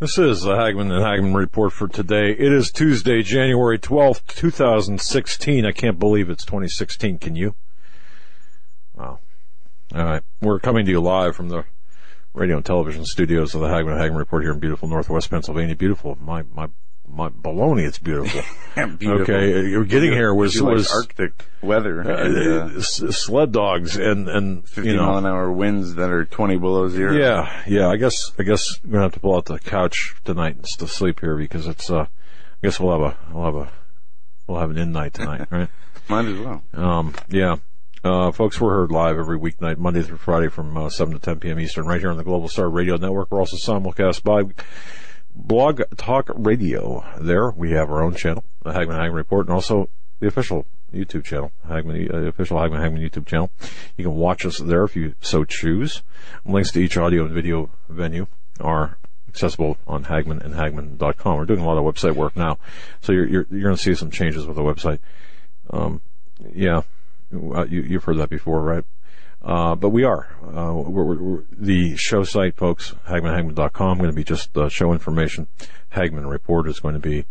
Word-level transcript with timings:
This 0.00 0.16
is 0.16 0.40
the 0.40 0.56
Hagmann 0.56 0.90
and 0.90 1.04
Hagmann 1.04 1.34
report 1.34 1.74
for 1.74 1.86
today. 1.86 2.30
It 2.30 2.54
is 2.54 2.72
Tuesday, 2.72 3.22
January 3.22 3.78
12th, 3.78 4.26
2016. 4.28 5.66
I 5.66 5.72
can't 5.72 5.98
believe 5.98 6.30
it's 6.30 6.46
2016. 6.46 7.18
Can 7.18 7.36
you? 7.36 7.54
Wow. 8.94 9.18
All 9.94 10.04
right. 10.04 10.22
We're 10.40 10.58
coming 10.58 10.86
to 10.86 10.90
you 10.90 11.02
live 11.02 11.36
from 11.36 11.50
the 11.50 11.66
radio 12.32 12.56
and 12.56 12.64
television 12.64 13.04
studios 13.04 13.54
of 13.54 13.60
the 13.60 13.68
Hagmann 13.68 13.92
and 13.92 14.00
Hagmann 14.00 14.16
report 14.16 14.42
here 14.42 14.52
in 14.52 14.58
beautiful 14.58 14.88
Northwest 14.88 15.28
Pennsylvania. 15.28 15.76
Beautiful. 15.76 16.16
My, 16.18 16.44
my, 16.54 16.68
my 17.08 17.28
baloney, 17.28 17.86
it's 17.86 17.98
beautiful. 17.98 18.42
Beautiful. 18.98 19.34
Okay. 19.34 19.68
You're 19.68 19.84
getting 19.84 20.12
here 20.12 20.32
was, 20.32 20.62
was, 20.62 20.90
Arctic 20.92 21.44
weather 21.60 22.00
uh, 22.00 22.24
and 22.24 22.76
uh, 22.76 22.80
sled 22.80 23.50
dogs 23.50 23.96
and, 23.96 24.28
and, 24.28 24.66
50 24.66 24.88
you 24.88 24.96
know, 24.96 25.06
mile 25.06 25.18
an 25.18 25.26
hour 25.26 25.50
winds 25.50 25.96
that 25.96 26.08
are 26.08 26.24
20 26.24 26.56
below 26.56 26.88
zero. 26.88 27.12
Yeah, 27.12 27.62
yeah. 27.66 27.88
I 27.88 27.96
guess 27.96 28.30
I 28.38 28.44
guess 28.44 28.80
we're 28.84 28.92
gonna 28.92 29.02
have 29.02 29.14
to 29.14 29.20
pull 29.20 29.36
out 29.36 29.46
the 29.46 29.58
couch 29.58 30.14
tonight 30.24 30.54
and 30.54 30.64
to 30.64 30.86
sleep 30.86 31.20
here 31.20 31.36
because 31.36 31.66
it's. 31.66 31.90
uh 31.90 32.06
I 32.62 32.66
guess 32.66 32.78
we'll 32.78 32.92
have 32.92 33.12
a 33.12 33.32
we'll 33.32 33.44
have 33.44 33.54
a 33.54 33.72
we'll 34.46 34.60
have 34.60 34.70
an 34.70 34.76
in 34.76 34.92
night 34.92 35.14
tonight, 35.14 35.48
right? 35.50 35.68
Might 36.08 36.26
as 36.26 36.38
well. 36.38 36.62
Um, 36.74 37.14
yeah. 37.28 37.56
Uh, 38.02 38.30
folks, 38.32 38.60
we're 38.60 38.70
heard 38.70 38.92
live 38.92 39.18
every 39.18 39.38
weeknight, 39.38 39.78
Monday 39.78 40.02
through 40.02 40.16
Friday 40.16 40.48
from 40.48 40.76
uh, 40.76 40.88
7 40.88 41.12
to 41.12 41.20
10 41.20 41.38
p.m. 41.38 41.60
Eastern, 41.60 41.86
right 41.86 42.00
here 42.00 42.10
on 42.10 42.16
the 42.16 42.24
Global 42.24 42.48
Star 42.48 42.68
Radio 42.68 42.96
Network. 42.96 43.30
We're 43.30 43.40
also 43.40 43.56
simulcast 43.56 44.22
by 44.22 44.44
Blog 45.34 45.82
Talk 45.96 46.30
Radio. 46.34 47.04
There 47.20 47.50
we 47.50 47.72
have 47.72 47.90
our 47.90 48.02
own 48.02 48.14
channel, 48.14 48.44
the 48.62 48.72
Hagmann 48.72 48.96
Hagmann 48.96 49.14
Report, 49.14 49.46
and 49.46 49.54
also 49.54 49.88
the 50.20 50.26
official 50.26 50.66
YouTube 50.92 51.24
channel, 51.24 51.52
Hagmann, 51.66 52.12
uh, 52.12 52.28
official 52.28 52.58
Hagmann 52.58 52.80
Hagmann 52.80 53.08
YouTube 53.08 53.26
channel. 53.26 53.50
You 53.96 54.04
can 54.04 54.14
watch 54.14 54.44
us 54.44 54.58
there 54.58 54.84
if 54.84 54.96
you 54.96 55.14
so 55.20 55.44
choose. 55.44 56.02
Links 56.44 56.72
to 56.72 56.80
each 56.80 56.96
audio 56.96 57.24
and 57.24 57.32
video 57.32 57.70
venue 57.88 58.26
are 58.60 58.98
accessible 59.28 59.78
on 59.86 60.04
Hagmann 60.04 60.40
and 60.42 60.54
Hagmann.com. 60.54 61.36
We're 61.36 61.44
doing 61.44 61.60
a 61.60 61.66
lot 61.66 61.78
of 61.78 61.84
website 61.84 62.16
work 62.16 62.36
now, 62.36 62.58
so 63.00 63.12
you're 63.12 63.26
you're, 63.26 63.46
you're 63.50 63.62
going 63.62 63.76
to 63.76 63.82
see 63.82 63.94
some 63.94 64.10
changes 64.10 64.46
with 64.46 64.56
the 64.56 64.62
website. 64.62 64.98
Um, 65.70 66.00
yeah, 66.52 66.82
uh, 67.32 67.64
you, 67.64 67.82
you've 67.82 68.04
heard 68.04 68.18
that 68.18 68.30
before, 68.30 68.60
right? 68.62 68.84
Uh, 69.42 69.74
but 69.74 69.88
we 69.88 70.04
are. 70.04 70.28
Uh, 70.42 70.74
we're, 70.74 71.04
we're, 71.04 71.22
we're, 71.22 71.42
the 71.50 71.96
show 71.96 72.24
site, 72.24 72.56
folks, 72.56 72.94
HagmannHagmann.com, 73.08 73.98
going 73.98 74.10
to 74.10 74.16
be 74.16 74.24
just 74.24 74.56
uh, 74.56 74.68
show 74.68 74.92
information. 74.92 75.46
Hagmann 75.90 76.28
Report 76.28 76.68
is 76.68 76.80
going 76.80 76.94
to 76.94 77.00
be 77.00 77.24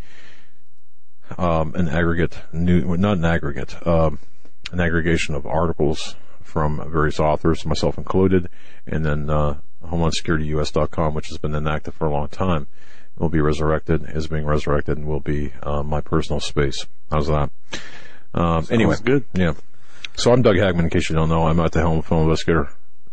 um, 1.38 1.76
an 1.76 1.88
aggregate, 1.88 2.40
new, 2.52 2.88
well, 2.88 2.98
not 2.98 3.18
an 3.18 3.26
aggregate, 3.26 3.86
um, 3.86 4.20
an 4.72 4.80
aggregation 4.80 5.36
of 5.36 5.46
articles 5.46 6.16
from 6.42 6.84
various 6.92 7.20
authors, 7.20 7.66
myself 7.66 7.98
included, 7.98 8.50
and 8.88 9.06
then 9.06 9.30
uh, 9.30 9.58
HomelandSecurityUS.com, 9.86 11.14
which 11.14 11.28
has 11.28 11.38
been 11.38 11.54
inactive 11.54 11.94
for 11.94 12.08
a 12.08 12.12
long 12.12 12.28
time, 12.28 12.68
will 13.18 13.30
be 13.30 13.40
resurrected, 13.40 14.04
is 14.16 14.28
being 14.28 14.46
resurrected, 14.46 14.98
and 14.98 15.08
will 15.08 15.20
be 15.20 15.54
uh, 15.62 15.84
my 15.84 16.02
personal 16.02 16.40
space. 16.40 16.88
How's 17.12 17.28
that? 17.28 17.52
Um, 18.34 18.66
anyway, 18.72 18.96
good. 19.04 19.26
Yeah. 19.34 19.54
So 20.20 20.34
I'm 20.34 20.42
Doug 20.42 20.58
Hagmann. 20.58 20.84
In 20.84 20.90
case 20.90 21.10
you 21.10 21.16
don't 21.16 21.30
know, 21.30 21.48
I'm 21.48 21.62
at 21.62 21.72
the 21.72 21.80
helm 21.80 22.00
of 22.00 22.06
film 22.06 22.24
investigator 22.24 22.70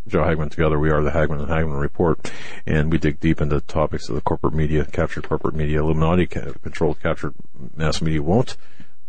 Joe 0.09 0.25
Hagmann. 0.25 0.51
Together, 0.51 0.77
we 0.77 0.91
are 0.91 1.05
the 1.05 1.13
Hagmann 1.13 1.39
and 1.39 1.49
Hagmann 1.49 1.79
Report, 1.79 2.33
and 2.67 2.91
we 2.91 2.99
dig 2.99 3.21
deep 3.21 3.41
into 3.41 3.61
topics 3.61 4.09
of 4.09 4.17
the 4.17 4.21
corporate 4.21 4.55
media, 4.55 4.85
captured 4.87 5.29
corporate 5.29 5.55
media, 5.55 5.83
Illuminati 5.83 6.27
controlled, 6.27 7.01
captured 7.01 7.33
mass 7.77 8.03
media 8.03 8.25
won't, 8.25 8.57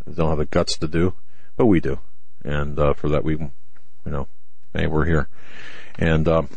They 0.05 0.13
don't 0.13 0.29
have 0.29 0.37
the 0.37 0.45
guts 0.45 0.77
to 0.77 0.87
do, 0.87 1.15
but 1.55 1.65
we 1.65 1.79
do, 1.79 1.99
and 2.43 2.77
uh, 2.77 2.93
for 2.93 3.09
that 3.09 3.23
we, 3.23 3.33
you 3.33 3.49
know, 4.05 4.27
hey, 4.73 4.85
we're 4.85 5.05
here, 5.05 5.27
and. 5.97 6.27
Um, 6.27 6.49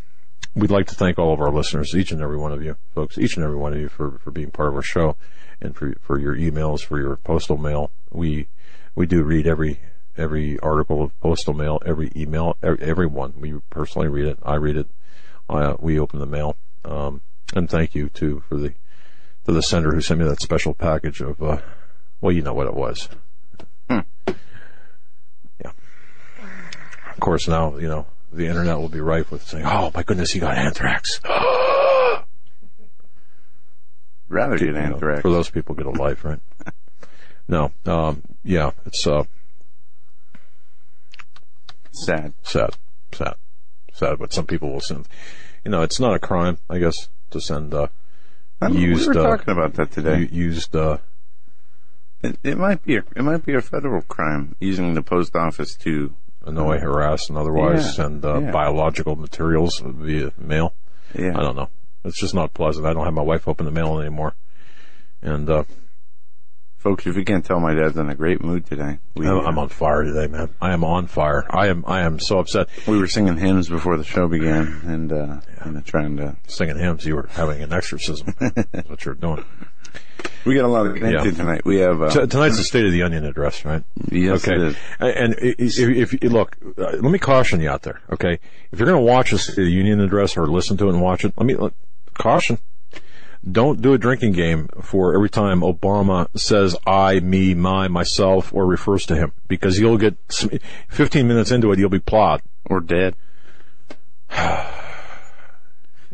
We'd 0.53 0.73
like 0.73 0.89
to 0.89 0.97
thank 0.97 1.17
all 1.17 1.33
of 1.33 1.41
our 1.41 1.53
listeners, 1.53 1.95
each 1.95 2.11
and 2.11 2.21
every 2.21 2.37
one 2.37 2.53
of 2.53 2.61
you, 2.61 2.75
folks, 2.93 3.17
each 3.19 3.37
and 3.37 3.45
every 3.45 3.57
one 3.57 3.73
of 3.73 3.79
you 3.79 3.89
for, 3.89 4.19
for 4.19 4.33
being 4.33 4.51
part 4.51 4.69
of 4.71 4.75
our 4.75 4.83
show 4.83 5.17
and 5.61 5.77
for, 5.77 5.95
for 6.01 6.19
your 6.19 6.35
emails, 6.35 6.81
for 6.81 6.99
your 6.99 7.15
postal 7.15 7.57
mail. 7.57 7.93
We, 8.11 8.49
we 8.97 9.07
do 9.07 9.23
read 9.23 9.47
every, 9.47 9.79
every 10.21 10.59
article 10.61 11.03
of 11.03 11.19
postal 11.21 11.55
mail, 11.55 11.81
every 11.85 12.13
email, 12.15 12.57
every, 12.63 12.83
every 12.83 13.07
one. 13.07 13.33
We 13.39 13.55
personally 13.71 14.09
read 14.09 14.27
it. 14.27 14.39
I 14.43 14.55
read 14.57 14.77
it. 14.77 14.89
Uh, 15.49 15.75
we 15.81 15.99
open 15.99 16.19
the 16.21 16.27
mail. 16.27 16.57
Um, 16.85 17.21
and 17.55 17.69
thank 17.69 17.95
you 17.95 18.09
to, 18.11 18.41
for 18.49 18.57
the, 18.57 18.75
to 19.47 19.53
the 19.53 19.63
sender 19.63 19.93
who 19.93 20.01
sent 20.01 20.21
me 20.21 20.27
that 20.27 20.41
special 20.41 20.75
package 20.75 21.21
of, 21.21 21.43
uh, 21.43 21.59
well, 22.21 22.33
you 22.33 22.43
know 22.43 22.53
what 22.55 22.67
it 22.67 22.75
was. 22.75 23.09
Yeah. 23.91 24.03
Of 27.13 27.21
course, 27.21 27.49
now, 27.49 27.77
you 27.77 27.89
know, 27.89 28.07
the 28.33 28.47
internet 28.47 28.79
will 28.79 28.89
be 28.89 29.01
rife 29.01 29.31
with 29.33 29.43
saying, 29.43 29.65
"Oh 29.67 29.91
my 29.95 30.03
goodness, 30.05 30.31
he 30.31 30.39
got 30.39 30.57
anthrax." 30.57 31.21
Rather 34.29 34.57
get 34.57 34.69
You 34.69 34.73
know, 34.75 34.79
anthrax. 34.79 35.23
for 35.23 35.31
those 35.31 35.51
people, 35.51 35.75
get 35.75 35.87
a 35.87 35.91
life, 35.91 36.25
right? 36.25 36.39
no, 37.49 37.73
um, 37.85 38.23
yeah, 38.45 38.71
it's 38.87 39.05
uh, 39.07 39.25
Sad. 41.93 42.33
sad, 42.43 42.77
sad, 43.13 43.35
sad. 43.93 44.19
But 44.19 44.33
some 44.33 44.47
people 44.47 44.73
will 44.73 44.81
send. 44.81 45.09
You 45.65 45.71
know, 45.71 45.83
it's 45.83 46.01
not 46.01 46.15
a 46.15 46.19
crime, 46.19 46.59
I 46.69 46.79
guess, 46.79 47.09
to 47.31 47.41
send 47.41 47.75
uh, 47.75 47.89
used 48.71 49.09
we 49.11 49.17
were 49.17 49.27
uh, 49.27 49.37
talking 49.37 49.53
about 49.53 49.75
that 49.75 49.91
today. 49.91 50.29
used. 50.31 50.75
Uh, 50.75 50.99
it, 52.23 52.39
it 52.43 52.59
might 52.59 52.85
be 52.85 52.97
a, 52.97 53.03
it 53.17 53.23
might 53.23 53.45
be 53.45 53.55
a 53.55 53.61
federal 53.63 54.03
crime 54.03 54.55
using 54.61 54.95
the 54.95 55.03
post 55.03 55.35
office 55.35 55.75
to 55.77 56.13
annoy, 56.45 56.79
harass, 56.79 57.29
and 57.29 57.37
otherwise 57.39 57.85
Yeah, 57.85 57.91
send 57.93 58.25
uh, 58.25 58.41
yeah. 58.41 58.51
biological 58.51 59.17
materials 59.17 59.83
via 59.85 60.33
mail. 60.39 60.75
yeah. 61.15 61.37
I 61.39 61.43
don't 61.43 61.57
know. 61.57 61.69
It's 62.05 62.19
just 62.21 62.35
not 62.35 62.55
pleasant. 62.55 62.87
I 62.87 62.93
don't 62.95 63.05
have 63.05 63.15
my 63.15 63.23
wife 63.23 63.47
open 63.49 63.67
the 63.67 63.73
mail 63.73 63.99
anymore, 64.01 64.35
and 65.23 65.49
uh, 65.51 65.65
Folks, 66.81 67.07
if 67.07 67.15
you 67.15 67.27
can't 67.27 67.45
tell, 67.45 67.61
my 67.61 67.75
dad's 67.75 67.99
in 67.99 68.09
a 68.09 68.15
great 68.15 68.43
mood 68.43 68.65
today. 68.65 68.99
We, 69.15 69.29
I'm, 69.29 69.47
I'm 69.47 69.59
on 69.59 69.69
fire 69.69 70.03
today, 70.03 70.29
man. 70.29 70.49
I 70.63 70.73
am 70.73 70.83
on 70.83 71.09
fire. 71.09 71.45
I 71.51 71.67
am. 71.69 71.85
I 71.87 72.01
am 72.01 72.19
so 72.19 72.39
upset. 72.39 72.69
we 72.89 72.99
were 72.99 73.07
singing 73.07 73.37
hymns 73.37 73.69
before 73.69 73.99
the 73.99 74.05
show 74.05 74.29
began, 74.29 74.81
and 74.87 75.13
uh, 75.13 75.41
and 75.59 75.85
trying 75.85 76.17
to. 76.17 76.37
Singing 76.49 76.79
hymns, 76.79 77.05
you 77.05 77.17
were 77.17 77.29
having 77.33 77.63
an 77.63 77.71
exorcism. 77.75 78.35
That's 78.73 78.89
what 78.89 79.05
you're 79.05 79.15
doing. 79.15 79.45
We 80.47 80.55
got 80.55 80.65
a 80.65 80.69
lot 80.69 80.87
of 80.87 80.97
Yeah. 80.97 81.23
tonight. 81.31 81.67
We 81.67 81.81
have. 81.81 82.01
Uh, 82.01 82.09
T- 82.09 82.27
tonight's 82.27 82.57
the 82.57 82.65
State 82.65 82.87
of 82.87 82.93
the 82.93 83.03
Onion 83.03 83.27
address, 83.27 83.63
right? 83.67 83.85
yes, 84.11 84.49
okay. 84.49 84.57
it 84.57 84.63
is. 84.69 84.77
And 85.01 85.35
i- 85.35 85.49
i- 85.49 85.55
if, 85.59 86.15
if 86.15 86.23
look, 86.33 86.57
uh, 86.79 86.93
let 86.93 87.03
me 87.13 87.19
caution 87.19 87.61
you 87.61 87.69
out 87.69 87.83
there. 87.83 88.01
Okay, 88.11 88.39
if 88.73 88.79
you're 88.79 88.89
going 88.89 89.05
to 89.05 89.05
watch 89.13 89.33
the 89.33 89.39
State 89.39 89.59
of 89.59 89.65
the 89.67 89.71
Union 89.71 90.01
address 90.01 90.39
or 90.39 90.47
listen 90.47 90.79
to 90.79 90.87
it 90.87 90.95
and 90.95 91.03
watch 91.03 91.27
it, 91.27 91.35
let 91.37 91.45
me 91.45 91.57
let, 91.57 91.75
caution. 92.15 92.59
Don't 93.49 93.81
do 93.81 93.95
a 93.95 93.99
drinking 93.99 94.33
game 94.33 94.69
for 94.83 95.15
every 95.15 95.31
time 95.31 95.61
Obama 95.63 96.29
says 96.39 96.77
I, 96.87 97.21
me, 97.21 97.55
my, 97.55 97.89
myself, 97.89 98.53
or 98.53 98.67
refers 98.67 99.07
to 99.07 99.17
him, 99.17 99.33
because 99.49 99.79
you'll 99.79 99.97
get 99.97 100.17
15 100.89 101.27
minutes 101.27 101.51
into 101.51 101.73
it, 101.73 101.79
you'll 101.79 101.89
be 101.89 102.01
plowed. 102.01 102.43
or 102.67 102.81
dead. 102.81 103.17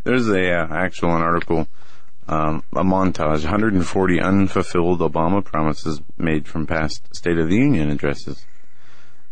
There's 0.04 0.28
a 0.28 0.52
uh, 0.52 0.68
actual 0.70 1.16
an 1.16 1.22
article, 1.22 1.66
um, 2.28 2.62
a 2.72 2.84
montage, 2.84 3.42
140 3.42 4.20
unfulfilled 4.20 5.00
Obama 5.00 5.44
promises 5.44 6.00
made 6.16 6.46
from 6.46 6.64
past 6.64 7.12
State 7.12 7.38
of 7.38 7.48
the 7.48 7.56
Union 7.56 7.90
addresses, 7.90 8.46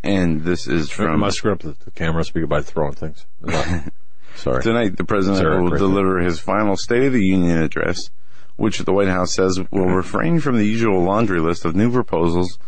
and 0.03 0.43
this 0.43 0.67
is 0.67 0.91
from 0.91 1.31
screwing 1.31 1.55
up 1.55 1.61
the, 1.61 1.77
the 1.85 1.93
camera 1.93 2.25
speaker 2.25 2.49
by 2.49 2.61
throwing 2.61 2.95
things? 2.95 3.25
Sorry. 4.37 4.63
tonight. 4.63 4.97
The 4.97 5.05
president 5.05 5.39
Sarah, 5.39 5.63
will 5.63 5.71
deliver 5.71 6.19
his 6.21 6.41
final 6.41 6.77
State 6.77 7.05
of 7.05 7.13
the 7.13 7.25
Union 7.25 7.63
address, 7.63 8.11
which 8.57 8.79
the 8.79 8.93
White 8.93 9.09
House 9.09 9.35
says 9.35 9.59
will 9.71 9.87
refrain 9.87 10.41
from 10.41 10.57
the 10.57 10.67
usual 10.67 11.03
laundry 11.03 11.41
list 11.41 11.65
of 11.65 11.75
new 11.75 11.91
proposals. 11.91 12.59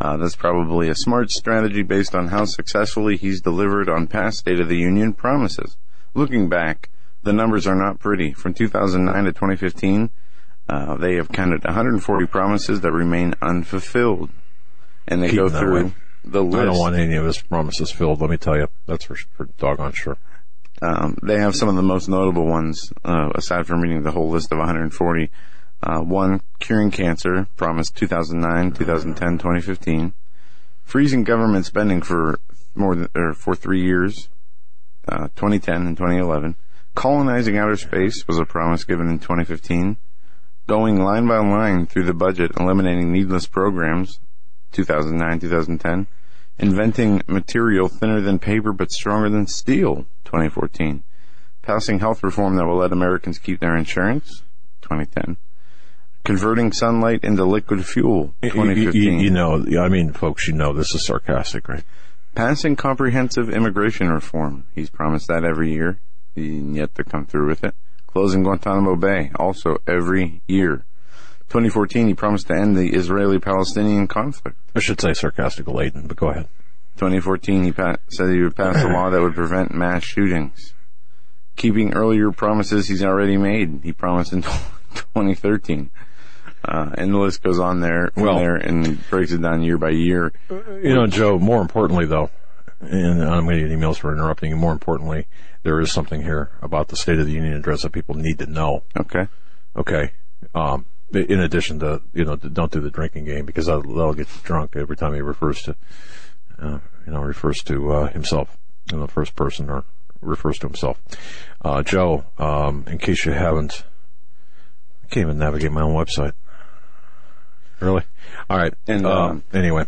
Uh, 0.00 0.16
that's 0.16 0.36
probably 0.36 0.88
a 0.88 0.94
smart 0.94 1.30
strategy 1.30 1.82
based 1.82 2.14
on 2.14 2.28
how 2.28 2.44
successfully 2.44 3.16
he's 3.16 3.40
delivered 3.40 3.88
on 3.88 4.06
past 4.06 4.38
State 4.38 4.60
of 4.60 4.68
the 4.68 4.76
Union 4.76 5.12
promises. 5.14 5.76
Looking 6.14 6.48
back, 6.48 6.90
the 7.22 7.32
numbers 7.32 7.66
are 7.66 7.74
not 7.74 7.98
pretty. 7.98 8.32
From 8.32 8.52
2009 8.54 9.24
to 9.24 9.32
2015, 9.32 10.10
uh, 10.68 10.96
they 10.96 11.14
have 11.14 11.28
counted 11.30 11.64
140 11.64 12.26
promises 12.26 12.80
that 12.82 12.92
remain 12.92 13.34
unfulfilled. 13.40 14.30
And 15.08 15.22
they 15.22 15.28
Keep 15.28 15.36
go 15.36 15.48
through 15.48 15.84
way. 15.84 15.92
the 16.24 16.42
list. 16.42 16.58
I 16.58 16.64
don't 16.66 16.78
want 16.78 16.96
any 16.96 17.14
of 17.16 17.24
his 17.24 17.40
promises 17.40 17.90
filled, 17.90 18.20
let 18.20 18.30
me 18.30 18.36
tell 18.36 18.56
you. 18.56 18.66
That's 18.86 19.04
for, 19.04 19.14
for 19.14 19.46
doggone 19.58 19.92
sure. 19.92 20.18
Um, 20.82 21.16
they 21.22 21.38
have 21.38 21.56
some 21.56 21.68
of 21.68 21.76
the 21.76 21.82
most 21.82 22.08
notable 22.08 22.46
ones, 22.46 22.92
uh, 23.04 23.30
aside 23.34 23.66
from 23.66 23.80
reading 23.80 24.02
the 24.02 24.10
whole 24.10 24.28
list 24.28 24.52
of 24.52 24.58
140. 24.58 25.30
Uh, 25.82 26.00
one, 26.00 26.40
curing 26.58 26.90
cancer, 26.90 27.46
promised 27.56 27.96
2009, 27.96 28.72
2010, 28.72 29.38
2015. 29.38 30.12
Freezing 30.84 31.24
government 31.24 31.66
spending 31.66 32.02
for 32.02 32.38
more 32.74 32.94
than, 32.94 33.08
or 33.14 33.34
for 33.34 33.54
three 33.54 33.82
years, 33.82 34.28
uh, 35.08 35.28
2010 35.36 35.86
and 35.86 35.96
2011. 35.96 36.56
Colonizing 36.94 37.58
outer 37.58 37.76
space 37.76 38.26
was 38.26 38.38
a 38.38 38.44
promise 38.44 38.84
given 38.84 39.08
in 39.08 39.18
2015. 39.18 39.96
Going 40.66 41.00
line 41.00 41.26
by 41.26 41.38
line 41.38 41.86
through 41.86 42.04
the 42.04 42.14
budget, 42.14 42.52
eliminating 42.58 43.12
needless 43.12 43.46
programs, 43.46 44.18
2009, 44.72 45.40
2010. 45.40 46.06
Inventing 46.58 47.22
material 47.26 47.88
thinner 47.88 48.20
than 48.20 48.38
paper 48.38 48.72
but 48.72 48.90
stronger 48.90 49.28
than 49.28 49.46
steel, 49.46 50.06
2014. 50.26 51.02
Passing 51.62 51.98
health 51.98 52.22
reform 52.22 52.56
that 52.56 52.66
will 52.66 52.76
let 52.76 52.92
Americans 52.92 53.38
keep 53.38 53.60
their 53.60 53.76
insurance, 53.76 54.42
2010. 54.82 55.36
Converting 56.24 56.72
sunlight 56.72 57.20
into 57.24 57.44
liquid 57.44 57.84
fuel, 57.86 58.34
You, 58.42 58.50
2015. 58.50 59.20
you 59.20 59.30
know, 59.30 59.64
I 59.80 59.88
mean, 59.88 60.12
folks, 60.12 60.46
you 60.48 60.54
know 60.54 60.72
this 60.72 60.94
is 60.94 61.04
sarcastic, 61.06 61.68
right? 61.68 61.84
Passing 62.34 62.76
comprehensive 62.76 63.48
immigration 63.48 64.08
reform. 64.10 64.66
He's 64.74 64.90
promised 64.90 65.28
that 65.28 65.44
every 65.44 65.72
year, 65.72 65.98
and 66.34 66.76
yet 66.76 66.94
to 66.96 67.04
come 67.04 67.26
through 67.26 67.48
with 67.48 67.64
it. 67.64 67.74
Closing 68.06 68.42
Guantanamo 68.42 68.96
Bay, 68.96 69.30
also 69.36 69.78
every 69.86 70.42
year. 70.46 70.84
2014, 71.48 72.08
he 72.08 72.14
promised 72.14 72.48
to 72.48 72.54
end 72.54 72.76
the 72.76 72.92
Israeli-Palestinian 72.94 74.08
conflict. 74.08 74.58
I 74.74 74.80
should 74.80 75.00
say 75.00 75.14
sarcastic 75.14 75.68
laden, 75.68 76.08
but 76.08 76.16
go 76.16 76.30
ahead. 76.30 76.48
2014, 76.96 77.64
he 77.64 77.72
pa- 77.72 77.96
said 78.08 78.30
he 78.30 78.42
would 78.42 78.56
pass 78.56 78.82
a 78.82 78.88
law 78.88 79.10
that 79.10 79.20
would 79.20 79.34
prevent 79.34 79.72
mass 79.74 80.02
shootings. 80.04 80.74
Keeping 81.56 81.94
earlier 81.94 82.32
promises 82.32 82.88
he's 82.88 83.02
already 83.04 83.36
made. 83.36 83.80
He 83.82 83.92
promised 83.92 84.32
in 84.32 84.42
2013. 84.42 85.90
Uh, 86.64 86.90
and 86.98 87.14
the 87.14 87.18
list 87.18 87.42
goes 87.42 87.60
on 87.60 87.80
there, 87.80 88.10
Well- 88.16 88.38
there 88.38 88.56
and 88.56 89.08
breaks 89.08 89.32
it 89.32 89.40
down 89.40 89.62
year 89.62 89.78
by 89.78 89.90
year. 89.90 90.32
You 90.50 90.94
know, 90.94 91.06
Joe, 91.06 91.38
more 91.38 91.62
importantly 91.62 92.06
though, 92.06 92.30
and 92.80 93.22
I'm 93.22 93.44
going 93.44 93.60
to 93.62 93.68
get 93.68 93.78
emails 93.78 93.98
for 93.98 94.12
interrupting 94.12 94.50
you, 94.50 94.56
more 94.56 94.72
importantly, 94.72 95.26
there 95.62 95.80
is 95.80 95.92
something 95.92 96.22
here 96.22 96.50
about 96.62 96.88
the 96.88 96.96
State 96.96 97.18
of 97.18 97.26
the 97.26 97.32
Union 97.32 97.54
address 97.54 97.82
that 97.82 97.92
people 97.92 98.14
need 98.16 98.38
to 98.40 98.46
know. 98.46 98.82
Okay. 98.98 99.28
Okay. 99.76 100.12
Um, 100.54 100.86
in 101.12 101.40
addition 101.40 101.78
to, 101.78 102.02
you 102.12 102.24
know, 102.24 102.34
don't 102.36 102.72
do 102.72 102.80
the 102.80 102.90
drinking 102.90 103.24
game 103.26 103.46
because 103.46 103.66
that'll, 103.66 103.82
that'll 103.82 104.12
get 104.14 104.26
you 104.28 104.40
drunk 104.42 104.74
every 104.76 104.96
time 104.96 105.14
he 105.14 105.20
refers 105.20 105.62
to, 105.62 105.76
you 106.60 106.80
know, 107.06 107.20
refers 107.22 107.62
to, 107.64 107.92
uh, 107.92 108.06
himself 108.08 108.56
in 108.92 109.00
the 109.00 109.08
first 109.08 109.34
person 109.36 109.68
or 109.70 109.84
refers 110.20 110.58
to 110.58 110.66
himself. 110.66 111.00
Uh, 111.64 111.82
Joe, 111.82 112.24
um, 112.38 112.84
in 112.86 112.98
case 112.98 113.24
you 113.24 113.32
haven't, 113.32 113.84
I 115.04 115.08
can't 115.08 115.26
even 115.26 115.38
navigate 115.38 115.72
my 115.72 115.82
own 115.82 115.94
website. 115.94 116.32
Really? 117.80 118.02
All 118.48 118.56
right. 118.56 118.74
And, 118.86 119.04
uh, 119.06 119.10
um, 119.26 119.44
anyway, 119.52 119.86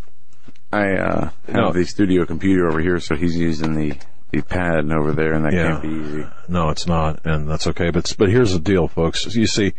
I 0.73 0.93
uh, 0.97 1.31
have 1.47 1.55
No. 1.55 1.73
the 1.73 1.85
studio 1.85 2.27
computer 2.27 2.69
over 2.69 2.81
here, 2.81 3.01
so 3.01 3.17
he's 3.17 3.35
using 3.37 3.75
the, 3.75 3.97
the 4.31 4.43
pad 4.43 4.91
over 4.93 5.13
there, 5.13 5.33
and 5.33 5.45
that 5.47 5.55
Yeah. 5.55 5.69
can't 5.71 5.83
be 5.83 5.89
easy. 5.89 6.27
No, 6.49 6.69
it's 6.69 6.87
not, 6.87 7.25
and 7.25 7.49
that's 7.49 7.67
okay. 7.69 7.91
But 7.91 8.15
but 8.19 8.29
here's 8.29 8.53
the 8.53 8.59
deal, 8.59 8.87
folks. 8.89 9.25
You 9.35 9.47
see, 9.47 9.73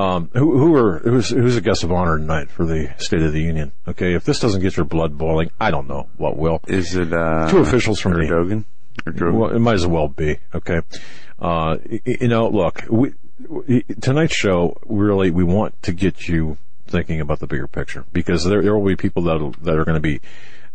um, 0.00 0.30
who 0.34 0.56
who 0.58 0.74
are 0.76 0.98
who's 1.00 1.28
who's 1.30 1.56
a 1.56 1.60
guest 1.60 1.84
of 1.84 1.92
honor 1.92 2.18
tonight 2.18 2.50
for 2.50 2.64
the 2.64 2.92
State 2.98 3.22
of 3.22 3.32
the 3.32 3.40
Union? 3.42 3.72
Okay, 3.86 4.14
if 4.14 4.24
this 4.24 4.40
doesn't 4.40 4.60
get 4.62 4.76
your 4.76 4.86
blood 4.86 5.18
boiling, 5.18 5.50
I 5.60 5.70
don't 5.70 5.88
know 5.88 6.08
what 6.16 6.36
will. 6.36 6.60
Is 6.66 6.94
it 6.96 7.12
uh, 7.12 7.48
Two 7.50 7.58
officials 7.58 8.00
from 8.00 8.12
the 8.14 8.20
Erdogan? 8.20 8.64
Erdogan? 9.06 9.32
well, 9.34 9.50
it 9.50 9.58
might 9.58 9.74
as 9.74 9.86
well 9.86 10.08
be. 10.08 10.38
Okay, 10.54 10.78
uh, 11.40 11.76
y- 11.90 12.00
you 12.04 12.28
know, 12.28 12.48
look, 12.48 12.84
we, 12.88 13.12
we, 13.48 13.82
tonight's 14.00 14.34
show 14.34 14.76
really 14.86 15.30
we 15.30 15.44
want 15.44 15.80
to 15.82 15.92
get 15.92 16.28
you 16.28 16.56
thinking 16.86 17.20
about 17.20 17.38
the 17.38 17.46
bigger 17.46 17.68
picture 17.68 18.04
because 18.12 18.44
there 18.44 18.62
there 18.62 18.76
will 18.76 18.86
be 18.88 18.96
people 18.96 19.22
that 19.24 19.54
that 19.62 19.76
are 19.76 19.84
going 19.84 19.94
to 19.94 20.00
be 20.00 20.20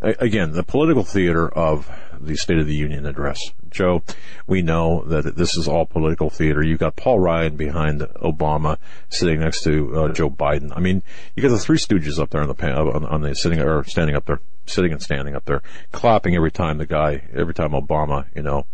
again 0.05 0.51
the 0.51 0.63
political 0.63 1.03
theater 1.03 1.47
of 1.47 1.89
the 2.19 2.35
State 2.35 2.59
of 2.59 2.67
the 2.67 2.75
Union 2.75 3.05
address. 3.05 3.39
Joe, 3.69 4.03
we 4.47 4.61
know 4.61 5.03
that 5.05 5.35
this 5.35 5.57
is 5.57 5.67
all 5.67 5.85
political 5.85 6.29
theater. 6.29 6.63
You've 6.63 6.79
got 6.79 6.95
Paul 6.95 7.19
Ryan 7.19 7.57
behind 7.57 8.01
Obama, 8.01 8.77
sitting 9.09 9.39
next 9.39 9.63
to 9.63 9.97
uh, 9.97 10.13
Joe 10.13 10.29
Biden. 10.29 10.71
I 10.75 10.79
mean, 10.79 11.03
you 11.35 11.43
got 11.43 11.49
the 11.49 11.59
three 11.59 11.77
stooges 11.77 12.19
up 12.19 12.29
there 12.29 12.41
on 12.41 12.47
the 12.47 12.53
pan- 12.53 12.77
on, 12.77 13.05
on 13.05 13.21
the 13.21 13.35
sitting 13.35 13.59
or 13.59 13.83
standing 13.83 14.15
up 14.15 14.25
there, 14.25 14.39
sitting 14.65 14.91
and 14.91 15.01
standing 15.01 15.35
up 15.35 15.45
there, 15.45 15.61
clapping 15.91 16.35
every 16.35 16.51
time 16.51 16.77
the 16.77 16.85
guy, 16.85 17.23
every 17.33 17.53
time 17.53 17.71
Obama, 17.71 18.25
you 18.35 18.43
know, 18.43 18.65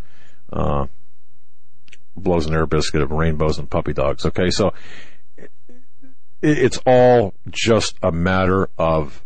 uh, 0.53 0.85
blows 2.15 2.45
an 2.45 2.53
air 2.53 2.65
biscuit 2.65 3.01
of 3.01 3.11
rainbows 3.11 3.57
and 3.57 3.69
puppy 3.69 3.93
dogs. 3.93 4.25
Okay, 4.25 4.49
so 4.49 4.73
it, 5.37 5.49
it's 6.41 6.79
all 6.85 7.33
just 7.49 7.95
a 8.03 8.11
matter 8.11 8.69
of 8.77 9.23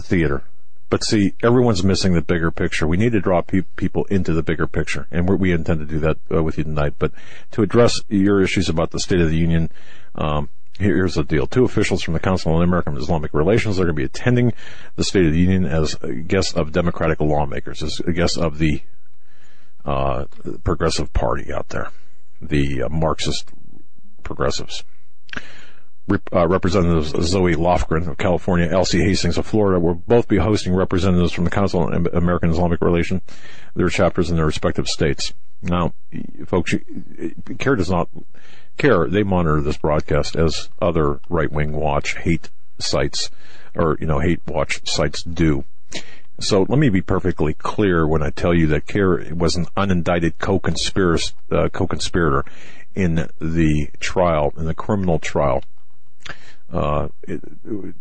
theater. 0.00 0.44
But 0.90 1.04
see, 1.04 1.34
everyone's 1.42 1.84
missing 1.84 2.14
the 2.14 2.20
bigger 2.20 2.50
picture. 2.50 2.86
We 2.86 2.96
need 2.96 3.12
to 3.12 3.20
draw 3.20 3.42
pe- 3.42 3.62
people 3.76 4.04
into 4.06 4.34
the 4.34 4.42
bigger 4.42 4.66
picture, 4.66 5.06
and 5.12 5.28
we 5.28 5.52
intend 5.52 5.78
to 5.78 5.86
do 5.86 6.00
that 6.00 6.18
uh, 6.34 6.42
with 6.42 6.58
you 6.58 6.64
tonight. 6.64 6.94
But 6.98 7.12
to 7.52 7.62
address 7.62 8.00
your 8.08 8.42
issues 8.42 8.68
about 8.68 8.90
the 8.90 8.98
State 8.98 9.20
of 9.20 9.30
the 9.30 9.36
Union, 9.36 9.70
um, 10.16 10.48
here- 10.78 10.96
here's 10.96 11.14
the 11.14 11.22
deal. 11.22 11.46
Two 11.46 11.64
officials 11.64 12.02
from 12.02 12.14
the 12.14 12.20
Council 12.20 12.52
on 12.52 12.62
American 12.62 12.96
Islamic 12.96 13.32
Relations 13.32 13.78
are 13.78 13.84
going 13.84 13.94
to 13.94 14.00
be 14.00 14.04
attending 14.04 14.52
the 14.96 15.04
State 15.04 15.26
of 15.26 15.32
the 15.32 15.38
Union 15.38 15.64
as 15.64 15.94
guests 16.26 16.54
of 16.54 16.72
Democratic 16.72 17.20
lawmakers, 17.20 17.82
as 17.84 18.00
guests 18.12 18.36
of 18.36 18.58
the 18.58 18.82
uh, 19.84 20.24
progressive 20.64 21.12
party 21.12 21.52
out 21.52 21.68
there, 21.68 21.90
the 22.42 22.82
uh, 22.82 22.88
Marxist 22.88 23.50
progressives. 24.24 24.82
Uh, 26.10 26.48
Representatives 26.48 27.10
Zoe 27.10 27.54
Lofgren 27.54 28.08
of 28.08 28.18
California, 28.18 28.68
Alcee 28.68 29.04
Hastings 29.04 29.38
of 29.38 29.46
Florida 29.46 29.78
will 29.78 29.94
both 29.94 30.26
be 30.26 30.38
hosting 30.38 30.74
representatives 30.74 31.32
from 31.32 31.44
the 31.44 31.50
Council 31.50 31.82
on 31.82 32.08
American 32.12 32.50
Islamic 32.50 32.80
Relation, 32.80 33.22
their 33.76 33.88
chapters 33.88 34.28
in 34.28 34.36
their 34.36 34.46
respective 34.46 34.88
states. 34.88 35.32
Now, 35.62 35.92
folks, 36.46 36.74
CAIR 37.58 37.76
does 37.76 37.90
not 37.90 38.08
care. 38.76 39.06
They 39.08 39.22
monitor 39.22 39.60
this 39.60 39.76
broadcast 39.76 40.34
as 40.34 40.68
other 40.80 41.20
right-wing 41.28 41.72
watch 41.72 42.16
hate 42.16 42.50
sites 42.78 43.30
or, 43.74 43.96
you 44.00 44.06
know, 44.06 44.18
hate 44.18 44.40
watch 44.48 44.80
sites 44.88 45.22
do. 45.22 45.64
So 46.40 46.64
let 46.68 46.78
me 46.78 46.88
be 46.88 47.02
perfectly 47.02 47.52
clear 47.52 48.06
when 48.06 48.22
I 48.22 48.30
tell 48.30 48.54
you 48.54 48.66
that 48.68 48.86
CAIR 48.86 49.34
was 49.34 49.56
an 49.56 49.66
unindicted 49.76 50.38
co-conspirator, 50.38 51.22
uh, 51.52 51.68
co-conspirator 51.68 52.44
in 52.94 53.28
the 53.40 53.90
trial, 54.00 54.52
in 54.56 54.64
the 54.64 54.74
criminal 54.74 55.18
trial, 55.18 55.62
uh, 56.72 57.08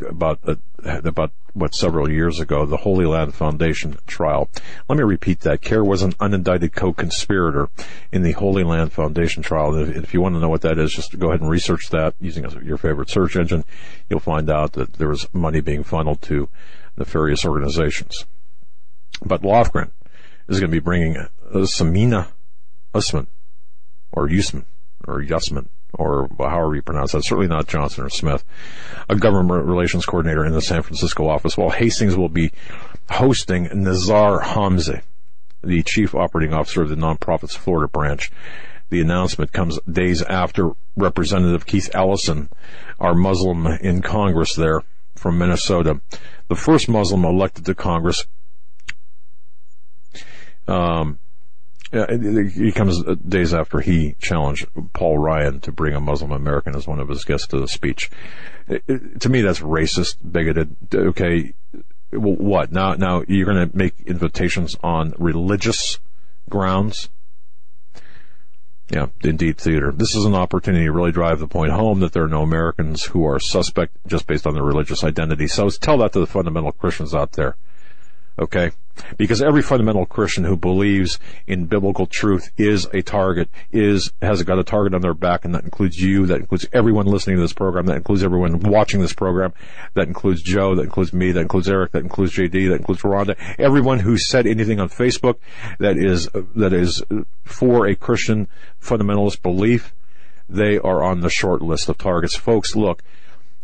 about, 0.07 0.39
uh, 0.47 0.55
about 0.83 1.31
what 1.53 1.73
several 1.73 2.09
years 2.09 2.39
ago, 2.39 2.65
the 2.65 2.77
Holy 2.77 3.05
Land 3.05 3.33
Foundation 3.33 3.97
trial. 4.05 4.49
Let 4.87 4.97
me 4.97 5.03
repeat 5.03 5.41
that. 5.41 5.61
CAIR 5.61 5.83
was 5.83 6.03
an 6.03 6.13
unindicted 6.13 6.73
co-conspirator 6.73 7.69
in 8.11 8.21
the 8.23 8.33
Holy 8.33 8.63
Land 8.63 8.93
Foundation 8.93 9.41
trial. 9.41 9.75
If, 9.75 9.95
if 9.95 10.13
you 10.13 10.21
want 10.21 10.35
to 10.35 10.39
know 10.39 10.49
what 10.49 10.61
that 10.61 10.77
is, 10.77 10.93
just 10.93 11.17
go 11.17 11.29
ahead 11.29 11.41
and 11.41 11.49
research 11.49 11.89
that 11.89 12.13
using 12.19 12.45
your 12.63 12.77
favorite 12.77 13.09
search 13.09 13.35
engine. 13.35 13.63
You'll 14.09 14.19
find 14.19 14.49
out 14.49 14.73
that 14.73 14.93
there 14.93 15.09
was 15.09 15.27
money 15.33 15.61
being 15.61 15.83
funneled 15.83 16.21
to 16.23 16.49
nefarious 16.97 17.45
organizations. 17.45 18.25
But 19.25 19.41
Lofgren 19.41 19.91
is 20.47 20.59
going 20.59 20.69
to 20.69 20.75
be 20.75 20.79
bringing 20.79 21.17
uh, 21.17 21.27
Samina 21.53 22.27
Usman, 22.93 23.27
or 24.11 24.29
Usman, 24.29 24.65
or 25.07 25.21
Yusman, 25.21 25.67
or 25.93 26.29
however 26.37 26.75
you 26.75 26.81
pronounce 26.81 27.11
that. 27.11 27.25
Certainly 27.25 27.47
not 27.47 27.67
Johnson 27.67 28.05
or 28.05 28.09
Smith, 28.09 28.43
a 29.09 29.15
government 29.15 29.65
relations 29.65 30.05
coordinator 30.05 30.45
in 30.45 30.53
the 30.53 30.61
San 30.61 30.81
Francisco 30.81 31.27
office, 31.27 31.57
while 31.57 31.69
Hastings 31.69 32.15
will 32.15 32.29
be 32.29 32.51
hosting 33.09 33.65
Nezar 33.67 34.41
Hamze, 34.41 35.01
the 35.63 35.83
chief 35.83 36.15
operating 36.15 36.53
officer 36.53 36.81
of 36.81 36.89
the 36.89 36.95
nonprofit's 36.95 37.55
Florida 37.55 37.87
branch. 37.87 38.31
The 38.89 39.01
announcement 39.01 39.51
comes 39.51 39.79
days 39.91 40.23
after 40.23 40.71
Representative 40.95 41.65
Keith 41.65 41.89
Ellison, 41.93 42.49
our 42.99 43.13
Muslim 43.13 43.67
in 43.67 44.01
Congress 44.01 44.55
there 44.55 44.81
from 45.15 45.37
Minnesota, 45.37 46.01
the 46.47 46.55
first 46.55 46.89
Muslim 46.89 47.25
elected 47.25 47.65
to 47.65 47.75
Congress, 47.75 48.25
um, 50.67 51.19
yeah, 51.91 52.05
it- 52.09 52.23
it- 52.23 52.51
he 52.51 52.71
comes 52.71 53.03
uh, 53.05 53.15
days 53.27 53.53
after 53.53 53.79
he 53.79 54.15
challenged 54.21 54.67
Paul 54.93 55.17
Ryan 55.17 55.59
to 55.61 55.71
bring 55.71 55.93
a 55.95 55.99
Muslim 55.99 56.31
American 56.31 56.75
as 56.75 56.87
one 56.87 56.99
of 56.99 57.09
his 57.09 57.23
guests 57.23 57.47
to 57.47 57.59
the 57.59 57.67
speech. 57.67 58.09
It- 58.67 58.83
it- 58.87 59.21
to 59.21 59.29
me, 59.29 59.41
that's 59.41 59.59
racist, 59.61 60.17
bigoted. 60.31 60.75
Okay, 60.93 61.53
well, 62.11 62.35
what 62.35 62.71
now? 62.71 62.93
Now 62.93 63.23
you're 63.27 63.45
going 63.51 63.69
to 63.69 63.75
make 63.77 63.93
invitations 64.05 64.75
on 64.83 65.13
religious 65.17 65.99
grounds? 66.49 67.09
Yeah, 68.91 69.07
indeed, 69.23 69.59
theater. 69.59 69.91
This 69.95 70.15
is 70.15 70.25
an 70.25 70.33
opportunity 70.33 70.85
to 70.85 70.91
really 70.91 71.11
drive 71.11 71.39
the 71.39 71.47
point 71.47 71.71
home 71.71 71.99
that 71.99 72.11
there 72.11 72.23
are 72.23 72.27
no 72.27 72.41
Americans 72.41 73.03
who 73.03 73.23
are 73.27 73.39
suspect 73.39 73.95
just 74.07 74.25
based 74.25 74.47
on 74.47 74.55
their 74.55 74.63
religious 74.63 75.03
identity. 75.03 75.47
So 75.47 75.69
tell 75.69 75.99
that 75.99 76.13
to 76.13 76.19
the 76.19 76.25
fundamental 76.25 76.71
Christians 76.71 77.13
out 77.13 77.33
there. 77.33 77.55
Okay? 78.39 78.71
Because 79.17 79.41
every 79.41 79.61
fundamental 79.61 80.05
Christian 80.05 80.43
who 80.43 80.55
believes 80.55 81.19
in 81.47 81.65
biblical 81.65 82.05
truth 82.05 82.51
is 82.57 82.85
a 82.93 83.01
target, 83.01 83.49
is, 83.71 84.11
has 84.21 84.43
got 84.43 84.59
a 84.59 84.63
target 84.63 84.93
on 84.93 85.01
their 85.01 85.13
back, 85.13 85.45
and 85.45 85.53
that 85.55 85.63
includes 85.63 85.97
you, 85.97 86.25
that 86.27 86.41
includes 86.41 86.67
everyone 86.73 87.05
listening 87.05 87.37
to 87.37 87.41
this 87.41 87.53
program, 87.53 87.85
that 87.87 87.97
includes 87.97 88.23
everyone 88.23 88.59
watching 88.59 89.01
this 89.01 89.13
program, 89.13 89.53
that 89.93 90.07
includes 90.07 90.41
Joe, 90.41 90.75
that 90.75 90.83
includes 90.83 91.13
me, 91.13 91.31
that 91.31 91.41
includes 91.41 91.69
Eric, 91.69 91.91
that 91.91 92.03
includes 92.03 92.33
JD, 92.33 92.69
that 92.69 92.75
includes 92.75 93.01
Rhonda, 93.01 93.35
everyone 93.57 93.99
who 93.99 94.17
said 94.17 94.45
anything 94.45 94.79
on 94.79 94.89
Facebook 94.89 95.35
that 95.79 95.97
is, 95.97 96.29
that 96.55 96.73
is 96.73 97.03
for 97.43 97.87
a 97.87 97.95
Christian 97.95 98.47
fundamentalist 98.81 99.41
belief, 99.41 99.93
they 100.47 100.77
are 100.79 101.03
on 101.03 101.21
the 101.21 101.29
short 101.29 101.61
list 101.61 101.89
of 101.89 101.97
targets. 101.97 102.35
Folks, 102.35 102.75
look, 102.75 103.03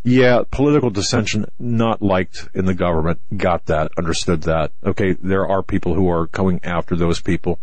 yeah, 0.05 0.43
political 0.51 0.91
dissension 0.91 1.47
not 1.57 1.99
liked 1.99 2.47
in 2.53 2.65
the 2.65 2.75
government. 2.75 3.19
Got 3.35 3.65
that, 3.65 3.91
understood 3.97 4.43
that. 4.43 4.71
Okay, 4.85 5.13
there 5.13 5.47
are 5.47 5.63
people 5.63 5.95
who 5.95 6.07
are 6.09 6.27
going 6.27 6.59
after 6.63 6.95
those 6.95 7.19
people. 7.19 7.59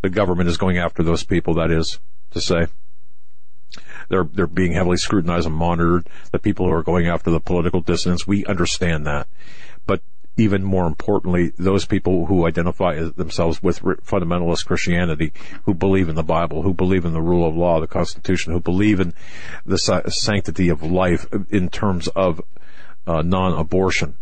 The 0.00 0.08
government 0.08 0.48
is 0.48 0.56
going 0.56 0.78
after 0.78 1.02
those 1.02 1.24
people, 1.24 1.54
that 1.54 1.72
is 1.72 1.98
to 2.30 2.40
say. 2.40 2.68
They're, 4.08 4.22
they're 4.22 4.46
being 4.46 4.72
heavily 4.72 4.98
scrutinized 4.98 5.46
and 5.46 5.54
monitored. 5.54 6.08
The 6.30 6.38
people 6.38 6.66
who 6.66 6.72
are 6.72 6.84
going 6.84 7.08
after 7.08 7.30
the 7.32 7.40
political 7.40 7.80
dissidents, 7.80 8.24
we 8.24 8.46
understand 8.46 9.04
that. 9.06 9.26
But 9.84 10.00
even 10.40 10.64
more 10.64 10.86
importantly, 10.86 11.52
those 11.58 11.84
people 11.84 12.24
who 12.24 12.46
identify 12.46 12.98
themselves 12.98 13.62
with 13.62 13.80
fundamentalist 13.80 14.64
Christianity, 14.64 15.34
who 15.64 15.74
believe 15.74 16.08
in 16.08 16.14
the 16.14 16.22
Bible, 16.22 16.62
who 16.62 16.72
believe 16.72 17.04
in 17.04 17.12
the 17.12 17.20
rule 17.20 17.46
of 17.46 17.54
law, 17.54 17.78
the 17.78 17.86
Constitution, 17.86 18.54
who 18.54 18.60
believe 18.60 19.00
in 19.00 19.12
the 19.66 19.76
sanctity 19.76 20.70
of 20.70 20.82
life 20.82 21.26
in 21.50 21.68
terms 21.68 22.08
of 22.08 22.40
uh, 23.06 23.20
non-abortion, 23.20 24.16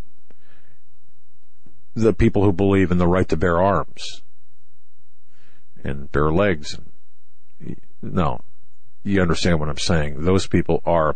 the 1.94 2.12
people 2.12 2.42
who 2.42 2.52
believe 2.52 2.90
in 2.90 2.98
the 2.98 3.06
right 3.06 3.28
to 3.28 3.36
bear 3.36 3.62
arms 3.62 4.22
and 5.84 6.10
bear 6.10 6.32
legs. 6.32 6.80
No, 8.02 8.40
you 9.04 9.22
understand 9.22 9.60
what 9.60 9.68
I'm 9.68 9.78
saying. 9.78 10.24
Those 10.24 10.48
people 10.48 10.82
are 10.84 11.14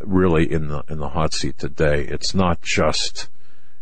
really 0.00 0.52
in 0.52 0.68
the 0.68 0.82
in 0.90 0.98
the 0.98 1.10
hot 1.10 1.32
seat 1.32 1.58
today. 1.58 2.02
It's 2.02 2.34
not 2.34 2.60
just 2.60 3.30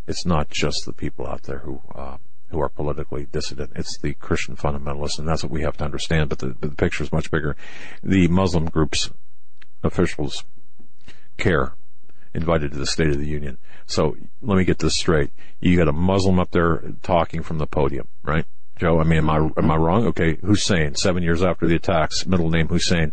it's 0.07 0.27
not 0.27 0.51
just 0.51 0.85
the 0.87 0.93
people 0.93 1.27
out 1.27 1.45
there 1.45 1.59
who 1.59 1.81
uh, 1.95 2.17
who 2.51 2.61
are 2.61 2.69
politically 2.69 3.27
dissident. 3.31 3.73
It's 3.77 3.97
the 3.99 4.15
Christian 4.15 4.57
fundamentalists, 4.57 5.19
and 5.19 5.29
that's 5.29 5.43
what 5.43 5.53
we 5.53 5.63
have 5.63 5.77
to 5.79 5.85
understand. 5.85 6.29
But 6.29 6.41
the, 6.41 6.57
the 6.61 6.69
picture 6.71 7.05
is 7.05 7.13
much 7.13 7.31
bigger. 7.31 7.57
The 8.03 8.29
Muslim 8.29 8.67
groups 8.67 9.11
officials 9.83 10.45
CAIR 11.37 11.75
invited 12.35 12.73
to 12.73 12.79
the 12.79 12.87
State 12.87 13.09
of 13.09 13.19
the 13.19 13.27
Union. 13.27 13.59
So 13.87 14.17
let 14.43 14.57
me 14.57 14.65
get 14.65 14.79
this 14.79 14.97
straight. 14.97 15.31
You 15.61 15.77
got 15.77 15.89
a 15.89 15.93
Muslim 15.93 16.39
up 16.39 16.51
there 16.51 16.83
talking 17.03 17.43
from 17.43 17.59
the 17.59 17.67
podium, 17.67 18.09
right? 18.23 18.45
Joe? 18.81 18.99
I 18.99 19.05
mean, 19.05 19.19
am 19.19 19.29
I 19.29 19.37
am 19.59 19.71
I 19.71 19.77
wrong? 19.77 20.07
Okay, 20.07 20.37
Hussein, 20.37 20.95
seven 20.95 21.23
years 21.23 21.43
after 21.43 21.67
the 21.67 21.77
attacks, 21.77 22.27
middle 22.27 22.49
name 22.49 22.67
Hussein. 22.67 23.13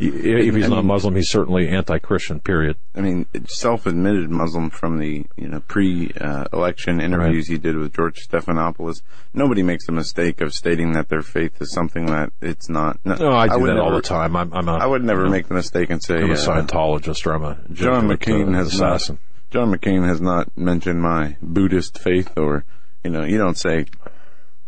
If 0.00 0.56
he's 0.56 0.68
not 0.68 0.84
Muslim, 0.84 1.14
he's 1.14 1.30
certainly 1.30 1.68
anti-Christian. 1.68 2.40
Period. 2.40 2.76
I 2.96 3.00
mean, 3.00 3.26
self-admitted 3.46 4.28
Muslim 4.28 4.70
from 4.70 4.98
the 4.98 5.24
you 5.36 5.48
know 5.48 5.60
pre-election 5.60 7.00
interviews 7.00 7.48
right. 7.48 7.52
he 7.52 7.58
did 7.58 7.76
with 7.76 7.94
George 7.94 8.26
Stephanopoulos. 8.28 9.02
Nobody 9.32 9.62
makes 9.62 9.86
the 9.86 9.92
mistake 9.92 10.40
of 10.40 10.52
stating 10.52 10.92
that 10.94 11.08
their 11.08 11.22
faith 11.22 11.62
is 11.62 11.72
something 11.72 12.06
that 12.06 12.32
it's 12.42 12.68
not. 12.68 12.98
No, 13.04 13.14
no 13.14 13.32
I 13.32 13.46
do 13.46 13.54
I 13.54 13.58
that 13.58 13.66
never, 13.66 13.82
all 13.82 13.92
the 13.92 14.02
time. 14.02 14.34
I'm, 14.34 14.52
I'm 14.52 14.68
a, 14.68 14.72
I 14.72 14.86
would 14.86 15.04
never 15.04 15.20
you 15.20 15.26
know, 15.26 15.30
make 15.32 15.46
the 15.46 15.54
mistake 15.54 15.90
and 15.90 16.02
say 16.02 16.16
I'm 16.16 16.30
a 16.30 16.34
uh, 16.34 16.36
Scientologist 16.36 17.24
or 17.26 17.34
I'm 17.34 17.44
a 17.44 17.58
John 17.72 18.08
McCain 18.08 18.52
has 18.56 18.74
assassin. 18.74 19.20
Not, 19.20 19.50
John 19.52 19.72
McCain 19.72 20.04
has 20.08 20.20
not 20.20 20.48
mentioned 20.56 21.00
my 21.00 21.36
Buddhist 21.40 21.98
faith 21.98 22.36
or 22.36 22.64
you 23.04 23.10
know, 23.10 23.22
you 23.22 23.38
don't 23.38 23.56
say 23.56 23.86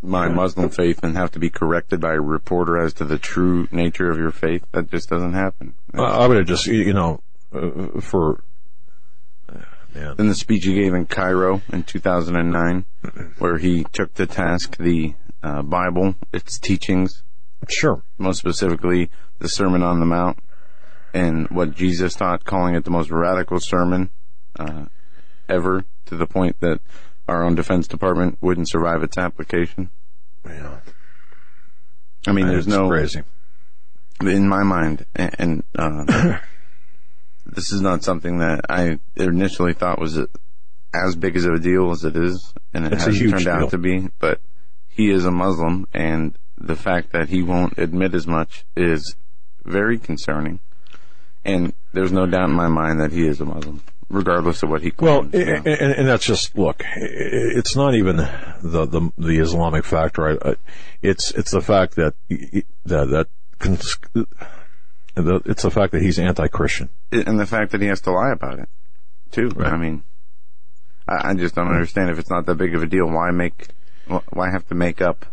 my 0.02 0.28
Muslim 0.28 0.68
faith 0.68 1.00
and 1.02 1.16
have 1.16 1.30
to 1.32 1.38
be 1.38 1.50
corrected 1.50 2.00
by 2.00 2.14
a 2.14 2.20
reporter 2.20 2.78
as 2.78 2.92
to 2.94 3.04
the 3.04 3.18
true 3.18 3.68
nature 3.70 4.10
of 4.10 4.18
your 4.18 4.30
faith. 4.30 4.64
That 4.72 4.90
just 4.90 5.08
doesn't 5.08 5.34
happen. 5.34 5.74
Uh, 5.96 6.02
I 6.02 6.26
would 6.26 6.36
have 6.36 6.46
just, 6.46 6.66
you 6.66 6.92
know, 6.92 7.20
uh, 7.52 8.00
for. 8.00 8.42
Uh, 9.48 10.14
in 10.18 10.28
the 10.28 10.34
speech 10.34 10.64
he 10.64 10.74
gave 10.74 10.92
in 10.92 11.06
Cairo 11.06 11.62
in 11.72 11.82
2009, 11.82 12.84
where 13.38 13.58
he 13.58 13.84
took 13.92 14.12
to 14.14 14.26
task 14.26 14.76
the 14.76 15.14
uh, 15.42 15.62
Bible, 15.62 16.16
its 16.32 16.58
teachings. 16.58 17.22
Sure. 17.68 18.02
Most 18.18 18.38
specifically, 18.38 19.10
the 19.38 19.48
Sermon 19.48 19.82
on 19.82 20.00
the 20.00 20.06
Mount 20.06 20.38
and 21.16 21.48
what 21.48 21.74
Jesus 21.74 22.14
taught, 22.14 22.44
calling 22.44 22.74
it 22.74 22.84
the 22.84 22.90
most 22.90 23.10
radical 23.10 23.58
sermon 23.58 24.10
uh, 24.58 24.84
ever, 25.48 25.84
to 26.04 26.16
the 26.16 26.26
point 26.26 26.60
that 26.60 26.80
our 27.28 27.44
own 27.44 27.54
Defense 27.54 27.88
Department 27.88 28.38
wouldn't 28.40 28.68
survive 28.68 29.02
its 29.02 29.18
application. 29.18 29.90
Yeah. 30.44 30.78
I 32.26 32.32
mean, 32.32 32.46
there's 32.46 32.68
no 32.68 32.88
crazy. 32.88 33.22
In 34.20 34.48
my 34.48 34.62
mind, 34.62 35.04
and 35.14 35.62
uh, 35.76 36.38
this 37.46 37.72
is 37.72 37.80
not 37.80 38.02
something 38.02 38.38
that 38.38 38.62
I 38.68 38.98
initially 39.16 39.74
thought 39.74 40.00
was 40.00 40.18
as 40.94 41.16
big 41.16 41.36
as 41.36 41.44
a 41.44 41.58
deal 41.58 41.90
as 41.90 42.04
it 42.04 42.16
is, 42.16 42.54
and 42.72 42.86
it 42.86 42.94
it's 42.94 43.04
has 43.04 43.18
turned 43.18 43.44
deal. 43.44 43.48
out 43.48 43.70
to 43.70 43.78
be. 43.78 44.08
But 44.18 44.40
he 44.88 45.10
is 45.10 45.26
a 45.26 45.30
Muslim, 45.30 45.86
and 45.92 46.36
the 46.56 46.76
fact 46.76 47.12
that 47.12 47.28
he 47.28 47.42
won't 47.42 47.78
admit 47.78 48.14
as 48.14 48.26
much 48.26 48.64
is 48.76 49.14
very 49.64 49.98
concerning. 49.98 50.60
And 51.44 51.74
there's 51.92 52.12
no 52.12 52.26
doubt 52.26 52.48
in 52.48 52.54
my 52.56 52.68
mind 52.68 53.00
that 53.00 53.12
he 53.12 53.26
is 53.26 53.40
a 53.40 53.44
Muslim 53.44 53.82
regardless 54.08 54.62
of 54.62 54.70
what 54.70 54.82
he 54.82 54.90
claims. 54.90 55.32
Well, 55.32 55.42
and, 55.42 55.66
and, 55.66 56.08
that's 56.08 56.24
just 56.24 56.56
look. 56.56 56.82
It's 56.96 57.74
not 57.76 57.94
even 57.94 58.16
the 58.16 58.86
the, 58.86 59.12
the 59.18 59.38
Islamic 59.38 59.84
factor. 59.84 60.56
It's 61.02 61.30
it's 61.32 61.50
the 61.50 61.60
fact 61.60 61.96
that 61.96 62.14
that 62.84 63.08
that. 63.10 63.28
It's 65.18 65.62
the 65.62 65.70
fact 65.70 65.92
that 65.92 66.02
he's 66.02 66.18
anti-Christian, 66.18 66.90
and 67.10 67.40
the 67.40 67.46
fact 67.46 67.72
that 67.72 67.80
he 67.80 67.86
has 67.86 68.02
to 68.02 68.12
lie 68.12 68.32
about 68.32 68.58
it, 68.58 68.68
too. 69.30 69.48
Right. 69.48 69.72
I 69.72 69.78
mean, 69.78 70.04
I, 71.08 71.30
I 71.30 71.34
just 71.34 71.54
don't 71.54 71.68
understand. 71.68 72.10
If 72.10 72.18
it's 72.18 72.28
not 72.28 72.44
that 72.44 72.56
big 72.56 72.74
of 72.74 72.82
a 72.82 72.86
deal, 72.86 73.06
why 73.06 73.30
make, 73.30 73.68
why 74.06 74.50
have 74.50 74.68
to 74.68 74.74
make 74.74 75.00
up 75.00 75.24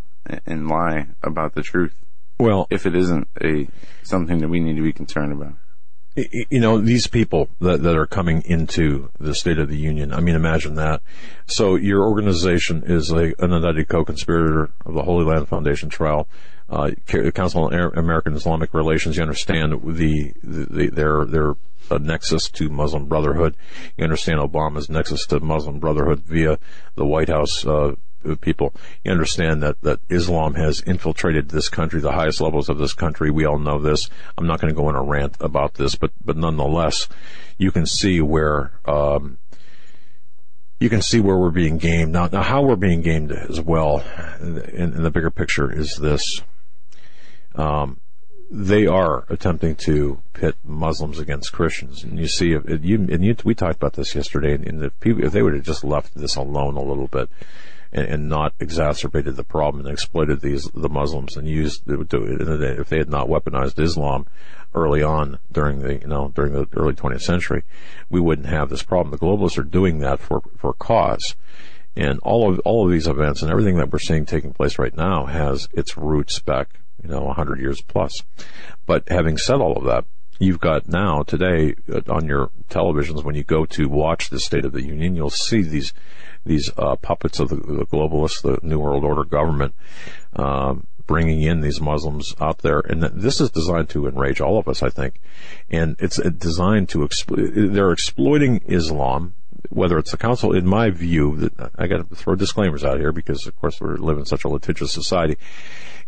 and 0.45 0.69
lie 0.69 1.07
about 1.21 1.53
the 1.53 1.61
truth? 1.61 1.93
Well, 2.39 2.65
if 2.69 2.85
it 2.85 2.95
isn't 2.95 3.27
a 3.43 3.67
something 4.03 4.37
that 4.39 4.47
we 4.47 4.61
need 4.61 4.77
to 4.77 4.83
be 4.83 4.93
concerned 4.93 5.33
about 5.33 5.55
you 6.15 6.59
know, 6.59 6.79
these 6.79 7.07
people 7.07 7.49
that, 7.59 7.81
that 7.81 7.95
are 7.95 8.05
coming 8.05 8.41
into 8.45 9.09
the 9.19 9.33
State 9.33 9.57
of 9.57 9.69
the 9.69 9.77
Union, 9.77 10.13
I 10.13 10.19
mean, 10.19 10.35
imagine 10.35 10.75
that. 10.75 11.01
So 11.47 11.75
your 11.75 12.03
organization 12.03 12.83
is 12.85 13.11
a, 13.11 13.33
an 13.39 13.51
indicted 13.51 13.87
co-conspirator 13.89 14.69
of 14.85 14.93
the 14.93 15.03
Holy 15.03 15.25
Land 15.25 15.47
Foundation 15.47 15.89
trial. 15.89 16.27
Uh, 16.69 16.91
Council 17.05 17.65
on 17.65 17.73
American 17.73 18.33
Islamic 18.33 18.73
Relations, 18.73 19.17
you 19.17 19.21
understand 19.21 19.73
the, 19.83 20.33
the, 20.43 20.89
their, 20.89 21.25
their 21.25 21.55
a 21.91 21.99
nexus 21.99 22.49
to 22.49 22.69
Muslim 22.69 23.05
Brotherhood. 23.05 23.55
You 23.97 24.03
understand 24.03 24.39
Obama's 24.39 24.89
nexus 24.89 25.25
to 25.27 25.39
Muslim 25.39 25.79
Brotherhood 25.79 26.21
via 26.21 26.57
the 26.95 27.05
White 27.05 27.29
House, 27.29 27.65
uh, 27.65 27.95
people. 28.41 28.73
You 29.03 29.11
understand 29.11 29.61
that, 29.63 29.81
that 29.81 29.99
Islam 30.09 30.55
has 30.55 30.81
infiltrated 30.81 31.49
this 31.49 31.69
country, 31.69 32.01
the 32.01 32.11
highest 32.11 32.41
levels 32.41 32.69
of 32.69 32.77
this 32.77 32.93
country. 32.93 33.31
We 33.31 33.45
all 33.45 33.59
know 33.59 33.79
this. 33.79 34.09
I'm 34.37 34.47
not 34.47 34.59
going 34.59 34.73
to 34.73 34.79
go 34.79 34.89
in 34.89 34.95
a 34.95 35.03
rant 35.03 35.37
about 35.39 35.75
this, 35.75 35.95
but, 35.95 36.11
but 36.23 36.37
nonetheless, 36.37 37.07
you 37.57 37.71
can 37.71 37.85
see 37.85 38.21
where, 38.21 38.71
um, 38.85 39.37
you 40.79 40.89
can 40.89 41.01
see 41.01 41.19
where 41.19 41.37
we're 41.37 41.51
being 41.51 41.77
gamed. 41.77 42.11
Now, 42.11 42.27
now 42.27 42.43
how 42.43 42.61
we're 42.61 42.75
being 42.75 43.01
gamed 43.01 43.31
as 43.31 43.61
well 43.61 44.03
in, 44.41 44.57
in 44.95 45.03
the 45.03 45.11
bigger 45.11 45.31
picture 45.31 45.71
is 45.71 45.97
this. 46.01 46.41
Um, 47.55 47.99
they 48.53 48.85
are 48.85 49.25
attempting 49.29 49.75
to 49.75 50.21
pit 50.33 50.55
Muslims 50.63 51.17
against 51.17 51.51
Christians, 51.51 52.03
and 52.03 52.19
you 52.19 52.27
see, 52.27 52.49
you 52.49 53.07
and 53.09 53.25
you, 53.25 53.35
we 53.43 53.55
talked 53.55 53.77
about 53.77 53.93
this 53.93 54.13
yesterday. 54.13 54.53
And 54.53 54.83
if, 54.83 54.99
people, 54.99 55.23
if 55.23 55.31
they 55.31 55.41
would 55.41 55.55
have 55.55 55.63
just 55.63 55.83
left 55.83 56.13
this 56.13 56.35
alone 56.35 56.77
a 56.77 56.83
little 56.83 57.07
bit, 57.07 57.29
and, 57.93 58.07
and 58.07 58.29
not 58.29 58.53
exacerbated 58.59 59.35
the 59.35 59.43
problem 59.43 59.85
and 59.85 59.93
exploited 59.93 60.41
these 60.41 60.69
the 60.73 60.89
Muslims 60.89 61.37
and 61.37 61.47
used 61.47 61.83
if 61.87 62.89
they 62.89 62.97
had 62.97 63.09
not 63.09 63.27
weaponized 63.27 63.79
Islam 63.79 64.25
early 64.75 65.03
on 65.03 65.39
during 65.51 65.79
the 65.79 65.99
you 65.99 66.07
know 66.07 66.31
during 66.35 66.53
the 66.53 66.67
early 66.75 66.93
20th 66.93 67.21
century, 67.21 67.63
we 68.09 68.19
wouldn't 68.19 68.47
have 68.47 68.69
this 68.69 68.83
problem. 68.83 69.11
The 69.11 69.25
globalists 69.25 69.57
are 69.57 69.63
doing 69.63 69.99
that 69.99 70.19
for 70.19 70.41
for 70.57 70.73
cause. 70.73 71.35
And 71.95 72.19
all 72.21 72.51
of 72.51 72.59
all 72.65 72.85
of 72.85 72.91
these 72.91 73.07
events 73.07 73.43
and 73.43 73.51
everything 73.51 73.77
that 73.77 73.91
we're 73.91 73.99
seeing 73.99 74.25
taking 74.25 74.51
place 74.51 74.79
right 74.79 74.95
now 74.97 75.25
has 75.27 75.69
its 75.73 75.95
roots 75.95 76.39
back, 76.39 76.79
you 77.03 77.09
know, 77.09 77.21
100 77.21 77.59
years 77.59 77.81
plus. 77.81 78.11
But 78.87 79.03
having 79.09 79.37
said 79.37 79.61
all 79.61 79.77
of 79.77 79.83
that, 79.85 80.05
you've 80.39 80.59
got 80.59 80.87
now 80.87 81.23
today 81.23 81.75
uh, 81.91 82.01
on 82.09 82.27
your 82.27 82.49
televisions 82.69 83.23
when 83.23 83.35
you 83.35 83.43
go 83.43 83.65
to 83.65 83.87
watch 83.87 84.29
the 84.29 84.39
State 84.39 84.65
of 84.65 84.71
the 84.71 84.83
Union, 84.83 85.15
you'll 85.15 85.29
see 85.29 85.61
these 85.61 85.93
these 86.45 86.69
uh, 86.77 86.97
puppets 86.97 87.39
of 87.39 87.47
the, 87.49 87.55
the, 87.55 87.85
globalists, 87.85 88.41
the 88.41 88.59
New 88.61 88.77
World 88.77 89.05
Order 89.05 89.23
government, 89.23 89.73
um, 90.35 90.87
bringing 91.07 91.41
in 91.41 91.61
these 91.61 91.79
Muslims 91.79 92.35
out 92.41 92.57
there, 92.57 92.79
and 92.79 93.01
this 93.01 93.39
is 93.39 93.49
designed 93.49 93.87
to 93.89 94.07
enrage 94.07 94.41
all 94.41 94.57
of 94.57 94.67
us, 94.67 94.83
I 94.83 94.89
think, 94.89 95.21
and 95.69 95.95
it's 95.99 96.17
designed 96.17 96.89
to 96.89 97.05
exploit. 97.05 97.51
They're 97.53 97.93
exploiting 97.93 98.61
Islam 98.67 99.35
whether 99.69 99.97
it's 99.97 100.11
the 100.11 100.17
council, 100.17 100.53
in 100.53 100.65
my 100.65 100.89
view, 100.89 101.37
that 101.37 101.71
I 101.77 101.87
got 101.87 102.09
to 102.09 102.15
throw 102.15 102.35
disclaimers 102.35 102.83
out 102.83 102.99
here 102.99 103.11
because, 103.11 103.47
of 103.47 103.55
course, 103.55 103.79
we 103.79 103.95
live 103.95 104.17
in 104.17 104.25
such 104.25 104.43
a 104.43 104.49
litigious 104.49 104.91
society. 104.91 105.37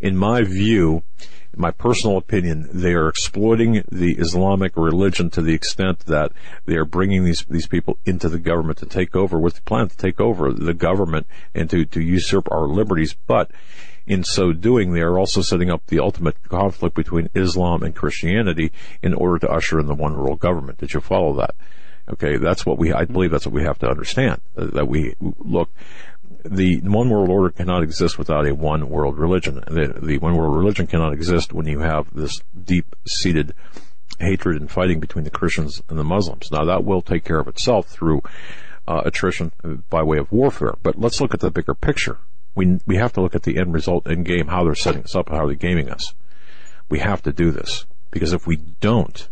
In 0.01 0.17
my 0.17 0.43
view, 0.43 1.03
my 1.57 1.71
personal 1.71 2.17
opinion, 2.17 2.69
they 2.71 2.93
are 2.93 3.07
exploiting 3.07 3.83
the 3.91 4.13
Islamic 4.13 4.75
religion 4.75 5.29
to 5.31 5.41
the 5.41 5.53
extent 5.53 5.99
that 6.01 6.31
they 6.65 6.75
are 6.75 6.85
bringing 6.85 7.23
these 7.23 7.45
these 7.49 7.67
people 7.67 7.97
into 8.05 8.29
the 8.29 8.39
government 8.39 8.77
to 8.79 8.85
take 8.85 9.15
over 9.15 9.39
with 9.39 9.55
the 9.55 9.61
plan 9.61 9.87
to 9.89 9.97
take 9.97 10.19
over 10.19 10.51
the 10.51 10.73
government 10.73 11.27
and 11.53 11.69
to, 11.69 11.85
to 11.85 12.01
usurp 12.01 12.47
our 12.51 12.67
liberties. 12.67 13.15
But 13.27 13.51
in 14.07 14.23
so 14.23 14.53
doing, 14.53 14.93
they 14.93 15.01
are 15.01 15.17
also 15.17 15.41
setting 15.41 15.71
up 15.71 15.87
the 15.87 15.99
ultimate 15.99 16.41
conflict 16.43 16.95
between 16.95 17.29
Islam 17.33 17.83
and 17.83 17.95
Christianity 17.95 18.71
in 19.01 19.13
order 19.13 19.39
to 19.39 19.51
usher 19.51 19.79
in 19.79 19.87
the 19.87 19.95
one 19.95 20.15
world 20.17 20.39
government. 20.39 20.77
Did 20.77 20.93
you 20.93 20.99
follow 20.99 21.33
that? 21.37 21.55
Okay, 22.07 22.37
that's 22.37 22.65
what 22.65 22.77
we, 22.77 22.93
I 22.93 23.05
believe 23.05 23.31
that's 23.31 23.47
what 23.47 23.55
we 23.55 23.63
have 23.63 23.79
to 23.79 23.89
understand. 23.89 24.39
Uh, 24.55 24.65
that 24.73 24.87
we, 24.87 25.15
look, 25.19 25.71
the 26.49 26.79
one 26.81 27.09
world 27.09 27.29
order 27.29 27.49
cannot 27.49 27.83
exist 27.83 28.17
without 28.17 28.47
a 28.47 28.53
one 28.53 28.89
world 28.89 29.17
religion. 29.17 29.63
The, 29.67 29.99
the 30.01 30.17
one 30.19 30.35
world 30.35 30.55
religion 30.55 30.87
cannot 30.87 31.13
exist 31.13 31.53
when 31.53 31.65
you 31.65 31.79
have 31.79 32.13
this 32.13 32.41
deep 32.63 32.95
seated 33.07 33.53
hatred 34.19 34.61
and 34.61 34.69
fighting 34.69 34.99
between 34.99 35.23
the 35.25 35.31
Christians 35.31 35.81
and 35.89 35.97
the 35.97 36.03
Muslims. 36.03 36.51
Now 36.51 36.65
that 36.65 36.83
will 36.83 37.01
take 37.01 37.23
care 37.23 37.39
of 37.39 37.47
itself 37.47 37.87
through 37.87 38.21
uh, 38.87 39.01
attrition 39.05 39.51
by 39.89 40.03
way 40.03 40.17
of 40.17 40.31
warfare. 40.31 40.75
But 40.83 40.99
let's 40.99 41.19
look 41.19 41.33
at 41.33 41.39
the 41.39 41.51
bigger 41.51 41.73
picture. 41.73 42.19
We 42.53 42.79
we 42.85 42.97
have 42.97 43.13
to 43.13 43.21
look 43.21 43.35
at 43.35 43.43
the 43.43 43.57
end 43.57 43.73
result 43.73 44.07
in 44.07 44.23
game, 44.23 44.47
how 44.47 44.63
they're 44.63 44.75
setting 44.75 45.03
us 45.03 45.15
up, 45.15 45.29
how 45.29 45.45
they're 45.45 45.55
gaming 45.55 45.89
us. 45.89 46.13
We 46.89 46.99
have 46.99 47.21
to 47.23 47.33
do 47.33 47.51
this 47.51 47.85
because 48.11 48.31
if 48.31 48.45
we 48.45 48.57
don't, 48.57 49.27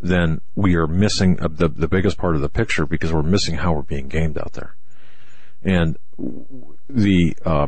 then 0.00 0.40
we 0.54 0.74
are 0.74 0.86
missing 0.86 1.36
the 1.36 1.68
the 1.68 1.88
biggest 1.88 2.18
part 2.18 2.34
of 2.34 2.42
the 2.42 2.48
picture 2.48 2.84
because 2.84 3.12
we're 3.12 3.22
missing 3.22 3.56
how 3.56 3.72
we're 3.72 3.82
being 3.82 4.08
gamed 4.08 4.36
out 4.36 4.52
there. 4.52 4.74
And 5.64 5.96
the 6.88 7.36
uh, 7.44 7.66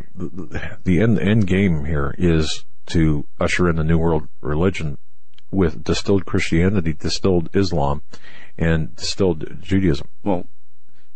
the 0.85 1.01
end 1.01 1.19
end 1.19 1.47
game 1.47 1.87
here 1.87 2.15
is 2.19 2.65
to 2.87 3.27
usher 3.41 3.69
in 3.69 3.77
the 3.77 3.85
new 3.85 3.99
world 3.99 4.29
religion 4.41 4.99
with 5.51 5.83
distilled 5.83 6.27
Christianity, 6.27 6.93
distilled 6.93 7.49
Islam, 7.55 8.03
and 8.59 8.95
distilled 8.97 9.63
Judaism. 9.63 10.09
Well, 10.23 10.47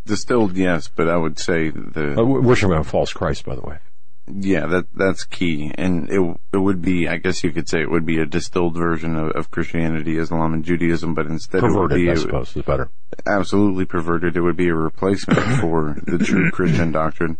distilled, 0.07 0.57
yes, 0.57 0.89
but 0.89 1.09
I 1.09 1.17
would 1.17 1.39
say 1.39 1.71
the 1.71 2.19
uh, 2.19 2.25
worshiping 2.25 2.77
a 2.77 2.85
false 2.85 3.13
Christ, 3.13 3.45
by 3.45 3.55
the 3.55 3.63
way. 3.63 3.79
Yeah, 4.27 4.67
that 4.67 4.87
that's 4.95 5.25
key, 5.25 5.73
and 5.75 6.09
it 6.09 6.21
it 6.53 6.59
would 6.59 6.83
be, 6.83 7.09
I 7.09 7.17
guess 7.17 7.43
you 7.43 7.51
could 7.51 7.69
say, 7.69 7.81
it 7.81 7.91
would 7.91 8.07
be 8.07 8.19
a 8.21 8.27
distilled 8.27 8.77
version 8.77 9.17
of, 9.17 9.31
of 9.31 9.51
Christianity, 9.51 10.19
Islam, 10.19 10.55
and 10.55 10.65
Judaism, 10.65 11.15
but 11.15 11.27
instead 11.27 11.61
perverted, 11.63 11.99
it 11.99 12.07
would 12.07 12.15
be, 12.15 12.21
I 12.21 12.23
suppose, 12.23 12.57
is 12.57 12.63
better. 12.63 12.91
Absolutely 13.27 13.87
perverted. 13.87 14.37
It 14.37 14.41
would 14.41 14.57
be 14.57 14.69
a 14.69 14.75
replacement 14.75 15.41
for 15.61 15.97
the 16.05 16.19
true 16.19 16.51
Christian 16.53 16.93
doctrine, 16.93 17.39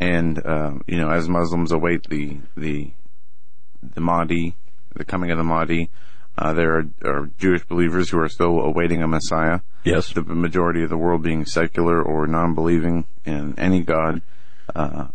and 0.00 0.44
uh, 0.44 0.72
you 0.86 0.98
know, 0.98 1.10
as 1.10 1.28
Muslims 1.28 1.70
await 1.70 2.08
the 2.08 2.38
the 2.56 2.90
the 3.94 4.00
Mahdi, 4.00 4.56
the 4.94 5.04
coming 5.04 5.30
of 5.30 5.38
the 5.38 5.44
Mahdi, 5.44 5.90
uh, 6.38 6.52
there 6.52 6.76
are, 6.76 6.84
are, 7.04 7.30
Jewish 7.38 7.64
believers 7.64 8.10
who 8.10 8.18
are 8.18 8.28
still 8.28 8.60
awaiting 8.60 9.02
a 9.02 9.08
Messiah. 9.08 9.60
Yes. 9.84 10.12
The 10.12 10.22
majority 10.22 10.82
of 10.82 10.90
the 10.90 10.98
world 10.98 11.22
being 11.22 11.46
secular 11.46 12.02
or 12.02 12.26
non-believing 12.26 13.06
in 13.24 13.58
any 13.58 13.82
God. 13.82 14.20
Uh, 14.74 15.08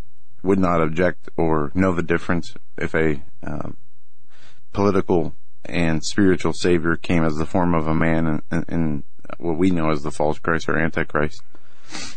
would 0.43 0.59
not 0.59 0.81
object 0.81 1.29
or 1.37 1.71
know 1.73 1.93
the 1.93 2.03
difference 2.03 2.55
if 2.77 2.93
a 2.95 3.21
uh, 3.45 3.69
political 4.73 5.35
and 5.65 6.03
spiritual 6.03 6.53
savior 6.53 6.95
came 6.95 7.23
as 7.23 7.35
the 7.35 7.45
form 7.45 7.75
of 7.75 7.87
a 7.87 7.93
man 7.93 8.41
in, 8.51 8.65
in, 8.67 9.03
what 9.37 9.57
we 9.57 9.69
know 9.69 9.91
as 9.91 10.01
the 10.01 10.11
false 10.11 10.39
Christ 10.39 10.67
or 10.67 10.77
Antichrist. 10.77 11.41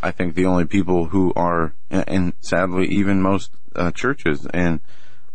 I 0.02 0.10
think 0.10 0.34
the 0.34 0.46
only 0.46 0.64
people 0.64 1.06
who 1.06 1.32
are, 1.36 1.74
and 1.90 2.32
sadly, 2.40 2.86
even 2.88 3.20
most 3.20 3.50
uh, 3.74 3.90
churches 3.90 4.46
and 4.52 4.80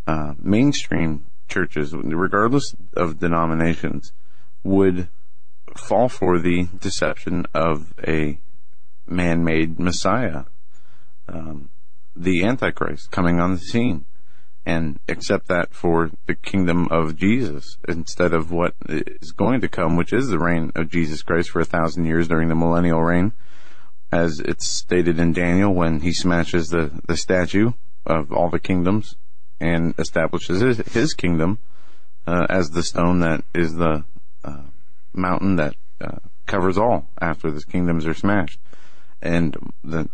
uh, 0.08 0.34
mainstream 0.39 1.25
churches, 1.48 1.93
regardless 1.93 2.75
of 2.96 3.19
denominations, 3.19 4.11
would 4.63 5.07
fall 5.75 6.09
for 6.09 6.40
the 6.40 6.68
deception 6.79 7.46
of 7.53 7.94
a 8.07 8.40
man-made 9.07 9.79
Messiah. 9.79 10.46
Um, 11.27 11.70
the 12.20 12.44
Antichrist 12.44 13.12
coming 13.12 13.40
on 13.40 13.53
the 13.53 13.60
scene 13.60 14.05
and 14.66 15.00
accept 15.08 15.48
that 15.48 15.74
for 15.74 16.12
the 16.27 16.36
kingdom 16.36 16.88
of 16.92 17.16
Jesus 17.16 17.77
instead 17.88 18.34
of 18.34 18.51
what 18.51 18.75
is 18.88 19.32
going 19.32 19.62
to 19.62 19.70
come, 19.70 19.96
which 19.96 20.12
is 20.12 20.27
the 20.27 20.38
reign 20.38 20.72
of 20.75 20.92
Jesus 20.92 21.24
Christ 21.24 21.50
for 21.50 21.62
a 21.62 21.66
thousand 21.66 22.05
years 22.05 22.27
during 22.27 22.50
the 22.50 22.55
millennial 22.55 23.01
reign, 23.01 23.32
as 24.12 24.40
it's 24.42 24.68
stated 24.68 25.18
in 25.18 25.32
Daniel 25.32 25.74
when 25.74 26.01
he 26.01 26.12
smashes 26.12 26.70
the, 26.70 26.92
the 27.08 27.16
statue 27.16 27.72
of 28.05 28.32
all 28.34 28.50
the 28.50 28.60
kingdoms 28.60 29.16
and 29.62 29.94
establishes 29.98 30.62
his, 30.62 30.77
his 30.94 31.14
kingdom 31.14 31.60
uh, 32.27 32.46
as 32.50 32.72
the 32.72 32.84
stone 32.84 33.20
that 33.20 33.44
is 33.55 33.75
the 33.75 34.03
uh, 34.44 34.64
mountain 35.14 35.55
that 35.55 35.75
uh, 36.01 36.18
covers 36.48 36.77
all 36.77 37.08
after 37.22 37.50
the 37.50 37.64
kingdoms 37.64 38.05
are 38.05 38.14
smashed. 38.14 38.60
And 39.22 39.55
the 39.84 40.10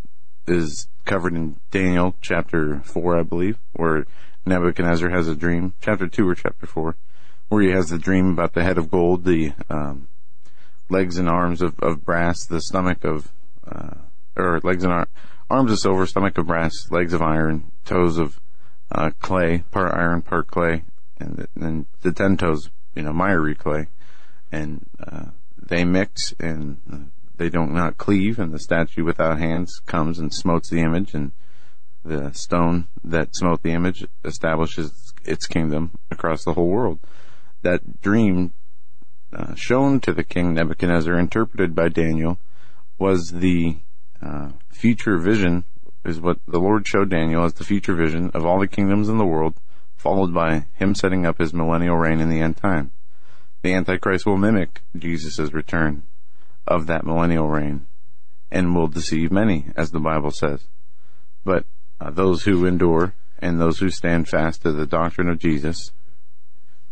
is 0.47 0.88
covered 1.05 1.34
in 1.34 1.58
Daniel 1.71 2.15
chapter 2.21 2.81
4, 2.81 3.19
I 3.19 3.23
believe, 3.23 3.58
where 3.73 4.05
Nebuchadnezzar 4.45 5.10
has 5.10 5.27
a 5.27 5.36
dream. 5.36 5.73
Chapter 5.81 6.08
2 6.08 6.27
or 6.27 6.36
chapter 6.36 6.65
4, 6.65 6.95
where 7.49 7.62
he 7.62 7.71
has 7.71 7.89
the 7.89 7.97
dream 7.97 8.31
about 8.31 8.53
the 8.53 8.63
head 8.63 8.77
of 8.77 8.91
gold, 8.91 9.23
the 9.23 9.53
um, 9.69 10.08
legs 10.89 11.17
and 11.17 11.29
arms 11.29 11.62
of, 11.62 11.79
of 11.79 12.03
brass, 12.03 12.45
the 12.45 12.62
stomach 12.62 13.03
of, 13.03 13.31
uh, 13.67 13.95
or 14.36 14.60
legs 14.63 14.84
and 14.84 14.93
ar- 14.93 15.08
arms 15.49 15.71
of 15.71 15.79
silver, 15.79 16.05
stomach 16.05 16.38
of 16.38 16.47
brass, 16.47 16.73
legs 16.91 17.13
of 17.13 17.21
iron, 17.21 17.71
toes 17.86 18.17
of 18.17 18.39
uh, 18.91 19.12
clay, 19.19 19.63
part 19.71 19.93
iron, 19.93 20.21
part 20.21 20.47
clay, 20.47 20.84
and 21.19 21.47
then 21.55 21.86
the 22.01 22.12
ten 22.12 22.38
toes, 22.38 22.69
you 22.93 23.01
know, 23.01 23.13
miry 23.13 23.55
clay. 23.55 23.88
And 24.51 24.86
uh, 25.05 25.25
they 25.58 25.84
mix 25.84 26.34
and 26.39 26.77
uh, 26.91 26.97
they 27.38 27.50
don't 27.50 27.74
not 27.74 27.98
cleave, 27.98 28.39
and 28.39 28.54
the 28.54 28.60
statue 28.60 29.04
without 29.04 29.39
hands 29.39 29.80
comes 29.86 30.19
and 30.19 30.34
smotes 30.34 30.69
the 30.69 30.82
image, 30.82 31.13
and 31.13 31.32
the 32.04 32.32
stone 32.34 32.88
that 33.04 33.36
smote 33.36 33.63
the 33.63 33.74
image 33.74 34.06
establishes 34.24 35.13
its 35.24 35.48
kingdom 35.48 35.91
across 36.12 36.43
the 36.43 36.54
whole 36.54 36.69
world. 36.69 37.00
That 37.62 38.02
dream 38.02 38.54
uh, 39.34 39.56
shown 39.56 40.00
to 40.02 40.13
the 40.13 40.24
king 40.24 40.54
Nebuchadnezzar, 40.54 41.17
interpreted 41.17 41.76
by 41.76 41.89
Daniel, 41.89 42.38
was 42.98 43.32
the 43.32 43.78
uh, 44.21 44.52
future 44.69 45.17
vision, 45.17 45.65
is 46.04 46.21
what 46.21 46.38
the 46.48 46.60
Lord 46.60 46.88
showed 46.88 47.10
Daniel 47.10 47.43
as 47.43 47.54
the 47.54 47.63
future 47.63 47.95
vision 47.95 48.30
of 48.34 48.45
all 48.45 48.60
the 48.60 48.67
kingdoms 48.67 49.10
in 49.10 49.17
the 49.17 49.26
world, 49.26 49.56
followed 49.98 50.34
by 50.34 50.65
him 50.76 50.93
setting 50.93 51.26
up 51.26 51.39
his 51.39 51.54
millennial 51.54 51.98
reign 51.98 52.19
in 52.19 52.30
the 52.30 52.39
end 52.39 52.58
time. 52.58 52.91
The 53.63 53.74
Antichrist 53.74 54.26
will 54.26 54.38
mimic 54.38 54.84
Jesus' 54.95 55.52
return 55.52 56.04
of 56.67 56.88
that 56.88 57.06
millennial 57.06 57.47
reign 57.47 57.86
and 58.51 58.75
will 58.75 58.88
deceive 58.88 59.32
many, 59.32 59.65
as 59.75 59.91
the 59.91 59.99
Bible 59.99 60.32
says. 60.32 60.65
But 61.43 61.65
uh, 61.99 62.12
those 62.12 62.43
who 62.43 62.65
endure 62.65 63.13
and 63.39 63.60
those 63.60 63.80
who 63.80 63.89
stand 63.89 64.28
fast 64.28 64.62
to 64.62 64.71
the 64.71 64.86
doctrine 64.86 65.30
of 65.30 65.39
Jesus 65.39 65.91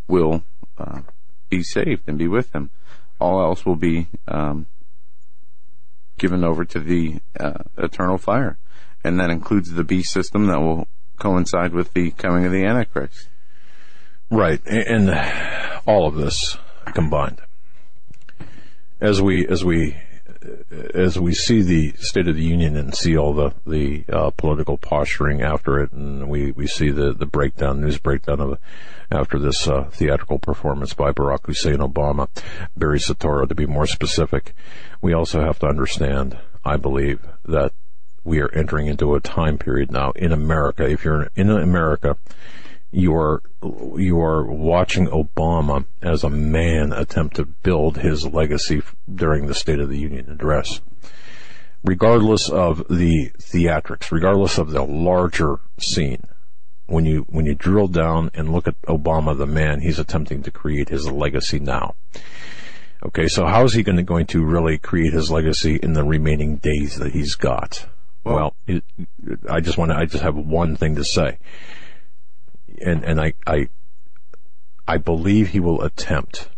will 0.07 0.43
uh, 0.77 1.01
be 1.49 1.63
saved 1.63 2.03
and 2.07 2.17
be 2.17 2.27
with 2.27 2.53
him. 2.53 2.69
All 3.19 3.41
else 3.41 3.65
will 3.65 3.75
be 3.75 4.07
um, 4.27 4.67
given 6.17 6.43
over 6.43 6.65
to 6.65 6.79
the 6.79 7.19
uh, 7.39 7.63
eternal 7.77 8.17
fire, 8.17 8.57
and 9.03 9.19
that 9.19 9.29
includes 9.29 9.71
the 9.71 9.83
beast 9.83 10.11
system 10.11 10.47
that 10.47 10.59
will 10.59 10.87
coincide 11.17 11.73
with 11.73 11.93
the 11.93 12.11
coming 12.11 12.45
of 12.45 12.51
the 12.51 12.65
Antichrist. 12.65 13.29
Right, 14.29 14.61
and 14.65 15.09
all 15.85 16.07
of 16.07 16.15
this 16.15 16.57
combined 16.93 17.39
as 19.03 19.21
we 19.21 19.45
as 19.45 19.63
we 19.65 19.95
as 20.93 21.19
we 21.19 21.33
see 21.33 21.61
the 21.61 21.91
State 21.99 22.27
of 22.27 22.35
the 22.35 22.43
Union 22.43 22.77
and 22.77 22.95
see 22.95 23.17
all 23.17 23.33
the 23.33 23.53
the 23.67 24.05
uh, 24.11 24.29
political 24.31 24.77
posturing 24.77 25.41
after 25.41 25.79
it, 25.79 25.91
and 25.91 26.29
we, 26.29 26.51
we 26.51 26.67
see 26.67 26.89
the, 26.89 27.13
the 27.13 27.25
breakdown, 27.25 27.81
news 27.81 27.97
breakdown 27.97 28.39
of 28.39 28.57
after 29.11 29.37
this 29.37 29.67
uh, 29.67 29.83
theatrical 29.91 30.39
performance 30.39 30.93
by 30.93 31.11
Barack 31.11 31.45
Hussein 31.45 31.77
Obama, 31.77 32.27
Barry 32.75 32.97
Soetoro 32.97 33.47
to 33.47 33.53
be 33.53 33.65
more 33.65 33.85
specific, 33.85 34.55
we 35.01 35.13
also 35.13 35.41
have 35.41 35.59
to 35.59 35.67
understand, 35.67 36.37
I 36.65 36.77
believe, 36.77 37.19
that 37.45 37.73
we 38.23 38.39
are 38.39 38.51
entering 38.53 38.87
into 38.87 39.13
a 39.13 39.19
time 39.19 39.57
period 39.57 39.91
now 39.91 40.11
in 40.11 40.31
America. 40.31 40.89
If 40.89 41.03
you're 41.03 41.29
in 41.35 41.51
America, 41.51 42.17
you 42.93 43.15
are 43.15 43.41
you 43.97 44.21
are 44.21 44.45
watching 44.45 45.07
Obama 45.07 45.85
as 46.01 46.23
a 46.23 46.29
man 46.29 46.93
attempt 46.93 47.35
to 47.37 47.45
build 47.45 47.97
his 47.97 48.25
legacy 48.27 48.83
during 49.13 49.47
the 49.47 49.55
State 49.55 49.79
of 49.79 49.89
the 49.89 49.97
Union 49.97 50.29
address. 50.29 50.79
Regardless 51.83 52.49
of 52.49 52.87
the 52.89 53.31
theatrics, 53.39 54.11
regardless 54.11 54.57
of 54.57 54.69
the 54.69 54.83
larger 54.83 55.59
scene, 55.79 56.23
when 56.85 57.05
you 57.05 57.25
when 57.29 57.45
you 57.45 57.55
drill 57.55 57.87
down 57.87 58.29
and 58.35 58.53
look 58.53 58.67
at 58.67 58.79
Obama 58.83 59.35
the 59.35 59.47
man, 59.47 59.81
he's 59.81 59.99
attempting 59.99 60.43
to 60.43 60.51
create 60.51 60.89
his 60.89 61.09
legacy 61.11 61.59
now. 61.59 61.95
Okay, 63.05 63.27
so 63.27 63.45
how 63.45 63.63
is 63.63 63.73
he 63.73 63.83
going 63.83 63.97
to, 63.97 64.03
going 64.03 64.27
to 64.27 64.45
really 64.45 64.77
create 64.77 65.13
his 65.13 65.29
legacy 65.29 65.75
in 65.75 65.93
the 65.93 66.05
remaining 66.05 66.57
days 66.57 66.97
that 66.97 67.11
he's 67.11 67.35
got? 67.35 67.87
Well, 68.23 68.55
it, 68.65 68.83
I 69.49 69.59
just 69.59 69.77
want 69.77 69.91
to, 69.91 69.97
I 69.97 70.05
just 70.05 70.23
have 70.23 70.37
one 70.37 70.77
thing 70.77 70.95
to 70.95 71.03
say. 71.03 71.39
And, 72.81 73.03
and 73.03 73.19
I, 73.21 73.33
I, 73.45 73.69
I 74.87 74.97
believe 74.97 75.49
he 75.49 75.59
will 75.59 75.81
attempt 75.81 76.49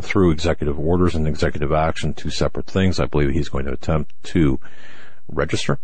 through 0.00 0.32
executive 0.32 0.78
orders 0.78 1.14
and 1.14 1.28
executive 1.28 1.72
action, 1.72 2.14
two 2.14 2.30
separate 2.30 2.66
things. 2.66 2.98
I 2.98 3.06
believe 3.06 3.30
he's 3.30 3.48
going 3.48 3.66
to 3.66 3.72
attempt 3.72 4.12
to 4.24 4.58
register, 5.28 5.78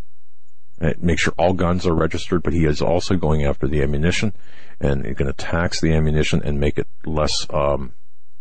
uh, 0.81 0.94
make 1.00 1.18
sure 1.18 1.35
all 1.38 1.52
guns 1.52 1.87
are 1.87 1.94
registered, 1.94 2.42
but 2.42 2.52
he 2.52 2.64
is 2.64 2.83
also 2.83 3.16
going 3.16 3.44
after 3.44 3.66
the 3.66 3.83
ammunition 3.83 4.33
and 4.81 5.02
going 5.02 5.26
to 5.26 5.33
tax 5.33 5.81
the 5.81 5.92
ammunition 5.92 6.42
and 6.42 6.59
make 6.61 6.78
it 6.78 6.87
less, 7.04 7.46
um, 7.50 7.92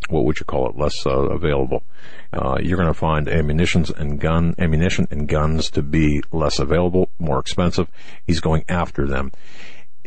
what 0.09 0.23
would 0.23 0.39
you 0.39 0.45
call 0.45 0.69
it, 0.69 0.77
less 0.77 1.05
uh, 1.05 1.29
available. 1.29 1.83
Uh, 2.31 2.57
you're 2.61 2.77
going 2.77 2.87
to 2.87 2.93
find 2.93 3.27
ammunitions 3.27 3.89
and 3.89 4.19
gun 4.19 4.55
ammunition 4.57 5.07
and 5.11 5.27
guns 5.27 5.69
to 5.71 5.81
be 5.81 6.21
less 6.31 6.59
available, 6.59 7.09
more 7.19 7.39
expensive. 7.39 7.87
He's 8.25 8.39
going 8.39 8.63
after 8.69 9.07
them. 9.07 9.31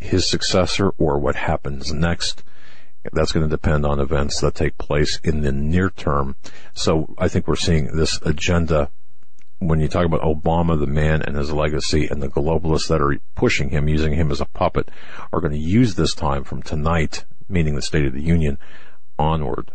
His 0.01 0.29
successor 0.29 0.91
or 0.99 1.19
what 1.19 1.37
happens 1.37 1.93
next 1.93 2.43
that's 3.13 3.33
going 3.33 3.49
to 3.49 3.51
depend 3.51 3.87
on 3.87 3.99
events 3.99 4.41
that 4.41 4.55
take 4.55 4.77
place 4.77 5.19
in 5.25 5.41
the 5.41 5.53
near 5.53 5.91
term. 5.91 6.37
So 6.75 7.15
I 7.19 7.29
think 7.29 7.49
we're 7.49 7.57
seeing 7.57 7.97
this 7.97 8.21
agenda 8.23 8.91
when 9.59 9.81
you 9.81 9.89
talk 9.89 10.07
about 10.07 10.23
Obama, 10.23 10.79
the 10.79 10.87
man 10.87 11.23
and 11.23 11.37
his 11.37 11.53
legacy 11.53 12.07
and 12.07 12.23
the 12.23 12.29
globalists 12.29 12.89
that 12.89 13.01
are 13.01 13.19
pushing 13.35 13.69
him, 13.69 13.89
using 13.89 14.15
him 14.15 14.31
as 14.31 14.41
a 14.41 14.47
puppet 14.47 14.91
are 15.33 15.41
going 15.41 15.53
to 15.53 15.59
use 15.59 15.95
this 15.95 16.15
time 16.15 16.45
from 16.45 16.63
tonight, 16.63 17.25
meaning 17.49 17.75
the 17.75 17.83
State 17.83 18.07
of 18.07 18.15
the 18.15 18.23
Union 18.23 18.59
onward. 19.19 19.71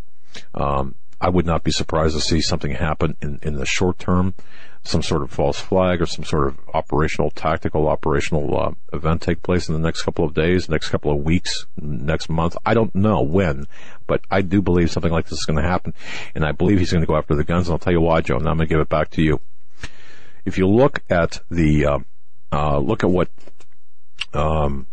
Um, 0.56 0.96
I 1.20 1.30
would 1.30 1.46
not 1.46 1.64
be 1.64 1.72
surprised 1.72 2.16
to 2.16 2.22
see 2.22 2.42
something 2.42 2.72
happen 2.72 3.16
in, 3.22 3.40
in 3.42 3.56
the 3.56 3.66
short 3.66 4.00
term 4.00 4.34
some 4.86 5.02
sort 5.02 5.24
of 5.24 5.32
false 5.32 5.60
flag 5.60 6.02
or 6.02 6.06
some 6.06 6.24
sort 6.24 6.48
of 6.48 6.60
operational, 6.74 7.32
tactical 7.32 7.88
operational 7.88 8.58
uh, 8.58 8.72
event 8.94 9.22
take 9.22 9.42
place 9.42 9.68
in 9.68 9.74
the 9.74 9.80
next 9.80 10.04
couple 10.04 10.24
of 10.24 10.34
days, 10.34 10.70
next 10.70 10.90
couple 10.90 11.12
of 11.12 11.24
weeks, 11.24 11.66
next 11.82 12.30
month. 12.30 12.56
I 12.66 12.76
don't 12.76 12.94
know 12.94 13.22
when, 13.22 13.66
but 14.06 14.22
I 14.30 14.42
do 14.42 14.62
believe 14.62 14.92
something 14.92 15.12
like 15.12 15.26
this 15.26 15.40
is 15.40 15.46
going 15.46 15.62
to 15.62 15.68
happen, 15.68 15.94
and 16.36 16.46
I 16.46 16.52
believe 16.52 16.78
he's 16.78 16.92
going 16.92 17.02
to 17.02 17.08
go 17.08 17.18
after 17.18 17.36
the 17.36 17.44
guns. 17.44 17.68
And 17.68 17.74
I'll 17.74 17.80
tell 17.80 17.94
you 17.94 18.02
why, 18.02 18.22
Joe. 18.22 18.38
and 18.38 18.48
I'm 18.48 18.58
going 18.58 18.68
to 18.68 18.74
give 18.74 18.80
it 18.80 18.90
back 18.90 19.10
to 19.12 19.24
you. 19.24 19.42
If 20.46 20.60
you 20.60 20.68
look 20.68 21.02
at 21.10 21.42
the 21.50 21.86
uh, 21.86 22.00
uh, 22.52 22.78
look 22.78 23.04
at 23.04 23.10
what 23.10 23.30
um, 24.34 24.86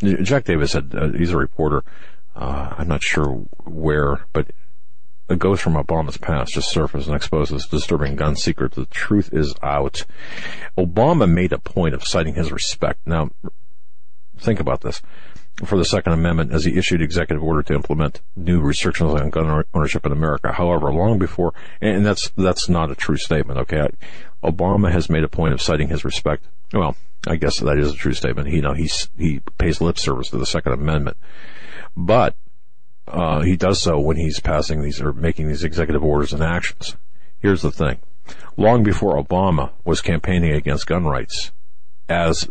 Jack 0.00 0.44
Davis 0.44 0.72
said, 0.72 0.92
uh, 0.92 1.12
he's 1.12 1.30
a 1.30 1.36
reporter. 1.36 1.84
Uh, 2.34 2.74
I'm 2.78 2.88
not 2.88 3.04
sure 3.04 3.44
where, 3.64 4.24
but 4.32 4.50
the 5.32 5.36
ghost 5.38 5.62
from 5.62 5.74
Obama's 5.74 6.18
past 6.18 6.52
just 6.52 6.70
surfaced 6.70 7.06
and 7.06 7.16
exposed 7.16 7.54
this 7.54 7.66
disturbing 7.66 8.16
gun 8.16 8.36
secret. 8.36 8.72
The 8.72 8.84
truth 8.84 9.30
is 9.32 9.54
out. 9.62 10.04
Obama 10.76 11.30
made 11.30 11.54
a 11.54 11.58
point 11.58 11.94
of 11.94 12.04
citing 12.04 12.34
his 12.34 12.52
respect. 12.52 13.00
Now, 13.06 13.30
think 14.36 14.60
about 14.60 14.82
this. 14.82 15.00
For 15.64 15.78
the 15.78 15.84
Second 15.84 16.12
Amendment, 16.12 16.52
as 16.52 16.64
he 16.64 16.76
issued 16.76 17.00
executive 17.00 17.42
order 17.42 17.62
to 17.62 17.74
implement 17.74 18.20
new 18.36 18.60
restrictions 18.60 19.12
on 19.12 19.30
gun 19.30 19.64
ownership 19.72 20.04
in 20.04 20.12
America. 20.12 20.52
However, 20.52 20.92
long 20.92 21.18
before, 21.18 21.52
and 21.80 22.04
that's 22.04 22.30
that's 22.36 22.68
not 22.68 22.90
a 22.90 22.94
true 22.94 23.18
statement. 23.18 23.60
Okay, 23.60 23.88
Obama 24.42 24.90
has 24.90 25.10
made 25.10 25.24
a 25.24 25.28
point 25.28 25.52
of 25.52 25.60
citing 25.60 25.88
his 25.88 26.04
respect. 26.04 26.46
Well, 26.72 26.96
I 27.26 27.36
guess 27.36 27.60
that 27.60 27.78
is 27.78 27.92
a 27.92 27.96
true 27.96 28.14
statement. 28.14 28.48
He, 28.48 28.56
you 28.56 28.62
know, 28.62 28.72
he's 28.72 29.10
he 29.16 29.40
pays 29.58 29.80
lip 29.80 29.98
service 29.98 30.30
to 30.30 30.38
the 30.38 30.46
Second 30.46 30.72
Amendment, 30.72 31.18
but 31.94 32.34
uh, 33.12 33.42
he 33.42 33.56
does 33.56 33.80
so 33.80 34.00
when 34.00 34.16
he's 34.16 34.40
passing 34.40 34.82
these 34.82 35.00
or 35.00 35.12
making 35.12 35.46
these 35.46 35.64
executive 35.64 36.02
orders 36.02 36.32
and 36.32 36.42
actions. 36.42 36.96
Here's 37.38 37.60
the 37.60 37.70
thing. 37.70 37.98
Long 38.56 38.82
before 38.82 39.22
Obama 39.22 39.72
was 39.84 40.00
campaigning 40.00 40.52
against 40.52 40.86
gun 40.86 41.04
rights 41.04 41.52
as 42.08 42.48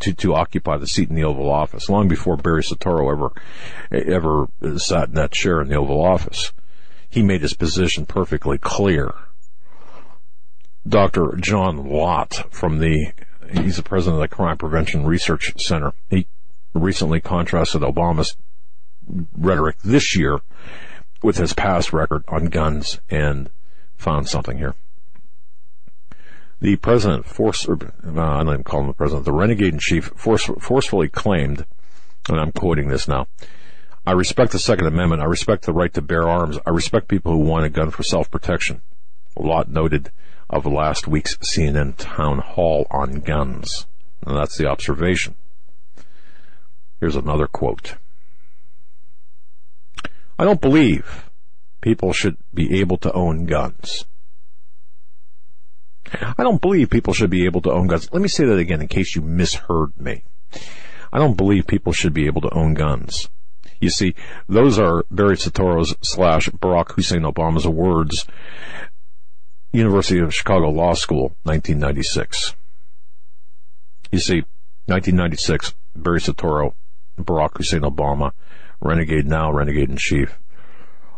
to, 0.00 0.12
to 0.14 0.34
occupy 0.34 0.76
the 0.78 0.88
seat 0.88 1.10
in 1.10 1.14
the 1.14 1.24
Oval 1.24 1.48
Office, 1.48 1.88
long 1.88 2.08
before 2.08 2.36
Barry 2.36 2.62
Soetoro 2.62 3.12
ever, 3.12 3.30
ever 3.92 4.78
sat 4.78 5.08
in 5.08 5.14
that 5.14 5.30
chair 5.30 5.60
in 5.60 5.68
the 5.68 5.76
Oval 5.76 6.04
Office, 6.04 6.52
he 7.08 7.22
made 7.22 7.42
his 7.42 7.54
position 7.54 8.04
perfectly 8.04 8.58
clear. 8.58 9.14
Dr. 10.86 11.36
John 11.36 11.88
Lott 11.88 12.52
from 12.52 12.80
the, 12.80 13.12
he's 13.50 13.76
the 13.76 13.82
president 13.84 14.22
of 14.22 14.28
the 14.28 14.34
Crime 14.34 14.58
Prevention 14.58 15.06
Research 15.06 15.52
Center. 15.58 15.92
He 16.10 16.26
recently 16.74 17.20
contrasted 17.20 17.82
Obama's 17.82 18.36
rhetoric 19.36 19.76
this 19.82 20.16
year 20.16 20.40
with 21.22 21.36
his 21.36 21.52
past 21.52 21.92
record 21.92 22.24
on 22.28 22.46
guns 22.46 23.00
and 23.10 23.50
found 23.96 24.28
something 24.28 24.58
here. 24.58 24.74
The 26.60 26.76
president 26.76 27.26
force, 27.26 27.68
uh, 27.68 27.74
I 28.04 28.42
don't 28.42 28.48
even 28.48 28.64
call 28.64 28.80
him 28.80 28.86
the 28.86 28.94
president, 28.94 29.24
the 29.24 29.32
renegade 29.32 29.74
in 29.74 29.78
chief 29.78 30.06
force, 30.16 30.50
forcefully 30.60 31.08
claimed, 31.08 31.66
and 32.28 32.40
I'm 32.40 32.52
quoting 32.52 32.88
this 32.88 33.08
now, 33.08 33.26
I 34.06 34.12
respect 34.12 34.52
the 34.52 34.58
Second 34.58 34.86
Amendment. 34.86 35.22
I 35.22 35.26
respect 35.26 35.64
the 35.64 35.72
right 35.72 35.92
to 35.94 36.02
bear 36.02 36.28
arms. 36.28 36.58
I 36.66 36.70
respect 36.70 37.08
people 37.08 37.32
who 37.32 37.38
want 37.38 37.64
a 37.64 37.70
gun 37.70 37.90
for 37.90 38.02
self-protection. 38.02 38.82
A 39.36 39.42
lot 39.42 39.70
noted 39.70 40.10
of 40.50 40.66
last 40.66 41.08
week's 41.08 41.36
CNN 41.38 41.94
town 41.96 42.38
hall 42.38 42.86
on 42.90 43.20
guns. 43.20 43.86
And 44.26 44.36
that's 44.36 44.58
the 44.58 44.66
observation. 44.66 45.36
Here's 47.00 47.16
another 47.16 47.46
quote. 47.46 47.96
I 50.38 50.44
don't 50.44 50.60
believe 50.60 51.30
people 51.80 52.12
should 52.12 52.36
be 52.52 52.80
able 52.80 52.96
to 52.98 53.12
own 53.12 53.46
guns. 53.46 54.04
I 56.12 56.42
don't 56.42 56.60
believe 56.60 56.90
people 56.90 57.14
should 57.14 57.30
be 57.30 57.44
able 57.44 57.60
to 57.62 57.72
own 57.72 57.86
guns. 57.86 58.12
Let 58.12 58.22
me 58.22 58.28
say 58.28 58.44
that 58.44 58.58
again 58.58 58.80
in 58.80 58.88
case 58.88 59.14
you 59.14 59.22
misheard 59.22 59.98
me. 59.98 60.24
I 61.12 61.18
don't 61.18 61.36
believe 61.36 61.66
people 61.66 61.92
should 61.92 62.12
be 62.12 62.26
able 62.26 62.40
to 62.42 62.54
own 62.54 62.74
guns. 62.74 63.28
You 63.80 63.90
see, 63.90 64.14
those 64.48 64.78
are 64.78 65.04
Barry 65.10 65.36
Soetoro's 65.36 65.94
slash 66.02 66.48
Barack 66.48 66.92
Hussein 66.92 67.22
Obama's 67.22 67.66
words. 67.66 68.26
University 69.72 70.20
of 70.20 70.34
Chicago 70.34 70.70
Law 70.70 70.94
School, 70.94 71.36
1996. 71.42 72.54
You 74.12 74.20
see, 74.20 74.44
1996, 74.86 75.74
Barry 75.96 76.20
Soetoro, 76.20 76.74
Barack 77.18 77.56
Hussein 77.56 77.80
Obama, 77.80 78.32
renegade 78.84 79.26
now, 79.26 79.50
renegade 79.50 79.90
in 79.90 79.96
chief. 79.96 80.38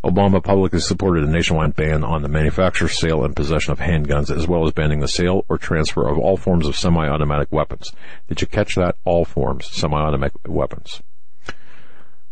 Obama 0.05 0.43
publicly 0.43 0.79
supported 0.79 1.25
a 1.25 1.31
nationwide 1.31 1.75
ban 1.75 2.05
on 2.05 2.23
the 2.23 2.29
manufacture, 2.29 2.89
sale, 2.89 3.25
and 3.25 3.35
possession 3.35 3.73
of 3.73 3.81
handguns, 3.81 4.35
as 4.35 4.47
well 4.47 4.65
as 4.65 4.73
banning 4.73 5.01
the 5.01 5.09
sale 5.09 5.45
or 5.49 5.59
transfer 5.59 6.09
of 6.09 6.17
all 6.17 6.37
forms 6.37 6.69
of 6.69 6.77
semi-automatic 6.77 7.51
weapons. 7.51 7.91
Did 8.29 8.41
you 8.41 8.47
catch 8.47 8.77
that? 8.77 8.97
All 9.05 9.25
forms, 9.25 9.69
semi-automatic 9.73 10.33
weapons. 10.47 11.03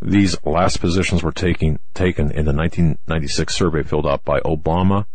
These 0.00 0.36
last 0.44 0.80
positions 0.80 1.24
were 1.24 1.32
taking, 1.32 1.80
taken 1.94 2.26
in 2.26 2.44
the 2.44 2.52
1996 2.52 3.54
survey 3.54 3.82
filled 3.82 4.06
out 4.06 4.24
by 4.24 4.38
Obama 4.40 5.06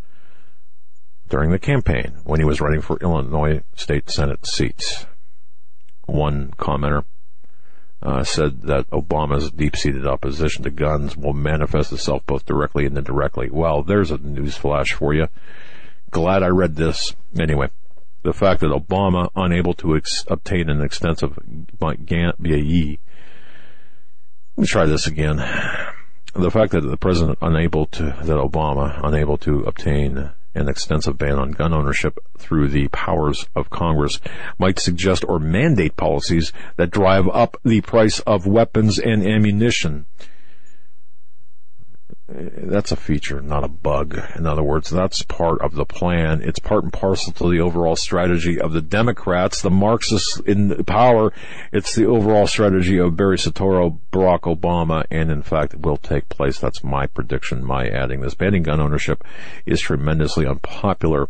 during 1.30 1.52
the 1.52 1.60
campaign 1.60 2.18
when 2.26 2.40
he 2.40 2.46
was 2.46 2.60
running 2.60 2.82
for 2.82 2.98
Illinois 2.98 3.62
State 3.76 4.10
Senate 4.10 4.46
seats. 4.46 5.06
One 6.08 6.52
commenter, 6.58 7.06
uh, 8.02 8.24
said 8.24 8.62
that 8.64 8.90
Obama's 8.92 9.52
deep-seated 9.52 10.08
opposition 10.08 10.64
to 10.64 10.70
guns 10.70 11.18
will 11.18 11.34
manifest 11.34 11.92
itself 11.92 12.26
both 12.26 12.46
directly 12.46 12.86
and 12.86 12.98
indirectly. 12.98 13.50
Well, 13.52 13.84
there's 13.84 14.12
a 14.12 14.18
news 14.18 14.56
flash 14.56 14.94
for 14.94 15.14
you. 15.14 15.28
Glad 16.10 16.44
I 16.44 16.48
read 16.48 16.76
this. 16.76 17.16
Anyway, 17.38 17.70
the 18.24 18.34
fact 18.34 18.62
that 18.62 18.68
Obama 18.68 19.30
unable 19.36 19.74
to 19.76 19.98
ex- 19.98 20.26
obtain 20.28 20.70
an 20.70 20.82
extensive 20.82 21.38
BAE. 21.80 23.00
Let 24.56 24.62
me 24.62 24.66
try 24.66 24.86
this 24.86 25.08
again. 25.08 25.38
The 26.36 26.52
fact 26.52 26.72
that 26.74 26.82
the 26.82 26.98
president 26.98 27.38
unable 27.42 27.86
to, 27.88 28.04
that 28.04 28.38
Obama 28.38 29.00
unable 29.04 29.38
to 29.40 29.62
obtain 29.62 30.32
an 30.60 30.70
extensive 30.70 31.18
ban 31.18 31.40
on 31.40 31.52
gun 31.52 31.74
ownership 31.74 32.20
through 32.38 32.68
the 32.68 32.88
powers 32.90 33.48
of 33.56 33.70
Congress 33.70 34.20
might 34.58 34.80
suggest 34.80 35.24
or 35.28 35.40
mandate 35.40 35.96
policies 35.96 36.52
that 36.76 36.92
drive 36.92 37.28
up 37.30 37.58
the 37.64 37.82
price 37.82 38.20
of 38.22 38.46
weapons 38.46 39.00
and 39.00 39.26
ammunition 39.26 40.06
that's 42.32 42.92
a 42.92 42.96
feature, 42.96 43.42
not 43.42 43.64
a 43.64 43.68
bug. 43.68 44.20
In 44.36 44.46
other 44.46 44.62
words, 44.62 44.90
that's 44.90 45.24
part 45.24 45.62
of 45.62 45.74
the 45.74 45.86
plan. 45.86 46.42
It's 46.42 46.60
part 46.60 46.84
and 46.84 46.94
parcel 46.94 47.34
to 47.34 47.50
the 47.50 47.60
overall 47.60 47.96
strategy 47.96 48.60
of 48.60 48.72
the 48.72 48.82
Democrats, 48.82 49.62
the 49.62 49.72
Marxists 49.72 50.40
in 50.42 50.84
power. 50.86 51.34
It's 51.72 51.96
the 51.96 52.06
overall 52.06 52.46
strategy 52.46 53.00
of 53.00 53.16
Barry 53.18 53.38
Soetoro, 53.38 54.00
Barack 54.12 54.42
Obama, 54.42 55.06
and 55.10 55.32
in 55.32 55.42
fact, 55.42 55.74
it 55.74 55.82
will 55.82 55.98
take 55.98 56.30
place. 56.30 56.60
That's 56.60 56.84
my 56.84 57.08
prediction, 57.08 57.66
my 57.66 57.88
adding 57.88 58.22
this. 58.22 58.36
Banning 58.36 58.64
gun 58.64 58.80
ownership 58.80 59.24
is 59.66 59.82
tremendously 59.82 60.46
unpopular 60.46 61.30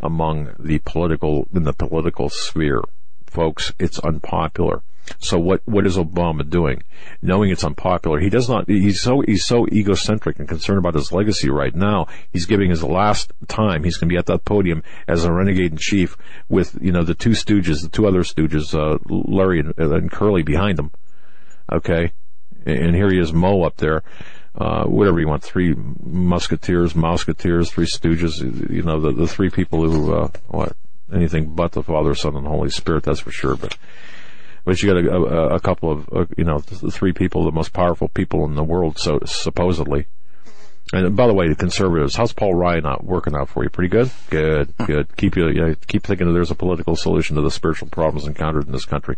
among 0.00 0.54
the 0.58 0.78
political, 0.80 1.48
in 1.52 1.64
the 1.64 1.72
political 1.72 2.28
sphere. 2.28 2.82
Folks, 3.26 3.72
it's 3.78 3.98
unpopular. 4.00 4.82
So 5.18 5.38
what, 5.38 5.62
what 5.64 5.86
is 5.86 5.96
Obama 5.96 6.48
doing? 6.48 6.82
Knowing 7.20 7.50
it's 7.50 7.64
unpopular, 7.64 8.20
he 8.20 8.28
does 8.28 8.48
not, 8.48 8.68
he's 8.68 9.00
so, 9.00 9.22
he's 9.26 9.44
so 9.44 9.66
egocentric 9.68 10.38
and 10.38 10.48
concerned 10.48 10.78
about 10.78 10.94
his 10.94 11.12
legacy 11.12 11.50
right 11.50 11.74
now. 11.74 12.06
He's 12.32 12.46
giving 12.46 12.70
his 12.70 12.82
last 12.82 13.32
time. 13.48 13.84
He's 13.84 13.96
going 13.96 14.08
to 14.08 14.12
be 14.12 14.18
at 14.18 14.26
that 14.26 14.44
podium 14.44 14.82
as 15.08 15.24
a 15.24 15.32
renegade 15.32 15.72
in 15.72 15.78
chief 15.78 16.16
with, 16.48 16.76
you 16.80 16.92
know, 16.92 17.04
the 17.04 17.14
two 17.14 17.30
stooges, 17.30 17.82
the 17.82 17.88
two 17.88 18.06
other 18.06 18.22
stooges, 18.22 18.74
uh, 18.74 18.98
Larry 19.08 19.60
and, 19.60 19.74
and 19.76 20.10
Curly 20.10 20.42
behind 20.42 20.78
him. 20.78 20.90
Okay. 21.70 22.12
And 22.64 22.94
here 22.94 23.10
he 23.10 23.18
is, 23.18 23.32
Moe 23.32 23.62
up 23.62 23.76
there. 23.78 24.02
Uh, 24.54 24.84
whatever 24.84 25.18
you 25.18 25.26
want, 25.26 25.42
three 25.42 25.74
musketeers, 25.74 26.92
mouseketeers, 26.92 27.70
three 27.70 27.86
stooges, 27.86 28.42
you 28.70 28.82
know, 28.82 29.00
the, 29.00 29.10
the 29.10 29.26
three 29.26 29.48
people 29.48 29.82
who, 29.82 30.14
uh, 30.14 30.28
what, 30.48 30.76
anything 31.10 31.54
but 31.54 31.72
the 31.72 31.82
Father, 31.82 32.14
Son, 32.14 32.36
and 32.36 32.46
Holy 32.46 32.68
Spirit, 32.68 33.04
that's 33.04 33.20
for 33.20 33.30
sure, 33.30 33.56
but, 33.56 33.78
but 34.64 34.82
you 34.82 34.92
got 34.92 35.04
a, 35.04 35.16
a, 35.16 35.54
a 35.56 35.60
couple 35.60 35.90
of, 35.90 36.08
uh, 36.12 36.26
you 36.36 36.44
know, 36.44 36.58
three 36.58 37.12
people, 37.12 37.44
the 37.44 37.52
most 37.52 37.72
powerful 37.72 38.08
people 38.08 38.44
in 38.44 38.54
the 38.54 38.64
world, 38.64 38.98
so 38.98 39.18
supposedly. 39.24 40.06
And 40.94 41.16
by 41.16 41.26
the 41.26 41.32
way, 41.32 41.48
the 41.48 41.54
conservatives, 41.54 42.16
how's 42.16 42.34
Paul 42.34 42.54
Ryan 42.54 42.84
out 42.84 43.02
working 43.02 43.34
out 43.34 43.48
for 43.48 43.64
you? 43.64 43.70
Pretty 43.70 43.88
good? 43.88 44.10
Good, 44.28 44.74
good. 44.86 45.16
Keep 45.16 45.36
you, 45.36 45.48
you 45.48 45.60
know, 45.68 45.74
keep 45.86 46.04
thinking 46.04 46.26
that 46.26 46.34
there's 46.34 46.50
a 46.50 46.54
political 46.54 46.96
solution 46.96 47.36
to 47.36 47.42
the 47.42 47.50
spiritual 47.50 47.88
problems 47.88 48.26
encountered 48.26 48.66
in 48.66 48.72
this 48.72 48.84
country. 48.84 49.16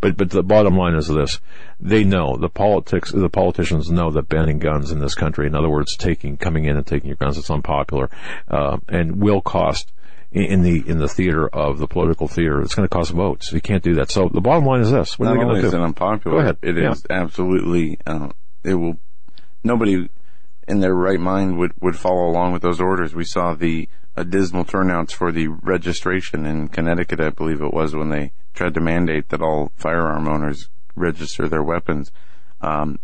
But, 0.00 0.16
but 0.16 0.30
the 0.30 0.42
bottom 0.42 0.76
line 0.76 0.94
is 0.94 1.08
this. 1.08 1.38
They 1.78 2.02
know, 2.02 2.38
the 2.38 2.48
politics, 2.48 3.12
the 3.12 3.28
politicians 3.28 3.90
know 3.90 4.10
that 4.12 4.30
banning 4.30 4.58
guns 4.58 4.90
in 4.90 5.00
this 5.00 5.14
country, 5.14 5.46
in 5.46 5.54
other 5.54 5.68
words, 5.68 5.96
taking, 5.96 6.38
coming 6.38 6.64
in 6.64 6.76
and 6.76 6.86
taking 6.86 7.08
your 7.08 7.16
guns, 7.16 7.36
it's 7.36 7.50
unpopular, 7.50 8.08
uh, 8.48 8.78
and 8.88 9.20
will 9.20 9.42
cost 9.42 9.92
in 10.32 10.62
the 10.62 10.82
in 10.88 10.98
the 10.98 11.08
theater 11.08 11.48
of 11.48 11.78
the 11.78 11.86
political 11.86 12.28
theater. 12.28 12.60
It's 12.60 12.74
going 12.74 12.86
to 12.88 12.92
cost 12.94 13.12
votes. 13.12 13.52
You 13.52 13.60
can't 13.60 13.82
do 13.82 13.94
that. 13.94 14.10
So 14.10 14.28
the 14.32 14.40
bottom 14.40 14.64
line 14.66 14.80
is 14.80 14.90
this: 14.90 15.18
what 15.18 15.26
Not 15.26 15.36
are 15.36 15.38
they 15.38 15.44
only 15.44 15.60
is 15.60 15.70
do? 15.70 15.76
it 15.78 15.82
unpopular, 15.82 16.36
Go 16.36 16.42
ahead. 16.42 16.56
it 16.62 16.76
Yeah. 16.76 16.90
is 16.92 17.04
absolutely. 17.08 17.98
Uh, 18.06 18.30
it 18.64 18.74
will. 18.74 18.98
Nobody 19.64 20.08
in 20.68 20.80
their 20.80 20.94
right 20.94 21.20
mind 21.20 21.58
would 21.58 21.72
would 21.80 21.96
follow 21.96 22.28
along 22.28 22.52
with 22.52 22.62
those 22.62 22.80
orders. 22.80 23.14
We 23.14 23.24
saw 23.24 23.54
the 23.54 23.88
uh, 24.16 24.22
dismal 24.24 24.64
turnouts 24.64 25.12
for 25.12 25.30
the 25.32 25.48
registration 25.48 26.46
in 26.46 26.68
Connecticut, 26.68 27.20
I 27.20 27.30
believe 27.30 27.60
it 27.62 27.72
was, 27.72 27.94
when 27.94 28.10
they 28.10 28.32
tried 28.54 28.74
to 28.74 28.80
mandate 28.80 29.28
that 29.28 29.42
all 29.42 29.72
firearm 29.76 30.26
owners 30.28 30.68
register 30.94 31.48
their 31.48 31.62
weapons. 31.62 32.10
Um, 32.62 32.98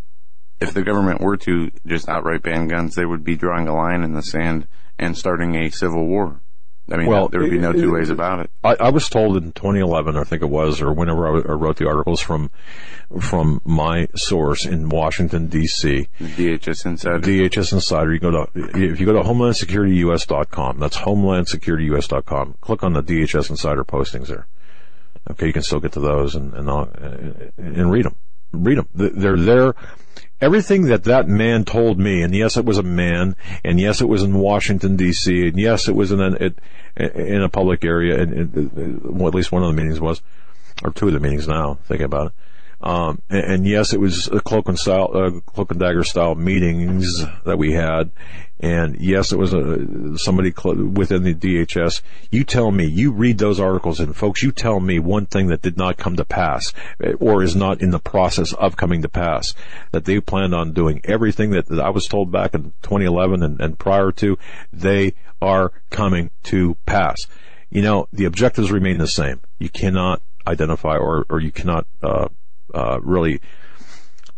if 0.61 0.73
the 0.73 0.83
government 0.83 1.21
were 1.21 1.37
to 1.39 1.71
just 1.87 2.09
outright 2.09 2.43
ban 2.43 2.69
guns, 2.69 2.95
they 2.95 3.05
would 3.05 3.25
be 3.25 3.37
drawing 3.37 3.69
a 3.69 3.75
line 3.75 4.03
in 4.03 4.13
the 4.15 4.23
sand 4.23 4.67
and 4.99 5.17
starting 5.19 5.55
a 5.57 5.69
civil 5.71 6.07
war. 6.07 6.41
I 6.91 6.97
mean, 6.97 7.07
Well, 7.07 7.29
there 7.29 7.41
would 7.41 7.51
be 7.51 7.59
no 7.59 7.73
two 7.73 7.93
ways 7.93 8.11
about 8.11 8.41
it. 8.41 8.51
I, 8.65 8.75
I 8.75 8.91
was 8.91 9.09
told 9.09 9.37
in 9.37 9.53
2011, 9.53 10.17
I 10.17 10.25
think 10.25 10.43
it 10.43 10.49
was, 10.51 10.83
or 10.83 10.93
whenever 10.93 11.29
I, 11.29 11.53
I 11.53 11.55
wrote 11.55 11.77
the 11.77 11.87
articles 11.87 12.21
from 12.21 12.51
from 13.21 13.61
my 13.65 14.09
source 14.15 14.67
in 14.67 14.89
Washington 14.89 15.47
D.C. 15.47 16.09
DHS 16.21 16.87
Insider. 16.87 17.21
DHS 17.21 17.73
Insider. 17.73 18.13
You 18.13 18.19
go 18.21 18.31
to 18.31 18.49
if 18.55 18.99
you 18.99 19.07
go 19.07 19.13
to 19.13 19.23
HomelandSecurityUS.com. 19.23 20.79
That's 20.79 20.97
HomelandSecurityUS.com. 20.99 22.57
Click 22.61 22.83
on 22.83 22.93
the 22.95 23.03
DHS 23.03 23.51
Insider 23.51 23.85
postings 23.85 24.27
there. 24.27 24.49
Okay, 25.31 25.47
you 25.47 25.53
can 25.53 25.63
still 25.63 25.81
get 25.81 25.93
to 25.93 26.01
those 26.01 26.35
and 26.35 26.53
and, 26.55 27.53
and 27.59 27.91
read 27.93 28.07
them. 28.07 28.17
Read 28.53 28.79
them. 28.79 28.89
They're 28.95 29.37
there. 29.37 29.75
Everything 30.41 30.87
that 30.87 31.05
that 31.05 31.29
man 31.29 31.65
told 31.65 31.99
me, 31.99 32.23
and 32.23 32.35
yes, 32.35 32.57
it 32.57 32.65
was 32.65 32.77
a 32.77 32.83
man, 32.83 33.37
and 33.65 33.79
yes, 33.79 34.01
it 34.01 34.09
was 34.09 34.23
in 34.25 34.35
Washington 34.35 34.97
D.C., 34.97 35.49
and 35.49 35.59
yes, 35.59 35.89
it 35.89 35.95
was 35.95 36.11
in 36.11 36.21
an 36.21 36.37
it, 36.41 36.59
in 36.97 37.43
a 37.43 37.49
public 37.49 37.85
area, 37.85 38.21
and, 38.21 38.33
and 38.33 39.05
uh, 39.05 39.09
well, 39.13 39.29
at 39.29 39.35
least 39.35 39.53
one 39.53 39.63
of 39.63 39.69
the 39.69 39.81
meetings 39.81 40.01
was, 40.01 40.21
or 40.83 40.91
two 40.91 41.07
of 41.07 41.15
the 41.15 41.21
meetings 41.21 41.47
now, 41.47 41.79
thinking 41.87 42.05
about 42.05 42.29
it. 42.29 42.33
Um, 42.83 43.23
and, 43.31 43.45
and 43.45 43.67
yes, 43.67 43.93
it 43.93 44.01
was 44.01 44.29
a 44.29 44.41
cloak 44.41 44.69
and 44.69 44.79
style, 44.79 45.11
uh, 45.15 45.41
cloak 45.41 45.71
and 45.71 45.81
dagger 45.81 46.05
style 46.05 46.35
meetings 46.35 47.25
that 47.45 47.57
we 47.59 47.73
had. 47.73 48.11
And 48.59 49.01
yes, 49.01 49.33
it 49.33 49.39
was 49.39 49.53
a, 49.53 50.19
somebody 50.19 50.53
cl- 50.53 50.77
within 50.77 51.25
the 51.25 51.35
DHS. 51.35 52.01
You 52.31 52.45
tell 52.45 52.71
me, 52.71 52.87
you 52.87 53.11
read 53.11 53.39
those 53.39 53.59
articles 53.59 53.99
and 53.99 54.17
folks, 54.17 54.43
you 54.43 54.53
tell 54.53 54.79
me 54.79 55.01
one 55.01 55.27
thing 55.27 55.49
that 55.49 55.63
did 55.63 55.77
not 55.77 55.97
come 55.97 56.17
to 56.17 56.25
pass 56.25 56.73
eh, 57.03 57.13
or 57.19 57.43
is 57.43 57.57
not 57.57 57.83
in 57.83 57.91
the 57.91 57.99
process 57.99 58.53
of 58.53 58.77
coming 58.77 59.03
to 59.03 59.09
pass 59.09 59.55
that 59.91 60.05
they 60.05 60.21
planned 60.21 60.55
on 60.55 60.73
doing. 60.73 61.01
Everything 61.05 61.51
that, 61.51 61.67
that 61.67 61.81
I 61.81 61.91
was 61.91 62.07
told 62.07 62.31
back 62.31 62.55
in 62.55 62.73
2011 62.83 63.43
and, 63.43 63.61
and 63.61 63.79
prior 63.79 64.13
to, 64.13 64.39
they 64.73 65.15
are 65.41 65.73
coming 65.91 66.31
to 66.45 66.77
pass. 66.87 67.27
You 67.69 67.83
know, 67.83 68.07
the 68.13 68.27
objectives 68.27 68.71
remain 68.71 68.99
the 68.99 69.09
same. 69.09 69.41
You 69.59 69.71
cannot 69.71 70.23
identify 70.47 70.97
or, 70.97 71.27
or 71.29 71.41
you 71.41 71.51
cannot, 71.51 71.87
uh, 72.01 72.29
uh, 72.75 73.01
really, 73.03 73.41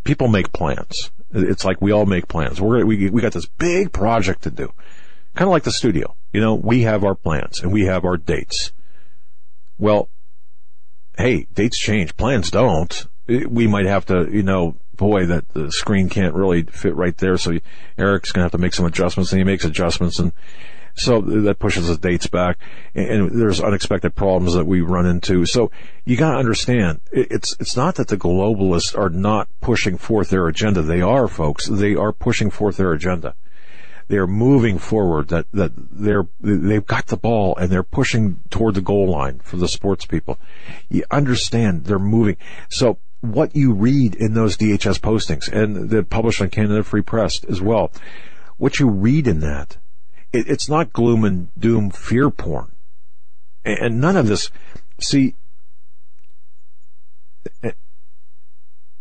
people 0.05 0.29
make 0.29 0.53
plans. 0.53 1.11
It's 1.33 1.65
like 1.65 1.81
we 1.81 1.93
all 1.93 2.07
make 2.07 2.29
plans. 2.29 2.61
We're, 2.61 2.85
we, 2.85 3.11
we 3.11 3.23
got 3.23 3.33
this 3.33 3.47
big 3.47 3.93
project 3.93 4.43
to 4.43 4.51
do. 4.51 4.73
Kind 5.35 5.49
of 5.49 5.53
like 5.53 5.65
the 5.65 5.73
studio. 5.73 6.15
You 6.33 6.41
know, 6.41 6.55
we 6.55 6.83
have 6.83 7.05
our 7.05 7.15
plans 7.15 7.61
and 7.61 7.73
we 7.73 7.87
have 7.87 8.05
our 8.05 8.17
dates. 8.17 8.73
Well, 9.79 10.09
hey, 11.19 11.47
dates 11.53 11.79
change. 11.79 12.17
Plans 12.17 12.51
don't. 12.51 13.07
We 13.27 13.67
might 13.67 13.87
have 13.87 14.07
to, 14.07 14.29
you 14.31 14.43
know, 14.43 14.77
boy, 14.97 15.27
that 15.27 15.49
the 15.55 15.73
screen 15.73 16.09
can't 16.09 16.35
really 16.35 16.63
fit 16.63 16.95
right 16.95 17.17
there. 17.17 17.37
So 17.37 17.59
Eric's 17.99 18.33
to 18.33 18.41
have 18.41 18.53
to 18.53 18.59
make 18.59 18.75
some 18.75 18.87
adjustments 18.87 19.33
and 19.33 19.41
he 19.41 19.45
makes 19.45 19.65
adjustments 19.65 20.19
and 20.19 20.33
so 20.95 21.21
that 21.21 21.59
pushes 21.59 21.89
the 21.89 21.97
dates 21.97 22.27
back 22.27 22.59
and 22.95 23.31
there's 23.31 23.61
unexpected 23.61 24.15
problems 24.15 24.55
that 24.55 24.65
we 24.65 24.81
run 24.81 25.07
into. 25.07 25.45
So 25.45 25.71
you 26.05 26.17
got 26.17 26.33
to 26.33 26.39
understand 26.39 27.01
it's, 27.11 27.57
it's 27.59 27.77
not 27.77 27.97
that 27.97 28.09
the 28.09 28.17
globalists 28.17 28.97
are 28.97 29.11
not 29.11 29.49
pushing 29.61 29.99
forth 29.99 30.31
their 30.31 30.47
agenda. 30.47 30.83
They 30.83 31.01
are 31.01 31.27
folks. 31.27 31.67
They 31.67 31.95
are 31.97 32.13
pushing 32.13 32.51
forth 32.51 32.77
their 32.77 32.93
agenda. 32.93 33.35
They're 34.07 34.27
moving 34.27 34.79
forward 34.79 35.29
that, 35.29 35.47
that 35.53 35.73
they're, 35.75 36.29
they've 36.41 36.87
got 36.87 37.07
the 37.07 37.17
ball 37.17 37.57
and 37.57 37.71
they're 37.71 37.83
pushing 37.83 38.41
toward 38.51 38.75
the 38.75 38.83
goal 38.83 39.11
line 39.11 39.41
for 39.41 39.57
the 39.57 39.69
sports 39.69 40.05
people. 40.05 40.39
You 40.89 41.05
understand 41.11 41.85
they're 41.85 41.99
moving. 41.99 42.37
So 42.69 42.99
what 43.23 43.57
you 43.57 43.73
read 43.73 44.15
in 44.15 44.35
those 44.35 44.57
DHS 44.57 45.01
postings 45.01 45.51
and 45.51 45.89
the 45.89 46.03
published 46.03 46.43
on 46.43 46.51
Canada 46.51 46.83
Free 46.83 47.01
Press 47.01 47.43
as 47.45 47.63
well, 47.63 47.91
what 48.59 48.79
you 48.79 48.89
read 48.89 49.27
in 49.27 49.41
that, 49.41 49.79
it, 50.35 50.49
it's 50.49 50.69
not 50.69 50.93
gloom 50.93 51.25
and 51.25 51.49
doom 51.59 51.91
fear 51.91 52.29
porn. 52.31 52.73
And, 53.65 53.79
and 53.79 54.01
none 54.01 54.17
of 54.17 54.27
this, 54.27 54.51
see, 55.01 55.35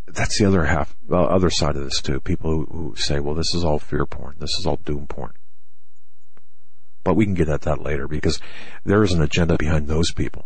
that's 0.08 0.38
the 0.38 0.46
other 0.46 0.66
half, 0.66 0.96
the 1.08 1.18
other 1.18 1.50
side 1.50 1.76
of 1.76 1.84
this 1.84 2.02
too. 2.02 2.20
People 2.20 2.52
who, 2.52 2.66
who 2.66 2.96
say, 2.96 3.20
well, 3.20 3.36
this 3.36 3.56
is 3.56 3.64
all 3.64 3.80
fear 3.80 4.06
porn. 4.06 4.36
This 4.40 4.58
is 4.60 4.66
all 4.66 4.78
doom 4.78 5.08
porn. 5.08 5.34
But 7.04 7.16
we 7.16 7.26
can 7.26 7.34
get 7.34 7.50
at 7.50 7.62
that 7.62 7.82
later 7.82 8.08
because 8.08 8.40
there 8.86 9.04
is 9.04 9.12
an 9.12 9.22
agenda 9.22 9.58
behind 9.58 9.88
those 9.88 10.14
people 10.14 10.46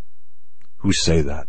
who 0.77 0.93
say 0.93 1.21
that. 1.21 1.47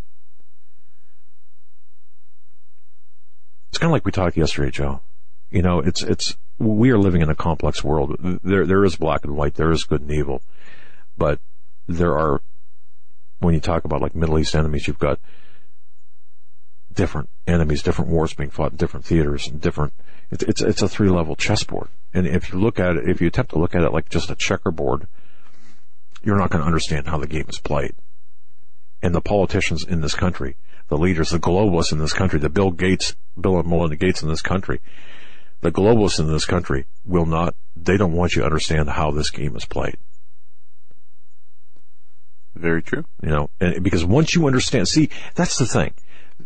It's 3.68 3.78
kind 3.78 3.90
of 3.90 3.92
like 3.92 4.04
we 4.04 4.12
talked 4.12 4.36
yesterday, 4.36 4.70
Joe. 4.70 5.00
You 5.50 5.62
know, 5.62 5.78
it's, 5.78 6.02
it's, 6.02 6.36
we 6.58 6.90
are 6.90 6.98
living 6.98 7.22
in 7.22 7.30
a 7.30 7.34
complex 7.34 7.84
world. 7.84 8.16
There, 8.42 8.66
there 8.66 8.84
is 8.84 8.96
black 8.96 9.24
and 9.24 9.36
white. 9.36 9.54
There 9.54 9.70
is 9.70 9.84
good 9.84 10.00
and 10.00 10.10
evil. 10.10 10.42
But 11.16 11.40
there 11.86 12.18
are, 12.18 12.42
when 13.38 13.54
you 13.54 13.60
talk 13.60 13.84
about 13.84 14.02
like 14.02 14.14
Middle 14.14 14.38
East 14.38 14.54
enemies, 14.54 14.86
you've 14.86 14.98
got 14.98 15.20
different 16.92 17.28
enemies, 17.46 17.82
different 17.82 18.10
wars 18.10 18.34
being 18.34 18.50
fought 18.50 18.72
in 18.72 18.76
different 18.76 19.06
theaters 19.06 19.46
and 19.46 19.60
different, 19.60 19.92
it's, 20.30 20.42
it's, 20.42 20.60
it's 20.60 20.82
a 20.82 20.88
three 20.88 21.08
level 21.08 21.36
chessboard. 21.36 21.88
And 22.12 22.26
if 22.26 22.52
you 22.52 22.58
look 22.58 22.80
at 22.80 22.96
it, 22.96 23.08
if 23.08 23.20
you 23.20 23.28
attempt 23.28 23.52
to 23.52 23.58
look 23.58 23.74
at 23.74 23.82
it 23.82 23.92
like 23.92 24.08
just 24.08 24.30
a 24.30 24.34
checkerboard, 24.34 25.06
you're 26.22 26.38
not 26.38 26.50
going 26.50 26.60
to 26.60 26.66
understand 26.66 27.06
how 27.06 27.18
the 27.18 27.26
game 27.26 27.46
is 27.48 27.58
played. 27.58 27.94
And 29.00 29.14
the 29.14 29.20
politicians 29.20 29.84
in 29.84 30.00
this 30.00 30.14
country, 30.14 30.56
the 30.88 30.98
leaders, 30.98 31.30
the 31.30 31.38
globalists 31.38 31.92
in 31.92 31.98
this 31.98 32.12
country, 32.12 32.40
the 32.40 32.48
Bill 32.48 32.72
Gates, 32.72 33.14
Bill 33.40 33.60
and 33.60 33.68
Melinda 33.68 33.94
Gates 33.94 34.22
in 34.22 34.28
this 34.28 34.42
country, 34.42 34.80
the 35.60 35.72
globalists 35.72 36.20
in 36.20 36.32
this 36.32 36.44
country 36.44 36.86
will 37.04 37.26
not, 37.26 37.54
they 37.76 37.96
don't 37.96 38.12
want 38.12 38.34
you 38.34 38.42
to 38.42 38.46
understand 38.46 38.90
how 38.90 39.10
this 39.10 39.30
game 39.30 39.56
is 39.56 39.64
played. 39.64 39.96
Very 42.54 42.82
true. 42.82 43.04
You 43.22 43.30
know, 43.30 43.50
and 43.60 43.82
because 43.82 44.04
once 44.04 44.34
you 44.34 44.46
understand, 44.46 44.88
see, 44.88 45.10
that's 45.34 45.58
the 45.58 45.66
thing. 45.66 45.94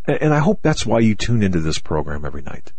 And 0.06 0.34
I 0.34 0.38
hope 0.38 0.60
that's 0.62 0.86
why 0.86 1.00
you 1.00 1.14
tune 1.14 1.42
into 1.42 1.60
this 1.60 1.78
program 1.78 2.24
every 2.24 2.42
night. 2.42 2.72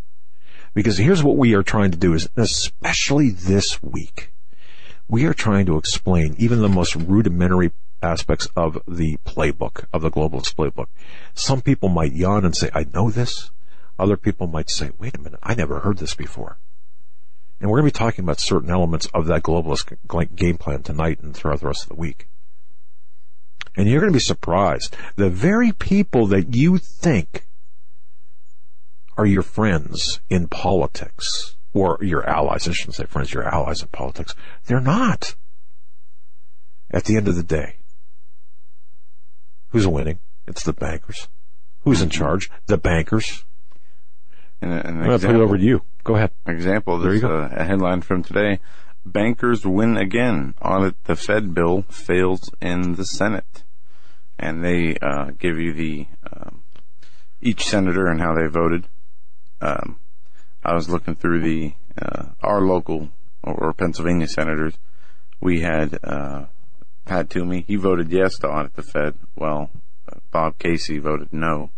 Because 0.74 0.98
here's 0.98 1.24
what 1.24 1.38
we 1.38 1.54
are 1.54 1.63
trying 1.63 1.91
to 1.91 1.98
do 1.98 2.13
is, 2.13 2.30
especially 2.36 3.30
this 3.30 3.82
week, 3.84 4.32
we 5.08 5.26
are 5.26 5.34
trying 5.34 5.65
to 5.67 5.78
explain 5.78 6.36
even 6.38 6.62
the 6.62 6.69
most 6.69 6.96
rudimentary 6.96 7.72
aspects 8.02 8.48
of 8.56 8.82
the 8.88 9.17
playbook, 9.26 9.86
of 9.93 10.02
the 10.02 10.12
globalist 10.12 10.56
playbook. 10.56 10.88
Some 11.34 11.62
people 11.62 11.89
might 11.89 12.13
yawn 12.13 12.46
and 12.46 12.56
say, 12.56 12.69
I 12.74 12.86
know 12.93 13.10
this. 13.10 13.52
Other 13.99 14.17
people 14.17 14.47
might 14.47 14.69
say, 14.69 14.91
wait 14.97 15.15
a 15.15 15.21
minute, 15.21 15.39
I 15.43 15.53
never 15.53 15.79
heard 15.79 15.97
this 15.97 16.15
before. 16.15 16.58
And 17.60 17.69
we're 17.69 17.79
going 17.79 17.91
to 17.91 17.93
be 17.93 17.99
talking 17.99 18.25
about 18.25 18.39
certain 18.39 18.69
elements 18.69 19.08
of 19.13 19.27
that 19.27 19.43
globalist 19.43 20.36
game 20.36 20.58
plan 20.58 20.84
tonight 20.84 21.19
and 21.21 21.36
throughout 21.36 21.62
the 21.62 21.67
rest 21.67 21.84
of 21.84 21.89
the 21.89 21.95
week. 21.95 22.27
And 23.75 23.88
you're 23.88 24.01
going 24.01 24.12
to 24.12 24.17
be 24.17 24.19
surprised. 24.19 24.95
The 25.15 25.29
very 25.29 25.71
people 25.71 26.27
that 26.27 26.56
you 26.56 26.77
think 26.77 27.47
are 29.17 29.25
your 29.25 29.43
friends 29.43 30.19
in 30.29 30.47
politics, 30.47 31.56
or 31.73 31.99
your 32.01 32.27
allies, 32.27 32.67
I 32.67 32.71
shouldn't 32.71 32.95
say 32.95 33.06
friends, 33.06 33.34
your 33.34 33.43
allies 33.43 33.82
in 33.82 33.88
politics, 33.89 34.36
they're 34.65 34.79
not. 34.79 35.36
At 36.91 37.06
the 37.06 37.15
end 37.17 37.27
of 37.27 37.36
the 37.36 37.43
day, 37.43 37.77
who's 39.69 39.88
winning? 39.88 40.19
It's 40.47 40.63
the 40.63 40.73
bankers. 40.73 41.27
Who's 41.82 42.01
in 42.01 42.10
charge? 42.10 42.51
The 42.67 42.77
bankers. 42.77 43.45
An 44.71 44.88
I'm 44.99 45.04
going 45.04 45.19
to 45.19 45.28
put 45.28 45.36
it 45.36 45.41
over 45.41 45.58
to 45.58 45.63
you. 45.63 45.82
Go 46.04 46.15
ahead. 46.15 46.32
Example, 46.47 46.99
There 46.99 47.13
you 47.13 47.19
there's 47.21 47.32
go. 47.32 47.56
a, 47.56 47.62
a 47.62 47.63
headline 47.63 48.02
from 48.02 48.23
today. 48.23 48.60
Bankers 49.06 49.65
win 49.65 49.97
again. 49.97 50.54
Audit 50.62 51.04
the 51.06 51.15
Fed 51.15 51.54
bill 51.54 51.84
fails 51.84 52.49
in 52.62 52.95
the 52.95 53.06
Senate. 53.06 53.63
And 54.39 54.63
they 54.63 54.97
uh, 55.02 55.32
give 55.38 55.58
you 55.60 55.73
the 55.73 56.08
um, 56.32 56.63
each 57.41 57.63
senator 57.65 58.08
and 58.08 58.19
how 58.19 58.34
they 58.34 58.47
voted. 58.47 58.88
Um, 59.62 59.99
I 60.63 60.73
was 60.73 60.89
looking 60.89 61.15
through 61.15 61.41
the 61.41 61.73
uh, 62.02 62.30
our 62.41 62.62
local 62.62 63.10
or 63.43 63.73
Pennsylvania 63.73 64.28
senators. 64.28 64.73
We 65.39 65.62
had 65.62 65.99
uh, 66.04 66.45
Pat 67.06 67.30
Toomey. 67.30 67.65
He 67.67 67.76
voted 67.76 68.10
yes 68.12 68.38
to 68.39 68.47
audit 68.47 68.73
the 68.76 68.82
Fed. 68.84 69.15
Well, 69.36 69.69
uh, 70.12 70.19
Bob 70.32 70.58
Casey 70.58 70.99
voted 70.99 71.32
no. 71.34 71.69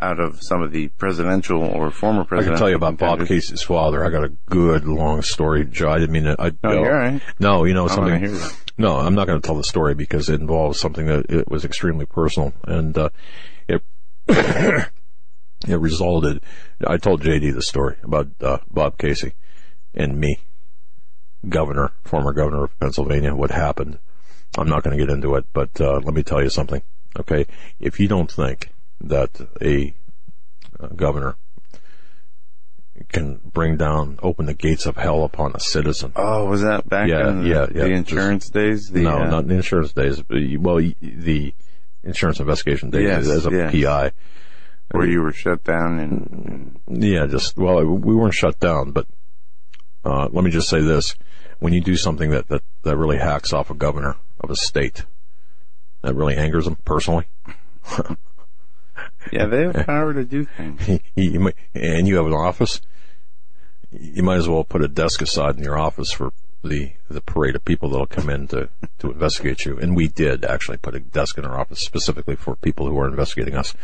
Out 0.00 0.18
of 0.18 0.42
some 0.42 0.62
of 0.62 0.72
the 0.72 0.88
presidential 0.88 1.62
or 1.62 1.90
former 1.90 2.24
presidential. 2.24 2.54
I 2.54 2.56
can 2.56 2.58
tell 2.58 2.70
you 2.70 2.76
about 2.76 2.96
Bob. 2.96 3.26
Casey's 3.26 3.62
father. 3.62 4.04
I 4.04 4.10
got 4.10 4.24
a 4.24 4.32
good 4.48 4.86
long 4.86 5.22
story, 5.22 5.66
Joe. 5.66 5.90
I 5.90 5.98
didn't 5.98 6.12
mean 6.12 6.24
to. 6.24 6.36
I, 6.38 6.52
No, 6.62 6.72
you're 6.72 6.86
all 6.86 7.10
right. 7.10 7.22
No, 7.38 7.64
you 7.64 7.74
know 7.74 7.88
something. 7.88 8.34
No, 8.78 8.96
I'm 8.96 9.14
not 9.14 9.26
going 9.26 9.40
to 9.40 9.46
tell 9.46 9.56
the 9.56 9.64
story 9.64 9.94
because 9.94 10.30
it 10.30 10.40
involves 10.40 10.80
something 10.80 11.06
that 11.06 11.26
it 11.28 11.50
was 11.50 11.64
extremely 11.64 12.06
personal, 12.06 12.54
and 12.64 12.96
uh, 12.96 13.10
it 13.68 13.82
it 14.28 14.88
resulted. 15.68 16.42
I 16.86 16.96
told 16.96 17.22
JD 17.22 17.54
the 17.54 17.62
story 17.62 17.96
about 18.02 18.28
uh, 18.40 18.58
Bob 18.70 18.96
Casey 18.96 19.34
and 19.94 20.18
me, 20.18 20.38
governor, 21.48 21.92
former 22.02 22.32
governor 22.32 22.64
of 22.64 22.80
Pennsylvania. 22.80 23.34
What 23.34 23.50
happened? 23.50 23.98
I'm 24.56 24.68
not 24.68 24.82
going 24.82 24.96
to 24.96 25.04
get 25.04 25.12
into 25.12 25.34
it, 25.34 25.44
but 25.52 25.80
uh, 25.80 26.00
let 26.00 26.14
me 26.14 26.22
tell 26.22 26.42
you 26.42 26.50
something. 26.50 26.82
Okay, 27.18 27.46
if 27.78 28.00
you 28.00 28.08
don't 28.08 28.30
think 28.30 28.70
that 29.02 29.40
a 29.60 29.94
uh, 30.80 30.86
governor 30.88 31.36
can 33.08 33.40
bring 33.52 33.76
down, 33.76 34.18
open 34.22 34.46
the 34.46 34.54
gates 34.54 34.86
of 34.86 34.96
hell 34.96 35.24
upon 35.24 35.52
a 35.54 35.60
citizen. 35.60 36.12
Oh, 36.16 36.46
was 36.46 36.62
that 36.62 36.88
back 36.88 37.08
Yeah, 37.08 37.30
in 37.30 37.42
the, 37.42 37.48
yeah, 37.48 37.66
the 37.66 37.88
yeah. 37.88 37.96
insurance 37.96 38.48
days? 38.48 38.90
The, 38.90 39.02
no, 39.02 39.18
uh, 39.22 39.26
not 39.30 39.48
the 39.48 39.54
insurance 39.54 39.92
days. 39.92 40.22
but 40.22 40.38
Well, 40.58 40.76
the 41.00 41.54
insurance 42.04 42.38
investigation 42.40 42.90
days 42.90 43.04
Yes, 43.04 43.28
as 43.28 43.46
a 43.46 43.50
yes. 43.50 43.72
PI. 43.72 44.12
where 44.92 45.06
you 45.06 45.22
were 45.22 45.32
shut 45.32 45.64
down 45.64 45.98
and 45.98 46.80
Yeah, 47.04 47.26
just 47.26 47.56
well, 47.56 47.84
we 47.84 48.14
weren't 48.14 48.34
shut 48.34 48.60
down, 48.60 48.92
but 48.92 49.06
uh, 50.04 50.28
let 50.30 50.44
me 50.44 50.50
just 50.50 50.68
say 50.68 50.80
this: 50.80 51.14
when 51.60 51.72
you 51.72 51.80
do 51.80 51.96
something 51.96 52.30
that 52.30 52.48
that 52.48 52.62
that 52.82 52.96
really 52.96 53.18
hacks 53.18 53.52
off 53.52 53.70
a 53.70 53.74
governor 53.74 54.16
of 54.40 54.50
a 54.50 54.56
state, 54.56 55.06
that 56.02 56.14
really 56.14 56.36
angers 56.36 56.66
him 56.66 56.76
personally. 56.84 57.26
yeah, 59.32 59.46
they 59.46 59.62
have 59.64 59.86
power 59.86 60.12
to 60.14 60.24
do 60.24 60.44
things. 60.44 61.00
You 61.14 61.40
might- 61.40 61.56
and 61.74 62.06
you 62.08 62.16
have 62.16 62.26
an 62.26 62.32
office, 62.32 62.80
you 63.90 64.22
might 64.22 64.36
as 64.38 64.48
well 64.48 64.64
put 64.64 64.82
a 64.82 64.88
desk 64.88 65.20
aside 65.22 65.56
in 65.56 65.62
your 65.64 65.78
office 65.78 66.10
for 66.12 66.32
the 66.64 66.92
the 67.10 67.20
parade 67.20 67.56
of 67.56 67.64
people 67.64 67.88
that'll 67.88 68.06
come 68.06 68.30
in 68.30 68.46
to 68.48 68.68
to 69.00 69.10
investigate 69.10 69.64
you. 69.64 69.78
And 69.78 69.96
we 69.96 70.08
did 70.08 70.44
actually 70.44 70.76
put 70.78 70.94
a 70.94 71.00
desk 71.00 71.36
in 71.38 71.44
our 71.44 71.58
office 71.58 71.80
specifically 71.80 72.36
for 72.36 72.54
people 72.56 72.86
who 72.86 72.98
are 72.98 73.08
investigating 73.08 73.54
us. 73.56 73.74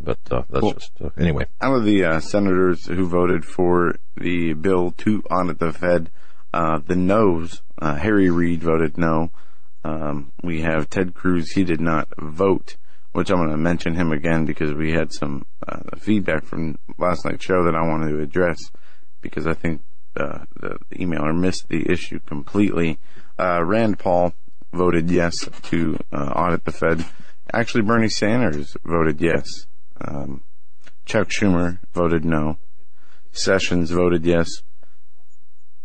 But 0.00 0.18
uh, 0.30 0.42
that's 0.48 0.62
Well- 0.62 0.72
just 0.74 0.92
uh, 1.02 1.10
anyway. 1.18 1.46
Out 1.60 1.74
of 1.76 1.84
the 1.84 2.04
uh, 2.04 2.20
senators 2.20 2.86
who 2.86 3.06
voted 3.06 3.44
for 3.44 3.96
the 4.16 4.54
bill 4.54 4.92
to 4.98 5.22
audit 5.30 5.58
the 5.58 5.72
Fed, 5.72 6.10
uh, 6.54 6.78
the 6.86 6.96
no's, 6.96 7.62
uh, 7.78 7.96
Harry 7.96 8.30
Reid 8.30 8.62
voted 8.62 8.96
no. 8.96 9.30
Um, 9.84 10.32
we 10.42 10.62
have 10.62 10.88
Ted 10.90 11.14
Cruz. 11.14 11.52
He 11.52 11.64
did 11.64 11.80
not 11.80 12.08
vote, 12.18 12.76
which 13.12 13.30
I'm 13.30 13.38
going 13.38 13.50
to 13.50 13.56
mention 13.56 13.94
him 13.94 14.12
again 14.12 14.44
because 14.44 14.74
we 14.74 14.92
had 14.92 15.12
some 15.12 15.46
uh, 15.66 15.96
feedback 15.98 16.44
from 16.44 16.78
last 16.98 17.24
night's 17.24 17.44
show 17.44 17.64
that 17.64 17.74
I 17.74 17.82
wanted 17.82 18.10
to 18.10 18.20
address 18.20 18.58
because 19.20 19.46
I 19.46 19.54
think 19.54 19.82
uh, 20.16 20.44
the 20.56 20.78
emailer 20.92 21.36
missed 21.36 21.68
the 21.68 21.90
issue 21.90 22.20
completely. 22.20 22.98
Uh, 23.38 23.62
Rand 23.64 23.98
Paul 23.98 24.34
voted 24.72 25.10
yes 25.10 25.48
to 25.62 25.98
uh, 26.12 26.16
audit 26.16 26.64
the 26.64 26.72
Fed. 26.72 27.04
Actually, 27.52 27.82
Bernie 27.82 28.08
Sanders 28.08 28.76
voted 28.84 29.20
yes. 29.20 29.66
Um, 30.00 30.42
Chuck 31.04 31.28
Schumer 31.28 31.78
voted 31.94 32.24
no. 32.24 32.58
Sessions 33.32 33.90
voted 33.90 34.24
yes. 34.24 34.62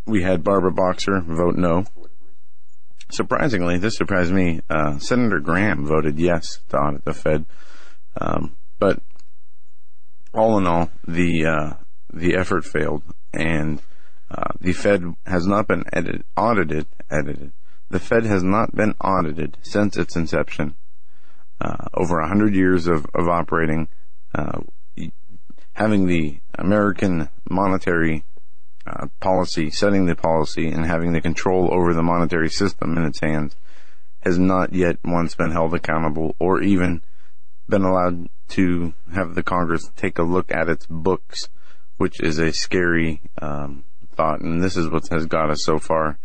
We 0.05 0.23
had 0.23 0.43
Barbara 0.43 0.71
Boxer 0.71 1.21
vote 1.21 1.55
no. 1.55 1.85
Surprisingly, 3.13 3.77
this 3.77 3.95
surprised 3.95 4.33
me. 4.33 4.61
Uh, 4.71 4.97
Senator 4.97 5.39
Graham 5.39 5.85
voted 5.85 6.17
yes 6.17 6.61
to 6.69 6.77
audit 6.77 7.05
the 7.05 7.13
Fed. 7.13 7.45
Um, 8.19 8.55
but 8.79 9.03
all 10.33 10.57
in 10.57 10.65
all, 10.65 10.89
the 11.07 11.45
uh, 11.45 11.73
the 12.11 12.35
effort 12.35 12.65
failed, 12.65 13.03
and 13.31 13.83
uh, 14.31 14.53
the 14.59 14.73
Fed 14.73 15.03
has 15.27 15.45
not 15.45 15.67
been 15.67 15.83
edit- 15.93 16.25
audited. 16.35 16.87
Edited. 17.11 17.51
The 17.91 17.99
Fed 17.99 18.25
has 18.25 18.41
not 18.41 18.75
been 18.75 18.95
audited 18.99 19.57
since 19.61 19.95
its 19.95 20.15
inception. 20.15 20.73
Uh, 21.61 21.85
over 21.93 22.17
a 22.17 22.27
hundred 22.27 22.55
years 22.55 22.87
of, 22.87 23.05
of 23.13 23.29
operating, 23.29 23.89
uh, 24.33 24.61
having 25.73 26.07
the 26.07 26.39
American 26.57 27.29
monetary 27.47 28.23
uh, 28.85 29.07
policy, 29.19 29.69
setting 29.69 30.05
the 30.05 30.15
policy, 30.15 30.67
and 30.67 30.85
having 30.85 31.13
the 31.13 31.21
control 31.21 31.73
over 31.73 31.93
the 31.93 32.03
monetary 32.03 32.49
system 32.49 32.97
in 32.97 33.05
its 33.05 33.19
hands 33.21 33.55
has 34.21 34.39
not 34.39 34.73
yet 34.73 34.97
once 35.03 35.35
been 35.35 35.51
held 35.51 35.73
accountable 35.73 36.35
or 36.39 36.61
even 36.61 37.01
been 37.67 37.83
allowed 37.83 38.27
to 38.49 38.93
have 39.13 39.35
the 39.35 39.43
Congress 39.43 39.89
take 39.95 40.17
a 40.17 40.23
look 40.23 40.51
at 40.51 40.69
its 40.69 40.85
books, 40.87 41.49
which 41.97 42.19
is 42.21 42.39
a 42.39 42.51
scary 42.51 43.21
um, 43.41 43.83
thought. 44.15 44.41
And 44.41 44.61
this 44.61 44.77
is 44.77 44.89
what 44.89 45.07
has 45.09 45.25
got 45.25 45.49
us 45.49 45.63
so 45.63 45.79
far 45.79 46.17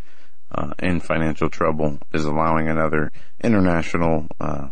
uh, 0.52 0.74
in 0.78 1.00
financial 1.00 1.48
trouble: 1.48 1.98
is 2.12 2.24
allowing 2.24 2.68
another 2.68 3.12
international, 3.42 4.26
uh, 4.40 4.68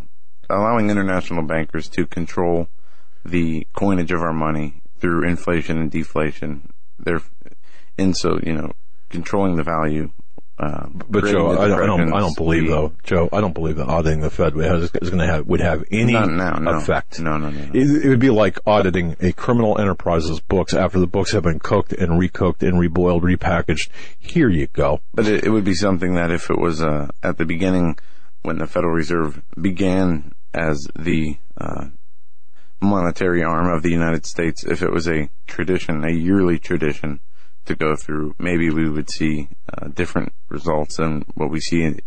allowing 0.48 0.90
international 0.90 1.42
bankers 1.42 1.88
to 1.90 2.06
control 2.06 2.68
the 3.24 3.66
coinage 3.72 4.12
of 4.12 4.22
our 4.22 4.32
money 4.32 4.82
through 5.00 5.26
inflation 5.26 5.78
and 5.78 5.90
deflation. 5.90 6.72
They're 6.98 7.22
in 7.98 8.14
so 8.14 8.38
you 8.42 8.52
know 8.52 8.72
controlling 9.10 9.56
the 9.56 9.62
value. 9.62 10.10
Uh, 10.58 10.86
But 11.10 11.26
Joe, 11.26 11.50
I, 11.50 11.64
I 11.64 11.86
don't. 11.86 12.14
I 12.14 12.20
don't 12.20 12.36
believe 12.36 12.64
the- 12.64 12.70
though, 12.70 12.92
Joe. 13.04 13.28
I 13.30 13.42
don't 13.42 13.52
believe 13.52 13.76
that 13.76 13.88
auditing 13.88 14.20
the 14.20 14.30
Fed 14.30 14.54
has, 14.56 14.90
is 15.02 15.10
going 15.10 15.18
to 15.18 15.26
have 15.26 15.46
would 15.46 15.60
have 15.60 15.84
any 15.90 16.14
no. 16.14 16.78
effect. 16.78 17.20
No, 17.20 17.36
no, 17.36 17.50
no, 17.50 17.64
no. 17.66 17.70
It, 17.74 18.06
it 18.06 18.08
would 18.08 18.20
be 18.20 18.30
like 18.30 18.58
auditing 18.66 19.16
a 19.20 19.32
criminal 19.32 19.78
enterprise's 19.78 20.40
books 20.40 20.72
after 20.72 20.98
the 20.98 21.06
books 21.06 21.32
have 21.32 21.42
been 21.42 21.58
cooked 21.58 21.92
and 21.92 22.12
recooked 22.12 22.66
and 22.66 22.80
reboiled, 22.80 23.20
repackaged. 23.20 23.90
Here 24.18 24.48
you 24.48 24.68
go. 24.68 25.02
But 25.12 25.26
it, 25.28 25.44
it 25.44 25.50
would 25.50 25.64
be 25.64 25.74
something 25.74 26.14
that 26.14 26.30
if 26.30 26.48
it 26.48 26.58
was 26.58 26.82
uh, 26.82 27.08
at 27.22 27.36
the 27.36 27.44
beginning, 27.44 27.98
when 28.40 28.56
the 28.56 28.66
Federal 28.66 28.94
Reserve 28.94 29.42
began 29.60 30.32
as 30.54 30.88
the 30.98 31.36
uh, 31.58 31.88
monetary 32.80 33.42
arm 33.42 33.68
of 33.68 33.82
the 33.82 33.90
United 33.90 34.24
States, 34.24 34.64
if 34.64 34.82
it 34.82 34.90
was 34.90 35.06
a 35.06 35.28
tradition, 35.46 36.02
a 36.02 36.12
yearly 36.12 36.58
tradition 36.58 37.20
to 37.66 37.74
go 37.74 37.96
through, 37.96 38.34
maybe 38.38 38.70
we 38.70 38.88
would 38.88 39.10
see 39.10 39.48
uh, 39.72 39.88
different 39.88 40.32
results 40.48 40.96
than 40.96 41.24
what 41.34 41.50
we 41.50 41.60
see 41.60 41.98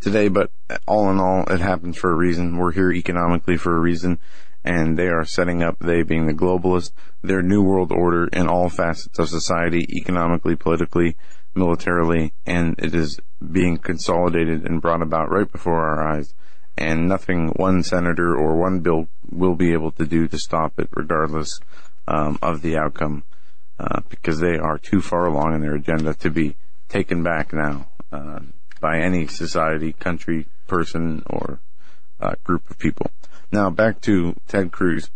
today. 0.00 0.28
But 0.28 0.50
all 0.86 1.10
in 1.10 1.20
all, 1.20 1.44
it 1.48 1.60
happens 1.60 1.96
for 1.96 2.10
a 2.10 2.16
reason. 2.16 2.56
We're 2.56 2.72
here 2.72 2.92
economically 2.92 3.56
for 3.56 3.76
a 3.76 3.80
reason. 3.80 4.18
And 4.64 4.98
they 4.98 5.08
are 5.08 5.24
setting 5.24 5.62
up, 5.62 5.78
they 5.78 6.02
being 6.02 6.26
the 6.26 6.34
globalists, 6.34 6.90
their 7.22 7.42
new 7.42 7.62
world 7.62 7.92
order 7.92 8.28
in 8.32 8.48
all 8.48 8.68
facets 8.68 9.18
of 9.18 9.28
society, 9.28 9.86
economically, 9.96 10.56
politically, 10.56 11.16
militarily, 11.54 12.32
and 12.44 12.74
it 12.78 12.94
is 12.94 13.18
being 13.52 13.78
consolidated 13.78 14.66
and 14.66 14.82
brought 14.82 15.00
about 15.00 15.30
right 15.30 15.50
before 15.50 15.80
our 15.80 16.06
eyes. 16.06 16.34
And 16.76 17.08
nothing 17.08 17.48
one 17.56 17.82
senator 17.82 18.36
or 18.36 18.56
one 18.56 18.80
bill 18.80 19.08
will 19.30 19.54
be 19.54 19.72
able 19.72 19.90
to 19.92 20.06
do 20.06 20.28
to 20.28 20.38
stop 20.38 20.78
it, 20.78 20.88
regardless 20.92 21.58
um, 22.06 22.38
of 22.42 22.62
the 22.62 22.76
outcome, 22.76 23.24
uh, 23.78 24.00
because 24.08 24.40
they 24.40 24.56
are 24.56 24.78
too 24.78 25.00
far 25.00 25.26
along 25.26 25.54
in 25.54 25.60
their 25.60 25.74
agenda 25.74 26.14
to 26.14 26.30
be 26.30 26.56
taken 26.88 27.22
back 27.22 27.52
now 27.52 27.88
uh, 28.12 28.40
by 28.80 28.98
any 28.98 29.26
society, 29.26 29.92
country, 29.92 30.46
person, 30.66 31.22
or 31.26 31.60
uh, 32.20 32.34
group 32.44 32.68
of 32.70 32.78
people. 32.78 33.10
Now 33.52 33.70
back 33.70 34.00
to 34.02 34.34
Ted 34.48 34.72
Cruz. 34.72 35.10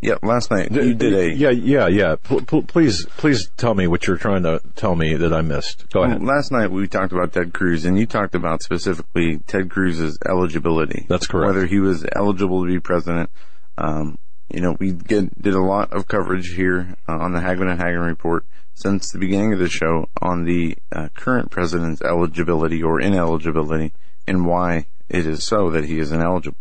Yeah, 0.00 0.16
last 0.22 0.50
night 0.50 0.70
you 0.70 0.94
did 0.94 1.14
a 1.14 1.34
Yeah, 1.34 1.48
yeah, 1.50 1.88
yeah. 1.88 2.16
P- 2.16 2.40
p- 2.40 2.60
please, 2.60 3.06
please 3.16 3.48
tell 3.56 3.74
me 3.74 3.86
what 3.86 4.06
you're 4.06 4.18
trying 4.18 4.42
to 4.42 4.60
tell 4.76 4.94
me 4.94 5.14
that 5.14 5.32
I 5.32 5.40
missed. 5.40 5.88
Go 5.90 6.02
ahead. 6.02 6.22
Last 6.22 6.52
night 6.52 6.70
we 6.70 6.86
talked 6.88 7.14
about 7.14 7.32
Ted 7.32 7.54
Cruz, 7.54 7.86
and 7.86 7.98
you 7.98 8.04
talked 8.04 8.34
about 8.34 8.62
specifically 8.62 9.38
Ted 9.46 9.70
Cruz's 9.70 10.18
eligibility. 10.28 11.06
That's 11.08 11.26
correct. 11.26 11.54
Whether 11.54 11.66
he 11.66 11.80
was 11.80 12.04
eligible 12.14 12.66
to 12.66 12.70
be 12.70 12.80
president. 12.80 13.30
Um, 13.78 14.18
you 14.54 14.60
know, 14.60 14.76
we 14.78 14.92
get, 14.92 15.42
did 15.42 15.54
a 15.54 15.60
lot 15.60 15.92
of 15.92 16.06
coverage 16.06 16.54
here 16.54 16.94
uh, 17.08 17.12
on 17.12 17.32
the 17.32 17.40
Hagmann 17.40 17.70
and 17.70 17.80
Hagmann 17.80 18.06
report 18.06 18.46
since 18.74 19.10
the 19.10 19.18
beginning 19.18 19.52
of 19.52 19.58
the 19.58 19.68
show 19.68 20.08
on 20.22 20.44
the 20.44 20.76
uh, 20.92 21.08
current 21.14 21.50
president's 21.50 22.00
eligibility 22.02 22.80
or 22.80 23.00
ineligibility 23.00 23.92
and 24.28 24.46
why 24.46 24.86
it 25.08 25.26
is 25.26 25.42
so 25.42 25.70
that 25.70 25.86
he 25.86 25.98
is 25.98 26.12
ineligible. 26.12 26.56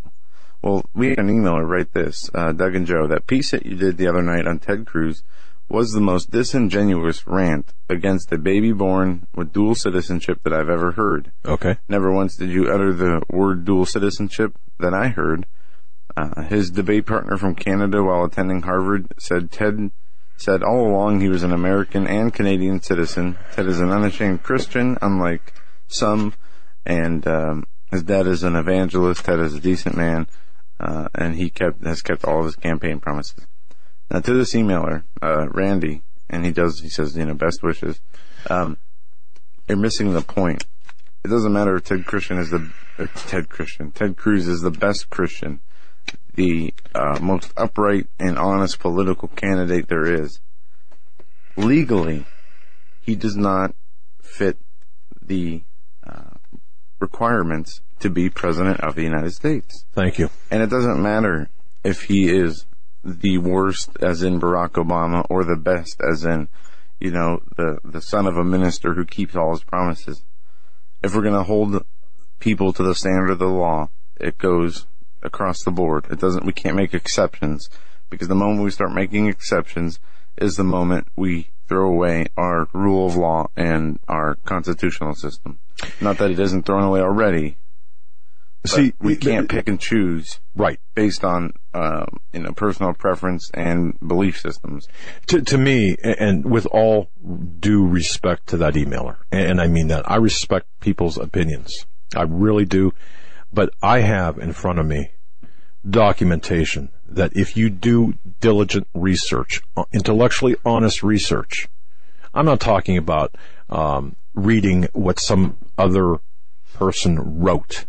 Well, 0.63 0.85
we 0.95 1.09
had 1.09 1.19
an 1.19 1.27
emailer 1.27 1.67
write 1.67 1.93
this, 1.93 2.31
uh, 2.33 2.51
Doug 2.53 2.75
and 2.75 2.87
Joe, 2.87 3.05
that 3.07 3.27
piece 3.27 3.51
that 3.51 3.65
you 3.65 3.75
did 3.75 3.97
the 3.97 4.07
other 4.07 4.23
night 4.23 4.47
on 4.47 4.57
Ted 4.59 4.87
Cruz 4.87 5.21
was 5.69 5.91
the 5.91 6.01
most 6.01 6.31
disingenuous 6.31 7.27
rant 7.27 7.73
against 7.89 8.31
a 8.31 8.37
baby 8.37 8.71
born 8.71 9.27
with 9.35 9.53
dual 9.53 9.75
citizenship 9.75 10.39
that 10.43 10.53
I've 10.53 10.69
ever 10.69 10.93
heard. 10.93 11.31
Okay. 11.45 11.77
Never 11.87 12.11
once 12.11 12.37
did 12.37 12.49
you 12.49 12.71
utter 12.71 12.93
the 12.93 13.21
word 13.29 13.65
dual 13.65 13.85
citizenship 13.85 14.57
that 14.79 14.93
I 14.93 15.09
heard. 15.09 15.45
Uh, 16.15 16.43
his 16.43 16.69
debate 16.69 17.05
partner 17.05 17.37
from 17.37 17.55
Canada 17.55 18.03
while 18.03 18.23
attending 18.23 18.61
Harvard 18.61 19.07
said 19.17 19.51
Ted 19.51 19.91
said 20.37 20.63
all 20.63 20.87
along 20.87 21.19
he 21.21 21.29
was 21.29 21.43
an 21.43 21.51
American 21.51 22.07
and 22.07 22.33
Canadian 22.33 22.81
citizen. 22.81 23.37
Ted 23.53 23.67
is 23.67 23.79
an 23.79 23.89
unashamed 23.89 24.43
Christian, 24.43 24.97
unlike 25.01 25.53
some, 25.87 26.33
and 26.85 27.25
um, 27.27 27.65
his 27.91 28.03
dad 28.03 28.27
is 28.27 28.43
an 28.43 28.55
evangelist. 28.55 29.25
Ted 29.25 29.39
is 29.39 29.55
a 29.55 29.59
decent 29.59 29.95
man 29.95 30.27
uh, 30.83 31.07
and 31.15 31.35
he 31.35 31.49
kept 31.49 31.83
has 31.85 32.01
kept 32.01 32.25
all 32.25 32.39
of 32.39 32.45
his 32.45 32.55
campaign 32.55 32.99
promises. 32.99 33.45
Now 34.11 34.19
to 34.19 34.33
this 34.33 34.53
emailer, 34.53 35.03
uh, 35.21 35.47
Randy, 35.49 36.01
and 36.29 36.45
he 36.45 36.51
does 36.51 36.81
he 36.81 36.89
says 36.89 37.15
you 37.15 37.25
know 37.25 37.33
best 37.33 37.63
wishes. 37.63 37.99
Um, 38.49 38.77
you're 39.67 39.77
missing 39.77 40.13
the 40.13 40.21
point. 40.21 40.65
It 41.23 41.29
doesn't 41.29 41.53
matter 41.53 41.77
if 41.77 41.85
Ted 41.85 42.05
Christian 42.05 42.37
is 42.37 42.49
the 42.49 42.69
uh, 42.99 43.07
Ted 43.15 43.47
Christian. 43.47 43.91
Ted 43.91 44.17
Cruz 44.17 44.47
is 44.47 44.61
the 44.61 44.71
best 44.71 45.09
Christian, 45.09 45.61
the 46.35 46.73
uh, 46.95 47.19
most 47.21 47.51
upright 47.57 48.07
and 48.19 48.37
honest 48.37 48.79
political 48.79 49.27
candidate 49.29 49.87
there 49.87 50.05
is. 50.05 50.39
Legally, 51.55 52.25
he 53.01 53.15
does 53.15 53.35
not 53.35 53.75
fit 54.21 54.57
the 55.21 55.63
uh, 56.05 56.37
requirements 56.99 57.81
to 57.99 58.09
be 58.09 58.29
president 58.29 58.79
of 58.81 58.95
the 58.95 59.03
United 59.03 59.31
States. 59.31 59.85
Thank 59.93 60.17
you. 60.17 60.29
And 60.49 60.63
it 60.63 60.69
doesn't 60.69 61.01
matter 61.01 61.49
if 61.83 62.03
he 62.03 62.29
is 62.29 62.65
the 63.03 63.37
worst, 63.37 63.91
as 64.01 64.23
in 64.23 64.39
Barack 64.39 64.71
Obama, 64.71 65.25
or 65.29 65.43
the 65.43 65.57
best, 65.57 66.01
as 66.01 66.23
in, 66.25 66.47
you 66.99 67.11
know, 67.11 67.41
the, 67.57 67.79
the 67.83 68.01
son 68.01 68.25
of 68.27 68.37
a 68.37 68.43
minister 68.43 68.93
who 68.93 69.05
keeps 69.05 69.35
all 69.35 69.51
his 69.51 69.63
promises. 69.63 70.23
If 71.03 71.13
we're 71.13 71.21
going 71.21 71.33
to 71.33 71.43
hold 71.43 71.85
people 72.39 72.73
to 72.73 72.83
the 72.83 72.95
standard 72.95 73.29
of 73.29 73.39
the 73.39 73.45
law, 73.45 73.89
it 74.15 74.37
goes 74.37 74.85
across 75.23 75.63
the 75.63 75.71
board. 75.71 76.05
It 76.09 76.19
doesn't, 76.19 76.45
we 76.45 76.53
can't 76.53 76.75
make 76.75 76.93
exceptions 76.93 77.69
because 78.09 78.27
the 78.27 78.35
moment 78.35 78.63
we 78.63 78.71
start 78.71 78.93
making 78.93 79.27
exceptions 79.27 79.99
is 80.37 80.55
the 80.55 80.63
moment 80.63 81.07
we 81.15 81.49
throw 81.67 81.87
away 81.87 82.27
our 82.37 82.67
rule 82.73 83.07
of 83.07 83.15
law 83.15 83.47
and 83.55 83.99
our 84.07 84.35
constitutional 84.45 85.15
system. 85.15 85.59
Not 86.01 86.17
that 86.17 86.31
it 86.31 86.39
isn't 86.39 86.65
thrown 86.65 86.83
away 86.83 87.01
already, 87.01 87.57
See, 88.65 88.93
we 89.01 89.17
can't 89.17 89.49
pick 89.49 89.67
and 89.67 89.79
choose 89.79 90.39
right. 90.55 90.79
based 90.95 91.25
on 91.25 91.51
um, 91.73 92.19
you 92.31 92.39
know 92.39 92.53
personal 92.53 92.93
preference 92.93 93.51
and 93.53 93.97
belief 93.99 94.39
systems. 94.39 94.87
To, 95.27 95.41
to 95.41 95.57
me, 95.57 95.97
and 96.01 96.45
with 96.45 96.65
all 96.67 97.09
due 97.59 97.85
respect 97.85 98.47
to 98.47 98.57
that 98.57 98.75
emailer, 98.75 99.17
and 99.31 99.59
I 99.59 99.67
mean 99.67 99.87
that, 99.87 100.09
I 100.09 100.15
respect 100.15 100.67
people's 100.79 101.17
opinions. 101.17 101.85
I 102.15 102.23
really 102.23 102.65
do. 102.65 102.93
But 103.53 103.73
I 103.83 103.99
have 103.99 104.39
in 104.39 104.51
front 104.53 104.79
of 104.79 104.87
me 104.87 105.11
documentation 105.87 106.89
that 107.07 107.35
if 107.35 107.55
you 107.55 107.69
do 107.69 108.15
diligent 108.39 108.87
research, 108.95 109.61
uh, 109.77 109.83
intellectually 109.93 110.55
honest 110.65 111.03
research, 111.03 111.67
I'm 112.33 112.45
not 112.45 112.59
talking 112.59 112.97
about 112.97 113.35
um, 113.69 114.15
reading 114.33 114.87
what 114.93 115.19
some 115.19 115.57
other 115.77 116.19
person 116.73 117.41
wrote 117.41 117.85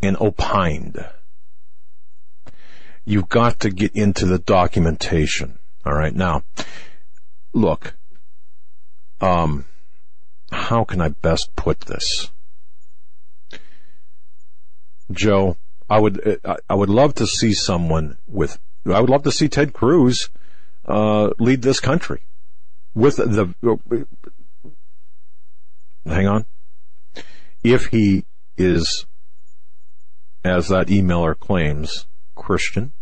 and 0.00 0.16
opined. 0.20 1.04
You've 3.04 3.28
got 3.28 3.58
to 3.60 3.70
get 3.70 3.96
into 3.96 4.26
the 4.26 4.38
documentation. 4.38 5.58
All 5.84 5.94
right. 5.94 6.14
Now, 6.14 6.44
look, 7.52 7.96
um, 9.20 9.64
how 10.52 10.84
can 10.84 11.00
I 11.00 11.08
best 11.08 11.56
put 11.56 11.80
this? 11.80 12.30
Joe, 15.10 15.56
I 15.88 15.98
would, 15.98 16.40
I 16.68 16.74
would 16.74 16.90
love 16.90 17.14
to 17.14 17.26
see 17.26 17.54
someone 17.54 18.18
with, 18.26 18.58
I 18.86 19.00
would 19.00 19.10
love 19.10 19.22
to 19.24 19.32
see 19.32 19.48
Ted 19.48 19.72
Cruz, 19.72 20.28
uh, 20.86 21.30
lead 21.38 21.62
this 21.62 21.80
country 21.80 22.22
with 22.94 23.16
the, 23.16 23.54
hang 26.04 26.26
on. 26.26 26.44
If 27.62 27.86
he 27.86 28.24
is 28.56 29.06
as 30.44 30.68
that 30.68 30.88
emailer 30.88 31.38
claims, 31.38 32.06
Christian. 32.34 32.92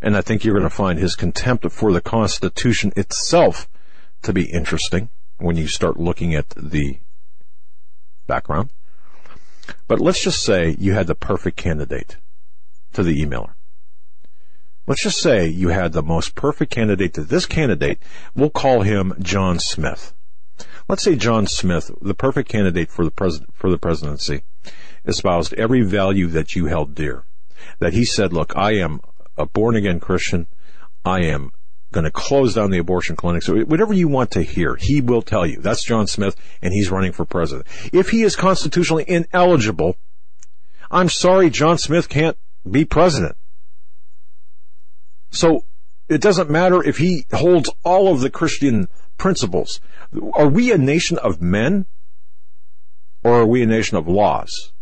And 0.00 0.16
I 0.16 0.20
think 0.20 0.44
you're 0.44 0.54
going 0.54 0.68
to 0.68 0.74
find 0.74 0.98
his 0.98 1.14
contempt 1.14 1.70
for 1.70 1.92
the 1.92 2.00
Constitution 2.00 2.92
itself 2.96 3.68
to 4.22 4.32
be 4.32 4.50
interesting 4.50 5.10
when 5.38 5.56
you 5.56 5.68
start 5.68 5.98
looking 5.98 6.34
at 6.34 6.48
the 6.50 6.98
background. 8.26 8.70
But 9.88 10.00
let's 10.00 10.22
just 10.22 10.42
say 10.42 10.76
you 10.78 10.92
had 10.92 11.06
the 11.06 11.14
perfect 11.14 11.56
candidate 11.56 12.16
to 12.92 13.02
the 13.02 13.24
emailer. 13.24 13.54
Let's 14.86 15.02
just 15.02 15.20
say 15.20 15.46
you 15.46 15.68
had 15.68 15.92
the 15.92 16.02
most 16.02 16.34
perfect 16.34 16.72
candidate 16.72 17.14
to 17.14 17.22
this 17.22 17.46
candidate. 17.46 18.00
We'll 18.34 18.50
call 18.50 18.82
him 18.82 19.14
John 19.20 19.60
Smith. 19.60 20.12
Let's 20.88 21.04
say 21.04 21.14
John 21.14 21.46
Smith, 21.46 21.90
the 22.00 22.14
perfect 22.14 22.48
candidate 22.48 22.90
for 22.90 23.04
the 23.04 23.10
president, 23.10 23.54
for 23.54 23.70
the 23.70 23.78
presidency, 23.78 24.42
espoused 25.04 25.54
every 25.54 25.82
value 25.82 26.26
that 26.28 26.56
you 26.56 26.66
held 26.66 26.94
dear. 26.94 27.24
That 27.78 27.92
he 27.92 28.04
said, 28.04 28.32
look, 28.32 28.56
I 28.56 28.72
am 28.72 29.00
a 29.36 29.46
born 29.46 29.76
again 29.76 30.00
Christian. 30.00 30.48
I 31.04 31.22
am 31.22 31.52
going 31.92 32.04
to 32.04 32.10
close 32.10 32.54
down 32.54 32.70
the 32.70 32.78
abortion 32.78 33.16
clinics. 33.16 33.46
So 33.46 33.60
whatever 33.60 33.92
you 33.92 34.08
want 34.08 34.30
to 34.32 34.42
hear, 34.42 34.76
he 34.76 35.00
will 35.00 35.22
tell 35.22 35.46
you. 35.46 35.60
That's 35.60 35.84
John 35.84 36.06
Smith, 36.06 36.34
and 36.60 36.72
he's 36.72 36.90
running 36.90 37.12
for 37.12 37.24
president. 37.24 37.66
If 37.92 38.10
he 38.10 38.22
is 38.22 38.34
constitutionally 38.34 39.04
ineligible, 39.06 39.96
I'm 40.90 41.08
sorry, 41.08 41.50
John 41.50 41.78
Smith 41.78 42.08
can't 42.08 42.36
be 42.68 42.84
president. 42.84 43.36
So 45.30 45.64
it 46.08 46.20
doesn't 46.20 46.50
matter 46.50 46.82
if 46.82 46.98
he 46.98 47.26
holds 47.32 47.70
all 47.84 48.12
of 48.12 48.20
the 48.20 48.30
Christian 48.30 48.88
principles. 49.16 49.80
Are 50.34 50.48
we 50.48 50.72
a 50.72 50.78
nation 50.78 51.18
of 51.18 51.40
men? 51.40 51.86
Or 53.24 53.40
are 53.40 53.46
we 53.46 53.62
a 53.62 53.66
nation 53.66 53.96
of 53.96 54.08
laws? 54.08 54.72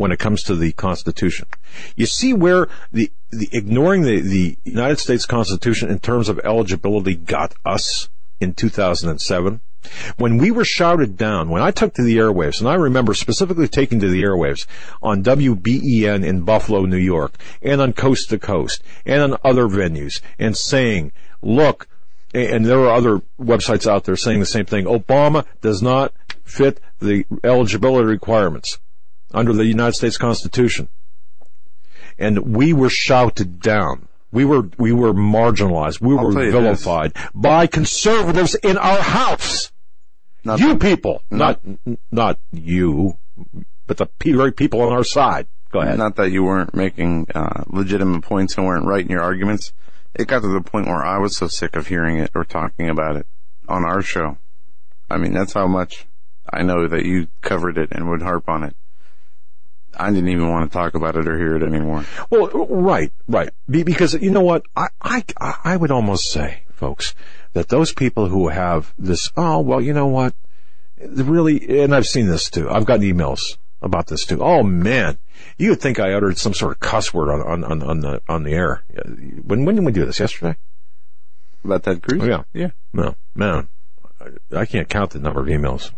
When 0.00 0.12
it 0.12 0.18
comes 0.18 0.42
to 0.42 0.56
the 0.56 0.72
Constitution. 0.72 1.46
You 1.94 2.06
see 2.06 2.32
where 2.32 2.68
the, 2.90 3.12
the 3.30 3.50
ignoring 3.52 4.00
the, 4.00 4.20
the 4.20 4.56
United 4.64 4.98
States 4.98 5.26
Constitution 5.26 5.90
in 5.90 5.98
terms 5.98 6.30
of 6.30 6.40
eligibility 6.42 7.14
got 7.14 7.52
us 7.66 8.08
in 8.40 8.54
2007? 8.54 9.60
When 10.16 10.38
we 10.38 10.50
were 10.50 10.64
shouted 10.64 11.18
down, 11.18 11.50
when 11.50 11.60
I 11.60 11.70
took 11.70 11.92
to 11.94 12.02
the 12.02 12.16
airwaves, 12.16 12.60
and 12.60 12.68
I 12.68 12.76
remember 12.76 13.12
specifically 13.12 13.68
taking 13.68 14.00
to 14.00 14.08
the 14.08 14.22
airwaves 14.22 14.66
on 15.02 15.22
WBEN 15.22 16.24
in 16.24 16.44
Buffalo, 16.44 16.86
New 16.86 16.96
York, 16.96 17.34
and 17.60 17.82
on 17.82 17.92
Coast 17.92 18.30
to 18.30 18.38
Coast, 18.38 18.82
and 19.04 19.20
on 19.20 19.38
other 19.44 19.64
venues, 19.64 20.22
and 20.38 20.56
saying, 20.56 21.12
look, 21.42 21.88
and 22.32 22.64
there 22.64 22.80
are 22.80 22.94
other 22.94 23.20
websites 23.38 23.86
out 23.86 24.04
there 24.04 24.16
saying 24.16 24.40
the 24.40 24.46
same 24.46 24.64
thing, 24.64 24.86
Obama 24.86 25.44
does 25.60 25.82
not 25.82 26.14
fit 26.42 26.80
the 27.00 27.26
eligibility 27.44 28.06
requirements 28.06 28.78
under 29.32 29.52
the 29.52 29.64
United 29.64 29.94
States 29.94 30.16
Constitution. 30.16 30.88
And 32.18 32.54
we 32.54 32.72
were 32.72 32.90
shouted 32.90 33.60
down. 33.60 34.08
We 34.32 34.44
were, 34.44 34.68
we 34.78 34.92
were 34.92 35.12
marginalized. 35.12 36.00
We 36.00 36.14
were 36.14 36.32
vilified 36.32 37.14
by 37.34 37.66
conservatives 37.66 38.54
in 38.54 38.78
our 38.78 39.00
house. 39.00 39.72
Not 40.44 40.60
you 40.60 40.68
that, 40.68 40.80
people, 40.80 41.22
not, 41.30 41.60
not, 41.84 41.98
not 42.10 42.38
you, 42.52 43.18
but 43.86 43.96
the 43.96 44.06
very 44.22 44.52
people 44.52 44.80
on 44.82 44.92
our 44.92 45.04
side. 45.04 45.46
Go 45.72 45.80
ahead. 45.80 45.98
Not 45.98 46.16
that 46.16 46.30
you 46.30 46.44
weren't 46.44 46.74
making 46.74 47.26
uh, 47.34 47.64
legitimate 47.66 48.22
points 48.22 48.56
and 48.56 48.66
weren't 48.66 48.86
right 48.86 49.04
in 49.04 49.10
your 49.10 49.22
arguments. 49.22 49.72
It 50.14 50.26
got 50.26 50.42
to 50.42 50.48
the 50.48 50.60
point 50.60 50.86
where 50.86 51.04
I 51.04 51.18
was 51.18 51.36
so 51.36 51.46
sick 51.46 51.76
of 51.76 51.88
hearing 51.88 52.18
it 52.18 52.30
or 52.34 52.44
talking 52.44 52.88
about 52.88 53.16
it 53.16 53.26
on 53.68 53.84
our 53.84 54.02
show. 54.02 54.38
I 55.10 55.16
mean, 55.16 55.32
that's 55.32 55.52
how 55.52 55.66
much 55.66 56.06
I 56.52 56.62
know 56.62 56.88
that 56.88 57.04
you 57.04 57.28
covered 57.42 57.78
it 57.78 57.90
and 57.92 58.08
would 58.08 58.22
harp 58.22 58.48
on 58.48 58.64
it 58.64 58.74
I 59.98 60.10
didn't 60.10 60.28
even 60.28 60.48
want 60.48 60.70
to 60.70 60.76
talk 60.76 60.94
about 60.94 61.16
it 61.16 61.26
or 61.26 61.36
hear 61.36 61.56
it 61.56 61.62
anymore. 61.62 62.04
Well, 62.30 62.48
right, 62.68 63.12
right. 63.28 63.50
Because 63.68 64.14
you 64.14 64.30
know 64.30 64.40
what? 64.40 64.64
I, 64.76 64.88
I, 65.02 65.24
I 65.64 65.76
would 65.76 65.90
almost 65.90 66.30
say, 66.30 66.62
folks, 66.72 67.14
that 67.52 67.68
those 67.68 67.92
people 67.92 68.28
who 68.28 68.48
have 68.48 68.94
this, 68.98 69.30
oh, 69.36 69.60
well, 69.60 69.80
you 69.80 69.92
know 69.92 70.06
what? 70.06 70.34
Really, 70.98 71.82
and 71.82 71.94
I've 71.94 72.06
seen 72.06 72.26
this 72.26 72.50
too. 72.50 72.68
I've 72.70 72.84
gotten 72.84 73.04
emails 73.04 73.56
about 73.82 74.06
this 74.06 74.26
too. 74.26 74.42
Oh 74.42 74.62
man, 74.62 75.18
you 75.56 75.70
would 75.70 75.80
think 75.80 75.98
I 75.98 76.12
uttered 76.12 76.36
some 76.36 76.52
sort 76.52 76.72
of 76.72 76.80
cuss 76.80 77.14
word 77.14 77.30
on, 77.30 77.40
on, 77.40 77.64
on, 77.64 77.82
on 77.82 78.00
the, 78.00 78.22
on 78.28 78.42
the 78.42 78.52
air. 78.52 78.82
When, 79.42 79.64
when 79.64 79.76
did 79.76 79.84
we 79.84 79.92
do 79.92 80.04
this? 80.04 80.20
Yesterday? 80.20 80.56
About 81.64 81.82
that 81.84 82.02
Cruz? 82.02 82.22
Oh, 82.22 82.26
yeah. 82.26 82.42
Yeah. 82.52 82.70
No, 82.92 83.14
man, 83.34 83.68
I, 84.20 84.60
I 84.60 84.66
can't 84.66 84.88
count 84.88 85.12
the 85.12 85.18
number 85.18 85.40
of 85.40 85.46
emails. 85.46 85.90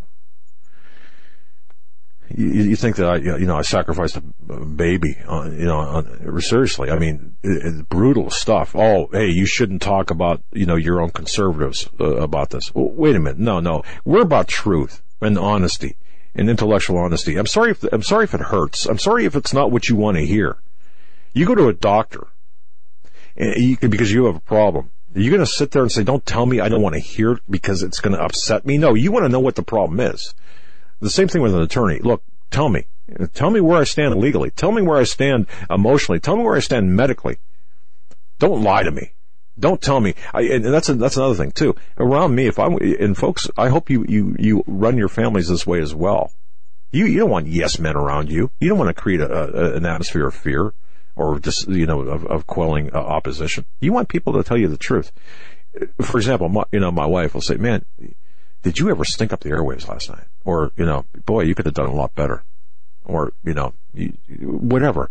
You, 2.35 2.47
you 2.47 2.77
think 2.77 2.97
that 2.97 3.09
I, 3.09 3.17
you 3.17 3.47
know, 3.47 3.57
I 3.57 3.63
sacrificed 3.63 4.17
a 4.17 4.21
baby, 4.21 5.19
on, 5.27 5.59
you 5.59 5.67
know, 5.67 5.79
on, 5.79 6.41
seriously. 6.41 6.91
I 6.91 6.99
mean, 6.99 7.37
it, 7.43 7.89
brutal 7.89 8.31
stuff. 8.31 8.75
Oh, 8.75 9.09
hey, 9.13 9.29
you 9.29 9.47
shouldn't 9.47 9.83
talk 9.83 10.11
about, 10.11 10.43
you 10.53 10.67
know, 10.67 10.77
your 10.77 11.01
own 11.01 11.11
conservatives 11.11 11.89
uh, 12.01 12.17
about 12.17 12.51
this. 12.51 12.75
Well, 12.75 12.91
wait 12.91 13.17
a 13.17 13.21
minute. 13.21 13.39
No, 13.39 13.61
no. 13.61 13.83
We're 14.05 14.23
about 14.23 14.49
truth 14.49 15.03
and 15.21 15.39
honesty 15.39 15.97
and 16.35 16.49
intellectual 16.49 16.99
honesty. 16.99 17.37
I'm 17.37 17.47
sorry 17.47 17.73
if, 17.73 17.85
I'm 17.93 18.03
sorry 18.03 18.25
if 18.25 18.35
it 18.35 18.41
hurts. 18.41 18.87
I'm 18.87 18.99
sorry 18.99 19.25
if 19.25 19.37
it's 19.37 19.53
not 19.53 19.71
what 19.71 19.89
you 19.89 19.97
want 19.97 20.17
to 20.17 20.27
hear. 20.27 20.57
You 21.35 21.47
go 21.47 21.55
to 21.55 21.69
a 21.69 21.75
doctor 21.75 22.29
and 23.37 23.57
you, 23.57 23.77
because 23.77 24.13
you 24.13 24.27
have 24.27 24.37
a 24.37 24.41
problem. 24.41 24.91
Are 25.15 25.21
you 25.21 25.31
going 25.31 25.41
to 25.41 25.47
sit 25.47 25.73
there 25.73 25.83
and 25.83 25.93
say, 25.93 26.05
don't 26.05 26.25
tell 26.25 26.47
me 26.47 26.61
I 26.61 26.71
don't 26.71 26.81
want 26.81 26.95
to 26.95 27.01
hear 27.01 27.33
it 27.33 27.43
because 27.49 27.83
it's 27.83 28.01
going 28.01 28.17
to 28.17 28.23
upset 28.23 28.65
me? 28.65 28.79
No, 28.79 28.95
you 28.95 29.13
want 29.13 29.27
to 29.27 29.29
know 29.29 29.41
what 29.41 29.57
the 29.57 29.63
problem 29.63 30.01
is. 30.01 30.33
The 31.03 31.11
same 31.11 31.27
thing 31.27 31.43
with 31.43 31.53
an 31.53 31.61
attorney. 31.61 31.99
Look, 31.99 32.23
tell 32.51 32.69
me. 32.69 32.87
Tell 33.35 33.51
me 33.51 33.61
where 33.61 33.81
I 33.81 33.85
stand 33.85 34.15
legally. 34.15 34.51
Tell 34.51 34.71
me 34.71 34.83
where 34.83 34.99
I 34.99 35.03
stand 35.03 35.49
emotionally. 35.69 36.21
Tell 36.21 36.37
me 36.37 36.45
where 36.45 36.55
I 36.55 36.61
stand 36.61 36.95
medically. 36.95 37.39
Don't 38.39 38.63
lie 38.63 38.85
to 38.85 38.91
me. 38.93 39.13
Don't 39.59 39.83
tell 39.83 39.99
me. 39.99 40.15
I, 40.33 40.43
and 40.43 40.65
that's 40.65 40.89
a, 40.89 40.95
that's 40.95 41.17
another 41.17 41.35
thing 41.35 41.51
too. 41.51 41.75
Around 41.99 42.37
me, 42.37 42.47
if 42.47 42.59
I'm 42.59 42.77
and 42.77 43.17
folks, 43.17 43.51
I 43.59 43.69
hope 43.69 43.91
you 43.91 44.05
you 44.09 44.37
you 44.39 44.65
run 44.67 44.97
your 44.97 45.09
families 45.09 45.49
this 45.49 45.67
way 45.67 45.81
as 45.81 45.93
well. 45.93 46.33
You 46.93 47.07
you 47.07 47.19
don't 47.19 47.31
want 47.31 47.49
yes 47.49 47.81
men 47.81 47.97
around 47.97 48.31
you. 48.31 48.51
You 48.61 48.69
don't 48.69 48.79
want 48.79 48.95
to 48.97 49.01
create 49.01 49.21
a, 49.21 49.31
a, 49.31 49.77
an 49.77 49.85
atmosphere 49.85 50.29
of 50.29 50.35
fear 50.35 50.73
or 51.17 51.41
just 51.41 51.69
you 51.69 51.85
know 51.85 52.01
of, 52.01 52.25
of 52.27 52.47
quelling 52.47 52.95
uh, 52.95 52.99
opposition. 52.99 53.65
You 53.81 53.93
want 53.93 54.09
people 54.09 54.33
to 54.35 54.45
tell 54.45 54.57
you 54.57 54.69
the 54.69 54.79
truth. 54.79 55.11
For 56.01 56.19
example, 56.19 56.49
my, 56.49 56.65
you 56.71 56.81
know 56.81 56.93
my 56.93 57.07
wife 57.07 57.35
will 57.35 57.43
say, 57.43 57.57
"Man, 57.57 57.85
did 58.63 58.79
you 58.79 58.91
ever 58.91 59.05
stink 59.05 59.33
up 59.33 59.41
the 59.41 59.51
airwaves 59.51 59.89
last 59.89 60.09
night?" 60.09 60.27
Or 60.45 60.73
you 60.77 60.85
know, 60.85 61.05
boy, 61.27 61.43
you 61.43 61.55
could 61.55 61.67
have 61.67 61.75
done 61.75 61.89
a 61.89 61.95
lot 61.95 62.15
better. 62.15 62.45
Or 63.05 63.33
you 63.45 63.55
know, 63.55 63.75
you, 63.93 64.13
whatever. 64.29 65.11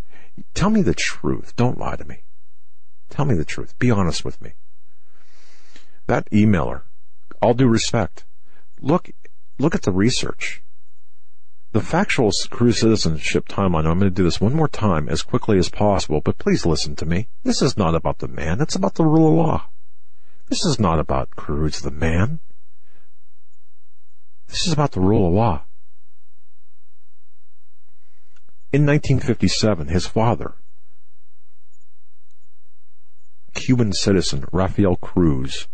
Tell 0.53 0.69
me 0.69 0.81
the 0.81 0.93
truth. 0.93 1.55
Don't 1.55 1.77
lie 1.77 1.95
to 1.95 2.05
me. 2.05 2.21
Tell 3.09 3.25
me 3.25 3.35
the 3.35 3.45
truth. 3.45 3.77
Be 3.77 3.91
honest 3.91 4.23
with 4.23 4.41
me. 4.41 4.53
That 6.07 6.29
emailer, 6.31 6.83
all 7.41 7.53
due 7.53 7.67
respect, 7.67 8.23
look 8.79 9.09
look 9.59 9.75
at 9.75 9.83
the 9.83 9.91
research. 9.91 10.63
The 11.73 11.81
factual 11.81 12.31
Cruz 12.49 12.79
citizenship 12.79 13.47
timeline, 13.47 13.85
I'm 13.85 13.99
going 13.99 14.01
to 14.01 14.09
do 14.09 14.25
this 14.25 14.41
one 14.41 14.53
more 14.53 14.67
time 14.67 15.07
as 15.07 15.21
quickly 15.21 15.57
as 15.57 15.69
possible, 15.69 16.19
but 16.19 16.37
please 16.37 16.65
listen 16.65 16.97
to 16.97 17.05
me. 17.05 17.29
This 17.43 17.61
is 17.61 17.77
not 17.77 17.95
about 17.95 18.19
the 18.19 18.27
man, 18.27 18.59
it's 18.59 18.75
about 18.75 18.95
the 18.95 19.05
rule 19.05 19.29
of 19.29 19.33
law. 19.35 19.65
This 20.47 20.65
is 20.65 20.79
not 20.79 20.99
about 20.99 21.37
Cruz 21.37 21.79
the 21.79 21.91
man. 21.91 22.39
This 24.51 24.67
is 24.67 24.73
about 24.73 24.91
the 24.91 24.99
rule 24.99 25.27
of 25.27 25.33
law. 25.33 25.63
In 28.73 28.85
1957, 28.85 29.87
his 29.87 30.05
father, 30.05 30.55
Cuban 33.53 33.93
citizen 33.93 34.45
Rafael 34.51 34.97
Cruz, 34.97 35.67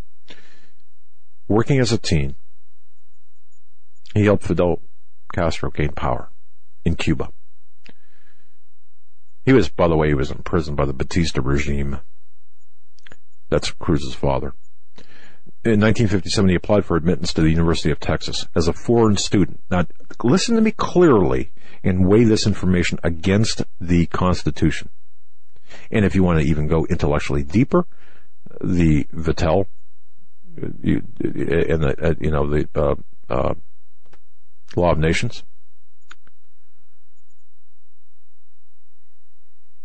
working 1.48 1.80
as 1.80 1.92
a 1.92 1.98
teen, 1.98 2.36
he 4.14 4.26
helped 4.26 4.44
Fidel 4.44 4.82
Castro 5.34 5.72
gain 5.72 5.92
power 5.92 6.30
in 6.86 6.96
Cuba. 6.96 7.30
He 9.44 9.54
was, 9.54 9.70
by 9.70 9.88
the 9.88 9.98
way, 9.98 10.10
he 10.10 10.14
was 10.14 10.30
imprisoned 10.30 10.78
by 10.78 10.86
the 10.86 10.94
Batista 10.94 11.42
regime. 11.44 12.00
That's 13.50 13.72
Cruz's 13.72 14.14
father. 14.14 14.54
In 15.64 15.82
1957, 15.82 16.50
he 16.50 16.56
applied 16.56 16.86
for 16.86 16.96
admittance 16.96 17.34
to 17.34 17.42
the 17.42 17.50
University 17.50 17.92
of 17.92 18.00
Texas 18.00 18.48
as 18.56 18.68
a 18.68 18.74
foreign 18.74 19.18
student. 19.18 19.60
Now, 19.70 19.86
listen 20.24 20.56
to 20.56 20.62
me 20.62 20.72
clearly 20.72 21.52
and 21.84 22.08
weigh 22.08 22.24
this 22.24 22.48
information 22.48 23.00
against 23.04 23.64
the 23.82 24.06
Constitution. 24.08 24.90
And 25.92 26.06
if 26.06 26.16
you 26.16 26.24
want 26.24 26.40
to 26.40 26.46
even 26.46 26.68
go 26.68 26.86
intellectually 26.86 27.44
deeper, 27.44 27.86
the 28.62 29.06
Vattel 29.14 29.68
you, 30.82 31.04
and 31.20 31.84
the 31.84 31.96
uh, 32.02 32.14
you 32.20 32.32
know 32.32 32.50
the 32.50 32.68
uh, 32.76 32.96
uh, 33.30 33.54
Law 34.76 34.92
of 34.92 35.00
Nations. 35.00 35.44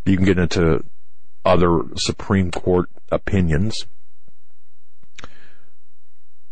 You 0.04 0.16
can 0.16 0.24
get 0.24 0.38
into 0.38 0.84
other 1.44 1.82
Supreme 1.96 2.50
Court 2.50 2.88
opinions. 3.10 3.86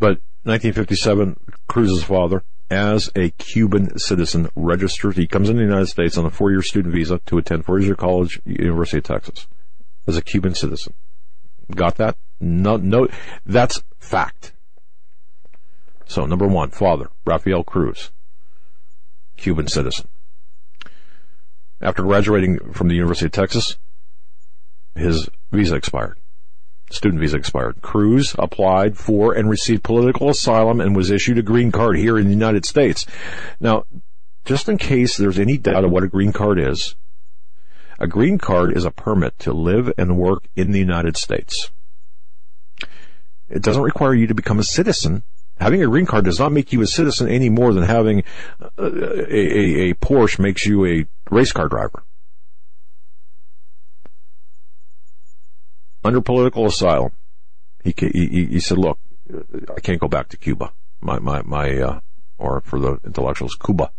But 0.01 0.21
1957, 0.45 1.39
Cruz's 1.69 2.03
father, 2.03 2.43
as 2.71 3.11
a 3.15 3.31
Cuban 3.31 3.99
citizen, 3.99 4.49
registered. 4.57 5.17
He 5.17 5.27
comes 5.27 5.51
in 5.51 5.57
the 5.57 5.63
United 5.63 5.89
States 5.89 6.17
on 6.17 6.25
a 6.25 6.31
four-year 6.31 6.63
student 6.63 6.95
visa 6.95 7.21
to 7.27 7.37
attend 7.37 7.67
four-year 7.67 7.95
college, 7.95 8.41
University 8.45 8.99
of 8.99 9.05
Texas, 9.05 9.47
as 10.07 10.17
a 10.17 10.23
Cuban 10.23 10.55
citizen. 10.55 10.95
Got 11.75 11.97
that? 11.97 12.17
No, 12.41 12.77
no, 12.77 13.09
that's 13.45 13.83
fact. 13.99 14.53
So 16.07 16.25
number 16.27 16.47
one, 16.47 16.71
father, 16.71 17.11
Rafael 17.25 17.63
Cruz, 17.63 18.11
Cuban 19.37 19.69
citizen. 19.69 20.09
After 21.81 22.03
graduating 22.03 22.73
from 22.73 22.89
the 22.89 22.95
University 22.95 23.27
of 23.27 23.33
Texas, 23.33 23.77
his 24.95 25.29
visa 25.53 25.77
expired. 25.77 26.20
Student 26.91 27.21
visa 27.21 27.37
expired. 27.37 27.81
Cruz 27.83 28.35
applied 28.39 28.99
for 28.99 29.33
and 29.33 29.49
received 29.49 29.85
political 29.85 30.29
asylum 30.29 30.81
and 30.81 30.97
was 30.97 31.11
issued 31.11 31.39
a 31.39 31.43
green 31.43 31.71
card 31.71 31.97
here 31.97 32.19
in 32.19 32.27
the 32.27 32.33
United 32.33 32.67
States. 32.67 33.07
Now, 33.61 33.85
just 34.45 34.69
in 34.69 34.77
case 34.77 35.17
there's 35.17 35.39
any 35.39 35.57
doubt 35.57 35.85
of 35.85 35.93
what 35.93 36.03
a 36.03 36.09
green 36.09 36.33
card 36.33 36.59
is, 36.59 36.97
a 38.01 38.09
green 38.09 38.39
card 38.39 38.77
is 38.77 38.85
a 38.85 38.91
permit 38.91 39.39
to 39.41 39.53
live 39.53 39.93
and 39.97 40.17
work 40.17 40.49
in 40.57 40.73
the 40.73 40.79
United 40.81 41.17
States. 41.17 41.71
It 43.49 43.63
doesn't 43.63 43.83
require 43.83 44.15
you 44.15 44.27
to 44.27 44.35
become 44.35 44.59
a 44.59 44.65
citizen. 44.65 45.23
Having 45.61 45.83
a 45.83 45.87
green 45.87 46.07
card 46.07 46.25
does 46.25 46.41
not 46.41 46.53
make 46.53 46.73
you 46.73 46.81
a 46.81 46.87
citizen 46.87 47.29
any 47.29 47.51
more 47.51 47.73
than 47.73 47.85
having 47.85 48.25
uh, 48.61 48.69
a, 48.79 49.37
a, 49.37 49.91
a 49.91 49.95
Porsche 49.95 50.39
makes 50.39 50.65
you 50.67 50.87
a 50.87 51.07
race 51.31 51.53
car 51.53 51.69
driver. 51.69 52.03
Under 56.03 56.21
political 56.21 56.67
asylum, 56.67 57.13
he, 57.85 57.95
he, 57.97 58.47
he 58.47 58.61
said, 58.61 58.79
look, 58.79 58.99
I 59.77 59.81
can't 59.81 60.01
go 60.01 60.09
back 60.09 60.29
to 60.29 60.37
Cuba. 60.37 60.73
My, 61.01 61.19
my, 61.19 61.43
my, 61.43 61.77
uh, 61.79 62.01
or 62.39 62.61
for 62.63 62.79
the 62.79 62.99
intellectuals, 63.05 63.55
Cuba. 63.55 63.91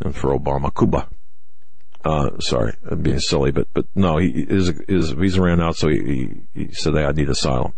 And 0.00 0.14
for 0.14 0.38
Obama, 0.38 0.74
Cuba. 0.76 1.08
Uh, 2.04 2.38
sorry, 2.38 2.74
I'm 2.90 3.00
being 3.00 3.18
silly, 3.18 3.50
but, 3.50 3.66
but 3.72 3.86
no, 3.94 4.18
he, 4.18 4.44
his, 4.46 4.72
his 4.86 5.10
visa 5.12 5.40
ran 5.40 5.60
out, 5.60 5.76
so 5.76 5.88
he, 5.88 5.98
he, 6.52 6.66
he 6.66 6.72
said, 6.72 6.94
I 6.96 7.12
need 7.12 7.30
asylum. 7.30 7.72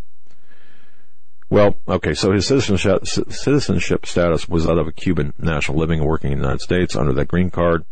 Well, 1.49 1.77
okay, 1.87 2.15
so 2.15 2.33
his 2.33 2.49
citizenship, 2.49 3.07
citizenship 3.07 4.05
status 4.05 4.49
was 4.49 4.65
that 4.65 4.79
of 4.79 4.89
a 4.89 4.93
Cuban 4.93 5.33
national 5.39 5.79
living 5.79 6.01
and 6.01 6.09
working 6.09 6.33
in 6.33 6.39
the 6.39 6.43
United 6.43 6.61
States 6.61 6.97
under 6.97 7.13
that 7.13 7.29
green 7.29 7.51
card. 7.51 7.85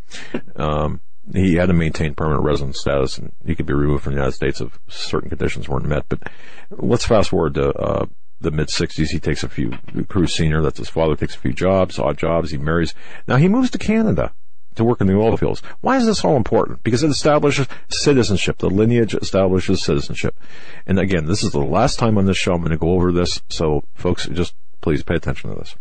Um, 0.56 1.00
he 1.32 1.54
had 1.54 1.66
to 1.66 1.72
maintain 1.72 2.14
permanent 2.14 2.44
resident 2.44 2.76
status 2.76 3.18
and 3.18 3.32
he 3.44 3.54
could 3.54 3.66
be 3.66 3.72
removed 3.72 4.04
from 4.04 4.12
the 4.12 4.18
United 4.18 4.34
States 4.34 4.60
if 4.60 4.78
certain 4.88 5.28
conditions 5.28 5.68
weren't 5.68 5.86
met. 5.86 6.08
But 6.08 6.30
let's 6.70 7.06
fast 7.06 7.30
forward 7.30 7.54
to, 7.54 7.72
uh, 7.72 8.06
the 8.40 8.50
mid 8.50 8.68
60s. 8.68 9.10
He 9.10 9.18
takes 9.18 9.42
a 9.42 9.48
few, 9.48 9.72
Cruz 10.08 10.34
Sr., 10.34 10.62
that's 10.62 10.78
his 10.78 10.88
father, 10.88 11.16
takes 11.16 11.34
a 11.34 11.38
few 11.38 11.52
jobs, 11.52 11.98
odd 11.98 12.18
jobs. 12.18 12.50
He 12.50 12.58
marries. 12.58 12.94
Now 13.26 13.36
he 13.36 13.48
moves 13.48 13.70
to 13.70 13.78
Canada 13.78 14.32
to 14.76 14.84
work 14.84 15.00
in 15.00 15.06
the 15.06 15.16
oil 15.16 15.36
fields. 15.36 15.62
Why 15.80 15.96
is 15.96 16.06
this 16.06 16.24
all 16.24 16.36
important? 16.36 16.82
Because 16.82 17.02
it 17.02 17.10
establishes 17.10 17.66
citizenship. 17.88 18.58
The 18.58 18.70
lineage 18.70 19.14
establishes 19.14 19.84
citizenship. 19.84 20.38
And 20.86 20.98
again, 20.98 21.26
this 21.26 21.42
is 21.42 21.52
the 21.52 21.60
last 21.60 21.98
time 21.98 22.18
on 22.18 22.26
this 22.26 22.36
show 22.36 22.52
I'm 22.52 22.60
going 22.60 22.70
to 22.70 22.76
go 22.76 22.90
over 22.90 23.12
this. 23.12 23.40
So 23.48 23.84
folks, 23.94 24.26
just 24.26 24.54
please 24.80 25.02
pay 25.02 25.14
attention 25.14 25.50
to 25.50 25.56
this. 25.56 25.76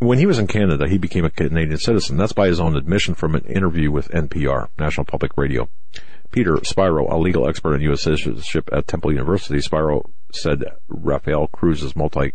When 0.00 0.16
he 0.16 0.24
was 0.24 0.38
in 0.38 0.46
Canada, 0.46 0.88
he 0.88 0.96
became 0.96 1.26
a 1.26 1.30
Canadian 1.30 1.76
citizen. 1.76 2.16
That's 2.16 2.32
by 2.32 2.46
his 2.46 2.58
own 2.58 2.74
admission 2.74 3.14
from 3.14 3.34
an 3.34 3.44
interview 3.44 3.90
with 3.90 4.08
NPR, 4.08 4.68
National 4.78 5.04
Public 5.04 5.36
Radio. 5.36 5.68
Peter 6.30 6.56
Spiro, 6.64 7.14
a 7.14 7.20
legal 7.20 7.46
expert 7.46 7.74
on 7.74 7.82
U.S. 7.82 8.04
citizenship 8.04 8.70
at 8.72 8.86
Temple 8.86 9.12
University, 9.12 9.60
Spiro 9.60 10.08
said 10.32 10.64
Rafael 10.88 11.48
Cruz's 11.48 11.94
multi 11.94 12.32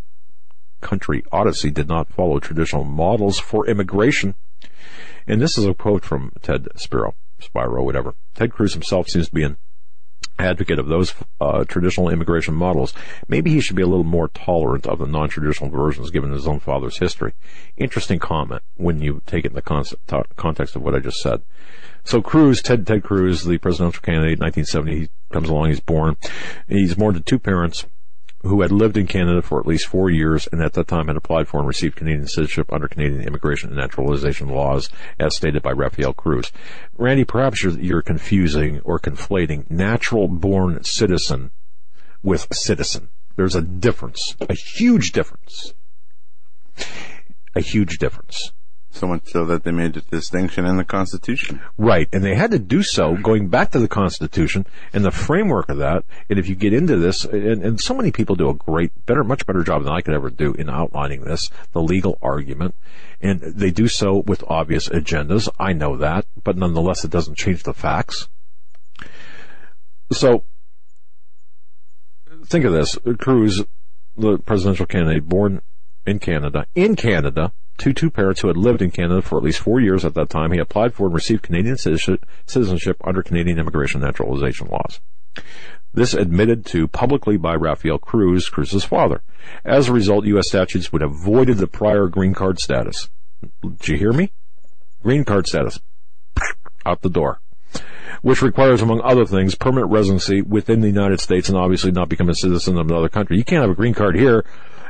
country 0.82 1.24
odyssey 1.32 1.72
did 1.72 1.88
not 1.88 2.08
follow 2.08 2.40
traditional 2.40 2.84
models 2.84 3.40
for 3.40 3.66
immigration. 3.66 4.36
And 5.26 5.42
this 5.42 5.58
is 5.58 5.66
a 5.66 5.74
quote 5.74 6.06
from 6.06 6.34
Ted 6.44 6.68
Spiro, 6.76 7.16
Spiro, 7.40 7.84
whatever. 7.84 8.14
Ted 8.36 8.52
Cruz 8.52 8.74
himself 8.74 9.10
seems 9.10 9.30
to 9.30 9.34
be 9.34 9.44
an 9.44 9.58
advocate 10.38 10.80
of 10.80 10.88
those 10.88 11.14
uh, 11.40 11.64
traditional 11.66 12.10
immigration 12.10 12.54
models. 12.54 12.94
Maybe 13.28 13.52
he 13.52 13.60
should 13.60 13.76
be 13.76 13.82
a 13.82 13.88
little 13.88 14.04
more 14.04 14.28
tolerant 14.30 14.86
of 14.86 15.00
the 15.00 15.08
non-traditional 15.08 15.70
versions 15.70 16.12
given 16.12 16.32
his 16.32 16.48
own 16.48 16.60
father's 16.60 16.98
history. 16.98 17.34
Interesting 17.78 18.20
comment 18.20 18.62
when 18.76 19.02
you 19.02 19.22
take 19.26 19.46
it 19.46 19.50
in 19.50 19.56
the 19.56 19.62
con- 19.62 19.86
context 20.36 20.76
of 20.76 20.82
what 20.82 20.96
I 20.96 21.00
just 21.00 21.20
said. 21.20 21.42
So 22.04 22.22
Cruz, 22.22 22.62
Ted, 22.62 22.86
Ted 22.86 23.04
Cruz, 23.04 23.44
the 23.44 23.58
presidential 23.58 24.02
candidate, 24.02 24.40
1970, 24.40 25.00
he 25.00 25.10
comes 25.32 25.50
along, 25.50 25.70
he's 25.70 25.80
born. 25.80 26.18
He's 26.68 26.94
born 26.94 27.16
to 27.16 27.20
two 27.20 27.40
parents 27.40 27.86
who 28.46 28.62
had 28.62 28.72
lived 28.72 28.96
in 28.96 29.08
Canada 29.08 29.42
for 29.42 29.60
at 29.60 29.66
least 29.66 29.88
four 29.88 30.10
years 30.10 30.48
and 30.52 30.62
at 30.62 30.74
that 30.74 30.88
time 30.88 31.08
had 31.08 31.18
applied 31.18 31.48
for 31.48 31.58
and 31.60 31.68
received 31.68 31.96
Canadian 31.96 32.28
citizenship 32.28 32.72
under 32.72 32.88
Canadian 32.88 33.22
immigration 33.22 33.70
and 33.70 33.78
naturalization 33.78 34.48
laws 34.50 34.90
as 35.20 35.36
stated 35.36 35.64
by 35.64 35.72
Rafael 35.72 36.14
Cruz. 36.14 36.52
Randy, 36.98 37.24
perhaps 37.24 37.64
you're, 37.64 37.74
you're 37.80 38.02
confusing 38.02 38.80
or 38.82 39.00
conflating 39.00 39.70
natural 39.70 40.28
born 40.28 40.84
citizen 40.84 41.52
with 42.22 42.48
citizen. 42.54 43.10
There's 43.36 43.56
a 43.56 43.62
difference, 43.62 44.36
a 44.42 44.54
huge 44.54 45.12
difference. 45.12 45.74
A 47.56 47.62
huge 47.62 47.98
difference. 47.98 48.52
So 48.96 49.08
much 49.08 49.30
so 49.30 49.44
that 49.46 49.66
they 49.66 49.72
made 49.72 49.98
a 49.98 50.02
distinction 50.02 50.66
in 50.66 50.78
the 50.78 50.86
Constitution. 50.86 51.60
Right. 51.78 52.08
And 52.14 52.24
they 52.24 52.34
had 52.34 52.52
to 52.52 52.60
do 52.60 52.82
so 52.82 53.16
going 53.16 53.50
back 53.50 53.72
to 53.72 53.80
the 53.80 53.90
Constitution 53.90 54.66
and 54.94 55.04
the 55.04 55.12
framework 55.12 55.68
of 55.68 55.80
that. 55.80 56.06
And 56.30 56.40
if 56.40 56.48
you 56.48 56.56
get 56.56 56.72
into 56.72 56.96
this, 56.96 57.26
and, 57.26 57.62
and 57.62 57.82
so 57.82 57.94
many 57.94 58.12
people 58.12 58.38
do 58.38 58.50
a 58.50 58.54
great, 58.54 59.06
better, 59.06 59.26
much 59.26 59.46
better 59.46 59.64
job 59.64 59.84
than 59.84 59.92
I 59.92 60.00
could 60.00 60.14
ever 60.14 60.30
do 60.30 60.54
in 60.54 60.70
outlining 60.70 61.26
this, 61.26 61.50
the 61.74 61.82
legal 61.82 62.18
argument. 62.22 62.74
And 63.20 63.42
they 63.42 63.70
do 63.70 63.90
so 63.90 64.24
with 64.26 64.46
obvious 64.48 64.88
agendas. 64.88 65.50
I 65.60 65.74
know 65.74 65.98
that, 65.98 66.26
but 66.42 66.56
nonetheless, 66.56 67.04
it 67.04 67.12
doesn't 67.12 67.38
change 67.38 67.64
the 67.64 67.74
facts. 67.74 68.30
So, 70.14 70.46
think 72.46 72.64
of 72.64 72.72
this. 72.72 72.98
Cruz, 73.20 73.62
the 74.16 74.38
presidential 74.38 74.86
candidate, 74.86 75.28
born 75.28 75.62
in 76.06 76.20
Canada, 76.20 76.66
in 76.76 76.96
Canada, 76.96 77.52
to 77.78 77.94
two 77.94 78.10
parents 78.10 78.42
who 78.42 78.48
had 78.48 78.58
lived 78.58 78.82
in 78.82 78.92
Canada 78.92 79.22
for 79.22 79.38
at 79.38 79.44
least 79.44 79.60
four 79.60 79.80
years 79.80 80.06
at 80.06 80.14
that 80.14 80.30
time. 80.30 80.52
He 80.52 80.60
applied 80.60 80.94
for 80.94 81.06
and 81.06 81.14
received 81.14 81.44
Canadian 81.44 81.78
citizenship 81.78 82.98
under 83.04 83.22
Canadian 83.22 83.60
immigration 83.60 84.02
naturalization 84.02 84.68
laws. 84.68 85.00
This 85.94 86.14
admitted 86.14 86.66
to 86.68 86.88
publicly 86.88 87.38
by 87.38 87.56
Rafael 87.56 87.98
Cruz, 87.98 88.50
Cruz's 88.50 88.84
father. 88.84 89.22
As 89.64 89.88
a 89.88 89.94
result, 89.94 90.26
U.S. 90.26 90.48
statutes 90.48 90.92
would 90.92 91.02
have 91.02 91.16
voided 91.16 91.58
the 91.58 91.68
prior 91.68 92.08
green 92.08 92.34
card 92.34 92.60
status. 92.60 93.10
Did 93.62 93.88
you 93.88 93.98
hear 93.98 94.12
me? 94.12 94.32
Green 95.04 95.24
card 95.24 95.48
status. 95.48 95.80
Out 96.86 97.02
the 97.02 97.10
door. 97.10 97.40
Which 98.22 98.42
requires, 98.42 98.82
among 98.82 99.02
other 99.02 99.26
things, 99.26 99.56
permanent 99.56 99.92
residency 99.92 100.42
within 100.42 100.82
the 100.82 100.88
United 100.88 101.20
States 101.20 101.50
and 101.50 101.58
obviously 101.58 101.92
not 101.92 102.10
become 102.10 102.30
a 102.30 102.36
citizen 102.36 102.78
of 102.78 102.90
another 102.90 103.10
country. 103.10 103.38
You 103.38 103.44
can't 103.44 103.62
have 103.62 103.72
a 103.72 103.76
green 103.76 103.94
card 103.94 104.16
here 104.16 104.46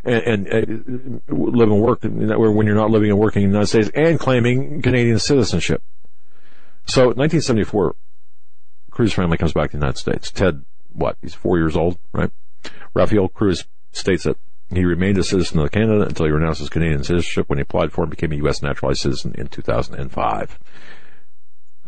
and, 0.05 0.47
and 0.47 1.21
uh, 1.29 1.33
live 1.33 1.69
and 1.69 1.81
work 1.81 2.03
when 2.03 2.67
you're 2.67 2.75
not 2.75 2.91
living 2.91 3.09
and 3.09 3.19
working 3.19 3.43
in 3.43 3.49
the 3.49 3.53
United 3.53 3.67
States 3.67 3.89
and 3.95 4.19
claiming 4.19 4.81
Canadian 4.81 5.19
citizenship. 5.19 5.81
So 6.85 7.07
1974, 7.07 7.95
Cruz 8.91 9.13
family 9.13 9.37
comes 9.37 9.53
back 9.53 9.71
to 9.71 9.77
the 9.77 9.81
United 9.81 9.97
States. 9.97 10.31
Ted, 10.31 10.63
what? 10.93 11.17
He's 11.21 11.33
four 11.33 11.57
years 11.57 11.75
old, 11.75 11.97
right? 12.13 12.31
Rafael 12.93 13.27
Cruz 13.27 13.65
states 13.91 14.23
that 14.23 14.37
he 14.69 14.85
remained 14.85 15.17
a 15.17 15.23
citizen 15.23 15.59
of 15.59 15.71
Canada 15.71 16.03
until 16.03 16.27
he 16.27 16.31
renounced 16.31 16.59
his 16.59 16.69
Canadian 16.69 17.03
citizenship 17.03 17.49
when 17.49 17.57
he 17.57 17.63
applied 17.63 17.91
for 17.91 18.03
and 18.03 18.11
became 18.11 18.31
a 18.31 18.37
U.S. 18.37 18.61
naturalized 18.61 19.01
citizen 19.01 19.33
in 19.37 19.47
2005. 19.47 20.59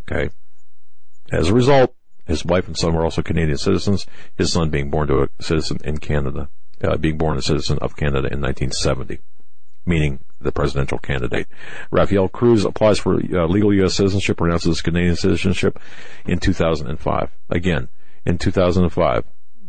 Okay. 0.00 0.30
As 1.30 1.48
a 1.48 1.54
result, 1.54 1.94
his 2.26 2.44
wife 2.44 2.66
and 2.66 2.76
son 2.76 2.94
were 2.94 3.04
also 3.04 3.22
Canadian 3.22 3.58
citizens, 3.58 4.06
his 4.36 4.52
son 4.52 4.70
being 4.70 4.90
born 4.90 5.08
to 5.08 5.22
a 5.22 5.42
citizen 5.42 5.78
in 5.84 5.98
Canada 5.98 6.48
uh, 6.82 6.96
being 6.96 7.18
born 7.18 7.38
a 7.38 7.42
citizen 7.42 7.78
of 7.80 7.96
Canada 7.96 8.28
in 8.32 8.40
1970, 8.40 9.18
meaning 9.86 10.20
the 10.40 10.52
presidential 10.52 10.98
candidate. 10.98 11.48
Rafael 11.90 12.28
Cruz 12.28 12.64
applies 12.64 12.98
for 12.98 13.14
uh, 13.14 13.46
legal 13.46 13.74
U.S. 13.74 13.94
citizenship, 13.94 14.40
renounces 14.40 14.82
Canadian 14.82 15.16
citizenship 15.16 15.78
in 16.26 16.38
2005. 16.38 17.30
Again, 17.50 17.88
in 18.24 18.38
2005, 18.38 19.24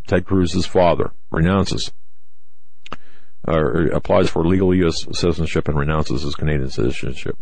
Ted 0.07 0.25
Cruz's 0.25 0.65
father 0.65 1.11
renounces 1.31 1.91
or 3.47 3.87
applies 3.87 4.29
for 4.29 4.45
legal 4.45 4.75
U.S. 4.75 5.05
citizenship 5.13 5.67
and 5.67 5.77
renounces 5.77 6.23
his 6.23 6.35
Canadian 6.35 6.69
citizenship. 6.69 7.37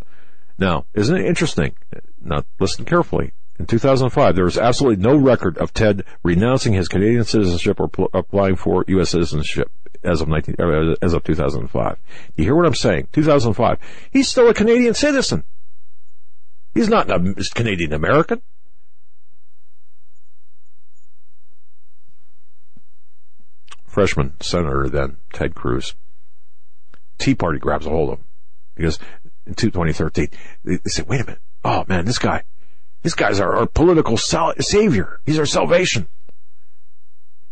Now, 0.58 0.86
isn't 0.94 1.16
it 1.16 1.26
interesting? 1.26 1.76
Now, 2.22 2.44
listen 2.60 2.86
carefully. 2.86 3.34
In 3.60 3.66
2005, 3.66 4.36
there 4.36 4.46
was 4.46 4.58
absolutely 4.58 5.04
no 5.04 5.16
record 5.16 5.58
of 5.58 5.74
Ted 5.74 6.04
renouncing 6.24 6.74
his 6.74 6.88
Canadian 6.88 7.24
citizenship 7.24 7.80
or 7.80 7.88
pl- 7.88 8.10
applying 8.14 8.56
for 8.56 8.86
U.S. 8.88 9.10
citizenship 9.10 9.72
as 10.04 10.22
of 10.22 10.28
19, 10.28 10.56
uh, 10.60 10.96
as 11.02 11.14
of 11.14 11.24
2005. 11.24 11.98
You 12.36 12.44
hear 12.44 12.56
what 12.56 12.68
I'm 12.68 12.76
saying? 12.76 13.08
2005. 13.14 13.80
He's 14.12 14.30
still 14.30 14.48
a 14.48 14.54
Canadian 14.54 14.94
citizen. 14.94 15.44
He's 16.76 16.90
not 16.90 17.10
a 17.10 17.34
Canadian 17.56 17.94
American. 17.94 18.42
Freshman 23.88 24.40
senator 24.40 24.88
then, 24.88 25.18
Ted 25.34 25.56
Cruz. 25.56 25.96
Tea 27.18 27.34
Party 27.34 27.58
grabs 27.58 27.88
a 27.88 27.90
hold 27.90 28.12
of 28.12 28.20
him 28.20 28.26
because 28.76 29.00
in 29.48 29.56
2013 29.56 30.28
they 30.64 30.78
said, 30.86 31.08
"Wait 31.08 31.22
a 31.22 31.26
minute! 31.26 31.42
Oh 31.66 31.84
man, 31.88 32.06
this 32.06 32.20
guy." 32.20 32.44
These 33.08 33.14
guys 33.14 33.40
are 33.40 33.56
our 33.56 33.66
political 33.66 34.18
sal- 34.18 34.56
savior. 34.60 35.22
He's 35.26 35.40
our 35.40 35.46
salvation. 35.46 36.10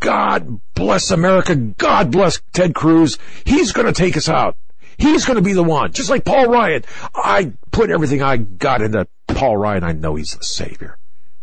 God 0.01 0.59
bless 0.73 1.11
America. 1.11 1.55
God 1.55 2.11
bless 2.11 2.41
Ted 2.51 2.75
Cruz. 2.75 3.17
He's 3.45 3.71
going 3.71 3.87
to 3.87 3.93
take 3.93 4.17
us 4.17 4.27
out. 4.27 4.57
He's 4.97 5.23
going 5.23 5.37
to 5.37 5.41
be 5.41 5.53
the 5.53 5.63
one. 5.63 5.93
Just 5.93 6.09
like 6.09 6.25
Paul 6.25 6.47
Ryan. 6.47 6.83
I 7.15 7.53
put 7.71 7.89
everything 7.89 8.21
I 8.21 8.35
got 8.35 8.81
into 8.81 9.07
Paul 9.27 9.55
Ryan. 9.55 9.85
I 9.85 9.93
know 9.93 10.15
he's 10.15 10.35
the 10.37 10.43
savior. 10.43 10.97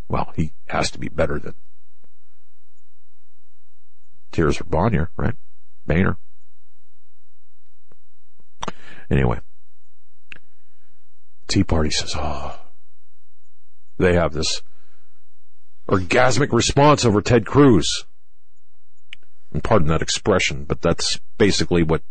Well, 0.09 0.31
he 0.37 0.53
has 0.67 0.91
to 0.91 0.99
be 0.99 1.09
better 1.09 1.39
than 1.39 1.55
Tears 4.31 4.59
for 4.59 4.65
Bonnier, 4.65 5.09
right? 5.17 5.37
Boehner. 5.87 6.19
Anyway. 9.11 9.41
Tea 11.49 11.65
Party 11.65 11.89
says, 11.89 12.15
oh, 12.15 12.62
they 13.99 14.15
have 14.15 14.33
this 14.33 14.63
orgasmic 15.89 16.53
response 16.53 17.05
over 17.05 17.21
Ted 17.21 17.47
Cruz. 17.47 18.05
And 19.53 19.63
pardon 19.63 19.89
that 19.89 20.01
expression, 20.01 20.65
but 20.65 20.81
that's 20.81 21.21
basically 21.37 21.83
what 21.83 22.03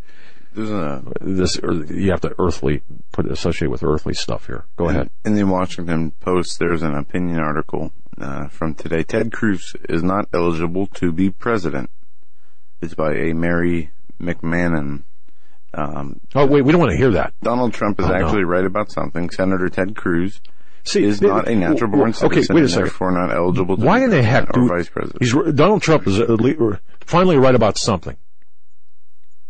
a, 0.55 1.01
this 1.21 1.57
you 1.89 2.11
have 2.11 2.21
to 2.21 2.35
earthly 2.37 2.81
put 3.11 3.25
associate 3.25 3.69
with 3.69 3.83
earthly 3.83 4.13
stuff 4.13 4.47
here. 4.47 4.65
Go 4.77 4.89
in, 4.89 4.95
ahead. 4.95 5.09
In 5.25 5.35
the 5.35 5.43
Washington 5.43 6.11
Post, 6.19 6.59
there's 6.59 6.83
an 6.83 6.95
opinion 6.95 7.39
article 7.39 7.91
uh, 8.19 8.47
from 8.47 8.75
today. 8.75 9.03
Ted 9.03 9.31
Cruz 9.31 9.75
is 9.89 10.03
not 10.03 10.27
eligible 10.33 10.87
to 10.87 11.11
be 11.11 11.29
president. 11.29 11.89
It's 12.81 12.93
by 12.93 13.13
a 13.13 13.33
Mary 13.33 13.91
McMahon. 14.19 15.03
Um, 15.73 16.19
oh 16.35 16.45
wait, 16.45 16.63
we 16.63 16.71
don't 16.71 16.81
want 16.81 16.91
to 16.91 16.97
hear 16.97 17.11
that. 17.11 17.33
Donald 17.41 17.73
Trump 17.73 17.99
is 17.99 18.07
oh, 18.07 18.13
actually 18.13 18.41
no. 18.41 18.47
right 18.47 18.65
about 18.65 18.91
something. 18.91 19.29
Senator 19.29 19.69
Ted 19.69 19.95
Cruz 19.95 20.41
See, 20.83 21.03
is 21.03 21.21
not 21.21 21.47
a 21.47 21.55
natural 21.55 21.91
born 21.91 22.13
citizen. 22.13 22.39
Okay, 22.39 22.53
wait 22.53 22.63
a 22.63 22.69
second. 22.69 22.85
Therefore, 22.85 23.11
not 23.11 23.31
eligible. 23.31 23.77
to 23.77 23.85
Why 23.85 24.03
in 24.03 24.09
the 24.09 24.23
heck 24.23 24.51
do 24.51 24.67
vice 24.67 24.89
president? 24.89 25.21
He's 25.21 25.33
Donald 25.53 25.81
Trump 25.81 26.07
is 26.07 26.19
uh, 26.19 26.23
uh, 26.23 26.77
finally 27.01 27.37
right 27.37 27.55
about 27.55 27.77
something. 27.77 28.17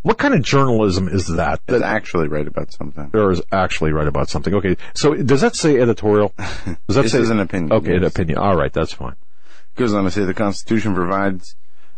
What 0.02 0.18
kind 0.18 0.34
of 0.34 0.42
journalism 0.42 1.08
is 1.08 1.28
that? 1.28 1.60
That 1.66 1.76
is 1.76 1.82
actually 1.82 2.26
right 2.26 2.46
about 2.46 2.72
something. 2.72 3.10
Or 3.14 3.30
is 3.30 3.40
actually 3.52 3.92
right 3.92 4.08
about 4.08 4.28
something. 4.28 4.52
Okay, 4.52 4.76
so 4.94 5.14
does 5.14 5.40
that 5.42 5.54
say 5.54 5.78
editorial? 5.78 6.34
Does 6.88 6.96
that 6.96 7.08
say 7.08 7.20
an 7.20 7.38
opinion? 7.38 7.72
Okay, 7.72 7.92
yes. 7.92 7.98
an 7.98 8.04
opinion. 8.04 8.38
All 8.38 8.56
right, 8.56 8.72
that's 8.72 8.92
fine. 8.92 9.14
Goes 9.76 9.94
on 9.94 10.04
to 10.04 10.10
say 10.10 10.24
the 10.24 10.34
Constitution 10.34 10.94
provides 10.94 11.54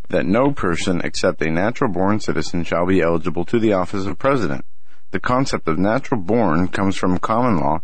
that 0.09 0.25
no 0.25 0.51
person 0.51 1.01
except 1.03 1.41
a 1.41 1.49
natural 1.49 1.91
born 1.91 2.19
citizen 2.19 2.63
shall 2.63 2.85
be 2.85 3.01
eligible 3.01 3.43
to 3.45 3.59
the 3.59 3.73
office 3.73 4.05
of 4.05 4.19
president. 4.19 4.65
The 5.11 5.19
concept 5.19 5.67
of 5.67 5.79
natural 5.79 6.21
born 6.21 6.67
comes 6.67 6.95
from 6.95 7.17
common 7.17 7.57
law 7.57 7.81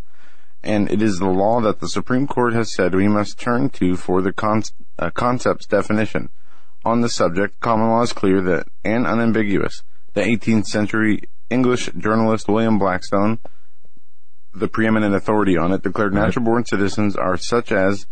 and 0.63 0.91
it 0.91 1.01
is 1.01 1.17
the 1.17 1.29
law 1.29 1.61
that 1.61 1.79
the 1.79 1.89
Supreme 1.89 2.27
Court 2.27 2.53
has 2.53 2.73
said 2.73 2.93
we 2.93 3.07
must 3.07 3.39
turn 3.39 3.69
to 3.71 3.95
for 3.95 4.21
the 4.21 4.31
con- 4.31 4.63
uh, 4.99 5.09
concept's 5.09 5.65
definition. 5.65 6.29
On 6.83 7.01
the 7.01 7.09
subject, 7.09 7.59
common 7.59 7.89
law 7.89 8.01
is 8.01 8.13
clear 8.13 8.41
that 8.41 8.67
and 8.83 9.05
unambiguous. 9.05 9.83
The 10.13 10.21
18th 10.21 10.65
century 10.65 11.21
English 11.49 11.89
journalist 11.97 12.47
William 12.47 12.79
Blackstone, 12.79 13.39
the 14.53 14.67
preeminent 14.67 15.15
authority 15.15 15.57
on 15.57 15.71
it, 15.71 15.83
declared 15.83 16.13
natural-born 16.13 16.65
citizens 16.65 17.15
are 17.15 17.37
such 17.37 17.71
as 17.71 18.05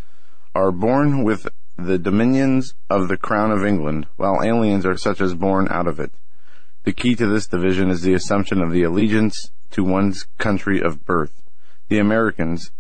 are 0.56 0.72
born 0.72 1.24
with 1.24 1.47
the 1.78 1.97
dominions 1.97 2.74
of 2.89 3.08
the 3.08 3.18
Crown 3.18 3.52
of 3.52 3.66
England, 3.66 4.08
while 4.18 4.43
aliens 4.43 4.86
are 4.86 4.97
such 4.97 5.22
as 5.22 5.34
born 5.34 5.68
out 5.70 5.88
of 5.88 6.00
it. 6.00 6.12
The 6.84 6.93
key 6.93 7.16
to 7.16 7.28
this 7.28 7.47
division 7.47 7.89
is 7.89 8.02
the 8.02 8.14
assumption 8.14 8.62
of 8.62 8.72
the 8.72 8.84
allegiance 8.84 9.52
to 9.72 9.84
one's 9.84 10.26
country 10.38 10.82
of 10.82 11.06
birth. 11.06 11.43
The 11.90 12.00
Americans 12.00 12.72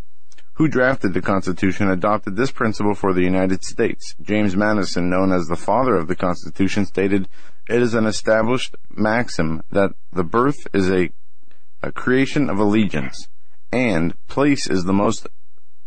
who 0.53 0.67
drafted 0.67 1.13
the 1.13 1.21
Constitution 1.21 1.89
adopted 1.89 2.35
this 2.35 2.51
principle 2.51 2.93
for 2.93 3.13
the 3.13 3.23
United 3.23 3.63
States. 3.63 4.13
James 4.21 4.55
Madison, 4.55 5.09
known 5.09 5.31
as 5.31 5.47
the 5.47 5.55
father 5.55 5.95
of 5.95 6.07
the 6.07 6.15
Constitution, 6.15 6.85
stated, 6.85 7.29
It 7.69 7.81
is 7.81 7.93
an 7.93 8.05
established 8.05 8.75
maxim 8.89 9.63
that 9.71 9.91
the 10.11 10.25
birth 10.25 10.67
is 10.73 10.89
a, 10.91 11.11
a 11.81 11.91
creation 11.93 12.49
of 12.49 12.59
allegiance, 12.59 13.29
and 13.71 14.13
place 14.27 14.69
is 14.69 14.83
the 14.83 14.93
most 14.93 15.27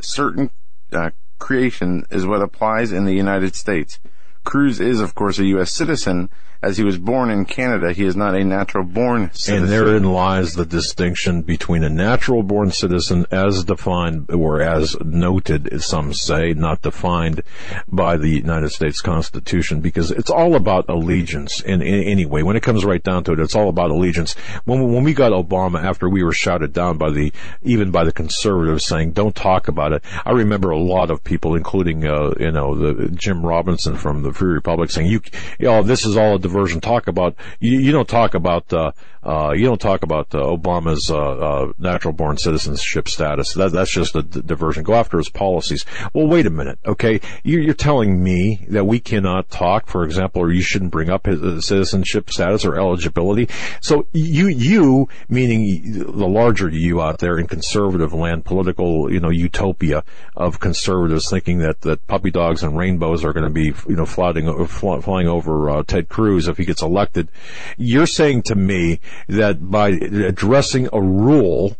certain 0.00 0.50
uh, 0.90 1.10
creation 1.38 2.06
is 2.10 2.26
what 2.26 2.40
applies 2.40 2.92
in 2.92 3.04
the 3.04 3.14
United 3.14 3.54
States. 3.54 3.98
Cruz 4.44 4.80
is, 4.80 5.00
of 5.00 5.14
course, 5.14 5.38
a 5.38 5.44
U.S. 5.46 5.70
citizen. 5.70 6.30
As 6.62 6.76
he 6.76 6.84
was 6.84 6.96
born 6.96 7.30
in 7.30 7.44
Canada, 7.44 7.92
he 7.92 8.04
is 8.04 8.14
not 8.14 8.36
a 8.36 8.44
natural 8.44 8.84
born 8.84 9.30
citizen. 9.32 9.64
And 9.64 9.68
therein 9.68 10.04
lies 10.04 10.54
the 10.54 10.64
distinction 10.64 11.42
between 11.42 11.82
a 11.82 11.90
natural 11.90 12.44
born 12.44 12.70
citizen 12.70 13.26
as 13.32 13.64
defined 13.64 14.30
or 14.30 14.62
as 14.62 14.96
noted, 15.00 15.82
some 15.82 16.14
say, 16.14 16.52
not 16.52 16.82
defined 16.82 17.42
by 17.88 18.16
the 18.16 18.28
United 18.28 18.70
States 18.70 19.00
Constitution, 19.00 19.80
because 19.80 20.12
it's 20.12 20.30
all 20.30 20.54
about 20.54 20.88
allegiance 20.88 21.60
in, 21.62 21.82
in 21.82 22.04
anyway. 22.04 22.42
When 22.42 22.54
it 22.54 22.62
comes 22.62 22.84
right 22.84 23.02
down 23.02 23.24
to 23.24 23.32
it, 23.32 23.40
it's 23.40 23.56
all 23.56 23.68
about 23.68 23.90
allegiance. 23.90 24.34
When, 24.64 24.92
when 24.92 25.02
we 25.02 25.14
got 25.14 25.32
Obama 25.32 25.82
after 25.82 26.08
we 26.08 26.22
were 26.22 26.32
shouted 26.32 26.72
down 26.72 26.96
by 26.96 27.10
the, 27.10 27.32
even 27.62 27.90
by 27.90 28.04
the 28.04 28.12
conservatives 28.12 28.84
saying, 28.84 29.12
don't 29.12 29.34
talk 29.34 29.66
about 29.66 29.92
it. 29.92 30.04
I 30.24 30.30
remember 30.30 30.70
a 30.70 30.78
lot 30.78 31.10
of 31.10 31.24
people, 31.24 31.56
including, 31.56 32.06
uh, 32.06 32.34
you 32.38 32.52
know, 32.52 32.76
the 32.76 33.08
Jim 33.08 33.44
Robinson 33.44 33.96
from 33.96 34.22
the 34.22 34.32
Free 34.32 34.52
Republic 34.52 34.90
saying, 34.90 35.08
you, 35.08 35.20
you 35.58 35.66
know, 35.66 35.82
this 35.82 36.06
is 36.06 36.16
all 36.16 36.36
a 36.36 36.38
diversion. 36.52 36.80
Talk 36.80 37.06
about, 37.08 37.34
you, 37.60 37.78
you 37.78 37.92
don't 37.92 38.08
talk 38.08 38.34
about, 38.34 38.72
uh, 38.72 38.92
uh, 39.22 39.52
you 39.52 39.64
don't 39.64 39.80
talk 39.80 40.02
about 40.02 40.34
uh, 40.34 40.38
Obama's 40.38 41.10
uh, 41.10 41.16
uh, 41.16 41.72
natural 41.78 42.12
born 42.12 42.36
citizenship 42.36 43.08
status. 43.08 43.54
That, 43.54 43.72
that's 43.72 43.92
just 43.92 44.16
a 44.16 44.22
d- 44.22 44.42
diversion. 44.44 44.82
Go 44.82 44.94
after 44.94 45.18
his 45.18 45.28
policies. 45.28 45.84
Well, 46.12 46.26
wait 46.26 46.46
a 46.46 46.50
minute, 46.50 46.78
okay? 46.84 47.20
You're, 47.44 47.60
you're 47.60 47.74
telling 47.74 48.22
me 48.22 48.66
that 48.68 48.84
we 48.84 48.98
cannot 48.98 49.48
talk, 49.50 49.86
for 49.86 50.04
example, 50.04 50.42
or 50.42 50.52
you 50.52 50.62
shouldn't 50.62 50.90
bring 50.90 51.08
up 51.08 51.26
his 51.26 51.40
uh, 51.40 51.60
citizenship 51.60 52.30
status 52.30 52.64
or 52.64 52.76
eligibility. 52.76 53.48
So 53.80 54.06
you, 54.12 54.48
you, 54.48 55.08
meaning 55.28 55.92
the 55.92 56.28
larger 56.28 56.68
you 56.68 57.00
out 57.00 57.18
there 57.18 57.38
in 57.38 57.46
conservative 57.46 58.12
land, 58.12 58.44
political, 58.44 59.12
you 59.12 59.20
know, 59.20 59.30
utopia 59.30 60.02
of 60.36 60.58
conservatives 60.58 61.30
thinking 61.30 61.58
that 61.58 61.82
that 61.82 62.06
puppy 62.06 62.30
dogs 62.30 62.62
and 62.62 62.76
rainbows 62.76 63.24
are 63.24 63.32
going 63.32 63.44
to 63.44 63.50
be, 63.50 63.72
you 63.88 63.96
know, 63.96 64.06
flying 64.06 64.66
flying 64.66 65.28
over 65.28 65.70
uh, 65.70 65.82
Ted 65.84 66.08
Cruz 66.08 66.48
if 66.48 66.56
he 66.56 66.64
gets 66.64 66.82
elected. 66.82 67.28
You're 67.76 68.06
saying 68.06 68.42
to 68.42 68.54
me 68.54 69.00
that 69.28 69.70
by 69.70 69.90
addressing 69.90 70.88
a 70.92 71.00
rule, 71.00 71.76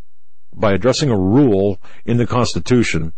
by 0.55 0.73
addressing 0.73 1.11
a 1.11 1.19
rule 1.19 1.81
in 2.05 2.17
the 2.17 2.27
Constitution, 2.27 3.13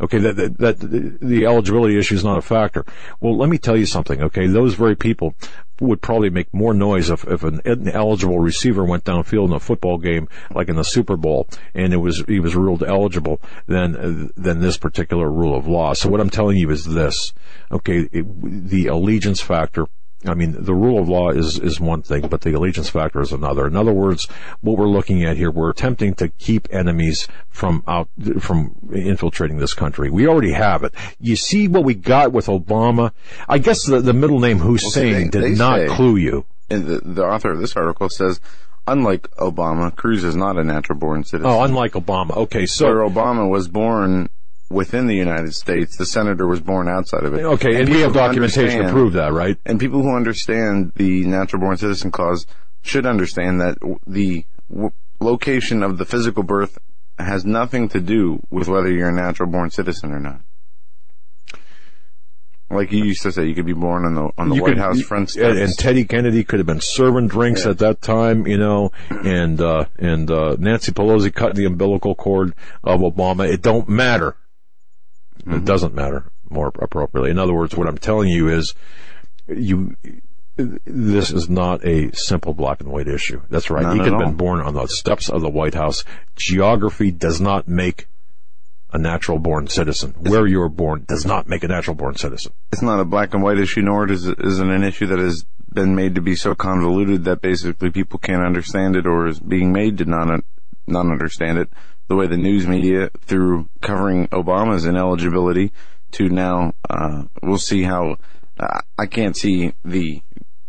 okay, 0.00 0.18
that, 0.18 0.36
that, 0.36 0.58
that 0.58 1.18
the 1.20 1.46
eligibility 1.46 1.98
issue 1.98 2.14
is 2.14 2.24
not 2.24 2.38
a 2.38 2.42
factor. 2.42 2.84
Well, 3.20 3.36
let 3.36 3.48
me 3.48 3.58
tell 3.58 3.76
you 3.76 3.86
something, 3.86 4.22
okay? 4.22 4.46
Those 4.46 4.74
very 4.74 4.96
people 4.96 5.34
would 5.80 6.00
probably 6.00 6.30
make 6.30 6.52
more 6.54 6.72
noise 6.72 7.10
if, 7.10 7.24
if 7.24 7.42
an 7.44 7.60
eligible 7.88 8.38
receiver 8.38 8.84
went 8.84 9.04
downfield 9.04 9.48
in 9.48 9.52
a 9.52 9.60
football 9.60 9.98
game, 9.98 10.28
like 10.54 10.68
in 10.68 10.76
the 10.76 10.84
Super 10.84 11.16
Bowl, 11.16 11.48
and 11.74 11.92
it 11.92 11.98
was, 11.98 12.24
he 12.26 12.40
was 12.40 12.56
ruled 12.56 12.82
eligible 12.82 13.40
than, 13.66 14.30
than 14.36 14.60
this 14.60 14.76
particular 14.78 15.30
rule 15.30 15.56
of 15.56 15.66
law. 15.66 15.92
So 15.92 16.08
what 16.08 16.20
I'm 16.20 16.30
telling 16.30 16.56
you 16.56 16.70
is 16.70 16.84
this, 16.84 17.32
okay, 17.70 18.08
it, 18.12 18.68
the 18.68 18.86
allegiance 18.86 19.40
factor 19.40 19.86
I 20.24 20.34
mean, 20.34 20.56
the 20.58 20.74
rule 20.74 21.00
of 21.00 21.08
law 21.08 21.30
is, 21.30 21.58
is 21.58 21.78
one 21.78 22.02
thing, 22.02 22.28
but 22.28 22.40
the 22.40 22.54
allegiance 22.54 22.88
factor 22.88 23.20
is 23.20 23.32
another. 23.32 23.66
In 23.66 23.76
other 23.76 23.92
words, 23.92 24.26
what 24.60 24.78
we're 24.78 24.88
looking 24.88 25.24
at 25.24 25.36
here, 25.36 25.50
we're 25.50 25.70
attempting 25.70 26.14
to 26.14 26.28
keep 26.28 26.68
enemies 26.72 27.28
from 27.50 27.84
out, 27.86 28.08
from 28.40 28.74
infiltrating 28.92 29.58
this 29.58 29.74
country. 29.74 30.10
We 30.10 30.26
already 30.26 30.52
have 30.52 30.84
it. 30.84 30.94
You 31.20 31.36
see 31.36 31.68
what 31.68 31.84
we 31.84 31.94
got 31.94 32.32
with 32.32 32.46
Obama? 32.46 33.12
I 33.48 33.58
guess 33.58 33.84
the, 33.84 34.00
the 34.00 34.14
middle 34.14 34.40
name 34.40 34.58
Hussein 34.58 35.12
well, 35.12 35.14
they, 35.14 35.28
did 35.28 35.42
they 35.42 35.54
not 35.54 35.78
say, 35.80 35.86
clue 35.94 36.16
you. 36.16 36.46
And 36.70 36.86
the, 36.86 37.00
the 37.04 37.24
author 37.24 37.52
of 37.52 37.60
this 37.60 37.76
article 37.76 38.08
says, 38.08 38.40
unlike 38.86 39.30
Obama, 39.32 39.94
Cruz 39.94 40.24
is 40.24 40.34
not 40.34 40.56
a 40.56 40.64
natural 40.64 40.98
born 40.98 41.24
citizen. 41.24 41.50
Oh, 41.50 41.62
unlike 41.62 41.92
Obama. 41.92 42.36
Okay, 42.36 42.66
so. 42.66 42.86
Where 42.86 43.08
Obama 43.08 43.48
was 43.48 43.68
born 43.68 44.30
within 44.70 45.06
the 45.06 45.14
United 45.14 45.54
States. 45.54 45.96
The 45.96 46.06
senator 46.06 46.46
was 46.46 46.60
born 46.60 46.88
outside 46.88 47.24
of 47.24 47.34
it. 47.34 47.44
Okay, 47.44 47.70
and, 47.76 47.88
and 47.88 47.88
we 47.90 48.00
have 48.00 48.12
documentation 48.12 48.82
to 48.84 48.90
prove 48.90 49.12
that, 49.14 49.32
right? 49.32 49.56
And 49.66 49.78
people 49.80 50.02
who 50.02 50.14
understand 50.14 50.92
the 50.96 51.24
natural 51.24 51.60
born 51.60 51.76
citizen 51.76 52.10
clause 52.10 52.46
should 52.82 53.06
understand 53.06 53.60
that 53.60 53.78
the 54.06 54.44
w- 54.70 54.90
location 55.20 55.82
of 55.82 55.98
the 55.98 56.04
physical 56.04 56.42
birth 56.42 56.78
has 57.18 57.44
nothing 57.44 57.88
to 57.88 58.00
do 58.00 58.40
with 58.50 58.68
whether 58.68 58.90
you're 58.90 59.08
a 59.08 59.12
natural 59.12 59.48
born 59.50 59.70
citizen 59.70 60.12
or 60.12 60.20
not. 60.20 60.40
Like 62.68 62.90
you 62.90 63.04
used 63.04 63.22
to 63.22 63.30
say, 63.30 63.46
you 63.46 63.54
could 63.54 63.64
be 63.64 63.72
born 63.74 64.04
on 64.04 64.14
the 64.16 64.28
on 64.36 64.48
the 64.48 64.56
You 64.56 64.62
White 64.62 64.70
could- 64.70 64.78
House 64.78 65.00
front 65.00 65.30
steps. 65.30 65.56
And 65.58 65.72
Teddy 65.78 66.04
Kennedy 66.04 66.42
could 66.42 66.58
have 66.58 66.66
been 66.66 66.80
serving 66.80 67.28
drinks 67.28 67.64
Yeah. 67.64 67.70
at 67.70 67.78
that 67.78 68.02
time, 68.02 68.46
you 68.48 68.58
know, 68.58 68.90
and 69.08 69.60
uh, 69.60 69.84
and 69.98 70.28
uh, 70.28 70.56
Nancy 70.58 70.90
Pelosi 70.90 71.32
cut 71.32 71.54
the 71.54 71.64
umbilical 71.64 72.16
cord 72.16 72.54
of 72.82 73.00
Obama. 73.02 73.48
It 73.48 73.62
don't 73.62 73.88
matter. 73.88 74.36
It 75.46 75.64
doesn't 75.64 75.94
matter 75.94 76.24
more 76.50 76.72
appropriately. 76.78 77.30
In 77.30 77.38
other 77.38 77.54
words, 77.54 77.76
what 77.76 77.86
I'm 77.86 77.98
telling 77.98 78.28
you 78.28 78.48
is, 78.48 78.74
you. 79.48 79.96
This 80.56 81.32
is 81.32 81.50
not 81.50 81.84
a 81.84 82.10
simple 82.12 82.54
black 82.54 82.80
and 82.80 82.90
white 82.90 83.08
issue. 83.08 83.42
That's 83.50 83.68
right. 83.68 83.82
Not 83.82 83.92
he 83.92 83.98
could 83.98 84.12
have 84.12 84.20
been 84.20 84.36
born 84.36 84.60
on 84.60 84.72
the 84.72 84.86
steps 84.86 85.28
of 85.28 85.42
the 85.42 85.50
White 85.50 85.74
House. 85.74 86.02
Geography 86.34 87.10
does 87.10 87.42
not 87.42 87.68
make 87.68 88.06
a 88.90 88.98
natural 88.98 89.38
born 89.38 89.66
citizen. 89.66 90.14
Where 90.18 90.46
you 90.46 90.60
were 90.60 90.70
born 90.70 91.04
does 91.06 91.26
not 91.26 91.46
make 91.46 91.62
a 91.62 91.68
natural 91.68 91.94
born 91.94 92.16
citizen. 92.16 92.52
it's 92.72 92.80
not 92.80 93.00
a 93.00 93.04
black 93.04 93.34
and 93.34 93.42
white 93.42 93.58
issue, 93.58 93.82
nor 93.82 94.10
is 94.10 94.26
it 94.26 94.38
isn't 94.42 94.70
an 94.70 94.82
issue 94.82 95.06
that 95.08 95.18
has 95.18 95.44
been 95.72 95.94
made 95.94 96.14
to 96.14 96.22
be 96.22 96.34
so 96.34 96.54
convoluted 96.54 97.24
that 97.24 97.42
basically 97.42 97.90
people 97.90 98.18
can't 98.18 98.42
understand 98.42 98.96
it 98.96 99.06
or 99.06 99.26
is 99.26 99.38
being 99.38 99.72
made 99.72 99.98
to 99.98 100.06
not 100.06 100.40
not 100.86 101.06
understand 101.06 101.58
it. 101.58 101.68
The 102.08 102.16
way 102.16 102.26
the 102.26 102.36
news 102.36 102.66
media, 102.66 103.10
through 103.22 103.68
covering 103.80 104.28
Obama's 104.28 104.84
ineligibility, 104.84 105.72
to 106.12 106.28
now, 106.28 106.72
uh, 106.88 107.24
we'll 107.42 107.58
see 107.58 107.82
how. 107.82 108.16
Uh, 108.58 108.80
I 108.96 109.06
can't 109.06 109.36
see 109.36 109.74
the 109.84 110.22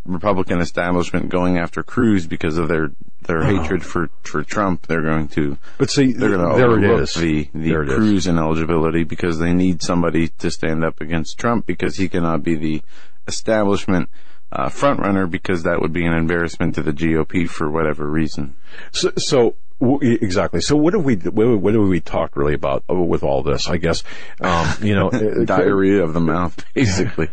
Republican 0.05 0.59
establishment 0.59 1.29
going 1.29 1.57
after 1.57 1.83
Cruz 1.83 2.27
because 2.27 2.57
of 2.57 2.67
their 2.67 2.91
their 3.21 3.43
hatred 3.43 3.83
for 3.83 4.09
for 4.23 4.43
Trump. 4.43 4.87
They're 4.87 5.03
going 5.03 5.27
to 5.29 5.57
But 5.77 5.91
see, 5.91 6.13
they're 6.13 6.29
going 6.29 6.41
to 6.41 6.63
overlook 6.63 7.09
the 7.13 7.49
the 7.53 7.71
There. 7.71 7.85
Cruz 7.85 8.25
ineligibility 8.25 9.03
because 9.03 9.37
they 9.37 9.53
need 9.53 9.81
somebody 9.81 10.29
to 10.39 10.49
stand 10.49 10.83
up 10.83 11.01
against 11.01 11.37
Trump 11.37 11.65
because 11.65 11.97
he 11.97 12.09
cannot 12.09 12.43
be 12.43 12.55
the 12.55 12.81
establishment 13.27 14.09
uh, 14.51 14.69
front 14.69 14.99
runner 14.99 15.27
because 15.27 15.63
that 15.63 15.81
would 15.81 15.93
be 15.93 16.05
an 16.05 16.13
embarrassment 16.13 16.75
to 16.75 16.81
the 16.81 16.93
GOP 16.93 17.47
for 17.47 17.69
whatever 17.69 18.09
reason. 18.09 18.55
So, 18.91 19.11
so 19.17 19.55
exactly. 19.81 20.61
So 20.61 20.75
what 20.75 20.93
have 20.93 21.03
we 21.05 21.15
what, 21.15 21.73
have 21.73 21.83
we 21.87 21.99
talked 21.99 22.35
really 22.35 22.53
about 22.53 22.83
with 22.89 23.23
all 23.23 23.43
this? 23.43 23.67
I 23.67 23.77
guess 23.77 24.03
um, 24.41 24.67
you 24.81 24.95
know, 24.95 25.09
uh, 25.11 25.45
Diarrhea 25.45 26.03
of 26.03 26.13
the 26.13 26.19
mouth, 26.19 26.63
basically. 26.73 27.29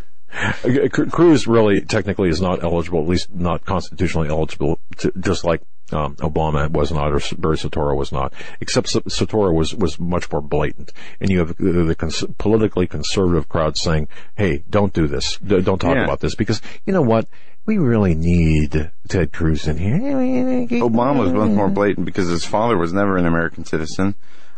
uh, 0.64 0.88
Cruz 0.88 1.46
really 1.46 1.80
technically 1.80 2.28
is 2.28 2.40
not 2.40 2.62
eligible, 2.64 3.00
at 3.02 3.08
least 3.08 3.32
not 3.32 3.64
constitutionally 3.64 4.28
eligible, 4.28 4.80
to, 4.98 5.12
just 5.20 5.44
like 5.44 5.62
um, 5.92 6.16
Obama 6.16 6.68
was 6.70 6.90
not, 6.90 7.12
or 7.12 7.20
Barry 7.38 7.56
Soetoro 7.56 7.96
was 7.96 8.10
not. 8.10 8.32
Except 8.60 8.88
S- 8.88 9.02
Soetoro 9.20 9.54
was 9.54 9.74
was 9.74 10.00
much 10.00 10.30
more 10.32 10.40
blatant, 10.40 10.92
and 11.20 11.30
you 11.30 11.38
have 11.38 11.56
the, 11.56 11.84
the 11.84 11.94
cons- 11.94 12.24
politically 12.36 12.86
conservative 12.88 13.48
crowd 13.48 13.76
saying, 13.76 14.08
"Hey, 14.34 14.64
don't 14.68 14.92
do 14.92 15.06
this. 15.06 15.38
D- 15.38 15.60
don't 15.60 15.78
talk 15.78 15.94
Yeah. 15.94 16.04
about 16.04 16.20
this," 16.20 16.34
because 16.34 16.60
you 16.84 16.92
know 16.92 17.02
what. 17.02 17.28
We 17.66 17.78
really 17.78 18.14
need 18.14 18.90
Ted 19.08 19.32
Cruz 19.32 19.66
in 19.66 19.78
here. 19.78 19.98
Obama 19.98 21.20
was 21.20 21.32
much 21.32 21.50
more 21.50 21.70
blatant 21.70 22.04
because 22.04 22.28
his 22.28 22.44
father 22.44 22.76
was 22.76 22.92
never 22.92 23.16
an 23.16 23.24
American 23.24 23.64
citizen. 23.64 24.14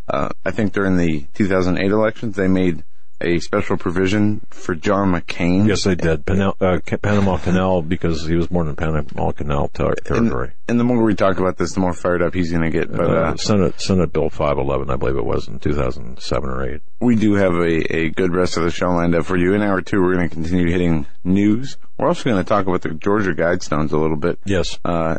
Uh, 0.09 0.31
I 0.45 0.51
think 0.51 0.73
during 0.73 0.97
the 0.97 1.27
2008 1.35 1.91
elections, 1.91 2.37
they 2.37 2.49
made 2.49 2.85
a 3.21 3.39
special 3.39 3.77
provision 3.77 4.41
for 4.51 4.75
John 4.75 5.13
McCain. 5.13 5.67
Yes, 5.67 5.85
they 5.85 5.95
did. 5.95 6.27
Panel, 6.27 6.57
uh, 6.61 6.79
Panama 7.03 7.39
Canal 7.39 7.83
because 7.83 8.27
he 8.27 8.37
was 8.37 8.49
born 8.49 8.69
in 8.69 8.77
Panama 8.77 9.33
Canal 9.33 9.69
ter- 9.69 9.89
and, 9.91 10.05
territory. 10.05 10.53
and 10.69 10.79
the 10.79 10.85
more 10.85 11.03
we 11.03 11.15
talk 11.15 11.39
about 11.39 11.57
this, 11.57 11.73
the 11.73 11.81
more 11.81 11.93
fired 11.95 12.23
up 12.23 12.35
he's 12.35 12.51
going 12.51 12.63
to 12.65 12.71
get. 12.71 12.91
But 12.93 13.07
Uh, 13.11 13.21
uh, 13.21 13.37
Senate 13.37 13.81
Senate 13.81 14.13
Bill 14.13 14.29
511, 14.29 14.91
I 14.91 14.97
believe 14.97 15.17
it 15.17 15.25
was 15.25 15.49
in 15.49 15.59
2007 15.59 16.49
or 16.51 16.75
8. 16.75 16.81
we 17.01 17.17
do 17.17 17.35
have 17.35 17.55
a, 17.55 17.97
a 17.97 18.09
good 18.11 18.35
rest 18.35 18.57
of 18.57 18.65
the 18.65 18.71
show 18.71 18.89
lined 18.91 19.15
up 19.15 19.25
for 19.25 19.37
you. 19.37 19.55
In 19.55 19.63
hour 19.63 19.81
two, 19.81 20.03
we're 20.03 20.15
going 20.15 20.29
to 20.29 20.35
continue 20.35 20.71
hitting 20.71 21.07
news. 21.25 21.77
We're 21.99 22.09
also 22.09 22.25
going 22.25 22.43
to 22.43 22.49
talk 22.49 22.67
about 22.67 22.83
the 22.83 22.91
Georgia 22.91 23.33
Guidestones 23.33 23.93
a 23.93 23.97
little 23.97 24.17
bit. 24.17 24.39
Yes. 24.45 24.79
Uh, 24.85 25.17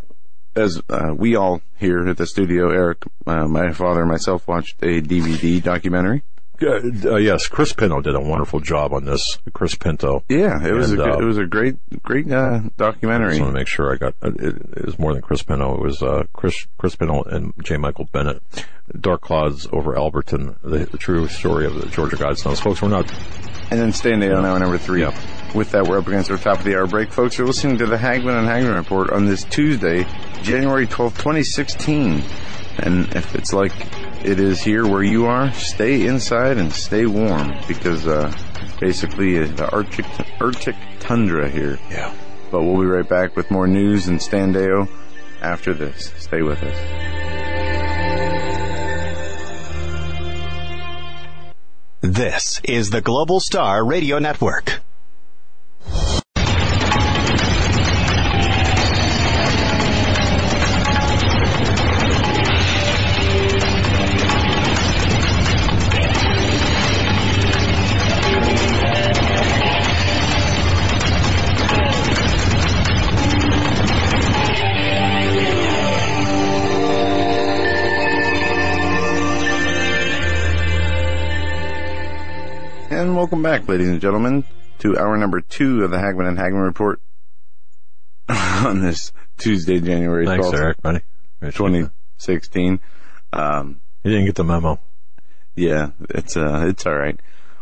as 0.55 0.81
uh, 0.89 1.13
we 1.15 1.35
all 1.35 1.61
here 1.77 2.07
at 2.07 2.17
the 2.17 2.25
studio, 2.25 2.69
Eric, 2.71 3.03
uh, 3.27 3.47
my 3.47 3.71
father, 3.73 4.01
and 4.01 4.09
myself 4.09 4.47
watched 4.47 4.81
a 4.81 5.01
DVD 5.01 5.61
documentary 5.61 6.23
Uh, 6.61 7.11
uh, 7.11 7.15
yes, 7.17 7.47
Chris 7.47 7.73
Pinto 7.73 8.01
did 8.01 8.15
a 8.15 8.19
wonderful 8.19 8.59
job 8.59 8.93
on 8.93 9.05
this. 9.05 9.37
Chris 9.53 9.75
Pinto. 9.75 10.23
Yeah, 10.29 10.65
it 10.65 10.73
was 10.73 10.91
And, 10.91 10.99
a 10.99 11.03
good, 11.03 11.13
uh, 11.15 11.19
it 11.19 11.25
was 11.25 11.37
a 11.37 11.45
great 11.45 11.75
great 12.03 12.31
uh, 12.31 12.61
I 12.79 12.91
just 12.91 13.41
want 13.41 13.53
to 13.53 13.59
make 13.59 13.67
sure 13.67 13.93
I 13.93 13.97
got 13.97 14.15
uh, 14.23 14.31
it, 14.39 14.55
it 14.77 14.85
was 14.85 14.97
more 14.99 15.13
than 15.13 15.21
Chris 15.21 15.43
Pinto. 15.43 15.75
It 15.75 15.81
was 15.81 16.01
uh, 16.01 16.23
Chris 16.33 16.67
Chris 16.77 16.95
Pinto 16.95 17.23
and 17.23 17.53
J. 17.63 17.77
Michael 17.77 18.05
Bennett. 18.11 18.41
Dark 18.99 19.19
Clouds 19.21 19.67
over 19.73 19.95
Elberton, 19.95 20.55
the, 20.63 20.85
the 20.85 20.97
true 20.97 21.27
story 21.27 21.65
of 21.65 21.75
the 21.75 21.87
Georgia 21.87 22.15
Guidestones. 22.15 22.61
Folks, 22.61 22.81
we're 22.81 22.87
not. 22.87 23.11
And 23.69 23.77
then 23.81 23.91
Stan 23.91 24.21
Deyo 24.21 24.37
on 24.37 24.45
hour 24.45 24.57
number 24.57 24.77
three. 24.77 25.01
Yeah. 25.01 25.13
With 25.53 25.71
that, 25.71 25.85
we're 25.87 25.97
up 25.99 26.07
against 26.07 26.31
our 26.31 26.37
top 26.37 26.59
of 26.59 26.63
the 26.63 26.75
hour 26.77 26.87
break, 26.87 27.11
folks. 27.11 27.37
You're 27.37 27.47
listening 27.47 27.77
to 27.79 27.85
the 27.85 27.97
Hagmann 27.97 28.37
and 28.39 28.47
Hagmann 28.47 28.75
Report 28.75 29.09
on 29.09 29.25
this 29.25 29.43
Tuesday, 29.43 30.05
January 30.41 30.87
12th, 30.87 31.17
2016. 31.17 32.23
And 32.80 33.13
if 33.15 33.36
it's 33.36 33.53
like 33.53 33.73
it 34.23 34.39
is 34.39 34.61
here 34.61 34.88
where 34.88 35.03
you 35.03 35.25
are, 35.25 35.51
stay 35.53 36.05
inside 36.05 36.57
and 36.57 36.71
stay 36.71 37.05
warm 37.05 37.53
because 37.67 38.07
uh, 38.07 38.32
basically 38.80 39.39
uh, 39.39 39.47
the 39.47 39.69
Arctic, 39.71 40.05
Arctic 40.39 40.75
tundra 40.99 41.49
here. 41.49 41.80
Yeah. 41.89 42.13
But 42.51 42.63
we'll 42.63 42.82
be 42.82 42.88
right 42.88 43.07
back 43.07 43.36
with 43.36 43.51
more 43.51 43.67
news 43.67 44.07
and 44.07 44.21
Stan 44.21 44.53
Deyo 44.53 44.88
after 45.41 45.73
this. 45.73 46.13
Stay 46.17 46.41
with 46.41 46.61
us. 46.63 47.28
This 52.01 52.61
is 52.63 52.91
the 52.91 53.01
Global 53.01 53.39
Star 53.39 53.84
Radio 53.84 54.19
Network. 54.19 54.82
And 82.97 83.15
welcome 83.15 83.43
back, 83.43 83.67
ladies 83.67 83.89
and 83.89 84.01
gentlemen, 84.01 84.43
to 84.79 84.97
hour 84.97 85.15
number 85.17 85.39
two 85.39 85.83
of 85.83 85.91
the 85.91 85.97
Hagmann 85.99 86.29
and 86.29 86.35
Hagmann 86.35 86.63
Report 86.63 86.99
on 88.27 88.81
this 88.81 89.11
Tuesday, 89.37 89.79
January 89.79 90.25
Thanks, 90.25 90.47
12th, 90.47 90.53
Eric, 90.55 90.81
buddy. 90.81 91.01
2016. 91.43 92.79
Um, 93.33 93.81
You 94.03 94.09
didn't 94.09 94.25
get 94.25 94.33
the 94.33 94.43
memo. 94.43 94.79
yeah, 95.55 95.91
it's, 96.09 96.35
uh, 96.35 96.65
it's 96.69 96.87
alright. 96.87 97.19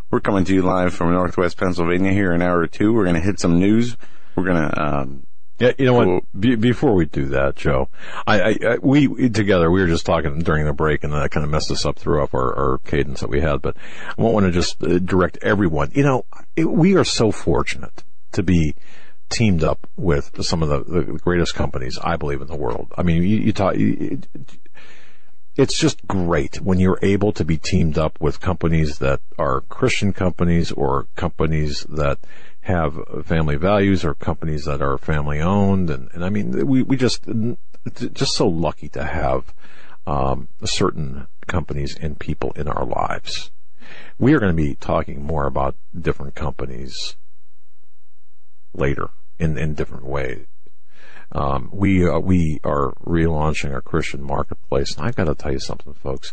We're 0.09 0.21
coming 0.21 0.45
to 0.45 0.53
you 0.53 0.61
live 0.61 0.93
from 0.93 1.11
Northwest 1.11 1.57
Pennsylvania 1.57 2.13
here 2.13 2.31
in 2.31 2.41
hour 2.41 2.65
two. 2.65 2.93
We're 2.93 3.03
gonna 3.03 3.19
hit 3.19 3.37
some 3.37 3.59
news. 3.59 3.97
We're 4.37 4.45
gonna, 4.45 4.73
um, 4.77 5.27
Yeah, 5.57 5.71
you 5.77 5.85
know 5.85 5.93
what? 5.93 6.23
Be, 6.37 6.55
before 6.55 6.93
we 6.93 7.05
do 7.05 7.27
that, 7.27 7.55
Joe, 7.55 7.87
I, 8.27 8.41
I, 8.41 8.57
I 8.67 8.77
we, 8.81 9.07
we 9.07 9.29
together 9.29 9.71
we 9.71 9.81
were 9.81 9.87
just 9.87 10.05
talking 10.05 10.39
during 10.39 10.65
the 10.65 10.73
break, 10.73 11.03
and 11.03 11.13
that 11.13 11.31
kind 11.31 11.45
of 11.45 11.49
messed 11.49 11.71
us 11.71 11.85
up 11.85 11.97
through 11.97 12.23
up 12.23 12.33
our, 12.33 12.53
our 12.53 12.77
cadence 12.79 13.21
that 13.21 13.29
we 13.29 13.39
had. 13.39 13.61
But 13.61 13.77
I 14.17 14.21
want 14.21 14.45
to 14.45 14.51
just 14.51 14.83
uh, 14.83 14.99
direct 14.99 15.37
everyone. 15.41 15.91
You 15.93 16.03
know, 16.03 16.25
it, 16.57 16.69
we 16.69 16.95
are 16.97 17.05
so 17.05 17.31
fortunate 17.31 18.03
to 18.33 18.43
be 18.43 18.75
teamed 19.29 19.63
up 19.63 19.87
with 19.95 20.43
some 20.43 20.61
of 20.61 20.69
the, 20.69 20.83
the 20.83 21.03
greatest 21.19 21.55
companies 21.55 21.97
I 22.03 22.17
believe 22.17 22.41
in 22.41 22.47
the 22.47 22.55
world. 22.55 22.93
I 22.97 23.03
mean, 23.03 23.23
you, 23.23 23.37
you 23.37 23.53
talk. 23.53 23.77
You, 23.77 24.21
it's 25.55 25.79
just 25.79 26.05
great 26.05 26.59
when 26.59 26.79
you're 26.79 26.99
able 27.01 27.31
to 27.31 27.45
be 27.45 27.55
teamed 27.55 27.97
up 27.97 28.19
with 28.19 28.41
companies 28.41 28.99
that 28.99 29.21
are 29.37 29.61
Christian 29.61 30.11
companies 30.11 30.71
or 30.71 31.07
companies 31.15 31.85
that 31.89 32.19
have 32.65 32.99
family 33.25 33.57
values 33.57 34.03
or 34.03 34.15
companies 34.15 34.65
that 34.65 34.81
are 34.81 34.97
family 34.97 35.39
owned. 35.39 35.91
And, 35.91 36.09
and 36.13 36.25
I 36.25 36.29
mean, 36.29 36.65
we, 36.65 36.81
we 36.81 36.97
just, 36.97 37.23
just 37.93 38.33
so 38.33 38.47
lucky 38.47 38.89
to 38.89 39.03
have, 39.03 39.53
um, 40.07 40.47
certain 40.63 41.27
companies 41.45 41.95
and 41.95 42.19
people 42.19 42.53
in 42.55 42.67
our 42.67 42.83
lives. 42.83 43.51
We 44.17 44.33
are 44.33 44.39
going 44.39 44.55
to 44.55 44.63
be 44.63 44.73
talking 44.73 45.23
more 45.23 45.45
about 45.45 45.75
different 45.99 46.33
companies 46.33 47.15
later 48.73 49.09
in, 49.37 49.59
in 49.59 49.75
different 49.75 50.05
ways. 50.05 50.47
Um, 51.31 51.69
we 51.71 52.07
uh, 52.07 52.19
we 52.19 52.59
are 52.63 52.93
relaunching 53.03 53.73
our 53.73 53.81
Christian 53.81 54.23
marketplace, 54.23 54.95
and 54.95 55.05
I've 55.05 55.15
got 55.15 55.25
to 55.25 55.35
tell 55.35 55.51
you 55.51 55.59
something, 55.59 55.93
folks. 55.93 56.31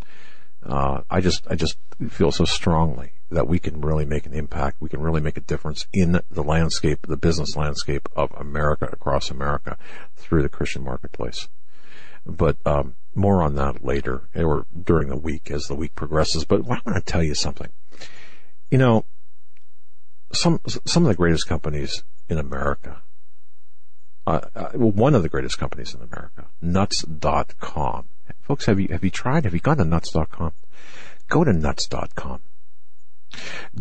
Uh, 0.65 1.01
I 1.11 1.21
just 1.21 1.47
I 1.51 1.57
just 1.57 1.77
feel 2.09 2.31
so 2.31 2.45
strongly 2.45 3.13
that 3.33 3.49
we 3.49 3.59
can 3.59 3.81
really 3.81 4.05
make 4.05 4.27
an 4.27 4.33
impact. 4.33 4.81
We 4.81 4.89
can 4.89 5.01
really 5.01 5.21
make 5.21 5.37
a 5.37 5.41
difference 5.41 5.87
in 5.93 6.21
the 6.31 6.43
landscape, 6.43 7.07
the 7.07 7.17
business 7.17 7.57
landscape 7.57 8.09
of 8.15 8.33
America 8.33 8.89
across 8.93 9.31
America 9.31 9.77
through 10.17 10.43
the 10.43 10.49
Christian 10.49 10.85
marketplace. 10.85 11.49
But 12.25 12.57
um, 12.65 12.95
more 13.15 13.43
on 13.43 13.57
that 13.57 13.85
later, 13.85 14.29
or 14.35 14.67
during 14.81 15.09
the 15.09 15.17
week 15.17 15.51
as 15.51 15.65
the 15.65 15.75
week 15.75 15.95
progresses. 15.95 16.45
But 16.45 16.61
I 16.67 16.81
want 16.85 16.95
to 16.95 17.01
tell 17.01 17.23
you 17.23 17.35
something. 17.35 17.69
You 18.71 18.79
know, 18.79 19.05
some 20.33 20.61
some 20.87 21.03
of 21.05 21.09
the 21.09 21.17
greatest 21.17 21.49
companies 21.49 22.05
in 22.29 22.39
America 22.39 23.03
uh, 24.27 24.41
uh, 24.55 24.71
one 24.73 25.15
of 25.15 25.23
the 25.23 25.29
greatest 25.29 25.59
companies 25.59 25.95
in 25.95 26.01
America, 26.01 26.47
nuts.com. 26.61 28.09
Folks, 28.41 28.67
have 28.67 28.79
you, 28.79 28.89
have 28.89 29.03
you 29.03 29.11
tried? 29.11 29.45
Have 29.45 29.55
you 29.55 29.61
gone 29.61 29.79
to 29.79 29.85
nuts.com? 29.85 30.53
Go 31.29 31.45
to 31.45 31.53
nuts.com. 31.53 32.41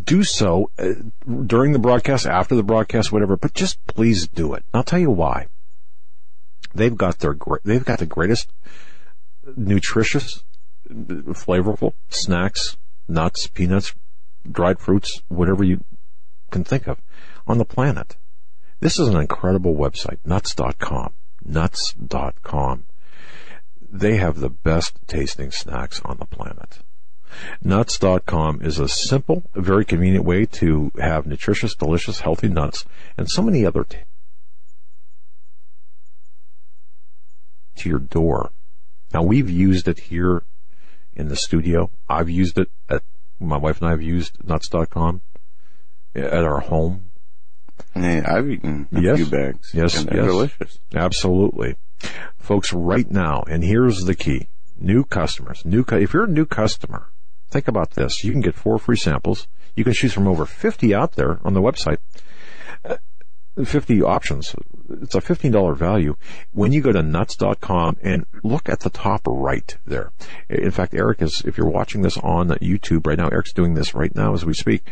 Do 0.04 0.24
so 0.24 0.72
uh, 0.80 0.94
during 1.46 1.74
the 1.74 1.80
broadcast, 1.80 2.26
after 2.26 2.56
the 2.56 2.64
broadcast, 2.64 3.12
whatever, 3.12 3.38
but 3.38 3.54
just 3.54 3.86
please 3.88 4.28
do 4.28 4.54
it. 4.54 4.64
I'll 4.74 4.84
tell 4.84 5.00
you 5.00 5.12
why. 5.12 5.48
They've 6.74 6.96
got 6.96 7.20
their, 7.20 7.38
they've 7.64 7.84
got 7.84 8.00
the 8.00 8.06
greatest 8.06 8.52
nutritious, 9.56 10.44
flavorful 10.90 11.94
snacks, 12.10 12.78
nuts, 13.08 13.48
peanuts, 13.48 13.94
dried 14.50 14.80
fruits, 14.80 15.22
whatever 15.28 15.64
you 15.64 15.84
can 16.50 16.64
think 16.64 16.88
of 16.88 17.00
on 17.48 17.58
the 17.58 17.66
planet. 17.66 18.16
This 18.80 19.00
is 19.00 19.08
an 19.08 19.18
incredible 19.18 19.76
website, 19.76 20.18
nuts.com. 20.26 21.14
Nuts.com. 21.44 22.86
They 23.82 24.18
have 24.18 24.40
the 24.40 24.50
best 24.50 24.98
tasting 25.08 25.52
snacks 25.52 26.02
on 26.06 26.18
the 26.18 26.26
planet. 26.26 26.80
Nuts.com 27.64 28.62
is 28.62 28.80
a 28.80 28.88
simple, 28.88 29.44
very 29.56 29.86
convenient 29.86 30.26
way 30.26 30.46
to 30.46 30.92
have 31.00 31.26
nutritious, 31.26 31.76
delicious, 31.76 32.22
healthy 32.22 32.48
nuts 32.48 32.86
and 33.18 33.30
so 33.30 33.42
many 33.42 33.66
other 33.66 33.84
t- 33.84 33.98
to 37.78 37.90
your 37.90 38.00
door. 38.00 38.52
Now 39.14 39.24
we've 39.24 39.50
used 39.50 39.88
it 39.88 40.00
here 40.00 40.44
in 41.14 41.28
the 41.28 41.36
studio. 41.36 41.90
I've 42.10 42.30
used 42.30 42.58
it 42.58 42.70
at, 42.90 43.04
my 43.40 43.58
wife 43.58 43.80
and 43.80 43.88
I 43.88 43.92
have 43.92 44.02
used 44.02 44.38
nuts.com 44.48 45.22
at 46.16 46.34
our 46.44 46.60
home 46.60 47.12
hey, 47.94 48.22
I've 48.22 48.50
eaten 48.50 48.88
a 48.92 49.02
Yes. 49.02 49.18
few 49.18 49.26
bags. 49.26 49.72
Yes, 49.74 49.98
and 49.98 50.08
they're 50.10 50.18
yes. 50.24 50.26
delicious. 50.28 50.80
Absolutely. 50.94 51.76
Folks, 52.38 52.74
right 52.74 53.10
now, 53.10 53.44
and 53.48 53.64
here's 53.64 54.02
the 54.06 54.16
key. 54.16 54.48
New 54.80 55.04
customers, 55.04 55.64
new, 55.64 55.84
if 55.92 56.14
you're 56.14 56.24
a 56.24 56.30
new 56.30 56.46
customer, 56.46 57.10
think 57.52 57.68
about 57.68 57.92
this. 57.92 58.24
You 58.24 58.32
can 58.32 58.42
get 58.42 58.56
four 58.56 58.80
free 58.80 58.98
samples. 58.98 59.48
You 59.76 59.84
can 59.84 59.94
choose 59.94 60.14
from 60.14 60.28
over 60.28 60.46
50 60.46 60.96
out 60.96 61.14
there 61.14 61.40
on 61.44 61.54
the 61.54 61.62
website. 61.62 61.98
Uh, 62.84 62.98
50 63.64 64.02
options. 64.02 64.56
It's 65.02 65.16
a 65.16 65.22
$15 65.22 65.76
value. 65.76 66.16
When 66.52 66.72
you 66.72 66.82
go 66.82 66.92
to 66.92 67.02
nuts.com 67.02 67.98
and 68.02 68.26
look 68.44 68.70
at 68.70 68.80
the 68.82 68.90
top 68.90 69.22
right 69.28 69.78
there. 69.86 70.12
In 70.50 70.72
fact, 70.72 70.94
Eric 70.94 71.22
is, 71.22 71.42
if 71.46 71.58
you're 71.58 71.70
watching 71.70 72.02
this 72.02 72.18
on 72.18 72.50
YouTube 72.50 73.06
right 73.06 73.18
now, 73.18 73.28
Eric's 73.28 73.54
doing 73.54 73.74
this 73.74 73.94
right 73.94 74.16
now 74.16 74.34
as 74.34 74.46
we 74.46 74.54
speak. 74.54 74.88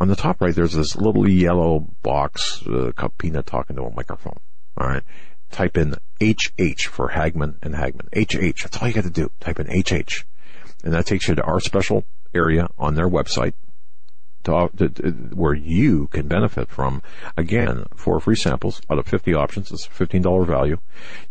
On 0.00 0.08
the 0.08 0.16
top 0.16 0.40
right, 0.40 0.54
there's 0.54 0.74
this 0.74 0.96
little 0.96 1.28
yellow 1.28 1.86
box, 2.02 2.66
uh, 2.66 2.90
talking 2.96 3.76
to 3.76 3.82
a 3.84 3.94
microphone. 3.94 4.38
All 4.76 4.88
right. 4.88 5.04
Type 5.52 5.76
in 5.76 5.94
HH 6.20 6.86
for 6.86 7.10
Hagmann 7.10 7.56
and 7.62 7.76
Hagmann. 7.76 8.08
HH. 8.12 8.62
That's 8.62 8.76
all 8.78 8.88
you 8.88 8.94
got 8.94 9.04
to 9.04 9.10
do. 9.10 9.30
Type 9.38 9.60
in 9.60 9.68
HH. 9.68 10.24
And 10.84 10.92
that 10.92 11.06
takes 11.06 11.26
you 11.26 11.34
to 11.34 11.42
our 11.42 11.58
special 11.58 12.04
area 12.34 12.68
on 12.78 12.94
their 12.94 13.08
website 13.08 13.54
to, 14.44 14.70
to, 14.76 14.88
to- 14.90 15.10
where 15.34 15.54
you 15.54 16.06
can 16.08 16.28
benefit 16.28 16.68
from, 16.68 17.02
again, 17.36 17.86
four 17.96 18.20
free 18.20 18.36
samples 18.36 18.80
out 18.90 18.98
of 18.98 19.06
50 19.06 19.34
options. 19.34 19.72
It's 19.72 19.86
a 19.86 19.90
$15 19.90 20.46
value. 20.46 20.78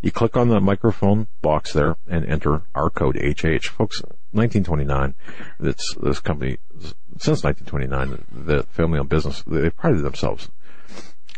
You 0.02 0.10
click 0.10 0.36
on 0.36 0.48
the 0.48 0.60
microphone 0.60 1.28
box 1.40 1.72
there 1.72 1.96
and 2.06 2.26
enter 2.26 2.62
our 2.74 2.90
code 2.90 3.16
HH. 3.16 3.68
Folks, 3.68 4.02
1929, 4.32 5.14
that's, 5.60 5.94
this 5.94 6.20
company, 6.20 6.58
since 7.18 7.44
1929, 7.44 8.24
the 8.32 8.64
family 8.64 8.98
owned 8.98 9.08
business, 9.08 9.42
they 9.46 9.70
prided 9.70 10.02
themselves 10.02 10.50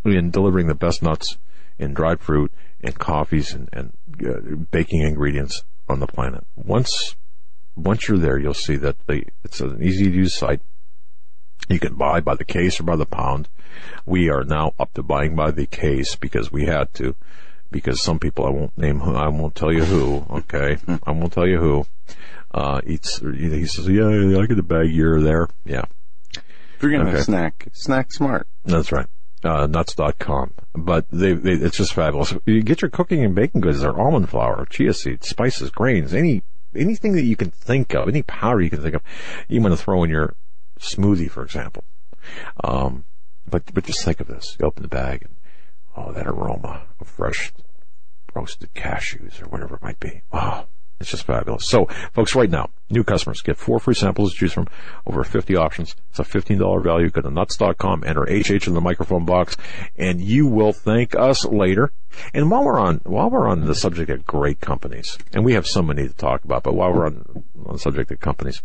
in 0.05 0.31
delivering 0.31 0.67
the 0.69 0.75
best 0.75 1.03
nuts 1.03 1.37
and 1.79 1.95
dried 1.95 2.21
fruit 2.21 2.53
and 2.83 2.99
coffees 2.99 3.53
and, 3.53 3.69
and 3.73 3.93
uh, 4.27 4.57
baking 4.71 5.03
ingredients 5.03 5.65
on 5.89 6.01
the 6.01 6.07
planet. 6.07 6.47
Once 6.57 7.17
once 7.77 8.09
you're 8.09 8.19
there, 8.19 8.39
you'll 8.39 8.55
see 8.55 8.77
that 8.77 8.97
they, 9.07 9.25
it's 9.45 9.61
an 9.61 9.83
easy 9.83 10.05
to 10.11 10.17
use 10.17 10.35
site. 10.35 10.61
You 11.69 11.79
can 11.79 11.95
buy 11.95 12.21
by 12.21 12.35
the 12.35 12.45
case 12.45 12.81
or 12.81 12.85
by 12.85 12.97
the 12.97 13.07
pound. 13.07 13.49
We 14.05 14.31
are 14.31 14.45
now 14.45 14.73
up 14.79 14.93
to 14.95 15.03
buying 15.03 15.35
by 15.37 15.51
the 15.51 15.67
case 15.67 16.17
because 16.17 16.51
we 16.51 16.65
had 16.67 16.93
to, 16.95 17.15
because 17.71 18.01
some 18.01 18.19
people 18.19 18.47
I 18.47 18.51
won't 18.51 18.79
name 18.79 19.01
who, 19.01 19.15
I 19.15 19.29
won't 19.29 19.55
tell 19.55 19.73
you 19.73 19.85
who, 19.85 20.25
okay? 20.31 20.79
I 21.07 21.11
won't 21.11 21.33
tell 21.33 21.47
you 21.47 21.59
who, 21.59 21.87
uh, 22.55 22.81
eats, 22.87 23.19
he 23.21 23.67
says, 23.67 23.89
yeah, 23.89 24.07
I 24.41 24.47
get 24.47 24.59
a 24.59 24.63
bag 24.63 24.91
here 24.91 25.17
or 25.17 25.21
there. 25.23 25.49
Yeah, 25.65 25.85
If 26.33 26.83
you're 26.83 26.93
gonna 26.93 27.11
Okay. 27.11 27.21
snack, 27.23 27.69
snack 27.73 28.13
smart. 28.13 28.47
that's 28.65 28.93
right. 28.93 29.07
Uh, 29.45 29.67
nuts.com. 29.67 30.55
But 30.75 31.07
they, 31.11 31.35
they, 31.35 31.53
it's 31.53 31.77
just 31.77 31.93
fabulous. 31.93 32.35
You 32.47 32.63
get 32.63 32.81
your 32.83 32.91
cooking 32.91 33.23
and 33.25 33.35
baking 33.35 33.61
goods 33.61 33.81
there, 33.81 33.99
almond 33.99 34.29
flour, 34.31 34.65
chia 34.67 34.93
seeds, 34.95 35.29
spices, 35.29 35.71
grains, 35.71 36.15
any, 36.15 36.43
anything 36.77 37.13
that 37.13 37.25
you 37.25 37.37
can 37.37 37.51
think 37.51 37.95
of, 37.95 38.09
any 38.09 38.23
powder 38.23 38.61
you 38.61 38.71
can 38.71 38.83
think 38.83 38.95
of, 38.95 39.03
you 39.49 39.61
want 39.61 39.73
to 39.77 39.83
throw 39.83 40.05
in 40.05 40.11
your 40.11 40.35
smoothie, 40.79 41.31
for 41.31 41.43
example. 41.43 41.85
Um, 42.63 43.05
but, 43.49 43.73
but 43.73 43.85
just 43.85 44.05
think 44.05 44.21
of 44.21 44.27
this. 44.27 44.57
You 44.59 44.67
open 44.67 44.83
the 44.83 44.89
bag 44.89 45.23
and, 45.23 45.35
oh, 45.97 46.13
that 46.13 46.27
aroma 46.27 46.83
of 47.01 47.07
fresh 47.07 47.53
roasted 48.35 48.75
cashews 48.75 49.43
or 49.43 49.49
whatever 49.49 49.77
it 49.77 49.83
might 49.83 50.01
be. 50.01 50.23
Wow. 50.33 50.67
It's 50.99 51.11
just 51.11 51.25
fabulous. 51.25 51.67
So, 51.67 51.87
folks, 52.13 52.35
right 52.35 52.49
now, 52.49 52.71
new 52.91 53.05
customers 53.05 53.43
get 53.43 53.59
four 53.59 53.79
free 53.79 53.95
samples 53.95 54.33
to 54.33 54.39
choose 54.39 54.53
from, 54.53 54.67
over 55.07 55.23
50 55.25 55.55
options. 55.57 55.95
It's 56.11 56.19
a 56.19 56.25
$15 56.25 56.83
value. 56.83 57.11
Go 57.11 57.21
to 57.21 57.31
nuts.com, 57.31 58.05
enter 58.05 58.25
HH 58.25 58.67
in 58.67 58.75
the 58.75 58.81
microphone 58.81 59.25
box, 59.27 59.57
and 59.97 60.21
you 60.21 60.47
will 60.47 60.73
thank 60.73 61.15
us 61.15 61.45
later. 61.45 61.93
And 62.33 62.51
while 62.51 62.65
we're 62.65 62.81
on, 62.81 63.01
while 63.05 63.29
we're 63.29 63.49
on 63.49 63.67
the 63.67 63.75
subject 63.75 64.09
of 64.11 64.25
great 64.25 64.61
companies, 64.61 65.19
and 65.35 65.45
we 65.45 65.53
have 65.53 65.67
so 65.67 65.83
many 65.83 66.09
to 66.09 66.15
talk 66.15 66.45
about, 66.45 66.63
but 66.63 66.75
while 66.75 66.93
we're 66.93 67.07
on, 67.07 67.45
on 67.67 67.75
the 67.75 67.79
subject 67.79 68.11
of 68.11 68.21
companies, 68.21 68.63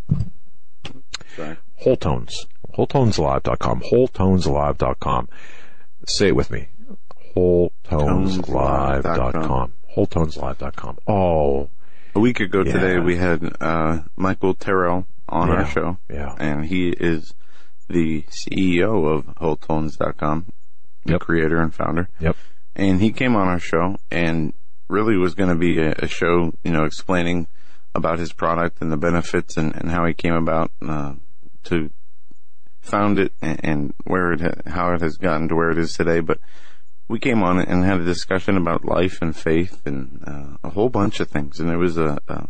Sorry. 1.36 1.58
Whole 1.78 1.98
Tones, 1.98 2.46
WholeTonesLive.com, 2.78 3.82
WholeTonesLive.com. 3.92 5.30
Say 6.08 6.28
it 6.28 6.36
with 6.36 6.52
me. 6.52 6.68
WholeTonesLive.com. 7.36 9.74
WholeTonesLive.com. 9.96 10.98
Oh, 11.08 11.70
A 12.16 12.20
week 12.20 12.40
ago 12.40 12.64
Yeah. 12.66 12.74
today, 12.74 13.00
we 13.00 13.16
had 13.18 13.56
uh, 13.62 14.00
Michael 14.16 14.54
Tyrrell 14.54 15.08
on 15.30 15.48
Yeah. 15.50 15.54
our 15.56 15.66
show. 15.66 15.98
Yeah. 16.10 16.36
And 16.38 16.66
he 16.66 16.90
is 16.90 17.34
the 17.88 18.24
CEO 18.30 19.06
of 19.06 19.26
WholeTones.com, 19.36 20.46
the 21.06 21.12
Yep. 21.14 21.22
creator 21.22 21.62
and 21.62 21.74
founder. 21.74 22.10
yep. 22.20 22.36
And 22.76 23.02
he 23.02 23.12
came 23.12 23.36
on 23.36 23.48
our 23.48 23.60
show 23.60 23.98
and 24.10 24.54
really 24.88 25.18
was 25.18 25.36
going 25.36 25.50
to 25.50 25.56
be 25.56 25.78
a, 25.80 25.94
a 26.00 26.08
show, 26.08 26.54
you 26.64 26.72
know, 26.72 26.84
explaining 26.86 27.48
about 27.94 28.20
his 28.20 28.32
product 28.32 28.82
and 28.82 28.92
the 28.92 28.98
benefits 28.98 29.58
and, 29.58 29.76
and 29.76 29.92
how 29.92 30.06
he 30.06 30.14
came 30.14 30.34
about 30.34 30.72
uh, 30.82 31.14
to 31.66 31.90
found 32.82 33.20
it 33.20 33.34
and, 33.42 33.60
and 33.64 33.94
where 34.06 34.32
it 34.34 34.42
ha- 34.42 34.72
how 34.72 34.94
it 34.94 35.02
has 35.02 35.18
gotten 35.18 35.48
to 35.50 35.56
where 35.56 35.70
it 35.70 35.78
is 35.78 35.94
today. 35.94 36.22
But 36.22 36.40
we 37.12 37.20
came 37.20 37.44
on 37.44 37.60
and 37.60 37.84
had 37.84 38.00
a 38.00 38.06
discussion 38.06 38.56
about 38.56 38.86
life 38.86 39.22
and 39.22 39.36
faith 39.36 39.86
and 39.86 40.24
uh, 40.26 40.68
a 40.68 40.70
whole 40.70 40.90
bunch 40.90 41.20
of 41.20 41.28
things, 41.28 41.60
and 41.60 41.70
it 41.70 41.76
was 41.76 41.98
a, 41.98 42.18
a 42.30 42.48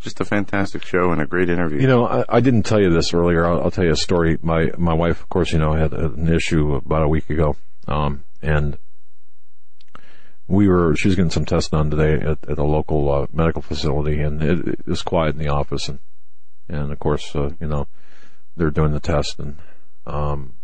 just 0.00 0.20
a 0.20 0.24
fantastic 0.24 0.84
show 0.84 1.12
and 1.12 1.22
a 1.22 1.26
great 1.26 1.48
interview. 1.48 1.80
You 1.80 1.86
know, 1.86 2.06
I, 2.06 2.24
I 2.28 2.40
didn't 2.40 2.64
tell 2.64 2.80
you 2.80 2.90
this 2.90 3.14
earlier. 3.14 3.46
I'll, 3.46 3.62
I'll 3.62 3.70
tell 3.70 3.84
you 3.84 3.92
a 3.92 3.96
story. 3.96 4.36
My 4.42 4.72
my 4.76 4.94
wife, 4.94 5.20
of 5.20 5.28
course, 5.28 5.52
you 5.52 5.58
know, 5.58 5.74
had 5.74 5.92
an 5.92 6.28
issue 6.28 6.74
about 6.74 7.04
a 7.04 7.08
week 7.08 7.30
ago, 7.30 7.56
um, 7.86 8.24
and 8.42 8.78
we 10.48 10.66
were. 10.66 10.96
She 10.96 11.06
was 11.06 11.14
getting 11.14 11.30
some 11.30 11.44
tests 11.44 11.70
done 11.70 11.90
today 11.90 12.14
at, 12.14 12.38
at 12.50 12.58
a 12.58 12.64
local 12.64 13.10
uh, 13.12 13.26
medical 13.32 13.62
facility, 13.62 14.20
and 14.20 14.42
it, 14.42 14.66
it 14.66 14.86
was 14.86 15.02
quiet 15.02 15.36
in 15.36 15.42
the 15.42 15.52
office, 15.52 15.88
and 15.88 16.00
and 16.68 16.90
of 16.90 16.98
course, 16.98 17.36
uh, 17.36 17.50
you 17.60 17.68
know, 17.68 17.86
they're 18.56 18.70
doing 18.70 18.92
the 18.92 18.98
test, 18.98 19.38
and 19.38 19.58
um, 20.04 20.54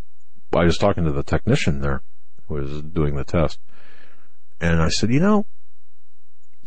I 0.53 0.65
was 0.65 0.79
talking 0.79 1.05
to 1.05 1.13
the 1.13 1.23
technician 1.23 1.81
there 1.81 2.03
was 2.49 2.83
doing 2.83 3.17
the 3.17 3.25
test, 3.25 3.59
and 4.61 4.83
I 4.83 4.89
said, 4.89 5.11
you 5.11 5.21
know, 5.21 5.47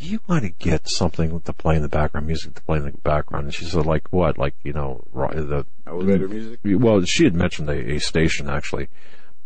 you 0.02 0.22
want 0.28 0.44
to 0.44 0.50
get 0.50 0.88
something 0.88 1.42
to 1.42 1.54
play 1.54 1.76
in 1.76 1.82
the 1.82 1.90
background, 1.90 2.26
music 2.28 2.56
to 2.56 2.62
play 2.62 2.78
in 2.78 2.86
the 2.86 2.92
background. 2.92 3.46
And 3.46 3.54
she 3.54 3.66
said, 3.66 3.86
like 3.86 4.08
what? 4.12 4.38
Like, 4.38 4.56
you 4.64 4.72
know, 4.72 5.04
the, 5.14 5.66
Elevator 5.86 6.28
music. 6.28 6.60
well, 6.64 7.04
she 7.04 7.26
had 7.26 7.36
mentioned 7.36 7.70
a, 7.70 7.96
a 7.96 8.00
station 8.00 8.50
actually, 8.50 8.88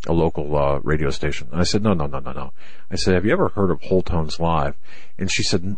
a 0.06 0.14
local 0.14 0.56
uh, 0.56 0.80
radio 0.80 1.10
station. 1.10 1.48
And 1.52 1.60
I 1.60 1.64
said, 1.64 1.82
no, 1.82 1.94
no, 1.94 2.06
no, 2.06 2.20
no, 2.20 2.32
no. 2.32 2.54
I 2.92 2.96
said, 2.96 3.16
have 3.16 3.26
you 3.26 3.32
ever 3.32 3.50
heard 3.50 3.72
of 3.72 3.82
Whole 3.82 4.04
Tones 4.04 4.40
Live? 4.40 4.76
And 5.18 5.32
she 5.32 5.42
said, 5.42 5.76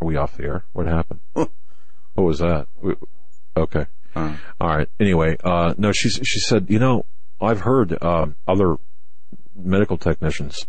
are 0.00 0.06
we 0.06 0.16
off 0.16 0.36
the 0.36 0.44
air? 0.44 0.64
What 0.72 0.86
happened? 0.86 1.20
what 1.32 1.50
was 2.14 2.38
that? 2.38 2.68
We- 2.80 2.94
Okay. 3.56 3.86
Uh, 4.14 4.36
All 4.60 4.76
right. 4.76 4.88
Anyway, 4.98 5.36
uh, 5.44 5.74
no, 5.78 5.92
she 5.92 6.08
she 6.08 6.40
said, 6.40 6.66
you 6.68 6.78
know, 6.78 7.04
I've 7.40 7.60
heard 7.60 7.96
uh, 8.02 8.26
other 8.46 8.76
medical 9.54 9.96
technicians 9.96 10.66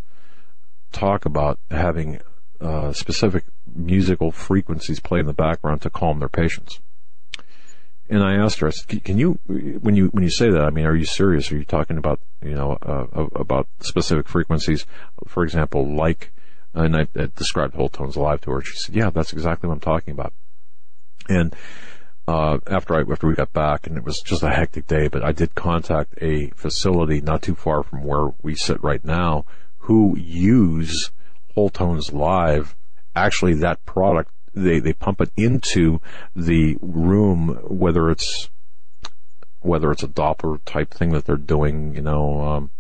talk 0.92 1.26
about 1.26 1.60
having 1.70 2.20
uh, 2.60 2.94
specific 2.94 3.44
musical 3.74 4.32
frequencies 4.32 5.00
play 5.00 5.20
in 5.20 5.26
the 5.26 5.34
background 5.34 5.82
to 5.82 5.90
calm 5.90 6.20
their 6.20 6.30
patients. 6.30 6.80
And 8.10 8.22
I 8.24 8.36
asked 8.36 8.60
her, 8.60 8.68
I 8.68 8.72
said, 8.72 8.88
"Can- 8.90 9.00
"Can 9.00 9.18
you, 9.18 9.40
when 9.48 9.96
you 9.96 10.08
when 10.08 10.24
you 10.24 10.30
say 10.30 10.50
that, 10.52 10.62
I 10.62 10.70
mean, 10.70 10.86
are 10.86 10.96
you 10.96 11.06
serious? 11.06 11.52
Are 11.52 11.58
you 11.58 11.64
talking 11.64 11.98
about 11.98 12.20
you 12.44 12.54
know 12.54 12.78
uh, 12.82 13.06
about 13.36 13.68
specific 13.80 14.28
frequencies, 14.28 14.86
for 15.28 15.44
example, 15.44 15.88
like?" 15.88 16.32
And 16.74 16.96
I, 16.96 17.08
I 17.18 17.30
described 17.36 17.76
whole 17.76 17.90
tones 17.90 18.16
alive 18.16 18.42
to 18.42 18.52
her. 18.52 18.62
She 18.62 18.78
said, 18.78 18.96
"Yeah, 18.96 19.10
that's 19.10 19.32
exactly 19.34 19.68
what 19.68 19.76
I'm 19.76 19.80
talking 19.80 20.14
about." 20.14 20.34
And 21.30 21.56
uh, 22.32 22.60
after 22.68 22.96
I 22.96 23.02
after 23.12 23.28
we 23.28 23.34
got 23.34 23.52
back, 23.52 23.88
and 23.88 23.98
it 23.98 24.06
was 24.06 24.22
just 24.22 24.42
a 24.42 24.50
hectic 24.50 24.88
day. 24.88 25.10
But 25.10 25.24
I 25.24 25.34
did 25.34 25.54
contact 25.54 26.14
a 26.22 26.50
facility 26.52 27.20
not 27.20 27.42
too 27.42 27.56
far 27.56 27.84
from 27.84 28.04
where 28.04 28.30
we 28.42 28.56
sit 28.56 28.82
right 28.82 29.04
now, 29.04 29.46
who 29.80 30.18
use 30.18 31.12
Whole 31.56 31.70
Tones 31.70 32.14
Live. 32.14 32.76
Actually, 33.16 33.56
that 33.56 33.86
product 33.86 34.32
they 34.54 34.80
they 34.80 34.94
pump 34.94 35.20
it 35.20 35.32
into 35.36 36.00
the 36.34 36.78
room, 36.82 37.60
whether 37.68 38.10
it's 38.10 38.50
whether 39.60 39.92
it's 39.92 40.04
a 40.04 40.08
Doppler 40.08 40.60
type 40.66 40.92
thing 40.92 41.10
that 41.12 41.26
they're 41.26 41.36
doing, 41.36 41.96
you 41.96 42.02
know. 42.02 42.42
Um, 42.42 42.72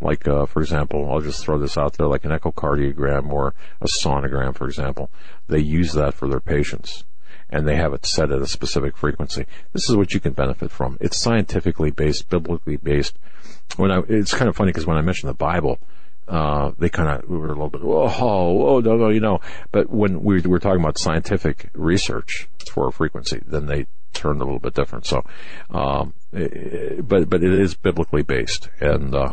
like, 0.00 0.28
uh, 0.28 0.46
for 0.46 0.60
example, 0.60 1.10
I'll 1.10 1.20
just 1.20 1.42
throw 1.42 1.58
this 1.58 1.76
out 1.76 1.94
there, 1.94 2.06
like 2.06 2.24
an 2.24 2.30
echocardiogram 2.30 3.32
or 3.32 3.54
a 3.80 3.86
sonogram, 3.86 4.54
for 4.54 4.66
example. 4.68 5.10
They 5.48 5.58
use 5.58 5.92
that 5.94 6.14
for 6.14 6.28
their 6.28 6.38
patients 6.40 7.04
and 7.50 7.66
they 7.66 7.76
have 7.76 7.92
it 7.92 8.06
set 8.06 8.30
at 8.30 8.40
a 8.40 8.46
specific 8.46 8.96
frequency. 8.96 9.46
This 9.72 9.88
is 9.88 9.96
what 9.96 10.12
you 10.12 10.20
can 10.20 10.32
benefit 10.32 10.70
from. 10.70 10.98
It's 11.00 11.16
scientifically 11.16 11.90
based, 11.90 12.28
biblically 12.28 12.76
based. 12.76 13.18
When 13.76 13.90
I, 13.90 14.02
it's 14.08 14.34
kind 14.34 14.48
of 14.48 14.56
funny 14.56 14.70
because 14.70 14.86
when 14.86 14.96
I 14.96 15.02
mentioned 15.02 15.30
the 15.30 15.34
Bible, 15.34 15.78
uh, 16.26 16.72
they 16.78 16.88
kind 16.88 17.08
of 17.08 17.28
we 17.28 17.38
were 17.38 17.46
a 17.46 17.50
little 17.50 17.70
bit, 17.70 17.82
whoa, 17.82 18.08
whoa, 18.08 18.80
no, 18.80 18.96
no, 18.96 19.08
you 19.08 19.20
know. 19.20 19.40
But 19.72 19.88
when 19.90 20.22
we 20.22 20.40
were 20.42 20.58
talking 20.58 20.80
about 20.80 20.98
scientific 20.98 21.70
research 21.72 22.48
for 22.70 22.88
a 22.88 22.92
frequency, 22.92 23.40
then 23.46 23.66
they 23.66 23.86
turned 24.12 24.40
a 24.40 24.44
little 24.44 24.58
bit 24.58 24.74
different. 24.74 25.06
So, 25.06 25.24
um, 25.70 26.12
eh, 26.34 27.00
but 27.00 27.30
but 27.30 27.42
it 27.42 27.52
is 27.52 27.74
biblically 27.74 28.22
based, 28.22 28.68
and 28.80 29.14
uh, 29.14 29.32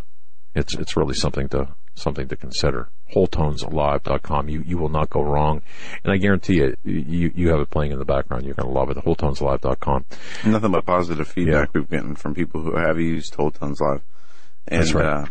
it's 0.54 0.74
it's 0.76 0.96
really 0.96 1.16
something 1.16 1.50
to 1.50 1.70
something 1.96 2.28
to 2.28 2.36
consider. 2.36 2.90
WholeTonesLive.com. 3.16 4.50
You 4.50 4.62
you 4.66 4.78
will 4.78 4.90
not 4.90 5.10
go 5.10 5.22
wrong, 5.22 5.62
and 6.04 6.12
I 6.12 6.18
guarantee 6.18 6.56
you, 6.56 6.76
you 6.84 7.32
you 7.36 7.50
have 7.50 7.60
it 7.60 7.70
playing 7.70 7.92
in 7.92 8.00
the 8.00 8.06
background. 8.06 8.46
You're 8.46 8.56
going 8.56 8.68
to 8.68 8.74
love 8.74 8.90
it. 8.90 8.98
WholeTonesLive.com. 8.98 10.06
nothing 10.46 10.72
but 10.72 10.86
positive 10.86 11.28
feedback 11.28 11.74
we've 11.74 11.90
gotten 11.90 12.16
from 12.16 12.34
people 12.34 12.62
who 12.62 12.76
have 12.76 13.00
used 13.00 13.36
Whole 13.36 13.52
Tones 13.52 13.80
Live. 13.82 14.02
And, 14.68 14.82
That's 14.82 14.94
right. 14.94 15.06
Uh, 15.06 15.26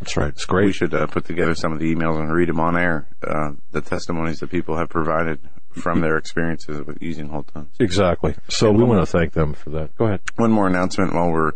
That's 0.00 0.16
right. 0.16 0.28
It's 0.28 0.44
great. 0.44 0.66
we 0.66 0.72
should 0.72 0.94
uh, 0.94 1.06
put 1.06 1.24
together 1.24 1.54
some 1.54 1.72
of 1.72 1.78
the 1.78 1.94
emails 1.94 2.18
and 2.18 2.32
read 2.32 2.48
them 2.48 2.60
on 2.60 2.76
air. 2.76 3.08
Uh, 3.26 3.52
the 3.72 3.80
testimonies 3.80 4.40
that 4.40 4.50
people 4.50 4.76
have 4.76 4.88
provided 4.90 5.38
from 5.70 6.00
their 6.00 6.16
experiences 6.16 6.86
with 6.86 6.98
using 7.02 7.28
Whole 7.28 7.42
Tones. 7.44 7.74
Exactly. 7.78 8.34
So 8.48 8.70
we 8.72 8.84
want 8.84 9.00
to 9.00 9.06
thank 9.06 9.32
them 9.32 9.54
for 9.54 9.70
that. 9.70 9.96
Go 9.96 10.06
ahead. 10.06 10.20
One 10.36 10.50
more 10.50 10.66
announcement 10.66 11.14
while 11.14 11.30
we're 11.30 11.52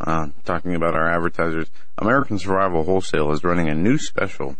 uh, 0.00 0.28
talking 0.44 0.74
about 0.74 0.94
our 0.94 1.08
advertisers. 1.08 1.68
American 1.98 2.38
Survival 2.38 2.84
Wholesale 2.84 3.32
is 3.32 3.44
running 3.44 3.68
a 3.68 3.74
new 3.74 3.98
special. 3.98 4.56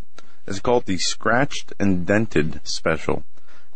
It's 0.47 0.61
called 0.61 0.87
the 0.87 0.99
Scratched 0.99 1.73
and 1.79 2.07
Dented 2.07 2.61
Special. 2.65 3.25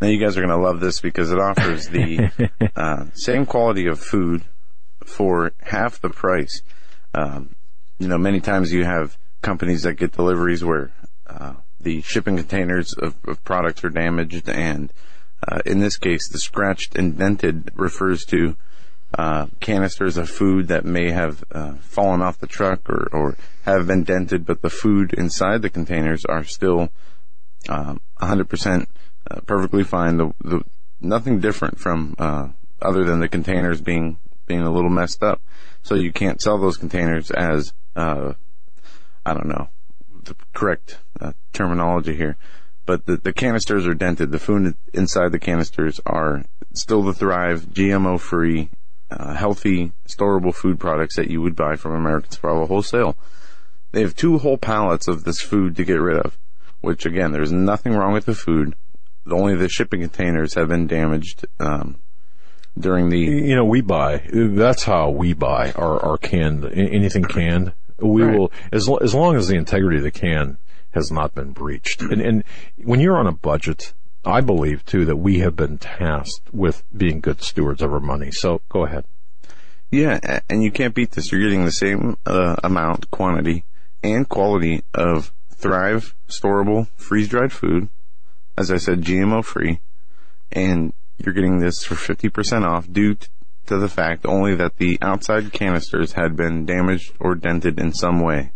Now 0.00 0.08
you 0.08 0.18
guys 0.18 0.36
are 0.36 0.40
going 0.40 0.56
to 0.56 0.62
love 0.62 0.80
this 0.80 1.00
because 1.00 1.30
it 1.30 1.38
offers 1.38 1.88
the 1.88 2.30
uh, 2.76 3.06
same 3.14 3.46
quality 3.46 3.86
of 3.86 4.00
food 4.00 4.44
for 5.04 5.52
half 5.62 6.00
the 6.00 6.10
price. 6.10 6.62
Um, 7.14 7.54
you 7.98 8.08
know, 8.08 8.18
many 8.18 8.40
times 8.40 8.72
you 8.72 8.84
have 8.84 9.16
companies 9.40 9.82
that 9.82 9.94
get 9.94 10.12
deliveries 10.12 10.64
where 10.64 10.92
uh, 11.26 11.54
the 11.80 12.02
shipping 12.02 12.36
containers 12.36 12.92
of, 12.94 13.14
of 13.24 13.42
products 13.44 13.84
are 13.84 13.90
damaged, 13.90 14.48
and 14.48 14.92
uh, 15.46 15.60
in 15.64 15.78
this 15.78 15.96
case, 15.96 16.28
the 16.28 16.38
scratched 16.38 16.96
and 16.96 17.16
dented 17.16 17.70
refers 17.74 18.24
to 18.24 18.56
uh, 19.16 19.46
canisters 19.60 20.16
of 20.16 20.28
food 20.28 20.68
that 20.68 20.84
may 20.84 21.10
have 21.10 21.44
uh, 21.52 21.74
fallen 21.74 22.20
off 22.20 22.38
the 22.38 22.46
truck 22.46 22.88
or, 22.88 23.08
or 23.12 23.36
have 23.62 23.86
been 23.86 24.02
dented, 24.02 24.44
but 24.44 24.62
the 24.62 24.70
food 24.70 25.12
inside 25.12 25.62
the 25.62 25.70
containers 25.70 26.24
are 26.24 26.44
still 26.44 26.88
um, 27.68 28.00
100% 28.20 28.86
uh, 29.30 29.40
perfectly 29.46 29.84
fine. 29.84 30.16
The, 30.16 30.34
the 30.40 30.60
nothing 31.00 31.40
different 31.40 31.78
from 31.78 32.14
uh, 32.18 32.48
other 32.82 33.04
than 33.04 33.20
the 33.20 33.28
containers 33.28 33.80
being 33.80 34.18
being 34.46 34.62
a 34.62 34.70
little 34.70 34.90
messed 34.90 35.22
up. 35.22 35.40
So 35.82 35.94
you 35.94 36.12
can't 36.12 36.40
sell 36.40 36.58
those 36.58 36.76
containers 36.76 37.30
as 37.30 37.72
uh, 37.96 38.34
I 39.24 39.32
don't 39.32 39.48
know 39.48 39.68
the 40.24 40.36
correct 40.54 40.98
uh, 41.20 41.32
terminology 41.52 42.16
here, 42.16 42.36
but 42.86 43.06
the, 43.06 43.16
the 43.16 43.32
canisters 43.32 43.86
are 43.86 43.94
dented. 43.94 44.30
The 44.30 44.38
food 44.38 44.74
inside 44.92 45.32
the 45.32 45.38
canisters 45.38 46.00
are 46.06 46.44
still 46.72 47.02
the 47.02 47.12
Thrive 47.12 47.66
GMO 47.66 48.18
free, 48.18 48.70
uh, 49.18 49.34
healthy, 49.34 49.92
storable 50.08 50.54
food 50.54 50.78
products 50.78 51.16
that 51.16 51.30
you 51.30 51.40
would 51.42 51.56
buy 51.56 51.76
from 51.76 51.94
American 51.94 52.30
Survival 52.30 52.66
Wholesale. 52.66 53.16
They 53.92 54.00
have 54.02 54.14
two 54.14 54.38
whole 54.38 54.58
pallets 54.58 55.06
of 55.08 55.24
this 55.24 55.40
food 55.40 55.76
to 55.76 55.84
get 55.84 56.00
rid 56.00 56.16
of, 56.18 56.36
which 56.80 57.06
again, 57.06 57.32
there's 57.32 57.52
nothing 57.52 57.92
wrong 57.94 58.12
with 58.12 58.26
the 58.26 58.34
food. 58.34 58.74
Only 59.30 59.54
the 59.54 59.68
shipping 59.68 60.00
containers 60.00 60.54
have 60.54 60.68
been 60.68 60.86
damaged. 60.86 61.46
Um, 61.58 61.96
during 62.78 63.08
the 63.08 63.18
You 63.18 63.54
know, 63.54 63.64
we 63.64 63.80
buy. 63.80 64.22
That's 64.32 64.82
how 64.84 65.10
we 65.10 65.32
buy 65.32 65.72
our, 65.72 65.98
our 66.04 66.18
canned 66.18 66.64
anything 66.64 67.24
canned. 67.24 67.72
We 68.00 68.22
Right. 68.22 68.36
will 68.36 68.52
as 68.72 68.90
as 69.00 69.14
long 69.14 69.36
as 69.36 69.46
the 69.46 69.54
integrity 69.56 69.98
of 69.98 70.02
the 70.02 70.10
can 70.10 70.58
has 70.92 71.10
not 71.12 71.34
been 71.34 71.52
breached. 71.52 72.02
And 72.02 72.20
and 72.20 72.44
when 72.82 72.98
you're 73.00 73.16
on 73.16 73.28
a 73.28 73.32
budget, 73.32 73.92
I 74.26 74.40
believe 74.40 74.84
too 74.84 75.04
that 75.04 75.16
we 75.16 75.40
have 75.40 75.56
been 75.56 75.78
tasked 75.78 76.52
with 76.52 76.82
being 76.96 77.20
good 77.20 77.42
stewards 77.42 77.82
of 77.82 77.92
our 77.92 78.00
money. 78.00 78.30
So 78.30 78.62
go 78.68 78.84
ahead. 78.84 79.04
Yeah, 79.90 80.40
and 80.48 80.62
you 80.62 80.72
can't 80.72 80.94
beat 80.94 81.12
this. 81.12 81.30
You're 81.30 81.42
getting 81.42 81.64
the 81.64 81.70
same 81.70 82.16
uh, 82.26 82.56
amount, 82.64 83.10
quantity, 83.10 83.64
and 84.02 84.28
quality 84.28 84.82
of 84.92 85.32
Thrive 85.50 86.14
storable 86.28 86.88
freeze 86.96 87.28
dried 87.28 87.52
food. 87.52 87.88
As 88.58 88.70
I 88.70 88.76
said, 88.76 89.02
GMO 89.02 89.44
free, 89.44 89.80
and 90.52 90.92
you're 91.18 91.34
getting 91.34 91.58
this 91.58 91.84
for 91.84 91.94
50% 91.94 92.64
off 92.66 92.90
due 92.90 93.16
to 93.66 93.78
the 93.78 93.88
fact 93.88 94.26
only 94.26 94.54
that 94.54 94.76
the 94.76 94.98
outside 95.00 95.52
canisters 95.52 96.12
had 96.12 96.36
been 96.36 96.66
damaged 96.66 97.12
or 97.18 97.34
dented 97.34 97.78
in 97.80 97.92
some 97.92 98.20
way. 98.20 98.52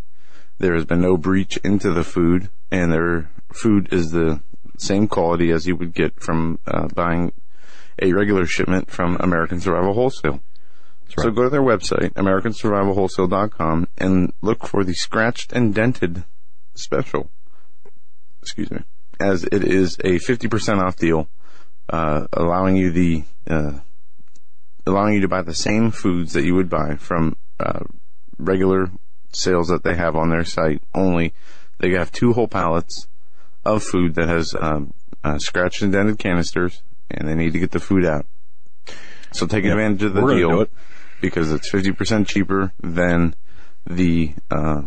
There 0.59 0.75
has 0.75 0.85
been 0.85 1.01
no 1.01 1.17
breach 1.17 1.57
into 1.59 1.93
the 1.93 2.05
food, 2.05 2.51
and 2.71 2.93
their 2.93 3.31
food 3.53 3.93
is 3.93 4.11
the 4.11 4.41
same 4.81 5.09
quality 5.09 5.51
as 5.51 5.67
you 5.67 5.77
would 5.77 5.95
get 5.95 6.21
from 6.21 6.59
uh, 6.67 6.89
buying 6.89 7.33
a 8.01 8.13
regular 8.13 8.47
shipment 8.47 8.91
from 8.91 9.17
American 9.21 9.61
Survival 9.61 9.95
Wholesale. 9.95 10.41
So 11.17 11.31
go 11.31 11.45
to 11.45 11.51
their 11.51 11.63
website, 11.63 12.13
AmericanSurvivalWholesale.com, 12.15 13.89
and 13.97 14.33
look 14.43 14.67
for 14.67 14.85
the 14.85 14.95
scratched 14.95 15.53
and 15.53 15.75
dented 15.75 16.25
special. 16.75 17.31
Excuse 18.43 18.71
me. 18.71 18.81
As 19.19 19.45
it 19.45 19.65
is 19.65 19.97
a 20.05 20.19
50% 20.19 20.81
off 20.81 20.97
deal, 20.97 21.29
uh, 21.89 22.27
allowing 22.33 22.77
you 22.77 22.91
the, 22.93 23.25
uh, 23.49 23.79
allowing 24.87 25.15
you 25.15 25.21
to 25.23 25.29
buy 25.29 25.43
the 25.43 25.55
same 25.55 25.91
foods 25.91 26.35
that 26.35 26.45
you 26.45 26.55
would 26.55 26.69
buy 26.69 26.95
from, 26.97 27.37
uh, 27.59 27.81
regular 28.39 28.91
sales 29.33 29.69
that 29.69 29.83
they 29.83 29.97
have 29.97 30.15
on 30.15 30.29
their 30.29 30.45
site. 30.45 30.83
Only 30.95 31.33
they 31.79 31.91
have 31.93 32.13
two 32.13 32.35
whole 32.35 32.49
pallets 32.49 33.08
of 33.77 33.83
food 33.83 34.15
that 34.15 34.29
has, 34.29 34.55
um, 34.59 34.93
uh, 35.25 35.39
scratched 35.39 35.83
and 35.83 35.93
dented 35.93 36.19
canisters, 36.19 36.83
and 37.11 37.29
they 37.29 37.35
need 37.35 37.53
to 37.53 37.59
get 37.59 37.71
the 37.71 37.81
food 37.81 38.05
out. 38.05 38.27
So 39.33 39.47
take 39.47 39.65
advantage 39.65 40.03
of 40.05 40.15
the 40.15 40.23
we're 40.23 40.37
deal 40.37 40.61
it. 40.63 40.71
because 41.21 41.53
it's 41.53 41.71
50% 41.71 42.27
cheaper 42.27 42.73
than 42.81 43.35
the 43.87 44.35
uh, 44.51 44.83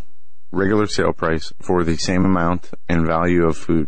regular 0.52 0.88
sale 0.88 1.14
price 1.14 1.54
for 1.62 1.84
the 1.84 1.98
same 1.98 2.26
amount 2.26 2.72
and 2.90 3.06
value 3.06 3.46
of 3.46 3.58
food. 3.58 3.88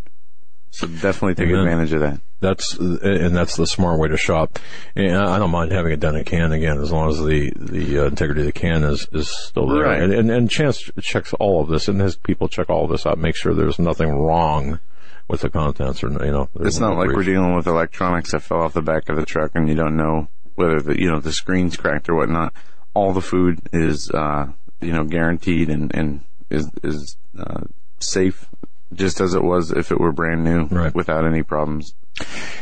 So 0.71 0.87
definitely 0.87 1.35
take 1.35 1.49
Amen. 1.49 1.67
advantage 1.67 1.93
of 1.93 1.99
that. 2.01 2.19
That's 2.43 2.77
and 2.77 3.35
that's 3.35 3.55
the 3.55 3.65
smart 3.65 3.99
way 3.99 4.09
to 4.09 4.17
shop. 4.17 4.59
And 4.95 5.15
I 5.15 5.39
don't 5.39 5.49
mind 5.49 5.71
having 5.71 5.93
it 5.93 5.99
done 5.99 6.15
in 6.15 6.25
can 6.25 6.51
again, 6.51 6.79
as 6.79 6.91
long 6.91 7.09
as 7.09 7.17
the 7.17 7.51
the 7.55 7.99
uh, 7.99 8.05
integrity 8.05 8.41
of 8.41 8.47
the 8.47 8.51
can 8.51 8.83
is 8.83 9.07
is 9.11 9.29
still 9.29 9.67
there. 9.69 9.83
Right. 9.83 10.01
And, 10.01 10.13
and 10.13 10.29
and 10.29 10.49
Chance 10.49 10.91
checks 11.01 11.33
all 11.35 11.61
of 11.61 11.69
this, 11.69 11.87
and 11.87 12.01
his 12.01 12.17
people 12.17 12.49
check 12.49 12.69
all 12.69 12.83
of 12.83 12.91
this 12.91 13.05
out, 13.05 13.17
make 13.17 13.35
sure 13.35 13.53
there's 13.53 13.79
nothing 13.79 14.09
wrong 14.09 14.79
with 15.27 15.41
the 15.41 15.49
contents, 15.49 16.03
or 16.03 16.09
you 16.09 16.31
know, 16.31 16.49
It's 16.59 16.79
not 16.79 16.97
like 16.97 17.07
we're 17.07 17.23
dealing 17.23 17.55
with 17.55 17.65
electronics 17.65 18.31
that 18.31 18.41
fell 18.41 18.61
off 18.61 18.73
the 18.73 18.81
back 18.81 19.07
of 19.09 19.15
the 19.15 19.25
truck 19.25 19.51
and 19.55 19.69
you 19.69 19.75
don't 19.75 19.95
know 19.95 20.27
whether 20.55 20.81
the 20.81 20.99
you 20.99 21.09
know 21.09 21.19
the 21.19 21.31
screen's 21.31 21.77
cracked 21.77 22.09
or 22.09 22.15
whatnot. 22.15 22.53
All 22.93 23.13
the 23.13 23.21
food 23.21 23.61
is 23.71 24.11
uh, 24.11 24.47
you 24.81 24.91
know 24.91 25.05
guaranteed 25.05 25.69
and 25.69 25.93
and 25.95 26.21
is 26.49 26.69
is 26.83 27.17
uh, 27.39 27.61
safe 27.99 28.47
just 28.95 29.19
as 29.21 29.33
it 29.33 29.43
was 29.43 29.71
if 29.71 29.91
it 29.91 29.99
were 29.99 30.11
brand 30.11 30.43
new 30.43 30.65
Right. 30.65 30.93
without 30.95 31.25
any 31.25 31.43
problems 31.43 31.93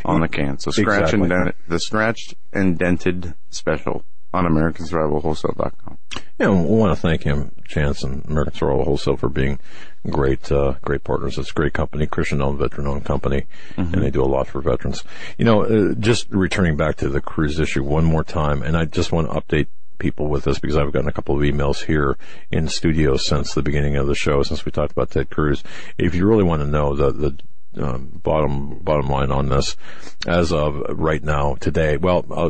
on 0.06 0.22
the 0.22 0.28
can. 0.28 0.58
So 0.60 0.72
scratch 0.72 1.14
Exactly. 1.14 1.22
and 1.22 1.30
dent, 1.30 1.56
the 1.68 1.80
scratched 1.80 2.36
and 2.54 2.78
dented 2.78 3.34
special 3.50 4.04
on 4.34 4.46
AmericanSurvivalWholesale.com. 4.46 5.98
Yeah, 6.40 6.50
we 6.50 6.76
want 6.78 6.96
to 6.96 7.02
thank 7.02 7.24
him, 7.24 7.52
Chance 7.68 8.04
and 8.04 8.26
American 8.26 8.54
Survival 8.54 8.86
Wholesale 8.86 9.18
for 9.18 9.30
being 9.30 9.60
great, 10.10 10.52
uh, 10.52 10.76
great 10.84 11.04
partners. 11.04 11.38
It's 11.38 11.52
a 11.52 11.54
great 11.54 11.74
company, 11.74 12.08
Christian-owned, 12.08 12.58
veteran-owned 12.58 13.06
company, 13.06 13.46
and 13.78 13.94
they 13.94 14.10
do 14.10 14.24
a 14.24 14.26
lot 14.26 14.48
for 14.48 14.62
veterans. 14.62 15.04
You 15.38 15.46
know, 15.46 15.64
uh, 15.64 15.94
just 15.96 16.28
returning 16.32 16.78
back 16.78 16.96
to 16.98 17.10
the 17.10 17.22
Cruz 17.22 17.60
issue 17.60 17.84
one 17.84 18.06
more 18.06 18.24
time, 18.24 18.64
and 18.64 18.76
I 18.78 18.86
just 18.86 19.12
want 19.12 19.30
to 19.30 19.40
update 19.40 19.68
people 20.02 20.28
with 20.28 20.44
this 20.44 20.60
because 20.60 20.76
I've 20.76 20.92
gotten 20.92 21.08
a 21.08 21.14
couple 21.14 21.36
of 21.36 21.42
emails 21.42 21.86
here 21.86 22.18
in 22.52 22.68
studio 22.68 23.16
since 23.16 23.54
the 23.54 23.62
beginning 23.62 23.96
of 23.96 24.08
the 24.08 24.16
show, 24.16 24.42
since 24.44 24.66
we 24.66 24.72
talked 24.72 24.92
about 24.92 25.12
Ted 25.12 25.30
Cruz. 25.30 25.64
If 25.98 26.16
you 26.16 26.28
really 26.28 26.44
want 26.44 26.62
to 26.62 26.68
know 26.68 26.96
the, 26.96 27.12
the 27.12 27.86
um, 27.86 28.20
bottom 28.24 28.80
bottom 28.80 29.08
line 29.08 29.32
on 29.32 29.48
this, 29.48 29.78
as 30.28 30.52
of 30.52 30.84
right 30.90 31.24
now, 31.24 31.56
today, 31.56 31.98
well, 31.98 32.26
uh, 32.30 32.50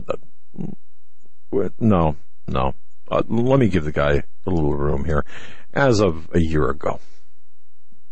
No, 1.80 2.16
no. 2.48 2.74
Uh, 3.10 3.22
let 3.28 3.60
me 3.60 3.68
give 3.68 3.84
the 3.84 3.92
guy 3.92 4.24
a 4.46 4.50
little 4.50 4.74
room 4.74 5.04
here. 5.04 5.26
As 5.74 6.00
of 6.00 6.30
a 6.34 6.40
year 6.40 6.70
ago, 6.70 7.00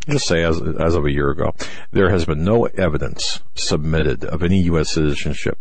just 0.08 0.28
say 0.28 0.44
as 0.44 0.62
as 0.80 0.96
of 0.96 1.06
a 1.06 1.12
year 1.12 1.30
ago, 1.30 1.54
there 1.92 2.10
has 2.10 2.26
been 2.26 2.44
no 2.44 2.66
evidence 2.66 3.42
submitted 3.56 4.24
of 4.24 4.44
any 4.44 4.62
U.S. 4.64 4.92
citizenship 4.92 5.58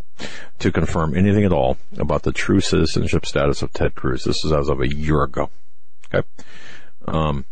to 0.58 0.72
confirm 0.72 1.16
anything 1.16 1.44
at 1.44 1.52
all 1.52 1.76
about 1.98 2.22
the 2.22 2.32
true 2.32 2.60
citizenship 2.60 3.26
status 3.26 3.62
of 3.62 3.72
Ted 3.72 3.94
Cruz. 3.94 4.24
This 4.24 4.44
is 4.44 4.52
as 4.52 4.68
of 4.68 4.80
a 4.80 4.88
year 4.88 5.22
ago. 5.22 5.50
Okay. 6.12 6.26
Um, 7.06 7.44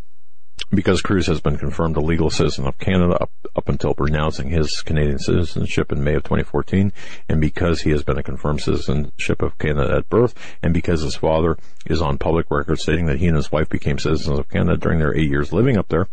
because 0.71 1.03
Cruz 1.03 1.27
has 1.27 1.41
been 1.41 1.59
confirmed 1.59 1.97
a 1.97 2.01
legal 2.01 2.31
citizen 2.31 2.67
of 2.67 2.79
Canada 2.79 3.15
up, 3.21 3.31
up 3.55 3.69
until 3.69 3.95
renouncing 3.97 4.51
his 4.51 4.83
Canadian 4.83 5.19
citizenship 5.19 5.93
in 5.93 6.03
May 6.03 6.15
of 6.15 6.25
2014, 6.25 6.93
and 7.29 7.41
because 7.41 7.83
he 7.83 7.91
has 7.91 8.03
been 8.03 8.19
a 8.19 8.23
confirmed 8.23 8.61
citizenship 8.61 9.43
of 9.43 9.59
Canada 9.59 9.97
at 9.97 10.09
birth, 10.09 10.35
and 10.63 10.75
because 10.75 11.03
his 11.03 11.15
father 11.15 11.57
is 11.87 12.03
on 12.03 12.19
public 12.19 12.51
record 12.51 12.79
stating 12.79 13.07
that 13.07 13.19
he 13.19 13.27
and 13.27 13.37
his 13.37 13.53
wife 13.53 13.69
became 13.69 13.99
citizens 13.99 14.39
of 14.39 14.49
Canada 14.49 14.77
during 14.77 14.99
their 14.99 15.17
eight 15.17 15.31
years 15.31 15.53
living 15.53 15.77
up 15.77 15.89
there, 15.89 16.09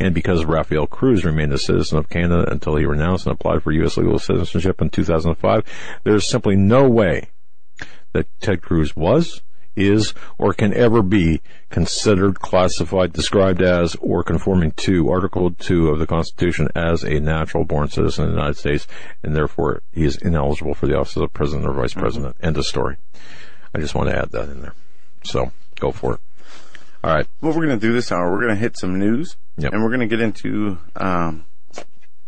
and 0.00 0.14
because 0.14 0.44
Rafael 0.44 0.86
Cruz 0.86 1.24
remained 1.24 1.52
a 1.52 1.58
citizen 1.58 1.98
of 1.98 2.08
Canada 2.08 2.50
until 2.50 2.76
he 2.76 2.84
renounced 2.84 3.26
and 3.26 3.34
applied 3.34 3.62
for 3.62 3.72
U.S. 3.72 3.96
legal 3.96 4.18
citizenship 4.18 4.80
in 4.80 4.90
2005, 4.90 5.64
there 6.04 6.14
is 6.14 6.28
simply 6.28 6.56
no 6.56 6.88
way 6.88 7.30
that 8.12 8.26
Ted 8.40 8.62
Cruz 8.62 8.96
was, 8.96 9.42
is, 9.76 10.12
or 10.38 10.52
can 10.52 10.74
ever 10.74 11.02
be 11.02 11.40
considered, 11.70 12.40
classified, 12.40 13.12
described 13.12 13.62
as, 13.62 13.94
or 13.96 14.22
conforming 14.22 14.72
to 14.72 15.10
Article 15.10 15.52
2 15.52 15.88
of 15.88 15.98
the 15.98 16.06
Constitution 16.06 16.68
as 16.74 17.04
a 17.04 17.20
natural 17.20 17.64
born 17.64 17.88
citizen 17.88 18.24
of 18.24 18.30
the 18.30 18.36
United 18.36 18.56
States, 18.56 18.86
and 19.22 19.36
therefore 19.36 19.82
he 19.92 20.04
is 20.04 20.16
ineligible 20.16 20.74
for 20.74 20.86
the 20.86 20.98
office 20.98 21.16
of 21.16 21.32
President 21.32 21.68
or 21.68 21.72
Vice 21.72 21.94
President. 21.94 22.36
Mm-hmm. 22.36 22.46
End 22.46 22.56
of 22.56 22.66
story. 22.66 22.96
I 23.74 23.78
just 23.78 23.94
want 23.94 24.08
to 24.08 24.16
add 24.16 24.30
that 24.32 24.48
in 24.48 24.62
there. 24.62 24.74
So, 25.22 25.52
go 25.78 25.92
for 25.92 26.14
it. 26.14 26.20
All 27.04 27.14
right. 27.14 27.26
What 27.40 27.54
we're 27.54 27.66
going 27.66 27.78
to 27.78 27.86
do 27.86 27.92
this 27.92 28.10
hour, 28.10 28.30
we're 28.30 28.40
going 28.42 28.54
to 28.54 28.60
hit 28.60 28.76
some 28.78 28.98
news, 28.98 29.36
Yep. 29.56 29.72
and 29.72 29.82
we're 29.82 29.88
going 29.90 30.00
to 30.00 30.06
get 30.06 30.20
into 30.20 30.78
um, 30.96 31.44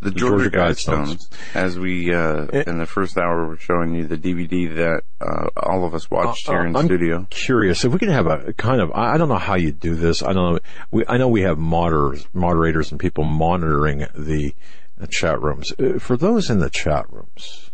the, 0.01 0.10
Georgia, 0.10 0.48
Georgia 0.48 0.51
Guidestones. 0.51 1.28
As 1.55 1.78
we 1.78 2.14
uh, 2.14 2.47
Eh. 2.52 2.64
in 2.66 2.78
the 2.78 2.86
first 2.86 3.18
hour, 3.18 3.47
we're 3.48 3.56
showing 3.59 3.94
you 3.94 4.06
the 4.06 4.16
DVD 4.16 4.74
that 4.76 5.02
uh, 5.20 5.48
all 5.56 5.84
of 5.84 5.94
us 5.94 6.10
watched 6.10 6.48
here 6.48 6.64
in 6.64 6.74
I'm 6.76 6.86
studio. 6.86 7.26
Curious 7.30 7.84
if 7.84 7.92
we 7.92 7.98
could 7.98 8.09
have 8.10 8.26
a 8.26 8.52
kind 8.55 8.80
of 8.80 8.90
I 8.92 9.16
don't 9.18 9.28
know 9.28 9.38
how 9.38 9.56
you 9.56 9.72
do 9.72 9.94
this. 9.94 10.22
I 10.22 10.32
don't 10.32 10.55
know. 10.55 10.59
We 10.90 11.05
I 11.09 11.18
know 11.18 11.28
we 11.28 11.42
have 11.42 11.59
moderators, 11.59 12.26
moderators 12.32 12.90
and 12.92 12.98
people 13.01 13.24
monitoring 13.24 14.06
the 14.14 14.55
uh, 15.01 15.06
chat 15.06 15.40
rooms. 15.42 15.72
Uh, 15.78 15.98
For 15.98 16.16
those 16.16 16.48
in 16.48 16.59
the 16.60 16.70
chat 16.70 17.12
rooms 17.12 17.70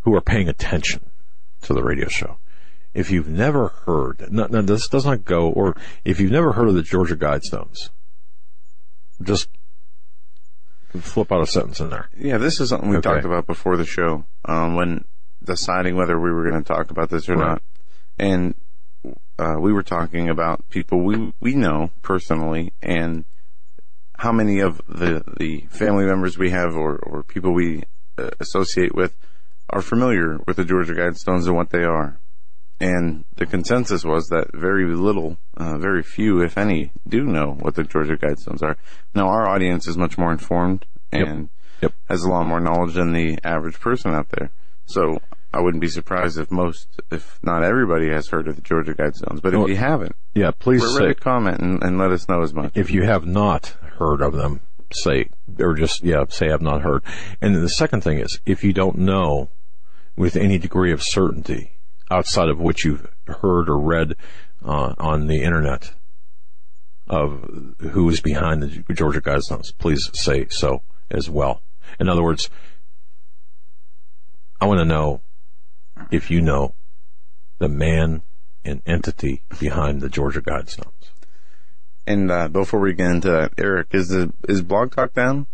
who 0.00 0.14
are 0.14 0.20
paying 0.22 0.48
attention 0.48 1.00
to 1.62 1.72
the 1.74 1.82
radio 1.84 2.08
show, 2.08 2.38
if 2.94 3.10
you've 3.10 3.28
never 3.28 3.68
heard, 3.86 4.26
no, 4.30 4.46
no, 4.46 4.62
this 4.62 4.88
does 4.88 5.04
not 5.06 5.24
go, 5.24 5.48
or 5.48 5.76
if 6.04 6.20
you've 6.20 6.30
never 6.32 6.52
heard 6.52 6.68
of 6.68 6.74
the 6.74 6.82
Georgia 6.82 7.16
Guidestones, 7.16 7.90
just 9.22 9.48
flip 11.00 11.32
out 11.32 11.42
a 11.42 11.46
sentence 11.46 11.80
in 11.80 11.90
there. 11.90 12.08
Yeah, 12.16 12.38
this 12.38 12.60
is 12.60 12.68
something 12.68 12.90
we 12.90 12.96
Okay. 12.98 13.08
talked 13.08 13.24
about 13.24 13.46
before 13.46 13.76
the 13.76 13.86
show 13.86 14.24
um, 14.44 14.74
when 14.74 15.04
deciding 15.42 15.96
whether 15.96 16.20
we 16.20 16.30
were 16.30 16.48
going 16.48 16.62
to 16.62 16.68
talk 16.68 16.90
about 16.90 17.08
this 17.08 17.28
or 17.28 17.36
Right. 17.36 17.48
not, 17.48 17.62
and 18.18 18.54
uh, 19.38 19.56
we 19.58 19.72
were 19.72 19.82
talking 19.82 20.28
about 20.28 20.68
people 20.68 21.02
we 21.02 21.32
we 21.40 21.54
know 21.54 21.90
personally 22.02 22.72
and 22.82 23.24
how 24.18 24.30
many 24.30 24.60
of 24.60 24.80
the, 24.86 25.24
the 25.38 25.66
family 25.70 26.04
members 26.04 26.38
we 26.38 26.50
have 26.50 26.76
or, 26.76 26.96
or 26.96 27.24
people 27.24 27.52
we 27.52 27.82
uh, 28.18 28.30
associate 28.38 28.94
with 28.94 29.16
are 29.70 29.82
familiar 29.82 30.38
with 30.46 30.56
the 30.56 30.64
Georgia 30.64 30.92
Guidestones 30.92 31.46
and 31.46 31.56
what 31.56 31.70
they 31.70 31.82
are. 31.82 32.20
And 32.82 33.24
the 33.36 33.46
consensus 33.46 34.04
was 34.04 34.26
that 34.28 34.48
very 34.52 34.86
little, 34.94 35.38
uh, 35.56 35.78
very 35.78 36.02
few, 36.02 36.40
if 36.42 36.58
any, 36.58 36.90
do 37.08 37.22
know 37.22 37.56
what 37.60 37.76
the 37.76 37.84
Georgia 37.84 38.16
Guidestones 38.16 38.62
are. 38.62 38.76
Now, 39.14 39.28
our 39.28 39.46
audience 39.48 39.86
is 39.86 39.96
much 39.96 40.18
more 40.18 40.32
informed 40.32 40.84
and 41.12 41.48
Yep. 41.80 41.92
has 42.08 42.22
a 42.24 42.28
lot 42.28 42.46
more 42.46 42.60
knowledge 42.60 42.94
than 42.94 43.12
the 43.12 43.38
average 43.44 43.78
person 43.80 44.12
out 44.14 44.28
there. 44.30 44.50
So 44.86 45.20
I 45.54 45.60
wouldn't 45.60 45.80
be 45.80 45.88
surprised 45.88 46.38
if 46.38 46.50
most, 46.50 47.00
if 47.10 47.38
not 47.42 47.62
everybody, 47.62 48.08
has 48.10 48.28
heard 48.28 48.48
of 48.48 48.56
the 48.56 48.62
Georgia 48.62 48.94
Guidestones. 48.94 49.40
But 49.42 49.52
if 49.54 49.58
Well, 49.60 49.68
you 49.68 49.76
haven't, 49.76 50.16
Yeah, 50.34 50.50
please 50.50 50.82
say, 50.96 51.06
to 51.08 51.14
comment 51.14 51.60
and, 51.60 51.82
and 51.82 51.98
let 51.98 52.10
us 52.10 52.28
know 52.28 52.42
as 52.42 52.52
much. 52.54 52.72
if 52.76 52.90
you 52.90 53.02
have 53.02 53.26
not 53.26 53.76
heard 53.98 54.20
of 54.22 54.32
them, 54.32 54.60
say, 54.92 55.28
or 55.60 55.74
just, 55.74 56.02
yeah, 56.02 56.24
say 56.28 56.50
I've 56.50 56.62
not 56.62 56.82
heard. 56.82 57.02
And 57.40 57.54
the 57.54 57.68
second 57.68 58.02
thing 58.02 58.18
is, 58.18 58.40
if 58.46 58.64
you 58.64 58.72
don't 58.72 58.98
know 58.98 59.50
with 60.16 60.36
any 60.36 60.58
degree 60.58 60.92
of 60.92 61.00
certainty 61.02 61.71
outside 62.12 62.48
of 62.48 62.58
what 62.60 62.84
you've 62.84 63.06
heard 63.26 63.68
or 63.68 63.78
read 63.78 64.14
uh, 64.64 64.94
on 64.98 65.26
the 65.26 65.42
internet 65.42 65.92
of 67.08 67.74
who 67.80 68.08
is 68.08 68.20
behind 68.20 68.62
the 68.62 68.94
Georgia 68.94 69.20
Guidestones, 69.20 69.76
please 69.76 70.10
say 70.14 70.46
so 70.48 70.82
as 71.10 71.28
well. 71.28 71.62
In 71.98 72.08
other 72.08 72.22
words, 72.22 72.48
I 74.60 74.66
want 74.66 74.78
to 74.78 74.84
know 74.84 75.20
if 76.10 76.30
you 76.30 76.40
know 76.40 76.74
the 77.58 77.68
man 77.68 78.22
and 78.64 78.82
entity 78.86 79.42
behind 79.58 80.00
the 80.00 80.08
Georgia 80.08 80.40
Guidestones. 80.40 81.10
And 82.06 82.30
uh, 82.30 82.48
before 82.48 82.80
we 82.80 82.92
get 82.94 83.10
into 83.10 83.30
that, 83.30 83.52
Eric, 83.58 83.88
is 83.92 84.08
the 84.08 84.32
is 84.48 84.62
Blog 84.62 84.94
Talk 84.94 85.14
down? 85.14 85.46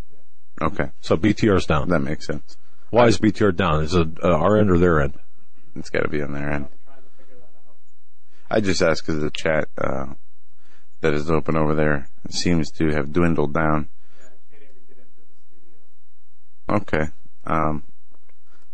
Okay, 0.60 0.90
So 1.01 1.16
BTR 1.16 1.56
is 1.56 1.66
down. 1.66 1.89
that 1.90 2.01
makes 2.01 2.26
sense. 2.26 2.56
Why 2.90 3.06
is 3.06 3.18
BTR 3.18 3.55
down? 3.55 3.85
Is 3.85 3.94
it 3.94 4.09
uh, 4.24 4.28
our 4.28 4.59
end 4.59 4.70
or 4.70 4.78
their 4.78 5.01
end? 5.01 5.14
It's 5.77 5.90
got 5.90 6.03
to 6.03 6.09
be 6.09 6.23
on 6.23 6.32
their 6.32 6.51
end. 6.51 6.69
I 8.51 8.61
just 8.61 8.82
asked 8.82 9.07
because 9.07 9.20
the 9.20 9.31
chat 9.31 9.69
uh, 9.77 10.07
that 11.01 11.15
is 11.15 11.31
open 11.31 11.57
over 11.57 11.74
there 11.74 12.09
seems 12.31 12.70
to 12.73 12.89
have 12.90 13.12
dwindled 13.12 13.53
down. 13.53 13.89
Okay. 16.69 17.09
Um, 17.47 17.82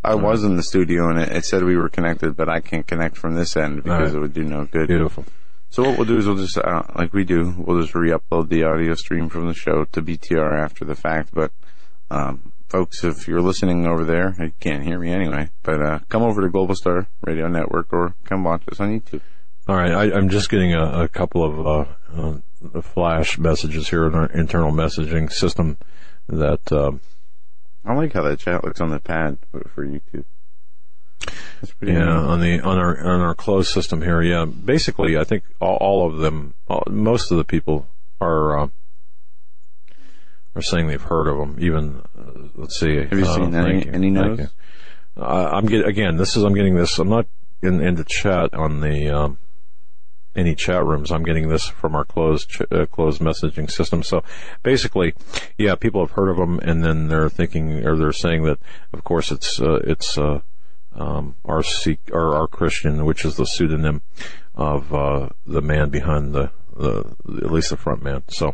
I 0.03 0.15
was 0.15 0.43
in 0.43 0.55
the 0.55 0.63
studio 0.63 1.09
and 1.09 1.19
it, 1.19 1.29
it 1.29 1.45
said 1.45 1.63
we 1.63 1.77
were 1.77 1.89
connected, 1.89 2.35
but 2.35 2.49
I 2.49 2.59
can't 2.59 2.85
connect 2.85 3.17
from 3.17 3.35
this 3.35 3.55
end 3.57 3.77
because 3.77 3.91
Alright. 3.91 4.13
it 4.13 4.19
would 4.19 4.33
do 4.33 4.43
no 4.43 4.65
good. 4.65 4.87
Beautiful. 4.87 5.25
So 5.69 5.83
what 5.83 5.97
we'll 5.97 6.07
do 6.07 6.17
is 6.17 6.27
we'll 6.27 6.37
just, 6.37 6.57
uh, 6.57 6.83
like 6.95 7.13
we 7.13 7.23
do, 7.23 7.53
we'll 7.57 7.81
just 7.81 7.95
re-upload 7.95 8.49
the 8.49 8.63
audio 8.63 8.93
stream 8.93 9.29
from 9.29 9.47
the 9.47 9.53
show 9.53 9.85
to 9.85 10.01
BTR 10.01 10.57
after 10.57 10.85
the 10.85 10.95
fact. 10.95 11.29
But, 11.33 11.51
um, 12.11 12.53
folks, 12.67 13.03
if 13.03 13.27
you're 13.27 13.41
listening 13.41 13.85
over 13.85 14.03
there, 14.03 14.35
you 14.39 14.51
can't 14.59 14.83
hear 14.83 14.99
me 14.99 15.11
anyway, 15.11 15.49
but, 15.63 15.81
uh, 15.81 15.99
come 16.09 16.23
over 16.23 16.41
to 16.41 16.49
Global 16.49 16.75
Star 16.75 17.07
Radio 17.21 17.47
Network 17.47 17.91
or 17.93 18.15
come 18.25 18.43
watch 18.43 18.63
us 18.71 18.79
on 18.79 18.99
YouTube. 18.99 19.21
All 19.67 19.75
right, 19.75 19.91
I, 19.91 20.15
I'm 20.15 20.29
just 20.29 20.49
getting 20.49 20.73
a, 20.73 21.03
a 21.03 21.07
couple 21.07 21.43
of 21.43 21.65
uh, 21.65 22.39
uh, 22.73 22.81
flash 22.81 23.37
messages 23.39 23.89
here 23.89 24.05
in 24.05 24.13
our 24.13 24.27
internal 24.27 24.71
messaging 24.71 25.31
system 25.31 25.77
that 26.27 26.71
um, 26.71 27.01
I 27.83 27.93
like 27.93 28.13
how 28.13 28.21
that 28.23 28.39
chat 28.39 28.63
looks 28.63 28.81
on 28.81 28.89
the 28.89 28.99
pad 28.99 29.37
for 29.73 29.85
YouTube. 29.85 30.25
Yeah 31.81 31.93
neat. 31.93 32.01
on 32.01 32.39
the 32.41 32.59
on 32.61 32.77
our 32.77 32.99
on 32.99 33.21
our 33.21 33.33
closed 33.33 33.71
system 33.71 34.01
here. 34.01 34.21
Yeah, 34.21 34.45
basically, 34.45 35.17
I 35.17 35.23
think 35.23 35.43
all, 35.59 35.77
all 35.77 36.07
of 36.07 36.19
them, 36.19 36.53
all, 36.67 36.83
most 36.87 37.31
of 37.31 37.37
the 37.37 37.43
people 37.43 37.87
are 38.21 38.59
uh, 38.59 38.67
are 40.55 40.61
saying 40.61 40.87
they've 40.87 41.01
heard 41.01 41.27
of 41.27 41.37
them. 41.37 41.57
Even 41.59 42.01
uh, 42.17 42.47
let's 42.55 42.79
see, 42.79 42.95
Have 42.95 43.13
you 43.13 43.25
uh, 43.25 43.35
seen 43.35 43.53
any- 43.55 43.85
you, 43.85 43.91
any 43.91 44.09
notes? 44.09 44.51
I'm 45.17 45.65
getting 45.65 45.87
again. 45.87 46.17
This 46.17 46.35
is 46.35 46.43
I'm 46.43 46.53
getting 46.53 46.75
this. 46.75 46.97
I'm 46.99 47.09
not 47.09 47.27
in 47.61 47.81
in 47.81 47.95
the 47.95 48.03
chat 48.03 48.53
on 48.53 48.81
the. 48.81 49.09
Um, 49.09 49.37
any 50.35 50.53
chat 50.53 50.83
rooms. 50.83 51.11
I'm 51.11 51.23
getting 51.23 51.47
this 51.47 51.65
from 51.65 51.95
our 51.95 52.03
closed 52.03 52.49
ch- 52.49 52.61
uh, 52.71 52.85
closed 52.87 53.21
messaging 53.21 53.71
system. 53.71 54.03
So 54.03 54.23
basically, 54.63 55.13
yeah, 55.57 55.75
people 55.75 56.05
have 56.05 56.11
heard 56.15 56.29
of 56.29 56.37
them, 56.37 56.59
and 56.59 56.83
then 56.83 57.07
they're 57.07 57.29
thinking 57.29 57.85
or 57.85 57.95
they're 57.95 58.11
saying 58.11 58.43
that, 58.43 58.59
of 58.93 59.03
course, 59.03 59.31
it's 59.31 59.61
uh, 59.61 59.79
it's 59.85 60.17
uh, 60.17 60.41
um, 60.93 61.35
R.C. 61.45 61.99
or 62.11 62.35
our 62.35 62.47
Christian, 62.47 63.05
which 63.05 63.25
is 63.25 63.37
the 63.37 63.45
pseudonym 63.45 64.01
of 64.55 64.93
uh, 64.93 65.29
the 65.45 65.61
man 65.61 65.89
behind 65.89 66.33
the. 66.33 66.51
The, 66.75 67.15
at 67.37 67.51
least 67.51 67.69
the 67.69 67.77
front 67.77 68.03
man. 68.03 68.23
So, 68.27 68.53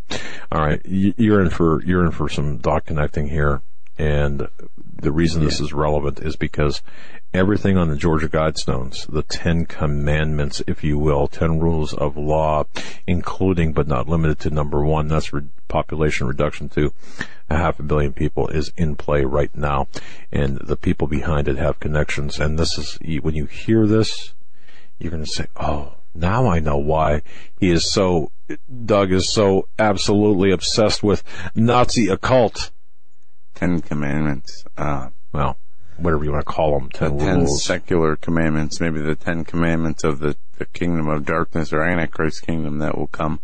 all 0.51 0.61
right, 0.61 0.79
you're 0.85 1.41
in 1.41 1.49
for 1.49 1.83
you're 1.83 2.05
in 2.05 2.11
for 2.11 2.29
some 2.29 2.57
dot 2.57 2.85
connecting 2.85 3.27
here, 3.27 3.61
and 3.97 4.47
the 5.01 5.11
reason 5.11 5.43
this 5.43 5.59
is 5.59 5.73
relevant 5.73 6.19
is 6.19 6.35
because 6.35 6.81
everything 7.33 7.77
on 7.77 7.89
the 7.89 7.95
Georgia 7.95 8.29
Guidestones, 8.29 9.07
the 9.07 9.23
Ten 9.23 9.65
Commandments, 9.65 10.61
if 10.67 10.83
you 10.83 10.97
will, 10.97 11.27
ten 11.27 11.59
rules 11.59 11.93
of 11.93 12.17
law, 12.17 12.65
including 13.07 13.73
but 13.73 13.87
not 13.87 14.07
limited 14.07 14.39
to 14.39 14.49
number 14.49 14.83
one, 14.83 15.07
that's 15.07 15.33
re- 15.33 15.43
population 15.67 16.27
reduction 16.27 16.69
to 16.69 16.93
a 17.49 17.57
half 17.57 17.79
a 17.79 17.83
billion 17.83 18.13
people, 18.13 18.47
is 18.49 18.71
in 18.77 18.95
play 18.95 19.23
right 19.23 19.55
now, 19.55 19.87
and 20.31 20.57
the 20.57 20.77
people 20.77 21.07
behind 21.07 21.47
it 21.47 21.57
have 21.57 21.79
connections. 21.79 22.39
And 22.39 22.59
this 22.59 22.77
is 22.77 22.99
when 23.21 23.35
you 23.35 23.45
hear 23.45 23.87
this, 23.87 24.33
you're 24.99 25.11
going 25.11 25.23
to 25.23 25.29
say, 25.29 25.47
"Oh, 25.55 25.95
now 26.13 26.47
I 26.47 26.59
know 26.59 26.77
why 26.77 27.21
he 27.59 27.69
is 27.71 27.91
so." 27.91 28.31
Doug 28.85 29.13
is 29.13 29.29
so 29.31 29.69
absolutely 29.79 30.51
obsessed 30.51 31.01
with 31.03 31.23
Nazi 31.55 32.09
occult. 32.09 32.71
Ten 33.55 33.79
Commandments. 33.79 34.65
Uh, 34.75 35.09
Well, 35.31 35.57
whatever 35.97 36.25
you 36.25 36.31
want 36.33 36.45
to 36.45 36.51
call 36.51 36.77
them, 36.77 36.89
the 36.91 36.97
ten, 36.97 37.17
ten 37.17 37.37
rules. 37.39 37.63
secular 37.63 38.17
commandments, 38.17 38.81
maybe 38.81 38.99
the 38.99 39.15
ten 39.15 39.45
commandments 39.45 40.03
of 40.03 40.19
the, 40.19 40.35
the 40.57 40.65
kingdom 40.65 41.07
of 41.07 41.25
darkness 41.25 41.71
or 41.71 41.81
Antichrist 41.83 42.45
kingdom 42.45 42.79
that 42.79 42.97
will 42.97 43.07
come. 43.07 43.39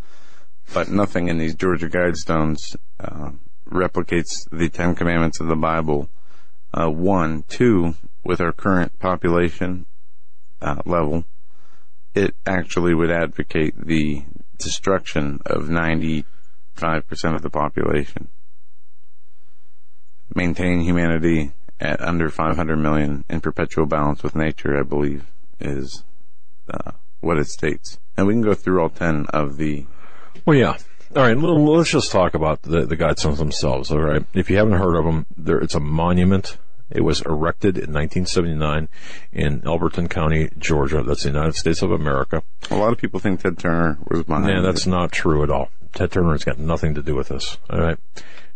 But 0.73 0.89
nothing 0.89 1.30
in 1.30 1.38
these 1.38 1.56
Georgia 1.56 1.88
Guidestones 1.88 2.76
uh, 2.99 3.31
replicates 3.69 4.49
the 4.52 4.68
Ten 4.68 4.95
Commandments 4.95 5.39
of 5.39 5.48
the 5.48 5.56
Bible. 5.56 6.10
Uh, 6.73 6.89
one, 6.89 7.44
two, 7.48 7.95
with 8.26 8.41
our 8.41 8.52
current 8.52 8.99
population 8.99 9.85
uh, 10.61 10.81
level, 10.85 11.23
it 12.18 12.34
actually 12.48 12.95
would 12.95 13.11
advocate 13.11 13.76
the 13.77 14.23
destruction 14.57 15.39
of 15.45 15.65
95% 15.65 16.26
of 17.23 17.44
the 17.44 17.49
population. 17.52 18.27
Maintain 20.34 20.81
humanity 20.81 21.52
at 21.80 22.02
under 22.02 22.30
500 22.30 22.76
million 22.77 23.23
in 23.30 23.39
perpetual 23.39 23.85
balance 23.85 24.23
with 24.23 24.35
nature, 24.35 24.80
I 24.80 24.81
believe, 24.81 25.27
is 25.60 26.03
uh, 26.68 26.94
what 27.19 27.38
it 27.38 27.48
states. 27.48 27.99
And 28.18 28.26
we 28.26 28.34
can 28.34 28.41
go 28.41 28.56
through 28.56 28.81
all 28.81 28.89
10 28.89 29.27
of 29.27 29.57
the 29.57 29.85
Well, 30.44 30.57
yeah. 30.57 30.77
All 31.15 31.22
right, 31.22 31.38
let's 31.38 31.91
just 31.91 32.11
talk 32.11 32.34
about 32.34 32.64
the, 32.64 32.85
the 32.88 32.98
guidestones 32.98 33.38
themselves. 33.38 33.91
All 33.91 34.02
right, 34.02 34.26
if 34.34 34.49
you 34.49 34.57
haven't 34.57 34.80
heard 34.80 34.98
of 34.98 35.06
them, 35.06 35.27
there 35.38 35.60
it's 35.60 35.76
a 35.76 35.80
monument. 35.80 36.57
It 36.89 37.01
was 37.01 37.22
erected 37.22 37.77
in 37.77 37.93
1979 37.93 38.88
in 39.34 39.61
Elberton 39.61 40.09
County, 40.09 40.49
Georgia. 40.57 41.03
That's 41.03 41.23
the 41.23 41.30
United 41.30 41.55
States 41.55 41.81
of 41.81 41.91
America. 41.91 42.43
A 42.72 42.76
lot 42.76 42.93
of 42.93 42.97
people 42.97 43.19
think 43.19 43.41
Ted 43.41 43.57
Turner 43.59 43.97
was 44.09 44.23
behind 44.23 44.47
Yeah, 44.49 44.61
that's 44.61 44.85
it. 44.88 44.89
not 44.89 45.11
true 45.11 45.43
at 45.43 45.49
all. 45.49 45.69
Ted 45.93 46.11
Turner's 46.11 46.43
got 46.43 46.59
nothing 46.59 46.93
to 46.95 47.01
do 47.01 47.15
with 47.15 47.27
this. 47.30 47.57
All 47.69 47.80
right. 47.80 47.97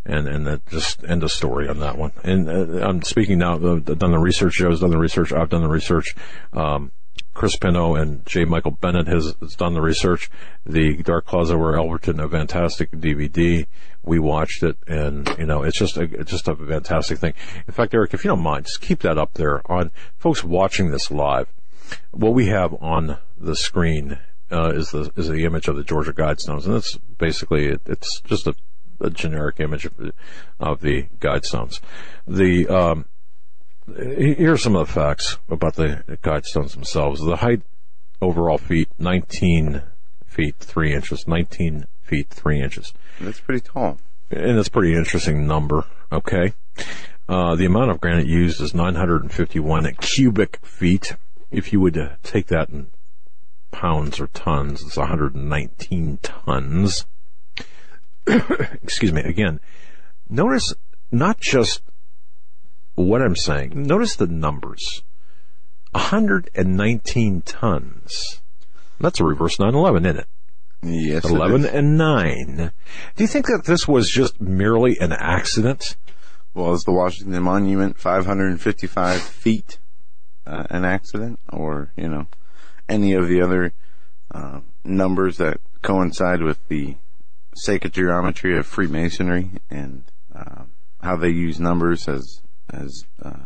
And, 0.06 0.28
and 0.28 0.48
that 0.48 0.66
just 0.68 1.04
end 1.04 1.24
of 1.24 1.32
story 1.32 1.68
on 1.68 1.80
that 1.80 1.98
one. 1.98 2.12
And 2.24 2.50
uh, 2.50 2.88
I'm 2.88 3.02
speaking 3.04 3.38
now, 3.38 3.54
uh, 3.56 3.80
done 3.80 4.12
the 4.12 4.18
research, 4.20 4.56
Joe's 4.56 4.80
done 4.80 4.90
the 4.90 4.98
research, 4.98 5.32
I've 5.32 5.50
done 5.50 5.62
the 5.62 5.70
research. 5.70 6.16
Um, 6.54 6.92
Chris 7.34 7.56
Pinto 7.56 7.96
and 7.96 8.26
J. 8.26 8.46
Michael 8.46 8.72
Bennett 8.72 9.08
has, 9.08 9.36
has 9.40 9.56
done 9.56 9.74
the 9.74 9.82
research. 9.82 10.30
The 10.66 10.98
Dark 11.04 11.26
Clouds 11.26 11.50
over 11.52 11.74
Elberton, 11.74 12.24
a 12.24 12.28
fantastic 12.30 12.92
DVD. 12.92 13.66
We 14.04 14.20
watched 14.20 14.64
it 14.64 14.78
and, 14.88 15.28
you 15.38 15.46
know, 15.46 15.64
it's 15.64 15.78
just 15.78 15.96
a, 15.98 16.04
it's 16.04 16.32
just 16.32 16.48
a 16.48 16.56
fantastic 16.56 17.20
thing. 17.20 17.34
In 17.68 17.74
fact, 17.74 17.94
Eric, 17.94 18.14
if 18.14 18.24
you 18.24 18.30
don't 18.30 18.42
mind, 18.42 18.66
just 18.66 18.82
keep 18.82 19.00
that 19.00 19.18
up 19.18 19.36
there 19.36 19.62
on 19.72 19.92
folks 20.18 20.44
watching 20.44 20.92
this 20.92 21.10
live 21.12 21.48
what 22.12 22.34
we 22.34 22.48
have 22.48 22.74
on 22.82 23.18
the 23.38 23.56
screen 23.56 24.18
uh, 24.52 24.72
is 24.74 24.92
the 24.92 25.12
is 25.16 25.28
the 25.30 25.46
image 25.46 25.68
of 25.68 25.76
the 25.76 25.84
Georgia 25.84 26.14
Guidestones, 26.14 26.66
and 26.66 26.76
it's 26.76 26.98
basically 27.18 27.68
it, 27.68 27.82
it's 27.86 28.22
just 28.22 28.48
a, 28.48 28.56
a 29.00 29.10
generic 29.10 29.60
image 29.60 29.86
of, 29.86 29.98
the- 29.98 30.14
of 30.60 30.82
the 30.82 31.08
Guidestones. 31.20 31.80
The 32.28 32.68
um, 32.68 33.06
here 33.88 34.54
are 34.54 34.58
some 34.58 34.76
of 34.76 34.88
the 34.88 34.94
facts 34.94 35.38
about 35.50 35.76
the 35.76 36.04
Guidestones 36.24 36.74
themselves. 36.74 37.22
The 37.22 37.38
height 37.38 37.62
overall 38.22 38.58
feet 38.58 38.90
19 39.00 39.82
feet 40.26 40.56
3 40.60 40.94
inches, 40.94 41.28
19 41.28 41.86
feet 42.02 42.30
3 42.30 42.62
inches 42.62 42.94
That's 43.20 43.40
pretty 43.40 43.62
tall. 43.62 43.98
and 44.30 44.58
it's 44.58 44.68
a 44.68 44.72
pretty 44.72 44.96
interesting 44.96 45.48
number. 45.48 45.86
Okay, 46.12 46.54
uh, 47.28 47.56
the 47.56 47.66
amount 47.66 47.92
of 47.92 48.02
granite 48.02 48.28
used 48.28 48.62
is 48.62 48.74
951 48.74 49.94
cubic 49.96 50.60
feet. 50.66 51.16
If 51.50 51.74
you 51.74 51.80
would 51.82 51.98
uh, 51.98 52.10
take 52.24 52.48
that 52.48 52.70
in 52.70 52.88
pounds 53.72 54.20
or 54.20 54.28
tons, 54.28 54.82
it's 54.84 54.98
119 54.98 56.20
tons. 56.22 57.06
excuse 58.28 59.12
me, 59.12 59.22
again, 59.22 59.60
notice 60.30 60.74
not 61.12 61.40
just 61.40 61.82
what 63.02 63.22
I'm 63.22 63.36
saying, 63.36 63.72
notice 63.76 64.16
the 64.16 64.28
numbers. 64.28 65.04
119 65.92 67.42
tons. 67.42 68.42
That's 69.00 69.20
a 69.20 69.24
reverse 69.24 69.60
911, 69.60 70.06
isn't 70.06 70.20
it? 70.20 70.28
Yes. 70.84 71.26
11 71.26 71.66
is. 71.66 71.68
and 71.68 71.98
9. 71.98 72.72
Do 73.16 73.24
you 73.24 73.28
think 73.28 73.48
that 73.48 73.66
this 73.66 73.88
was 73.88 74.10
just 74.10 74.40
merely 74.40 74.98
an 75.00 75.12
accident? 75.12 75.96
Well, 76.54 76.74
is 76.74 76.84
the 76.84 76.92
Washington 76.92 77.44
Monument 77.44 77.98
555 77.98 79.22
feet 79.22 79.80
uh, 80.46 80.66
an 80.70 80.86
accident, 80.86 81.40
or 81.52 81.92
you 81.96 82.08
know, 82.08 82.28
any 82.90 83.14
of 83.14 83.28
the 83.28 83.42
other 83.42 83.74
uh, 84.32 84.60
numbers 84.84 85.38
that 85.38 85.60
coincide 85.82 86.42
with 86.42 86.60
the 86.68 86.96
sacred 87.56 87.94
geometry 87.94 88.58
of 88.58 88.66
Freemasonry 88.66 89.52
and 89.70 90.04
uh, 90.34 90.64
how 91.02 91.16
they 91.16 91.30
use 91.30 91.60
numbers 91.60 92.08
as 92.08 92.42
as 92.72 93.06
uh, 93.22 93.46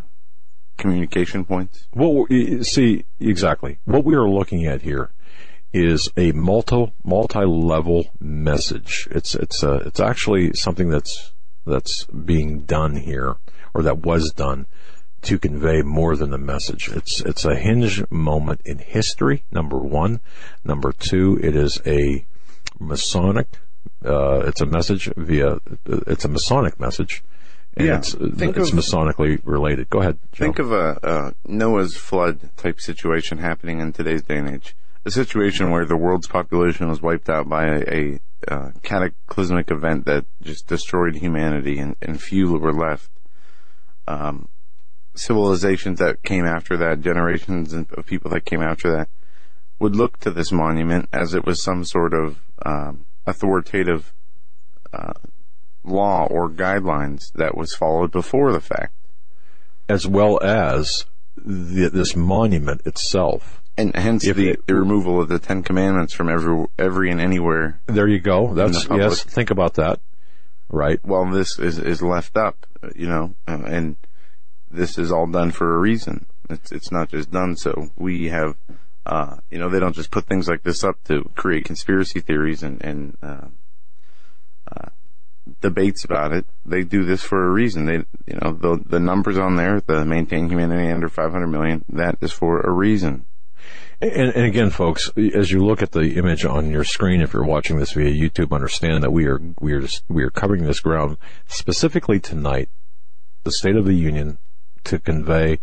communication 0.78 1.46
points? 1.46 1.88
Well, 1.94 2.26
see, 2.62 3.06
exactly. 3.20 3.80
What 3.86 4.06
we 4.06 4.16
are 4.16 4.30
looking 4.30 4.66
at 4.66 4.82
here 4.82 5.12
is 5.74 6.10
a 6.16 6.32
multi 6.32 6.94
multi-level 7.04 8.08
message. 8.20 9.08
It's 9.12 9.36
it's 9.36 9.64
uh, 9.64 9.84
it's 9.86 10.00
actually 10.00 10.54
something 10.54 10.90
that's 10.90 11.34
that's 11.66 12.06
being 12.06 12.62
done 12.62 12.96
here, 12.96 13.36
or 13.74 13.84
that 13.84 14.00
was 14.00 14.32
done 14.32 14.68
to 15.24 15.40
convey 15.40 15.82
more 15.82 16.16
than 16.16 16.34
a 16.34 16.38
message. 16.38 16.90
It's 16.90 17.20
it's 17.22 17.46
a 17.46 17.56
hinge 17.56 18.10
moment 18.10 18.62
in 18.64 18.78
history. 18.78 19.44
Number 19.52 19.78
one, 19.78 20.22
number 20.64 20.94
two, 20.94 21.40
it 21.42 21.56
is 21.56 21.82
a 21.86 22.26
Masonic. 22.80 23.48
Uh, 24.04 24.44
it's 24.46 24.62
a 24.62 24.66
message 24.66 25.12
via. 25.18 25.60
It's 25.86 26.26
a 26.26 26.30
Masonic 26.30 26.80
message. 26.80 27.24
And 27.78 27.88
Yeah. 27.88 27.98
it's, 27.98 28.14
Think 28.14 28.58
it's 28.58 28.72
of- 28.72 28.80
Masonically 28.80 29.42
related. 29.44 29.90
Go 29.90 30.00
ahead. 30.02 30.18
Joe. 30.32 30.46
Think 30.46 30.60
of 30.60 30.72
a, 30.72 30.98
a 31.04 31.34
Noah's 31.46 31.98
flood 31.98 32.50
type 32.58 32.80
situation 32.80 33.38
happening 33.40 33.80
in 33.82 33.92
today's 33.94 34.24
day 34.24 34.38
and 34.38 34.50
age. 34.50 34.76
A 35.06 35.12
situation 35.12 35.70
where 35.72 35.86
the 35.86 35.98
world's 35.98 36.28
population 36.28 36.90
was 36.90 37.02
wiped 37.02 37.30
out 37.30 37.48
by 37.48 37.66
a, 37.66 37.80
a 37.88 38.20
uh, 38.48 38.72
cataclysmic 38.82 39.70
event 39.70 40.06
that 40.06 40.26
just 40.42 40.68
destroyed 40.68 41.16
humanity 41.16 41.78
and, 41.80 41.96
and 42.02 42.22
few 42.22 42.52
were 42.58 42.74
left. 42.74 43.10
Um, 44.08 44.48
civilizations 45.16 46.00
that 46.00 46.24
came 46.24 46.46
after 46.46 46.78
that, 46.78 47.02
generations 47.02 47.74
of 47.74 48.06
people 48.06 48.32
that 48.32 48.46
came 48.46 48.62
after 48.62 48.92
that, 48.92 49.10
would 49.80 49.96
look 49.96 50.20
to 50.22 50.32
this 50.32 50.52
monument 50.52 51.10
as 51.12 51.34
it 51.34 51.46
was 51.46 51.62
some 51.62 51.84
sort 51.84 52.14
of 52.14 52.40
um, 52.66 53.06
authoritative 53.28 54.14
uh, 54.94 55.14
law 55.86 56.26
or 56.30 56.50
guidelines 56.50 57.32
that 57.34 57.56
was 57.58 57.74
followed 57.74 58.12
before 58.12 58.52
the 58.52 58.60
fact. 58.62 58.94
as 59.88 60.08
well 60.08 60.40
as 60.44 61.06
the, 61.38 61.90
this 61.90 62.16
monument 62.16 62.82
itself. 62.86 63.62
And 63.78 63.96
hence 63.96 64.26
If 64.26 64.36
the, 64.38 64.50
it- 64.52 64.68
the 64.68 64.76
removal 64.76 65.22
of 65.22 65.28
the 65.30 65.38
Ten 65.40 65.62
Commandments 65.62 66.14
from 66.14 66.30
every 66.30 66.66
every 66.80 67.12
and 67.12 67.20
anywhere. 67.22 67.80
There 67.88 68.08
you 68.08 68.20
go. 68.20 68.54
That's 68.54 68.88
yes. 68.90 69.24
Think 69.24 69.52
about 69.52 69.74
that. 69.76 70.00
Right. 70.70 71.00
While 71.04 71.30
this 71.30 71.60
is 71.60 71.78
is 71.78 72.02
left 72.02 72.36
up, 72.38 72.66
you 72.96 73.08
know, 73.08 73.36
and 73.46 73.96
this 74.72 74.98
is 74.98 75.12
all 75.12 75.28
done 75.28 75.52
for 75.52 75.76
a 75.76 75.78
reason. 75.78 76.26
It's 76.50 76.72
it's 76.72 76.92
not 76.92 77.10
just 77.10 77.32
done 77.32 77.56
so 77.58 77.90
we 77.98 78.30
have, 78.30 78.56
uh, 79.06 79.38
you 79.52 79.60
know, 79.60 79.68
they 79.70 79.80
don't 79.80 79.96
just 79.96 80.10
put 80.10 80.26
things 80.26 80.48
like 80.48 80.64
this 80.64 80.84
up 80.84 81.04
to 81.06 81.30
create 81.36 81.66
conspiracy 81.66 82.22
theories 82.22 82.64
and 82.64 82.82
and 82.84 83.18
uh, 83.22 83.48
uh, 84.72 84.90
debates 85.62 86.04
about 86.04 86.34
it. 86.34 86.46
They 86.66 86.84
do 86.84 87.04
this 87.04 87.22
for 87.22 87.46
a 87.46 87.50
reason. 87.50 87.86
They, 87.86 87.98
you 88.26 88.40
know, 88.42 88.54
the 88.54 88.82
the 88.86 89.00
numbers 89.00 89.38
on 89.38 89.56
there, 89.56 89.82
the 89.82 90.06
maintain 90.06 90.50
humanity 90.50 90.92
under 90.92 91.10
500 91.10 91.48
million, 91.48 91.86
that 91.90 92.18
is 92.22 92.32
for 92.32 92.62
a 92.62 92.72
reason. 92.72 93.26
And, 94.02 94.12
and 94.12 94.46
again, 94.46 94.70
folks, 94.72 95.10
as 95.34 95.52
you 95.52 95.66
look 95.66 95.82
at 95.82 95.94
the 95.94 96.16
image 96.16 96.46
on 96.46 96.70
your 96.70 96.84
screen, 96.84 97.22
if 97.22 97.34
you're 97.34 97.46
watching 97.46 97.78
this 97.78 97.94
via 97.94 98.12
YouTube, 98.12 98.54
understand 98.54 99.04
that 99.04 99.12
we 99.12 99.26
are 99.26 99.40
we 99.60 99.74
are 99.74 99.88
we 100.10 100.24
are 100.24 100.30
covering 100.30 100.66
this 100.66 100.82
ground 100.82 101.18
specifically 101.48 102.20
tonight, 102.20 102.70
the 103.44 103.52
State 103.52 103.76
of 103.76 103.86
the 103.86 103.94
Union, 103.94 104.38
to 104.84 105.00
convey, 105.00 105.60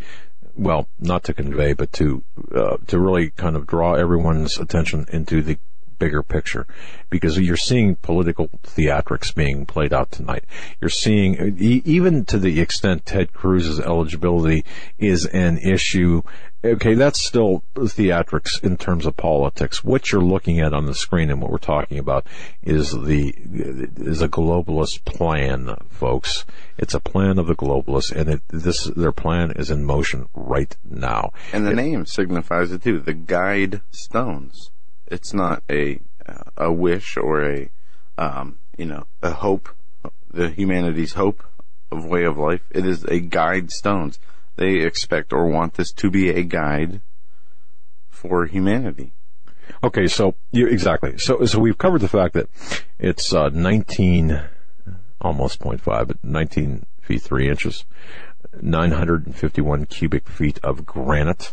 well, 0.56 0.88
not 0.98 1.24
to 1.24 1.34
convey, 1.34 1.74
but 1.74 1.92
to 1.92 2.24
uh, 2.54 2.78
to 2.86 2.98
really 2.98 3.30
kind 3.30 3.54
of 3.54 3.66
draw 3.66 3.94
everyone's 3.94 4.58
attention 4.58 5.04
into 5.12 5.42
the 5.42 5.58
bigger 6.02 6.22
picture 6.24 6.66
because 7.10 7.38
you're 7.38 7.56
seeing 7.56 7.94
political 7.94 8.48
theatrics 8.64 9.32
being 9.32 9.64
played 9.64 9.92
out 9.92 10.10
tonight. 10.10 10.42
You're 10.80 10.88
seeing, 10.88 11.56
even 11.60 12.24
to 12.24 12.40
the 12.40 12.60
extent 12.60 13.06
Ted 13.06 13.32
Cruz's 13.32 13.78
eligibility 13.78 14.64
is 14.98 15.26
an 15.26 15.58
issue. 15.58 16.22
Okay, 16.64 16.94
that's 16.94 17.24
still 17.24 17.62
theatrics 17.76 18.60
in 18.64 18.76
terms 18.76 19.06
of 19.06 19.16
politics. 19.16 19.84
What 19.84 20.10
you're 20.10 20.20
looking 20.22 20.58
at 20.58 20.74
on 20.74 20.86
the 20.86 20.94
screen 20.94 21.30
and 21.30 21.40
what 21.40 21.52
we're 21.52 21.58
talking 21.58 22.00
about 22.00 22.26
is 22.64 22.90
the, 22.90 23.32
is 23.96 24.20
a 24.20 24.28
globalist 24.28 25.04
plan, 25.04 25.76
folks. 25.88 26.44
It's 26.78 26.94
a 26.94 27.00
plan 27.00 27.38
of 27.38 27.46
the 27.46 27.54
globalists 27.54 28.10
and 28.10 28.28
it, 28.28 28.42
this, 28.48 28.90
their 28.96 29.12
plan 29.12 29.52
is 29.52 29.70
in 29.70 29.84
motion 29.84 30.28
right 30.34 30.76
now. 30.82 31.32
And 31.52 31.64
the 31.64 31.74
name 31.74 32.06
signifies 32.06 32.72
it 32.72 32.82
too. 32.82 32.98
The 32.98 33.14
guide 33.14 33.82
stones. 33.92 34.72
It's 35.12 35.34
not 35.34 35.62
a 35.70 36.00
a 36.56 36.72
wish 36.72 37.16
or 37.16 37.44
a 37.44 37.70
um, 38.16 38.58
you 38.76 38.86
know 38.86 39.06
a 39.22 39.32
hope, 39.32 39.68
the 40.30 40.48
humanity's 40.48 41.12
hope 41.12 41.44
of 41.90 42.06
way 42.06 42.24
of 42.24 42.38
life. 42.38 42.62
It 42.70 42.86
is 42.86 43.04
a 43.04 43.20
guide 43.20 43.70
stones. 43.70 44.18
They 44.56 44.76
expect 44.76 45.32
or 45.32 45.46
want 45.46 45.74
this 45.74 45.92
to 45.92 46.10
be 46.10 46.30
a 46.30 46.42
guide 46.42 47.00
for 48.10 48.46
humanity. 48.46 49.12
Okay, 49.84 50.06
so 50.06 50.34
you 50.50 50.66
exactly. 50.66 51.18
So 51.18 51.44
so 51.44 51.58
we've 51.58 51.78
covered 51.78 52.00
the 52.00 52.08
fact 52.08 52.34
that 52.34 52.48
it's 52.98 53.34
uh, 53.34 53.48
19, 53.50 54.40
almost 55.20 55.60
0.5, 55.60 56.06
but 56.08 56.22
19 56.22 56.86
feet 57.00 57.22
3 57.22 57.48
inches, 57.48 57.84
951 58.60 59.86
cubic 59.86 60.28
feet 60.28 60.58
of 60.62 60.86
granite. 60.86 61.52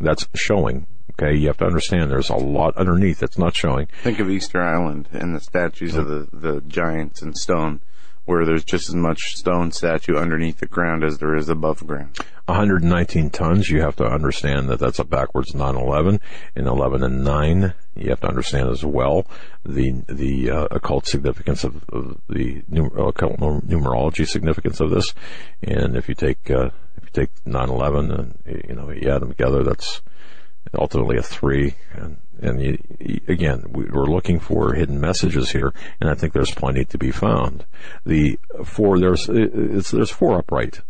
That's 0.00 0.28
showing. 0.34 0.86
Okay, 1.18 1.34
you 1.34 1.46
have 1.46 1.56
to 1.58 1.64
understand 1.64 2.10
there's 2.10 2.28
a 2.28 2.36
lot 2.36 2.76
underneath 2.76 3.20
that's 3.20 3.38
not 3.38 3.56
showing. 3.56 3.88
Think 4.02 4.18
of 4.18 4.28
Easter 4.28 4.62
Island 4.62 5.08
and 5.12 5.34
the 5.34 5.40
statues 5.40 5.96
of 5.96 6.08
the, 6.08 6.28
the 6.30 6.60
giants 6.60 7.22
in 7.22 7.34
stone, 7.34 7.80
where 8.26 8.44
there's 8.44 8.64
just 8.64 8.90
as 8.90 8.94
much 8.94 9.34
stone 9.34 9.72
statue 9.72 10.16
underneath 10.16 10.58
the 10.58 10.66
ground 10.66 11.02
as 11.02 11.16
there 11.16 11.34
is 11.34 11.48
above 11.48 11.86
ground. 11.86 12.18
119 12.46 13.30
tons. 13.30 13.70
You 13.70 13.80
have 13.80 13.96
to 13.96 14.04
understand 14.04 14.68
that 14.68 14.78
that's 14.78 14.98
a 14.98 15.04
backwards 15.04 15.54
911 15.54 16.20
and 16.54 16.66
11 16.66 17.02
and 17.02 17.24
9. 17.24 17.74
You 17.94 18.10
have 18.10 18.20
to 18.20 18.28
understand 18.28 18.68
as 18.68 18.84
well 18.84 19.26
the 19.64 20.02
the 20.08 20.50
uh, 20.50 20.68
occult 20.70 21.06
significance 21.06 21.64
of, 21.64 21.82
of 21.88 22.20
the 22.28 22.62
num- 22.68 22.96
occult 22.96 23.38
numerology 23.38 24.28
significance 24.28 24.80
of 24.80 24.90
this. 24.90 25.14
And 25.62 25.96
if 25.96 26.08
you 26.10 26.14
take 26.14 26.50
uh, 26.50 26.70
if 26.98 27.04
you 27.04 27.10
take 27.12 27.30
911 27.46 28.10
and 28.10 28.64
you 28.68 28.74
know 28.74 28.90
you 28.90 29.10
add 29.10 29.22
them 29.22 29.30
together, 29.30 29.64
that's 29.64 30.02
ultimately 30.74 31.16
a 31.16 31.22
three. 31.22 31.74
And 31.92 32.18
and 32.40 32.60
you, 32.62 32.78
again, 33.28 33.64
we- 33.70 33.86
we're 33.86 34.04
looking 34.06 34.38
for 34.40 34.74
hidden 34.74 35.00
messages 35.00 35.50
here, 35.52 35.72
and 36.00 36.10
I 36.10 36.14
think 36.14 36.32
there's 36.34 36.54
plenty 36.54 36.84
to 36.84 36.98
be 36.98 37.10
found. 37.10 37.64
The 38.04 38.38
four 38.64 38.98
there's 38.98 39.28
it's, 39.30 39.90
there's 39.90 40.10
four 40.10 40.38
upright 40.38 40.80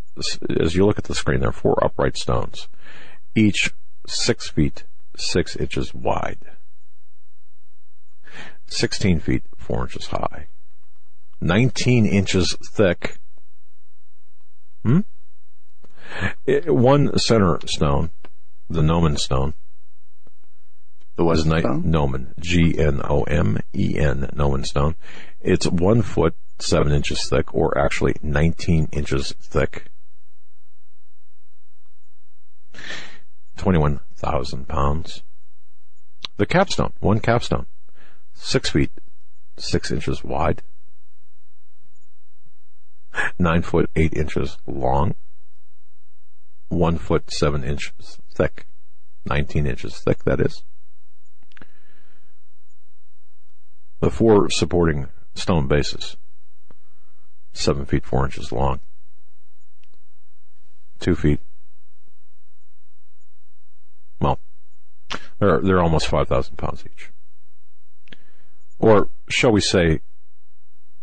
as 0.58 0.74
you 0.74 0.84
look 0.86 0.98
at 0.98 1.04
the 1.04 1.14
screen. 1.14 1.40
There 1.40 1.50
are 1.50 1.52
four 1.52 1.82
upright 1.84 2.16
stones, 2.16 2.68
each 3.34 3.72
six 4.08 4.48
feet 4.50 4.84
six 5.16 5.54
inches 5.56 5.94
wide, 5.94 6.38
sixteen 8.66 9.20
feet 9.20 9.44
four 9.56 9.84
inches 9.84 10.08
high, 10.08 10.46
nineteen 11.40 12.06
inches 12.06 12.56
thick. 12.72 13.18
Hmm. 14.84 15.00
It- 16.44 16.74
one 16.74 17.16
center 17.18 17.58
stone, 17.66 18.10
the 18.70 18.82
Gnomon 18.82 19.16
stone, 19.16 19.54
Is 21.18 21.46
ni- 21.46 21.60
stone? 21.60 21.82
G-N-O-M-E-N, 22.40 24.30
Gnomon 24.34 24.64
stone. 24.64 24.96
It's 25.40 25.66
one 25.66 26.02
foot, 26.02 26.34
seven 26.58 26.92
inches 26.92 27.26
thick, 27.28 27.54
or 27.54 27.76
actually 27.78 28.16
19 28.22 28.88
inches 28.92 29.32
thick. 29.40 29.86
21,000 33.56 34.68
pounds. 34.68 35.22
The 36.36 36.46
capstone, 36.46 36.92
one 37.00 37.20
capstone, 37.20 37.66
six 38.34 38.68
feet, 38.70 38.90
six 39.56 39.90
inches 39.90 40.22
wide, 40.22 40.60
nine 43.38 43.62
foot, 43.62 43.88
eight 43.96 44.12
inches 44.12 44.58
long, 44.66 45.14
one 46.68 46.98
foot, 46.98 47.32
seven 47.32 47.64
inches 47.64 48.18
thick, 48.34 48.66
19 49.24 49.66
inches 49.66 49.98
thick, 49.98 50.24
that 50.24 50.40
is. 50.40 50.62
The 54.00 54.10
four 54.10 54.50
supporting 54.50 55.08
stone 55.34 55.66
bases. 55.66 56.16
Seven 57.52 57.86
feet 57.86 58.04
four 58.04 58.24
inches 58.24 58.52
long. 58.52 58.80
Two 61.00 61.14
feet. 61.14 61.40
Well, 64.20 64.38
they're 65.38 65.60
they're 65.60 65.82
almost 65.82 66.08
five 66.08 66.28
thousand 66.28 66.56
pounds 66.56 66.84
each. 66.84 67.10
Or 68.78 69.08
shall 69.28 69.52
we 69.52 69.60
say, 69.60 70.00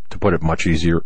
to 0.09 0.19
put 0.19 0.33
it 0.33 0.41
much 0.41 0.67
easier, 0.67 1.03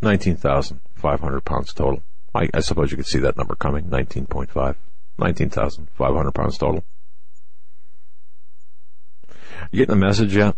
nineteen 0.00 0.36
thousand 0.36 0.80
five 0.94 1.20
hundred 1.20 1.44
pounds 1.44 1.72
total. 1.72 2.02
I, 2.34 2.48
I 2.54 2.60
suppose 2.60 2.90
you 2.90 2.96
could 2.96 3.06
see 3.06 3.18
that 3.20 3.36
number 3.36 3.54
coming. 3.54 3.88
Nineteen 3.88 4.26
point 4.26 4.50
five. 4.50 4.76
19,500 5.18 6.32
pounds 6.32 6.58
total. 6.58 6.84
You 9.70 9.78
getting 9.78 9.98
the 9.98 10.06
message 10.06 10.36
yet? 10.36 10.56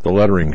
The 0.00 0.10
lettering 0.10 0.54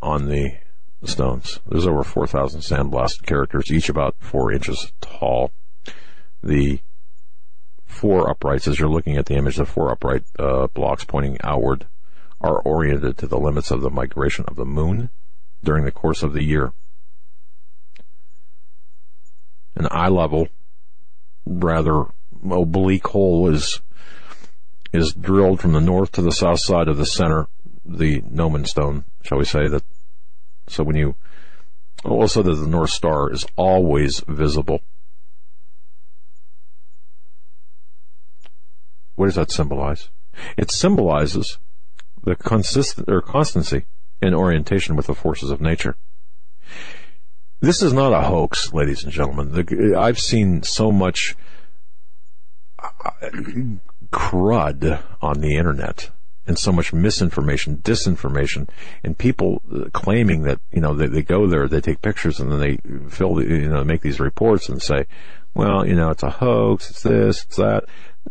on 0.00 0.28
the 0.28 0.56
stones. 1.04 1.60
There's 1.66 1.86
over 1.86 2.04
4,000 2.04 2.60
sandblasted 2.60 3.26
characters, 3.26 3.70
each 3.70 3.88
about 3.88 4.16
four 4.18 4.52
inches 4.52 4.92
tall. 5.00 5.50
The 6.42 6.80
four 7.86 8.28
uprights, 8.28 8.68
as 8.68 8.78
you're 8.78 8.88
looking 8.88 9.16
at 9.16 9.26
the 9.26 9.34
image, 9.34 9.56
the 9.56 9.64
four 9.64 9.90
upright 9.90 10.24
uh, 10.38 10.68
blocks 10.68 11.04
pointing 11.04 11.38
outward 11.42 11.86
are 12.40 12.60
oriented 12.60 13.18
to 13.18 13.26
the 13.26 13.38
limits 13.38 13.70
of 13.70 13.80
the 13.80 13.90
migration 13.90 14.44
of 14.48 14.56
the 14.56 14.64
moon 14.64 15.10
during 15.62 15.84
the 15.84 15.92
course 15.92 16.22
of 16.22 16.32
the 16.32 16.42
year 16.42 16.72
an 19.74 19.88
eye 19.90 20.08
level, 20.08 20.48
rather 21.46 22.06
oblique 22.44 23.06
hole 23.08 23.48
is 23.48 23.80
is 24.92 25.14
drilled 25.14 25.60
from 25.60 25.72
the 25.72 25.80
north 25.80 26.12
to 26.12 26.22
the 26.22 26.32
south 26.32 26.60
side 26.60 26.86
of 26.86 26.98
the 26.98 27.06
center, 27.06 27.48
the 27.84 28.22
gnomon 28.28 28.66
stone, 28.66 29.04
shall 29.22 29.38
we 29.38 29.44
say 29.44 29.66
that? 29.66 29.82
So 30.68 30.84
when 30.84 30.96
you 30.96 31.16
also 32.04 32.42
that 32.42 32.54
the 32.54 32.66
North 32.66 32.90
Star 32.90 33.30
is 33.30 33.46
always 33.56 34.20
visible. 34.26 34.80
What 39.14 39.26
does 39.26 39.34
that 39.36 39.50
symbolize? 39.50 40.08
It 40.56 40.70
symbolizes 40.70 41.58
the 42.24 42.34
consistent 42.34 43.08
or 43.08 43.20
constancy 43.20 43.84
in 44.20 44.34
orientation 44.34 44.96
with 44.96 45.06
the 45.06 45.14
forces 45.14 45.50
of 45.50 45.60
nature. 45.60 45.96
This 47.60 47.82
is 47.82 47.92
not 47.92 48.12
a 48.12 48.22
hoax, 48.22 48.72
ladies 48.72 49.04
and 49.04 49.12
gentlemen. 49.12 49.52
The, 49.52 49.94
I've 49.96 50.18
seen 50.18 50.62
so 50.62 50.90
much 50.90 51.36
crud 54.10 55.02
on 55.20 55.40
the 55.40 55.56
internet 55.56 56.10
and 56.46 56.58
so 56.58 56.72
much 56.72 56.92
misinformation, 56.92 57.76
disinformation, 57.78 58.68
and 59.04 59.16
people 59.16 59.62
claiming 59.92 60.42
that 60.42 60.60
you 60.72 60.80
know 60.80 60.94
they, 60.94 61.06
they 61.06 61.22
go 61.22 61.46
there, 61.46 61.68
they 61.68 61.80
take 61.80 62.02
pictures, 62.02 62.40
and 62.40 62.50
then 62.50 62.58
they 62.58 62.78
fill, 63.08 63.36
the, 63.36 63.44
you 63.44 63.68
know, 63.68 63.84
make 63.84 64.00
these 64.00 64.18
reports 64.18 64.68
and 64.68 64.82
say, 64.82 65.06
well, 65.54 65.86
you 65.86 65.94
know, 65.94 66.10
it's 66.10 66.24
a 66.24 66.30
hoax, 66.30 66.90
it's 66.90 67.02
this, 67.02 67.44
it's 67.44 67.56
that. 67.56 67.84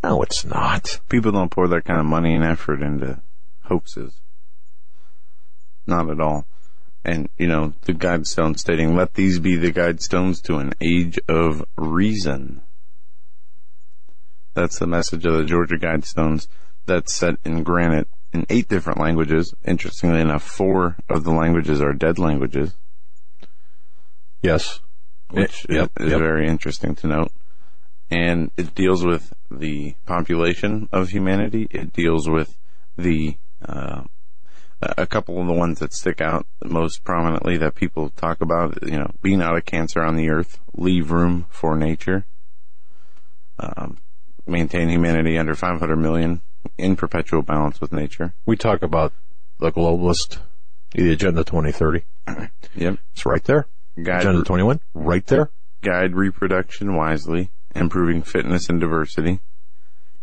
No, 0.03 0.21
it's 0.21 0.45
not. 0.45 0.99
People 1.09 1.31
don't 1.31 1.51
pour 1.51 1.67
that 1.69 1.85
kind 1.85 1.99
of 1.99 2.05
money 2.05 2.33
and 2.35 2.43
effort 2.43 2.81
into 2.81 3.21
hoaxes. 3.63 4.19
Not 5.85 6.09
at 6.09 6.19
all 6.19 6.45
and 7.03 7.29
you 7.37 7.47
know 7.47 7.73
the 7.81 7.93
guidestone 7.93 8.57
stating, 8.57 8.95
"Let 8.95 9.15
these 9.15 9.39
be 9.39 9.55
the 9.55 9.71
guidestones 9.71 10.41
to 10.43 10.57
an 10.57 10.73
age 10.79 11.19
of 11.27 11.63
reason." 11.75 12.61
That's 14.53 14.79
the 14.79 14.87
message 14.87 15.25
of 15.25 15.33
the 15.33 15.45
Georgia 15.45 15.77
Guidestones. 15.77 16.47
That's 16.85 17.13
set 17.13 17.35
in 17.45 17.63
granite 17.63 18.07
in 18.33 18.45
eight 18.49 18.67
different 18.67 18.99
languages. 18.99 19.53
Interestingly 19.65 20.19
enough, 20.19 20.43
four 20.43 20.97
of 21.09 21.23
the 21.23 21.31
languages 21.31 21.81
are 21.81 21.93
dead 21.93 22.19
languages. 22.19 22.73
Yes, 24.41 24.79
which 25.29 25.65
yep, 25.69 25.91
is 25.99 26.11
yep. 26.11 26.19
very 26.19 26.47
interesting 26.47 26.95
to 26.95 27.07
note. 27.07 27.31
And 28.09 28.51
it 28.57 28.75
deals 28.75 29.05
with 29.05 29.33
the 29.49 29.95
population 30.05 30.89
of 30.91 31.09
humanity. 31.09 31.67
It 31.69 31.93
deals 31.93 32.29
with 32.29 32.57
the 32.97 33.37
uh, 33.65 34.03
a 34.81 35.05
couple 35.05 35.39
of 35.39 35.47
the 35.47 35.53
ones 35.53 35.79
that 35.79 35.93
stick 35.93 36.19
out 36.19 36.47
most 36.63 37.03
prominently 37.03 37.57
that 37.57 37.75
people 37.75 38.09
talk 38.09 38.41
about, 38.41 38.79
you 38.83 38.97
know, 38.97 39.11
being 39.21 39.41
out 39.41 39.55
of 39.55 39.65
cancer 39.65 40.01
on 40.01 40.15
the 40.15 40.29
earth, 40.29 40.59
leave 40.73 41.11
room 41.11 41.45
for 41.49 41.75
nature, 41.75 42.25
um, 43.59 43.97
maintain 44.45 44.89
humanity 44.89 45.37
under 45.37 45.55
500 45.55 45.95
million 45.95 46.41
in 46.77 46.95
perpetual 46.95 47.41
balance 47.41 47.81
with 47.81 47.91
nature. 47.91 48.33
We 48.45 48.55
talk 48.55 48.81
about 48.81 49.13
the 49.59 49.71
globalist, 49.71 50.39
the 50.91 51.11
Agenda 51.11 51.43
2030. 51.43 52.03
yep. 52.75 52.97
It's 53.13 53.25
right 53.25 53.43
there. 53.43 53.67
Guide 54.01 54.21
Agenda 54.21 54.43
21, 54.43 54.79
right 54.93 55.25
there. 55.27 55.49
Guide 55.81 56.15
reproduction 56.15 56.95
wisely, 56.95 57.49
improving 57.75 58.21
fitness 58.21 58.69
and 58.69 58.79
diversity. 58.79 59.39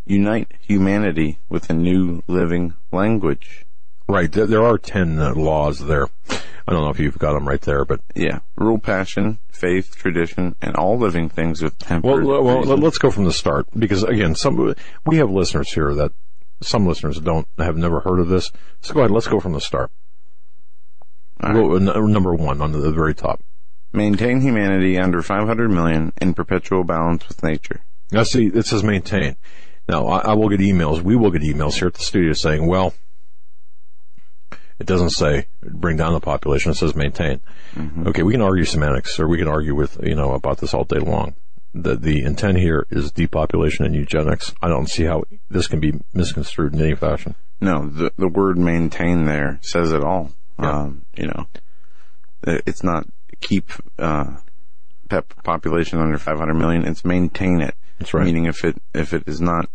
Unite 0.06 0.52
humanity 0.60 1.38
with 1.48 1.68
a 1.68 1.74
new 1.74 2.22
living 2.26 2.74
language 2.92 3.66
Right. 4.08 4.32
There 4.32 4.64
are 4.64 4.78
10 4.78 5.18
uh, 5.18 5.34
laws 5.34 5.80
there. 5.80 6.08
I 6.30 6.72
don't 6.72 6.82
know 6.82 6.90
if 6.90 6.98
you've 6.98 7.18
got 7.18 7.32
them 7.32 7.46
right 7.46 7.60
there, 7.60 7.84
but. 7.84 8.00
Yeah. 8.14 8.40
Rule 8.56 8.78
passion, 8.78 9.38
faith, 9.50 9.96
tradition, 9.96 10.54
and 10.60 10.76
all 10.76 10.98
living 10.98 11.28
things 11.28 11.62
with 11.62 11.78
temper. 11.78 12.24
Well, 12.24 12.42
well, 12.42 12.62
let's 12.62 12.98
go 12.98 13.10
from 13.10 13.24
the 13.24 13.32
start 13.32 13.66
because 13.76 14.02
again, 14.02 14.34
some, 14.34 14.74
we 15.06 15.16
have 15.16 15.30
listeners 15.30 15.72
here 15.72 15.94
that 15.94 16.12
some 16.60 16.86
listeners 16.86 17.20
don't, 17.20 17.46
have 17.58 17.76
never 17.76 18.00
heard 18.00 18.18
of 18.18 18.28
this. 18.28 18.50
So 18.80 18.94
go 18.94 19.00
ahead. 19.00 19.10
Let's 19.10 19.28
go 19.28 19.40
from 19.40 19.52
the 19.52 19.60
start. 19.60 19.90
Right. 21.42 21.54
number 21.54 22.34
one 22.34 22.60
on 22.60 22.72
the 22.72 22.90
very 22.90 23.14
top. 23.14 23.42
Maintain 23.92 24.40
humanity 24.40 24.98
under 24.98 25.22
500 25.22 25.70
million 25.70 26.12
in 26.20 26.34
perpetual 26.34 26.84
balance 26.84 27.26
with 27.28 27.42
nature. 27.42 27.80
Now 28.10 28.24
see, 28.24 28.46
it 28.46 28.66
says 28.66 28.82
maintain. 28.82 29.36
Now 29.88 30.06
I, 30.06 30.30
I 30.30 30.34
will 30.34 30.48
get 30.48 30.60
emails. 30.60 31.00
We 31.00 31.16
will 31.16 31.30
get 31.30 31.42
emails 31.42 31.74
here 31.74 31.88
at 31.88 31.94
the 31.94 32.02
studio 32.02 32.32
saying, 32.32 32.66
well, 32.66 32.92
it 34.78 34.86
doesn't 34.86 35.10
say 35.10 35.46
bring 35.62 35.96
down 35.96 36.12
the 36.12 36.20
population. 36.20 36.70
It 36.70 36.76
says 36.76 36.94
maintain. 36.94 37.40
Mm-hmm. 37.74 38.08
Okay, 38.08 38.22
we 38.22 38.32
can 38.32 38.42
argue 38.42 38.64
semantics, 38.64 39.18
or 39.18 39.28
we 39.28 39.38
can 39.38 39.48
argue 39.48 39.74
with 39.74 39.98
you 40.02 40.14
know 40.14 40.32
about 40.32 40.58
this 40.58 40.74
all 40.74 40.84
day 40.84 40.98
long. 40.98 41.34
The 41.74 41.96
the 41.96 42.22
intent 42.22 42.58
here 42.58 42.86
is 42.90 43.12
depopulation 43.12 43.84
and 43.84 43.94
eugenics. 43.94 44.54
I 44.62 44.68
don't 44.68 44.88
see 44.88 45.04
how 45.04 45.24
this 45.50 45.66
can 45.66 45.80
be 45.80 45.94
misconstrued 46.14 46.74
in 46.74 46.80
any 46.80 46.94
fashion. 46.94 47.34
No, 47.60 47.88
the 47.88 48.12
the 48.16 48.28
word 48.28 48.56
maintain 48.56 49.24
there 49.24 49.58
says 49.62 49.92
it 49.92 50.04
all. 50.04 50.32
Yeah. 50.58 50.80
Um, 50.80 51.02
you 51.16 51.26
know, 51.26 51.46
it's 52.44 52.82
not 52.82 53.06
keep 53.40 53.70
uh, 53.98 54.36
population 55.44 56.00
under 56.00 56.18
500 56.18 56.54
million. 56.54 56.84
It's 56.84 57.04
maintain 57.04 57.60
it. 57.60 57.74
That's 57.98 58.14
right. 58.14 58.24
Meaning 58.24 58.46
if 58.46 58.64
it 58.64 58.80
if 58.94 59.12
it 59.12 59.24
is 59.26 59.40
not 59.40 59.68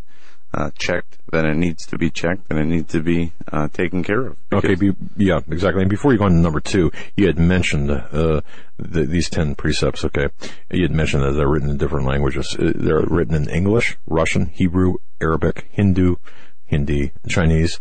uh, 0.53 0.69
checked, 0.77 1.17
then 1.31 1.45
it 1.45 1.55
needs 1.55 1.85
to 1.87 1.97
be 1.97 2.09
checked 2.09 2.45
and 2.49 2.59
it 2.59 2.65
needs 2.65 2.91
to 2.91 3.01
be 3.01 3.33
uh, 3.51 3.67
taken 3.69 4.03
care 4.03 4.27
of. 4.27 4.37
Okay, 4.51 4.75
be, 4.75 4.91
yeah, 5.17 5.39
exactly. 5.49 5.81
And 5.81 5.89
before 5.89 6.11
you 6.11 6.19
go 6.19 6.25
on 6.25 6.31
to 6.31 6.37
number 6.37 6.59
two, 6.59 6.91
you 7.15 7.25
had 7.25 7.39
mentioned 7.39 7.89
uh, 7.89 8.41
the, 8.77 9.03
these 9.03 9.29
ten 9.29 9.55
precepts. 9.55 10.05
Okay, 10.05 10.27
you 10.69 10.83
had 10.83 10.91
mentioned 10.91 11.23
that 11.23 11.31
they're 11.31 11.47
written 11.47 11.69
in 11.69 11.77
different 11.77 12.05
languages. 12.05 12.55
Uh, 12.57 12.71
they're 12.75 13.05
written 13.05 13.35
in 13.35 13.49
English, 13.49 13.97
Russian, 14.05 14.47
Hebrew, 14.47 14.95
Arabic, 15.21 15.67
Hindu, 15.71 16.17
Hindi, 16.65 17.11
Chinese, 17.27 17.79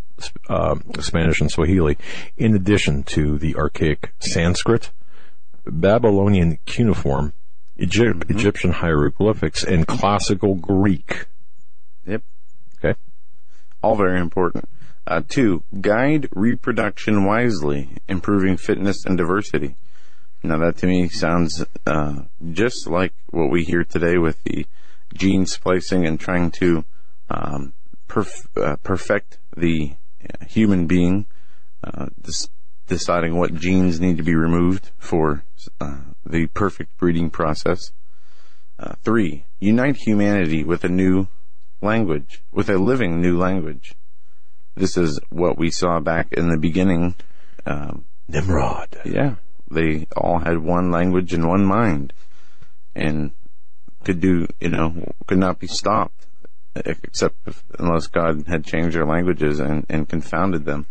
uh, 0.49 0.77
Spanish, 1.01 1.41
and 1.41 1.51
Swahili, 1.51 1.99
in 2.37 2.55
addition 2.55 3.03
to 3.05 3.39
the 3.39 3.55
archaic 3.57 4.13
Sanskrit, 4.19 4.91
Babylonian 5.67 6.59
cuneiform, 6.65 7.33
Egypt, 7.77 8.21
mm-hmm. 8.21 8.39
Egyptian 8.39 8.73
hieroglyphics, 8.73 9.63
and 9.63 9.87
classical 9.87 10.55
Greek. 10.55 11.27
Yep. 12.07 12.23
Okay. 12.85 12.99
All 13.81 13.97
very 13.97 14.21
important. 14.21 14.69
Uh, 15.07 15.23
two, 15.27 15.63
guide 15.81 16.29
reproduction 16.33 17.25
wisely, 17.25 17.91
improving 18.09 18.57
fitness 18.57 19.05
and 19.05 19.17
diversity. 19.17 19.77
Now 20.43 20.59
that 20.59 20.77
to 20.79 20.87
me 20.87 21.09
sounds 21.09 21.65
uh, 21.87 22.23
just 22.53 22.89
like 22.89 23.13
what 23.31 23.51
we 23.51 23.65
hear 23.65 23.85
today 23.85 24.19
with 24.19 24.43
the 24.43 24.67
gene 25.15 25.47
splicing 25.47 26.07
and 26.07 26.19
trying 26.19 26.51
to 26.53 26.85
um, 27.31 27.73
perf- 28.09 28.47
uh, 28.57 28.77
perfect 28.83 29.39
the 29.57 29.93
uh, 30.23 30.45
human 30.45 30.87
being, 30.87 31.27
uh, 31.85 32.07
deciding 32.89 33.37
what 33.37 33.55
genes 33.55 34.01
need 34.01 34.17
to 34.17 34.23
be 34.25 34.35
removed 34.35 34.91
for 34.99 35.45
uh, 35.81 35.99
the 36.27 36.47
perfect 36.47 36.97
breeding 36.99 37.31
process. 37.31 37.93
three, 39.05 39.45
unite 39.61 39.97
humanity 39.97 40.65
with 40.65 40.83
a 40.83 40.89
new 40.89 41.29
language, 41.83 42.43
with 42.53 42.71
a 42.71 42.79
living 42.79 43.21
new 43.21 43.37
language. 43.39 43.95
This 44.75 44.97
is 44.97 45.21
what 45.31 45.59
we 45.59 45.71
saw 45.71 46.01
back 46.01 46.33
in 46.33 46.49
the 46.49 46.59
beginning. 46.59 47.15
Um, 47.67 48.05
Nimrod. 48.29 49.01
Yeah. 49.05 49.35
They 49.71 50.07
all 50.17 50.39
had 50.39 50.59
one 50.59 50.91
language 50.91 51.33
and 51.35 51.47
one 51.47 51.65
mind 51.65 52.13
and 52.95 53.33
could 54.05 54.21
do, 54.21 54.47
you 54.61 54.69
know, 54.69 55.13
could 55.27 55.39
not 55.39 55.59
be 55.59 55.67
stopped. 55.67 56.27
except 56.75 57.37
if, 57.47 57.63
unless 57.79 58.07
God 58.07 58.47
had 58.47 58.65
changed 58.65 58.97
their 58.97 59.07
languages 59.07 59.61
and, 59.61 59.85
and 59.89 60.09
confounded 60.09 60.65
them 60.65 60.87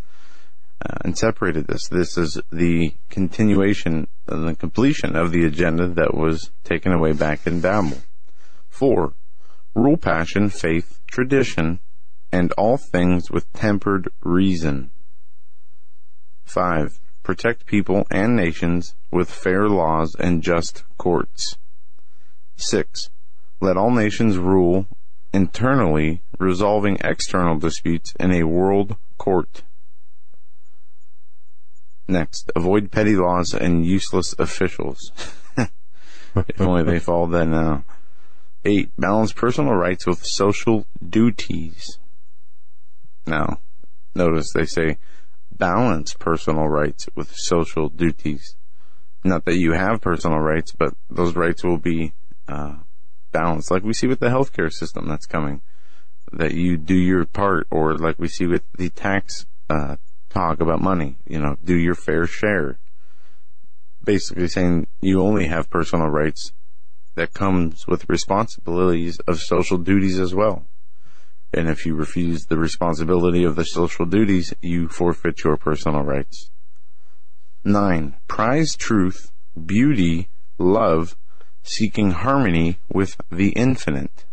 uh, 0.86 0.98
and 1.04 1.18
separated 1.18 1.68
this. 1.68 1.88
This 1.88 2.18
is 2.18 2.40
the 2.52 2.94
continuation 3.10 4.08
and 4.28 4.48
the 4.48 4.56
completion 4.56 5.16
of 5.16 5.32
the 5.32 5.46
agenda 5.46 5.88
that 5.88 6.14
was 6.14 6.52
taken 6.64 6.92
away 6.94 7.14
back 7.14 7.48
in 7.48 7.62
Babel. 7.62 7.98
Four, 8.70 9.14
rule 9.74 9.98
passion, 9.98 10.50
faith, 10.50 11.00
tradition, 11.08 11.80
and 12.32 12.52
all 12.54 12.78
things 12.78 13.30
with 13.30 13.52
tempered 13.54 14.10
reason. 14.22 14.92
Five, 16.44 17.00
protect 17.24 17.66
people 17.66 18.06
and 18.10 18.36
nations 18.36 18.96
with 19.12 19.30
fair 19.30 19.68
laws 19.70 20.16
and 20.20 20.42
just 20.42 20.84
courts. 20.98 21.58
Six, 22.56 23.10
let 23.60 23.78
all 23.78 23.92
nations 23.92 24.38
rule 24.38 24.88
internally, 25.34 26.22
resolving 26.40 26.98
external 27.02 27.58
disputes 27.58 28.14
in 28.20 28.32
a 28.32 28.44
world 28.44 28.98
court. 29.18 29.64
Next, 32.08 32.52
avoid 32.56 32.92
petty 32.92 33.16
laws 33.16 33.54
and 33.54 33.86
useless 33.86 34.36
officials. 34.38 35.12
if 36.36 36.60
only 36.60 36.84
they 36.84 37.00
followed 37.00 37.32
that 37.32 37.46
now. 37.46 37.86
Uh, 37.88 37.91
Eight, 38.64 38.92
balance 38.98 39.34
personal 39.34 39.74
rights 39.74 40.06
with 40.06 40.24
social 40.24 40.86
duties. 41.08 41.98
Now, 43.26 43.60
notice 44.14 44.54
they 44.54 44.66
say 44.66 44.98
balance 45.52 46.14
personal 46.14 46.68
rights 46.68 47.08
with 47.16 47.32
social 47.36 47.90
duties. 47.90 48.56
Not 49.24 49.46
that 49.46 49.58
you 49.58 49.74
have 49.74 50.02
personal 50.02 50.40
rights, 50.40 50.72
but 50.72 50.94
those 51.10 51.36
rights 51.36 51.64
will 51.64 51.78
be 51.78 52.14
uh, 52.48 52.78
balanced, 53.32 53.72
like 53.72 53.84
we 53.84 53.94
see 53.94 54.08
with 54.08 54.20
the 54.20 54.28
healthcare 54.28 54.72
system 54.72 55.08
that's 55.08 55.26
coming. 55.26 55.62
That 56.32 56.54
you 56.54 56.78
do 56.78 56.96
your 56.96 57.26
part, 57.26 57.68
or 57.72 57.98
like 57.98 58.20
we 58.20 58.28
see 58.28 58.46
with 58.46 58.64
the 58.78 58.90
tax 58.90 59.46
uh, 59.70 59.98
talk 60.30 60.62
about 60.62 60.82
money. 60.82 61.18
You 61.28 61.40
know, 61.40 61.58
do 61.64 61.76
your 61.76 61.96
fair 61.96 62.26
share. 62.26 62.78
Basically 64.04 64.48
saying 64.48 64.88
you 65.02 65.22
only 65.22 65.48
have 65.48 65.70
personal 65.70 66.08
rights 66.08 66.54
that 67.22 67.36
comes 67.36 67.86
with 67.88 68.10
responsibilities 68.10 69.20
of 69.28 69.40
social 69.40 69.78
duties 69.78 70.20
as 70.20 70.34
well. 70.34 70.66
And 71.54 71.70
if 71.70 71.86
you 71.86 71.94
refuse 71.94 72.48
the 72.48 72.58
responsibility 72.58 73.44
of 73.44 73.56
the 73.56 73.64
social 73.64 74.08
duties, 74.08 74.56
you 74.60 74.88
forfeit 74.88 75.44
your 75.44 75.56
personal 75.56 76.02
rights. 76.02 76.50
Nine, 77.64 78.16
prize 78.28 78.76
truth, 78.76 79.32
beauty, 79.68 80.30
love, 80.58 81.16
seeking 81.62 82.10
harmony 82.10 82.80
with 82.92 83.16
the 83.30 83.50
infinite. 83.50 84.26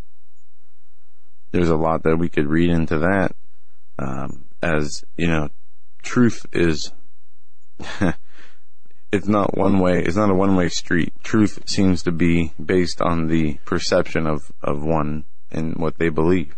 There's 1.51 1.69
a 1.69 1.77
lot 1.77 2.05
that 2.05 2.17
we 2.17 2.31
could 2.31 2.47
read 2.47 2.71
into 2.71 2.99
that, 3.01 3.37
um, 3.99 4.47
as, 4.63 5.05
you 5.15 5.27
know, 5.27 5.51
truth 6.03 6.47
is, 6.55 6.91
it's 9.11 9.29
not 9.29 9.57
one 9.57 9.79
way, 9.79 10.03
it's 10.03 10.17
not 10.17 10.31
a 10.31 10.35
one 10.35 10.55
way 10.57 10.69
street. 10.69 11.13
Truth 11.23 11.69
seems 11.69 12.03
to 12.03 12.13
be 12.13 12.53
based 12.63 13.01
on 13.01 13.29
the 13.29 13.55
perception 13.65 14.27
of, 14.27 14.53
of 14.63 14.83
one 14.83 15.25
and 15.51 15.77
what 15.77 15.99
they 15.99 16.09
believe. 16.09 16.55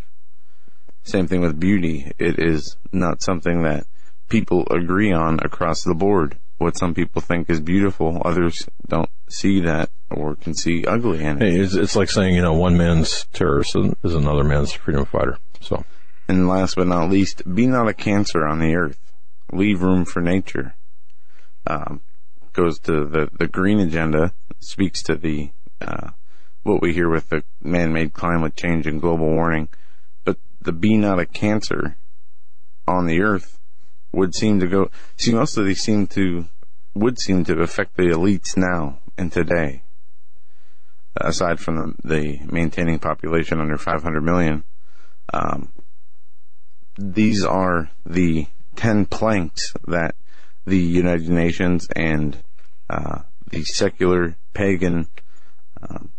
Same 1.03 1.27
thing 1.27 1.41
with 1.41 1.59
beauty. 1.59 2.11
It 2.19 2.37
is 2.37 2.75
not 2.91 3.21
something 3.21 3.63
that 3.63 3.85
people 4.29 4.67
agree 4.69 5.11
on 5.11 5.39
across 5.41 5.83
the 5.83 5.95
board. 5.95 6.37
What 6.57 6.77
some 6.77 6.93
people 6.93 7.21
think 7.21 7.49
is 7.49 7.59
beautiful, 7.59 8.21
others 8.23 8.67
don't 8.87 9.09
see 9.27 9.61
that 9.61 9.89
or 10.11 10.35
can 10.35 10.53
see 10.53 10.85
ugly 10.85 11.23
in 11.23 11.41
it. 11.41 11.51
Hey, 11.51 11.59
it's, 11.59 11.73
it's 11.73 11.95
like 11.95 12.09
saying, 12.09 12.35
you 12.35 12.41
know, 12.41 12.53
one 12.53 12.77
man's 12.77 13.25
terrorist 13.33 13.75
is 14.03 14.13
another 14.13 14.43
man's 14.43 14.71
freedom 14.71 15.05
fighter. 15.05 15.39
So, 15.59 15.83
And 16.27 16.47
last 16.47 16.75
but 16.75 16.87
not 16.87 17.09
least, 17.09 17.41
be 17.51 17.65
not 17.65 17.87
a 17.87 17.93
cancer 17.93 18.45
on 18.45 18.59
the 18.59 18.75
earth. 18.75 18.99
Leave 19.51 19.81
room 19.81 20.05
for 20.05 20.21
nature. 20.21 20.75
Um, 21.65 22.01
goes 22.53 22.79
to 22.79 23.05
the, 23.05 23.29
the 23.37 23.47
green 23.47 23.79
agenda, 23.79 24.33
speaks 24.59 25.01
to 25.03 25.15
the, 25.15 25.51
uh, 25.79 26.11
what 26.63 26.81
we 26.81 26.93
hear 26.93 27.09
with 27.09 27.29
the 27.29 27.43
man-made 27.61 28.13
climate 28.13 28.55
change 28.55 28.87
and 28.87 29.01
global 29.01 29.29
warming. 29.29 29.69
But 30.23 30.37
the 30.61 30.71
be 30.71 30.97
not 30.97 31.19
a 31.19 31.25
cancer 31.25 31.97
on 32.87 33.07
the 33.07 33.21
earth 33.21 33.59
would 34.11 34.35
seem 34.35 34.59
to 34.59 34.67
go, 34.67 34.91
see, 35.17 35.33
most 35.33 35.57
of 35.57 35.65
these 35.65 35.81
seem 35.81 36.07
to, 36.07 36.45
would 36.93 37.19
seem 37.19 37.45
to 37.45 37.61
affect 37.61 37.95
the 37.95 38.03
elites 38.03 38.57
now 38.57 38.99
and 39.17 39.31
today. 39.31 39.83
Aside 41.15 41.59
from 41.59 41.75
the, 42.03 42.07
the 42.07 42.39
maintaining 42.51 42.99
population 42.99 43.59
under 43.59 43.77
500 43.77 44.21
million, 44.21 44.63
um, 45.33 45.69
these 46.97 47.43
are 47.43 47.89
the 48.05 48.47
10 48.75 49.05
planks 49.05 49.73
that 49.87 50.15
the 50.65 50.77
United 50.77 51.29
Nations 51.29 51.87
and 51.95 52.37
uh, 52.89 53.21
the 53.49 53.63
secular 53.63 54.35
pagan 54.53 55.07
um, 55.81 56.11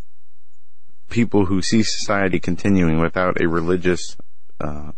people 1.09 1.45
who 1.45 1.61
see 1.61 1.83
society 1.83 2.39
continuing 2.39 2.99
without 2.99 3.39
a 3.39 3.47
religious 3.47 4.17
uh, 4.59 4.91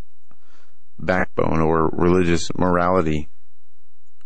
backbone 0.97 1.59
or 1.59 1.89
religious 1.89 2.49
morality 2.55 3.27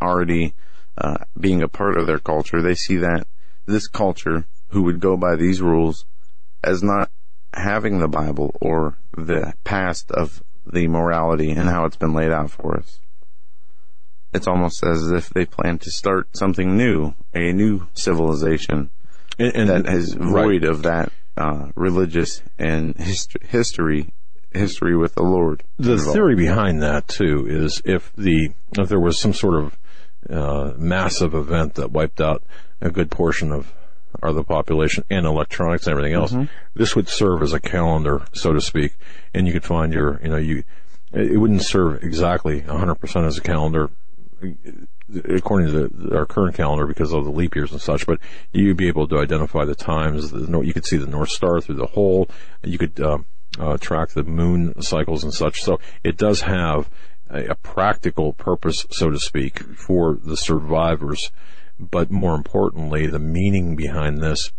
already 0.01 0.53
uh, 0.97 1.17
being 1.39 1.61
a 1.61 1.67
part 1.67 1.97
of 1.97 2.05
their 2.05 2.19
culture, 2.19 2.61
they 2.61 2.75
see 2.75 2.97
that 2.97 3.25
this 3.65 3.87
culture 3.87 4.45
who 4.69 4.83
would 4.83 4.99
go 4.99 5.17
by 5.17 5.35
these 5.35 5.61
rules 5.61 6.05
as 6.63 6.83
not 6.83 7.09
having 7.53 7.99
the 7.99 8.07
Bible 8.07 8.55
or 8.61 8.97
the 9.17 9.53
past 9.63 10.11
of 10.11 10.43
the 10.71 10.87
morality 10.87 11.49
and 11.49 11.69
how 11.69 11.85
it's 11.85 11.97
been 11.97 12.13
laid 12.13 12.31
out 12.31 12.51
for 12.51 12.77
us. 12.77 12.99
It's 14.33 14.47
almost 14.47 14.83
as 14.83 15.11
if 15.11 15.29
they 15.29 15.45
plan 15.45 15.79
to 15.79 15.91
start 15.91 16.37
something 16.37 16.77
new, 16.77 17.13
a 17.33 17.51
new 17.51 17.87
civilization 17.93 18.91
and, 19.39 19.55
and 19.55 19.69
that 19.69 19.93
is 19.93 20.15
right. 20.15 20.43
void 20.43 20.63
of 20.65 20.83
that 20.83 21.11
uh, 21.37 21.69
religious 21.75 22.43
and 22.59 22.95
hist- 22.97 23.37
history 23.41 24.13
history 24.51 24.95
with 24.95 25.15
the 25.15 25.23
Lord. 25.23 25.63
The 25.77 25.93
involved. 25.93 26.13
theory 26.13 26.35
behind 26.35 26.81
that 26.81 27.07
too 27.07 27.45
is 27.47 27.81
if 27.85 28.11
the 28.15 28.51
if 28.77 28.89
there 28.89 28.99
was 28.99 29.19
some 29.19 29.33
sort 29.33 29.55
of 29.55 29.77
uh, 30.29 30.73
massive 30.77 31.33
event 31.33 31.75
that 31.75 31.91
wiped 31.91 32.19
out 32.19 32.43
a 32.81 32.89
good 32.91 33.09
portion 33.09 33.51
of 33.51 33.73
or 34.21 34.33
the 34.33 34.43
population 34.43 35.05
and 35.09 35.25
electronics 35.25 35.85
and 35.85 35.91
everything 35.91 36.13
else, 36.13 36.35
this 36.73 36.95
would 36.95 37.07
serve 37.07 37.43
as 37.43 37.53
a 37.53 37.59
calendar, 37.59 38.25
so 38.33 38.51
to 38.51 38.59
speak, 38.59 38.93
and 39.33 39.45
you 39.45 39.53
could 39.53 39.63
find 39.63 39.93
your 39.93 40.19
you 40.21 40.29
know 40.29 40.37
you 40.37 40.63
it 41.11 41.39
wouldn't 41.39 41.63
serve 41.63 42.03
exactly 42.03 42.61
100% 42.61 43.25
as 43.25 43.37
a 43.37 43.41
calendar 43.41 43.89
according 45.25 45.67
to 45.67 45.87
the, 45.87 46.17
our 46.17 46.25
current 46.25 46.55
calendar 46.55 46.85
because 46.85 47.13
of 47.13 47.25
the 47.25 47.31
leap 47.31 47.55
years 47.55 47.71
and 47.71 47.81
such, 47.81 48.05
but 48.05 48.19
you'd 48.51 48.77
be 48.77 48.87
able 48.87 49.07
to 49.07 49.19
identify 49.19 49.65
the 49.65 49.75
times. 49.75 50.31
The, 50.31 50.61
you 50.61 50.73
could 50.73 50.85
see 50.85 50.97
the 50.97 51.07
North 51.07 51.29
Star 51.29 51.61
through 51.61 51.75
the 51.75 51.87
hole. 51.87 52.29
You 52.63 52.77
could 52.77 52.99
uh, 52.99 53.19
uh, 53.59 53.77
track 53.77 54.09
the 54.09 54.23
moon 54.23 54.81
cycles 54.81 55.23
and 55.23 55.33
such. 55.33 55.61
So 55.61 55.79
it 56.03 56.17
does 56.17 56.41
have 56.41 56.89
a, 57.29 57.45
a 57.47 57.55
practical 57.55 58.33
purpose, 58.33 58.85
so 58.91 59.09
to 59.09 59.19
speak, 59.19 59.59
for 59.75 60.17
the 60.23 60.37
survivors. 60.37 61.31
But 61.79 62.11
more 62.11 62.35
importantly, 62.35 63.07
the 63.07 63.19
meaning 63.19 63.75
behind 63.75 64.19
this 64.19 64.51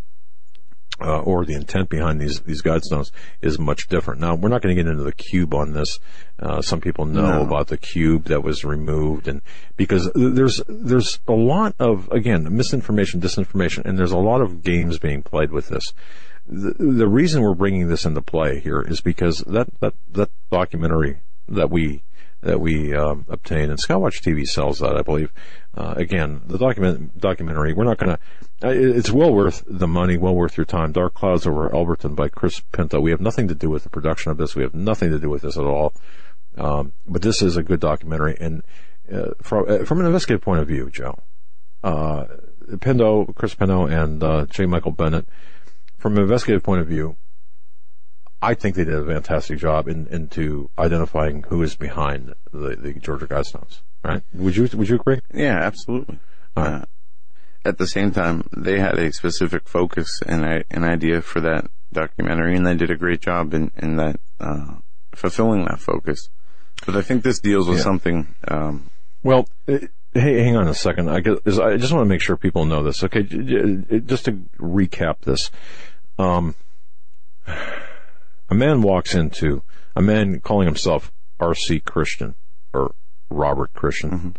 uh, 1.01 1.21
or 1.21 1.45
the 1.45 1.55
intent 1.55 1.89
behind 1.89 2.21
these 2.21 2.41
these 2.41 2.63
guidestones 2.63 3.11
is 3.41 3.59
much 3.59 3.89
different. 3.89 4.21
Now, 4.21 4.35
we're 4.35 4.49
not 4.49 4.63
going 4.63 4.75
to 4.77 4.83
get 4.83 4.91
into 4.91 5.03
the 5.05 5.13
cube 5.13 5.55
on 5.55 5.73
this. 5.73 5.99
Uh, 6.39 6.61
some 6.63 6.81
people 6.81 7.07
know 7.07 7.39
No. 7.39 7.43
about 7.43 7.69
the 7.69 7.77
cube 7.77 8.25
that 8.25 8.43
was 8.43 8.65
removed, 8.65 9.29
and 9.29 9.43
because 9.77 10.11
there's 10.15 10.61
there's 10.69 11.21
a 11.29 11.33
lot 11.33 11.75
of 11.79 12.09
again 12.11 12.47
misinformation, 12.55 13.21
disinformation, 13.21 13.85
and 13.85 13.99
there's 13.99 14.13
a 14.13 14.19
lot 14.19 14.41
of 14.41 14.63
games 14.63 14.99
being 14.99 15.23
played 15.23 15.51
with 15.51 15.69
this. 15.69 15.93
The, 16.47 16.73
the 16.79 17.09
reason 17.09 17.43
we're 17.43 17.55
bringing 17.55 17.89
this 17.89 18.05
into 18.05 18.23
play 18.23 18.61
here 18.61 18.81
is 18.81 19.01
because 19.01 19.39
that 19.47 19.69
that 19.81 19.95
that 20.13 20.31
documentary 20.51 21.21
that 21.49 21.71
we 21.71 22.03
that 22.43 22.61
we 22.61 22.95
um, 22.95 23.27
obtain, 23.29 23.71
and 23.71 23.79
Skywatch 23.79 24.23
TV 24.23 24.47
sells 24.47 24.79
that, 24.79 24.97
I 24.97 25.03
believe. 25.03 25.33
Uh, 25.77 25.95
again, 25.97 26.41
the 26.47 26.59
document 26.59 27.21
documentary. 27.21 27.73
We're 27.73 27.85
not 27.85 27.99
going 27.99 28.17
to. 28.17 28.19
It's 28.63 29.11
well 29.11 29.33
worth 29.33 29.63
the 29.67 29.87
money, 29.87 30.17
well 30.17 30.35
worth 30.35 30.57
your 30.57 30.67
time. 30.67 30.93
Dark 30.93 31.15
Clouds 31.15 31.47
over 31.47 31.69
Elberton 31.71 32.15
by 32.15 32.29
Chris 32.29 32.61
Pinto. 32.73 33.01
We 33.01 33.11
have 33.11 33.21
nothing 33.21 33.49
to 33.49 33.55
do 33.55 33.71
with 33.71 33.85
the 33.85 33.91
production 33.91 34.31
of 34.31 34.39
this. 34.39 34.57
We 34.57 34.63
have 34.63 34.75
nothing 34.75 35.11
to 35.11 35.19
do 35.19 35.31
with 35.31 35.43
this 35.43 35.57
at 35.57 35.65
all. 35.65 35.95
Um, 36.57 36.93
but 37.07 37.23
this 37.23 37.43
is 37.43 37.57
a 37.57 37.63
good 37.63 37.81
documentary, 37.81 38.37
and 38.41 38.63
uh, 39.13 39.31
from 39.43 39.67
uh, 39.69 39.85
from 39.85 40.01
an 40.01 40.07
investigative 40.07 40.43
point 40.43 40.61
of 40.61 40.69
view, 40.69 40.91
Joe, 40.91 41.19
uh, 41.85 42.25
Pinto, 42.81 43.27
Chris 43.35 43.55
Pinto, 43.55 43.87
and 43.87 44.23
uh, 44.23 44.47
J. 44.47 44.67
Michael 44.67 44.93
Bennett. 44.93 45.27
From 45.99 46.17
an 46.17 46.23
investigative 46.23 46.63
point 46.63 46.81
of 46.81 46.87
view, 46.87 47.17
I 48.43 48.55
think 48.55 48.75
they 48.77 48.85
did 48.85 48.95
a 48.95 49.05
fantastic 49.05 49.59
job 49.59 49.87
in, 49.89 50.07
into 50.09 50.71
identifying 50.79 51.43
who 51.49 51.63
is 51.63 51.77
behind 51.77 52.35
the, 52.53 52.77
the 52.77 52.95
Georgia 52.95 53.27
Guidestones. 53.27 53.81
Right? 54.03 54.23
Would 54.33 54.57
you 54.57 54.69
Would 54.75 54.89
you 54.89 54.97
agree? 54.97 55.21
Yeah, 55.35 55.59
absolutely. 55.59 56.19
Right. 56.57 56.67
Uh, 56.83 56.85
at 57.65 57.77
the 57.77 57.87
same 57.87 58.11
time, 58.13 58.49
they 58.57 58.79
had 58.81 58.99
a 58.99 59.13
specific 59.13 59.69
focus 59.69 60.21
and 60.27 60.45
a, 60.47 60.65
an 60.71 60.85
idea 60.85 61.21
for 61.21 61.41
that 61.43 61.71
documentary, 61.93 62.57
and 62.57 62.67
they 62.67 62.75
did 62.75 62.91
a 62.91 62.97
great 62.97 63.21
job 63.21 63.53
in, 63.53 63.71
in 63.77 63.97
that 63.97 64.19
uh, 64.41 64.77
fulfilling 65.15 65.67
that 65.67 65.79
focus. 65.81 66.31
But 66.87 66.97
I 66.97 67.03
think 67.03 67.23
this 67.23 67.39
deals 67.41 67.69
with 67.69 67.77
Yeah. 67.79 67.85
something. 67.85 68.35
Um, 68.49 68.89
Well, 69.23 69.47
uh, 69.69 69.77
hey, 70.15 70.43
hang 70.43 70.57
on 70.57 70.67
a 70.69 70.75
second. 70.75 71.11
I, 71.11 71.21
guess, 71.21 71.37
I 71.59 71.77
just 71.77 71.93
want 71.93 72.05
to 72.05 72.09
make 72.09 72.23
sure 72.23 72.39
people 72.39 72.65
know 72.65 72.83
this. 72.83 73.05
Okay, 73.05 73.23
just 73.25 74.25
to 74.25 74.33
recap 74.59 75.21
this, 75.21 75.51
um, 76.19 76.55
a 78.51 78.55
man 78.55 78.83
walks 78.83 79.15
into 79.15 79.63
a 79.97 80.03
man 80.03 80.41
calling 80.41 80.67
himself 80.67 81.13
R.C. 81.39 81.81
Christian 81.81 82.35
or 82.73 82.95
Robert 83.31 83.73
Christian. 83.73 84.37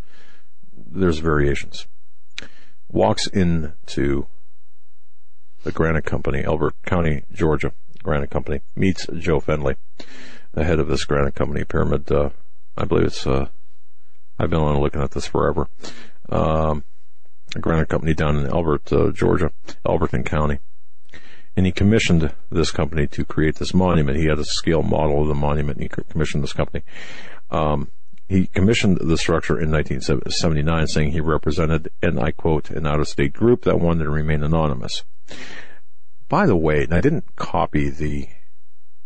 There's 0.75 1.19
variations. 1.19 1.87
Walks 2.89 3.27
into 3.27 4.27
the 5.63 5.71
Granite 5.71 6.05
Company, 6.05 6.43
Elbert 6.43 6.75
County, 6.83 7.23
Georgia, 7.31 7.71
Granite 8.03 8.29
Company, 8.29 8.61
meets 8.75 9.07
Joe 9.17 9.39
Fendley, 9.39 9.77
the 10.51 10.63
head 10.63 10.79
of 10.79 10.87
this 10.87 11.05
Granite 11.05 11.35
Company 11.35 11.63
pyramid. 11.63 12.11
Uh, 12.11 12.29
I 12.77 12.85
believe 12.85 13.05
it's. 13.05 13.25
Uh, 13.25 13.47
I've 14.37 14.49
been 14.49 14.79
looking 14.79 15.01
at 15.01 15.11
this 15.11 15.27
forever. 15.27 15.67
Um, 16.29 16.83
a 17.55 17.59
granite 17.59 17.89
company 17.89 18.13
down 18.13 18.37
in 18.37 18.47
Elbert, 18.47 18.91
uh, 18.91 19.11
Georgia, 19.11 19.51
Elberton 19.85 20.25
County. 20.25 20.59
And 21.61 21.67
he 21.67 21.71
commissioned 21.71 22.33
this 22.49 22.71
company 22.71 23.05
to 23.05 23.23
create 23.23 23.57
this 23.57 23.71
monument. 23.71 24.17
He 24.17 24.25
had 24.25 24.39
a 24.39 24.43
scale 24.43 24.81
model 24.81 25.21
of 25.21 25.27
the 25.27 25.35
monument 25.35 25.77
and 25.77 25.83
he 25.83 26.03
commissioned 26.09 26.41
this 26.41 26.53
company. 26.53 26.83
Um, 27.51 27.91
he 28.27 28.47
commissioned 28.47 28.97
the 28.97 29.15
structure 29.15 29.59
in 29.59 29.69
1979 29.69 30.87
saying 30.87 31.11
he 31.11 31.21
represented, 31.21 31.91
and 32.01 32.19
I 32.19 32.31
quote, 32.31 32.71
an 32.71 32.87
out-of-state 32.87 33.33
group 33.33 33.61
that 33.65 33.79
wanted 33.79 34.05
to 34.05 34.09
remain 34.09 34.41
anonymous. 34.41 35.03
By 36.27 36.47
the 36.47 36.55
way, 36.55 36.85
and 36.85 36.95
I 36.95 36.99
didn't 36.99 37.35
copy 37.35 37.91
the 37.91 38.29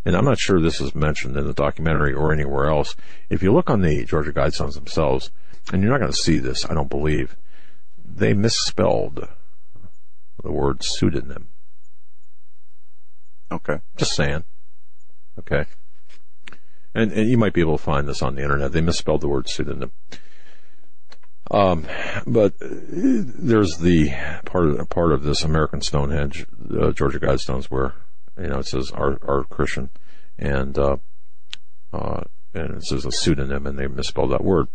and 0.06 0.16
I'm 0.16 0.24
not 0.24 0.40
sure 0.40 0.62
this 0.62 0.80
is 0.80 0.96
mentioned 0.96 1.36
in 1.36 1.46
the 1.46 1.54
documentary 1.54 2.14
or 2.14 2.32
anywhere 2.32 2.68
else. 2.68 2.96
If 3.30 3.44
you 3.44 3.52
look 3.52 3.70
on 3.70 3.82
the 3.82 4.06
Georgia 4.06 4.32
Guidestones 4.32 4.76
themselves, 4.76 5.30
and 5.74 5.84
you're 5.84 5.92
not 5.92 6.00
going 6.00 6.14
to 6.14 6.18
see 6.18 6.40
this, 6.40 6.64
I 6.64 6.74
don't 6.74 6.90
believe, 6.90 7.36
they 7.98 8.34
misspelled 8.34 9.28
the 10.42 10.52
word 10.54 10.86
pseudonym. 10.86 11.50
Okay. 13.52 13.80
Just 13.98 14.16
saying. 14.16 14.44
Okay. 15.40 15.66
And, 16.94 17.12
and 17.12 17.30
you 17.30 17.38
might 17.38 17.54
be 17.54 17.62
able 17.62 17.78
to 17.78 17.84
find 17.84 18.08
this 18.08 18.22
on 18.22 18.36
the 18.36 18.42
internet. 18.42 18.72
They 18.72 18.82
misspelled 18.82 19.22
the 19.22 19.28
word 19.28 19.50
pseudonym. 19.50 19.92
Um, 21.52 21.86
but 22.26 22.54
uh, 22.62 22.68
there's 22.70 23.78
the 23.78 24.12
part 24.46 24.68
of 24.68 24.90
part 24.90 25.12
of 25.12 25.24
this 25.24 25.44
American 25.44 25.82
Stonehenge, 25.82 26.46
uh, 26.72 26.92
Georgia 26.92 27.20
Guidestones, 27.20 27.66
where 27.66 27.94
you 28.40 28.48
know 28.48 28.60
it 28.60 28.66
says 28.66 28.92
our 28.92 29.20
R. 29.22 29.44
Christian, 29.44 29.92
and 30.40 30.78
uh, 30.78 30.98
uh, 31.94 32.22
and 32.54 32.78
it 32.78 32.86
says 32.86 33.06
a 33.06 33.12
pseudonym, 33.12 33.68
and 33.68 33.78
they 33.78 33.88
misspelled 33.88 34.32
that 34.32 34.44
word. 34.44 34.70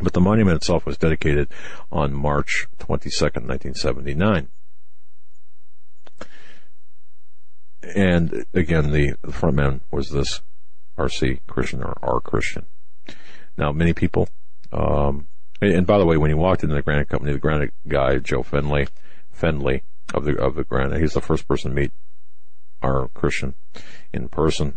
But 0.00 0.14
the 0.14 0.20
monument 0.20 0.56
itself 0.56 0.84
was 0.84 0.96
dedicated 0.96 1.48
on 1.92 2.12
March 2.12 2.66
22nd, 2.78 3.46
1979. 3.46 4.48
And 7.82 8.44
again, 8.54 8.90
the, 8.90 9.14
front 9.30 9.56
man 9.56 9.80
was 9.90 10.10
this 10.10 10.40
RC 10.96 11.40
Christian 11.46 11.82
or 11.82 11.96
R 12.02 12.20
Christian. 12.20 12.66
Now, 13.56 13.72
many 13.72 13.92
people, 13.92 14.28
um, 14.72 15.26
and, 15.60 15.72
and 15.72 15.86
by 15.86 15.98
the 15.98 16.06
way, 16.06 16.16
when 16.16 16.30
he 16.30 16.34
walked 16.34 16.62
into 16.62 16.74
the 16.74 16.82
granite 16.82 17.08
company, 17.08 17.32
the 17.32 17.38
granite 17.38 17.72
guy, 17.86 18.18
Joe 18.18 18.42
Fendley, 18.42 18.88
Fendley 19.36 19.82
of 20.14 20.24
the, 20.24 20.36
of 20.36 20.54
the 20.54 20.64
granite, 20.64 21.00
he's 21.00 21.14
the 21.14 21.20
first 21.20 21.46
person 21.46 21.70
to 21.70 21.76
meet 21.76 21.92
R. 22.82 23.08
Christian 23.14 23.54
in 24.12 24.28
person, 24.28 24.76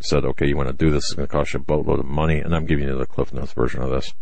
said, 0.00 0.24
okay, 0.24 0.46
you 0.46 0.56
want 0.56 0.68
to 0.68 0.74
do 0.74 0.90
this, 0.90 1.04
it's 1.04 1.14
going 1.14 1.28
to 1.28 1.32
cost 1.32 1.54
you 1.54 1.60
a 1.60 1.62
boatload 1.62 2.00
of 2.00 2.06
money, 2.06 2.38
and 2.38 2.54
I'm 2.54 2.66
giving 2.66 2.86
you 2.86 2.96
the 2.96 3.06
Cliff 3.06 3.32
Notes 3.32 3.52
version 3.52 3.82
of 3.82 3.90
this. 3.90 4.12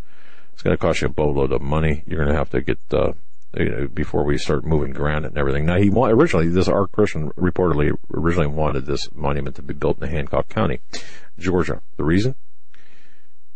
It's 0.53 0.61
going 0.61 0.75
to 0.75 0.81
cost 0.81 1.01
you 1.01 1.07
a 1.07 1.11
boatload 1.11 1.51
of 1.51 1.61
money. 1.61 2.03
You're 2.05 2.19
going 2.19 2.31
to 2.31 2.37
have 2.37 2.51
to 2.51 2.61
get, 2.61 2.77
uh, 2.91 3.13
you 3.57 3.69
know, 3.69 3.87
before 3.87 4.23
we 4.23 4.37
start 4.37 4.65
moving 4.65 4.91
granite 4.93 5.29
and 5.29 5.37
everything. 5.37 5.65
Now 5.65 5.77
he 5.77 5.89
wa- 5.89 6.07
originally, 6.09 6.49
this 6.49 6.67
Art 6.67 6.91
Christian 6.91 7.29
reportedly 7.31 7.95
originally 8.13 8.47
wanted 8.47 8.85
this 8.85 9.09
monument 9.13 9.55
to 9.57 9.61
be 9.61 9.73
built 9.73 10.01
in 10.01 10.09
Hancock 10.09 10.49
County, 10.49 10.81
Georgia. 11.37 11.81
The 11.97 12.03
reason? 12.03 12.35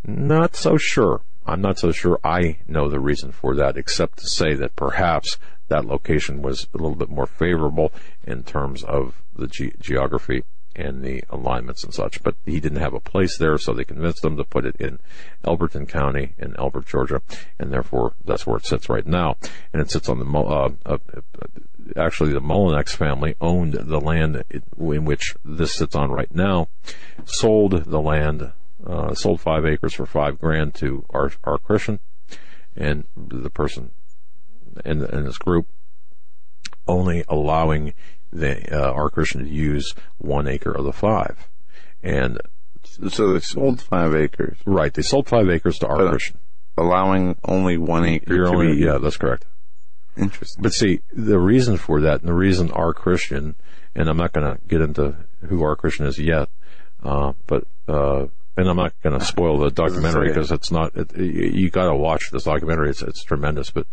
Not 0.04 0.56
so 0.56 0.78
sure. 0.78 1.22
I'm 1.46 1.62
not 1.62 1.80
so 1.80 1.92
sure 1.92 2.20
I 2.24 2.60
know 2.68 2.90
the 2.90 3.00
reason 3.00 3.32
for 3.32 3.56
that, 3.56 3.78
except 3.78 4.20
to 4.20 4.28
say 4.28 4.54
that 4.56 4.76
perhaps 4.76 5.38
that 5.70 5.86
location 5.86 6.42
was 6.42 6.68
a 6.74 6.78
little 6.78 6.96
bit 6.96 7.10
more 7.10 7.26
favorable 7.26 7.92
in 8.24 8.44
terms 8.44 8.84
of 8.84 9.22
the 9.36 9.48
ge- 9.48 9.74
geography 9.80 10.44
and 10.78 11.04
the 11.04 11.24
alignments 11.30 11.84
and 11.84 11.94
such. 11.94 12.22
But 12.24 12.36
he 12.46 12.60
didn't 12.60 12.80
have 12.80 12.94
a 12.94 13.00
place 13.00 13.38
there, 13.38 13.58
so 13.58 13.74
they 13.74 13.84
convinced 13.84 14.24
him 14.24 14.38
to 14.38 14.44
put 14.44 14.66
it 14.66 14.76
in 14.78 15.00
Elberton 15.44 15.88
County 15.88 16.34
in 16.38 16.56
Elbert, 16.58 16.86
Georgia, 16.86 17.22
and 17.60 17.72
therefore 17.72 18.14
that's 18.24 18.46
where 18.46 18.58
it 18.58 18.66
sits 18.66 18.90
right 18.90 19.06
now. 19.06 19.38
And 19.74 19.82
it 19.82 19.92
sits 19.92 20.08
on 20.08 20.20
the 20.20 20.26
uh, 20.26 20.70
uh, 20.86 20.98
uh, 21.16 21.28
actually 21.96 22.34
the 22.34 22.42
Mullenix 22.42 22.96
family 22.96 23.36
owned 23.42 23.74
the 23.74 24.00
land 24.00 24.44
in 24.52 25.06
which 25.06 25.36
this 25.44 25.74
sits 25.74 25.96
on 25.96 26.12
right 26.12 26.34
now, 26.34 26.70
sold 27.26 27.86
the 27.86 28.02
land, 28.02 28.52
uh, 28.86 29.14
sold 29.14 29.42
five 29.42 29.66
acres 29.66 29.94
for 29.94 30.06
five 30.06 30.40
grand 30.40 30.76
to 30.76 31.06
our, 31.10 31.32
R. 31.44 31.58
Christian, 31.58 32.00
and 32.76 33.06
the 33.16 33.50
person 33.50 33.92
in, 34.86 35.04
in 35.04 35.26
this 35.26 35.38
group 35.38 35.68
only 36.88 37.24
allowing 37.28 37.94
the 38.32 38.72
uh, 38.76 38.92
R. 38.92 39.10
Christian 39.10 39.44
to 39.46 39.50
use 39.50 39.94
one 40.18 40.48
acre 40.48 40.72
of 40.72 40.84
the 40.86 40.94
five, 40.94 41.48
and 42.04 42.40
So 43.10 43.34
they 43.34 43.40
sold 43.40 43.82
five 43.82 44.16
acres, 44.16 44.58
right, 44.66 44.94
they 44.94 45.02
sold 45.02 45.28
five 45.28 45.50
acres 45.50 45.80
to 45.80 45.88
our 45.88 45.98
But- 45.98 46.10
Christian. 46.12 46.38
allowing 46.78 47.36
only 47.44 47.78
one 47.78 48.06
acre 48.06 48.34
You're 48.36 48.46
to 48.46 48.52
only, 48.52 48.76
be 48.76 48.84
yeah, 48.86 48.98
that's 49.00 49.18
correct. 49.18 49.46
interesting. 50.16 50.62
But 50.64 50.74
see, 50.74 51.02
the 51.14 51.40
reason 51.40 51.78
for 51.78 52.02
that, 52.02 52.22
and 52.22 52.30
the 52.30 52.34
reason 52.34 52.72
R. 52.72 52.94
Christian, 52.94 53.56
and 53.96 54.10
I'm 54.10 54.18
not 54.18 54.34
going 54.34 54.46
to 54.56 54.60
get 54.68 54.82
into 54.82 55.16
who 55.48 55.64
R. 55.64 55.76
Christian 55.76 56.06
is 56.06 56.20
yet, 56.20 56.50
uh, 57.04 57.34
but 57.48 57.64
uh, 57.88 58.26
and 58.58 58.68
I'm 58.68 58.76
not 58.78 58.94
going 59.04 59.18
to 59.18 59.24
spoil 59.26 59.60
the 59.60 59.70
documentary 59.84 60.28
because 60.30 60.52
it's 60.52 60.72
not. 60.72 60.96
It, 60.96 61.16
you 61.16 61.70
got 61.70 61.86
to 61.86 61.96
watch 61.96 62.30
this 62.32 62.44
documentary; 62.44 62.90
it's 62.90 63.02
it's 63.04 63.24
tremendous. 63.24 63.70
But 63.72 63.86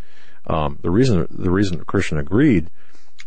um, 0.46 0.78
the 0.82 0.90
reason 0.90 1.26
the 1.30 1.50
reason 1.50 1.84
Christian 1.84 2.18
agreed 2.18 2.70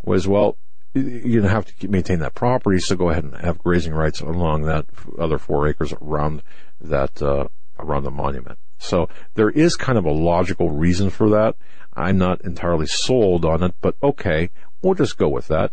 was 0.04 0.28
well, 0.28 0.58
you 0.98 1.42
have 1.44 1.66
to 1.66 1.88
maintain 1.88 2.20
that 2.20 2.36
property, 2.36 2.80
so 2.80 2.96
go 2.96 3.10
ahead 3.10 3.24
and 3.24 3.36
have 3.38 3.60
grazing 3.60 3.94
rights 3.94 4.22
along 4.22 4.64
that 4.64 4.86
other 5.18 5.38
four 5.38 5.68
acres 5.68 5.94
around 6.02 6.42
that 6.82 7.22
uh, 7.22 7.48
around 7.80 8.04
the 8.04 8.12
monument. 8.12 8.60
So 8.78 9.10
there 9.36 9.50
is 9.50 9.76
kind 9.76 9.98
of 9.98 10.06
a 10.06 10.12
logical 10.12 10.70
reason 10.72 11.10
for 11.10 11.30
that. 11.30 11.56
I'm 11.94 12.18
not 12.18 12.42
entirely 12.42 12.86
sold 12.86 13.44
on 13.44 13.64
it, 13.64 13.74
but 13.82 13.96
okay, 14.04 14.52
we'll 14.82 14.94
just 14.94 15.18
go 15.18 15.28
with 15.28 15.48
that. 15.48 15.72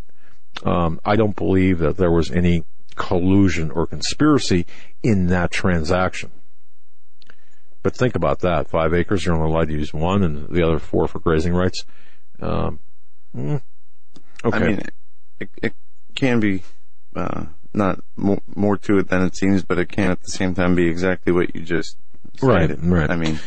Um, 0.64 1.01
I 1.05 1.16
don't 1.16 1.36
believe 1.36 1.78
that 1.80 1.96
there 1.96 2.10
was 2.10 2.30
any 2.30 2.64
collusion 2.94 3.70
or 3.70 3.86
conspiracy 3.86 4.66
in 5.02 5.26
that 5.26 5.51
transaction. 5.51 6.30
But 7.82 7.94
think 7.94 8.14
about 8.14 8.40
that. 8.40 8.70
Five 8.70 8.94
acres, 8.94 9.26
you're 9.26 9.34
only 9.34 9.51
allowed 9.51 9.68
to 9.68 9.74
use 9.74 9.92
one 9.92 10.22
and 10.22 10.48
the 10.48 10.62
other 10.62 10.78
four 10.78 11.06
for 11.06 11.18
grazing 11.18 11.52
rights. 11.52 11.84
Um, 12.40 12.80
mm, 13.36 13.60
okay. 14.42 14.56
I 14.56 14.59
mean, 14.59 14.80
it, 15.40 15.48
it 15.62 15.73
can 16.15 16.40
be 16.40 16.62
uh, 17.16 17.47
not 17.73 18.01
more, 18.16 18.40
more 18.55 18.77
to 18.78 18.98
it 18.98 19.09
than 19.09 19.23
it 19.23 19.36
seems, 19.36 19.62
but 19.62 19.78
it 19.78 19.89
can 19.89 20.11
at 20.11 20.20
the 20.23 20.31
same 20.31 20.55
time 20.55 20.74
be 20.74 20.86
exactly 20.89 21.32
what 21.32 21.55
you 21.55 21.62
just 21.62 21.97
Right, 22.43 22.69
stated. 22.70 22.85
right. 22.85 23.11
I 23.11 23.16
mean, 23.16 23.39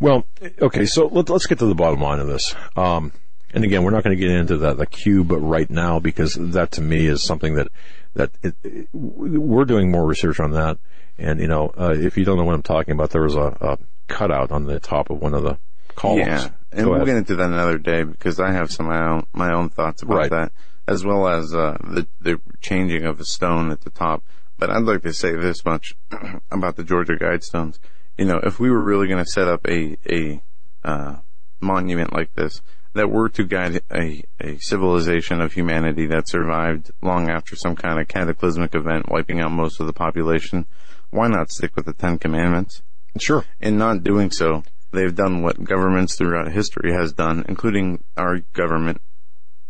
Well, 0.00 0.24
okay, 0.62 0.86
so 0.86 1.06
let, 1.06 1.28
let's 1.28 1.46
get 1.46 1.58
to 1.58 1.66
the 1.66 1.74
bottom 1.74 2.00
line 2.00 2.20
of 2.20 2.28
this. 2.28 2.54
Um, 2.76 3.12
and 3.52 3.64
again, 3.64 3.82
we're 3.82 3.90
not 3.90 4.04
going 4.04 4.16
to 4.16 4.20
get 4.22 4.30
into 4.30 4.56
the, 4.56 4.74
the 4.74 4.86
cube 4.86 5.32
right 5.32 5.68
now 5.68 5.98
because 5.98 6.34
that 6.34 6.70
to 6.72 6.80
me 6.80 7.06
is 7.06 7.22
something 7.22 7.54
that, 7.56 7.68
that 8.14 8.30
it, 8.42 8.54
it- 8.62 8.88
we're 8.92 9.64
doing 9.64 9.90
more 9.90 10.06
research 10.06 10.38
on 10.40 10.52
that. 10.52 10.78
And, 11.18 11.40
you 11.40 11.48
know, 11.48 11.72
uh, 11.76 11.94
if 11.96 12.16
you 12.16 12.24
don't 12.24 12.36
know 12.36 12.44
what 12.44 12.54
I'm 12.54 12.62
talking 12.62 12.92
about, 12.92 13.10
there 13.10 13.22
was 13.22 13.34
a, 13.34 13.56
a 13.60 13.78
cutout 14.06 14.52
on 14.52 14.66
the 14.66 14.78
top 14.78 15.10
of 15.10 15.20
one 15.20 15.34
of 15.34 15.42
the 15.42 15.58
columns. 15.96 16.26
yeah, 16.28 16.48
and 16.70 16.84
Go 16.84 16.90
we'll 16.90 16.96
ahead. 16.96 17.06
get 17.06 17.16
into 17.16 17.34
that 17.36 17.46
another 17.46 17.76
day 17.78 18.04
because 18.04 18.38
I 18.38 18.52
have 18.52 18.70
some 18.70 18.86
my 18.86 19.04
own 19.04 19.26
my 19.32 19.52
own 19.52 19.68
thoughts 19.68 20.02
about 20.02 20.16
Right. 20.16 20.30
that, 20.30 20.52
as 20.88 21.04
well 21.04 21.28
as 21.28 21.54
uh, 21.54 21.76
the 21.84 22.08
the 22.20 22.40
changing 22.60 23.04
of 23.04 23.18
the 23.18 23.26
stone 23.26 23.70
at 23.70 23.82
the 23.82 23.90
top. 23.90 24.24
But 24.58 24.70
I'd 24.70 24.82
like 24.82 25.02
to 25.02 25.12
say 25.12 25.36
this 25.36 25.64
much 25.64 25.94
about 26.50 26.76
the 26.76 26.82
Georgia 26.82 27.14
Guidestones. 27.14 27.78
You 28.16 28.24
know, 28.24 28.40
if 28.42 28.58
we 28.58 28.70
were 28.70 28.82
really 28.82 29.06
going 29.06 29.22
to 29.22 29.30
set 29.30 29.46
up 29.46 29.66
a 29.68 29.96
a 30.10 30.42
uh, 30.82 31.16
monument 31.60 32.12
like 32.12 32.34
this 32.34 32.62
that 32.94 33.10
were 33.10 33.28
to 33.28 33.44
guide 33.44 33.82
a, 33.92 34.24
a 34.40 34.56
civilization 34.58 35.40
of 35.42 35.52
humanity 35.52 36.06
that 36.06 36.26
survived 36.26 36.90
long 37.02 37.28
after 37.28 37.54
some 37.54 37.76
kind 37.76 38.00
of 38.00 38.08
cataclysmic 38.08 38.74
event 38.74 39.10
wiping 39.10 39.40
out 39.40 39.52
most 39.52 39.78
of 39.78 39.86
the 39.86 39.92
population, 39.92 40.66
why 41.10 41.28
not 41.28 41.50
stick 41.50 41.76
with 41.76 41.84
the 41.84 41.92
Ten 41.92 42.18
Commandments? 42.18 42.82
Sure. 43.18 43.44
In 43.60 43.76
not 43.76 44.02
doing 44.02 44.30
so, 44.30 44.64
they've 44.90 45.14
done 45.14 45.42
what 45.42 45.62
governments 45.62 46.16
throughout 46.16 46.50
history 46.50 46.92
has 46.92 47.12
done, 47.12 47.44
including 47.46 48.02
our 48.16 48.38
government 48.54 49.00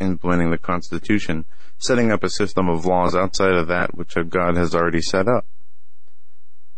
implementing 0.01 0.51
the 0.51 0.59
Constitution, 0.59 1.45
setting 1.79 2.11
up 2.11 2.23
a 2.23 2.31
system 2.31 2.69
of 2.69 2.87
laws 2.87 3.15
outside 3.15 3.55
of 3.55 3.69
that 3.69 3.97
which 3.97 4.15
God 4.29 4.57
has 4.57 4.75
already 4.75 5.01
set 5.01 5.29
up. 5.29 5.45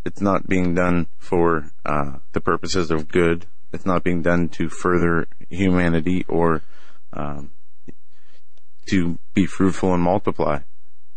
It's 0.05 0.21
not 0.21 0.49
being 0.49 0.75
done 0.75 1.07
for 1.19 1.71
uh, 1.85 2.19
the 2.33 2.41
purposes 2.41 2.91
of 2.91 3.09
good. 3.09 3.47
It's 3.73 3.87
not 3.87 4.03
being 4.03 4.23
done 4.23 4.49
to 4.51 4.69
further 4.69 5.29
humanity 5.49 6.25
or 6.29 6.63
um, 7.13 7.51
to 8.89 9.19
be 9.35 9.47
fruitful 9.47 9.95
and 9.95 10.03
multiply 10.03 10.61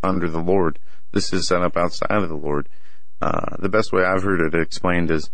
under 0.02 0.30
the 0.30 0.42
Lord. 0.42 0.80
This 1.12 1.32
is 1.32 1.48
set 1.48 1.62
up 1.62 1.78
outside 1.78 2.12
of 2.12 2.30
the 2.30 2.36
Lord. 2.36 2.68
Uh, 3.22 3.56
the 3.58 3.70
best 3.70 3.94
way 3.94 4.04
I've 4.04 4.24
heard 4.24 4.42
it 4.42 4.60
explained 4.60 5.10
is 5.10 5.30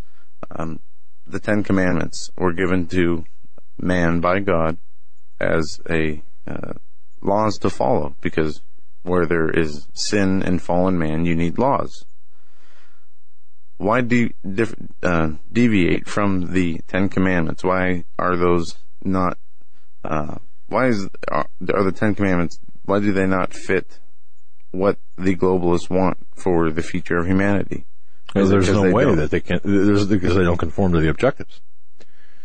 um, 0.52 0.80
the 1.26 1.40
Ten 1.40 1.64
Commandments 1.64 2.30
were 2.38 2.54
given 2.54 2.88
to 2.88 3.26
man 3.80 4.20
by 4.20 4.40
God 4.40 4.78
as 5.40 5.80
a 5.90 6.22
uh, 6.50 6.74
laws 7.22 7.58
to 7.60 7.70
follow 7.70 8.16
because 8.22 8.62
where 9.04 9.26
there 9.26 9.50
is 9.50 9.88
sin 9.94 10.42
and 10.44 10.62
fallen 10.62 10.98
man, 10.98 11.26
you 11.26 11.36
need 11.36 11.58
laws. 11.58 12.06
Why 13.78 14.02
de- 14.02 14.34
dif- 14.46 14.76
uh, 15.02 15.30
deviate 15.52 16.08
from 16.08 16.54
the 16.54 16.80
Ten 16.88 17.08
Commandments? 17.08 17.64
Why 17.64 18.04
are 18.18 18.36
those 18.36 18.76
not? 19.04 19.38
Uh, 20.04 20.36
why 20.68 20.88
is 20.88 21.08
are, 21.30 21.48
are 21.74 21.84
the 21.84 21.94
Ten 21.94 22.14
Commandments? 22.14 22.60
Why 22.86 23.00
do 23.00 23.14
they 23.14 23.26
not 23.26 23.54
fit 23.54 24.00
what 24.72 24.98
the 25.18 25.36
globalists 25.36 25.90
want 25.90 26.18
for 26.36 26.70
the 26.72 26.82
future 26.82 27.18
of 27.18 27.28
humanity? 27.28 27.86
Because 28.28 28.50
there's 28.50 28.70
no 28.70 28.92
way 28.92 29.06
don't. 29.06 29.16
that 29.18 29.32
they 29.32 29.40
can, 29.40 29.60
there's, 29.64 30.06
because 30.08 30.36
they 30.36 30.44
don't 30.44 30.58
conform 30.58 30.92
to 30.94 31.00
the 31.00 31.10
objectives. 31.10 31.62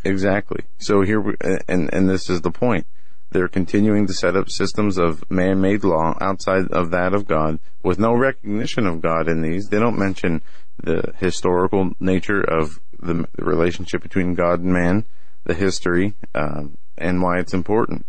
Exactly. 0.04 0.60
So 0.78 1.02
here, 1.02 1.20
we- 1.20 1.34
and 1.68 1.92
and 1.92 2.08
this 2.08 2.30
is 2.30 2.42
the 2.42 2.50
point. 2.52 2.86
They're 3.34 3.48
continuing 3.48 4.06
to 4.06 4.14
set 4.14 4.36
up 4.36 4.48
systems 4.48 4.96
of 4.96 5.28
man-made 5.28 5.82
law 5.82 6.16
outside 6.20 6.68
of 6.68 6.92
that 6.92 7.12
of 7.12 7.26
God, 7.26 7.58
with 7.82 7.98
no 7.98 8.14
recognition 8.14 8.86
of 8.86 9.02
God 9.02 9.26
in 9.26 9.42
these. 9.42 9.66
They 9.66 9.80
don't 9.80 9.98
mention 9.98 10.40
the 10.80 11.12
historical 11.18 11.90
nature 11.98 12.40
of 12.40 12.78
the, 12.96 13.26
the 13.34 13.44
relationship 13.44 14.02
between 14.02 14.34
God 14.34 14.60
and 14.60 14.72
man, 14.72 15.04
the 15.42 15.54
history, 15.54 16.14
um, 16.32 16.78
and 16.96 17.20
why 17.20 17.40
it's 17.40 17.52
important. 17.52 18.06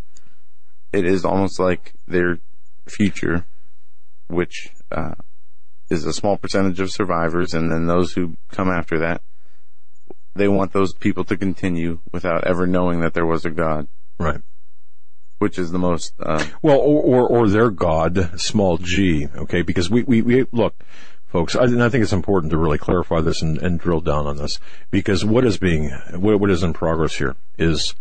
It 0.93 1.07
is 1.07 1.25
almost 1.25 1.59
like 1.59 1.93
their 2.07 2.37
future, 2.85 3.47
which 4.27 4.69
uh, 4.91 5.15
is 5.89 6.05
a 6.05 6.13
small 6.13 6.37
percentage 6.37 6.79
of 6.79 6.91
survivors, 6.91 7.55
and 7.55 7.71
then 7.71 7.87
those 7.87 8.13
who 8.13 8.37
come 8.51 8.69
after 8.69 8.99
that 8.99 9.23
they 10.35 10.49
want 10.49 10.73
those 10.73 10.93
people 10.93 11.23
to 11.23 11.37
continue 11.37 11.97
without 12.11 12.45
ever 12.45 12.67
knowing 12.67 12.99
that 12.99 13.13
there 13.13 13.25
was 13.25 13.45
a 13.45 13.49
God, 13.49 13.87
Right. 14.19 14.41
Which 15.39 15.57
is 15.59 15.71
the 15.71 15.79
most. 15.79 16.13
Uh, 16.19 16.45
Well, 16.61 16.77
or, 16.77 17.01
or, 17.01 17.27
or 17.27 17.49
their 17.49 17.69
God, 17.69 18.39
small 18.39 18.77
g, 18.77 19.27
okay? 19.35 19.61
Because 19.61 19.89
we, 19.89 20.03
we, 20.03 20.21
we 20.21 20.45
look, 20.51 20.75
folks, 21.27 21.55
I, 21.55 21.63
I 21.63 21.89
think 21.89 22.03
it's 22.03 22.13
important 22.13 22.51
to 22.51 22.57
really 22.57 22.77
clarify 22.77 23.21
this 23.21 23.41
and, 23.41 23.57
and 23.57 23.79
drill 23.79 24.01
down 24.01 24.27
on 24.27 24.37
this 24.37 24.59
because 24.91 25.25
what 25.25 25.45
is 25.45 25.57
being, 25.57 25.89
what, 26.13 26.39
what 26.39 26.51
is 26.51 26.63
in 26.63 26.73
progress 26.73 27.17
here 27.17 27.35
is, 27.57 27.95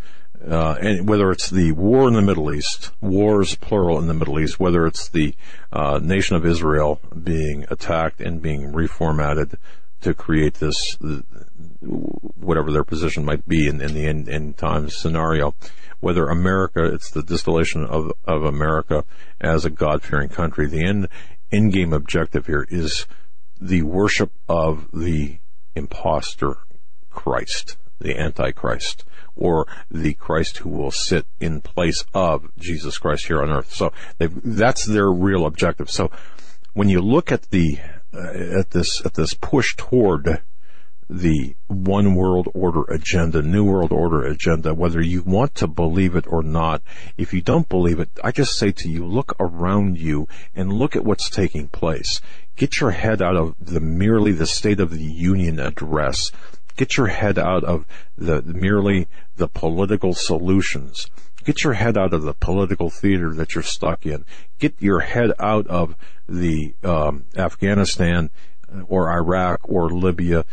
uh, 0.48 0.76
and 0.80 1.08
whether 1.08 1.30
it's 1.30 1.48
the 1.50 1.72
war 1.72 2.06
in 2.06 2.14
the 2.14 2.22
Middle 2.22 2.52
East, 2.52 2.92
wars 3.00 3.54
plural 3.56 3.98
in 3.98 4.08
the 4.08 4.14
Middle 4.14 4.38
East, 4.38 4.60
whether 4.60 4.86
it's 4.86 5.08
the 5.08 5.34
uh, 5.72 5.98
nation 6.02 6.36
of 6.36 6.44
Israel 6.44 7.00
being 7.22 7.64
attacked 7.70 8.20
and 8.20 8.42
being 8.42 8.72
reformatted 8.72 9.54
to 10.02 10.12
create 10.12 10.54
this, 10.54 10.98
whatever 11.80 12.70
their 12.70 12.84
position 12.84 13.24
might 13.24 13.48
be 13.48 13.66
in, 13.66 13.80
in 13.80 13.94
the 13.94 14.06
end, 14.06 14.28
end 14.28 14.56
times 14.58 14.94
scenario, 14.94 15.54
whether 16.04 16.28
America, 16.28 16.84
it's 16.84 17.10
the 17.10 17.22
distillation 17.22 17.82
of, 17.82 18.12
of 18.26 18.44
America 18.44 19.06
as 19.40 19.64
a 19.64 19.70
God-fearing 19.70 20.28
country. 20.28 20.66
The 20.66 20.84
end, 20.84 21.08
end 21.50 21.72
game 21.72 21.94
objective 21.94 22.46
here 22.46 22.66
is 22.68 23.06
the 23.58 23.80
worship 23.84 24.30
of 24.46 24.90
the 24.92 25.38
impostor 25.74 26.58
Christ, 27.08 27.78
the 27.98 28.18
Antichrist, 28.18 29.04
or 29.34 29.66
the 29.90 30.12
Christ 30.12 30.58
who 30.58 30.68
will 30.68 30.90
sit 30.90 31.24
in 31.40 31.62
place 31.62 32.04
of 32.12 32.50
Jesus 32.58 32.98
Christ 32.98 33.26
here 33.28 33.40
on 33.40 33.48
earth. 33.48 33.72
So 33.72 33.90
that's 34.18 34.84
their 34.84 35.10
real 35.10 35.46
objective. 35.46 35.90
So 35.90 36.10
when 36.74 36.90
you 36.90 37.00
look 37.00 37.32
at 37.32 37.44
the 37.50 37.78
uh, 38.12 38.58
at 38.60 38.72
this 38.72 39.04
at 39.06 39.14
this 39.14 39.32
push 39.32 39.74
toward 39.74 40.42
the 41.08 41.54
one 41.66 42.14
world 42.14 42.48
order 42.54 42.82
agenda, 42.84 43.42
new 43.42 43.64
world 43.64 43.92
order 43.92 44.24
agenda, 44.24 44.74
whether 44.74 45.00
you 45.00 45.22
want 45.22 45.54
to 45.56 45.66
believe 45.66 46.16
it 46.16 46.26
or 46.26 46.42
not. 46.42 46.82
If 47.16 47.34
you 47.34 47.42
don't 47.42 47.68
believe 47.68 48.00
it, 48.00 48.10
I 48.22 48.32
just 48.32 48.56
say 48.56 48.72
to 48.72 48.88
you, 48.88 49.06
look 49.06 49.34
around 49.38 49.98
you 49.98 50.28
and 50.54 50.72
look 50.72 50.96
at 50.96 51.04
what's 51.04 51.28
taking 51.28 51.68
place. 51.68 52.20
Get 52.56 52.80
your 52.80 52.92
head 52.92 53.20
out 53.20 53.36
of 53.36 53.54
the 53.60 53.80
merely 53.80 54.32
the 54.32 54.46
State 54.46 54.80
of 54.80 54.90
the 54.90 55.02
Union 55.02 55.58
address. 55.58 56.30
Get 56.76 56.96
your 56.96 57.08
head 57.08 57.38
out 57.38 57.64
of 57.64 57.86
the 58.16 58.42
merely 58.42 59.06
the 59.36 59.48
political 59.48 60.14
solutions. 60.14 61.08
Get 61.44 61.62
your 61.62 61.74
head 61.74 61.98
out 61.98 62.14
of 62.14 62.22
the 62.22 62.34
political 62.34 62.88
theater 62.90 63.34
that 63.34 63.54
you're 63.54 63.62
stuck 63.62 64.06
in. 64.06 64.24
Get 64.58 64.74
your 64.80 65.00
head 65.00 65.32
out 65.38 65.66
of 65.66 65.94
the 66.26 66.74
um, 66.82 67.24
Afghanistan 67.36 68.30
or 68.88 69.10
Iraq 69.12 69.60
or 69.64 69.90
Libya 69.90 70.46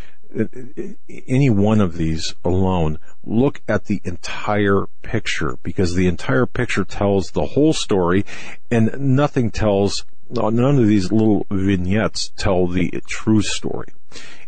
any 1.27 1.49
one 1.49 1.81
of 1.81 1.97
these 1.97 2.35
alone, 2.43 2.97
look 3.23 3.61
at 3.67 3.85
the 3.85 4.01
entire 4.03 4.85
picture 5.01 5.57
because 5.63 5.95
the 5.95 6.07
entire 6.07 6.45
picture 6.45 6.85
tells 6.85 7.31
the 7.31 7.47
whole 7.47 7.73
story 7.73 8.25
and 8.69 8.97
nothing 8.97 9.51
tells, 9.51 10.05
none 10.29 10.79
of 10.79 10.87
these 10.87 11.11
little 11.11 11.45
vignettes 11.49 12.31
tell 12.37 12.67
the 12.67 12.89
true 13.07 13.41
story. 13.41 13.89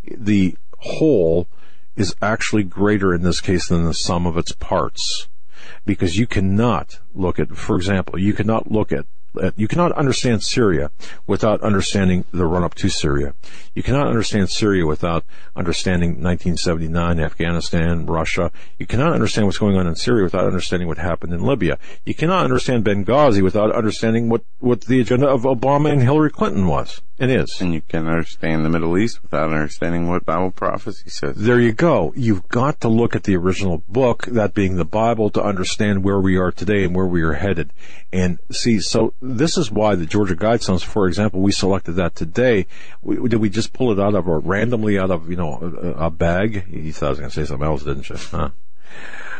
The 0.05 0.55
whole 0.79 1.47
is 1.95 2.15
actually 2.21 2.63
greater 2.63 3.13
in 3.13 3.21
this 3.21 3.41
case 3.41 3.67
than 3.67 3.85
the 3.85 3.93
sum 3.93 4.25
of 4.25 4.37
its 4.37 4.53
parts 4.53 5.27
because 5.85 6.17
you 6.17 6.27
cannot 6.27 6.99
look 7.13 7.39
at, 7.39 7.55
for 7.55 7.75
example, 7.75 8.19
you 8.19 8.33
cannot 8.33 8.71
look 8.71 8.91
at 8.91 9.05
Uh, 9.41 9.51
you 9.55 9.67
cannot 9.67 9.91
understand 9.93 10.43
Syria 10.43 10.91
without 11.27 11.61
understanding 11.61 12.25
the 12.31 12.45
run 12.45 12.63
up 12.63 12.75
to 12.75 12.89
Syria. 12.89 13.33
You 13.73 13.83
cannot 13.83 14.07
understand 14.07 14.49
Syria 14.49 14.85
without 14.85 15.25
understanding 15.55 16.11
1979, 16.11 17.19
Afghanistan, 17.19 18.05
Russia. 18.05 18.51
You 18.77 18.85
cannot 18.85 19.13
understand 19.13 19.47
what's 19.47 19.57
going 19.57 19.77
on 19.77 19.87
in 19.87 19.95
Syria 19.95 20.23
without 20.23 20.45
understanding 20.45 20.87
what 20.87 20.97
happened 20.97 21.33
in 21.33 21.41
Libya. 21.41 21.79
You 22.05 22.13
cannot 22.13 22.43
understand 22.43 22.85
Benghazi 22.85 23.41
without 23.41 23.71
understanding 23.71 24.29
what, 24.29 24.43
what 24.59 24.81
the 24.81 25.01
agenda 25.01 25.27
of 25.27 25.43
Obama 25.43 25.91
and 25.91 26.01
Hillary 26.01 26.31
Clinton 26.31 26.67
was 26.67 27.01
and 27.19 27.31
is. 27.31 27.61
and 27.61 27.73
you 27.73 27.81
can 27.81 28.07
understand 28.07 28.65
the 28.65 28.69
Middle 28.69 28.97
East 28.97 29.21
without 29.21 29.51
understanding 29.51 30.09
what 30.09 30.25
Bible 30.25 30.51
prophecy 30.51 31.09
says. 31.09 31.35
There 31.35 31.59
you 31.59 31.71
go. 31.71 32.13
You've 32.15 32.47
got 32.47 32.81
to 32.81 32.89
look 32.89 33.15
at 33.15 33.23
the 33.23 33.35
original 33.35 33.83
book, 33.87 34.25
that 34.25 34.53
being 34.53 34.75
the 34.75 34.85
Bible, 34.85 35.29
to 35.31 35.41
understand 35.41 36.03
where 36.03 36.19
we 36.19 36.37
are 36.37 36.51
today 36.51 36.83
and 36.83 36.95
where 36.95 37.05
we 37.05 37.21
are 37.21 37.33
headed. 37.33 37.71
And 38.11 38.39
see, 38.51 38.79
so 38.79 39.13
this 39.23 39.57
is 39.57 39.71
why 39.71 39.95
the 39.95 40.05
Georgia 40.05 40.35
Guidestones, 40.35 40.83
for 40.83 41.07
example, 41.07 41.39
we 41.39 41.51
selected 41.53 41.93
that 41.93 42.13
today. 42.13 42.67
We, 43.01 43.29
did 43.29 43.39
we 43.39 43.49
just 43.49 43.71
pull 43.71 43.91
it 43.91 43.99
out 43.99 44.15
of 44.15 44.27
a 44.27 44.37
randomly 44.37 44.99
out 44.99 45.11
of 45.11 45.29
you 45.29 45.37
know 45.37 45.59
a, 45.61 46.05
a 46.05 46.09
bag? 46.09 46.65
You 46.69 46.91
thought 46.91 47.07
I 47.07 47.09
was 47.09 47.19
going 47.19 47.31
to 47.31 47.35
say 47.35 47.45
something 47.45 47.65
else, 47.65 47.83
didn't 47.83 48.09
you? 48.09 48.17
Huh? 48.17 48.49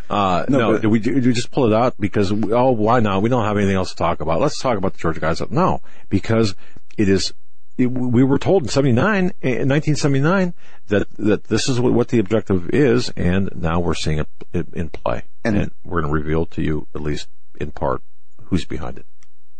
Uh, 0.09 0.45
no, 0.47 0.73
but- 0.73 0.81
did 0.81 0.87
we, 0.87 0.99
did 0.99 1.25
we 1.25 1.33
just 1.33 1.51
pull 1.51 1.65
it 1.65 1.73
out 1.73 1.95
because 1.99 2.31
we, 2.31 2.53
oh 2.53 2.71
why 2.71 2.99
not? 3.01 3.21
We 3.21 3.29
don't 3.29 3.43
have 3.45 3.57
anything 3.57 3.75
else 3.75 3.89
to 3.91 3.95
talk 3.97 4.21
about. 4.21 4.39
Let's 4.39 4.59
talk 4.59 4.77
about 4.77 4.93
the 4.93 4.99
Georgia 4.99 5.19
Guidestones. 5.19 5.51
No, 5.51 5.81
because 6.09 6.55
it 6.97 7.09
is 7.09 7.33
it, 7.77 7.87
we 7.87 8.23
were 8.23 8.37
told 8.37 8.63
in 8.63 8.69
79, 8.69 9.17
in 9.41 9.69
1979 9.69 10.53
that, 10.87 11.07
that 11.17 11.45
this 11.45 11.67
is 11.67 11.79
what, 11.79 11.93
what 11.93 12.09
the 12.09 12.19
objective 12.19 12.69
is, 12.69 13.09
and 13.17 13.49
now 13.55 13.79
we're 13.79 13.95
seeing 13.95 14.19
it 14.19 14.27
in, 14.53 14.67
in 14.73 14.89
play. 14.89 15.23
And- 15.43 15.57
And, 15.57 15.71
we're 15.83 16.01
going 16.01 16.13
to 16.13 16.19
reveal 16.21 16.45
to 16.47 16.61
you, 16.61 16.87
at 16.93 17.01
least 17.01 17.27
in 17.59 17.71
part, 17.71 18.01
who's 18.45 18.65
behind 18.65 18.99
it. 18.99 19.05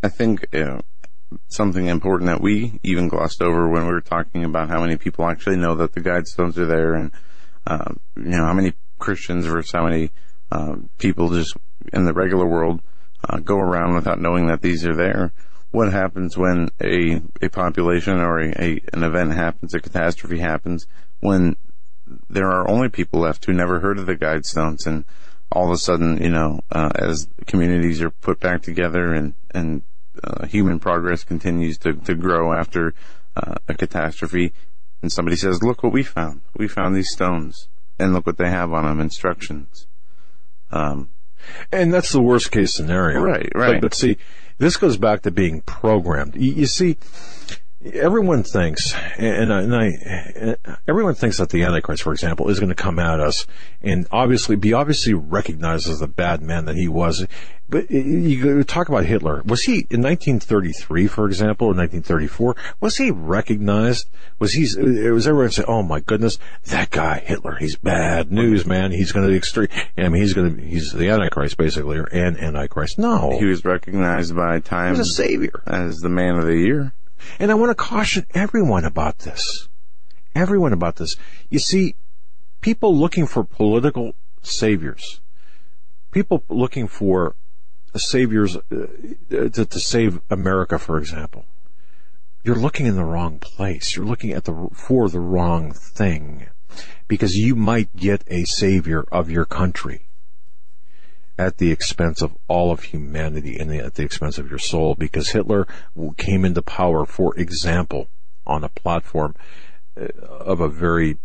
I 0.04 0.10
think 0.10 0.54
uh, 0.54 0.80
something 1.48 1.88
important 1.88 2.28
that 2.28 2.42
we 2.42 2.80
even 2.84 3.08
glossed 3.08 3.42
over 3.42 3.70
when 3.70 3.86
we 3.88 3.94
were 3.94 4.02
talking 4.02 4.44
about 4.44 4.68
how 4.68 4.82
many 4.82 4.98
people 4.98 5.26
actually 5.26 5.56
know 5.56 5.76
that 5.76 5.94
the 5.94 6.02
guidestones 6.02 6.58
are 6.58 6.66
there, 6.66 6.94
and 6.94 7.12
uh, 7.66 7.94
you 8.18 8.32
know 8.32 8.46
how 8.46 8.54
many 8.54 8.74
Christians 9.00 9.46
versus 9.46 9.72
how 9.72 9.86
many 9.86 10.12
uh, 10.52 10.76
people 10.98 11.30
just 11.30 11.56
in 11.94 12.04
the 12.04 12.14
regular 12.14 12.46
world 12.46 12.82
uh, 13.30 13.38
go 13.38 13.58
around 13.58 13.96
without 13.96 14.20
knowing 14.20 14.48
that 14.48 14.62
these 14.62 14.86
are 14.86 14.96
there. 14.96 15.32
What 15.72 15.94
happens 15.94 16.38
when 16.38 16.70
a, 16.82 17.22
a 17.42 17.50
population 17.50 18.20
or 18.20 18.40
a, 18.40 18.50
a 18.62 18.82
an 18.92 19.04
event 19.04 19.34
happens, 19.34 19.74
a 19.74 19.80
catastrophe 19.80 20.40
happens, 20.40 20.86
when 21.22 21.56
there 22.30 22.50
are 22.52 22.70
only 22.70 22.90
people 22.90 23.22
left 23.22 23.46
who 23.46 23.54
never 23.54 23.80
heard 23.80 23.98
of 23.98 24.06
the 24.06 24.16
guidestones 24.18 24.86
and 24.86 25.06
all 25.50 25.68
of 25.68 25.72
a 25.72 25.78
sudden, 25.78 26.22
you 26.22 26.30
know, 26.30 26.60
uh, 26.72 26.90
as 26.96 27.28
communities 27.46 28.02
are 28.02 28.10
put 28.10 28.40
back 28.40 28.62
together 28.62 29.14
and, 29.14 29.34
and 29.52 29.84
uh, 30.24 30.46
human 30.46 30.80
progress 30.80 31.24
continues 31.24 31.78
to, 31.80 31.94
to 31.94 32.14
grow 32.16 32.54
after 32.54 32.94
uh, 33.36 33.56
a 33.68 33.74
catastrophe, 33.74 34.54
and 35.02 35.12
somebody 35.12 35.36
says, 35.36 35.64
look 35.64 35.84
what 35.84 35.94
we 35.94 36.04
found. 36.04 36.42
We 36.56 36.68
found 36.68 36.96
these 36.96 37.12
stones 37.12 37.68
and 38.00 38.14
look 38.14 38.26
what 38.26 38.38
they 38.38 38.50
have 38.50 38.74
on 38.74 38.86
them, 38.86 39.00
instructions. 39.00 39.88
Um, 40.72 41.10
And 41.72 41.94
that's 41.94 42.12
the 42.12 42.22
worst 42.22 42.52
case 42.52 42.74
scenario. 42.74 43.22
Right, 43.22 43.50
But- 43.54 43.60
right. 43.60 43.82
But, 43.82 43.94
see, 43.94 44.18
this 44.58 44.78
goes 44.78 44.98
back 44.98 45.24
to 45.24 45.32
being 45.32 45.62
programmed. 45.62 46.36
You, 46.36 46.54
you 46.54 46.66
see, 46.68 46.98
everyone 47.94 48.44
thinks, 48.44 48.94
and 49.18 49.52
I, 49.54 49.62
and 49.62 49.76
I, 49.76 50.56
everyone 50.88 51.16
thinks 51.16 51.38
that 51.38 51.50
the 51.50 51.64
Antichrist, 51.64 52.04
for 52.04 52.14
example, 52.14 52.50
is 52.50 52.60
going 52.60 52.70
to 52.70 52.76
come 52.76 53.00
at 53.00 53.20
us 53.20 53.46
and 53.82 54.08
obviously 54.12 54.56
be 54.56 54.74
obviously 54.74 55.14
recognized 55.14 55.90
as 55.90 56.00
the 56.00 56.08
bad 56.08 56.42
man 56.42 56.66
that 56.66 56.76
he 56.76 56.88
was. 56.88 57.26
But 57.70 57.90
you 57.90 58.64
talk 58.66 58.90
about 58.90 59.06
Hitler. 59.06 59.42
Was 59.46 59.64
he 59.64 59.88
in 59.90 60.02
1933, 60.04 61.08
for 61.08 61.26
example, 61.26 61.72
in 61.72 61.78
1934? 61.78 62.56
Was 62.82 62.98
he 62.98 63.10
recognized? 63.10 64.10
Was 64.38 64.54
he? 64.54 64.68
Uh, 64.78 65.12
was 65.14 65.28
everyone 65.28 65.50
say, 65.52 65.64
"Oh 65.68 65.82
my 65.82 66.00
goodness, 66.00 66.38
that 66.66 66.92
guy 66.92 67.20
Hitler? 67.20 67.56
He's 67.56 67.76
bad 67.76 68.32
news, 68.32 68.66
man. 68.68 68.92
He's 68.92 69.12
going 69.12 69.26
to 69.26 69.32
the 69.32 69.38
extreme. 69.38 69.70
I 69.98 70.10
mean, 70.10 70.22
he's 70.22 70.34
going 70.34 70.56
to. 70.58 70.62
He's 70.64 70.92
the 70.92 71.10
Antichrist, 71.10 71.58
basically, 71.58 71.98
or 71.98 72.04
an 72.04 72.38
Antichrist." 72.38 73.00
No, 73.00 73.40
He 73.40 73.46
was 73.46 73.66
recognized 73.66 74.36
by 74.36 74.60
Time 74.60 74.92
was 74.92 75.00
a 75.00 75.06
savior. 75.06 75.64
as 75.66 75.98
the 76.00 76.10
man 76.10 76.36
of 76.36 76.46
the 76.46 76.58
year. 76.58 76.94
And 77.40 77.52
I 77.52 77.56
want 77.56 77.72
to 77.72 77.76
caution 77.76 78.26
everyone 78.34 78.86
about 78.86 79.20
this. 79.20 79.68
Everyone 80.36 80.74
about 80.74 80.96
this. 80.98 81.16
You 81.50 81.60
see, 81.60 81.96
people 82.62 82.96
looking 82.96 83.28
for 83.28 83.44
political 83.44 84.16
saviors, 84.42 85.22
people 86.12 86.44
looking 86.50 86.88
for 86.88 87.36
saviors 87.96 88.58
uh, 88.58 88.88
to, 89.30 89.66
to 89.66 89.80
save 89.80 90.22
America, 90.30 90.80
for 90.80 90.98
example. 90.98 91.46
You're 92.44 92.56
looking 92.56 92.88
in 92.88 92.96
the 92.96 93.06
wrong 93.06 93.40
place. 93.40 93.96
You're 93.96 94.06
looking 94.06 94.32
at 94.32 94.46
the 94.46 94.70
for 94.74 95.08
the 95.08 95.20
wrong 95.20 95.72
thing, 95.72 96.48
because 97.08 97.36
you 97.36 97.56
might 97.56 97.96
get 97.96 98.24
a 98.28 98.44
savior 98.46 99.06
of 99.12 99.30
your 99.30 99.46
country 99.46 100.08
at 101.38 101.58
the 101.58 101.72
expense 101.72 102.22
of 102.22 102.36
all 102.48 102.72
of 102.72 102.84
humanity 102.84 103.58
and 103.58 103.72
at 103.74 103.96
the 103.96 104.04
expense 104.04 104.38
of 104.38 104.50
your 104.50 104.60
soul 104.60 104.96
because 104.96 105.30
Hitler 105.30 105.68
came 106.18 106.46
into 106.46 106.62
power, 106.62 107.06
for 107.06 107.36
example, 107.36 108.08
on 108.46 108.64
a 108.64 108.70
platform 108.70 109.36
uh, 110.00 110.06
of 110.26 110.60
a 110.60 110.70
very 110.70 111.18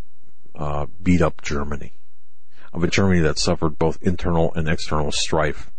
uh, 0.55 0.87
beat 1.03 1.21
up 1.21 1.43
Germany, 1.43 1.93
of 2.73 2.83
a 2.83 2.89
Germany 2.89 3.21
that 3.21 3.39
suffered 3.39 3.79
both 3.79 4.03
internal 4.03 4.53
and 4.55 4.69
external 4.69 5.13
strife 5.13 5.71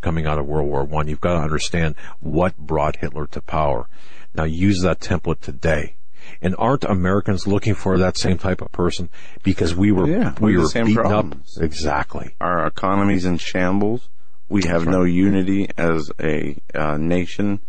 coming 0.00 0.26
out 0.26 0.38
of 0.38 0.46
World 0.46 0.68
War 0.68 0.84
One. 0.84 1.08
You've 1.08 1.20
got 1.20 1.34
to 1.34 1.40
understand 1.40 1.94
what 2.20 2.56
brought 2.56 2.96
Hitler 2.96 3.26
to 3.28 3.40
power. 3.40 3.88
Now 4.34 4.44
use 4.44 4.82
that 4.82 5.00
template 5.00 5.40
today. 5.40 5.96
And 6.44 6.56
aren't 6.58 6.82
Americans 6.84 7.46
looking 7.46 7.74
for 7.74 7.96
that 7.98 8.16
same 8.18 8.36
type 8.36 8.60
of 8.60 8.72
person? 8.72 9.08
Because 9.44 9.76
we 9.76 9.92
were 9.92 10.08
Yeah, 10.08 10.34
we 10.40 10.46
we 10.50 10.56
the 10.56 10.62
were 10.62 10.68
same 10.68 10.86
beaten 10.86 11.02
problems. 11.02 11.56
up. 11.56 11.62
Exactly. 11.62 12.34
Our 12.40 12.66
economy's 12.66 13.24
in 13.24 13.38
shambles. 13.38 14.08
We 14.48 14.64
have 14.64 14.84
no 14.86 15.04
unity 15.04 15.70
as 15.78 16.10
a 16.20 16.56
uh, 16.74 16.98
nation 16.98 17.60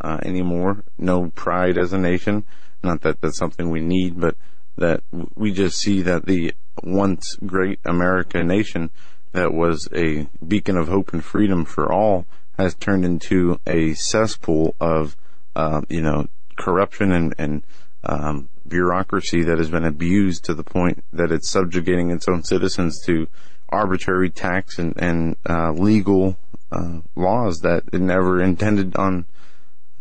uh, 0.00 0.18
anymore. 0.24 0.82
No 0.98 1.30
pride 1.34 1.76
as 1.78 1.92
a 1.92 1.98
nation. 1.98 2.44
Not 2.82 3.02
that 3.02 3.20
that's 3.20 3.36
something 3.38 3.70
we 3.70 3.80
need, 3.80 4.18
but 4.18 4.36
that 4.76 5.02
we 5.36 5.52
just 5.52 5.78
see 5.78 6.00
that 6.02 6.24
the 6.26 6.54
once 6.82 7.36
great 7.46 7.78
America 7.84 8.42
nation 8.42 8.90
that 9.32 9.52
was 9.52 9.88
a 9.94 10.26
beacon 10.46 10.76
of 10.76 10.88
hope 10.88 11.12
and 11.12 11.22
freedom 11.22 11.64
for 11.64 11.92
all 11.92 12.26
has 12.58 12.74
turned 12.74 13.04
into 13.04 13.60
a 13.66 13.92
cesspool 13.94 14.74
of, 14.80 15.16
uh, 15.54 15.82
you 15.88 16.00
know, 16.00 16.26
corruption 16.56 17.12
and, 17.12 17.34
and 17.38 17.62
um, 18.04 18.48
bureaucracy 18.66 19.42
that 19.44 19.58
has 19.58 19.70
been 19.70 19.84
abused 19.84 20.44
to 20.44 20.54
the 20.54 20.64
point 20.64 21.04
that 21.12 21.30
it's 21.30 21.50
subjugating 21.50 22.10
its 22.10 22.28
own 22.28 22.42
citizens 22.42 23.00
to 23.06 23.26
arbitrary 23.68 24.30
tax 24.30 24.78
and, 24.78 24.94
and 24.96 25.36
uh, 25.48 25.72
legal 25.72 26.36
uh, 26.70 27.00
laws 27.16 27.60
that 27.60 27.82
it 27.92 28.00
never 28.00 28.42
intended 28.42 28.96
on. 28.96 29.24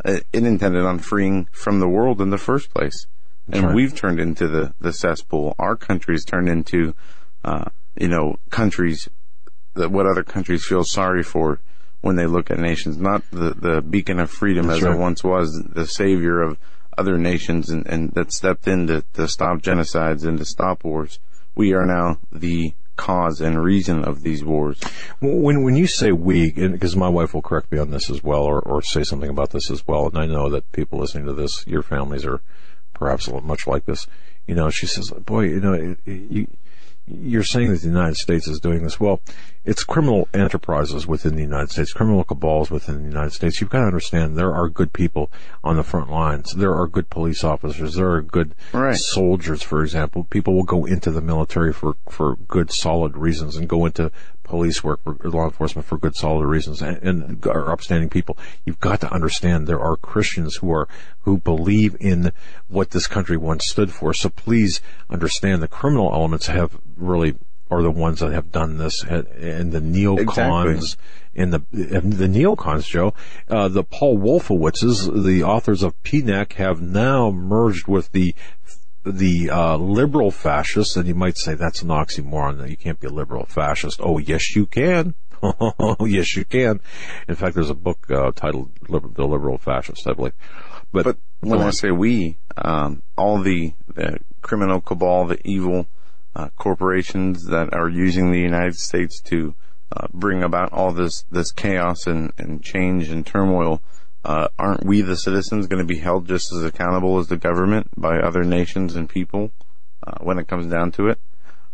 uh, 0.03 0.19
It 0.33 0.45
intended 0.45 0.83
on 0.83 0.99
freeing 0.99 1.47
from 1.51 1.79
the 1.79 1.87
world 1.87 2.21
in 2.21 2.29
the 2.29 2.37
first 2.37 2.73
place, 2.73 3.07
and 3.51 3.65
right. 3.65 3.75
we've 3.75 3.95
turned 3.95 4.19
into 4.19 4.47
the 4.47 4.73
the 4.79 4.93
cesspool. 4.93 5.55
Our 5.59 5.75
country's 5.75 6.25
turned 6.25 6.49
into, 6.49 6.95
uh, 7.43 7.65
you 7.99 8.07
know, 8.07 8.37
countries 8.49 9.09
that 9.73 9.91
what 9.91 10.05
other 10.05 10.23
countries 10.23 10.65
feel 10.65 10.83
sorry 10.83 11.23
for 11.23 11.59
when 12.01 12.15
they 12.15 12.25
look 12.25 12.49
at 12.49 12.57
nations, 12.57 12.97
not 12.97 13.21
the, 13.31 13.53
the 13.53 13.81
beacon 13.81 14.19
of 14.19 14.29
freedom 14.31 14.67
That's 14.67 14.79
as 14.79 14.83
right. 14.83 14.95
it 14.95 14.99
once 14.99 15.23
was, 15.23 15.61
the 15.63 15.85
savior 15.85 16.41
of 16.41 16.57
other 16.97 17.17
nations 17.17 17.69
and, 17.69 17.85
and 17.87 18.11
that 18.11 18.31
stepped 18.31 18.67
in 18.67 18.87
to, 18.87 19.03
to 19.13 19.27
stop 19.27 19.61
genocides 19.61 20.25
and 20.25 20.37
to 20.37 20.45
stop 20.45 20.83
wars. 20.83 21.19
We 21.55 21.73
are 21.73 21.85
now 21.85 22.19
the 22.31 22.73
cause 22.97 23.41
and 23.41 23.61
reason 23.61 24.03
of 24.03 24.21
these 24.21 24.43
wars. 24.43 24.79
When 25.19 25.63
when 25.63 25.75
you 25.75 25.87
say 25.87 26.11
we, 26.11 26.51
because 26.51 26.95
my 26.95 27.09
wife 27.09 27.33
will 27.33 27.41
correct 27.41 27.71
me 27.71 27.79
on 27.79 27.89
this 27.89 28.09
as 28.09 28.23
well, 28.23 28.43
or, 28.43 28.59
or 28.59 28.81
say 28.81 29.03
something 29.03 29.29
about 29.29 29.49
this 29.51 29.71
as 29.71 29.85
well, 29.87 30.07
and 30.07 30.17
I 30.17 30.25
know 30.27 30.49
that 30.49 30.71
people 30.71 30.99
listening 30.99 31.25
to 31.25 31.33
this, 31.33 31.65
your 31.65 31.81
families 31.81 32.25
are 32.25 32.41
perhaps 32.93 33.27
a 33.27 33.31
little 33.33 33.47
much 33.47 33.65
like 33.67 33.85
this. 33.85 34.07
You 34.47 34.55
know, 34.55 34.69
she 34.69 34.85
says, 34.85 35.09
"Boy, 35.09 35.45
you 35.45 35.59
know, 35.59 35.73
it- 35.73 35.99
it- 36.05 36.31
you 36.31 36.47
you're 37.07 37.43
saying 37.43 37.71
that 37.71 37.81
the 37.81 37.87
United 37.87 38.15
States 38.15 38.47
is 38.47 38.59
doing 38.59 38.83
this. 38.83 38.99
Well, 38.99 39.21
it's 39.65 39.83
criminal 39.83 40.27
enterprises 40.33 41.05
within 41.05 41.35
the 41.35 41.41
United 41.41 41.71
States, 41.71 41.93
criminal 41.93 42.23
cabals 42.23 42.71
within 42.71 42.99
the 43.03 43.09
United 43.09 43.31
States. 43.31 43.59
You've 43.59 43.69
got 43.69 43.81
to 43.81 43.85
understand 43.87 44.35
there 44.37 44.53
are 44.53 44.69
good 44.69 44.93
people 44.93 45.31
on 45.63 45.75
the 45.77 45.83
front 45.83 46.09
lines. 46.09 46.53
There 46.55 46.73
are 46.73 46.87
good 46.87 47.09
police 47.09 47.43
officers. 47.43 47.95
There 47.95 48.11
are 48.11 48.21
good 48.21 48.55
Right. 48.73 48.95
soldiers, 48.95 49.61
for 49.61 49.83
example. 49.83 50.23
People 50.29 50.55
will 50.55 50.63
go 50.63 50.85
into 50.85 51.11
the 51.11 51.21
military 51.21 51.73
for, 51.73 51.95
for 52.09 52.35
good, 52.47 52.71
solid 52.71 53.17
reasons 53.17 53.55
and 53.55 53.67
go 53.67 53.85
into 53.85 54.11
police 54.51 54.83
work 54.83 55.01
for 55.01 55.15
law 55.29 55.45
enforcement 55.45 55.87
for 55.87 55.97
good, 55.97 56.13
solid 56.13 56.45
reasons 56.45 56.81
and, 56.81 56.97
and 56.97 57.47
are 57.47 57.71
upstanding 57.71 58.09
people. 58.09 58.37
You've 58.65 58.81
got 58.81 58.99
to 58.99 59.09
understand 59.09 59.65
there 59.65 59.79
are 59.79 59.95
Christians 59.95 60.57
who 60.57 60.69
are, 60.73 60.89
who 61.21 61.37
believe 61.37 61.95
in 62.01 62.33
what 62.67 62.89
this 62.89 63.07
country 63.07 63.37
once 63.37 63.65
stood 63.65 63.93
for. 63.93 64.13
So 64.13 64.27
please 64.27 64.81
understand 65.09 65.61
the 65.61 65.69
criminal 65.69 66.11
elements 66.11 66.47
have 66.47 66.77
really 66.97 67.35
are 67.69 67.81
the 67.81 67.89
ones 67.89 68.19
that 68.19 68.33
have 68.33 68.51
done 68.51 68.77
this 68.77 69.01
and 69.03 69.71
the 69.71 69.79
neocons 69.79 70.97
and 71.33 71.53
the 71.53 71.63
and 71.71 72.11
the 72.11 72.27
neocons, 72.27 72.85
Joe, 72.85 73.13
uh, 73.47 73.69
the 73.69 73.85
Paul 73.85 74.17
Wolfowitzes, 74.17 75.23
the 75.23 75.43
authors 75.43 75.81
of 75.81 75.93
PNAC, 76.03 76.53
have 76.53 76.81
now 76.81 77.31
merged 77.31 77.87
with 77.87 78.11
the 78.11 78.35
the 79.03 79.49
uh, 79.49 79.77
liberal 79.77 80.31
fascists, 80.31 80.95
and 80.95 81.07
you 81.07 81.15
might 81.15 81.37
say 81.37 81.55
that's 81.55 81.81
an 81.81 81.89
oxymoron. 81.89 82.69
You 82.69 82.77
can't 82.77 82.99
be 82.99 83.07
a 83.07 83.11
liberal 83.11 83.45
fascist. 83.45 83.99
Oh, 84.01 84.17
yes, 84.17 84.55
you 84.55 84.65
can. 84.65 85.15
Oh, 85.43 85.97
yes, 86.05 86.35
you 86.35 86.45
can. 86.45 86.81
In 87.27 87.35
fact, 87.35 87.55
there's 87.55 87.69
a 87.69 87.75
book 87.75 88.09
uh, 88.11 88.31
titled 88.35 88.71
"The 88.87 89.25
Liberal 89.25 89.57
Fascist," 89.57 90.07
I 90.07 90.13
believe. 90.13 90.33
But, 90.91 91.03
But 91.03 91.17
when 91.39 91.61
I 91.61 91.71
say 91.71 91.89
we, 91.89 92.37
um, 92.57 93.01
all 93.17 93.39
the, 93.39 93.73
the 93.87 94.19
criminal 94.41 94.81
cabal, 94.81 95.25
the 95.25 95.39
evil 95.47 95.87
uh, 96.35 96.49
corporations 96.57 97.45
that 97.47 97.73
are 97.73 97.89
using 97.89 98.31
the 98.31 98.39
United 98.39 98.75
States 98.75 99.19
to 99.21 99.55
uh, 99.95 100.07
bring 100.13 100.43
about 100.43 100.71
all 100.71 100.91
this 100.91 101.25
this 101.31 101.51
chaos 101.51 102.05
and, 102.07 102.31
and 102.37 102.63
change 102.63 103.09
and 103.09 103.25
turmoil, 103.25 103.81
uh, 104.23 104.47
aren't 104.59 104.85
we 104.85 105.01
the 105.01 105.17
citizens 105.17 105.67
going 105.67 105.85
to 105.85 105.93
be 105.93 105.99
held 105.99 106.27
just 106.27 106.51
as 106.53 106.63
accountable 106.63 107.17
as 107.17 107.27
the 107.27 107.37
government 107.37 107.89
by 107.97 108.19
other 108.19 108.43
nations 108.43 108.95
and 108.95 109.09
people 109.09 109.51
uh, 110.05 110.17
when 110.21 110.37
it 110.37 110.47
comes 110.47 110.67
down 110.67 110.91
to 110.91 111.07
it? 111.07 111.19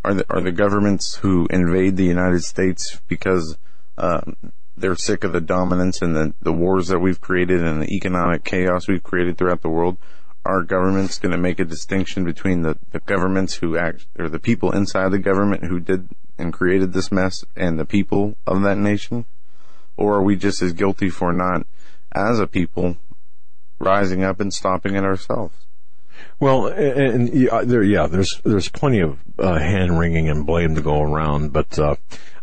Are 0.04 0.14
the 0.14 0.26
are 0.30 0.42
the 0.42 0.52
governments 0.52 1.16
who 1.16 1.48
invade 1.50 1.98
the 1.98 2.06
United 2.06 2.44
States 2.44 3.02
because 3.08 3.58
uh, 3.98 4.22
they're 4.78 4.96
sick 4.96 5.24
of 5.24 5.34
the 5.34 5.42
dominance 5.42 6.02
and 6.02 6.16
the, 6.16 6.34
the 6.42 6.54
wars 6.54 6.88
that 6.88 7.00
we've 7.00 7.20
created 7.20 7.64
and 7.64 7.82
the 7.82 7.94
economic 7.94 8.44
chaos 8.44 8.88
we've 8.88 9.04
created 9.04 9.38
throughout 9.38 9.62
the 9.62 9.70
world. 9.70 9.98
Are 10.46 10.64
governments 10.64 11.20
going 11.20 11.34
to 11.34 11.38
make 11.38 11.60
a 11.60 11.66
distinction 11.66 12.24
between 12.24 12.62
the, 12.62 12.78
the 12.92 13.00
governments 13.00 13.56
who 13.56 13.78
act, 13.78 14.06
or 14.18 14.30
the 14.30 14.40
people 14.40 14.72
inside 14.72 15.12
the 15.12 15.20
government 15.20 15.66
who 15.66 15.82
did 15.82 16.08
and 16.38 16.54
created 16.54 16.94
this 16.94 17.12
mess 17.12 17.44
and 17.56 17.78
the 17.78 17.86
people 17.86 18.38
of 18.46 18.62
that 18.62 18.78
nation? 18.78 19.26
Or 19.98 20.14
are 20.14 20.24
we 20.24 20.36
just 20.38 20.62
as 20.62 20.74
guilty 20.74 21.10
for 21.10 21.34
not, 21.34 21.66
as 22.14 22.40
a 22.40 22.48
people, 22.48 22.98
rising 23.80 24.24
up 24.24 24.40
and 24.40 24.54
stopping 24.54 24.96
it 24.96 25.04
ourselves? 25.04 25.67
Well, 26.40 26.68
and, 26.68 27.30
and 27.30 27.34
yeah, 27.34 27.62
there, 27.64 27.84
yeah, 27.84 28.08
there's 28.08 28.40
there's 28.44 28.70
plenty 28.70 29.00
of 29.00 29.20
uh, 29.40 29.58
hand 29.58 29.98
wringing 29.98 30.30
and 30.30 30.46
blame 30.46 30.76
to 30.76 30.82
go 30.82 31.02
around, 31.02 31.52
but 31.54 31.78
uh, 31.80 31.96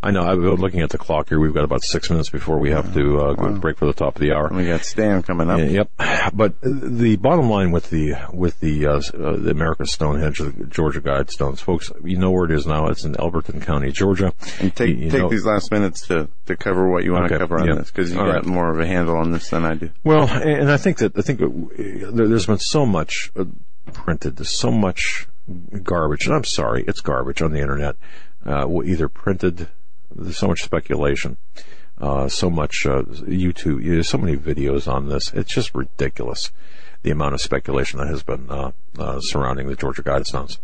I 0.03 0.11
know 0.11 0.21
I've 0.23 0.39
been 0.39 0.55
looking 0.55 0.81
at 0.81 0.89
the 0.91 0.97
clock 0.97 1.29
here. 1.29 1.39
We've 1.39 1.53
got 1.53 1.63
about 1.63 1.81
six 1.83 2.09
minutes 2.09 2.29
before 2.29 2.59
we 2.59 2.71
have 2.71 2.93
to 2.93 3.19
uh, 3.19 3.33
go 3.33 3.51
break 3.53 3.77
for 3.77 3.85
the 3.85 3.93
top 3.93 4.15
of 4.15 4.21
the 4.21 4.33
hour. 4.33 4.49
We 4.53 4.65
got 4.67 4.81
Stan 4.81 5.23
coming 5.23 5.49
up. 5.49 5.59
Yeah, 5.59 5.65
Yep. 5.97 6.31
But 6.33 6.55
the 6.61 7.15
bottom 7.15 7.49
line 7.49 7.71
with 7.71 7.89
the 7.89 8.15
with 8.33 8.59
the 8.59 8.85
uh, 8.85 8.91
uh, 8.97 9.37
the 9.37 9.49
America 9.51 9.85
Stonehenge, 9.85 10.39
the 10.39 10.51
Georgia 10.65 10.99
Guidestones, 11.01 11.59
folks, 11.59 11.91
you 12.03 12.17
know 12.17 12.31
where 12.31 12.45
it 12.45 12.51
is 12.51 12.67
now. 12.67 12.87
It's 12.87 13.03
in 13.05 13.13
Elberton 13.15 13.61
County, 13.61 13.91
Georgia. 13.91 14.33
And 14.59 14.75
take 14.75 14.89
You- 14.89 15.05
you 15.05 15.11
take 15.11 15.21
know- 15.21 15.29
these 15.29 15.45
last 15.45 15.71
minutes 15.71 16.05
to, 16.07 16.27
to 16.47 16.55
cover 16.57 16.87
what 16.89 17.03
you 17.05 17.13
want 17.13 17.25
Okay, 17.25 17.35
to 17.35 17.39
cover 17.39 17.59
on 17.61 17.67
yeah. 17.67 17.75
this 17.75 17.91
because 17.91 18.11
you 18.11 18.19
All 18.19 18.25
got 18.25 18.33
right. 18.35 18.45
more 18.45 18.69
of 18.69 18.79
a 18.79 18.85
handle 18.85 19.15
on 19.17 19.31
this 19.31 19.49
than 19.49 19.65
I 19.65 19.75
do. 19.75 19.89
Well, 20.03 20.27
and 20.27 20.69
I 20.69 20.77
think 20.77 20.97
that 20.97 21.17
I 21.17 21.21
think 21.21 21.39
there, 21.39 22.27
there's 22.27 22.45
been 22.45 22.59
so 22.59 22.85
much 22.85 23.31
uh, 23.37 23.45
printed, 23.93 24.37
there's 24.37 24.57
so 24.57 24.71
much 24.71 25.27
garbage, 25.83 26.25
and 26.25 26.35
I'm 26.35 26.43
sorry, 26.43 26.83
it's 26.87 27.01
garbage 27.01 27.41
on 27.41 27.51
the 27.51 27.59
internet, 27.59 27.95
uh, 28.45 28.67
either 28.83 29.07
printed 29.09 29.69
there's 30.13 30.37
so 30.37 30.47
much 30.47 30.63
speculation, 30.63 31.37
uh, 31.99 32.27
so 32.29 32.49
much 32.49 32.85
uh, 32.85 33.03
YouTube, 33.03 33.83
there's 33.83 34.09
so 34.09 34.17
many 34.17 34.37
videos 34.37 34.91
on 34.91 35.09
this. 35.09 35.31
It's 35.33 35.53
just 35.53 35.75
ridiculous 35.75 36.51
the 37.03 37.11
amount 37.11 37.33
of 37.33 37.41
speculation 37.41 37.99
that 37.99 38.07
has 38.07 38.23
been 38.23 38.49
uh, 38.49 38.71
uh, 38.97 39.19
surrounding 39.19 39.67
the 39.67 39.75
Georgia 39.75 40.03
Guidestones. 40.03 40.57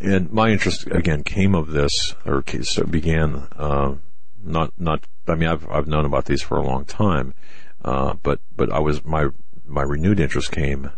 And 0.00 0.32
my 0.32 0.50
interest 0.50 0.86
again 0.86 1.24
came 1.24 1.54
of 1.54 1.68
this, 1.68 2.14
or 2.24 2.44
began 2.88 3.48
uh, 3.56 3.96
not 4.44 4.72
not. 4.78 5.04
I 5.26 5.34
mean, 5.34 5.48
I've 5.48 5.68
I've 5.68 5.88
known 5.88 6.04
about 6.04 6.26
these 6.26 6.42
for 6.42 6.56
a 6.56 6.62
long 6.62 6.84
time, 6.84 7.34
but 7.82 8.38
but 8.56 8.70
I 8.70 8.78
was 8.78 9.04
my 9.04 9.30
my 9.66 9.82
renewed 9.82 10.20
interest 10.20 10.52
came 10.52 10.90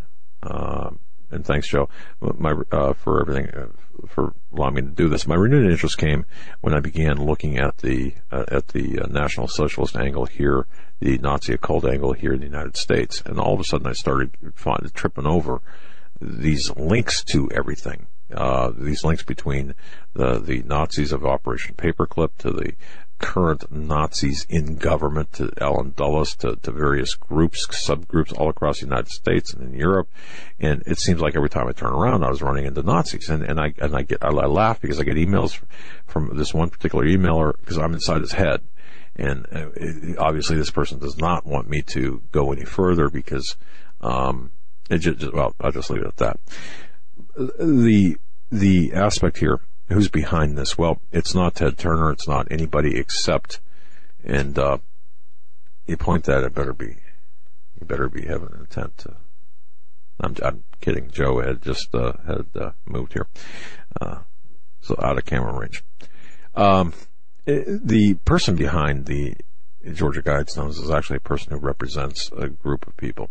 uh, 0.43 0.91
and 1.31 1.45
thanks, 1.45 1.67
Joe, 1.67 1.89
my, 2.19 2.53
uh, 2.71 2.93
for 2.93 3.21
everything, 3.21 3.49
uh, 3.49 3.67
for 4.07 4.33
allowing 4.53 4.75
me 4.75 4.81
to 4.81 4.87
do 4.89 5.07
this. 5.07 5.25
My 5.25 5.35
renewed 5.35 5.71
interest 5.71 5.97
came 5.97 6.25
when 6.59 6.73
I 6.73 6.81
began 6.81 7.25
looking 7.25 7.57
at 7.57 7.77
the 7.77 8.13
uh, 8.31 8.45
at 8.49 8.69
the 8.69 8.99
uh, 8.99 9.07
National 9.07 9.47
Socialist 9.47 9.95
angle 9.95 10.25
here, 10.25 10.67
the 10.99 11.17
Nazi 11.19 11.53
occult 11.53 11.85
angle 11.85 12.13
here 12.13 12.33
in 12.33 12.39
the 12.39 12.45
United 12.45 12.75
States, 12.75 13.21
and 13.25 13.39
all 13.39 13.53
of 13.53 13.61
a 13.61 13.63
sudden 13.63 13.87
I 13.87 13.93
started 13.93 14.31
finding, 14.55 14.91
tripping 14.91 15.25
over 15.25 15.61
these 16.19 16.69
links 16.75 17.23
to 17.25 17.49
everything. 17.51 18.07
Uh, 18.33 18.71
these 18.77 19.03
links 19.03 19.23
between 19.23 19.73
the 20.13 20.39
the 20.39 20.63
Nazis 20.63 21.11
of 21.11 21.25
Operation 21.25 21.75
Paperclip 21.75 22.31
to 22.39 22.51
the 22.51 22.73
current 23.21 23.71
Nazis 23.71 24.45
in 24.49 24.75
government, 24.75 25.31
to 25.33 25.53
Allen 25.61 25.93
Dulles, 25.95 26.35
to, 26.37 26.55
to 26.57 26.71
various 26.71 27.13
groups, 27.13 27.67
subgroups 27.67 28.37
all 28.37 28.49
across 28.49 28.79
the 28.79 28.85
United 28.85 29.09
States 29.09 29.53
and 29.53 29.63
in 29.63 29.79
Europe. 29.79 30.09
And 30.59 30.83
it 30.85 30.99
seems 30.99 31.21
like 31.21 31.35
every 31.35 31.49
time 31.49 31.67
I 31.67 31.71
turn 31.71 31.93
around, 31.93 32.23
I 32.23 32.29
was 32.29 32.41
running 32.41 32.65
into 32.65 32.81
Nazis. 32.83 33.29
And, 33.29 33.43
and 33.43 33.59
I, 33.59 33.73
and 33.77 33.95
I 33.95 34.01
get, 34.01 34.17
I, 34.21 34.29
I 34.29 34.47
laugh 34.47 34.81
because 34.81 34.99
I 34.99 35.03
get 35.03 35.15
emails 35.15 35.61
from 36.05 36.35
this 36.37 36.53
one 36.53 36.69
particular 36.69 37.05
emailer 37.05 37.53
because 37.59 37.77
I'm 37.77 37.93
inside 37.93 38.21
his 38.21 38.33
head. 38.33 38.61
And 39.15 39.45
uh, 39.53 39.69
it, 39.75 40.17
obviously 40.17 40.57
this 40.57 40.71
person 40.71 40.99
does 40.99 41.17
not 41.17 41.45
want 41.45 41.69
me 41.69 41.83
to 41.93 42.21
go 42.31 42.51
any 42.51 42.65
further 42.65 43.09
because, 43.09 43.55
um, 44.01 44.51
it 44.89 44.97
just, 44.97 45.31
well, 45.33 45.55
I'll 45.61 45.71
just 45.71 45.89
leave 45.89 46.01
it 46.01 46.07
at 46.07 46.17
that. 46.17 46.39
The, 47.37 48.17
the 48.51 48.91
aspect 48.93 49.37
here 49.37 49.61
who's 49.91 50.09
behind 50.09 50.57
this? 50.57 50.77
Well, 50.77 51.01
it's 51.11 51.35
not 51.35 51.55
Ted 51.55 51.77
Turner. 51.77 52.11
It's 52.11 52.27
not 52.27 52.47
anybody 52.51 52.97
except, 52.97 53.59
and 54.23 54.57
uh, 54.57 54.77
you 55.85 55.97
point 55.97 56.25
that 56.25 56.43
it 56.43 56.53
better 56.53 56.73
be, 56.73 56.97
you 57.79 57.85
better 57.85 58.09
be 58.09 58.23
having 58.23 58.49
an 58.53 58.59
intent 58.61 58.97
to. 58.99 59.15
I'm, 60.19 60.35
I'm 60.43 60.63
kidding. 60.81 61.09
Joe 61.11 61.41
had 61.41 61.61
just 61.61 61.93
uh, 61.93 62.13
had 62.25 62.45
uh, 62.55 62.71
moved 62.85 63.13
here, 63.13 63.27
uh, 63.99 64.19
so 64.81 64.95
out 65.01 65.17
of 65.17 65.25
camera 65.25 65.57
range. 65.57 65.83
Um, 66.55 66.93
the 67.45 68.15
person 68.25 68.55
behind 68.55 69.05
the 69.05 69.35
Georgia 69.93 70.21
Guidestones 70.21 70.79
is 70.79 70.91
actually 70.91 71.17
a 71.17 71.21
person 71.21 71.51
who 71.51 71.57
represents 71.57 72.29
a 72.37 72.47
group 72.49 72.87
of 72.87 72.95
people. 72.97 73.29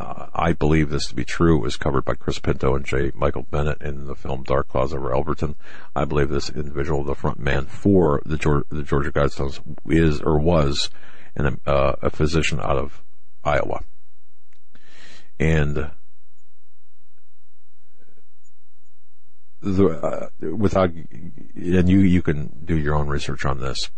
Uh, 0.00 0.28
I 0.34 0.54
believe 0.54 0.88
this 0.88 1.08
to 1.08 1.14
be 1.14 1.26
true. 1.26 1.58
It 1.58 1.62
was 1.62 1.76
covered 1.76 2.06
by 2.06 2.14
Chris 2.14 2.38
Pinto 2.38 2.74
and 2.74 2.86
J. 2.86 3.12
Michael 3.14 3.42
Bennett 3.42 3.82
in 3.82 4.06
the 4.06 4.14
film 4.14 4.44
Dark 4.44 4.68
Clouds 4.68 4.94
over 4.94 5.10
Elberton. 5.10 5.56
I 5.94 6.06
believe 6.06 6.30
this 6.30 6.48
individual, 6.48 7.04
the 7.04 7.14
front 7.14 7.38
man 7.38 7.66
for 7.66 8.22
the 8.24 8.38
Georgia, 8.38 8.64
the 8.70 8.82
Georgia 8.82 9.12
Guidestones, 9.12 9.60
is 9.86 10.22
or 10.22 10.38
was 10.38 10.88
an, 11.36 11.60
uh, 11.66 11.96
a 12.00 12.08
physician 12.08 12.60
out 12.60 12.78
of 12.78 13.02
Iowa. 13.44 13.82
And 15.38 15.90
the, 19.60 19.86
uh, 19.86 20.28
without, 20.56 20.92
and 20.94 21.90
you, 21.90 21.98
you 21.98 22.22
can 22.22 22.62
do 22.64 22.78
your 22.78 22.94
own 22.94 23.08
research 23.08 23.44
on 23.44 23.60
this. 23.60 23.90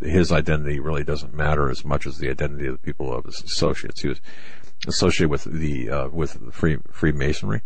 His 0.00 0.32
identity 0.32 0.80
really 0.80 1.04
doesn't 1.04 1.34
matter 1.34 1.68
as 1.68 1.84
much 1.84 2.06
as 2.06 2.16
the 2.16 2.30
identity 2.30 2.66
of 2.66 2.74
the 2.74 2.78
people 2.78 3.12
of 3.12 3.26
his 3.26 3.42
associates. 3.42 4.00
He 4.00 4.08
was, 4.08 4.20
associated 4.86 5.30
with 5.30 5.44
the 5.44 5.90
uh, 5.90 6.08
with 6.08 6.52
free 6.52 6.78
Freemasonry. 6.90 7.62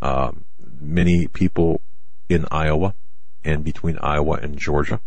Uh, 0.00 0.32
many 0.80 1.26
people 1.26 1.80
in 2.28 2.46
Iowa 2.50 2.94
and 3.44 3.64
between 3.64 3.98
Iowa 3.98 4.34
and 4.34 4.58
Georgia, 4.58 5.00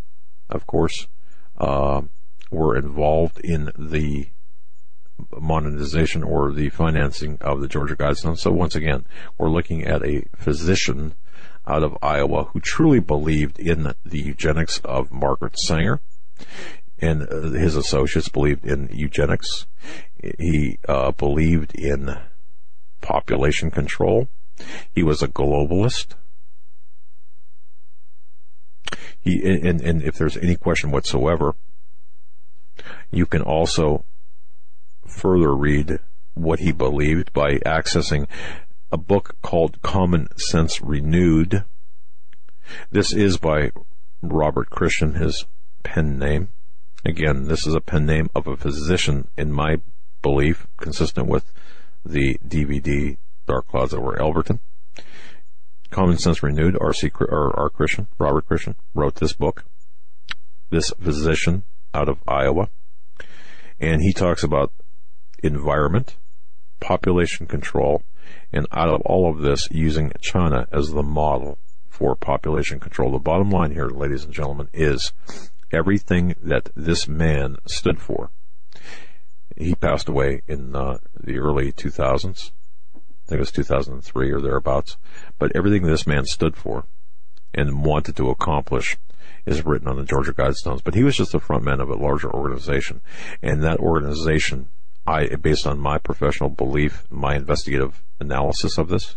of 0.48 0.66
course, 0.66 1.06
uh, 1.58 2.02
were 2.50 2.76
involved 2.76 3.40
in 3.40 3.70
the 3.78 4.28
monetization 5.40 6.22
or 6.22 6.52
the 6.52 6.68
financing 6.70 7.38
of 7.40 7.60
the 7.60 7.68
Georgia 7.68 7.96
Guidestones. 7.96 8.38
So 8.38 8.50
once 8.50 8.74
again, 8.74 9.06
we're 9.38 9.50
looking 9.50 9.84
at 9.84 10.02
a 10.02 10.24
physician 10.36 11.14
out 11.66 11.82
of 11.82 11.96
Iowa 12.02 12.44
who 12.44 12.60
truly 12.60 12.98
believed 12.98 13.58
in 13.58 13.94
the 14.04 14.20
eugenics 14.20 14.78
of 14.84 15.12
Margaret 15.12 15.58
Sanger 15.58 16.00
and 16.98 17.22
uh, 17.22 17.40
his 17.50 17.76
associates 17.76 18.28
believed 18.28 18.64
in 18.64 18.88
eugenics. 18.92 19.66
He 20.38 20.78
uh, 20.88 21.12
believed 21.12 21.74
in 21.74 22.16
population 23.00 23.70
control. 23.70 24.28
He 24.94 25.02
was 25.02 25.22
a 25.22 25.28
globalist. 25.28 26.14
He 29.20 29.40
and, 29.44 29.80
and 29.80 30.02
if 30.02 30.16
there's 30.16 30.36
any 30.36 30.56
question 30.56 30.90
whatsoever, 30.90 31.54
you 33.10 33.26
can 33.26 33.42
also 33.42 34.04
further 35.06 35.54
read 35.54 35.98
what 36.34 36.60
he 36.60 36.72
believed 36.72 37.32
by 37.32 37.58
accessing 37.58 38.26
a 38.90 38.96
book 38.96 39.36
called 39.42 39.82
Common 39.82 40.28
Sense 40.36 40.80
Renewed. 40.80 41.64
This 42.90 43.12
is 43.12 43.38
by 43.38 43.70
Robert 44.22 44.70
Christian, 44.70 45.14
his 45.14 45.46
pen 45.82 46.18
name. 46.18 46.48
Again, 47.04 47.48
this 47.48 47.66
is 47.66 47.74
a 47.74 47.80
pen 47.80 48.06
name 48.06 48.30
of 48.34 48.46
a 48.46 48.56
physician, 48.56 49.28
in 49.36 49.52
my 49.52 49.80
belief, 50.22 50.66
consistent 50.76 51.28
with 51.28 51.52
the 52.04 52.38
DVD 52.46 53.16
Dark 53.46 53.68
Clouds 53.68 53.92
over 53.92 54.16
Elberton. 54.16 54.60
Common 55.90 56.16
Sense 56.16 56.42
Renewed, 56.42 56.76
R.C. 56.80 57.10
or 57.20 57.58
R. 57.58 57.68
Christian, 57.68 58.08
Robert 58.18 58.46
Christian, 58.46 58.76
wrote 58.94 59.16
this 59.16 59.34
book. 59.34 59.64
This 60.70 60.90
physician 60.98 61.64
out 61.92 62.08
of 62.08 62.18
Iowa. 62.26 62.70
And 63.78 64.00
he 64.00 64.12
talks 64.12 64.42
about 64.42 64.72
environment, 65.42 66.16
population 66.80 67.46
control, 67.46 68.02
and 68.52 68.66
out 68.72 68.88
of 68.88 69.02
all 69.02 69.30
of 69.30 69.42
this, 69.42 69.68
using 69.70 70.12
China 70.20 70.66
as 70.72 70.90
the 70.90 71.02
model 71.02 71.58
for 71.90 72.16
population 72.16 72.80
control. 72.80 73.12
The 73.12 73.18
bottom 73.18 73.50
line 73.50 73.72
here, 73.72 73.88
ladies 73.88 74.24
and 74.24 74.32
gentlemen, 74.32 74.68
is 74.72 75.12
everything 75.70 76.34
that 76.42 76.70
this 76.74 77.06
man 77.06 77.56
stood 77.66 78.00
for. 78.00 78.30
He 79.56 79.74
passed 79.74 80.08
away 80.08 80.42
in 80.46 80.74
uh, 80.74 80.98
the 81.18 81.38
early 81.38 81.72
2000s. 81.72 82.50
I 82.94 82.98
think 83.26 83.38
it 83.38 83.38
was 83.38 83.52
2003 83.52 84.30
or 84.30 84.40
thereabouts. 84.40 84.96
But 85.38 85.52
everything 85.54 85.82
this 85.82 86.06
man 86.06 86.24
stood 86.24 86.56
for 86.56 86.84
and 87.54 87.84
wanted 87.84 88.16
to 88.16 88.30
accomplish 88.30 88.96
is 89.46 89.64
written 89.64 89.88
on 89.88 89.96
the 89.96 90.04
Georgia 90.04 90.32
Guidestones. 90.32 90.82
But 90.82 90.94
he 90.94 91.04
was 91.04 91.16
just 91.16 91.32
the 91.32 91.40
front 91.40 91.64
man 91.64 91.80
of 91.80 91.90
a 91.90 91.94
larger 91.94 92.32
organization. 92.32 93.00
And 93.42 93.62
that 93.62 93.78
organization, 93.78 94.68
I, 95.06 95.34
based 95.36 95.66
on 95.66 95.78
my 95.78 95.98
professional 95.98 96.50
belief, 96.50 97.04
my 97.10 97.36
investigative 97.36 98.02
analysis 98.20 98.78
of 98.78 98.88
this, 98.88 99.16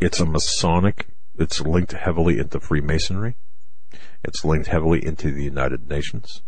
it's 0.00 0.20
a 0.20 0.26
Masonic, 0.26 1.08
it's 1.38 1.60
linked 1.60 1.92
heavily 1.92 2.38
into 2.38 2.60
Freemasonry. 2.60 3.36
It's 4.22 4.44
linked 4.44 4.68
heavily 4.68 5.04
into 5.04 5.30
the 5.30 5.44
United 5.44 5.88
Nations, 5.88 6.42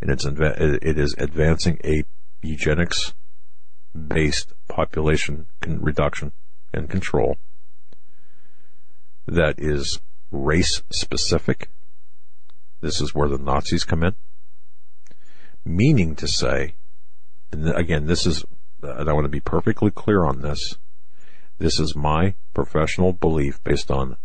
and 0.00 0.10
it's 0.10 0.24
it 0.24 0.98
is 0.98 1.14
advancing 1.18 1.78
a 1.84 2.04
eugenics 2.42 3.14
based 4.08 4.52
population 4.68 5.46
reduction 5.66 6.32
and 6.72 6.88
control 6.88 7.36
that 9.26 9.54
is 9.58 10.00
race 10.30 10.82
specific. 10.90 11.68
This 12.80 13.00
is 13.00 13.14
where 13.14 13.28
the 13.28 13.38
Nazis 13.38 13.84
come 13.84 14.02
in. 14.02 14.14
Meaning 15.64 16.16
to 16.16 16.26
say, 16.26 16.74
and 17.52 17.68
again, 17.70 18.06
this 18.06 18.26
is, 18.26 18.44
and 18.82 19.08
I 19.08 19.12
want 19.12 19.24
to 19.24 19.30
be 19.30 19.40
perfectly 19.40 19.90
clear 19.90 20.24
on 20.24 20.40
this. 20.40 20.76
This 21.58 21.78
is 21.78 21.94
my 21.94 22.34
professional 22.54 23.12
belief 23.12 23.62
based 23.62 23.90
on 23.90 24.16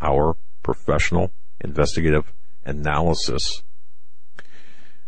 our 0.00 0.36
professional 0.62 1.32
investigative 1.60 2.32
analysis 2.64 3.62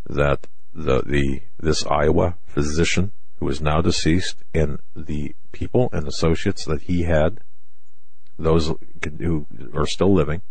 that 0.06 0.46
the, 0.74 1.02
the, 1.02 1.40
this 1.58 1.86
Iowa 1.86 2.36
physician 2.46 3.12
who 3.38 3.48
is 3.48 3.60
now 3.60 3.80
deceased 3.80 4.42
and 4.52 4.78
the 4.94 5.34
people 5.52 5.88
and 5.92 6.06
associates 6.06 6.64
that 6.64 6.82
he 6.82 7.02
had, 7.02 7.40
those 8.38 8.72
who 9.18 9.46
are 9.74 9.86
still 9.86 10.12
living, 10.12 10.42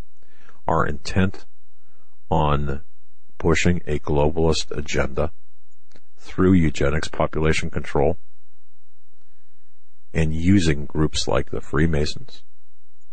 are 0.68 0.86
intent 0.86 1.46
on 2.30 2.82
pushing 3.38 3.82
a 3.86 4.00
globalist 4.00 4.72
agenda 4.72 5.32
through 6.18 6.54
eugenics, 6.54 7.10
population 7.10 7.70
control, 7.70 8.18
and 10.14 10.34
using 10.34 10.86
groups 10.86 11.28
like 11.28 11.50
the 11.50 11.60
Freemasons, 11.60 12.44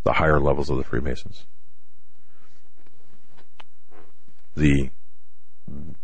the 0.05 0.15
higher 0.15 0.41
levels 0.41 0.71
of 0.71 0.77
the 0.77 0.85
Freemasons, 0.85 1.47
the 4.55 4.91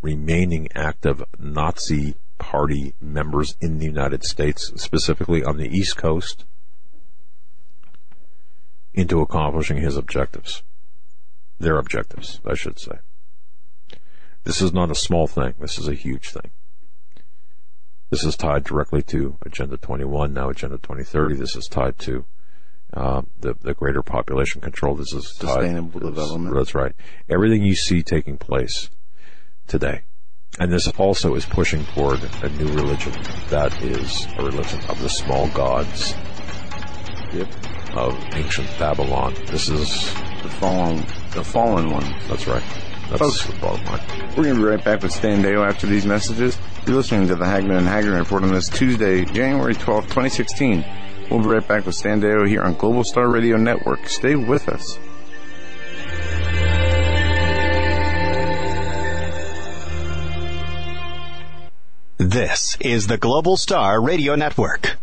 remaining 0.03 0.69
active 0.75 1.23
Nazi 1.39 2.15
party 2.39 2.95
members 3.01 3.57
in 3.61 3.79
the 3.79 3.87
United 3.87 4.25
States, 4.25 4.73
specifically 4.77 5.43
on 5.43 5.57
the 5.57 5.69
East 5.69 5.97
Coast, 5.97 6.45
into 8.95 9.21
accomplishing 9.21 9.79
his 9.79 9.97
objectives. 9.97 10.63
Their 11.59 11.79
objectives, 11.79 12.41
I 12.47 12.55
should 12.55 12.79
say. 12.79 12.99
This 14.45 14.61
is 14.61 14.73
not 14.73 14.91
a 14.91 14.95
small 14.95 15.27
thing. 15.27 15.55
This 15.59 15.79
is 15.79 15.89
a 15.89 15.95
huge 15.95 16.31
thing. 16.31 16.51
This 18.11 18.23
is 18.25 18.37
tied 18.37 18.65
directly 18.65 19.03
to 19.05 19.37
Agenda 19.45 19.77
21, 19.77 20.33
now 20.33 20.51
Agenda 20.51 20.77
2030. 20.77 21.35
This 21.37 21.57
is 21.57 21.67
tied 21.67 21.99
to 22.01 22.25
uh, 22.95 23.23
the 23.41 23.55
the 23.61 23.75
greater 23.75 24.03
population 24.03 24.61
control. 24.61 24.95
This 24.95 25.13
is 25.13 25.35
tied- 25.41 25.55
Sustainable 25.55 26.01
development. 26.01 26.55
That's 26.55 26.75
right. 26.75 26.93
Everything 27.29 27.65
you 27.65 27.75
see 27.75 28.03
taking 28.03 28.39
place 28.39 28.91
today, 29.67 30.03
and 30.59 30.73
this 30.73 30.89
also 30.99 31.35
is 31.35 31.45
pushing 31.45 31.85
toward 31.87 32.21
a 32.43 32.49
new 32.51 32.69
religion 32.75 33.13
that 33.51 33.83
is 33.83 34.27
a 34.39 34.45
religion 34.45 34.81
of 34.89 35.01
the 35.03 35.09
small 35.09 35.49
gods 35.49 36.15
Yep. 37.33 37.49
of 37.97 38.15
ancient 38.35 38.69
Babylon. 38.79 39.35
This 39.47 39.69
is 39.69 39.91
The 40.43 40.49
fallen, 40.61 41.05
the 41.33 41.43
fallen 41.45 41.91
one. 41.91 42.05
that's 42.29 42.47
right. 42.47 42.63
That's 43.11 43.21
Folks. 43.21 43.47
the 43.47 43.53
bottom 43.61 43.85
line. 43.87 44.01
We're 44.37 44.45
going 44.45 44.57
to 44.57 44.61
be 44.63 44.67
right 44.69 44.85
back 44.85 45.03
with 45.03 45.13
Stan 45.13 45.43
Deyo 45.43 45.65
after 45.69 45.87
these 45.87 46.05
messages. 46.07 46.59
You're 46.87 46.97
listening 46.97 47.29
to 47.29 47.37
the 47.37 47.45
Hagmann 47.45 47.79
and 47.79 47.87
Hagmann 47.87 48.19
Report 48.19 48.43
on 48.43 48.53
this 48.53 48.69
Tuesday, 48.69 49.25
January 49.25 49.75
12th, 49.75 50.05
2016. 50.09 50.85
We'll 51.31 51.41
be 51.41 51.47
right 51.49 51.67
back 51.67 51.87
with 51.87 51.95
Stan 51.95 52.21
Deyo 52.21 52.49
here 52.49 52.63
on 52.63 52.75
Global 52.75 53.05
Star 53.05 53.29
Radio 53.29 53.57
Network. 53.57 54.09
Stay 54.09 54.35
with 54.37 54.69
us. 54.69 54.99
This 62.19 62.79
is 62.81 63.09
the 63.09 63.19
Global 63.19 63.59
Star 63.59 64.01
Radio 64.01 64.37
Network. 64.37 64.97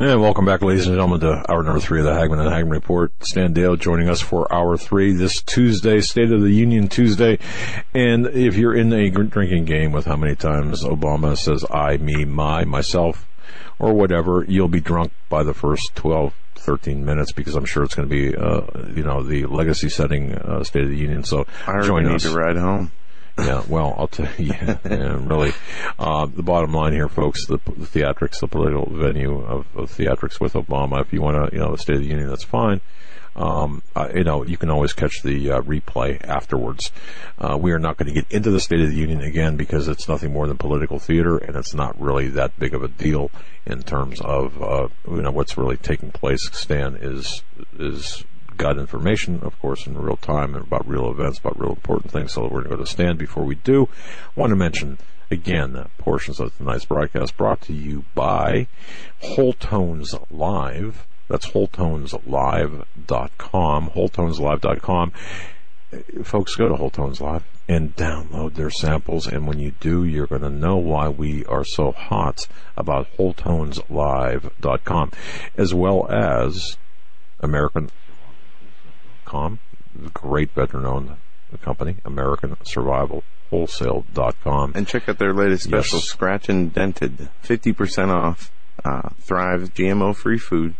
And 0.00 0.20
welcome 0.20 0.44
back, 0.44 0.62
ladies 0.62 0.86
and 0.86 0.94
gentlemen, 0.94 1.18
to 1.20 1.44
hour 1.50 1.64
number 1.64 1.80
three 1.80 1.98
of 1.98 2.04
the 2.04 2.14
Hagmann 2.14 2.38
and 2.38 2.48
Hagmann 2.48 2.70
Report. 2.70 3.10
Stan 3.18 3.52
Deyo 3.52 3.76
joining 3.76 4.08
us 4.08 4.20
for 4.20 4.46
hour 4.54 4.76
three 4.76 5.12
this 5.12 5.42
Tuesday, 5.42 6.00
State 6.00 6.30
of 6.30 6.40
the 6.40 6.52
Union 6.52 6.86
Tuesday. 6.86 7.40
And 7.92 8.28
if 8.28 8.56
you're 8.56 8.76
in 8.76 8.92
a 8.92 9.10
drinking 9.10 9.64
game 9.64 9.90
with 9.90 10.06
how 10.06 10.14
many 10.14 10.36
times 10.36 10.84
Obama 10.84 11.36
says 11.36 11.64
I, 11.68 11.96
me, 11.96 12.24
my, 12.24 12.62
myself, 12.64 13.26
or 13.80 13.92
whatever, 13.92 14.44
you'll 14.46 14.68
be 14.68 14.78
drunk 14.78 15.10
by 15.28 15.42
the 15.42 15.52
first 15.52 15.96
12, 15.96 16.32
13 16.54 17.04
minutes 17.04 17.32
because 17.32 17.56
I'm 17.56 17.64
sure 17.64 17.82
it's 17.82 17.96
going 17.96 18.08
to 18.08 18.14
be, 18.14 18.36
uh, 18.36 18.92
you 18.94 19.02
know, 19.02 19.24
the 19.24 19.46
legacy 19.46 19.88
setting 19.88 20.32
uh, 20.32 20.62
State 20.62 20.84
of 20.84 20.90
the 20.90 20.96
Union. 20.96 21.24
So 21.24 21.44
I 21.66 21.72
already 21.72 21.86
join 21.88 22.04
need 22.04 22.14
us. 22.14 22.22
to 22.22 22.30
ride 22.30 22.56
home. 22.56 22.92
Yeah, 23.38 23.62
well, 23.68 23.94
I'll 23.96 24.08
tell 24.08 24.28
you, 24.36 24.46
yeah, 24.46 24.78
yeah, 24.84 25.18
really. 25.20 25.52
Uh, 25.98 26.26
the 26.26 26.42
bottom 26.42 26.72
line 26.72 26.92
here, 26.92 27.08
folks, 27.08 27.46
the, 27.46 27.58
the 27.66 27.86
theatrics, 27.86 28.40
the 28.40 28.48
political 28.48 28.90
venue 28.90 29.40
of, 29.40 29.66
of 29.76 29.90
theatrics 29.90 30.40
with 30.40 30.54
Obama, 30.54 31.00
if 31.00 31.12
you 31.12 31.22
want 31.22 31.50
to, 31.50 31.56
you 31.56 31.62
know, 31.62 31.72
the 31.72 31.78
State 31.78 31.96
of 31.96 32.02
the 32.02 32.08
Union, 32.08 32.28
that's 32.28 32.44
fine. 32.44 32.80
Um, 33.36 33.82
uh, 33.94 34.08
you 34.12 34.24
know, 34.24 34.44
you 34.44 34.56
can 34.56 34.68
always 34.68 34.92
catch 34.92 35.22
the 35.22 35.52
uh, 35.52 35.60
replay 35.60 36.22
afterwards. 36.24 36.90
Uh, 37.38 37.56
we 37.56 37.70
are 37.70 37.78
not 37.78 37.96
going 37.96 38.12
to 38.12 38.20
get 38.20 38.30
into 38.32 38.50
the 38.50 38.58
State 38.58 38.80
of 38.80 38.90
the 38.90 38.96
Union 38.96 39.20
again 39.20 39.56
because 39.56 39.86
it's 39.86 40.08
nothing 40.08 40.32
more 40.32 40.48
than 40.48 40.56
political 40.56 40.98
theater, 40.98 41.38
and 41.38 41.54
it's 41.54 41.72
not 41.72 42.00
really 42.00 42.28
that 42.28 42.58
big 42.58 42.74
of 42.74 42.82
a 42.82 42.88
deal 42.88 43.30
in 43.64 43.82
terms 43.82 44.20
of 44.20 44.60
uh, 44.60 44.88
you 45.08 45.22
know 45.22 45.30
what's 45.30 45.56
really 45.56 45.76
taking 45.76 46.10
place. 46.10 46.50
Stan 46.52 46.96
is 46.96 47.44
is 47.78 48.24
got 48.58 48.76
information, 48.76 49.40
of 49.42 49.58
course, 49.60 49.86
in 49.86 49.96
real 49.96 50.16
time 50.16 50.54
and 50.54 50.66
about 50.66 50.86
real 50.86 51.10
events, 51.10 51.38
about 51.38 51.58
real 51.58 51.70
important 51.70 52.12
things. 52.12 52.32
So 52.32 52.42
we're 52.42 52.50
going 52.50 52.64
to 52.64 52.70
go 52.70 52.76
to 52.76 52.86
stand. 52.86 53.18
Before 53.18 53.44
we 53.44 53.54
do, 53.54 53.88
I 54.36 54.40
want 54.40 54.50
to 54.50 54.56
mention 54.56 54.98
again 55.30 55.76
uh, 55.76 55.86
portions 55.96 56.40
of 56.40 56.54
tonight's 56.56 56.84
broadcast 56.84 57.36
brought 57.36 57.60
to 57.62 57.72
you 57.72 58.04
by 58.14 58.66
Whole 59.20 59.54
Tones 59.54 60.14
Live. 60.30 61.06
That's 61.28 61.46
WholeTonesLive.com. 61.48 63.90
WholeTonesLive.com. 63.90 65.12
Folks, 66.22 66.54
go 66.54 66.68
to 66.68 66.76
Whole 66.76 66.90
Tones 66.90 67.20
Live 67.20 67.44
and 67.68 67.96
download 67.96 68.54
their 68.54 68.70
samples. 68.70 69.26
And 69.26 69.46
when 69.46 69.58
you 69.58 69.72
do, 69.78 70.04
you're 70.04 70.26
going 70.26 70.42
to 70.42 70.50
know 70.50 70.76
why 70.76 71.08
we 71.08 71.44
are 71.46 71.64
so 71.64 71.92
hot 71.92 72.46
about 72.76 73.08
WholeTonesLive.com, 73.18 75.12
as 75.56 75.74
well 75.74 76.10
as 76.10 76.76
American 77.40 77.90
com, 79.28 79.58
great 80.14 80.50
veteran-owned 80.52 81.16
company, 81.62 81.96
American 82.04 82.56
Survival 82.64 83.22
Wholesale.com. 83.50 84.72
And 84.74 84.86
check 84.86 85.08
out 85.08 85.18
their 85.18 85.32
latest 85.32 85.64
special, 85.64 85.98
Yes. 85.98 86.08
Scratch 86.08 86.48
and 86.48 86.72
Dented. 86.72 87.28
50% 87.44 88.08
off 88.14 88.50
uh, 88.84 89.10
Thrive 89.20 89.72
GMO 89.74 90.14
free 90.14 90.38
food 90.38 90.74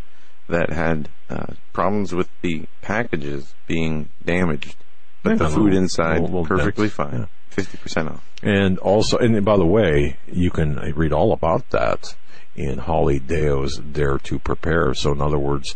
that 0.48 0.70
had 0.70 1.08
uh, 1.30 1.54
problems 1.72 2.14
with 2.14 2.28
the 2.42 2.64
packages 2.82 3.54
being 3.66 4.08
damaged. 4.24 4.76
But 5.22 5.38
the 5.38 5.48
food 5.48 5.74
inside, 5.74 6.20
little- 6.20 6.42
little 6.42 6.56
perfectly 6.56 6.88
dents, 6.88 6.94
fine. 6.96 7.28
50% 7.54 8.10
off. 8.12 8.24
And 8.42 8.78
also, 8.78 9.18
and 9.18 9.44
by 9.44 9.56
the 9.56 9.66
way, 9.66 10.16
you 10.30 10.50
can 10.50 10.76
read 10.94 11.12
all 11.12 11.32
about 11.32 11.70
that 11.70 12.14
in 12.54 12.78
Holly 12.78 13.18
Deyo's 13.18 13.78
Dare 13.78 14.18
to 14.18 14.38
Prepare. 14.38 14.94
So, 14.94 15.12
in 15.12 15.20
other 15.20 15.38
words, 15.38 15.74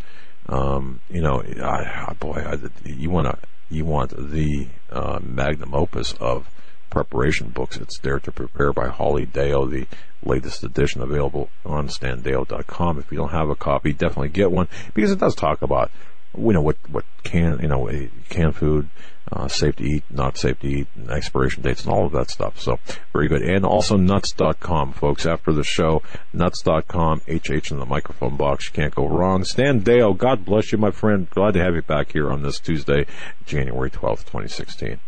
um, 0.53 1.01
you 1.09 1.23
know, 1.23 1.43
I, 1.43 2.13
boy, 2.21 2.45
I, 2.47 2.59
you 2.85 3.09
want 3.09 3.27
to, 3.27 3.39
you 3.71 3.87
want 3.87 4.11
the 4.11 4.69
uh, 4.91 5.19
magnum 5.23 5.75
opus 5.75 6.13
of 6.21 6.47
preparation 6.91 7.49
books. 7.49 7.79
It's 7.79 7.99
Dare 7.99 8.21
to 8.21 8.31
Prepare 8.31 8.75
by 8.75 8.89
Holly 8.89 9.25
Deyo, 9.25 9.71
the 9.71 9.87
latest 10.23 10.63
edition 10.63 11.01
available 11.01 11.49
on 11.65 11.89
standeyo.com. 11.89 12.99
If 12.99 13.11
you 13.11 13.17
don't 13.17 13.31
have 13.31 13.49
a 13.49 13.55
copy, 13.55 13.95
definitely 13.95 14.29
get 14.29 14.53
one 14.53 14.69
because 14.93 15.11
it 15.11 15.19
does 15.19 15.35
talk 15.35 15.63
about 15.63 15.91
you 16.37 16.53
know 16.53 16.61
what 16.61 16.77
what 16.91 17.05
can 17.23 17.59
you 17.61 17.69
know 17.69 17.87
eh, 17.87 18.09
canned 18.29 18.55
food, 18.55 18.91
uh, 19.33 19.49
safe 19.49 19.77
to 19.77 19.85
eat, 19.85 20.05
not 20.11 20.37
safe 20.37 20.59
to 20.61 20.69
eat, 20.69 20.89
and 20.95 21.11
expiration 21.11 21.63
dates, 21.63 21.85
and 21.85 21.93
all 21.93 22.07
of 22.07 22.13
that 22.13 22.31
stuff. 22.31 22.61
So 22.61 22.79
very 23.13 23.29
good. 23.29 23.43
And 23.43 23.65
also 23.65 23.97
nuts.com, 23.97 24.93
folks. 24.93 25.27
After 25.27 25.53
the 25.53 25.65
show, 25.65 26.03
nuts.com, 26.33 27.23
HH 27.27 27.71
in 27.71 27.79
the 27.79 27.87
microphone 27.87 28.37
box. 28.37 28.67
You 28.67 28.73
can't 28.73 28.95
go 28.95 29.09
wrong. 29.09 29.45
Stan 29.45 29.83
Deyo, 29.83 30.17
God 30.17 30.45
bless 30.45 30.73
you, 30.73 30.79
my 30.79 30.91
friend. 30.91 31.29
Glad 31.31 31.55
to 31.55 31.63
have 31.63 31.75
you 31.75 31.83
back 31.83 32.13
here 32.13 32.31
on 32.31 32.43
this 32.43 32.59
Tuesday, 32.59 33.07
January 33.47 33.91
twelfth, 33.91 34.27
twenty 34.27 34.49
sixteen. 34.49 35.01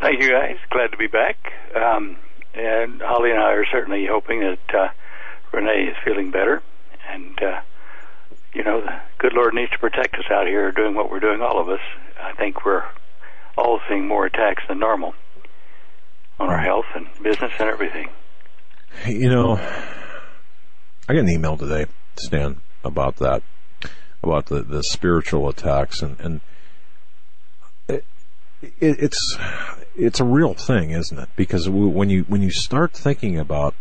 Thank 0.00 0.22
you, 0.22 0.30
guys. 0.30 0.56
Glad 0.70 0.92
to 0.92 0.96
be 0.96 1.08
back. 1.08 1.36
Um, 1.74 2.16
and 2.54 3.00
Holly 3.02 3.30
and 3.30 3.40
I 3.40 3.52
are 3.52 3.66
certainly 3.70 4.06
hoping 4.08 4.40
that 4.40 4.74
uh, 4.74 4.88
Renee 5.52 5.88
is 5.90 5.96
feeling 6.04 6.30
better. 6.30 6.62
And, 7.10 7.38
uh, 7.42 7.60
you 8.58 8.64
know, 8.64 8.80
the 8.80 9.00
good 9.18 9.32
Lord 9.34 9.54
needs 9.54 9.70
to 9.70 9.78
protect 9.78 10.16
us 10.16 10.24
out 10.32 10.48
here 10.48 10.72
doing 10.72 10.96
what 10.96 11.12
we're 11.12 11.20
doing, 11.20 11.40
all 11.40 11.60
of 11.60 11.68
us. 11.68 11.80
I 12.20 12.32
think 12.32 12.66
we're 12.66 12.82
all 13.56 13.78
seeing 13.88 14.08
more 14.08 14.26
attacks 14.26 14.64
than 14.68 14.80
normal 14.80 15.14
on 16.40 16.48
our 16.48 16.58
health 16.58 16.86
and 16.96 17.06
business 17.22 17.52
and 17.60 17.68
everything. 17.68 18.08
You 19.06 19.30
know, 19.30 19.52
I 21.08 21.14
got 21.14 21.20
an 21.20 21.28
email 21.28 21.56
today, 21.56 21.86
Stan, 22.16 22.60
about 22.82 23.16
that, 23.18 23.44
about 24.24 24.46
the, 24.46 24.62
the 24.62 24.82
spiritual 24.82 25.48
attacks, 25.48 26.02
and, 26.02 26.18
and 26.18 26.40
it, 27.86 28.04
it, 28.60 28.72
it's 28.80 29.38
it's 29.94 30.18
a 30.18 30.24
real 30.24 30.54
thing, 30.54 30.90
isn't 30.90 31.18
it? 31.18 31.28
Because 31.36 31.68
when 31.68 32.10
you 32.10 32.24
when 32.24 32.42
you 32.42 32.50
start 32.50 32.92
thinking 32.92 33.38
about 33.38 33.76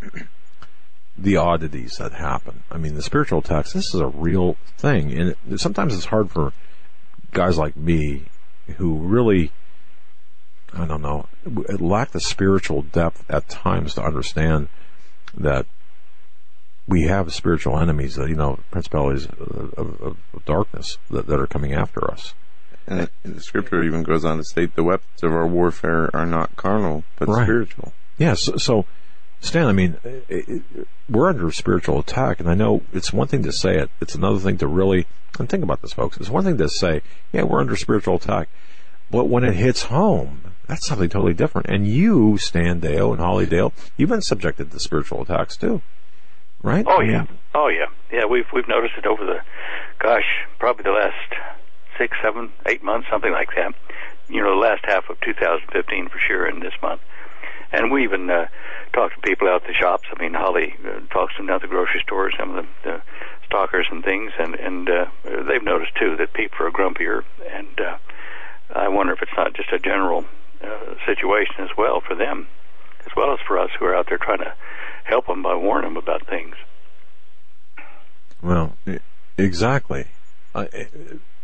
the 1.17 1.37
oddities 1.37 1.95
that 1.97 2.13
happen, 2.13 2.63
I 2.71 2.77
mean, 2.77 2.95
the 2.95 3.01
spiritual 3.01 3.39
attacks. 3.39 3.73
This 3.73 3.93
is 3.93 3.99
a 3.99 4.07
real 4.07 4.57
thing, 4.77 5.11
and 5.17 5.35
it, 5.49 5.59
sometimes 5.59 5.95
it's 5.95 6.05
hard 6.05 6.31
for 6.31 6.53
guys 7.31 7.57
like 7.57 7.75
me 7.75 8.23
who 8.77 8.97
really 8.97 9.51
I 10.73 10.85
don't 10.85 11.01
know, 11.01 11.27
lack 11.79 12.11
the 12.11 12.19
spiritual 12.19 12.81
depth 12.81 13.23
at 13.29 13.47
times 13.47 13.93
to 13.95 14.03
understand 14.03 14.67
that 15.35 15.65
we 16.87 17.03
have 17.03 17.33
spiritual 17.33 17.79
enemies, 17.79 18.15
that 18.15 18.29
you 18.29 18.35
know, 18.35 18.59
principalities 18.71 19.25
of, 19.25 19.73
of, 19.77 20.01
of 20.01 20.17
darkness 20.45 20.97
that, 21.09 21.27
that 21.27 21.39
are 21.39 21.47
coming 21.47 21.73
after 21.73 22.09
us. 22.09 22.33
And 22.85 23.09
the 23.23 23.41
scripture 23.41 23.83
even 23.83 24.03
goes 24.03 24.23
on 24.23 24.37
to 24.37 24.43
state 24.43 24.75
the 24.75 24.83
weapons 24.83 25.23
of 25.23 25.31
our 25.31 25.47
warfare 25.47 26.09
are 26.13 26.25
not 26.25 26.55
carnal, 26.55 27.03
but 27.17 27.27
Right. 27.27 27.43
spiritual. 27.43 27.93
Yeah, 28.17 28.35
so, 28.35 28.57
so 28.57 28.85
Stan, 29.39 29.67
I 29.67 29.71
mean, 29.71 29.97
it, 30.03 30.25
it, 30.29 30.87
we're 31.09 31.29
under 31.29 31.51
spiritual 31.51 31.99
attack, 31.99 32.39
and 32.39 32.49
I 32.49 32.55
know 32.55 32.81
it's 32.91 33.13
one 33.13 33.27
thing 33.27 33.43
to 33.43 33.51
say 33.51 33.77
it; 33.77 33.89
it's 34.01 34.15
another 34.15 34.39
thing 34.39 34.57
to 34.57 34.67
really 34.67 35.05
and 35.39 35.49
think 35.49 35.63
about 35.63 35.81
this, 35.81 35.93
folks. 35.93 36.17
It's 36.17 36.29
one 36.29 36.43
thing 36.43 36.57
to 36.57 36.69
say, 36.69 37.01
"Yeah, 37.31 37.43
we're 37.43 37.59
under 37.59 37.75
spiritual 37.75 38.15
attack," 38.15 38.49
but 39.11 39.25
when 39.25 39.43
it 39.43 39.53
hits 39.53 39.83
home, 39.83 40.53
that's 40.67 40.87
something 40.87 41.09
totally 41.09 41.33
different. 41.33 41.67
And 41.67 41.87
you, 41.87 42.37
Stan 42.37 42.81
Deyo 42.81 43.11
and 43.11 43.21
Holly 43.21 43.45
Deyo, 43.45 43.71
you've 43.95 44.09
been 44.09 44.21
subjected 44.21 44.71
to 44.71 44.79
spiritual 44.79 45.21
attacks 45.21 45.55
too, 45.55 45.81
right? 46.63 46.85
Oh 46.87 47.01
yeah, 47.01 47.25
oh 47.53 47.67
yeah, 47.67 47.85
yeah. 48.11 48.25
We've 48.25 48.47
we've 48.53 48.67
noticed 48.67 48.95
it 48.97 49.05
over 49.05 49.23
the, 49.23 49.39
gosh, 49.99 50.45
probably 50.59 50.83
the 50.83 50.91
last 50.91 51.33
six, 51.97 52.17
seven, 52.23 52.51
eight 52.65 52.83
months, 52.83 53.07
something 53.09 53.31
like 53.31 53.49
that. 53.55 53.73
You 54.29 54.41
know, 54.41 54.49
the 54.49 54.67
last 54.67 54.83
half 54.85 55.09
of 55.09 55.19
2015 55.21 56.09
for 56.09 56.19
sure, 56.27 56.45
and 56.45 56.61
this 56.61 56.73
month. 56.81 57.01
And 57.71 57.91
we 57.91 58.03
even 58.03 58.29
uh, 58.29 58.47
talk 58.93 59.13
to 59.13 59.21
people 59.21 59.47
out 59.47 59.63
at 59.63 59.67
the 59.67 59.73
shops. 59.73 60.07
I 60.15 60.21
mean, 60.21 60.33
Holly 60.33 60.73
uh, 60.85 61.01
talks 61.11 61.33
to 61.35 61.39
them 61.39 61.47
down 61.47 61.55
at 61.57 61.61
the 61.61 61.67
grocery 61.67 62.01
store, 62.05 62.31
some 62.37 62.55
of 62.55 62.65
the, 62.65 62.69
the 62.83 63.01
stockers 63.45 63.87
and 63.91 64.03
things, 64.03 64.31
and 64.39 64.55
and 64.55 64.89
uh, 64.89 65.05
they've 65.23 65.63
noticed 65.63 65.95
too 65.99 66.15
that 66.17 66.33
people 66.33 66.65
are 66.65 66.71
grumpier. 66.71 67.23
And 67.51 67.79
uh, 67.79 67.97
I 68.75 68.87
wonder 68.87 69.13
if 69.13 69.21
it's 69.21 69.35
not 69.35 69.53
just 69.53 69.71
a 69.71 69.79
general 69.79 70.25
uh, 70.63 70.95
situation 71.05 71.55
as 71.59 71.69
well 71.77 72.01
for 72.05 72.15
them, 72.15 72.47
as 73.05 73.11
well 73.15 73.33
as 73.33 73.39
for 73.47 73.59
us 73.59 73.69
who 73.79 73.85
are 73.85 73.95
out 73.95 74.07
there 74.09 74.17
trying 74.17 74.39
to 74.39 74.53
help 75.03 75.27
them 75.27 75.41
by 75.43 75.55
warning 75.55 75.93
them 75.93 75.97
about 75.97 76.27
things. 76.27 76.55
Well, 78.41 78.77
exactly. 79.37 80.05
I, 80.53 80.67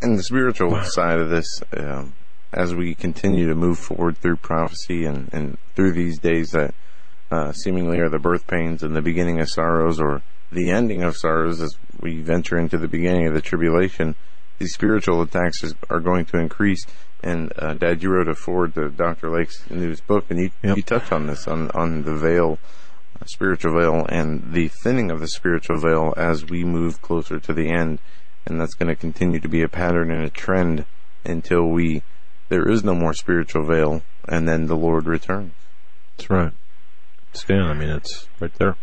And 0.01 0.17
the 0.17 0.23
spiritual 0.23 0.83
side 0.83 1.19
of 1.19 1.29
this, 1.29 1.61
um, 1.75 2.13
as 2.53 2.73
we 2.75 2.95
continue 2.95 3.47
to 3.47 3.55
move 3.55 3.79
forward 3.79 4.17
through 4.17 4.37
prophecy 4.37 5.05
and, 5.05 5.29
and 5.33 5.57
through 5.75 5.91
these 5.93 6.19
days 6.19 6.51
that 6.51 6.73
uh, 7.31 7.51
seemingly 7.51 7.99
are 7.99 8.09
the 8.09 8.19
birth 8.19 8.45
pains 8.47 8.83
and 8.83 8.95
the 8.95 9.01
beginning 9.01 9.39
of 9.39 9.49
sorrows 9.49 9.99
or 9.99 10.21
the 10.51 10.69
ending 10.69 11.01
of 11.03 11.17
sorrows 11.17 11.61
as 11.61 11.75
we 11.99 12.21
venture 12.21 12.57
into 12.57 12.77
the 12.77 12.87
beginning 12.87 13.27
of 13.27 13.33
the 13.33 13.41
tribulation, 13.41 14.15
these 14.59 14.73
spiritual 14.73 15.21
attacks 15.21 15.63
is, 15.63 15.73
are 15.89 15.99
going 15.99 16.25
to 16.25 16.37
increase. 16.37 16.85
And 17.23 17.51
uh, 17.57 17.73
Dad, 17.73 18.03
you 18.03 18.09
wrote 18.09 18.27
a 18.27 18.35
forward 18.35 18.75
to 18.75 18.89
Dr. 18.89 19.29
Lake's 19.29 19.69
newest 19.69 20.05
book, 20.05 20.25
and 20.29 20.39
you, 20.39 20.51
Yep. 20.61 20.77
you 20.77 20.83
touched 20.83 21.11
on 21.11 21.27
this 21.27 21.47
on 21.47 21.71
on 21.71 22.03
the 22.03 22.13
veil, 22.15 22.59
uh, 23.19 23.25
spiritual 23.25 23.79
veil, 23.79 24.05
and 24.09 24.53
the 24.53 24.67
thinning 24.83 25.09
of 25.09 25.19
the 25.21 25.27
spiritual 25.27 25.79
veil 25.79 26.13
as 26.17 26.45
we 26.45 26.63
move 26.63 27.01
closer 27.01 27.39
to 27.39 27.53
the 27.53 27.71
end, 27.71 27.99
and 28.45 28.59
that's 28.59 28.73
going 28.73 28.89
to 28.89 28.95
continue 28.95 29.39
to 29.39 29.47
be 29.47 29.61
a 29.61 29.69
pattern 29.69 30.11
and 30.11 30.23
a 30.23 30.29
trend 30.29 30.85
until 31.25 31.63
we 31.65 32.03
there 32.53 32.69
is 32.69 32.83
no 32.83 32.93
more 32.93 33.13
spiritual 33.15 33.65
veil, 33.65 34.03
and 34.27 34.47
then 34.47 34.67
the 34.67 34.75
Lord 34.75 35.07
returns. 35.07 35.53
that's 36.15 36.29
right. 36.29 36.51
Stan, 37.33 37.63
I 37.63 37.73
mean, 37.73 37.89
it's 37.89 38.27
right 38.39 38.53
there. 38.59 38.75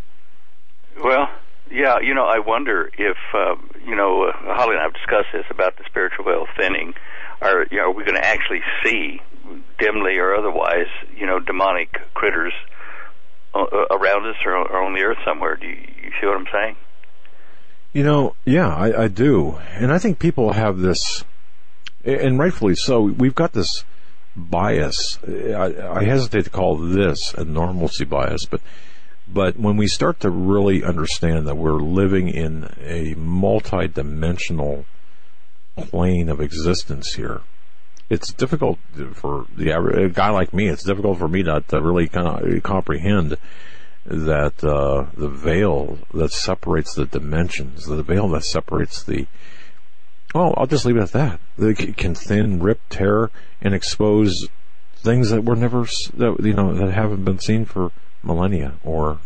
Well, 1.02 1.28
yeah, 1.70 2.00
you 2.02 2.12
know, 2.12 2.24
I 2.24 2.40
wonder 2.40 2.90
if 2.98 3.16
um, 3.32 3.70
you 3.86 3.94
know, 3.94 4.24
uh, 4.24 4.32
Holly 4.54 4.74
and 4.74 4.80
I 4.80 4.82
have 4.82 4.92
discussed 4.92 5.28
this 5.32 5.44
about 5.50 5.78
the 5.78 5.84
spiritual 5.86 6.24
veil 6.24 6.46
thinning. 6.58 6.94
Are 7.40 7.64
you 7.70 7.78
know, 7.78 7.84
are 7.84 7.92
we 7.92 8.02
going 8.04 8.20
to 8.20 8.26
actually 8.26 8.60
see 8.84 9.20
dimly 9.78 10.16
or 10.16 10.34
otherwise, 10.34 10.90
you 11.16 11.26
know, 11.26 11.38
demonic 11.38 11.90
critters 12.14 12.52
uh, 13.54 13.62
uh, 13.62 13.96
around 13.96 14.26
us 14.26 14.36
or, 14.44 14.52
or 14.52 14.82
on 14.82 14.94
the 14.94 15.02
earth 15.02 15.18
somewhere? 15.24 15.54
Do 15.54 15.68
you, 15.68 15.76
you 15.76 16.10
see 16.20 16.26
what 16.26 16.36
I'm 16.36 16.46
saying? 16.52 16.76
You 17.92 18.02
know, 18.02 18.34
yeah, 18.44 18.68
I, 18.68 19.04
I 19.04 19.08
do. 19.08 19.58
And 19.74 19.92
I 19.92 19.98
think 19.98 20.18
people 20.18 20.52
have 20.52 20.78
this, 20.78 21.24
and 22.04 22.38
rightfully 22.38 22.74
so, 22.74 23.02
we've 23.02 23.34
got 23.34 23.52
this 23.52 23.84
bias. 24.36 25.18
I, 25.26 25.98
I 25.98 26.04
hesitate 26.04 26.44
to 26.44 26.50
call 26.50 26.76
this 26.76 27.34
a 27.34 27.44
normalcy 27.44 28.04
bias, 28.04 28.44
but, 28.48 28.60
but 29.28 29.58
when 29.58 29.76
we 29.76 29.86
start 29.86 30.20
to 30.20 30.30
really 30.30 30.84
understand 30.84 31.46
that 31.46 31.56
we're 31.56 31.80
living 31.80 32.28
in 32.28 32.72
a 32.80 33.14
multi-dimensional 33.14 34.86
plane 35.76 36.28
of 36.28 36.40
existence 36.40 37.14
here, 37.14 37.42
it's 38.08 38.32
difficult 38.32 38.78
for 39.12 39.46
the 39.56 39.72
average, 39.72 39.98
a 39.98 40.08
guy 40.08 40.30
like 40.30 40.52
me, 40.52 40.68
it's 40.68 40.82
difficult 40.82 41.18
for 41.18 41.28
me 41.28 41.42
to, 41.44 41.62
to 41.68 41.80
really 41.80 42.08
kind 42.08 42.26
of 42.26 42.62
comprehend 42.62 43.36
that 44.04 44.64
uh, 44.64 45.06
the 45.14 45.28
veil 45.28 45.98
that 46.14 46.32
separates 46.32 46.94
the 46.94 47.04
dimensions, 47.04 47.84
the 47.86 48.02
veil 48.02 48.28
that 48.28 48.44
separates 48.44 49.04
the 49.04 49.26
well, 50.34 50.54
I'll 50.56 50.66
just 50.66 50.84
leave 50.84 50.96
it 50.96 51.02
at 51.02 51.12
that. 51.12 51.40
It 51.58 51.78
c- 51.78 51.92
can 51.92 52.14
thin, 52.14 52.60
rip, 52.60 52.80
tear, 52.88 53.30
and 53.60 53.74
expose 53.74 54.46
things 54.96 55.30
that 55.30 55.44
were 55.44 55.56
never 55.56 55.82
s- 55.82 56.10
that 56.14 56.40
you 56.44 56.52
know 56.54 56.74
that 56.74 56.92
haven't 56.92 57.24
been 57.24 57.38
seen 57.38 57.64
for 57.64 57.90
millennia, 58.22 58.74
or 58.84 59.18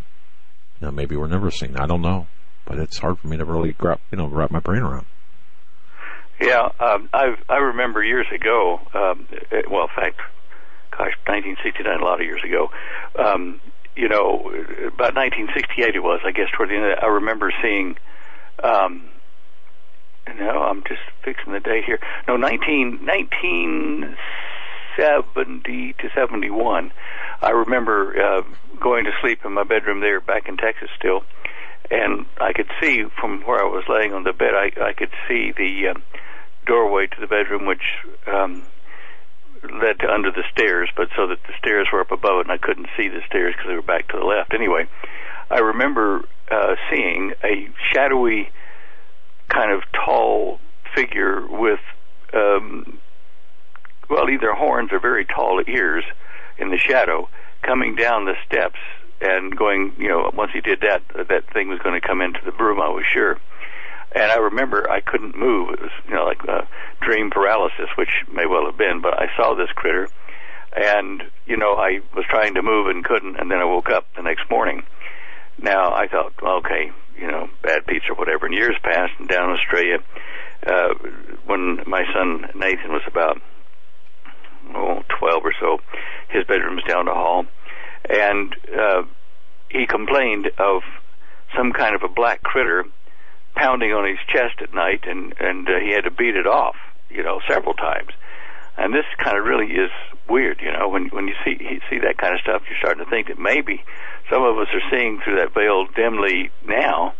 you 0.81 0.86
know 0.86 0.90
maybe 0.90 1.16
were 1.16 1.28
never 1.28 1.51
seen. 1.51 1.76
I 1.76 1.86
don't 1.86 2.02
know, 2.02 2.26
but 2.64 2.78
it's 2.78 2.98
hard 2.98 3.18
for 3.18 3.28
me 3.28 3.36
to 3.36 3.44
really 3.44 3.72
grab 3.72 4.01
you 4.10 4.18
know 4.18 4.26
wrap 4.26 4.51
my 4.51 4.60
brain 4.60 4.82
around. 4.82 5.06
Yeah, 6.40 6.68
um, 6.81 7.09
I 7.12 7.36
I 7.48 7.56
remember 7.56 8.02
years 8.02 8.26
ago. 8.35 8.81
Um, 8.94 9.26
eh, 9.52 9.62
well, 9.70 9.82
in 9.85 9.94
fact, 9.94 10.20
gosh, 10.90 11.14
1969, 11.26 12.01
a 12.01 12.05
lot 12.05 12.20
of 12.20 12.26
years 12.26 12.43
ago. 12.44 12.70
Um, 13.18 13.60
you 13.97 14.09
know, 14.09 14.40
about 14.89 15.14
1968 15.14 15.94
it 15.94 16.02
was, 16.02 16.20
I 16.26 16.32
guess, 16.32 16.48
toward 16.56 16.70
the 16.70 16.74
end. 16.74 16.85
Of 16.85 16.90
it, 16.93 16.98
I 17.02 17.06
remember 17.06 17.52
seeing. 17.62 17.97
Um, 18.62 19.09
no, 20.38 20.62
I'm 20.62 20.84
just 20.84 21.02
fixing 21.24 21.52
the 21.52 21.60
day 21.60 21.82
here. 21.84 21.98
No, 22.26 22.36
19, 22.36 23.05
1970 23.05 25.92
to 25.98 26.10
71. 26.14 26.92
I 27.42 27.51
remember 27.51 28.14
uh, 28.20 28.42
going 28.80 29.05
to 29.05 29.12
sleep 29.20 29.44
in 29.44 29.52
my 29.52 29.64
bedroom 29.64 30.01
there 30.01 30.20
back 30.20 30.48
in 30.48 30.56
Texas 30.56 30.88
still, 30.98 31.24
and 31.90 32.26
I 32.40 32.52
could 32.52 32.70
see 32.80 33.05
from 33.20 33.42
where 33.42 33.60
I 33.60 33.68
was 33.68 33.84
laying 33.88 34.14
on 34.14 34.24
the 34.24 34.32
bed, 34.32 34.55
I, 34.55 34.72
I 34.82 34.94
could 34.94 35.12
see 35.28 35.52
the 35.56 35.88
um, 35.88 36.02
doorway 36.66 37.06
to 37.06 37.20
the 37.20 37.26
bedroom, 37.26 37.66
which 37.66 37.82
um, 38.26 38.62
led 39.62 39.98
to 40.01 40.10
under 40.10 40.30
the 40.30 40.44
stairs, 40.52 40.88
but 40.96 41.09
so 41.16 41.26
that 41.26 41.38
the 41.46 41.52
stairs 41.59 41.88
were 41.92 42.01
up 42.01 42.10
above 42.10 42.40
it, 42.40 42.46
and 42.46 42.52
I 42.52 42.59
couldn't 42.59 42.88
see 42.96 43.09
the 43.09 43.20
stairs 43.26 43.55
because 43.55 43.68
they 43.68 43.74
were 43.74 43.82
back 43.82 44.09
to 44.09 44.18
the 44.18 44.24
left. 44.24 44.55
Anyway, 44.55 44.86
I 45.51 45.59
remember 45.59 46.24
uh, 46.51 46.76
seeing 46.90 47.32
a 47.42 47.68
shadowy, 47.92 48.51
kind 49.55 49.70
of 49.70 49.82
tall 49.93 50.59
figure 50.94 51.47
with, 51.47 51.81
um, 52.32 52.98
well, 54.10 54.28
either 54.28 54.52
horns 54.52 54.90
or 54.93 55.01
very 55.01 55.24
tall 55.24 55.62
ears 55.66 56.05
in 56.59 56.70
the 56.70 56.78
shadow 56.78 57.28
coming 57.62 57.94
down 57.94 58.24
the 58.24 58.35
steps 58.47 58.78
and 59.20 59.56
going, 59.56 59.94
you 59.98 60.09
know, 60.09 60.31
once 60.35 60.51
he 60.52 60.60
did 60.60 60.81
that, 60.81 61.02
that 61.28 61.52
thing 61.52 61.68
was 61.68 61.78
going 61.81 61.98
to 61.98 62.06
come 62.06 62.20
into 62.20 62.40
the 62.44 62.52
room, 62.52 62.81
I 62.81 62.89
was 62.89 63.05
sure. 63.12 63.39
And 64.14 64.31
I 64.31 64.36
remember 64.36 64.89
I 64.90 65.01
couldn't 65.01 65.36
move. 65.36 65.70
It 65.70 65.81
was, 65.81 65.90
you 66.09 66.14
know, 66.14 66.24
like 66.24 66.47
uh, 66.48 66.62
dream 67.01 67.31
paralysis, 67.31 67.89
which 67.97 68.10
may 68.32 68.47
well 68.47 68.66
have 68.66 68.78
been, 68.78 69.01
but 69.01 69.14
I 69.14 69.26
saw 69.36 69.55
this 69.55 69.70
critter 69.74 70.09
and, 70.76 71.22
you 71.47 71.56
know, 71.56 71.74
I 71.74 72.01
was 72.14 72.24
trying 72.28 72.55
to 72.55 72.62
move 72.62 72.89
and 72.89 73.05
couldn't, 73.05 73.36
and 73.39 73.51
then 73.51 73.59
I 73.59 73.64
woke 73.64 73.90
up 73.90 74.06
the 74.16 74.22
next 74.22 74.51
morning. 74.51 74.82
Now, 75.60 75.93
I 75.94 76.09
thought, 76.09 76.32
okay, 76.43 76.90
you 77.18 77.26
know, 77.26 77.48
bad 77.62 77.86
pizza 77.86 78.12
or 78.12 78.16
whatever. 78.16 78.47
And 78.47 78.55
years 78.55 78.76
passed, 78.82 79.12
and 79.18 79.28
down 79.28 79.51
in 79.51 79.56
Australia, 79.56 79.98
uh, 80.66 80.94
when 81.47 81.81
my 81.86 82.02
son 82.12 82.51
Nathan 82.55 82.93
was 82.93 83.02
about, 83.06 83.40
oh, 84.74 85.02
12 85.18 85.44
or 85.44 85.55
so, 85.60 85.78
his 86.28 86.44
bedroom 86.47 86.76
was 86.76 86.85
down 86.85 87.06
the 87.06 87.14
hall, 87.14 87.47
and 88.09 88.55
uh, 88.76 89.02
he 89.70 89.86
complained 89.86 90.51
of 90.59 90.82
some 91.56 91.72
kind 91.72 91.94
of 91.94 92.02
a 92.02 92.12
black 92.12 92.43
critter 92.43 92.85
pounding 93.55 93.93
on 93.93 94.09
his 94.09 94.18
chest 94.32 94.60
at 94.60 94.74
night, 94.74 95.05
and 95.06 95.35
and 95.39 95.68
uh, 95.68 95.78
he 95.81 95.93
had 95.93 96.05
to 96.05 96.10
beat 96.10 96.36
it 96.36 96.47
off, 96.47 96.76
you 97.09 97.22
know, 97.22 97.40
several 97.48 97.74
times. 97.74 98.10
And 98.76 98.92
this 98.92 99.05
kind 99.22 99.38
of 99.38 99.44
really 99.44 99.72
is 99.72 99.90
weird, 100.28 100.60
you 100.60 100.72
know, 100.72 100.88
when 100.88 101.06
when 101.09 101.28
you 101.28 101.34
see 101.44 101.56
you 101.60 101.80
see 101.88 101.98
that 102.01 102.18
kind 102.18 102.34
of 102.34 102.40
stuff, 102.40 102.62
you're 102.68 102.78
starting 102.78 103.05
to 103.05 103.10
think 103.10 103.28
that 103.28 103.38
maybe 103.38 103.84
some 104.30 104.42
of 104.42 104.59
us 104.59 104.68
are 104.72 104.90
seeing 104.90 105.20
through 105.22 105.36
that 105.36 105.55
veil 105.55 105.86
dimly 105.94 106.51
now, 106.66 107.14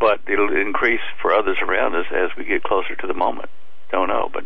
but 0.00 0.20
it'll 0.26 0.54
increase 0.56 1.00
for 1.20 1.32
others 1.32 1.58
around 1.62 1.94
us 1.94 2.06
as 2.12 2.30
we 2.36 2.44
get 2.44 2.62
closer 2.62 2.96
to 2.96 3.06
the 3.06 3.14
moment. 3.14 3.48
Don't 3.90 4.08
know, 4.08 4.30
but 4.32 4.44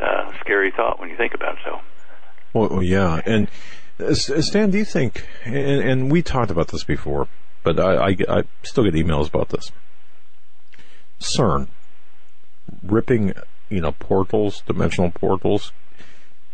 uh, 0.00 0.32
scary 0.40 0.70
thought 0.70 1.00
when 1.00 1.08
you 1.08 1.16
think 1.16 1.34
about 1.34 1.54
it. 1.54 1.60
So. 1.64 1.80
Well, 2.52 2.82
yeah, 2.82 3.20
and 3.24 3.48
uh, 3.98 4.06
S- 4.06 4.30
Stan, 4.46 4.70
do 4.70 4.78
you 4.78 4.84
think? 4.84 5.26
And, 5.44 5.56
and 5.56 6.12
we 6.12 6.22
talked 6.22 6.50
about 6.50 6.68
this 6.68 6.84
before, 6.84 7.28
but 7.62 7.80
I, 7.80 8.08
I, 8.10 8.16
I 8.28 8.42
still 8.62 8.84
get 8.84 8.94
emails 8.94 9.28
about 9.28 9.48
this. 9.48 9.72
CERN 11.18 11.68
ripping, 12.82 13.32
you 13.72 13.80
know, 13.80 13.92
portals, 13.92 14.62
dimensional 14.66 15.10
portals. 15.10 15.72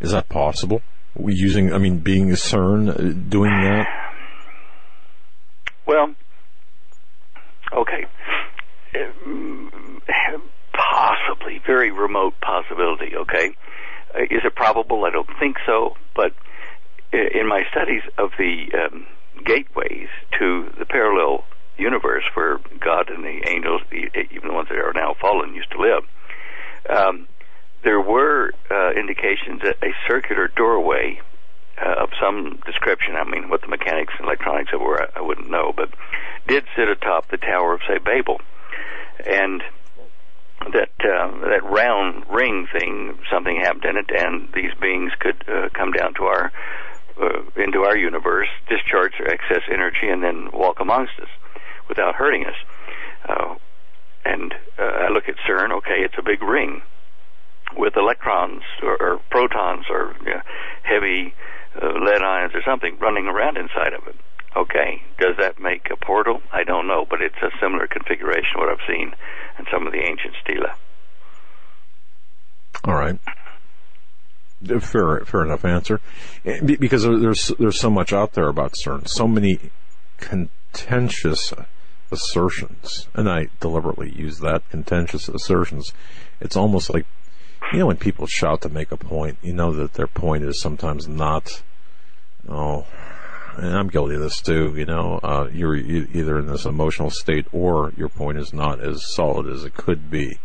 Is 0.00 0.12
that 0.12 0.28
possible? 0.28 0.82
We 1.14 1.34
using, 1.34 1.72
I 1.72 1.78
mean, 1.78 1.98
being 1.98 2.30
a 2.30 2.34
CERN 2.34 2.90
uh, 2.90 3.28
doing 3.28 3.50
that. 3.50 3.86
Well, 5.86 6.14
okay. 7.72 8.04
Possibly, 10.72 11.60
very 11.66 11.90
remote 11.90 12.34
possibility, 12.40 13.16
okay? 13.16 13.54
Uh, 14.14 14.22
Is 14.24 14.42
it 14.44 14.54
probable? 14.54 15.04
I 15.04 15.10
don't 15.10 15.28
think 15.40 15.56
so, 15.66 15.96
but 16.14 16.32
in 17.12 17.48
my 17.48 17.62
studies 17.70 18.02
of 18.18 18.30
the 18.38 18.66
um, 18.74 19.06
gateways 19.44 20.08
to 20.38 20.70
the 20.78 20.84
parallel 20.84 21.44
universe 21.78 22.24
where 22.34 22.58
God 22.80 23.08
and 23.08 23.24
the 23.24 23.48
angels, 23.48 23.82
even 23.92 24.48
the 24.48 24.54
ones 24.54 24.68
that 24.68 24.78
are 24.78 24.92
now 24.94 25.14
fallen, 25.20 25.54
used 25.54 25.70
to 25.72 25.80
live, 25.80 26.04
um, 26.88 27.28
there 27.84 28.00
were 28.00 28.52
uh, 28.70 28.92
indications 28.92 29.62
that 29.62 29.76
a 29.82 29.92
circular 30.08 30.48
doorway 30.48 31.20
uh, 31.80 32.02
of 32.02 32.10
some 32.20 32.60
description, 32.66 33.14
I 33.14 33.24
mean, 33.24 33.48
what 33.48 33.60
the 33.60 33.68
mechanics 33.68 34.14
and 34.18 34.26
electronics 34.26 34.70
of 34.74 34.80
were, 34.80 35.02
I, 35.02 35.18
I 35.18 35.20
wouldn't 35.20 35.50
know, 35.50 35.72
but 35.74 35.90
did 36.46 36.64
sit 36.76 36.88
atop 36.88 37.30
the 37.30 37.36
Tower 37.36 37.74
of, 37.74 37.80
say, 37.86 37.98
Babel. 37.98 38.40
And 39.26 39.62
that 40.72 40.90
uh, 41.00 41.30
that 41.48 41.62
round 41.64 42.24
ring 42.28 42.66
thing, 42.72 43.18
something 43.30 43.56
happened 43.56 43.84
in 43.84 43.96
it, 43.96 44.10
and 44.10 44.48
these 44.52 44.74
beings 44.80 45.12
could 45.20 45.44
uh, 45.48 45.68
come 45.72 45.92
down 45.92 46.14
to 46.14 46.24
our 46.24 46.52
uh, 47.20 47.42
into 47.56 47.82
our 47.84 47.96
universe, 47.96 48.48
discharge 48.68 49.12
their 49.18 49.30
excess 49.30 49.62
energy, 49.72 50.08
and 50.08 50.22
then 50.22 50.50
walk 50.52 50.80
amongst 50.80 51.12
us 51.20 51.28
without 51.88 52.14
hurting 52.16 52.44
us. 52.44 52.56
Uh, 53.28 53.54
and 54.24 54.52
uh, 54.78 54.82
I 54.82 55.08
look 55.08 55.28
at 55.28 55.36
CERN. 55.48 55.72
Okay, 55.78 56.00
it's 56.04 56.14
a 56.18 56.22
big 56.22 56.42
ring 56.42 56.82
with 57.76 57.96
electrons 57.96 58.62
or, 58.82 58.96
or 59.00 59.20
protons 59.30 59.84
or 59.90 60.14
you 60.24 60.34
know, 60.34 60.40
heavy 60.82 61.34
uh, 61.80 61.86
lead 62.04 62.22
ions 62.22 62.52
or 62.54 62.62
something 62.64 62.98
running 62.98 63.26
around 63.26 63.56
inside 63.56 63.92
of 63.92 64.06
it. 64.06 64.16
Okay, 64.56 65.02
does 65.20 65.36
that 65.38 65.60
make 65.60 65.88
a 65.92 65.96
portal? 65.96 66.40
I 66.52 66.64
don't 66.64 66.86
know, 66.86 67.06
but 67.08 67.20
it's 67.20 67.36
a 67.42 67.50
similar 67.60 67.86
configuration 67.86 68.56
what 68.56 68.70
I've 68.70 68.86
seen 68.88 69.12
in 69.58 69.66
some 69.72 69.86
of 69.86 69.92
the 69.92 70.00
ancient 70.00 70.34
stela. 70.42 70.74
All 72.84 72.94
right. 72.94 73.18
Fair, 74.80 75.20
fair 75.24 75.44
enough 75.44 75.64
answer. 75.64 76.00
Eh, 76.44 76.60
Because 76.62 77.04
there's 77.04 77.52
there's 77.58 77.78
so 77.78 77.90
much 77.90 78.12
out 78.12 78.32
there 78.32 78.48
about 78.48 78.74
CERN, 78.84 79.06
so 79.06 79.28
many 79.28 79.58
contentious 80.16 81.52
assertions, 82.10 83.08
and 83.14 83.28
I 83.28 83.48
deliberately 83.60 84.10
use 84.10 84.38
that 84.40 84.68
contentious 84.70 85.28
assertions. 85.28 85.92
It's 86.40 86.56
almost 86.56 86.92
like 86.92 87.06
you 87.72 87.80
know 87.80 87.86
when 87.86 87.96
people 87.96 88.26
shout 88.26 88.62
to 88.62 88.68
make 88.68 88.92
a 88.92 88.96
point, 88.96 89.38
you 89.42 89.52
know 89.52 89.72
that 89.72 89.94
their 89.94 90.06
point 90.06 90.44
is 90.44 90.60
sometimes 90.60 91.06
not. 91.08 91.62
Oh, 92.48 92.86
and 93.56 93.76
I'm 93.76 93.88
guilty 93.88 94.14
of 94.14 94.20
this 94.20 94.40
too. 94.40 94.74
You 94.76 94.86
know, 94.86 95.20
uh, 95.22 95.48
you're 95.52 95.76
e- 95.76 96.08
either 96.12 96.38
in 96.38 96.46
this 96.46 96.64
emotional 96.64 97.10
state 97.10 97.46
or 97.52 97.92
your 97.96 98.08
point 98.08 98.38
is 98.38 98.52
not 98.52 98.80
as 98.80 99.12
solid 99.14 99.46
as 99.46 99.64
it 99.64 99.74
could 99.74 100.10
be. 100.10 100.38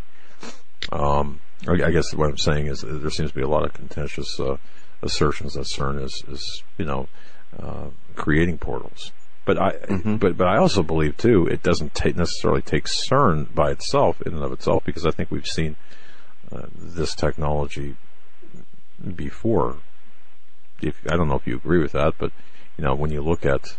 Um, 0.91 1.39
I 1.67 1.73
I 1.73 1.91
guess 1.91 2.13
what 2.13 2.29
I'm 2.29 2.37
saying 2.37 2.67
is 2.67 2.81
there 2.81 3.09
seems 3.09 3.31
to 3.31 3.35
be 3.35 3.43
a 3.43 3.47
lot 3.47 3.65
of 3.65 3.73
contentious 3.73 4.39
uh, 4.39 4.57
assertions 5.01 5.53
that 5.53 5.65
CERN 5.65 6.03
is, 6.03 6.23
is 6.27 6.63
you 6.77 6.85
know, 6.85 7.07
uh, 7.57 7.87
creating 8.15 8.57
portals. 8.57 9.11
But 9.45 9.61
I, 9.61 9.71
but 10.19 10.37
but 10.37 10.47
I 10.47 10.57
also 10.57 10.83
believe 10.83 11.17
too, 11.17 11.47
it 11.47 11.63
doesn't 11.63 11.93
take 11.93 12.15
necessarily 12.15 12.61
take 12.61 12.85
CERN 12.85 13.53
by 13.53 13.71
itself 13.71 14.21
in 14.21 14.33
and 14.33 14.43
of 14.43 14.51
itself 14.51 14.83
because 14.85 15.05
I 15.05 15.11
think 15.11 15.31
we've 15.31 15.45
seen 15.45 15.75
uh, 16.51 16.67
this 16.75 17.13
technology 17.13 17.95
before. 19.15 19.77
If 20.81 20.99
I 21.09 21.15
don't 21.15 21.27
know 21.27 21.35
if 21.35 21.47
you 21.47 21.55
agree 21.55 21.81
with 21.81 21.93
that, 21.93 22.13
but 22.17 22.31
you 22.77 22.83
know 22.83 22.95
when 22.95 23.11
you 23.11 23.21
look 23.21 23.45
at 23.45 23.75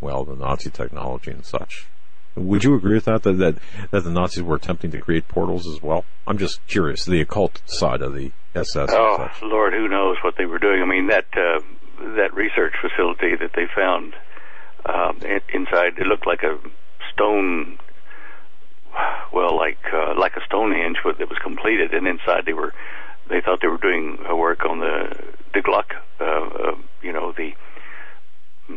well 0.00 0.24
the 0.24 0.36
Nazi 0.36 0.70
technology 0.70 1.30
and 1.30 1.44
such, 1.44 1.86
would 2.34 2.64
you 2.64 2.74
agree 2.74 2.94
with 2.94 3.06
that? 3.06 3.22
That 3.22 3.38
that, 3.38 3.58
that 3.90 4.04
the 4.04 4.10
Nazis 4.10 4.42
were 4.42 4.56
attempting 4.56 4.90
to 4.92 5.00
create 5.00 5.28
portals 5.28 5.66
as 5.66 5.82
well? 5.82 6.04
I'm 6.26 6.38
just 6.38 6.66
curious, 6.66 7.04
the 7.04 7.20
occult 7.20 7.62
side 7.66 8.02
of 8.02 8.14
the 8.14 8.32
SS. 8.54 8.90
Oh 8.92 9.16
such. 9.16 9.42
Lord, 9.42 9.72
who 9.72 9.88
knows 9.88 10.16
what 10.22 10.34
they 10.36 10.46
were 10.46 10.58
doing? 10.58 10.82
I 10.82 10.86
mean 10.86 11.08
that 11.08 11.26
uh, 11.32 11.60
that 12.16 12.34
research 12.34 12.74
facility 12.80 13.34
that 13.40 13.52
they 13.54 13.66
found 13.74 14.14
um, 14.86 15.18
in, 15.22 15.40
inside 15.52 15.98
it 15.98 16.06
looked 16.06 16.26
like 16.26 16.42
a 16.42 16.58
stone. 17.12 17.78
Well, 19.32 19.56
like 19.56 19.78
uh, 19.92 20.14
like 20.18 20.36
a 20.36 20.44
Stonehenge 20.46 20.98
but 21.04 21.18
that 21.18 21.28
was 21.28 21.38
completed, 21.38 21.92
and 21.92 22.06
inside 22.06 22.44
they 22.46 22.54
were 22.54 22.72
they 23.28 23.40
thought 23.40 23.60
they 23.60 23.68
were 23.68 23.78
doing 23.78 24.18
work 24.30 24.64
on 24.64 24.80
the 24.80 25.16
the 25.54 25.60
Gluck, 25.60 25.94
uh, 26.20 26.24
uh, 26.24 26.74
you 27.02 27.12
know, 27.12 27.32
the 27.32 27.52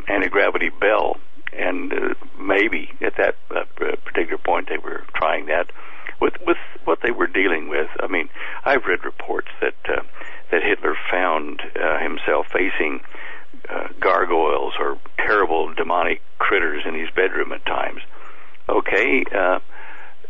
anti 0.08 0.28
gravity 0.28 0.70
bell, 0.70 1.18
and 1.54 1.94
uh, 1.94 2.14
maybe 2.40 2.90
at 3.02 3.16
that 3.18 3.36
uh, 3.56 3.64
particular 4.06 4.38
point 4.38 4.70
they 4.70 4.78
were 4.78 5.04
trying 5.16 5.48
that 5.48 5.72
with 6.20 6.34
with 6.46 6.58
what 6.86 7.00
they 7.02 7.12
were 7.12 7.28
dealing 7.28 7.68
with. 7.68 7.90
I 8.00 8.08
mean, 8.08 8.30
I've 8.64 8.86
read 8.86 9.04
reports 9.04 9.50
that 9.60 9.76
uh, 9.90 10.04
that 10.52 10.64
Hitler 10.64 10.96
found 11.10 11.62
uh, 11.76 12.00
himself 12.00 12.48
facing 12.52 13.02
uh, 13.70 13.88
gargoyles 14.00 14.74
or 14.80 14.98
terrible 15.18 15.74
demonic 15.74 16.22
critters 16.40 16.84
in 16.86 16.96
his 16.96 17.10
bedroom 17.16 17.52
at 17.52 17.66
times. 17.66 18.02
Okay, 18.70 19.24
uh, 19.36 19.60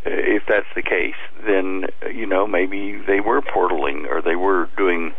if 0.04 0.44
that's 0.48 0.68
the 0.76 0.82
case, 0.82 1.16
then 1.46 1.86
you 2.14 2.26
know 2.26 2.48
maybe 2.48 3.00
they 3.06 3.20
were 3.20 3.42
portaling 3.42 4.10
or 4.10 4.22
they 4.22 4.36
were 4.36 4.70
doing 4.78 5.14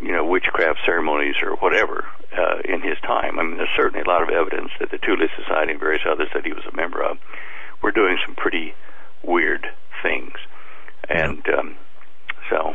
you 0.00 0.12
know 0.12 0.24
witchcraft 0.24 0.78
ceremonies 0.84 1.34
or 1.42 1.56
whatever 1.56 2.04
uh, 2.36 2.58
in 2.64 2.82
his 2.82 2.98
time. 3.02 3.38
I 3.38 3.42
mean, 3.42 3.56
there's 3.56 3.68
certainly 3.76 4.02
a 4.02 4.08
lot 4.08 4.22
of 4.22 4.28
evidence 4.28 4.70
that 4.80 4.90
the 4.90 4.98
Thule 4.98 5.26
Society 5.36 5.72
and 5.72 5.80
various 5.80 6.02
others 6.08 6.28
that 6.34 6.44
he 6.44 6.52
was 6.52 6.64
a 6.70 6.76
member 6.76 7.02
of 7.02 7.18
were 7.82 7.92
doing 7.92 8.18
some 8.24 8.34
pretty 8.34 8.74
weird 9.22 9.66
things, 10.02 10.34
and 11.08 11.42
um, 11.48 11.76
so 12.50 12.74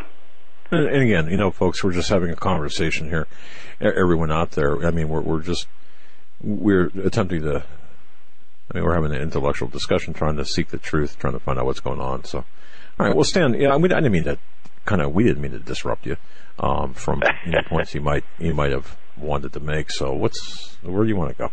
And, 0.71 0.87
again, 0.87 1.27
you 1.29 1.37
know, 1.37 1.51
folks, 1.51 1.83
we're 1.83 1.91
just 1.91 2.09
having 2.09 2.29
a 2.29 2.35
conversation 2.35 3.09
here. 3.09 3.27
Everyone 3.81 4.31
out 4.31 4.51
there, 4.51 4.85
I 4.85 4.91
mean, 4.91 5.09
we're, 5.09 5.21
we're 5.21 5.41
just, 5.41 5.67
we're 6.41 6.89
attempting 7.03 7.41
to, 7.41 7.57
I 8.71 8.73
mean, 8.73 8.83
we're 8.83 8.93
having 8.93 9.11
an 9.11 9.21
intellectual 9.21 9.67
discussion, 9.67 10.13
trying 10.13 10.37
to 10.37 10.45
seek 10.45 10.69
the 10.69 10.77
truth, 10.77 11.17
trying 11.19 11.33
to 11.33 11.39
find 11.39 11.59
out 11.59 11.65
what's 11.65 11.81
going 11.81 11.99
on. 11.99 12.23
So, 12.23 12.45
all 12.99 13.05
right, 13.05 13.15
well, 13.15 13.25
Stan, 13.25 13.53
yeah, 13.53 13.73
I, 13.73 13.77
mean, 13.77 13.91
I 13.91 13.95
didn't 13.95 14.13
mean 14.13 14.23
to 14.23 14.37
kind 14.85 15.01
of, 15.01 15.13
we 15.13 15.23
didn't 15.25 15.41
mean 15.41 15.51
to 15.51 15.59
disrupt 15.59 16.05
you, 16.05 16.15
um, 16.59 16.93
from 16.93 17.21
you 17.45 17.51
know, 17.51 17.61
points 17.67 17.93
you 17.93 18.01
might, 18.01 18.23
you 18.39 18.53
might 18.53 18.71
have 18.71 18.95
wanted 19.17 19.51
to 19.53 19.59
make. 19.59 19.91
So 19.91 20.13
what's, 20.13 20.77
where 20.83 21.03
do 21.03 21.09
you 21.09 21.17
want 21.17 21.31
to 21.31 21.37
go? 21.37 21.51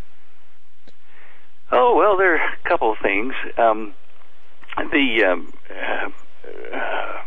Oh 1.70 1.96
well, 1.96 2.16
there 2.16 2.34
are 2.34 2.54
a 2.54 2.68
couple 2.68 2.92
of 2.92 2.98
things. 3.02 3.34
Um, 3.58 3.92
the 4.76 5.24
um, 5.24 5.52
uh, 5.68 6.76
uh, 6.76 7.22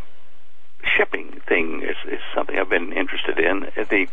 shipping 0.97 1.39
thing 1.47 1.81
is, 1.83 1.95
is 2.11 2.19
something 2.35 2.57
I've 2.57 2.69
been 2.69 2.93
interested 2.93 3.39
in. 3.39 3.65
Uh, 3.77 3.83
The 3.89 4.07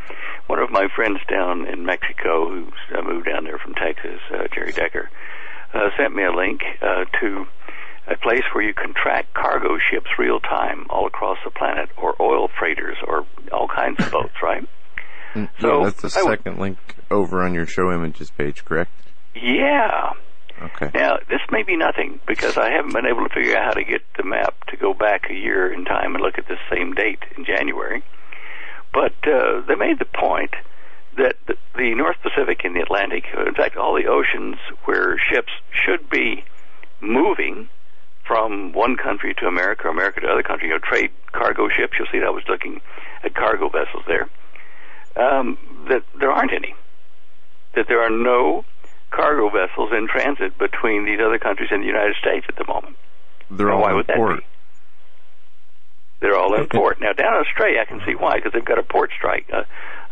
one 0.47 0.59
of 0.59 0.71
my 0.71 0.89
friends 0.95 1.21
down 1.29 1.67
in 1.67 1.85
Mexico, 1.85 2.49
who 2.51 2.73
uh, 2.97 3.03
moved 3.03 3.27
down 3.27 3.45
there 3.45 3.59
from 3.59 3.75
Texas, 3.75 4.21
uh, 4.33 4.47
Jerry 4.55 4.73
Decker, 4.73 5.11
uh, 5.75 5.91
sent 5.97 6.15
me 6.15 6.25
a 6.25 6.33
link 6.33 6.63
uh, 6.81 7.05
to 7.21 7.47
a 8.07 8.17
place 8.17 8.45
where 8.55 8.65
you 8.65 8.73
can 8.73 8.95
track 8.95 9.27
cargo 9.35 9.77
ships 9.91 10.09
real 10.19 10.41
time 10.41 10.87
all 10.89 11.07
across 11.07 11.37
the 11.45 11.51
planet, 11.51 11.91
or 11.97 12.15
oil 12.21 12.49
freighters, 12.59 12.97
or 13.07 13.27
all 13.53 13.69
kinds 13.69 14.01
of 14.01 14.11
boats. 14.11 14.35
Right? 14.43 14.67
Mm, 15.35 15.47
So, 15.61 15.81
yeah, 15.81 15.85
that's 15.85 16.01
the 16.01 16.19
I 16.21 16.23
second 16.37 16.59
link 16.59 16.79
over 17.11 17.43
on 17.43 17.53
your 17.53 17.67
show 17.67 17.93
images 17.93 18.31
page, 18.31 18.65
correct? 18.65 18.91
Yeah. 19.35 20.13
Okay. 20.61 20.91
Now, 20.95 21.19
this 21.29 21.41
may 21.51 21.63
be 21.63 21.77
nothing 21.77 22.21
because 22.27 22.57
I 22.57 22.71
haven't 22.71 22.93
been 22.93 23.07
able 23.07 23.27
to 23.27 23.35
figure 23.35 23.57
out 23.57 23.65
how 23.65 23.73
to 23.73 23.85
get 23.85 24.03
the 24.17 24.25
map 24.25 24.55
to 24.69 24.77
go 24.77 24.93
back 24.93 25.31
a 25.31 25.35
year 25.35 25.73
in 25.73 25.85
time 25.85 26.15
and 26.15 26.23
look 26.23 26.39
at 26.39 26.49
this 26.49 26.59
same 26.71 26.95
date 26.95 27.23
in 27.37 27.45
January. 27.45 28.03
But 28.93 29.15
uh, 29.27 29.63
they 29.67 29.75
made 29.75 29.99
the 29.99 30.07
point 30.07 30.55
that 31.17 31.37
the, 31.47 31.55
the 31.77 31.95
North 31.95 32.17
Pacific 32.23 32.65
and 32.65 32.75
the 32.75 32.81
Atlantic, 32.81 33.25
in 33.47 33.55
fact, 33.55 33.77
all 33.77 33.95
the 33.95 34.07
oceans 34.07 34.57
where 34.85 35.19
ships 35.19 35.53
should 35.71 36.09
be 36.11 36.45
moving 37.01 37.69
from 38.27 38.73
one 38.73 38.97
country 38.97 39.35
to 39.35 39.47
America 39.47 39.87
or 39.87 39.91
America 39.91 40.21
to 40.21 40.29
other 40.29 40.43
country, 40.43 40.69
you 40.69 40.75
know, 40.75 40.81
trade 40.81 41.11
cargo 41.33 41.69
ships, 41.69 41.95
you'll 41.99 42.09
see 42.13 42.19
that 42.19 42.27
I 42.27 42.31
was 42.31 42.45
looking 42.49 42.81
at 43.25 43.35
cargo 43.35 43.69
vessels 43.69 44.05
there, 44.07 44.29
um, 45.17 45.59
that 45.89 46.03
there 46.19 46.31
aren't 46.31 46.53
any. 46.53 46.75
That 47.75 47.87
there 47.89 48.03
are 48.03 48.11
no 48.11 48.65
cargo 49.11 49.49
vessels 49.51 49.91
in 49.93 50.07
transit 50.09 50.59
between 50.59 51.05
these 51.05 51.19
other 51.21 51.39
countries 51.39 51.71
and 51.73 51.83
the 51.83 51.87
United 51.87 52.17
States 52.17 52.47
at 52.49 52.57
the 52.57 52.67
moment. 52.67 52.97
They're 53.51 53.67
Now, 53.69 53.75
all 53.77 53.83
why 53.83 53.91
in 53.91 53.97
would 53.97 54.07
that 54.09 54.17
port. 54.17 54.39
be? 54.41 54.45
They're 56.21 56.37
all 56.37 56.53
in 56.55 56.67
port. 56.67 57.01
Now, 57.01 57.13
down 57.13 57.35
in 57.35 57.41
Australia, 57.41 57.81
I 57.81 57.85
can 57.85 58.01
see 58.05 58.15
why, 58.15 58.37
because 58.37 58.53
they've 58.53 58.65
got 58.65 58.79
a 58.79 58.83
port 58.83 59.11
strike, 59.17 59.47
uh, 59.53 59.63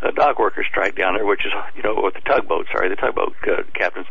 a 0.01 0.11
dock 0.13 0.39
worker 0.39 0.63
strike 0.63 0.95
down 0.95 1.15
there, 1.15 1.25
which 1.25 1.45
is, 1.45 1.51
you 1.75 1.83
know, 1.83 1.99
with 2.01 2.13
the 2.13 2.21
tugboat, 2.21 2.67
sorry, 2.71 2.87
the 2.89 2.95
tugboat 2.95 3.35
uh, 3.45 3.63
captains. 3.73 4.07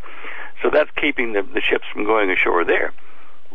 So 0.62 0.68
that's 0.70 0.90
keeping 1.00 1.32
the, 1.32 1.42
the 1.42 1.62
ships 1.62 1.84
from 1.92 2.04
going 2.04 2.30
ashore 2.30 2.64
there. 2.64 2.92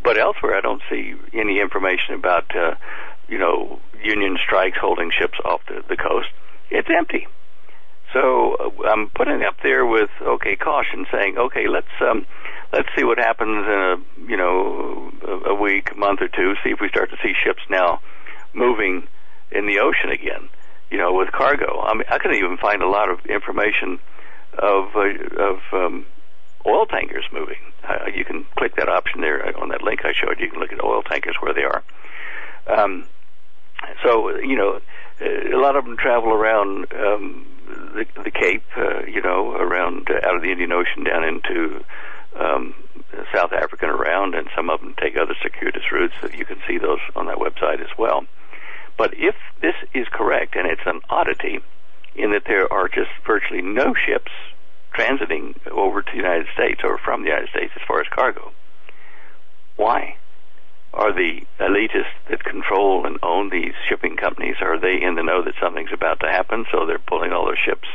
But 0.04 0.18
elsewhere, 0.18 0.56
I 0.58 0.62
don't 0.62 0.82
see 0.90 1.14
any 1.34 1.60
information 1.60 2.16
about, 2.16 2.56
uh, 2.56 2.76
you 3.30 3.38
know, 3.38 3.80
union 4.04 4.38
strikes 4.44 4.78
holding 4.82 5.12
ships 5.12 5.38
off 5.46 5.62
the, 5.68 5.84
the 5.88 5.96
coast. 5.96 6.30
It's 6.72 6.90
empty. 6.90 7.28
So 8.14 8.56
uh, 8.60 8.88
I'm 8.90 9.10
putting 9.10 9.42
it 9.42 9.46
up 9.46 9.58
there 9.64 9.86
with 9.86 10.10
okay 10.22 10.56
caution, 10.56 11.06
saying 11.12 11.38
okay, 11.38 11.68
let's 11.68 11.92
um, 12.02 12.26
let's 12.74 12.90
see 12.98 13.04
what 13.04 13.18
happens 13.18 13.66
in 13.66 13.72
a 13.72 14.30
you 14.30 14.38
know 14.38 15.12
a, 15.28 15.52
a 15.52 15.56
week, 15.56 15.96
month 15.98 16.22
or 16.22 16.28
two. 16.28 16.54
See 16.64 16.72
if 16.72 16.80
we 16.82 16.90
start 16.90 17.10
to 17.12 17.18
see 17.24 17.34
ships 17.44 17.62
now 17.70 18.02
moving 18.54 19.08
in 19.52 19.66
the 19.66 19.80
ocean 19.80 20.12
again. 20.12 20.50
You 20.90 20.98
know, 20.98 21.14
with 21.14 21.32
cargo. 21.32 21.82
I 21.82 21.94
mean, 21.94 22.04
I 22.10 22.18
couldn't 22.18 22.38
even 22.38 22.58
find 22.58 22.82
a 22.82 22.88
lot 22.88 23.10
of 23.10 23.26
information 23.26 24.00
of 24.58 24.96
uh, 24.96 25.42
of 25.42 25.60
um, 25.72 26.06
oil 26.66 26.86
tankers 26.86 27.26
moving. 27.32 27.60
Uh, 27.88 28.08
you 28.14 28.26
can 28.26 28.46
click 28.58 28.76
that 28.76 28.90
option 28.90 29.22
there 29.22 29.58
on 29.58 29.70
that 29.70 29.82
link 29.82 30.02
I 30.04 30.12
showed 30.14 30.40
you. 30.40 30.46
You 30.46 30.52
can 30.52 30.60
look 30.60 30.74
at 30.74 30.84
oil 30.84 31.02
tankers 31.02 31.36
where 31.40 31.54
they 31.54 31.64
are. 31.64 31.84
Um, 32.68 33.06
so 34.04 34.38
you 34.40 34.58
know, 34.58 34.82
a 35.22 35.58
lot 35.58 35.76
of 35.76 35.86
them 35.86 35.98
travel 35.98 36.32
around 36.34 36.88
um, 36.94 37.46
the, 37.72 38.06
the 38.24 38.32
Cape, 38.32 38.64
uh, 38.78 39.06
you 39.06 39.22
know, 39.22 39.52
around 39.52 40.10
uh, 40.10 40.28
out 40.28 40.36
of 40.36 40.42
the 40.42 40.52
Indian 40.52 40.72
Ocean 40.72 41.04
down 41.04 41.24
into 41.24 41.84
um, 42.36 42.74
South 43.34 43.52
Africa 43.54 43.88
and 43.88 44.00
around, 44.00 44.36
and 44.36 44.48
some 44.56 44.70
of 44.70 44.80
them 44.82 44.96
take 45.00 45.18
other 45.18 45.36
circuitous 45.42 45.92
routes. 45.92 46.14
That 46.22 46.36
you 46.36 46.46
can 46.46 46.58
see 46.68 46.78
those 46.78 47.00
on 47.16 47.28
that 47.28 47.38
website 47.38 47.82
as 47.82 47.98
well. 47.98 48.26
But 48.98 49.14
if 49.16 49.36
this 49.62 49.76
is 49.94 50.08
correct, 50.12 50.56
and 50.56 50.68
it's 50.68 50.86
an 50.86 51.02
oddity 51.10 51.60
in 52.16 52.32
that 52.32 52.44
there 52.46 52.72
are 52.72 52.88
just 52.88 53.12
virtually 53.26 53.62
no 53.62 53.94
ships 53.94 54.32
transiting 54.94 55.56
over 55.72 56.02
to 56.02 56.12
the 56.12 56.18
United 56.18 56.48
States 56.54 56.82
or 56.84 56.98
from 56.98 57.24
the 57.24 57.30
United 57.30 57.50
States 57.50 57.72
as 57.76 57.82
far 57.88 58.02
as 58.02 58.08
cargo, 58.14 58.52
why? 59.78 60.18
Are 60.94 61.14
the 61.14 61.42
elitists 61.60 62.30
that 62.30 62.44
control 62.44 63.06
and 63.06 63.18
own 63.24 63.50
these 63.50 63.74
shipping 63.88 64.18
companies, 64.18 64.56
are 64.62 64.80
they 64.80 65.02
in 65.02 65.16
the 65.16 65.24
know 65.24 65.42
that 65.44 65.54
something's 65.62 65.94
about 65.94 66.20
to 66.20 66.28
happen, 66.28 66.66
so 66.72 66.86
they're 66.86 67.00
pulling 67.00 67.32
all 67.32 67.46
their 67.46 67.60
ships 67.66 67.88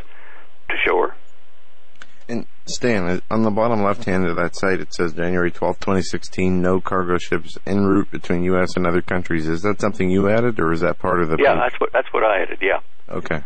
to 0.70 0.76
shore? 0.84 1.14
And 2.28 2.46
Stan, 2.64 3.22
on 3.30 3.42
the 3.42 3.50
bottom 3.50 3.82
left 3.82 4.04
hand 4.04 4.26
of 4.26 4.36
that 4.36 4.56
site, 4.56 4.80
it 4.80 4.92
says 4.94 5.12
January 5.12 5.52
12th, 5.52 5.78
2016, 5.80 6.60
no 6.60 6.80
cargo 6.80 7.18
ships 7.18 7.58
en 7.66 7.84
route 7.84 8.10
between 8.10 8.42
U.S. 8.44 8.76
and 8.76 8.86
other 8.86 9.02
countries. 9.02 9.46
Is 9.46 9.62
that 9.62 9.80
something 9.80 10.10
you 10.10 10.28
added, 10.28 10.58
or 10.58 10.72
is 10.72 10.80
that 10.80 10.98
part 10.98 11.20
of 11.20 11.28
the? 11.28 11.36
Yeah, 11.38 11.52
page? 11.52 11.60
that's 11.62 11.80
what 11.80 11.92
that's 11.92 12.12
what 12.12 12.24
I 12.24 12.42
added. 12.42 12.58
Yeah. 12.60 12.80
Okay. 13.08 13.42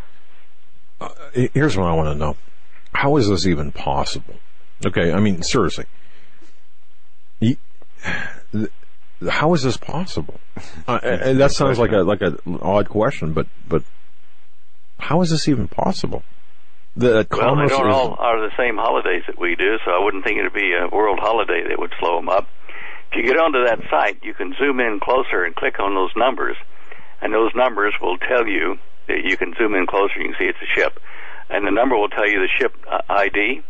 Uh, 1.00 1.08
here's 1.52 1.76
what 1.76 1.88
I 1.88 1.94
want 1.94 2.08
to 2.08 2.14
know. 2.14 2.36
How 2.94 3.16
is 3.16 3.28
this 3.28 3.46
even 3.46 3.72
possible? 3.72 4.34
Okay, 4.86 5.12
I 5.12 5.20
mean, 5.20 5.42
seriously. 5.42 5.84
You, 7.40 7.56
how 9.28 9.52
is 9.54 9.62
this 9.62 9.76
possible? 9.76 10.40
Uh, 10.88 10.98
and 11.02 11.40
that 11.40 11.52
sounds 11.52 11.78
like 11.78 11.92
a 11.92 11.98
like 11.98 12.22
an 12.22 12.38
odd 12.62 12.88
question, 12.88 13.32
but 13.32 13.46
but 13.68 13.82
how 14.98 15.20
is 15.22 15.30
this 15.30 15.48
even 15.48 15.68
possible? 15.68 16.22
The 16.96 17.26
Well, 17.30 17.56
they 17.56 17.66
don't 17.66 17.90
all 17.90 18.16
are 18.18 18.40
the 18.40 18.54
same 18.58 18.76
holidays 18.76 19.22
that 19.26 19.38
we 19.38 19.54
do, 19.54 19.78
so 19.84 19.92
I 19.92 20.02
wouldn't 20.02 20.24
think 20.24 20.38
it'd 20.38 20.52
be 20.52 20.72
a 20.74 20.88
world 20.94 21.18
holiday 21.20 21.62
that 21.68 21.78
would 21.78 21.92
slow 22.00 22.16
them 22.16 22.28
up. 22.28 22.48
If 23.12 23.16
you 23.16 23.22
get 23.24 23.38
onto 23.38 23.64
that 23.64 23.80
site, 23.90 24.22
you 24.22 24.34
can 24.34 24.54
zoom 24.58 24.80
in 24.80 25.00
closer 25.00 25.44
and 25.44 25.54
click 25.54 25.78
on 25.78 25.94
those 25.94 26.10
numbers, 26.16 26.56
and 27.20 27.32
those 27.32 27.52
numbers 27.54 27.94
will 28.00 28.18
tell 28.18 28.46
you 28.46 28.78
that 29.06 29.24
you 29.24 29.36
can 29.36 29.54
zoom 29.58 29.74
in 29.74 29.86
closer. 29.86 30.18
You 30.18 30.30
can 30.30 30.36
see 30.38 30.46
it's 30.46 30.58
a 30.62 30.78
ship, 30.78 30.98
and 31.48 31.66
the 31.66 31.70
number 31.70 31.96
will 31.96 32.08
tell 32.08 32.28
you 32.28 32.40
the 32.40 32.50
ship 32.58 32.74
uh, 32.90 33.02
ID, 33.08 33.62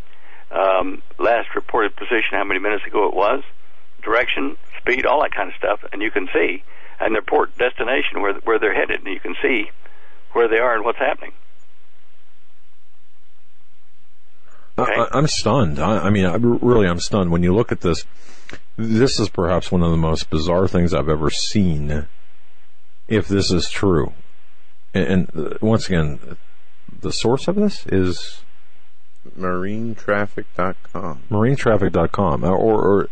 um, 0.51 1.03
last 1.19 1.49
reported 1.55 1.97
position, 1.97 2.33
how 2.33 2.45
many 2.45 2.61
minutes 2.61 2.85
ago 2.87 3.09
it 3.09 3.15
was, 3.15 3.43
direction, 4.03 4.57
speed, 4.81 5.07
all 5.07 5.23
that 5.23 5.35
kind 5.35 5.49
of 5.49 5.55
stuff, 5.57 5.81
and 5.93 6.03
you 6.03 6.11
can 6.11 6.29
see, 6.33 6.63
and 6.99 7.15
their 7.15 7.23
port 7.23 7.57
destination 7.59 8.21
where 8.21 8.35
where 8.45 8.59
they're 8.59 8.75
headed, 8.75 9.01
and 9.01 9.13
you 9.13 9.21
can 9.21 9.35
see 9.43 9.71
where 10.33 10.49
they 10.49 10.59
are 10.59 10.75
and 10.75 10.85
what's 10.85 10.99
happening. 10.99 11.33
Okay. 14.79 14.93
I, 14.93 15.09
I'm 15.13 15.27
stunned. 15.27 15.79
I, 15.79 16.07
I 16.07 16.11
mean, 16.11 16.25
I, 16.25 16.37
really, 16.37 16.87
I'm 16.87 17.01
stunned. 17.01 17.31
When 17.31 17.43
you 17.43 17.55
look 17.55 17.73
at 17.73 17.81
this, 17.81 18.05
this 18.77 19.21
is 19.21 19.29
perhaps 19.29 19.71
one 19.71 19.83
of 19.83 19.91
the 19.91 19.97
most 19.97 20.31
bizarre 20.31 20.69
things 20.69 20.95
I've 20.95 21.09
ever 21.09 21.31
seen. 21.31 22.07
If 23.09 23.27
this 23.27 23.51
is 23.51 23.69
true, 23.69 24.13
and, 24.95 25.29
and 25.35 25.47
uh, 25.55 25.59
once 25.61 25.89
again, 25.89 26.37
the 27.01 27.13
source 27.13 27.49
of 27.49 27.57
this 27.57 27.85
is 27.87 28.43
Marinetraffic.com. 29.39 31.23
marinetraffic.com, 31.31 32.45
or, 32.45 32.57
or 32.57 33.09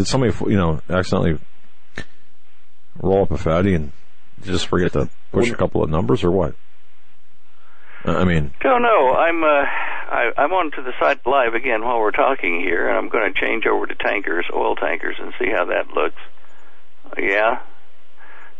did 0.00 0.08
somebody, 0.08 0.34
you 0.50 0.56
know, 0.56 0.80
accidentally 0.88 1.38
roll 3.00 3.22
up 3.22 3.30
a 3.30 3.38
fatty 3.38 3.74
and 3.74 3.92
just 4.42 4.66
forget 4.66 4.92
to 4.92 5.10
push 5.30 5.50
a 5.50 5.54
couple 5.54 5.84
of 5.84 5.90
numbers, 5.90 6.24
or 6.24 6.30
what? 6.30 6.54
I 8.04 8.24
mean, 8.24 8.52
Don't 8.62 8.82
know. 8.82 9.12
I'm 9.12 9.44
uh, 9.44 9.46
I, 9.46 10.30
I'm 10.38 10.52
on 10.52 10.70
to 10.72 10.82
the 10.82 10.92
site 10.98 11.26
live 11.26 11.52
again 11.52 11.84
while 11.84 12.00
we're 12.00 12.12
talking 12.12 12.60
here, 12.60 12.88
and 12.88 12.96
I'm 12.96 13.10
going 13.10 13.32
to 13.32 13.38
change 13.38 13.66
over 13.66 13.86
to 13.86 13.94
tankers, 13.94 14.46
oil 14.54 14.74
tankers, 14.74 15.16
and 15.20 15.34
see 15.38 15.50
how 15.50 15.66
that 15.66 15.92
looks. 15.94 16.16
Yeah, 17.18 17.60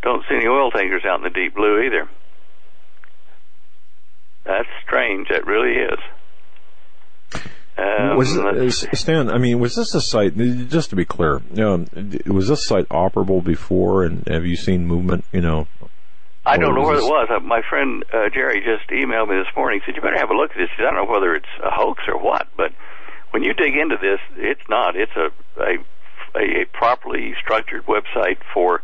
don't 0.02 0.22
see 0.28 0.36
any 0.36 0.46
oil 0.46 0.70
tankers 0.70 1.04
out 1.06 1.18
in 1.18 1.24
the 1.24 1.30
deep 1.30 1.54
blue 1.54 1.80
either. 1.84 2.08
That's 4.44 4.68
strange. 4.84 5.28
That 5.30 5.46
really 5.46 5.72
is. 5.72 5.98
Um, 7.80 8.16
was 8.16 8.36
it, 8.36 8.96
Stan? 8.96 9.30
I 9.30 9.38
mean, 9.38 9.58
was 9.58 9.74
this 9.74 9.94
a 9.94 10.00
site? 10.00 10.36
Just 10.68 10.90
to 10.90 10.96
be 10.96 11.04
clear, 11.04 11.40
um, 11.58 11.86
was 12.26 12.48
this 12.48 12.66
site 12.66 12.88
operable 12.88 13.42
before? 13.42 14.04
And 14.04 14.26
have 14.28 14.44
you 14.44 14.56
seen 14.56 14.86
movement? 14.86 15.24
You 15.32 15.40
know, 15.40 15.66
I 16.44 16.58
don't 16.58 16.74
know 16.74 16.82
where 16.82 16.98
it 16.98 17.04
was. 17.04 17.28
Uh, 17.30 17.40
my 17.40 17.62
friend 17.68 18.04
uh, 18.12 18.28
Jerry 18.34 18.60
just 18.60 18.90
emailed 18.90 19.28
me 19.28 19.36
this 19.36 19.54
morning. 19.56 19.80
He 19.80 19.86
said 19.86 19.96
you 19.96 20.02
better 20.02 20.18
have 20.18 20.30
a 20.30 20.34
look 20.34 20.50
at 20.50 20.56
this. 20.58 20.68
Said, 20.76 20.86
I 20.86 20.90
don't 20.90 21.06
know 21.06 21.12
whether 21.12 21.34
it's 21.34 21.52
a 21.64 21.70
hoax 21.70 22.02
or 22.08 22.18
what, 22.18 22.48
but 22.56 22.72
when 23.30 23.42
you 23.42 23.54
dig 23.54 23.76
into 23.76 23.96
this, 23.96 24.20
it's 24.36 24.68
not. 24.68 24.96
It's 24.96 25.16
a 25.16 25.30
a, 25.62 25.78
a 26.36 26.64
properly 26.72 27.34
structured 27.40 27.86
website 27.86 28.38
for 28.52 28.82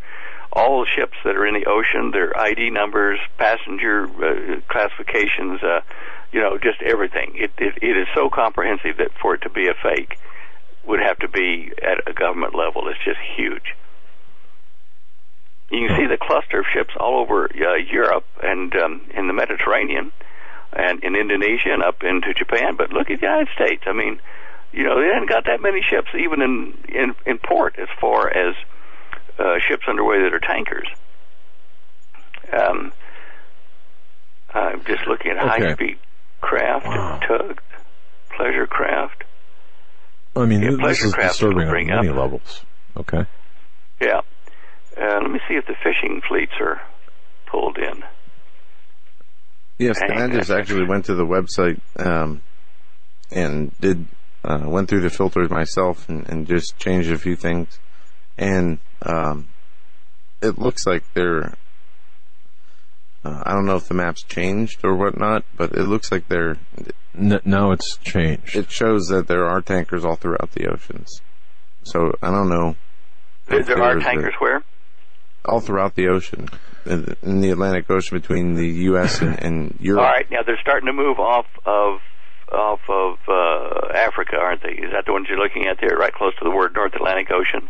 all 0.53 0.81
the 0.81 0.87
ships 0.97 1.17
that 1.25 1.37
are 1.37 1.47
in 1.47 1.55
the 1.55 1.67
ocean, 1.67 2.11
their 2.11 2.37
ID 2.39 2.71
numbers, 2.71 3.19
passenger 3.39 4.05
uh, 4.05 4.61
classifications, 4.69 5.63
uh, 5.63 5.81
you 6.33 6.41
know, 6.41 6.59
just 6.59 6.83
everything. 6.83 7.33
It, 7.37 7.53
it 7.59 7.79
it 7.83 7.97
is 7.97 8.09
so 8.15 8.31
comprehensive 8.31 8.99
that 8.99 9.11
for 9.21 9.35
it 9.35 9.43
to 9.43 9.51
be 9.51 9.69
a 9.69 9.75
fake 9.83 10.19
would 10.87 11.01
have 11.01 11.19
to 11.19 11.29
be 11.29 11.73
at 11.83 12.09
a 12.09 12.13
government 12.13 12.55
level. 12.55 12.89
It's 12.89 13.05
just 13.05 13.19
huge. 13.37 13.75
You 15.71 15.89
can 15.89 15.97
see 15.97 16.07
the 16.07 16.19
cluster 16.19 16.61
of 16.61 16.67
ships 16.73 16.95
all 16.99 17.21
over 17.21 17.51
uh, 17.51 17.75
Europe 17.75 18.25
and 18.43 18.75
um, 18.77 19.01
in 19.15 19.27
the 19.27 19.33
Mediterranean 19.33 20.13
and 20.73 21.03
in 21.03 21.17
Indonesia 21.17 21.73
and 21.73 21.83
up 21.83 22.03
into 22.05 22.33
Japan. 22.35 22.77
But 22.77 22.93
look 22.93 23.11
at 23.11 23.21
the 23.21 23.27
United 23.27 23.49
States. 23.55 23.83
I 23.87 23.93
mean, 23.93 24.21
you 24.73 24.85
know, 24.85 25.01
they 25.01 25.09
haven't 25.13 25.29
got 25.29 25.47
that 25.47 25.61
many 25.61 25.83
ships 25.83 26.09
even 26.15 26.41
in 26.41 26.75
in, 26.89 27.15
in 27.27 27.39
port 27.39 27.77
as 27.79 27.89
far 28.01 28.29
as 28.29 28.55
uh, 29.39 29.59
ships 29.69 29.85
underway 29.89 30.23
that 30.23 30.33
are 30.35 30.41
tankers. 30.41 30.89
Um, 32.53 32.93
I'm 34.55 34.85
just 34.85 35.07
looking 35.07 35.33
at 35.33 35.39
Okay. 35.39 35.67
high-speed 35.67 35.99
craft, 36.41 36.87
Wow. 36.87 37.21
tugs, 37.27 37.63
pleasure 38.37 38.67
craft. 38.67 39.25
I 40.37 40.45
mean, 40.45 40.63
Yeah, 40.63 40.71
this 40.71 40.79
pleasure 40.81 41.07
is 41.07 41.15
craft 41.15 41.33
disturbing 41.35 41.69
will 41.69 41.77
on 41.77 41.87
many 41.87 42.09
up- 42.09 42.17
levels. 42.17 42.65
Okay. 42.97 43.25
Yeah. 44.01 44.21
Uh, 44.97 45.19
let 45.21 45.31
me 45.31 45.41
see 45.49 45.55
if 45.55 45.67
the 45.67 45.75
fishing 45.83 46.21
fleets 46.27 46.53
are 46.61 46.81
pulled 47.47 47.79
in. 47.79 48.03
Yes, 49.79 49.99
Dang, 50.01 50.19
I 50.23 50.29
just 50.35 50.51
actually 50.51 50.85
went 50.87 51.05
to 51.07 51.15
the 51.15 51.27
website 51.27 51.81
um, 51.99 52.41
and 53.31 53.79
did 53.79 54.07
uh, 54.43 54.63
went 54.65 54.89
through 54.89 55.01
the 55.01 55.11
filters 55.11 55.51
myself 55.51 56.09
and, 56.09 56.27
and 56.29 56.47
just 56.47 56.79
changed 56.79 57.11
a 57.11 57.19
few 57.19 57.37
things, 57.37 57.79
and 58.39 58.79
um, 59.03 59.49
it 60.43 60.59
looks 60.59 60.87
like 60.87 61.05
they're. 61.15 61.55
Uh, 63.25 63.43
I 63.45 63.53
don't 63.53 63.67
know 63.67 63.77
if 63.77 63.89
the 63.89 63.95
maps 63.95 64.23
changed 64.23 64.81
or 64.85 64.95
whatnot, 64.95 65.45
but 65.57 65.73
it 65.73 65.85
looks 65.85 66.13
like 66.13 66.29
they're. 66.29 66.57
N- 67.19 67.41
now 67.45 67.73
it's 67.73 67.97
changed. 67.99 68.55
It 68.57 68.71
shows 68.71 69.07
that 69.09 69.27
there 69.27 69.47
are 69.47 69.61
tankers 69.61 70.05
all 70.05 70.17
throughout 70.17 70.53
the 70.53 70.69
oceans. 70.69 71.21
So 71.83 72.13
I 72.23 72.31
don't 72.31 72.49
know. 72.49 72.77
There, 73.47 73.63
there 73.63 73.83
are 73.83 73.95
there's 73.95 74.03
a- 74.03 74.07
tankers 74.07 74.35
where? 74.39 74.63
all 75.47 75.61
throughout 75.61 75.95
the 75.95 76.09
ocean, 76.09 76.49
in, 76.85 77.17
in 77.23 77.41
the 77.41 77.51
Atlantic 77.51 77.89
Ocean 77.91 78.19
between 78.19 78.55
the 78.55 78.67
U.S. 78.91 79.21
and, 79.23 79.41
and 79.43 79.77
Europe. 79.81 80.03
All 80.03 80.11
right, 80.11 80.31
now 80.31 80.43
they're 80.45 80.59
starting 80.61 80.87
to 80.87 80.93
move 80.93 81.19
off 81.19 81.47
of 81.65 82.01
off 82.53 82.81
of 82.89 83.19
uh, 83.29 83.93
Africa, 83.95 84.37
aren't 84.37 84.63
they? 84.63 84.71
Is 84.71 84.93
that 84.93 85.05
the 85.07 85.13
ones 85.13 85.27
you're 85.29 85.39
looking 85.39 85.67
at 85.67 85.79
there, 85.81 85.97
right 85.97 86.13
close 86.13 86.33
to 86.37 86.45
the 86.45 86.51
word 86.51 86.75
North 86.75 86.95
Atlantic 86.95 87.29
Ocean? 87.31 87.69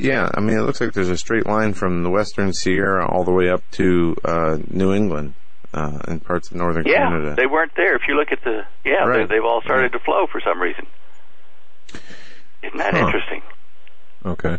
Yeah, 0.00 0.30
I 0.34 0.40
mean, 0.40 0.56
it 0.56 0.62
looks 0.62 0.80
like 0.80 0.94
there's 0.94 1.10
a 1.10 1.16
straight 1.18 1.44
line 1.46 1.74
from 1.74 2.02
the 2.02 2.10
Western 2.10 2.52
Sahara 2.54 3.06
all 3.06 3.22
the 3.22 3.32
way 3.32 3.50
up 3.50 3.62
to 3.72 4.16
uh, 4.24 4.56
New 4.68 4.94
England 4.94 5.34
uh, 5.74 5.98
and 6.08 6.24
parts 6.24 6.50
of 6.50 6.56
northern 6.56 6.86
Yeah, 6.86 7.10
Canada. 7.10 7.34
they 7.36 7.44
weren't 7.46 7.72
there. 7.76 7.96
If 7.96 8.02
you 8.08 8.14
look 8.16 8.32
at 8.32 8.42
the 8.42 8.62
yeah, 8.84 9.04
Right. 9.04 9.28
they, 9.28 9.34
they've 9.36 9.44
all 9.44 9.60
started 9.62 9.92
to 9.92 9.98
flow 9.98 10.26
for 10.32 10.40
some 10.40 10.58
reason. 10.60 10.86
Isn't 12.62 12.78
that 12.78 12.94
Huh. 12.94 13.06
interesting? 13.06 13.42
Okay. 14.24 14.58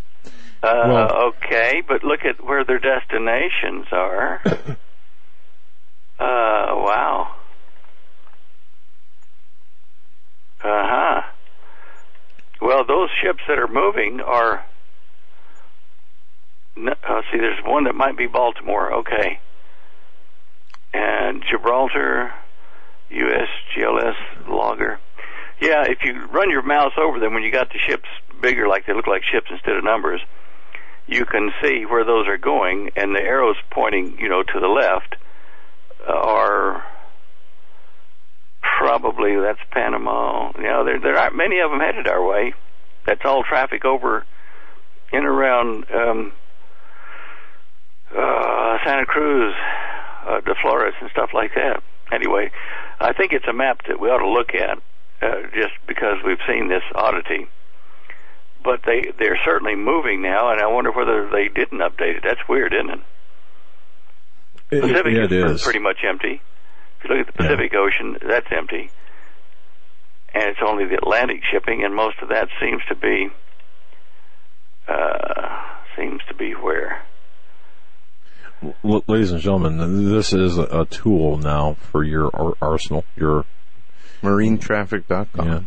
Uh, 0.62 0.84
Well- 0.88 1.34
okay, 1.34 1.82
but 1.88 2.04
look 2.04 2.20
at 2.24 2.44
where 2.46 2.64
their 2.64 2.78
destinations 2.80 3.88
are. 3.92 4.42
uh, 4.46 4.66
wow. 6.20 7.30
Uh 10.64 10.86
huh. 10.86 11.22
Well, 12.62 12.86
those 12.86 13.10
ships 13.24 13.42
that 13.48 13.58
are 13.58 13.68
moving 13.68 14.20
are. 14.24 14.64
Uh, 16.78 17.22
see, 17.32 17.38
there's 17.38 17.64
one 17.66 17.84
that 17.86 17.96
might 17.96 18.18
be 18.18 18.28
Baltimore. 18.28 18.94
Okay. 19.00 19.40
and 20.94 21.44
Gibraltar, 21.50 22.34
USGLS 23.12 24.48
logger. 24.48 25.00
Yeah, 25.62 25.84
if 25.88 26.00
you 26.04 26.26
run 26.28 26.50
your 26.50 26.64
mouse 26.64 26.94
over 26.98 27.20
them 27.20 27.34
when 27.34 27.44
you 27.44 27.52
got 27.52 27.70
the 27.70 27.80
ships 27.88 28.10
bigger, 28.42 28.68
like 28.68 28.86
they 28.88 28.94
look 28.94 29.08
like 29.08 29.22
ships 29.24 29.48
instead 29.52 29.76
of 29.76 29.84
numbers, 29.84 30.22
you 31.08 31.26
can 31.26 31.52
see 31.62 31.86
where 31.86 32.04
those 32.04 32.28
are 32.28 32.38
going, 32.38 32.92
and 32.96 33.16
the 33.16 33.22
arrows 33.22 33.58
pointing, 33.70 34.18
you 34.20 34.30
know, 34.30 34.44
to 34.44 34.60
the 34.60 34.68
left 34.68 35.16
uh, 36.08 36.12
are 36.14 36.84
probably 38.80 39.36
that's 39.36 39.60
Panama. 39.72 40.52
You 40.58 40.64
know, 40.64 40.86
there 40.86 41.00
there 41.00 41.18
aren't 41.18 41.36
many 41.36 41.60
of 41.60 41.70
them 41.70 41.80
headed 41.80 42.08
our 42.08 42.26
way. 42.26 42.54
That's 43.06 43.22
all 43.26 43.44
traffic 43.44 43.86
over 43.86 44.26
in 45.12 45.26
around 45.26 45.86
um, 45.94 46.32
uh, 48.18 48.78
Santa 48.86 49.06
Cruz, 49.06 49.54
uh, 50.28 50.40
De 50.42 50.54
Flores, 50.62 50.94
and 51.02 51.10
stuff 51.12 51.30
like 51.34 51.54
that. 51.56 51.82
Anyway, 52.12 52.52
I 53.00 53.14
think 53.14 53.32
it's 53.34 53.48
a 53.48 53.54
map 53.54 53.82
that 53.88 54.00
we 54.00 54.10
ought 54.10 54.20
to 54.20 54.30
look 54.30 54.54
at, 54.54 54.78
uh, 55.22 55.48
just 55.54 55.74
because 55.88 56.18
we've 56.26 56.42
seen 56.48 56.68
this 56.68 56.84
oddity. 56.94 57.48
But 58.64 58.82
they 58.86 59.12
they're 59.18 59.40
certainly 59.46 59.76
moving 59.76 60.22
now, 60.22 60.52
and 60.52 60.62
I 60.62 60.68
wonder 60.68 60.92
whether 60.92 61.30
they 61.30 61.48
didn't 61.48 61.80
update 61.80 62.18
it. 62.18 62.24
That's 62.24 62.48
weird, 62.48 62.74
isn't 62.74 62.90
it? 62.92 63.00
It- 64.72 64.82
Pacific 64.82 65.14
yeah, 65.16 65.24
it 65.26 65.32
is 65.32 65.52
is. 65.54 65.64
pretty 65.64 65.80
much 65.80 65.98
empty. 66.08 66.42
If 67.04 67.10
you 67.10 67.16
look 67.16 67.28
at 67.28 67.34
the 67.34 67.44
Pacific 67.44 67.74
Ocean, 67.74 68.18
that's 68.22 68.48
empty. 68.56 68.92
And 70.34 70.44
it's 70.50 70.60
only 70.66 70.86
the 70.86 70.96
Atlantic 70.96 71.42
shipping, 71.52 71.84
and 71.84 71.94
most 71.96 72.18
of 72.22 72.30
that 72.30 72.48
seems 72.62 72.82
to 72.90 72.96
be 72.96 73.30
uh, 74.88 75.58
seems 75.98 76.22
to 76.30 76.36
be 76.36 76.52
where. 76.54 77.02
L- 78.84 79.04
ladies 79.08 79.32
and 79.32 79.42
gentlemen, 79.42 80.12
this 80.12 80.34
is 80.34 80.58
a, 80.58 80.82
a 80.82 80.86
tool 80.86 81.38
now 81.38 81.74
for 81.76 82.04
your 82.04 82.30
ar- 82.34 82.56
arsenal. 82.62 83.04
Your 83.16 83.46
MarineTraffic.com. 84.22 85.48
yeah, 85.48 85.62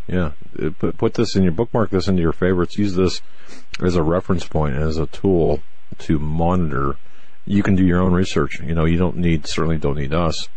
yeah. 0.59 0.67
Uh, 0.67 0.71
Put 0.79 0.97
put 0.99 1.15
this 1.15 1.35
in 1.37 1.43
your 1.43 1.53
bookmark. 1.53 1.91
This 1.91 2.09
into 2.09 2.23
your 2.23 2.33
favorites. 2.33 2.79
Use 2.79 2.95
this 2.95 3.21
as 3.83 3.97
a 3.97 4.03
reference 4.03 4.47
point 4.47 4.77
as 4.77 4.97
a 4.97 5.07
tool 5.07 5.61
to 5.99 6.19
monitor. 6.19 6.97
You 7.47 7.63
can 7.63 7.75
do 7.75 7.85
your 7.85 8.01
own 8.01 8.13
research. 8.13 8.61
You 8.61 8.75
know, 8.75 8.85
you 8.85 8.97
don't 8.97 9.17
need 9.17 9.47
certainly 9.47 9.77
don't 9.79 9.97
need 9.99 10.15
us. 10.15 10.49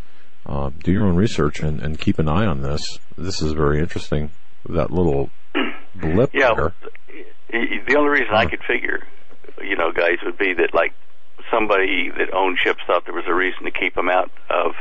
Uh, 0.45 0.69
do 0.83 0.91
your 0.91 1.05
own 1.07 1.15
research 1.15 1.59
and, 1.59 1.81
and 1.81 1.99
keep 1.99 2.19
an 2.19 2.29
eye 2.29 2.45
on 2.45 2.61
this. 2.61 2.99
This 3.17 3.41
is 3.41 3.51
very 3.53 3.79
interesting. 3.79 4.31
That 4.69 4.91
little 4.91 5.29
blip 5.95 6.29
Yeah, 6.33 6.53
there. 6.55 6.73
the 7.49 7.95
only 7.97 8.09
reason 8.11 8.33
I 8.33 8.45
could 8.45 8.61
figure, 8.65 9.05
you 9.61 9.75
know, 9.75 9.91
guys, 9.91 10.17
would 10.23 10.37
be 10.37 10.53
that 10.53 10.73
like 10.73 10.93
somebody 11.51 12.09
that 12.09 12.33
owned 12.33 12.57
ships 12.63 12.81
thought 12.87 13.05
there 13.05 13.13
was 13.13 13.25
a 13.27 13.33
reason 13.33 13.63
to 13.63 13.71
keep 13.71 13.95
them 13.95 14.09
out 14.09 14.31
of 14.49 14.73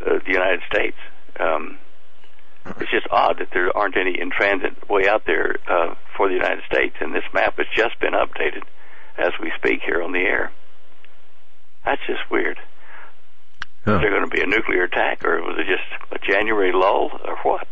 uh, 0.00 0.18
the 0.24 0.32
United 0.32 0.60
States. 0.70 0.96
Um, 1.38 1.78
it's 2.80 2.90
just 2.90 3.06
odd 3.10 3.38
that 3.38 3.48
there 3.52 3.74
aren't 3.76 3.96
any 3.96 4.18
in 4.20 4.30
transit 4.30 4.88
way 4.88 5.08
out 5.08 5.22
there 5.26 5.56
uh, 5.68 5.94
for 6.16 6.28
the 6.28 6.34
United 6.34 6.64
States, 6.70 6.96
and 7.00 7.14
this 7.14 7.24
map 7.32 7.56
has 7.58 7.66
just 7.74 7.98
been 8.00 8.12
updated 8.12 8.62
as 9.16 9.32
we 9.40 9.52
speak 9.56 9.80
here 9.84 10.02
on 10.02 10.12
the 10.12 10.20
air. 10.20 10.52
That's 11.84 12.02
just 12.06 12.28
weird. 12.30 12.58
Yeah. 13.86 13.96
Is 13.96 14.00
there 14.00 14.10
going 14.10 14.28
to 14.28 14.36
be 14.36 14.42
a 14.42 14.46
nuclear 14.46 14.82
attack, 14.82 15.24
or 15.24 15.40
was 15.42 15.56
it 15.58 15.66
just 15.66 15.86
a 16.10 16.18
January 16.18 16.72
lull, 16.72 17.10
or 17.24 17.36
what? 17.44 17.68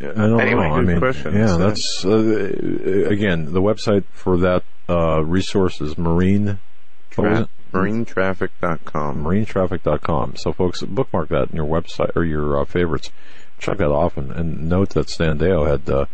I 0.00 0.04
don't 0.04 0.40
Anyway, 0.40 0.68
know. 0.68 0.74
I 0.74 0.80
mean, 0.82 0.98
question. 0.98 1.34
yeah, 1.34 1.46
So- 1.48 1.58
that's 1.58 2.04
uh, 2.06 3.08
again 3.10 3.52
the 3.52 3.60
website 3.60 4.04
for 4.12 4.38
that 4.38 4.62
uh, 4.88 5.22
resource 5.22 5.80
is 5.80 5.98
marine. 5.98 6.58
Tra-? 7.10 7.48
MarineTraffic.com. 7.72 9.22
marinetraffic.com. 9.24 10.36
So, 10.36 10.52
folks, 10.52 10.82
bookmark 10.82 11.28
that 11.28 11.50
in 11.50 11.56
your 11.56 11.66
website 11.66 12.10
or 12.16 12.24
your 12.24 12.60
uh, 12.60 12.64
favorites. 12.64 13.10
Check 13.58 13.78
that 13.78 13.90
off 13.90 14.16
and, 14.16 14.68
note 14.68 14.90
that 14.90 15.10
Stan 15.10 15.38
Deyo 15.38 15.68
had 15.68 15.88
uh, 15.90 16.06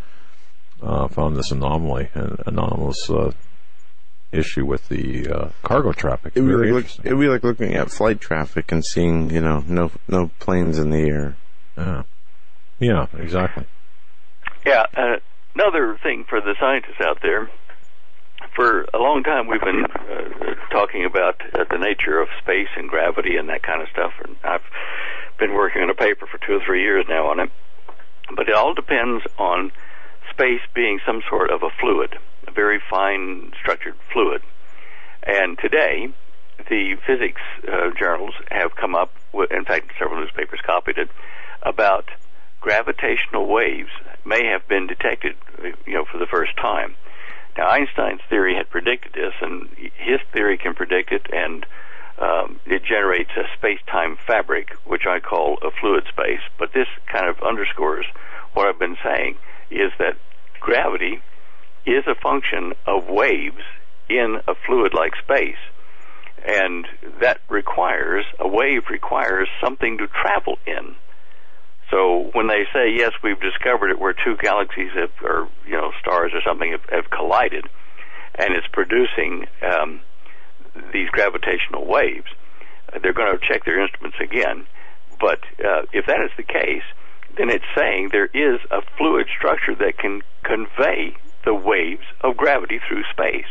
uh, 0.82 1.08
found 1.08 1.36
this 1.36 1.50
anomaly, 1.50 2.08
an 2.14 2.38
anomalous 2.46 3.08
uh, 3.08 3.30
issue 4.32 4.66
with 4.66 4.88
the 4.88 5.28
uh, 5.28 5.48
cargo 5.62 5.92
traffic. 5.92 6.32
It 6.34 6.40
would, 6.42 6.48
Very 6.50 6.66
be 6.68 6.72
like, 6.72 6.76
interesting. 6.84 7.06
it 7.06 7.14
would 7.14 7.20
be 7.22 7.28
like 7.28 7.44
looking 7.44 7.74
at 7.74 7.90
flight 7.90 8.20
traffic 8.20 8.72
and 8.72 8.84
seeing, 8.84 9.30
you 9.30 9.40
know, 9.40 9.62
no 9.66 9.90
no 10.08 10.30
planes 10.40 10.78
in 10.78 10.90
the 10.90 10.98
air. 11.08 11.36
yeah. 11.78 12.02
yeah, 12.80 13.06
exactly. 13.16 13.64
Yeah, 14.66 14.82
uh, 14.97 15.16
another 15.55 15.97
thing 16.02 16.24
for 16.28 16.40
the 16.40 16.56
scientists 16.59 17.01
out 17.01 17.20
there. 17.22 17.48
For 18.56 18.82
a 18.93 18.98
long 18.98 19.22
time, 19.22 19.47
we've 19.47 19.60
been 19.60 19.84
uh, 19.84 20.55
talking 20.72 21.05
about 21.05 21.40
uh, 21.55 21.64
the 21.70 21.78
nature 21.78 22.20
of 22.20 22.28
space 22.43 22.66
and 22.76 22.88
gravity 22.88 23.36
and 23.36 23.48
that 23.48 23.62
kind 23.62 23.80
of 23.80 23.88
stuff. 23.93 24.12
And 24.24 24.34
I've 24.43 24.66
been 25.38 25.55
working 25.55 25.82
on 25.82 25.90
a 25.90 25.94
paper 25.94 26.26
for 26.26 26.38
two 26.44 26.55
or 26.55 26.60
three 26.66 26.82
years 26.82 27.05
now 27.09 27.30
on 27.30 27.38
it. 27.38 27.51
But 28.34 28.48
it 28.48 28.56
all 28.56 28.74
depends 28.74 29.24
on 29.38 29.70
space 30.32 30.62
being 30.74 30.98
some 31.06 31.22
sort 31.30 31.52
of 31.52 31.62
a 31.62 31.70
fluid, 31.80 32.16
a 32.48 32.51
very 32.51 32.82
fine 32.90 33.52
structured 33.60 33.94
fluid. 34.12 34.43
And 35.22 35.56
today, 35.59 36.09
the 36.68 36.97
physics 37.06 37.40
uh, 37.68 37.90
journals 37.97 38.34
have 38.51 38.74
come 38.74 38.97
up 38.97 39.12
with, 39.32 39.52
in 39.52 39.64
fact, 39.64 39.93
several 39.97 40.20
newspapers 40.20 40.59
copied 40.66 40.98
it, 40.98 41.09
about 41.62 42.06
gravitational 42.60 43.47
waves 43.47 43.90
may 44.27 44.47
have 44.47 44.66
been 44.69 44.86
detected, 44.86 45.36
you 45.86 45.94
know, 45.94 46.05
for 46.05 46.19
the 46.19 46.27
first 46.27 46.57
time. 46.57 46.97
Now, 47.57 47.69
Einstein's 47.70 48.20
theory 48.28 48.55
had 48.55 48.69
predicted 48.69 49.12
this, 49.15 49.32
and 49.40 49.69
his 49.97 50.20
theory 50.32 50.59
can 50.59 50.74
predict 50.74 51.12
it, 51.12 51.27
and 51.32 51.65
um, 52.19 52.61
it 52.66 52.82
generates 52.85 53.31
a 53.36 53.44
space-time 53.57 54.19
fabric, 54.27 54.73
which 54.85 55.07
I 55.07 55.20
call 55.20 55.59
a 55.62 55.70
fluid 55.70 56.05
space. 56.09 56.40
But 56.59 56.73
this 56.74 56.89
kind 57.11 57.28
of 57.28 57.43
underscores 57.43 58.07
what 58.53 58.66
I've 58.69 58.78
been 58.78 58.98
saying: 59.03 59.36
is 59.70 59.93
that 59.98 60.16
gravity 60.61 61.23
is 61.86 62.05
a 62.07 62.15
function 62.20 62.73
of 62.86 63.09
waves 63.09 63.62
in 64.09 64.40
a 64.47 64.55
fluid-like 64.66 65.15
space, 65.16 65.57
and 66.44 66.86
that 67.20 67.40
requires 67.48 68.24
a 68.39 68.48
wave 68.48 68.82
requires 68.90 69.48
something 69.62 69.98
to 69.98 70.07
travel 70.09 70.59
in. 70.66 70.94
So 71.90 72.30
when 72.32 72.48
they 72.48 72.64
say 72.72 72.90
yes, 72.90 73.12
we've 73.22 73.40
discovered 73.40 73.90
it 73.90 73.98
where 73.98 74.12
two 74.12 74.36
galaxies 74.36 74.90
have, 74.94 75.10
or 75.22 75.48
you 75.66 75.76
know 75.76 75.92
stars 76.00 76.32
or 76.34 76.40
something 76.44 76.72
have, 76.72 76.84
have 76.90 77.10
collided, 77.10 77.64
and 78.34 78.54
it's 78.54 78.66
producing 78.72 79.46
um, 79.62 80.00
these 80.92 81.08
gravitational 81.10 81.86
waves, 81.86 82.26
they're 83.02 83.12
going 83.12 83.32
to 83.32 83.46
check 83.46 83.64
their 83.64 83.80
instruments 83.80 84.18
again. 84.20 84.66
But 85.20 85.40
uh, 85.64 85.82
if 85.92 86.06
that 86.06 86.20
is 86.20 86.30
the 86.36 86.42
case, 86.42 86.82
then 87.38 87.50
it's 87.50 87.64
saying 87.76 88.10
there 88.12 88.26
is 88.26 88.60
a 88.70 88.82
fluid 88.98 89.28
structure 89.36 89.74
that 89.76 89.98
can 89.98 90.22
convey 90.42 91.16
the 91.44 91.54
waves 91.54 92.04
of 92.22 92.36
gravity 92.36 92.80
through 92.86 93.04
space. 93.12 93.46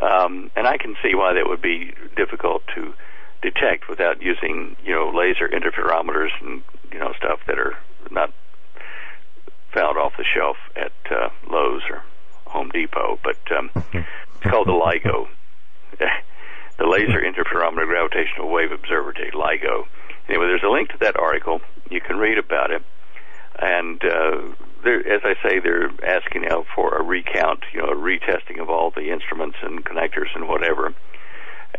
Um, 0.00 0.50
and 0.56 0.66
I 0.66 0.76
can 0.76 0.96
see 1.02 1.14
why 1.14 1.34
that 1.34 1.48
would 1.48 1.62
be 1.62 1.92
difficult 2.16 2.62
to 2.74 2.94
detect 3.42 3.88
without 3.88 4.22
using, 4.22 4.76
you 4.84 4.94
know, 4.94 5.10
laser 5.14 5.48
interferometers 5.48 6.30
and 6.40 6.62
you 6.92 6.98
know 6.98 7.12
stuff 7.16 7.40
that 7.46 7.58
are 7.58 7.76
not 8.10 8.32
found 9.72 9.98
off 9.98 10.12
the 10.16 10.24
shelf 10.24 10.56
at 10.76 10.92
uh, 11.10 11.28
Lowe's 11.50 11.82
or 11.90 12.02
Home 12.46 12.70
Depot. 12.70 13.18
But 13.22 13.38
um, 13.56 13.70
it's 13.92 14.50
called 14.50 14.66
the 14.66 14.72
LIGO, 14.72 15.28
the 15.98 16.86
Laser 16.86 17.20
Interferometer 17.20 17.86
Gravitational 17.86 18.50
Wave 18.50 18.72
Observatory, 18.72 19.30
LIGO. 19.32 19.86
Anyway, 20.28 20.46
there's 20.46 20.62
a 20.62 20.70
link 20.70 20.90
to 20.90 20.98
that 20.98 21.16
article. 21.18 21.60
You 21.90 22.00
can 22.00 22.16
read 22.16 22.38
about 22.38 22.70
it. 22.70 22.82
And 23.60 24.02
uh, 24.04 24.54
as 24.84 25.22
I 25.24 25.34
say, 25.42 25.58
they're 25.58 25.90
asking 26.04 26.42
now 26.42 26.64
for 26.74 26.96
a 26.96 27.02
recount, 27.02 27.64
you 27.72 27.80
know, 27.80 27.88
a 27.88 27.96
retesting 27.96 28.60
of 28.60 28.70
all 28.70 28.90
the 28.90 29.10
instruments 29.10 29.56
and 29.62 29.84
connectors 29.84 30.34
and 30.34 30.48
whatever. 30.48 30.94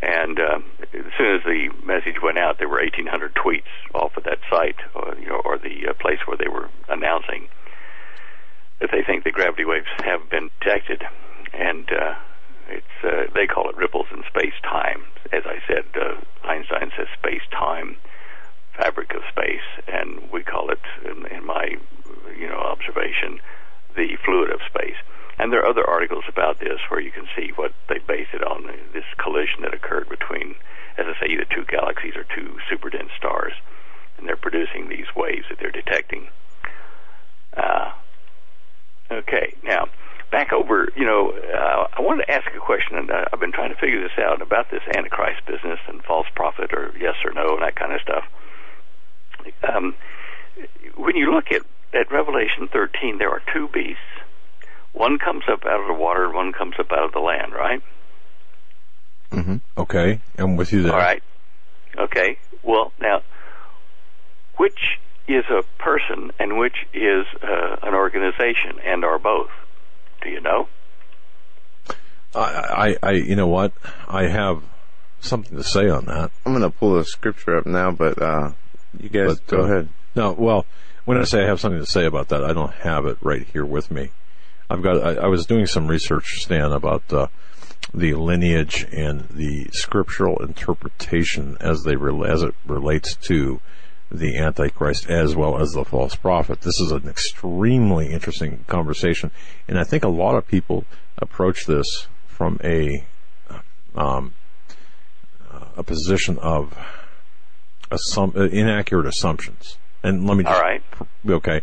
And 0.01 0.39
uh, 0.39 0.59
as 0.93 1.11
soon 1.17 1.35
as 1.35 1.43
the 1.43 1.69
message 1.83 2.21
went 2.21 2.37
out, 2.37 2.57
there 2.57 2.69
were 2.69 2.79
1,800 2.79 3.35
tweets 3.35 3.71
off 3.93 4.15
of 4.17 4.23
that 4.23 4.39
site, 4.49 4.77
or, 4.95 5.15
you 5.19 5.27
know, 5.27 5.41
or 5.43 5.57
the 5.57 5.89
uh, 5.89 5.93
place 5.93 6.19
where 6.25 6.37
they 6.37 6.47
were 6.47 6.69
announcing 6.87 7.49
that 8.79 8.89
they 8.91 9.03
think 9.03 9.23
the 9.23 9.31
gravity 9.31 9.65
waves 9.65 9.87
have 10.03 10.29
been 10.29 10.49
detected, 10.59 11.03
and 11.53 11.91
uh, 11.91 12.15
it's 12.69 13.03
uh, 13.03 13.31
they 13.33 13.45
call 13.45 13.69
it 13.69 13.75
ripples 13.75 14.07
in 14.11 14.23
space 14.27 14.53
time. 14.63 15.03
As 15.33 15.43
I 15.45 15.59
said, 15.67 15.85
uh, 15.95 16.15
Einstein 16.47 16.91
says 16.95 17.07
space 17.17 17.41
time, 17.51 17.97
fabric 18.77 19.13
of 19.13 19.21
space, 19.29 19.67
and 19.87 20.31
we 20.31 20.43
call 20.43 20.71
it, 20.71 20.79
in, 21.03 21.25
in 21.27 21.45
my 21.45 21.75
you 22.37 22.47
know 22.47 22.59
observation, 22.59 23.39
the 23.95 24.17
fluid 24.23 24.51
of 24.51 24.59
space. 24.67 24.97
And 25.39 25.53
there 25.53 25.61
are 25.61 25.69
other 25.69 25.87
articles 25.89 26.25
about 26.27 26.59
this 26.59 26.79
where 26.89 26.99
you 26.99 27.11
can 27.11 27.25
see 27.35 27.51
what 27.55 27.71
they 27.87 27.99
base 27.99 28.27
it 28.33 28.43
on 28.43 28.67
this 28.93 29.05
collision 29.17 29.61
that 29.61 29.73
occurred 29.73 30.09
between, 30.09 30.55
as 30.97 31.05
I 31.07 31.13
say, 31.19 31.31
either 31.31 31.45
two 31.45 31.63
galaxies 31.65 32.15
or 32.15 32.25
two 32.35 32.59
super 32.69 32.89
dense 32.89 33.11
stars, 33.17 33.53
and 34.17 34.27
they're 34.27 34.35
producing 34.35 34.89
these 34.89 35.07
waves 35.15 35.45
that 35.49 35.57
they're 35.59 35.71
detecting. 35.71 36.27
Uh, 37.55 37.91
okay, 39.09 39.55
now 39.63 39.87
back 40.31 40.53
over, 40.53 40.89
you 40.95 41.05
know, 41.05 41.31
uh, 41.31 41.87
I 41.93 42.01
wanted 42.01 42.25
to 42.25 42.31
ask 42.31 42.45
a 42.55 42.59
question, 42.59 42.97
and 42.97 43.09
uh, 43.09 43.25
I've 43.31 43.39
been 43.39 43.51
trying 43.51 43.73
to 43.73 43.79
figure 43.79 44.01
this 44.01 44.17
out 44.19 44.41
about 44.41 44.69
this 44.69 44.81
Antichrist 44.95 45.45
business 45.45 45.79
and 45.87 46.03
false 46.03 46.27
prophet, 46.35 46.71
or 46.73 46.93
yes 46.99 47.15
or 47.25 47.31
no, 47.31 47.55
and 47.55 47.63
that 47.63 47.75
kind 47.75 47.93
of 47.93 48.01
stuff. 48.01 48.25
Um, 49.63 49.95
when 50.95 51.15
you 51.15 51.31
look 51.33 51.51
at, 51.51 51.63
at 51.93 52.11
Revelation 52.11 52.67
13, 52.71 53.17
there 53.17 53.29
are 53.29 53.41
two 53.53 53.67
beasts. 53.69 54.18
One 54.93 55.17
comes 55.17 55.43
up 55.51 55.61
out 55.65 55.81
of 55.81 55.87
the 55.87 55.93
water, 56.01 56.25
and 56.25 56.33
one 56.33 56.51
comes 56.51 56.75
up 56.79 56.87
out 56.91 57.05
of 57.05 57.11
the 57.13 57.19
land, 57.19 57.53
right? 57.53 57.81
hmm 59.31 59.57
Okay, 59.77 60.21
I'm 60.37 60.57
with 60.57 60.73
you 60.73 60.83
there. 60.83 60.93
All 60.93 60.97
right. 60.99 61.23
Okay. 61.97 62.37
Well, 62.63 62.91
now, 62.99 63.21
which 64.57 64.79
is 65.27 65.45
a 65.49 65.63
person 65.81 66.31
and 66.39 66.57
which 66.57 66.75
is 66.93 67.25
uh, 67.43 67.75
an 67.83 67.93
organization, 67.93 68.79
and 68.85 69.05
are 69.05 69.19
both? 69.19 69.49
Do 70.21 70.29
you 70.29 70.41
know? 70.41 70.67
I, 72.35 72.95
I, 73.01 73.09
I, 73.09 73.11
you 73.13 73.35
know 73.35 73.47
what? 73.47 73.73
I 74.07 74.27
have 74.27 74.63
something 75.19 75.57
to 75.57 75.63
say 75.63 75.89
on 75.89 76.05
that. 76.05 76.31
I'm 76.45 76.53
going 76.53 76.69
to 76.69 76.77
pull 76.77 76.95
the 76.95 77.03
scripture 77.03 77.57
up 77.57 77.65
now, 77.65 77.91
but 77.91 78.21
uh, 78.21 78.51
you 78.99 79.09
guys 79.09 79.39
But, 79.39 79.47
go 79.47 79.61
uh, 79.61 79.65
ahead. 79.65 79.89
No, 80.15 80.35
well, 80.37 80.65
when 81.05 81.17
I 81.17 81.23
say 81.23 81.43
I 81.43 81.47
have 81.47 81.59
something 81.59 81.79
to 81.79 81.85
say 81.85 82.05
about 82.05 82.29
that, 82.29 82.43
I 82.43 82.53
don't 82.53 82.73
have 82.73 83.05
it 83.05 83.17
right 83.21 83.45
here 83.53 83.65
with 83.65 83.89
me. 83.91 84.11
I've 84.69 84.83
got. 84.83 85.03
I, 85.03 85.23
I 85.23 85.27
was 85.27 85.45
doing 85.45 85.65
some 85.65 85.87
research, 85.87 86.41
Stan, 86.41 86.71
about 86.71 87.11
uh, 87.11 87.27
the 87.93 88.13
lineage 88.13 88.87
and 88.91 89.27
the 89.29 89.67
scriptural 89.71 90.43
interpretation 90.43 91.57
as 91.59 91.83
they 91.83 91.95
as 92.27 92.43
it 92.43 92.55
relates 92.65 93.15
to 93.27 93.61
the 94.11 94.37
Antichrist 94.37 95.09
as 95.09 95.35
well 95.35 95.59
as 95.59 95.71
the 95.71 95.85
false 95.85 96.15
prophet. 96.15 96.61
This 96.61 96.79
is 96.79 96.91
an 96.91 97.07
extremely 97.07 98.11
interesting 98.11 98.63
conversation, 98.67 99.31
and 99.67 99.79
I 99.79 99.83
think 99.83 100.03
a 100.03 100.09
lot 100.09 100.35
of 100.35 100.47
people 100.47 100.85
approach 101.17 101.65
this 101.65 102.07
from 102.27 102.59
a 102.63 103.05
um, 103.95 104.33
a 105.75 105.83
position 105.83 106.37
of 106.39 106.77
assum- 107.91 108.51
inaccurate 108.51 109.07
assumptions. 109.07 109.77
And 110.03 110.25
let 110.27 110.37
me 110.37 110.43
just 110.43 110.55
All 110.55 110.61
right. 110.61 110.83
okay. 111.27 111.61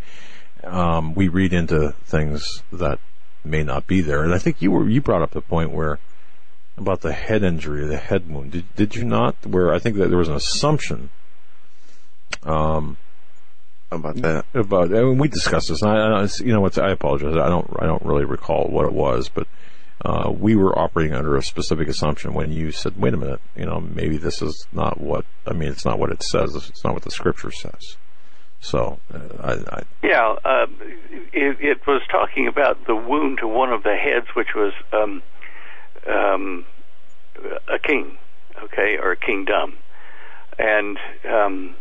Um, 0.67 1.15
we 1.15 1.29
read 1.29 1.53
into 1.53 1.95
things 2.05 2.63
that 2.73 2.99
may 3.45 3.63
not 3.63 3.87
be 3.87 4.01
there, 4.01 4.25
and 4.25 4.35
I 4.35 4.39
think 4.39 4.61
you 4.61 4.73
were 4.73 4.89
you 4.89 5.01
brought 5.01 5.23
up 5.23 5.31
the 5.31 5.41
point 5.41 5.71
where 5.71 5.99
about 6.77 7.01
the 7.01 7.13
head 7.13 7.43
injury, 7.43 7.87
the 7.87 7.97
head 7.97 8.29
wound. 8.29 8.53
Did 8.53 8.75
did 8.75 8.97
you 8.97 9.05
not? 9.05 9.47
Where 9.47 9.73
I 9.73 9.79
think 9.79 9.97
that 9.97 10.09
there 10.09 10.19
was 10.19 10.29
an 10.29 10.35
assumption. 10.35 11.11
Um, 12.43 12.97
about 13.91 14.17
that? 14.17 14.45
about 14.55 14.95
I 14.95 15.03
mean, 15.03 15.19
we 15.19 15.29
discussed 15.29 15.69
this. 15.69 15.83
And 15.83 15.91
I, 15.91 16.23
I, 16.23 16.29
you 16.41 16.53
know 16.53 16.61
what? 16.61 16.77
I 16.79 16.91
apologize. 16.91 17.37
I 17.37 17.49
don't 17.49 17.71
I 17.79 17.87
don't 17.87 18.05
really 18.05 18.25
recall 18.25 18.69
what 18.69 18.85
it 18.85 18.93
was, 18.93 19.29
but 19.29 19.47
uh, 20.05 20.31
we 20.31 20.57
were 20.57 20.77
operating 20.79 21.15
under 21.15 21.37
a 21.37 21.43
specific 21.43 21.89
assumption 21.89 22.35
when 22.35 22.53
you 22.53 22.73
said, 22.73 23.01
"Wait 23.01 23.15
a 23.15 23.17
minute, 23.17 23.41
you 23.55 23.65
know, 23.65 23.81
maybe 23.81 24.17
this 24.17 24.43
is 24.43 24.67
not 24.73 25.01
what 25.01 25.25
I 25.47 25.53
mean. 25.53 25.71
It's 25.71 25.85
not 25.85 25.99
what 25.99 26.11
it 26.11 26.23
says. 26.23 26.55
It's 26.55 26.85
not 26.85 26.95
what 26.95 27.03
the 27.03 27.11
scripture 27.11 27.53
says." 27.53 27.97
So 28.67 28.99
uh, 29.15 29.19
I, 29.45 29.53
I 29.53 29.83
Yeah, 30.03 30.35
uh, 30.45 30.67
it, 31.33 31.57
it 31.61 31.87
was 31.87 32.03
talking 32.11 32.49
about 32.49 32.85
the 32.89 32.97
wound 32.97 33.39
to 33.39 33.47
one 33.47 33.73
of 33.73 33.85
the 33.85 33.95
heads, 33.95 34.27
which 34.35 34.57
was 34.57 34.73
um, 34.93 35.23
um, 36.09 36.67
a 37.73 37.79
king, 37.79 38.19
okay, 38.65 38.97
or 39.01 39.13
a 39.13 39.17
kingdom, 39.17 39.75
and 40.59 40.99
um, 41.31 41.77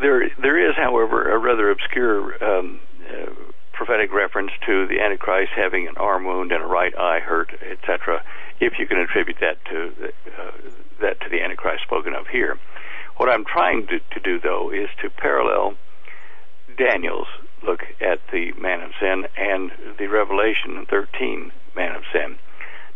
there 0.00 0.28
there 0.42 0.68
is, 0.68 0.74
however, 0.76 1.30
a 1.30 1.38
rather 1.38 1.70
obscure 1.70 2.42
um, 2.42 2.80
uh, 3.08 3.30
prophetic 3.72 4.12
reference 4.12 4.50
to 4.66 4.88
the 4.88 5.00
Antichrist 5.00 5.52
having 5.54 5.86
an 5.86 5.96
arm 5.98 6.24
wound 6.24 6.50
and 6.50 6.64
a 6.64 6.66
right 6.66 6.98
eye 6.98 7.20
hurt, 7.20 7.52
etc. 7.62 8.24
If 8.58 8.72
you 8.80 8.88
can 8.88 8.98
attribute 8.98 9.38
that 9.40 9.64
to 9.66 9.92
uh, 10.36 10.50
that 11.00 11.20
to 11.20 11.28
the 11.30 11.42
Antichrist 11.42 11.84
spoken 11.84 12.12
of 12.12 12.26
here. 12.26 12.58
What 13.16 13.28
I'm 13.28 13.44
trying 13.44 13.86
to, 13.88 13.98
to 13.98 14.20
do, 14.20 14.40
though, 14.40 14.70
is 14.70 14.88
to 15.02 15.10
parallel 15.10 15.74
Daniel's 16.76 17.28
look 17.62 17.80
at 18.00 18.20
the 18.32 18.52
man 18.60 18.82
of 18.82 18.90
sin 19.00 19.26
and 19.36 19.70
the 19.98 20.06
Revelation 20.06 20.86
13 20.88 21.52
man 21.76 21.94
of 21.94 22.02
sin. 22.12 22.36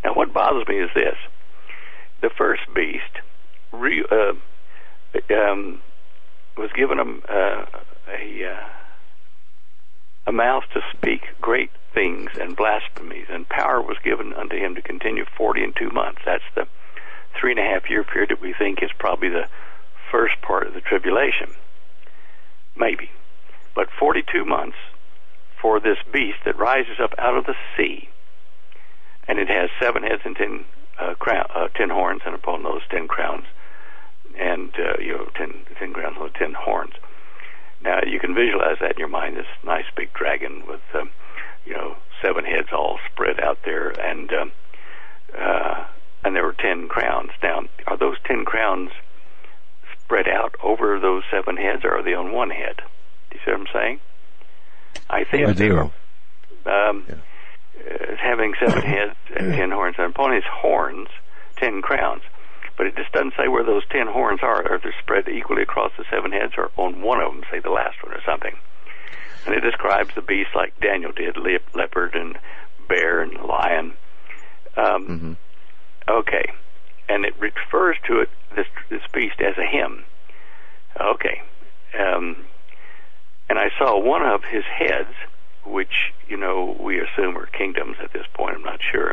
Now, 0.05 0.15
what 0.15 0.33
bothers 0.33 0.67
me 0.69 0.79
is 0.81 0.91
this: 0.95 1.17
the 2.21 2.31
first 2.31 2.63
beast 2.75 3.23
re, 3.73 4.05
uh, 4.11 4.33
um, 5.35 5.81
was 6.57 6.71
given 6.73 6.99
a 6.99 7.33
uh, 7.33 7.67
a, 8.09 8.45
uh, 8.45 8.69
a 10.27 10.33
mouth 10.33 10.65
to 10.75 10.81
speak 10.97 11.23
great 11.41 11.71
things 11.95 12.31
and 12.41 12.57
blasphemies, 12.57 13.27
and 13.31 13.49
power 13.49 13.81
was 13.81 13.97
given 14.05 14.33
unto 14.35 14.57
him 14.57 14.75
to 14.75 14.83
continue 14.83 15.25
forty 15.37 15.63
and 15.63 15.75
two 15.77 15.91
months. 15.91 16.21
That's 16.25 16.45
the 16.55 16.67
three 17.39 17.53
and 17.53 17.61
a 17.61 17.63
half 17.63 17.89
year 17.89 18.05
period 18.05 18.31
that 18.31 18.41
we 18.41 18.53
think 18.53 18.83
is 18.83 18.91
probably 18.99 19.29
the 19.29 19.49
first 20.11 20.41
part 20.43 20.67
of 20.67 20.75
the 20.75 20.81
tribulation. 20.81 21.55
Maybe. 22.77 23.11
But 23.75 23.89
42 23.99 24.45
months 24.45 24.77
for 25.61 25.81
this 25.81 25.99
beast 26.13 26.39
that 26.45 26.59
rises 26.59 27.01
up 27.03 27.15
out 27.19 27.37
of 27.37 27.47
the 27.47 27.55
sea. 27.77 28.09
And 29.27 29.39
it 29.39 29.49
has 29.49 29.71
seven 29.81 30.03
heads 30.03 30.23
and 30.25 30.37
ten, 30.37 30.65
uh, 30.99 31.15
crown, 31.15 31.47
uh, 31.55 31.69
ten 31.69 31.91
horns, 31.91 32.23
and 32.25 32.35
upon 32.35 32.63
those 32.63 32.81
ten 32.91 33.09
crowns, 33.09 33.45
and 34.39 34.73
uh, 34.79 34.99
you 35.01 35.13
know, 35.13 35.29
ten, 35.37 35.67
ten 35.79 35.93
crowns 35.93 36.17
and 36.19 36.35
ten 36.35 36.55
horns. 36.55 36.95
Now 37.83 38.01
you 38.07 38.19
can 38.19 38.35
visualize 38.35 38.79
that 38.81 38.93
in 38.93 38.99
your 38.99 39.09
mind. 39.09 39.37
This 39.37 39.47
nice 39.65 39.85
big 39.95 40.15
dragon 40.15 40.63
with, 40.67 40.81
um, 40.95 41.11
you 41.67 41.75
know, 41.75 41.97
seven 42.23 42.45
heads 42.45 42.69
all 42.73 42.99
spread 43.13 43.39
out 43.39 43.59
there, 43.65 43.91
and 43.91 44.33
um, 44.33 44.53
uh, 45.39 45.85
and 46.25 46.35
there 46.35 46.45
were 46.45 46.55
ten 46.55 46.89
crowns. 46.89 47.31
Now, 47.43 47.65
are 47.87 47.99
those 47.99 48.17
ten 48.25 48.47
crowns 48.47 48.91
spread 50.09 50.27
out 50.27 50.55
over 50.63 50.99
those 50.99 51.23
seven 51.31 51.57
heads, 51.57 51.85
or 51.85 51.99
are 51.99 52.03
they 52.03 52.15
on 52.15 52.33
one 52.33 52.49
head? 52.51 52.77
Do 53.31 53.37
you 53.37 53.41
see 53.45 53.51
what 53.51 53.61
I'm 53.61 53.67
saying? 53.75 54.01
I 55.11 55.25
think 55.25 55.49
I 55.49 55.53
do. 55.53 55.75
were 55.75 56.73
um, 56.73 57.05
uh, 57.09 58.17
having 58.19 58.55
seven 58.59 58.83
heads 58.95 59.17
and 59.37 59.53
ten 59.55 59.71
horns, 59.71 59.97
and 59.99 60.11
upon 60.11 60.35
his 60.35 60.45
horns, 60.51 61.09
ten 61.57 61.83
crowns. 61.83 62.23
But 62.79 62.87
it 62.87 62.97
just 62.97 63.13
doesn't 63.13 63.35
say 63.37 63.49
where 63.49 63.65
those 63.65 63.83
ten 63.91 64.07
horns 64.07 64.41
are. 64.43 64.73
Are 64.73 64.79
they 64.79 64.93
spread 65.03 65.29
equally 65.29 65.63
across 65.63 65.93
the 65.99 66.05
seven 66.11 66.33
heads, 66.33 66.55
or 66.57 66.71
on 66.77 67.03
one 67.03 67.21
of 67.21 67.33
them, 67.33 67.43
say 67.51 67.61
the 67.61 67.71
last 67.71 68.03
one 68.03 68.15
or 68.15 68.23
something? 68.25 68.57
And 69.45 69.55
it 69.55 69.61
describes 69.61 70.15
the 70.15 70.23
beast 70.23 70.51
like 70.55 70.79
Daniel 70.81 71.13
did: 71.13 71.37
leopard 71.75 72.15
and 72.15 72.39
bear 72.89 73.21
and 73.21 73.35
lion. 73.45 73.93
Um, 74.77 75.37
Okay, 76.09 76.53
and 77.09 77.25
it 77.25 77.35
refers 77.41 77.97
to 78.07 78.21
it 78.21 78.29
this 78.55 78.67
this 78.91 79.03
beast 79.13 79.41
as 79.41 79.57
a 79.59 79.67
him. 79.67 80.05
Okay, 81.01 81.43
um, 81.99 82.37
and 83.49 83.59
I 83.59 83.71
saw 83.79 83.99
one 83.99 84.23
of 84.23 84.43
his 84.45 84.65
heads, 84.65 85.15
which 85.65 86.13
you 86.29 86.37
know 86.37 86.77
we 86.81 87.01
assume 87.01 87.37
are 87.37 87.47
kingdoms 87.47 87.97
at 88.03 88.13
this 88.13 88.27
point. 88.35 88.57
I'm 88.57 88.63
not 88.63 88.81
sure, 88.93 89.13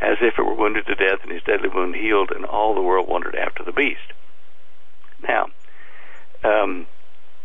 as 0.00 0.18
if 0.20 0.38
it 0.38 0.42
were 0.42 0.54
wounded 0.54 0.86
to 0.86 0.94
death, 0.94 1.20
and 1.22 1.32
his 1.32 1.42
deadly 1.42 1.68
wound 1.68 1.94
healed, 1.94 2.30
and 2.34 2.44
all 2.44 2.74
the 2.74 2.82
world 2.82 3.08
wondered 3.08 3.34
after 3.34 3.64
the 3.64 3.72
beast. 3.72 4.12
Now, 5.22 5.46
um, 6.42 6.86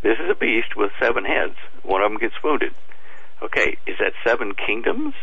this 0.01 0.17
is 0.23 0.29
a 0.29 0.35
beast 0.35 0.75
with 0.77 0.91
seven 1.01 1.25
heads. 1.25 1.55
One 1.83 2.01
of 2.01 2.09
them 2.11 2.19
gets 2.19 2.35
wounded. 2.43 2.73
Okay, 3.43 3.77
is 3.85 3.97
that 3.99 4.13
seven 4.25 4.53
kingdoms? 4.55 5.13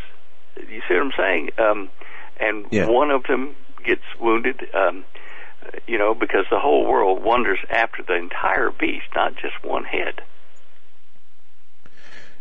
You 0.57 0.83
see 0.87 0.95
what 0.95 1.03
I'm 1.03 1.13
saying? 1.17 1.51
Um, 1.59 1.91
and 2.39 2.67
Yeah. 2.71 2.87
one 2.87 3.11
of 3.11 3.23
them 3.25 3.57
gets 3.85 4.03
wounded. 4.21 4.63
Um, 4.75 5.05
you 5.87 5.99
know, 5.99 6.15
because 6.15 6.45
the 6.51 6.59
whole 6.59 6.85
world 6.85 7.23
wonders 7.23 7.59
after 7.71 8.03
the 8.03 8.17
entire 8.17 8.71
beast, 8.71 9.07
not 9.15 9.35
just 9.35 9.55
one 9.63 9.85
head. 9.85 10.21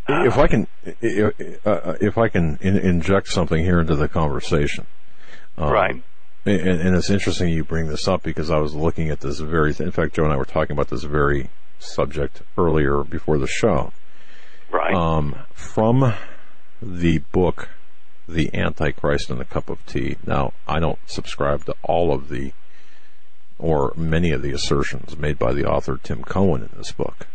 if 0.10 0.38
I 0.38 0.48
can, 0.48 0.68
if, 0.84 1.66
uh, 1.66 1.94
if 2.02 2.18
I 2.18 2.28
can 2.30 2.58
in, 2.62 2.78
inject 2.78 3.28
something 3.28 3.64
here 3.64 3.80
into 3.80 3.96
the 3.96 4.08
conversation, 4.08 4.88
um, 5.58 5.72
Right. 5.72 6.04
And, 6.44 6.82
and 6.82 6.96
it's 6.96 7.12
interesting 7.12 7.50
you 7.50 7.64
bring 7.64 7.88
this 7.88 8.08
up 8.08 8.24
because 8.24 8.50
I 8.50 8.58
was 8.58 8.74
looking 8.74 9.12
at 9.12 9.20
this 9.20 9.40
very. 9.40 9.76
In 9.78 9.92
fact, 9.92 10.16
Joe 10.16 10.24
and 10.24 10.34
I 10.34 10.38
were 10.38 10.46
talking 10.46 10.72
about 10.72 10.90
this 10.90 11.04
very 11.04 11.50
subject 11.78 12.42
earlier 12.58 13.04
before 13.04 13.38
the 13.38 13.48
show. 13.48 13.92
Right. 14.72 14.96
Um, 14.96 15.36
from 15.54 16.14
the 16.82 17.20
book, 17.32 17.70
The 18.28 18.54
Antichrist 18.54 19.30
and 19.30 19.40
the 19.40 19.46
Cup 19.46 19.70
of 19.70 19.86
Tea. 19.86 20.18
Now, 20.26 20.54
I 20.68 20.80
don't 20.80 21.00
subscribe 21.06 21.66
to 21.66 21.76
all 21.84 22.14
of 22.14 22.30
the, 22.30 22.54
or 23.60 23.94
many 23.96 24.32
of 24.32 24.42
the 24.42 24.52
assertions 24.52 25.18
made 25.18 25.38
by 25.38 25.54
the 25.54 25.66
author 25.66 26.00
Tim 26.02 26.24
Cohen 26.24 26.62
in 26.62 26.70
this 26.78 26.92
book. 26.92 27.28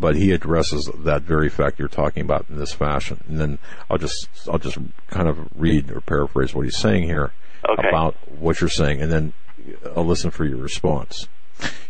But 0.00 0.14
he 0.14 0.30
addresses 0.30 0.88
that 0.94 1.22
very 1.22 1.48
fact 1.48 1.78
you're 1.78 1.88
talking 1.88 2.22
about 2.22 2.46
in 2.48 2.56
this 2.56 2.72
fashion. 2.72 3.22
And 3.28 3.40
then 3.40 3.58
I'll 3.90 3.98
just, 3.98 4.28
I'll 4.48 4.58
just 4.58 4.78
kind 5.08 5.28
of 5.28 5.48
read 5.54 5.90
or 5.90 6.00
paraphrase 6.00 6.54
what 6.54 6.64
he's 6.64 6.76
saying 6.76 7.02
here 7.04 7.32
Okay. 7.68 7.88
about 7.88 8.14
what 8.30 8.60
you're 8.60 8.70
saying, 8.70 9.02
and 9.02 9.10
then 9.10 9.32
I'll 9.96 10.06
listen 10.06 10.30
for 10.30 10.44
your 10.44 10.58
response. 10.58 11.26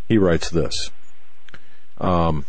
He 0.08 0.16
writes 0.16 0.48
this. 0.48 0.90
Um, 1.98 2.46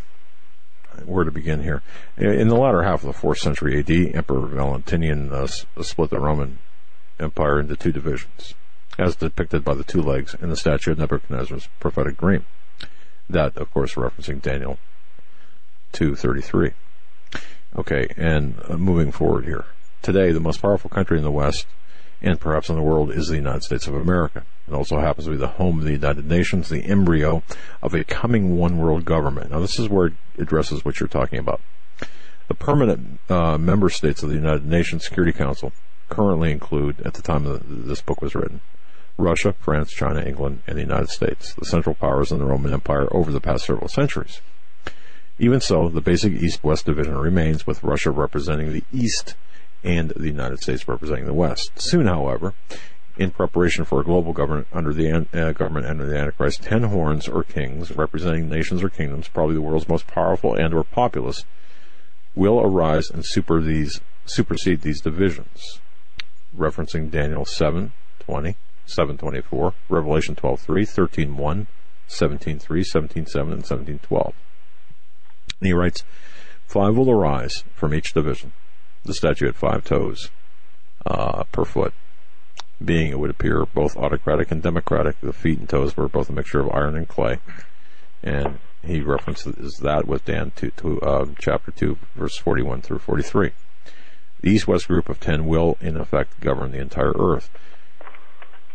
where 1.07 1.23
to 1.23 1.31
begin 1.31 1.63
here. 1.63 1.81
In 2.17 2.47
the 2.47 2.55
latter 2.55 2.83
half 2.83 3.01
of 3.01 3.07
the 3.07 3.13
fourth 3.13 3.39
century 3.39 3.79
AD, 3.79 4.15
Emperor 4.15 4.45
Valentinian 4.45 5.31
uh, 5.31 5.47
split 5.47 6.09
the 6.09 6.19
Roman 6.19 6.59
Empire 7.19 7.59
into 7.59 7.75
two 7.75 7.91
divisions, 7.91 8.53
as 8.97 9.15
depicted 9.15 9.63
by 9.63 9.73
the 9.73 9.83
two 9.83 10.01
legs 10.01 10.35
in 10.41 10.49
the 10.49 10.55
statue 10.55 10.91
of 10.91 10.99
Nebuchadnezzar's 10.99 11.67
prophetic 11.79 12.17
dream. 12.17 12.45
That, 13.29 13.57
of 13.57 13.71
course, 13.71 13.95
referencing 13.95 14.41
Daniel 14.41 14.79
2:33. 15.93 16.73
Okay, 17.77 18.07
and 18.17 18.55
uh, 18.67 18.77
moving 18.77 19.11
forward 19.11 19.45
here. 19.45 19.65
Today, 20.01 20.31
the 20.31 20.39
most 20.39 20.61
powerful 20.61 20.89
country 20.89 21.17
in 21.17 21.23
the 21.23 21.31
West 21.31 21.67
and 22.21 22.39
perhaps 22.39 22.69
in 22.69 22.75
the 22.75 22.81
world 22.81 23.11
is 23.11 23.27
the 23.27 23.35
United 23.35 23.63
States 23.63 23.87
of 23.87 23.95
America. 23.95 24.43
It 24.67 24.73
also 24.73 24.99
happens 24.99 25.25
to 25.25 25.31
be 25.31 25.37
the 25.37 25.47
home 25.47 25.79
of 25.79 25.85
the 25.85 25.93
United 25.93 26.25
Nations, 26.25 26.69
the 26.69 26.85
embryo 26.85 27.43
of 27.81 27.93
a 27.93 28.03
coming 28.03 28.57
one 28.57 28.77
world 28.77 29.05
government. 29.05 29.51
Now, 29.51 29.59
this 29.59 29.79
is 29.79 29.89
where 29.89 30.07
it 30.07 30.13
addresses 30.37 30.83
what 30.83 30.99
you're 30.99 31.07
talking 31.07 31.39
about. 31.39 31.61
The 32.47 32.55
permanent 32.55 33.19
uh, 33.29 33.57
member 33.57 33.89
states 33.89 34.23
of 34.23 34.29
the 34.29 34.35
United 34.35 34.65
Nations 34.65 35.05
Security 35.05 35.31
Council 35.31 35.71
currently 36.09 36.51
include, 36.51 36.99
at 37.01 37.13
the 37.13 37.21
time 37.21 37.43
the, 37.43 37.61
this 37.63 38.01
book 38.01 38.21
was 38.21 38.35
written, 38.35 38.61
Russia, 39.17 39.53
France, 39.59 39.91
China, 39.91 40.21
England, 40.21 40.61
and 40.65 40.77
the 40.77 40.81
United 40.81 41.09
States, 41.09 41.53
the 41.53 41.65
central 41.65 41.93
powers 41.93 42.31
in 42.31 42.39
the 42.39 42.45
Roman 42.45 42.73
Empire 42.73 43.07
over 43.11 43.31
the 43.31 43.41
past 43.41 43.65
several 43.65 43.87
centuries. 43.87 44.41
Even 45.37 45.61
so, 45.61 45.89
the 45.89 46.01
basic 46.01 46.33
East-West 46.33 46.85
division 46.85 47.17
remains, 47.17 47.67
with 47.67 47.83
Russia 47.83 48.11
representing 48.11 48.73
the 48.73 48.83
East 48.91 49.35
and 49.83 50.09
the 50.11 50.27
United 50.27 50.59
States 50.59 50.87
representing 50.87 51.25
the 51.25 51.33
West. 51.33 51.71
Soon, 51.75 52.07
however, 52.07 52.53
in 53.17 53.31
preparation 53.31 53.83
for 53.83 53.99
a 53.99 54.03
global 54.03 54.33
government 54.33 54.67
under 54.71 54.93
the 54.93 55.27
uh, 55.33 55.51
government 55.51 55.85
under 55.85 56.05
the 56.05 56.17
Antichrist, 56.17 56.63
ten 56.63 56.83
horns 56.83 57.27
or 57.27 57.43
kings 57.43 57.91
representing 57.91 58.49
nations 58.49 58.81
or 58.81 58.89
kingdoms, 58.89 59.27
probably 59.27 59.55
the 59.55 59.61
world's 59.61 59.89
most 59.89 60.07
powerful 60.07 60.55
and 60.55 60.73
or 60.73 60.83
populous, 60.83 61.43
will 62.33 62.61
arise 62.61 63.09
and 63.09 63.25
super 63.25 63.61
these, 63.61 63.99
supersede 64.25 64.81
these 64.81 65.01
divisions. 65.01 65.79
Referencing 66.57 67.11
Daniel 67.11 67.45
7, 67.45 67.91
20, 68.19 68.55
724, 68.85 69.73
Revelation 69.89 70.35
12.3, 70.35 71.27
13.1, 71.27 71.67
17.3, 72.07 72.61
17.7, 72.61 73.53
and 73.53 73.63
17.12. 73.63 74.33
And 75.59 75.67
he 75.67 75.73
writes, 75.73 76.03
Five 76.65 76.95
will 76.95 77.11
arise 77.11 77.63
from 77.75 77.93
each 77.93 78.13
division, 78.13 78.53
the 79.05 79.13
statue 79.13 79.45
had 79.45 79.55
five 79.55 79.83
toes 79.83 80.29
uh, 81.05 81.43
per 81.51 81.65
foot, 81.65 81.93
being, 82.83 83.11
it 83.11 83.19
would 83.19 83.29
appear, 83.29 83.65
both 83.65 83.97
autocratic 83.97 84.51
and 84.51 84.61
democratic. 84.61 85.19
The 85.21 85.33
feet 85.33 85.59
and 85.59 85.69
toes 85.69 85.97
were 85.97 86.07
both 86.07 86.29
a 86.29 86.33
mixture 86.33 86.59
of 86.59 86.71
iron 86.71 86.95
and 86.95 87.07
clay. 87.07 87.39
And 88.23 88.59
he 88.83 89.01
references 89.01 89.79
that 89.81 90.07
with 90.07 90.25
Dan 90.25 90.51
to, 90.57 90.71
to 90.71 91.01
uh, 91.01 91.25
chapter 91.37 91.71
2, 91.71 91.97
verse 92.15 92.37
41 92.37 92.81
through 92.81 92.99
43. 92.99 93.51
The 94.41 94.49
east-west 94.49 94.87
group 94.87 95.09
of 95.09 95.19
ten 95.19 95.45
will, 95.45 95.77
in 95.81 95.97
effect, 95.97 96.39
govern 96.39 96.71
the 96.71 96.79
entire 96.79 97.13
earth. 97.17 97.49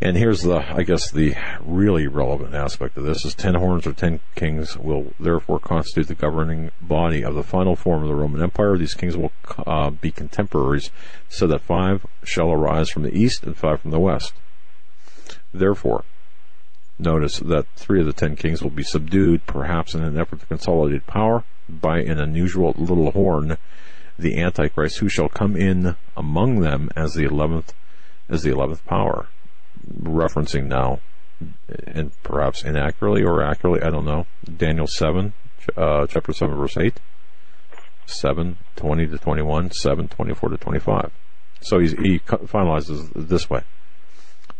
And 0.00 0.16
here's 0.16 0.42
the, 0.42 0.56
I 0.56 0.82
guess, 0.82 1.10
the 1.10 1.34
really 1.64 2.08
relevant 2.08 2.52
aspect 2.52 2.96
of 2.96 3.04
this 3.04 3.24
is 3.24 3.32
ten 3.32 3.54
horns 3.54 3.86
or 3.86 3.92
ten 3.92 4.18
kings 4.34 4.76
will 4.76 5.14
therefore 5.20 5.60
constitute 5.60 6.08
the 6.08 6.14
governing 6.16 6.72
body 6.80 7.24
of 7.24 7.36
the 7.36 7.44
final 7.44 7.76
form 7.76 8.02
of 8.02 8.08
the 8.08 8.14
Roman 8.14 8.42
Empire. 8.42 8.76
These 8.76 8.94
kings 8.94 9.16
will 9.16 9.30
uh, 9.66 9.90
be 9.90 10.10
contemporaries, 10.10 10.90
so 11.28 11.46
that 11.46 11.60
five 11.60 12.04
shall 12.24 12.50
arise 12.50 12.90
from 12.90 13.04
the 13.04 13.16
east 13.16 13.44
and 13.44 13.56
five 13.56 13.80
from 13.80 13.92
the 13.92 14.00
west. 14.00 14.32
Therefore, 15.52 16.04
notice 16.98 17.38
that 17.38 17.66
three 17.76 18.00
of 18.00 18.06
the 18.06 18.12
ten 18.12 18.34
kings 18.34 18.62
will 18.62 18.70
be 18.70 18.82
subdued, 18.82 19.46
perhaps 19.46 19.94
in 19.94 20.02
an 20.02 20.18
effort 20.18 20.40
to 20.40 20.46
consolidate 20.46 21.06
power, 21.06 21.44
by 21.68 22.00
an 22.00 22.18
unusual 22.18 22.74
little 22.76 23.12
horn, 23.12 23.58
the 24.18 24.38
Antichrist, 24.40 24.98
who 24.98 25.08
shall 25.08 25.28
come 25.28 25.56
in 25.56 25.94
among 26.16 26.60
them 26.60 26.90
as 26.96 27.14
the 27.14 27.24
eleventh, 27.24 27.72
as 28.28 28.42
the 28.42 28.50
eleventh 28.50 28.84
power 28.86 29.28
referencing 30.02 30.66
now, 30.66 31.00
and 31.86 32.10
perhaps 32.22 32.64
inaccurately 32.64 33.22
or 33.22 33.42
accurately, 33.42 33.82
I 33.82 33.90
don't 33.90 34.04
know, 34.04 34.26
Daniel 34.44 34.86
7, 34.86 35.32
uh, 35.76 36.06
chapter 36.06 36.32
7, 36.32 36.54
verse 36.56 36.76
8, 36.76 37.00
7, 38.06 38.56
20 38.76 39.06
to 39.06 39.18
21, 39.18 39.70
7, 39.70 40.08
24 40.08 40.48
to 40.50 40.56
25. 40.56 41.10
So 41.60 41.78
he 41.78 42.18
finalizes 42.18 43.10
this 43.14 43.48
way. 43.48 43.62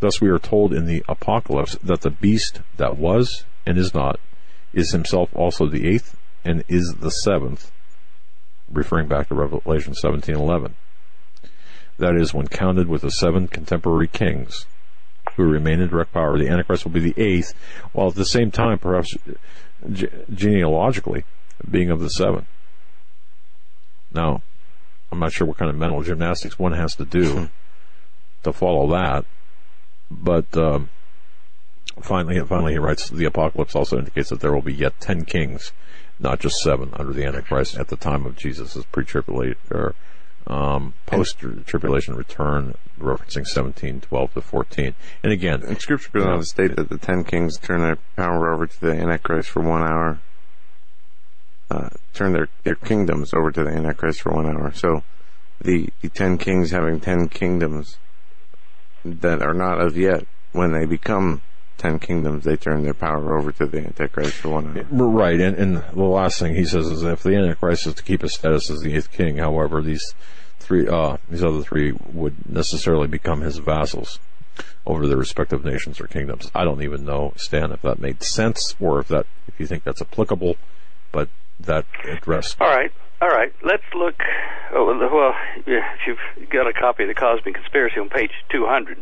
Thus 0.00 0.20
we 0.20 0.30
are 0.30 0.38
told 0.38 0.72
in 0.72 0.86
the 0.86 1.04
Apocalypse 1.08 1.76
that 1.82 2.00
the 2.00 2.10
beast 2.10 2.60
that 2.76 2.96
was 2.96 3.44
and 3.66 3.78
is 3.78 3.94
not 3.94 4.18
is 4.72 4.92
himself 4.92 5.30
also 5.34 5.66
the 5.66 5.86
eighth 5.86 6.16
and 6.44 6.64
is 6.68 6.96
the 6.98 7.10
seventh, 7.10 7.70
referring 8.70 9.08
back 9.08 9.28
to 9.28 9.34
Revelation 9.34 9.94
17:11. 9.94 10.74
That 11.98 12.16
is, 12.16 12.34
when 12.34 12.48
counted 12.48 12.88
with 12.88 13.02
the 13.02 13.10
seven 13.10 13.46
contemporary 13.46 14.08
kings, 14.08 14.66
who 15.36 15.44
remain 15.44 15.80
in 15.80 15.88
direct 15.88 16.12
power. 16.12 16.38
The 16.38 16.48
Antichrist 16.48 16.84
will 16.84 16.92
be 16.92 17.12
the 17.12 17.20
eighth, 17.20 17.54
while 17.92 18.08
at 18.08 18.14
the 18.14 18.24
same 18.24 18.50
time, 18.50 18.78
perhaps 18.78 19.16
ge- 19.92 20.06
genealogically, 20.32 21.24
being 21.68 21.90
of 21.90 22.00
the 22.00 22.10
seven. 22.10 22.46
Now, 24.12 24.42
I'm 25.10 25.18
not 25.18 25.32
sure 25.32 25.46
what 25.46 25.58
kind 25.58 25.70
of 25.70 25.76
mental 25.76 26.02
gymnastics 26.02 26.58
one 26.58 26.72
has 26.72 26.94
to 26.96 27.04
do 27.04 27.50
to 28.42 28.52
follow 28.52 28.88
that, 28.92 29.24
but 30.10 30.56
um, 30.56 30.90
finally, 32.00 32.40
finally, 32.40 32.72
he 32.72 32.78
writes 32.78 33.08
the 33.10 33.24
apocalypse 33.24 33.74
also 33.74 33.98
indicates 33.98 34.30
that 34.30 34.40
there 34.40 34.52
will 34.52 34.62
be 34.62 34.74
yet 34.74 35.00
ten 35.00 35.24
kings, 35.24 35.72
not 36.18 36.40
just 36.40 36.58
seven, 36.58 36.90
under 36.94 37.12
the 37.12 37.24
Antichrist 37.24 37.76
at 37.76 37.88
the 37.88 37.96
time 37.96 38.26
of 38.26 38.36
Jesus' 38.36 38.84
pre-tribulation 38.92 39.56
or 39.70 39.94
um, 40.46 40.94
post 41.06 41.38
tribulation 41.38 42.14
return, 42.14 42.74
referencing 42.98 43.46
17, 43.46 44.02
12 44.02 44.34
to 44.34 44.40
14. 44.40 44.94
And 45.22 45.32
again, 45.32 45.62
and 45.62 45.80
Scripture 45.80 46.10
goes 46.12 46.26
on 46.26 46.38
to 46.38 46.44
state 46.44 46.76
that 46.76 46.88
the 46.88 46.98
ten 46.98 47.24
kings 47.24 47.58
turn 47.58 47.80
their 47.80 47.98
power 48.16 48.52
over 48.52 48.66
to 48.66 48.80
the 48.80 48.92
Antichrist 48.92 49.48
for 49.48 49.62
one 49.62 49.82
hour, 49.82 50.20
uh, 51.70 51.88
turn 52.12 52.32
their, 52.32 52.48
their 52.62 52.74
kingdoms 52.74 53.32
over 53.32 53.50
to 53.50 53.64
the 53.64 53.70
Antichrist 53.70 54.20
for 54.20 54.32
one 54.32 54.46
hour. 54.46 54.72
So 54.72 55.02
the, 55.60 55.88
the 56.02 56.10
ten 56.10 56.36
kings 56.36 56.70
having 56.70 57.00
ten 57.00 57.28
kingdoms 57.28 57.98
that 59.04 59.42
are 59.42 59.54
not 59.54 59.80
of 59.80 59.96
yet, 59.96 60.26
when 60.52 60.72
they 60.72 60.86
become 60.86 61.42
ten 61.78 61.98
kingdoms, 61.98 62.44
they 62.44 62.56
turn 62.56 62.82
their 62.82 62.94
power 62.94 63.36
over 63.38 63.52
to 63.52 63.66
the 63.66 63.78
Antichrist 63.78 64.34
for 64.34 64.50
one 64.50 64.76
hour. 64.76 64.84
Right, 64.90 65.40
and, 65.40 65.56
and 65.56 65.76
the 65.76 66.02
last 66.02 66.38
thing 66.38 66.54
he 66.54 66.64
says 66.64 66.86
is 66.86 67.02
if 67.02 67.22
the 67.22 67.34
Antichrist 67.34 67.86
is 67.86 67.94
to 67.94 68.02
keep 68.02 68.22
his 68.22 68.34
status 68.34 68.70
as 68.70 68.80
the 68.80 68.94
eighth 68.94 69.10
king, 69.10 69.38
however, 69.38 69.82
these 69.82 70.14
three, 70.58 70.88
uh, 70.88 71.16
these 71.28 71.44
other 71.44 71.62
three 71.62 71.92
would 72.12 72.48
necessarily 72.50 73.06
become 73.06 73.40
his 73.40 73.58
vassals 73.58 74.18
over 74.86 75.06
their 75.06 75.16
respective 75.16 75.64
nations 75.64 76.00
or 76.00 76.06
kingdoms. 76.06 76.50
I 76.54 76.64
don't 76.64 76.82
even 76.82 77.04
know, 77.04 77.32
Stan, 77.36 77.72
if 77.72 77.82
that 77.82 77.98
made 77.98 78.22
sense 78.22 78.74
or 78.80 79.00
if 79.00 79.08
that, 79.08 79.26
if 79.48 79.58
you 79.58 79.66
think 79.66 79.84
that's 79.84 80.02
applicable, 80.02 80.56
but 81.12 81.28
that 81.60 81.86
addressed. 82.04 82.60
All 82.60 82.68
right. 82.68 82.92
All 83.22 83.28
right, 83.30 83.54
let's 83.64 83.84
look. 83.94 84.16
Oh, 84.74 84.84
well, 85.10 85.34
if 85.66 85.84
you've 86.06 86.50
got 86.50 86.66
a 86.66 86.74
copy 86.74 87.04
of 87.04 87.08
the 87.08 87.14
Cosmic 87.14 87.54
Conspiracy 87.54 87.98
on 87.98 88.10
page 88.10 88.32
200, 88.50 88.98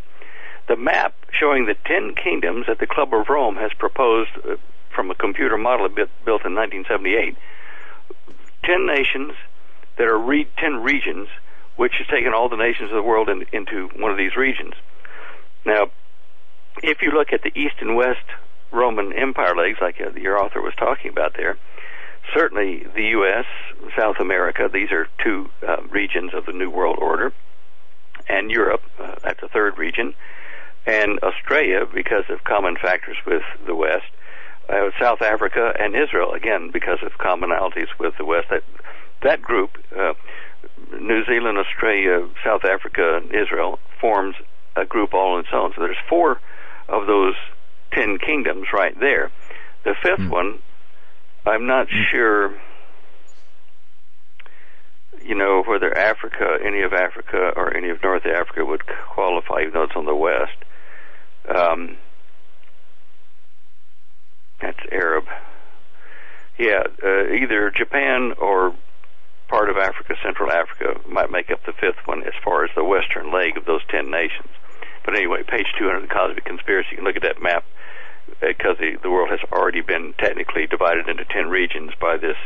the 0.72 0.76
map 0.80 1.14
showing 1.38 1.66
the 1.66 1.76
ten 1.84 2.14
kingdoms 2.14 2.64
that 2.66 2.78
the 2.78 2.86
Club 2.86 3.12
of 3.12 3.28
Rome 3.28 3.56
has 3.56 3.70
proposed 3.78 4.30
uh, 4.42 4.56
from 4.94 5.10
a 5.10 5.14
computer 5.14 5.58
model 5.58 5.86
built 5.88 6.44
in 6.46 6.54
1978. 6.56 7.36
Ten 8.64 8.86
nations 8.86 9.34
that 9.98 10.06
are 10.06 10.18
re- 10.18 10.48
ten 10.56 10.82
regions, 10.82 11.28
which 11.76 11.92
has 11.98 12.06
taken 12.06 12.32
all 12.32 12.48
the 12.48 12.56
nations 12.56 12.90
of 12.90 12.96
the 12.96 13.02
world 13.02 13.28
in, 13.28 13.44
into 13.52 13.88
one 14.00 14.10
of 14.10 14.16
these 14.16 14.34
regions. 14.34 14.72
Now, 15.66 15.90
if 16.82 17.02
you 17.02 17.10
look 17.10 17.34
at 17.34 17.42
the 17.42 17.52
East 17.54 17.76
and 17.80 17.94
West 17.94 18.24
Roman 18.70 19.12
Empire 19.12 19.54
legs, 19.54 19.76
like 19.78 20.00
uh, 20.00 20.18
your 20.18 20.42
author 20.42 20.62
was 20.62 20.72
talking 20.78 21.10
about 21.10 21.34
there, 21.36 21.58
certainly 22.32 22.86
the 22.94 23.08
U.S., 23.20 23.44
South 23.94 24.16
America, 24.20 24.70
these 24.72 24.90
are 24.90 25.06
two 25.22 25.50
uh, 25.68 25.82
regions 25.90 26.32
of 26.32 26.46
the 26.46 26.52
New 26.52 26.70
World 26.70 26.96
Order, 26.98 27.34
and 28.26 28.50
Europe, 28.50 28.82
uh, 28.98 29.16
that's 29.22 29.42
a 29.42 29.48
third 29.48 29.76
region 29.76 30.14
and 30.86 31.18
Australia 31.20 31.86
because 31.92 32.24
of 32.28 32.44
common 32.44 32.76
factors 32.76 33.16
with 33.26 33.42
the 33.66 33.74
West, 33.74 34.06
uh, 34.68 34.90
South 35.00 35.22
Africa 35.22 35.72
and 35.78 35.94
Israel 35.94 36.32
again 36.32 36.70
because 36.72 36.98
of 37.02 37.12
commonalities 37.18 37.88
with 37.98 38.14
the 38.18 38.24
West. 38.24 38.48
That 38.50 38.62
that 39.22 39.42
group, 39.42 39.70
uh, 39.96 40.14
New 40.98 41.24
Zealand, 41.24 41.58
Australia, 41.58 42.28
South 42.44 42.64
Africa, 42.64 43.20
and 43.22 43.34
Israel, 43.34 43.78
forms 44.00 44.34
a 44.76 44.84
group 44.84 45.14
all 45.14 45.34
on 45.34 45.40
its 45.40 45.50
own. 45.52 45.72
So 45.76 45.82
there's 45.82 45.96
four 46.08 46.40
of 46.88 47.06
those 47.06 47.34
ten 47.92 48.18
kingdoms 48.18 48.68
right 48.72 48.98
there. 48.98 49.30
The 49.84 49.94
fifth 50.02 50.20
mm. 50.20 50.30
one, 50.30 50.58
I'm 51.46 51.66
not 51.66 51.88
mm. 51.88 52.10
sure 52.10 52.54
you 55.24 55.34
know, 55.34 55.62
whether 55.66 55.96
Africa, 55.96 56.58
any 56.64 56.82
of 56.82 56.92
Africa 56.92 57.52
or 57.56 57.76
any 57.76 57.90
of 57.90 58.02
North 58.02 58.26
Africa 58.26 58.64
would 58.64 58.82
qualify, 59.10 59.60
even 59.62 59.74
though 59.74 59.84
it's 59.84 59.96
on 59.96 60.06
the 60.06 60.14
west. 60.14 60.56
Um, 61.48 61.96
that's 64.60 64.78
Arab. 64.90 65.24
Yeah, 66.58 66.82
uh, 67.02 67.32
either 67.32 67.72
Japan 67.76 68.32
or 68.38 68.74
part 69.48 69.68
of 69.68 69.76
Africa, 69.76 70.14
Central 70.22 70.50
Africa, 70.50 71.00
might 71.08 71.30
make 71.30 71.50
up 71.50 71.60
the 71.66 71.72
fifth 71.72 72.06
one 72.06 72.22
as 72.22 72.34
far 72.44 72.64
as 72.64 72.70
the 72.76 72.84
western 72.84 73.32
leg 73.32 73.56
of 73.56 73.64
those 73.64 73.82
ten 73.90 74.10
nations. 74.10 74.48
But 75.04 75.16
anyway, 75.16 75.42
page 75.42 75.66
200 75.78 75.96
of 75.96 76.02
the 76.02 76.14
Cosmic 76.14 76.44
Conspiracy, 76.44 76.88
you 76.92 76.96
can 76.98 77.04
look 77.04 77.16
at 77.16 77.22
that 77.22 77.42
map 77.42 77.64
because 78.40 78.76
the, 78.78 78.96
the 79.02 79.10
world 79.10 79.30
has 79.30 79.40
already 79.52 79.80
been 79.80 80.14
technically 80.18 80.66
divided 80.66 81.08
into 81.08 81.24
10 81.24 81.48
regions 81.48 81.90
by 82.00 82.16
this 82.16 82.36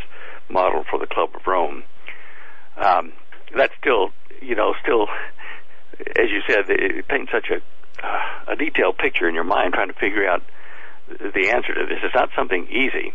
model 0.49 0.85
for 0.89 0.99
the 0.99 1.07
Club 1.07 1.31
of 1.35 1.47
Rome. 1.47 1.85
Um, 2.77 3.13
that's 3.55 3.75
still, 3.79 4.11
you 4.41 4.55
know, 4.55 4.75
still, 4.83 5.07
as 6.17 6.31
you 6.31 6.41
said, 6.49 6.65
it 6.69 7.09
paints 7.09 7.33
such 7.33 7.51
a, 7.51 7.57
uh, 7.57 7.61
a 8.03 8.57
detailed 8.57 8.99
picture 8.99 9.29
in 9.29 9.35
your 9.35 9.45
mind 9.45 9.75
trying 9.75 9.89
to 9.89 9.95
figure 9.95 10.29
out 10.29 10.43
the 11.09 11.51
answer 11.51 11.75
to 11.75 11.87
this. 11.89 11.99
It's 12.03 12.15
not 12.15 12.31
something 12.37 12.67
easy. 12.69 13.13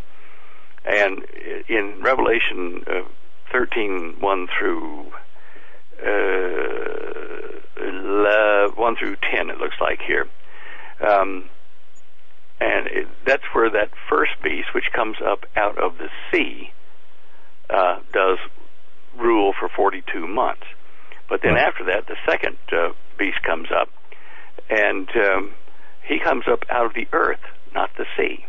And 0.85 1.23
in 1.69 2.01
Revelation 2.01 2.83
uh, 2.87 3.07
13, 3.51 4.17
1 4.19 4.47
through 4.57 5.11
uh, 6.03 6.41
1 8.75 8.95
through 8.97 9.15
10, 9.35 9.49
it 9.49 9.57
looks 9.57 9.75
like 9.79 9.99
here. 10.05 10.27
Um, 11.01 11.49
and 12.59 12.87
it, 12.87 13.07
that's 13.25 13.43
where 13.53 13.69
that 13.71 13.89
first 14.09 14.31
beast, 14.43 14.73
which 14.73 14.85
comes 14.95 15.17
up 15.25 15.45
out 15.55 15.77
of 15.77 15.97
the 15.97 16.09
sea, 16.31 16.71
uh, 17.69 17.99
does 18.11 18.37
rule 19.17 19.53
for 19.59 19.69
42 19.69 20.27
months. 20.27 20.65
But 21.29 21.41
then 21.41 21.55
after 21.57 21.85
that, 21.85 22.07
the 22.07 22.17
second 22.29 22.57
uh, 22.71 22.93
beast 23.17 23.41
comes 23.43 23.69
up, 23.71 23.89
and 24.71 25.07
um, 25.15 25.51
he 26.07 26.19
comes 26.19 26.45
up 26.51 26.63
out 26.69 26.85
of 26.87 26.93
the 26.93 27.07
earth, 27.13 27.41
not 27.75 27.89
the 27.97 28.05
sea. 28.17 28.45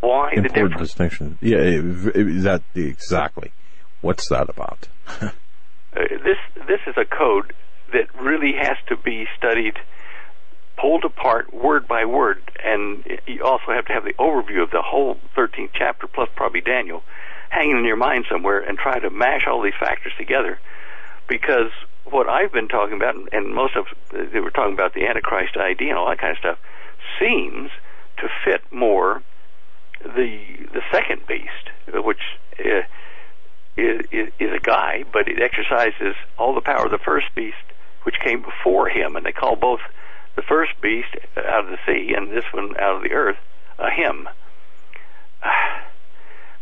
Why 0.00 0.30
Important 0.32 0.54
the 0.54 0.60
difference? 0.60 0.88
distinction. 0.88 1.38
Yeah, 1.40 1.58
that 2.42 2.62
exactly. 2.74 3.52
What's 4.00 4.28
that 4.28 4.48
about? 4.48 4.88
Uh, 5.96 6.00
this 6.24 6.38
this 6.66 6.80
is 6.88 6.94
a 6.96 7.04
code 7.04 7.52
that 7.92 8.12
really 8.20 8.50
has 8.60 8.76
to 8.88 8.96
be 8.96 9.26
studied, 9.38 9.74
pulled 10.76 11.04
apart 11.04 11.54
word 11.54 11.86
by 11.86 12.04
word, 12.04 12.42
and 12.64 13.04
you 13.28 13.44
also 13.44 13.66
have 13.72 13.84
to 13.86 13.92
have 13.92 14.02
the 14.02 14.12
overview 14.14 14.60
of 14.60 14.72
the 14.72 14.82
whole 14.84 15.16
13th 15.36 15.70
chapter, 15.72 16.08
plus 16.08 16.28
probably 16.34 16.60
Daniel, 16.60 17.04
hanging 17.48 17.76
in 17.78 17.84
your 17.84 17.94
mind 17.96 18.24
somewhere, 18.28 18.58
and 18.58 18.76
try 18.76 18.98
to 18.98 19.08
mash 19.08 19.42
all 19.48 19.62
these 19.62 19.78
factors 19.78 20.12
together. 20.18 20.58
Because 21.28 21.70
what 22.04 22.28
I've 22.28 22.52
been 22.52 22.68
talking 22.68 22.96
about, 22.96 23.16
and 23.32 23.54
most 23.54 23.76
of 23.76 23.86
they 24.12 24.40
were 24.40 24.50
talking 24.50 24.74
about 24.74 24.94
the 24.94 25.06
Antichrist 25.06 25.56
ID 25.56 25.88
and 25.88 25.98
all 25.98 26.08
that 26.08 26.18
kind 26.18 26.32
of 26.32 26.38
stuff, 26.38 26.58
seems 27.18 27.70
to 28.18 28.28
fit 28.44 28.62
more 28.72 29.22
the 30.02 30.40
the 30.72 30.82
second 30.92 31.26
beast, 31.26 31.70
which. 31.92 32.20
Uh, 32.58 32.82
is, 33.76 34.06
is, 34.12 34.28
is 34.38 34.50
a 34.54 34.60
guy, 34.60 35.04
but 35.12 35.26
it 35.26 35.42
exercises 35.42 36.14
all 36.38 36.54
the 36.54 36.60
power 36.60 36.84
of 36.84 36.92
the 36.92 36.98
first 36.98 37.26
beast, 37.34 37.56
which 38.04 38.14
came 38.24 38.40
before 38.42 38.88
him, 38.88 39.16
and 39.16 39.26
they 39.26 39.32
call 39.32 39.56
both 39.56 39.80
the 40.36 40.42
first 40.42 40.80
beast 40.80 41.08
out 41.36 41.64
of 41.64 41.70
the 41.70 41.78
sea 41.86 42.14
and 42.16 42.30
this 42.30 42.44
one 42.52 42.76
out 42.78 42.96
of 42.96 43.02
the 43.02 43.12
earth 43.12 43.36
a 43.78 43.90
him. 43.90 44.28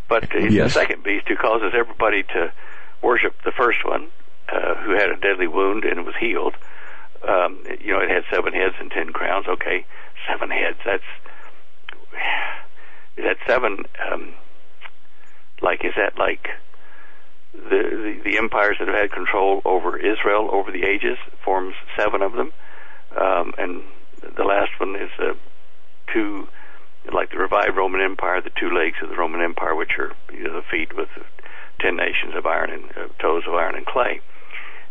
But 0.09 0.25
it's 0.35 0.55
Yes. 0.55 0.75
the 0.75 0.81
second 0.81 1.03
beast 1.05 1.27
who 1.29 1.37
causes 1.37 1.73
everybody 1.75 2.23
to 2.23 2.53
worship 3.01 3.35
the 3.45 3.53
first 3.53 3.83
one, 3.83 4.09
uh, 4.51 4.75
who 4.77 4.93
had 4.93 5.11
a 5.11 5.17
deadly 5.17 5.47
wound 5.47 5.85
and 5.85 5.99
it 5.99 6.07
was 6.07 6.15
healed. 6.19 6.55
Um, 7.27 7.63
you 7.81 7.93
know, 7.93 8.01
it 8.01 8.11
had 8.11 8.25
seven 8.33 8.53
heads 8.53 8.75
and 8.81 8.91
ten 8.91 9.13
crowns. 9.13 9.47
Okay, 9.47 9.87
seven 10.29 10.51
heads. 10.51 10.79
That's 10.85 11.05
is 13.17 13.25
that 13.25 13.37
seven? 13.47 13.85
Um, 14.11 14.35
like, 15.61 15.85
is 15.85 15.93
that 15.97 16.19
like 16.19 16.49
the, 17.53 18.19
the 18.25 18.31
the 18.31 18.39
empires 18.39 18.77
that 18.79 18.89
have 18.89 18.97
had 18.97 19.13
control 19.13 19.63
over 19.65 19.97
Israel 19.97 20.49
over 20.53 20.73
the 20.73 20.85
ages 20.85 21.19
forms 21.45 21.75
seven 21.97 22.23
of 22.23 22.33
them, 22.33 22.53
um, 23.17 23.53
and 23.59 23.83
the 24.37 24.45
last 24.45 24.71
one 24.79 24.97
is 24.97 25.11
uh, 25.19 25.35
two, 26.13 26.49
like 27.13 27.31
the 27.31 27.39
revived 27.39 27.77
Roman 27.77 28.01
Empire, 28.01 28.41
the 28.41 28.51
two 28.51 28.71
legs 28.71 28.97
of 29.03 29.11
the 29.11 29.17
Roman 29.17 29.43
Empire, 29.43 29.75
which 29.75 29.93
are 29.99 30.13
you 30.33 30.45
know, 30.45 30.55
the 30.55 30.63
feet 30.63 30.97
with 30.97 31.09
ten 31.81 31.97
nations 31.97 32.35
of 32.35 32.47
iron 32.47 32.71
and 32.71 32.85
uh, 32.97 33.09
toes 33.21 33.45
of 33.47 33.55
iron 33.55 33.77
and 33.77 33.87
clay. 33.87 34.21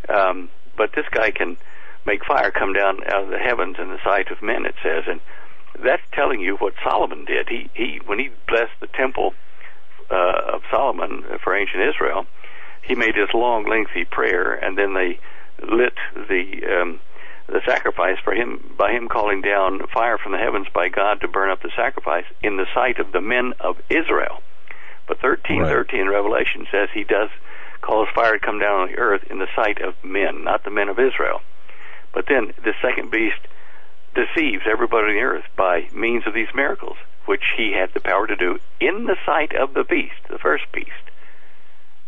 Um, 0.10 0.50
but 0.78 0.92
this 0.96 1.06
guy 1.12 1.32
can 1.32 1.58
make 2.06 2.26
fire 2.26 2.52
come 2.52 2.74
down 2.74 3.04
out 3.08 3.24
of 3.26 3.30
the 3.30 3.38
heavens 3.38 3.78
in 3.80 3.90
the 3.90 4.00
sight 4.04 4.32
of 4.32 4.42
men. 4.42 4.66
It 4.66 4.76
says, 4.84 5.04
and 5.08 5.22
that's 5.84 6.02
telling 6.14 6.40
you 6.42 6.56
what 6.58 6.74
Solomon 6.84 7.26
did. 7.26 7.48
He 7.50 7.70
he 7.74 8.00
when 8.06 8.20
he 8.20 8.30
blessed 8.48 8.74
the 8.82 8.88
temple 8.88 9.34
uh, 10.10 10.56
of 10.56 10.62
Solomon 10.72 11.24
for 11.44 11.56
ancient 11.56 11.84
Israel, 11.84 12.26
he 12.84 12.96
made 12.96 13.16
this 13.16 13.34
long, 13.34 13.68
lengthy 13.70 14.06
prayer, 14.06 14.54
and 14.54 14.78
then 14.78 14.94
they 14.94 15.20
lit 15.62 15.94
the 16.16 16.44
um, 16.82 17.00
the 17.48 17.62
sacrifice 17.66 18.18
for 18.24 18.34
him 18.34 18.74
by 18.78 18.92
him 18.92 19.08
calling 19.08 19.42
down 19.42 19.82
fire 19.94 20.18
from 20.18 20.32
the 20.32 20.38
heavens 20.38 20.68
by 20.74 20.90
God 20.90 21.22
to 21.22 21.28
burn 21.28 21.50
up 21.50 21.62
the 21.62 21.72
sacrifice 21.76 22.26
in 22.42 22.58
the 22.58 22.66
sight 22.74 23.00
of 23.00 23.12
the 23.12 23.22
men 23.22 23.54
of 23.60 23.76
Israel. 23.90 24.40
But 25.08 25.20
thirteen 25.20 25.62
Right. 25.62 25.70
thirteen 25.70 26.08
Revelation 26.08 26.68
says 26.72 26.90
he 26.94 27.04
does 27.04 27.30
cause 27.82 28.08
fire 28.14 28.38
to 28.38 28.46
come 28.46 28.60
down 28.60 28.82
on 28.82 28.88
the 28.88 28.98
earth 28.98 29.24
in 29.30 29.40
the 29.40 29.48
sight 29.56 29.82
of 29.82 29.96
men, 30.04 30.44
not 30.44 30.64
the 30.64 30.72
men 30.72 30.90
of 30.90 31.00
Israel. 31.00 31.42
But 32.14 32.26
then 32.28 32.54
the 32.64 32.74
second 32.82 33.12
beast 33.12 33.40
deceives 34.14 34.64
everybody 34.70 35.10
on 35.10 35.16
the 35.16 35.22
earth 35.22 35.46
by 35.56 35.88
means 35.94 36.24
of 36.28 36.34
these 36.34 36.54
miracles, 36.54 36.98
which 37.26 37.44
he 37.58 37.74
had 37.74 37.94
the 37.94 38.00
power 38.00 38.28
to 38.28 38.36
do 38.36 38.60
in 38.80 39.06
the 39.06 39.18
sight 39.26 39.56
of 39.56 39.74
the 39.74 39.84
beast, 39.84 40.22
the 40.30 40.38
first 40.38 40.66
beast. 40.74 40.90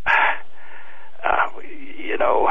Uh, 0.06 1.50
you 1.98 2.18
know, 2.18 2.50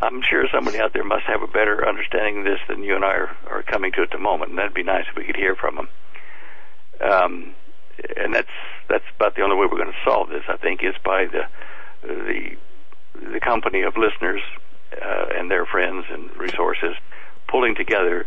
I'm 0.00 0.22
sure 0.22 0.46
somebody 0.52 0.80
out 0.80 0.92
there 0.94 1.04
must 1.04 1.26
have 1.26 1.42
a 1.42 1.46
better 1.46 1.86
understanding 1.86 2.38
of 2.38 2.44
this 2.44 2.60
than 2.68 2.82
you 2.82 2.96
and 2.96 3.04
I 3.04 3.12
are, 3.12 3.36
are 3.50 3.62
coming 3.62 3.92
to 3.92 4.02
at 4.02 4.10
the 4.10 4.18
moment, 4.18 4.50
and 4.50 4.58
that'd 4.58 4.74
be 4.74 4.82
nice 4.82 5.04
if 5.10 5.16
we 5.16 5.24
could 5.24 5.36
hear 5.36 5.54
from 5.54 5.76
them. 5.76 5.88
Um, 7.00 7.54
and 8.16 8.34
that's 8.34 8.48
that's 8.88 9.04
about 9.16 9.34
the 9.36 9.42
only 9.42 9.56
way 9.56 9.66
we're 9.70 9.78
going 9.78 9.92
to 9.92 10.10
solve 10.10 10.28
this. 10.28 10.44
I 10.48 10.56
think 10.56 10.82
is 10.82 10.94
by 11.04 11.26
the 11.26 11.44
the 12.02 12.56
the 13.14 13.40
company 13.40 13.82
of 13.82 13.96
listeners 13.96 14.40
uh, 14.92 15.26
and 15.34 15.50
their 15.50 15.66
friends 15.66 16.06
and 16.10 16.34
resources 16.36 16.94
pulling 17.48 17.74
together 17.74 18.26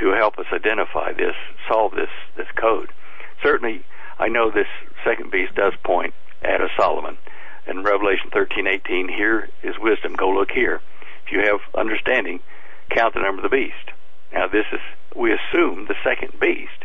to 0.00 0.12
help 0.12 0.38
us 0.38 0.46
identify 0.52 1.12
this, 1.12 1.36
solve 1.68 1.92
this 1.92 2.10
this 2.36 2.48
code. 2.56 2.90
Certainly, 3.42 3.84
I 4.18 4.28
know 4.28 4.50
this 4.50 4.66
second 5.04 5.30
beast 5.30 5.54
does 5.54 5.72
point 5.84 6.14
at 6.42 6.60
a 6.60 6.68
Solomon. 6.76 7.16
In 7.66 7.82
Revelation 7.82 8.30
thirteen 8.32 8.66
eighteen, 8.66 9.08
here 9.08 9.48
is 9.62 9.74
wisdom. 9.78 10.14
Go 10.14 10.28
look 10.28 10.50
here. 10.50 10.80
If 11.26 11.32
you 11.32 11.40
have 11.40 11.60
understanding, 11.74 12.40
count 12.90 13.14
the 13.14 13.20
number 13.20 13.42
of 13.42 13.50
the 13.50 13.56
beast. 13.56 13.90
Now, 14.32 14.48
this 14.48 14.66
is 14.72 14.80
we 15.16 15.32
assume 15.32 15.86
the 15.86 15.94
second 16.04 16.38
beast. 16.40 16.84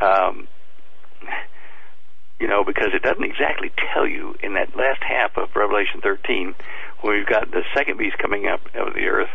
Um, 0.00 0.48
you 2.38 2.46
know, 2.46 2.64
because 2.64 2.88
it 2.92 3.02
doesn't 3.02 3.24
exactly 3.24 3.72
tell 3.92 4.06
you 4.06 4.34
in 4.42 4.54
that 4.54 4.76
last 4.76 5.02
half 5.02 5.36
of 5.36 5.54
Revelation 5.56 6.00
13, 6.02 6.54
when 7.00 7.16
we've 7.16 7.26
got 7.26 7.50
the 7.50 7.62
second 7.74 7.98
beast 7.98 8.18
coming 8.18 8.46
up 8.46 8.60
out 8.76 8.88
of 8.88 8.94
the 8.94 9.06
earth, 9.06 9.30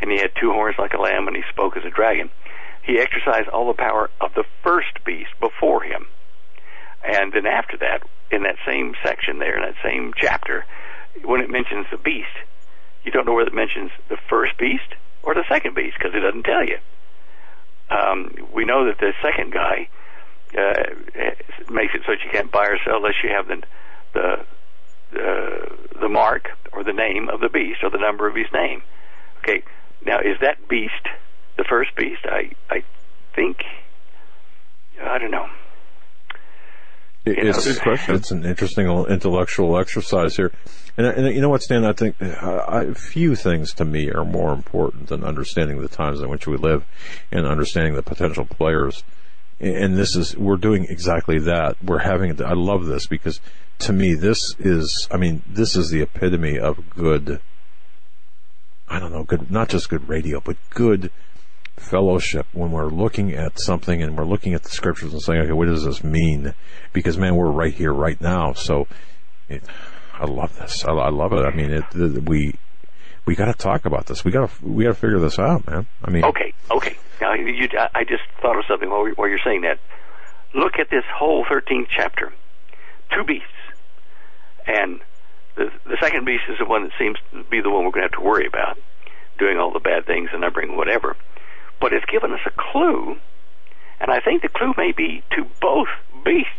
and 0.00 0.10
he 0.10 0.18
had 0.18 0.30
two 0.40 0.52
horns 0.52 0.76
like 0.78 0.94
a 0.94 1.00
lamb, 1.00 1.26
and 1.26 1.36
he 1.36 1.42
spoke 1.50 1.76
as 1.76 1.84
a 1.84 1.90
dragon. 1.90 2.30
He 2.82 2.98
exercised 2.98 3.48
all 3.48 3.66
the 3.66 3.74
power 3.74 4.10
of 4.20 4.32
the 4.34 4.44
first 4.62 5.04
beast 5.04 5.30
before 5.40 5.82
him. 5.82 6.06
And 7.04 7.32
then 7.32 7.46
after 7.46 7.76
that, 7.78 8.02
in 8.30 8.42
that 8.42 8.56
same 8.66 8.94
section 9.04 9.38
there, 9.38 9.56
in 9.56 9.62
that 9.62 9.82
same 9.84 10.12
chapter, 10.16 10.64
when 11.24 11.40
it 11.40 11.50
mentions 11.50 11.86
the 11.90 11.98
beast, 11.98 12.34
you 13.04 13.12
don't 13.12 13.26
know 13.26 13.34
whether 13.34 13.48
it 13.50 13.54
mentions 13.54 13.90
the 14.08 14.18
first 14.28 14.58
beast 14.58 14.94
or 15.22 15.34
the 15.34 15.44
second 15.48 15.74
beast 15.74 15.96
because 15.98 16.14
it 16.14 16.20
doesn't 16.20 16.44
tell 16.44 16.64
you. 16.64 16.78
Um, 17.90 18.34
we 18.52 18.64
know 18.64 18.86
that 18.86 18.98
the 18.98 19.12
second 19.22 19.52
guy 19.52 19.88
uh, 20.56 21.72
makes 21.72 21.94
it 21.94 22.02
so 22.06 22.12
that 22.12 22.22
you 22.24 22.30
can't 22.30 22.50
buy 22.50 22.66
or 22.66 22.78
sell 22.84 22.96
unless 22.96 23.14
you 23.22 23.30
have 23.30 23.46
the 23.48 23.62
the 24.14 24.44
uh, 25.18 26.00
the 26.00 26.08
mark 26.08 26.48
or 26.72 26.84
the 26.84 26.92
name 26.92 27.28
of 27.28 27.40
the 27.40 27.48
beast 27.48 27.80
or 27.82 27.90
the 27.90 27.98
number 27.98 28.28
of 28.28 28.34
his 28.34 28.46
name. 28.52 28.82
Okay, 29.38 29.62
now 30.04 30.18
is 30.18 30.38
that 30.40 30.68
beast 30.68 30.92
the 31.56 31.64
first 31.64 31.94
beast? 31.96 32.22
I 32.24 32.50
I 32.70 32.82
think 33.34 33.58
I 35.02 35.18
don't 35.18 35.30
know. 35.30 35.48
It- 37.24 37.42
know, 37.42 37.48
It's, 37.50 37.64
good 37.66 37.80
question. 37.80 38.14
it's 38.14 38.30
an 38.30 38.44
interesting 38.44 38.86
intellectual 38.86 39.78
exercise 39.78 40.36
here. 40.36 40.52
And, 40.96 41.06
and 41.06 41.34
you 41.34 41.40
know 41.40 41.48
what, 41.48 41.62
Stan? 41.62 41.84
I 41.84 41.92
think 41.92 42.16
uh, 42.22 42.64
I, 42.66 42.94
few 42.94 43.34
things 43.34 43.74
to 43.74 43.84
me 43.84 44.10
are 44.10 44.24
more 44.24 44.52
important 44.52 45.08
than 45.08 45.24
understanding 45.24 45.80
the 45.82 45.88
times 45.88 46.20
in 46.20 46.28
which 46.28 46.46
we 46.46 46.56
live 46.56 46.84
and 47.30 47.46
understanding 47.46 47.94
the 47.94 48.02
potential 48.02 48.46
players. 48.46 49.02
And 49.58 49.96
this 49.96 50.16
is, 50.16 50.36
we're 50.36 50.56
doing 50.56 50.84
exactly 50.84 51.38
that. 51.40 51.82
We're 51.82 52.00
having, 52.00 52.30
it. 52.30 52.40
I 52.42 52.52
love 52.52 52.84
this 52.84 53.06
because 53.06 53.40
to 53.80 53.92
me, 53.92 54.14
this 54.14 54.54
is, 54.58 55.08
I 55.10 55.16
mean, 55.16 55.42
this 55.46 55.76
is 55.76 55.90
the 55.90 56.02
epitome 56.02 56.58
of 56.58 56.90
good, 56.90 57.40
I 58.88 58.98
don't 58.98 59.12
know, 59.12 59.24
good, 59.24 59.50
not 59.50 59.68
just 59.68 59.88
good 59.88 60.08
radio, 60.08 60.40
but 60.40 60.56
good 60.70 61.10
fellowship 61.76 62.46
when 62.52 62.70
we're 62.70 62.88
looking 62.88 63.32
at 63.32 63.58
something 63.58 64.02
and 64.02 64.16
we're 64.16 64.24
looking 64.24 64.54
at 64.54 64.62
the 64.62 64.70
scriptures 64.70 65.12
and 65.12 65.22
saying, 65.22 65.40
okay, 65.42 65.52
what 65.52 65.66
does 65.68 65.84
this 65.84 66.04
mean? 66.04 66.54
Because 66.92 67.16
man, 67.16 67.36
we're 67.36 67.50
right 67.50 67.74
here, 67.74 67.92
right 67.92 68.20
now. 68.20 68.52
So 68.52 68.86
it, 69.48 69.62
I 70.12 70.26
love 70.26 70.56
this. 70.58 70.84
I, 70.84 70.92
I 70.92 71.10
love 71.10 71.32
it. 71.32 71.44
I 71.44 71.54
mean, 71.54 71.70
it, 71.70 72.28
we 72.28 72.54
we 73.26 73.34
got 73.34 73.46
to 73.46 73.54
talk 73.54 73.84
about 73.84 74.06
this. 74.06 74.24
We 74.24 74.30
got 74.30 74.48
to 74.48 74.66
we 74.66 74.84
got 74.84 74.90
to 74.90 75.00
figure 75.00 75.18
this 75.18 75.38
out, 75.38 75.66
man. 75.66 75.86
I 76.02 76.10
mean, 76.10 76.24
okay, 76.24 76.54
okay. 76.70 76.96
Now, 77.20 77.34
you, 77.34 77.68
I 77.94 78.04
just 78.04 78.22
thought 78.40 78.58
of 78.58 78.64
something 78.68 78.88
while, 78.88 79.06
while 79.16 79.28
you're 79.28 79.40
saying 79.44 79.62
that. 79.62 79.78
Look 80.54 80.78
at 80.78 80.88
this 80.90 81.04
whole 81.14 81.44
13th 81.44 81.88
chapter. 81.94 82.32
Two 83.14 83.24
beasts, 83.24 83.46
and 84.66 85.00
the 85.56 85.70
the 85.84 85.96
second 86.00 86.24
beast 86.24 86.44
is 86.48 86.58
the 86.58 86.64
one 86.64 86.84
that 86.84 86.92
seems 86.98 87.18
to 87.32 87.44
be 87.50 87.60
the 87.60 87.70
one 87.70 87.84
we're 87.84 87.90
going 87.90 88.08
to 88.08 88.14
have 88.14 88.20
to 88.22 88.26
worry 88.26 88.46
about, 88.46 88.78
doing 89.38 89.58
all 89.58 89.72
the 89.72 89.80
bad 89.80 90.06
things 90.06 90.30
and 90.32 90.40
numbering 90.40 90.76
whatever. 90.76 91.16
But 91.80 91.92
it's 91.92 92.06
given 92.06 92.32
us 92.32 92.40
a 92.46 92.50
clue, 92.50 93.16
and 94.00 94.10
I 94.10 94.20
think 94.20 94.42
the 94.42 94.48
clue 94.48 94.72
may 94.76 94.92
be 94.92 95.22
to 95.36 95.44
both 95.60 95.88
beasts. 96.24 96.50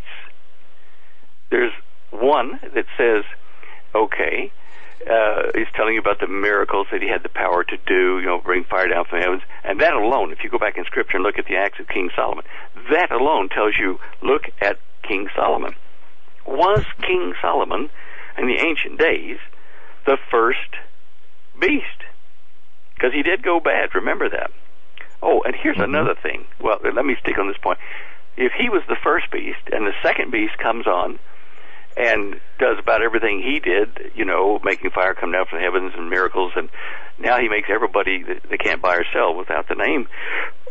There's 1.49 1.73
one 2.11 2.59
that 2.61 2.85
says, 2.97 3.23
okay, 3.95 4.51
uh, 5.05 5.51
he's 5.55 5.67
telling 5.75 5.93
you 5.93 5.99
about 5.99 6.19
the 6.19 6.27
miracles 6.27 6.87
that 6.91 7.01
he 7.01 7.07
had 7.07 7.23
the 7.23 7.29
power 7.29 7.63
to 7.63 7.77
do, 7.85 8.19
you 8.19 8.25
know, 8.25 8.39
bring 8.39 8.63
fire 8.63 8.87
down 8.87 9.05
from 9.05 9.19
the 9.19 9.25
heavens. 9.25 9.43
And 9.63 9.79
that 9.81 9.93
alone, 9.93 10.31
if 10.31 10.43
you 10.43 10.49
go 10.49 10.57
back 10.57 10.77
in 10.77 10.85
Scripture 10.85 11.17
and 11.17 11.23
look 11.23 11.37
at 11.37 11.45
the 11.45 11.55
acts 11.55 11.79
of 11.79 11.87
King 11.87 12.09
Solomon, 12.15 12.43
that 12.91 13.11
alone 13.11 13.49
tells 13.49 13.75
you, 13.79 13.99
look 14.21 14.49
at 14.61 14.79
King 15.03 15.27
Solomon. 15.35 15.75
Was 16.45 16.83
King 17.01 17.33
Solomon, 17.41 17.89
in 18.37 18.47
the 18.47 18.59
ancient 18.59 18.99
days, 18.99 19.37
the 20.05 20.17
first 20.31 20.75
beast? 21.59 22.03
Because 22.95 23.13
he 23.13 23.21
did 23.21 23.43
go 23.43 23.59
bad, 23.59 23.93
remember 23.93 24.29
that. 24.29 24.51
Oh, 25.21 25.41
and 25.41 25.55
here's 25.55 25.77
mm-hmm. 25.77 25.93
another 25.93 26.15
thing. 26.15 26.45
Well, 26.59 26.79
let 26.83 27.05
me 27.05 27.15
stick 27.19 27.37
on 27.37 27.47
this 27.47 27.57
point. 27.61 27.79
If 28.35 28.53
he 28.53 28.69
was 28.69 28.83
the 28.87 28.97
first 29.03 29.31
beast, 29.31 29.69
and 29.71 29.85
the 29.85 29.93
second 30.03 30.31
beast 30.31 30.57
comes 30.57 30.85
on, 30.85 31.19
and 31.97 32.39
does 32.59 32.77
about 32.79 33.01
everything 33.01 33.41
he 33.41 33.59
did, 33.59 34.13
you 34.15 34.23
know, 34.23 34.59
making 34.63 34.91
fire 34.91 35.15
come 35.15 35.31
down 35.31 35.45
from 35.49 35.57
the 35.57 35.65
heavens 35.65 35.93
and 35.97 36.09
miracles, 36.09 36.53
and 36.55 36.69
now 37.17 37.39
he 37.39 37.49
makes 37.49 37.69
everybody 37.73 38.21
that 38.21 38.45
they 38.49 38.57
can't 38.57 38.81
buy 38.81 38.95
or 38.97 39.05
sell 39.11 39.33
without 39.33 39.67
the 39.67 39.75
name 39.75 40.07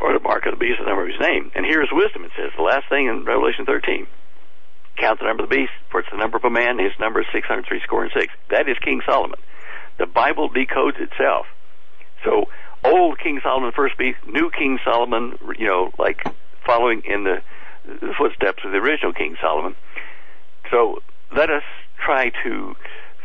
or 0.00 0.12
the 0.12 0.22
mark 0.22 0.46
of 0.46 0.52
the 0.52 0.62
beast, 0.62 0.78
the 0.78 0.86
number 0.86 1.02
of 1.02 1.10
his 1.10 1.20
name. 1.20 1.50
And 1.54 1.66
here's 1.66 1.90
wisdom. 1.90 2.24
It 2.24 2.30
says 2.36 2.52
the 2.56 2.62
last 2.62 2.88
thing 2.88 3.08
in 3.08 3.24
Revelation 3.24 3.66
13. 3.66 4.06
Count 4.98 5.18
the 5.18 5.26
number 5.26 5.42
of 5.42 5.50
the 5.50 5.56
beast, 5.56 5.74
for 5.90 6.00
it's 6.00 6.08
the 6.10 6.16
number 6.16 6.38
of 6.38 6.44
a 6.44 6.50
man. 6.50 6.78
His 6.78 6.94
number 7.00 7.20
is 7.20 7.26
603 7.34 7.80
score 7.82 8.04
and 8.04 8.12
six. 8.14 8.32
That 8.50 8.68
is 8.68 8.78
King 8.78 9.02
Solomon. 9.04 9.38
The 9.98 10.06
Bible 10.06 10.48
decodes 10.48 11.00
itself. 11.02 11.46
So 12.24 12.46
old 12.84 13.18
King 13.18 13.40
Solomon, 13.42 13.72
first 13.74 13.98
beast, 13.98 14.18
new 14.26 14.50
King 14.56 14.78
Solomon, 14.84 15.38
you 15.58 15.66
know, 15.66 15.90
like 15.98 16.22
following 16.64 17.02
in 17.04 17.24
the 17.24 17.42
footsteps 18.16 18.62
of 18.64 18.70
the 18.70 18.78
original 18.78 19.12
King 19.12 19.36
Solomon. 19.42 19.74
So 20.70 21.02
let 21.34 21.50
us 21.50 21.64
try 22.04 22.30
to 22.44 22.76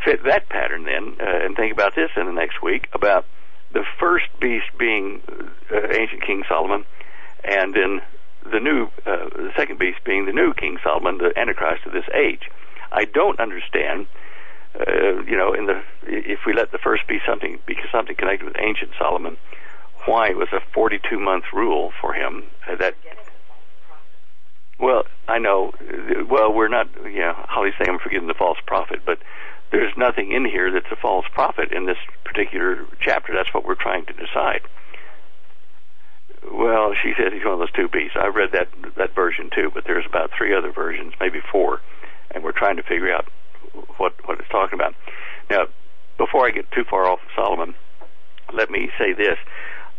fit 0.04 0.24
that 0.24 0.48
pattern 0.48 0.84
then 0.84 1.16
uh, 1.20 1.44
and 1.44 1.56
think 1.56 1.72
about 1.72 1.94
this 1.94 2.10
in 2.16 2.26
the 2.26 2.32
next 2.32 2.62
week 2.62 2.88
about 2.92 3.24
the 3.72 3.84
first 3.98 4.26
beast 4.40 4.66
being 4.78 5.22
uh, 5.70 5.88
ancient 5.98 6.22
King 6.22 6.42
Solomon, 6.48 6.84
and 7.44 7.74
then 7.74 8.02
the 8.50 8.60
new, 8.60 8.88
uh, 9.06 9.28
the 9.28 9.52
second 9.56 9.78
beast 9.78 9.98
being 10.04 10.26
the 10.26 10.32
new 10.32 10.52
King 10.54 10.78
Solomon, 10.82 11.18
the 11.18 11.32
Antichrist 11.38 11.86
of 11.86 11.92
this 11.92 12.04
age. 12.14 12.50
I 12.90 13.04
don't 13.04 13.40
understand, 13.40 14.06
uh, 14.78 15.22
you 15.22 15.36
know, 15.36 15.54
in 15.54 15.66
the 15.66 15.82
if 16.02 16.40
we 16.46 16.52
let 16.52 16.72
the 16.72 16.78
first 16.78 17.06
be 17.06 17.20
something 17.26 17.58
be 17.66 17.76
something 17.90 18.16
connected 18.16 18.44
with 18.44 18.56
ancient 18.58 18.90
Solomon, 18.98 19.38
why 20.04 20.28
it 20.28 20.36
was 20.36 20.48
a 20.52 20.60
42 20.74 21.18
month 21.18 21.44
rule 21.52 21.92
for 22.00 22.12
him 22.12 22.44
uh, 22.68 22.76
that 22.76 22.94
well, 24.82 25.04
I 25.28 25.38
know. 25.38 25.72
Well, 26.28 26.52
we're 26.52 26.68
not. 26.68 26.88
Yeah, 27.06 27.32
Holly's 27.48 27.74
saying 27.78 27.88
I'm 27.88 28.00
forgetting 28.00 28.26
the 28.26 28.34
false 28.34 28.58
prophet, 28.66 29.00
but 29.06 29.18
there's 29.70 29.92
nothing 29.96 30.32
in 30.32 30.44
here 30.44 30.72
that's 30.72 30.90
a 30.90 30.96
false 30.96 31.24
prophet 31.32 31.72
in 31.72 31.86
this 31.86 31.96
particular 32.24 32.84
chapter. 33.00 33.32
That's 33.32 33.54
what 33.54 33.64
we're 33.64 33.80
trying 33.80 34.04
to 34.06 34.12
decide. 34.12 34.60
Well, 36.52 36.92
she 37.00 37.12
said 37.16 37.32
he's 37.32 37.44
one 37.44 37.54
of 37.54 37.60
those 37.60 37.70
two 37.72 37.88
beasts. 37.88 38.16
I 38.20 38.26
read 38.26 38.50
that 38.52 38.68
that 38.98 39.14
version 39.14 39.50
too, 39.54 39.70
but 39.72 39.84
there's 39.86 40.04
about 40.04 40.30
three 40.36 40.52
other 40.52 40.72
versions, 40.72 41.14
maybe 41.20 41.38
four, 41.52 41.80
and 42.34 42.42
we're 42.42 42.50
trying 42.50 42.76
to 42.76 42.82
figure 42.82 43.14
out 43.14 43.26
what 43.98 44.14
what 44.26 44.40
it's 44.40 44.48
talking 44.50 44.74
about. 44.74 44.94
Now, 45.48 45.66
before 46.18 46.46
I 46.46 46.50
get 46.50 46.70
too 46.72 46.84
far 46.90 47.06
off 47.06 47.20
of 47.22 47.30
Solomon, 47.36 47.76
let 48.52 48.68
me 48.68 48.90
say 48.98 49.12
this. 49.12 49.38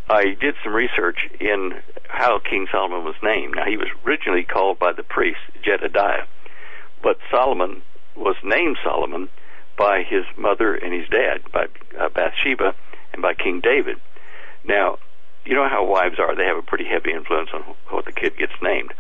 I 0.10 0.36
did 0.40 0.56
some 0.64 0.74
research 0.74 1.18
in 1.40 1.82
how 2.10 2.40
King 2.40 2.68
Solomon 2.72 3.06
was 3.06 3.16
named. 3.24 3.56
Now, 3.56 3.66
he 3.66 3.78
was 3.78 3.88
originally 4.06 4.44
called 4.44 4.80
by 4.80 4.92
the 4.94 5.04
priest 5.04 5.40
Jedidiah, 5.64 6.28
but 7.02 7.18
Solomon 7.32 7.82
was 8.16 8.36
named 8.44 8.78
Solomon 8.84 9.30
by 9.78 10.04
his 10.04 10.26
mother 10.38 10.76
and 10.76 10.94
his 10.94 11.10
dad, 11.10 11.42
by 11.52 11.68
uh, 12.00 12.10
Bathsheba 12.10 12.76
and 13.14 13.22
by 13.22 13.34
King 13.34 13.62
David. 13.62 13.98
Now, 14.64 14.98
you 15.46 15.56
know 15.56 15.68
how 15.68 15.86
wives 15.86 16.20
are; 16.20 16.36
they 16.36 16.46
have 16.46 16.58
a 16.58 16.62
pretty 16.62 16.86
heavy 16.86 17.12
influence 17.12 17.50
on 17.54 17.62
what 17.90 18.06
the 18.06 18.12
kid 18.12 18.38
gets 18.38 18.54
named. 18.62 18.94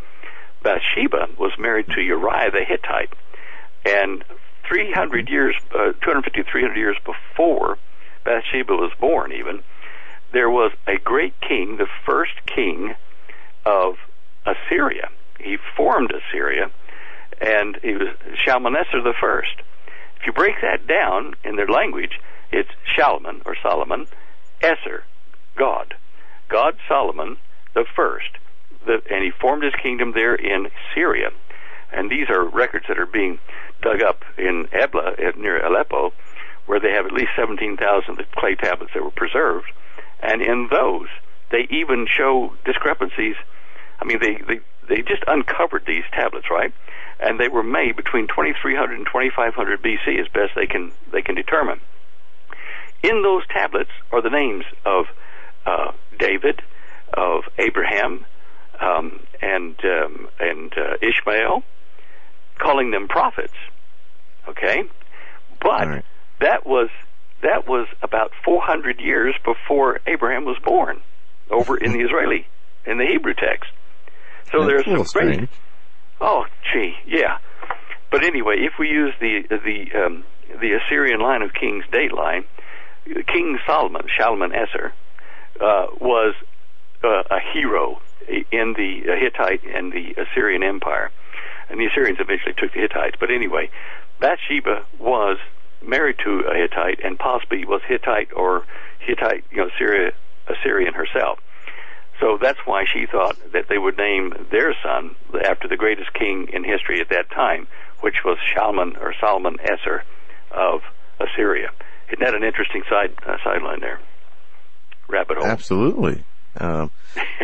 Bathsheba 0.63 1.29
was 1.37 1.51
married 1.59 1.87
to 1.89 2.01
Uriah 2.01 2.51
the 2.51 2.63
Hittite, 2.63 3.13
and 3.85 4.23
300 4.67 5.29
years, 5.29 5.55
uh, 5.71 5.91
250, 6.01 6.43
300 6.43 6.77
years 6.77 6.97
before 7.05 7.77
Bathsheba 8.23 8.73
was 8.73 8.91
born, 8.99 9.33
even 9.33 9.61
there 10.33 10.49
was 10.49 10.71
a 10.87 10.97
great 10.97 11.39
king, 11.41 11.77
the 11.77 11.87
first 12.05 12.33
king 12.45 12.95
of 13.65 13.95
Assyria. 14.45 15.09
He 15.39 15.57
formed 15.77 16.11
Assyria, 16.11 16.71
and 17.39 17.77
he 17.81 17.93
was 17.93 18.09
Shalmaneser 18.43 19.01
the 19.01 19.13
first. 19.19 19.55
If 20.19 20.27
you 20.27 20.33
break 20.33 20.55
that 20.61 20.87
down 20.87 21.35
in 21.43 21.55
their 21.55 21.67
language, 21.67 22.19
it's 22.51 22.69
Shalman 22.97 23.41
or 23.45 23.55
Solomon, 23.61 24.07
Esser, 24.61 25.03
God, 25.55 25.93
God 26.49 26.77
Solomon 26.87 27.37
the 27.75 27.85
first, 27.95 28.29
the, 28.85 29.01
and 29.11 29.23
he 29.23 29.31
formed 29.31 29.63
his 29.63 29.73
kingdom 29.81 30.13
there 30.13 30.35
in 30.35 30.67
Syria. 30.95 31.29
And 31.91 32.09
these 32.09 32.29
are 32.29 32.43
records 32.43 32.85
that 32.87 32.99
are 32.99 33.05
being 33.05 33.37
dug 33.81 34.01
up 34.01 34.23
in 34.37 34.67
Ebla 34.71 35.15
near 35.37 35.63
Aleppo, 35.63 36.11
where 36.65 36.79
they 36.79 36.91
have 36.91 37.05
at 37.05 37.11
least 37.11 37.31
17,000 37.35 38.25
clay 38.35 38.55
tablets 38.55 38.93
that 38.93 39.03
were 39.03 39.11
preserved 39.11 39.71
and 40.23 40.41
in 40.41 40.69
those 40.71 41.07
they 41.51 41.67
even 41.69 42.07
show 42.09 42.53
discrepancies. 42.65 43.35
I 44.01 44.05
mean, 44.05 44.19
they 44.19 44.35
they 44.47 44.59
they 44.89 45.01
just 45.01 45.23
uncovered 45.27 45.83
these 45.85 46.03
tablets, 46.11 46.47
right? 46.49 46.73
And 47.19 47.39
they 47.39 47.47
were 47.47 47.63
made 47.63 47.95
between 47.95 48.27
2300 48.27 48.97
and 48.97 49.05
2500 49.05 49.81
BC, 49.81 50.19
as 50.19 50.27
best 50.33 50.51
they 50.55 50.65
can 50.65 50.91
they 51.11 51.21
can 51.21 51.35
determine. 51.35 51.79
In 53.03 53.21
those 53.21 53.43
tablets 53.47 53.91
are 54.11 54.21
the 54.21 54.29
names 54.29 54.65
of 54.85 55.05
uh, 55.65 55.91
David, 56.17 56.61
of 57.13 57.43
Abraham, 57.57 58.25
um, 58.79 59.19
and 59.41 59.75
um, 59.85 60.27
and 60.39 60.73
uh, 60.77 60.95
Ishmael, 61.01 61.63
calling 62.57 62.91
them 62.91 63.07
prophets. 63.07 63.53
Okay, 64.47 64.83
but 65.61 65.87
right. 65.87 66.05
that 66.39 66.65
was 66.65 66.89
that 67.43 67.67
was 67.67 67.87
about 68.01 68.31
400 68.43 68.99
years 68.99 69.35
before 69.45 69.99
Abraham 70.07 70.45
was 70.45 70.57
born 70.63 71.01
over 71.51 71.77
in 71.77 71.93
the 71.93 71.99
Israeli, 71.99 72.47
in 72.85 72.97
the 72.97 73.05
Hebrew 73.05 73.33
text. 73.33 73.69
So 74.51 74.65
That's 74.65 74.85
there's 74.85 74.85
some 74.85 75.21
great. 75.21 75.49
Oh, 76.19 76.45
gee, 76.71 76.95
yeah. 77.05 77.37
But 78.11 78.23
anyway, 78.23 78.57
if 78.59 78.73
we 78.79 78.89
use 78.89 79.13
the 79.19 79.43
the 79.49 80.05
um, 80.05 80.23
the 80.47 80.73
Assyrian 80.73 81.19
line 81.19 81.41
of 81.41 81.53
kings 81.53 81.83
date 81.91 82.13
line, 82.13 82.45
King 83.05 83.57
Solomon, 83.65 84.03
Shalmaneser, 84.17 84.93
uh, 85.59 85.87
was 85.99 86.35
uh, 87.03 87.23
a 87.29 87.39
hero 87.53 88.01
in 88.27 88.73
the 88.77 89.01
Hittite 89.19 89.63
and 89.63 89.91
the 89.91 90.15
Assyrian 90.21 90.63
Empire, 90.63 91.11
and 91.69 91.79
the 91.79 91.87
Assyrians 91.87 92.19
eventually 92.21 92.53
took 92.57 92.73
the 92.73 92.81
Hittites. 92.81 93.15
But 93.19 93.31
anyway, 93.31 93.69
Bathsheba 94.19 94.85
was 94.99 95.37
married 95.87 96.17
to 96.23 96.43
a 96.49 96.55
Hittite 96.55 96.99
and 97.03 97.17
possibly 97.17 97.65
was 97.65 97.81
Hittite 97.87 98.33
or 98.35 98.63
Hittite, 98.99 99.43
you 99.51 99.57
know, 99.57 99.69
Syria, 99.77 100.11
Assyrian 100.47 100.93
herself. 100.93 101.39
So 102.19 102.37
that's 102.41 102.59
why 102.65 102.85
she 102.91 103.05
thought 103.05 103.37
that 103.53 103.67
they 103.69 103.77
would 103.77 103.97
name 103.97 104.33
their 104.51 104.73
son 104.83 105.15
after 105.45 105.67
the 105.67 105.77
greatest 105.77 106.13
king 106.13 106.47
in 106.53 106.63
history 106.63 107.01
at 107.01 107.09
that 107.09 107.29
time, 107.31 107.67
which 108.01 108.15
was 108.23 108.37
Shalman 108.55 108.97
or 109.01 109.13
Solomon 109.19 109.57
Esser 109.61 110.03
of 110.51 110.81
Assyria. 111.19 111.69
Isn't 112.07 112.19
that 112.19 112.35
an 112.35 112.43
interesting 112.43 112.83
side 112.89 113.13
uh, 113.25 113.37
sideline 113.43 113.79
there? 113.81 113.99
Rabbit 115.09 115.37
hole. 115.37 115.47
Absolutely. 115.47 116.23
Um, 116.57 116.91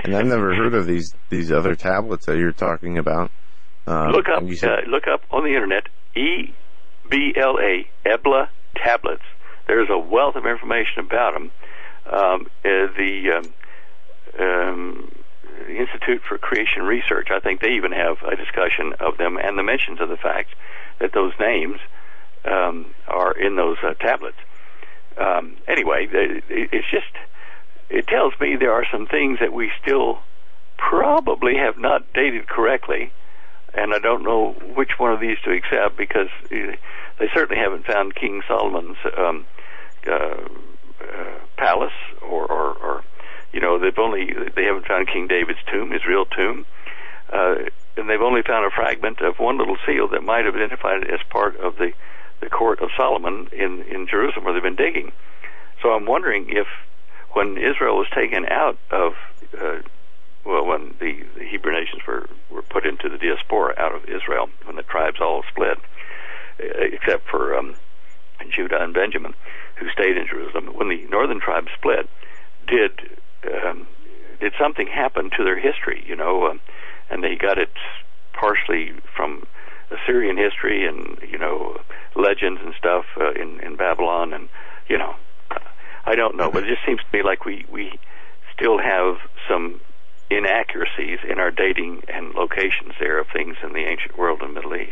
and 0.04 0.16
I've 0.16 0.28
never 0.28 0.56
heard 0.56 0.76
of 0.76 0.86
these 0.86 1.14
these 1.30 1.52
other 1.52 1.76
tablets 1.76 2.28
that 2.28 2.38
you're 2.38 2.52
talking 2.52 2.98
about. 2.98 3.32
Um, 3.88 4.12
look 4.12 4.28
up 4.30 4.44
said, 4.54 4.70
uh, 4.70 4.76
look 4.88 5.06
up 5.12 5.22
on 5.32 5.44
the 5.44 5.50
internet 5.50 5.88
E 6.16 6.54
BLA, 7.10 7.84
Ebla 8.06 8.50
tablets. 8.76 9.24
There's 9.68 9.90
a 9.90 9.98
wealth 9.98 10.36
of 10.36 10.46
information 10.46 11.00
about 11.00 11.34
them. 11.34 11.52
Um, 12.06 12.48
uh, 12.66 12.88
the 12.98 13.42
um, 13.42 13.54
um, 14.40 15.12
Institute 15.68 16.22
for 16.28 16.38
Creation 16.38 16.84
Research. 16.84 17.28
I 17.32 17.40
think 17.40 17.62
they 17.62 17.74
even 17.74 17.92
have 17.92 18.18
a 18.24 18.36
discussion 18.36 18.94
of 19.00 19.18
them 19.18 19.38
and 19.38 19.58
the 19.58 19.64
mentions 19.64 20.00
of 20.02 20.10
the 20.10 20.18
fact 20.18 20.50
that 21.00 21.14
those 21.14 21.34
names 21.40 21.80
um, 22.46 22.94
are 23.08 23.32
in 23.32 23.56
those 23.56 23.78
uh, 23.84 23.94
tablets. 23.96 24.38
Um, 25.18 25.58
anyway, 25.68 26.08
it, 26.12 26.44
it's 26.50 26.90
just 26.90 27.12
it 27.90 28.08
tells 28.08 28.34
me 28.40 28.56
there 28.56 28.74
are 28.74 28.86
some 28.92 29.08
things 29.08 29.40
that 29.40 29.52
we 29.52 29.72
still 29.82 30.20
probably 30.78 31.56
have 31.58 31.78
not 31.78 32.14
dated 32.14 32.48
correctly, 32.48 33.12
and 33.74 33.94
I 33.94 34.00
don't 34.00 34.24
know 34.24 34.52
which 34.76 34.98
one 34.98 35.12
of 35.12 35.20
these 35.20 35.38
to 35.46 35.52
accept 35.52 35.98
because 35.98 36.30
uh, 36.46 36.76
they 37.20 37.30
certainly 37.34 37.62
haven't 37.62 37.86
found 37.86 38.16
King 38.16 38.42
Solomon's 38.48 38.98
um, 39.18 39.46
uh, 40.08 40.14
uh, 41.02 41.40
palace 41.58 41.94
or, 42.22 42.46
or, 42.46 42.74
or 42.78 43.04
you 43.54 43.60
know 43.60 43.80
they've 43.80 43.98
only 43.98 44.34
they 44.56 44.64
haven't 44.64 44.88
found 44.88 45.08
King 45.08 45.28
David's 45.28 45.60
tomb, 45.72 45.92
his 45.92 46.06
real 46.06 46.26
tomb, 46.26 46.66
uh, 47.32 47.56
and 47.98 48.10
they've 48.10 48.22
only 48.22 48.42
found 48.42 48.66
a 48.66 48.72
fragment 48.72 49.22
of 49.22 49.40
one 49.40 49.58
little 49.58 49.78
seal 49.86 50.08
that 50.10 50.24
might 50.24 50.46
have 50.46 50.56
identified 50.56 51.04
it 51.04 51.10
as 51.10 51.20
part 51.30 51.56
of 51.58 51.78
the 51.78 51.92
the 52.42 52.50
court 52.50 52.80
of 52.82 52.90
Solomon 52.96 53.48
in 53.52 53.84
in 53.84 54.08
Jerusalem 54.08 54.46
where 54.46 54.54
they've 54.54 54.64
been 54.64 54.76
digging. 54.76 55.12
So 55.82 55.90
I'm 55.90 56.06
wondering 56.06 56.50
if 56.50 56.68
when 57.32 57.58
Israel 57.58 57.98
was 57.98 58.08
taken 58.14 58.46
out 58.46 58.78
of 58.92 59.14
uh, 59.60 59.80
well, 60.46 60.66
when 60.66 60.96
the, 61.00 61.24
the 61.38 61.46
Hebrew 61.46 61.72
nations 61.72 62.02
were 62.08 62.28
were 62.50 62.62
put 62.62 62.86
into 62.86 63.10
the 63.10 63.18
diaspora 63.18 63.74
out 63.78 63.94
of 63.94 64.04
Israel, 64.06 64.50
when 64.66 64.76
the 64.76 64.84
tribes 64.84 65.20
all 65.22 65.44
split, 65.52 65.78
except 66.60 67.28
for 67.30 67.58
um, 67.58 67.76
Judah 68.50 68.82
and 68.82 68.94
Benjamin, 68.94 69.34
who 69.76 69.90
stayed 69.90 70.18
in 70.18 70.28
Jerusalem. 70.28 70.68
When 70.76 70.90
the 70.90 71.06
northern 71.10 71.40
tribes 71.40 71.70
split, 71.78 72.10
did 72.68 72.92
um, 73.64 73.88
did 74.40 74.54
something 74.60 74.88
happen 74.88 75.30
to 75.38 75.44
their 75.44 75.60
history? 75.60 76.04
You 76.08 76.16
know, 76.16 76.48
um, 76.48 76.62
and 77.10 77.24
they 77.24 77.36
got 77.36 77.58
it 77.58 77.72
partially 78.34 78.94
from 79.16 79.46
Assyrian 79.92 80.38
history 80.38 80.88
and 80.88 81.18
you 81.30 81.38
know 81.38 81.80
legends 82.16 82.62
and 82.64 82.74
stuff 82.78 83.06
uh, 83.20 83.32
in 83.32 83.60
in 83.62 83.76
Babylon, 83.76 84.34
and 84.34 84.50
you 84.88 84.98
know, 84.98 85.16
I 86.06 86.16
don't 86.16 86.36
know, 86.36 86.52
but 86.52 86.64
it 86.64 86.68
just 86.68 86.86
seems 86.86 87.00
to 87.00 87.18
me 87.18 87.24
like 87.24 87.46
we 87.46 87.66
we 87.72 88.00
still 88.56 88.78
have 88.78 89.18
some 89.48 89.80
inaccuracies 90.30 91.20
in 91.30 91.40
our 91.40 91.52
dating 91.52 92.02
and 92.08 92.34
locations 92.36 92.94
there 93.00 93.20
of 93.20 93.28
things 93.34 93.56
in 93.64 93.74
the 93.74 93.86
ancient 93.88 94.18
world 94.18 94.42
and 94.42 94.54
Middle 94.54 94.76
East. 94.76 94.92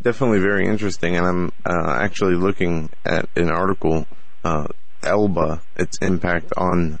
Definitely 0.00 0.38
very 0.38 0.66
interesting, 0.66 1.16
and 1.16 1.26
I'm 1.26 1.52
uh, 1.66 1.98
actually 2.00 2.36
looking 2.36 2.88
at 3.04 3.28
an 3.34 3.50
article, 3.50 4.06
uh, 4.44 4.68
Ebla, 5.02 5.60
its 5.76 5.98
impact 5.98 6.52
on 6.56 7.00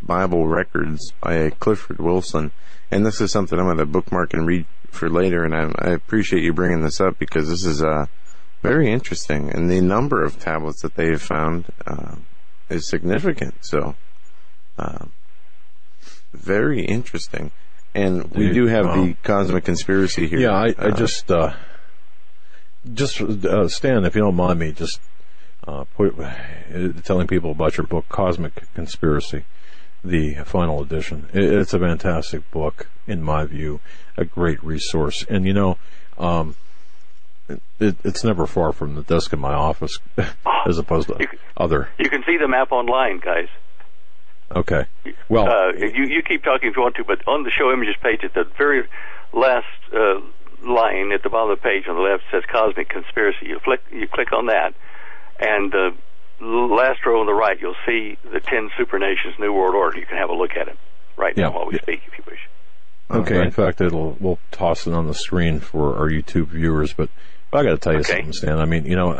Bible 0.00 0.46
records 0.46 1.12
by 1.20 1.50
Clifford 1.50 1.98
Wilson, 1.98 2.52
and 2.92 3.04
this 3.04 3.20
is 3.20 3.32
something 3.32 3.58
I'm 3.58 3.64
going 3.66 3.78
to 3.78 3.86
bookmark 3.86 4.32
and 4.32 4.46
read 4.46 4.66
for 4.90 5.10
later. 5.10 5.44
And 5.44 5.54
I, 5.54 5.72
I 5.78 5.90
appreciate 5.90 6.44
you 6.44 6.52
bringing 6.52 6.82
this 6.82 7.00
up 7.00 7.18
because 7.18 7.48
this 7.48 7.64
is 7.64 7.82
uh, 7.82 8.06
very 8.62 8.92
interesting, 8.92 9.50
and 9.50 9.68
the 9.68 9.80
number 9.80 10.22
of 10.22 10.38
tablets 10.38 10.82
that 10.82 10.94
they 10.94 11.08
have 11.10 11.22
found 11.22 11.66
uh, 11.84 12.14
is 12.70 12.88
significant. 12.88 13.54
So, 13.62 13.96
uh, 14.78 15.06
very 16.32 16.84
interesting. 16.84 17.50
And 17.94 18.30
we 18.32 18.52
do 18.52 18.66
have 18.66 18.84
the 18.94 19.16
cosmic 19.22 19.64
conspiracy 19.64 20.26
here. 20.28 20.38
Yeah, 20.40 20.50
I, 20.52 20.66
I 20.78 20.88
Uh, 20.88 20.90
just, 20.96 21.30
uh, 21.30 21.54
just 22.92 23.20
uh, 23.22 23.68
Stan, 23.68 24.04
if 24.04 24.14
you 24.14 24.20
don't 24.20 24.34
mind 24.36 24.58
me, 24.58 24.72
just 24.72 25.00
uh, 25.66 25.84
put 25.96 26.18
uh, 26.18 26.32
telling 27.04 27.26
people 27.26 27.52
about 27.52 27.78
your 27.78 27.86
book, 27.86 28.06
Cosmic 28.10 28.72
Conspiracy, 28.74 29.44
the 30.04 30.34
final 30.44 30.82
edition. 30.82 31.28
It, 31.32 31.44
it's 31.44 31.72
a 31.72 31.78
fantastic 31.78 32.50
book, 32.50 32.88
in 33.06 33.22
my 33.22 33.46
view, 33.46 33.80
a 34.18 34.24
great 34.26 34.62
resource, 34.62 35.24
and 35.28 35.46
you 35.46 35.54
know. 35.54 35.78
Um, 36.18 36.54
it, 37.78 37.96
it's 38.04 38.24
never 38.24 38.44
far 38.46 38.72
from 38.72 38.96
the 38.96 39.02
desk 39.02 39.32
in 39.32 39.38
my 39.38 39.54
office, 39.54 39.98
as 40.66 40.78
opposed 40.78 41.08
to 41.08 41.16
You- 41.20 41.38
other. 41.56 41.88
You 41.98 42.10
can 42.10 42.22
see 42.26 42.36
the 42.38 42.48
map 42.48 42.72
online, 42.72 43.20
guys. 43.20 43.46
Okay, 44.54 44.86
well, 45.28 45.48
Uh, 45.48 45.72
you 45.74 46.04
you 46.04 46.22
keep 46.22 46.44
talking 46.44 46.68
if 46.70 46.76
you 46.76 46.82
want 46.82 46.94
to, 46.96 47.04
but 47.04 47.26
on 47.26 47.42
the 47.42 47.50
show 47.50 47.72
images 47.72 47.96
page 48.02 48.20
at 48.22 48.34
the 48.34 48.44
very 48.56 48.84
last 49.32 49.66
uh, 49.92 50.20
line 50.62 51.12
at 51.12 51.22
the 51.22 51.28
bottom 51.30 51.50
of 51.50 51.58
the 51.58 51.62
page 51.62 51.84
on 51.88 51.96
the 51.96 52.02
left 52.02 52.22
says 52.30 52.44
Cosmic 52.50 52.88
Conspiracy. 52.88 53.46
You 53.46 53.58
click 53.62 53.80
you 53.90 54.06
click 54.06 54.32
on 54.32 54.46
that, 54.46 54.74
and 55.40 55.72
the 55.72 55.90
last 56.40 57.04
row 57.04 57.20
on 57.20 57.26
the 57.26 57.34
right 57.34 57.58
you'll 57.60 57.74
see 57.84 58.16
the 58.32 58.40
ten 58.40 58.70
supernations 58.78 59.34
New 59.38 59.52
World 59.52 59.74
Order. 59.74 59.98
You 59.98 60.06
can 60.06 60.16
have 60.18 60.30
a 60.30 60.34
look 60.34 60.52
at 60.52 60.68
it 60.68 60.78
right 61.16 61.34
Yeah. 61.36 61.48
now 61.48 61.54
while 61.56 61.66
we 61.66 61.78
speak, 61.78 62.02
if 62.06 62.16
you 62.16 62.24
wish. 62.26 62.40
Okay, 63.10 63.34
Okay. 63.34 63.42
in 63.44 63.50
fact, 63.50 63.80
it'll 63.80 64.16
we'll 64.20 64.38
toss 64.52 64.86
it 64.86 64.92
on 64.92 65.06
the 65.06 65.14
screen 65.14 65.58
for 65.60 65.96
our 65.96 66.08
YouTube 66.08 66.48
viewers. 66.48 66.92
But, 66.92 67.08
but 67.50 67.58
I 67.58 67.62
got 67.64 67.70
to 67.70 67.78
tell 67.78 67.92
you 67.94 68.00
Okay. 68.00 68.12
something, 68.14 68.32
Stan. 68.32 68.58
I 68.58 68.64
mean, 68.64 68.84
you 68.84 68.96
know, 68.96 69.12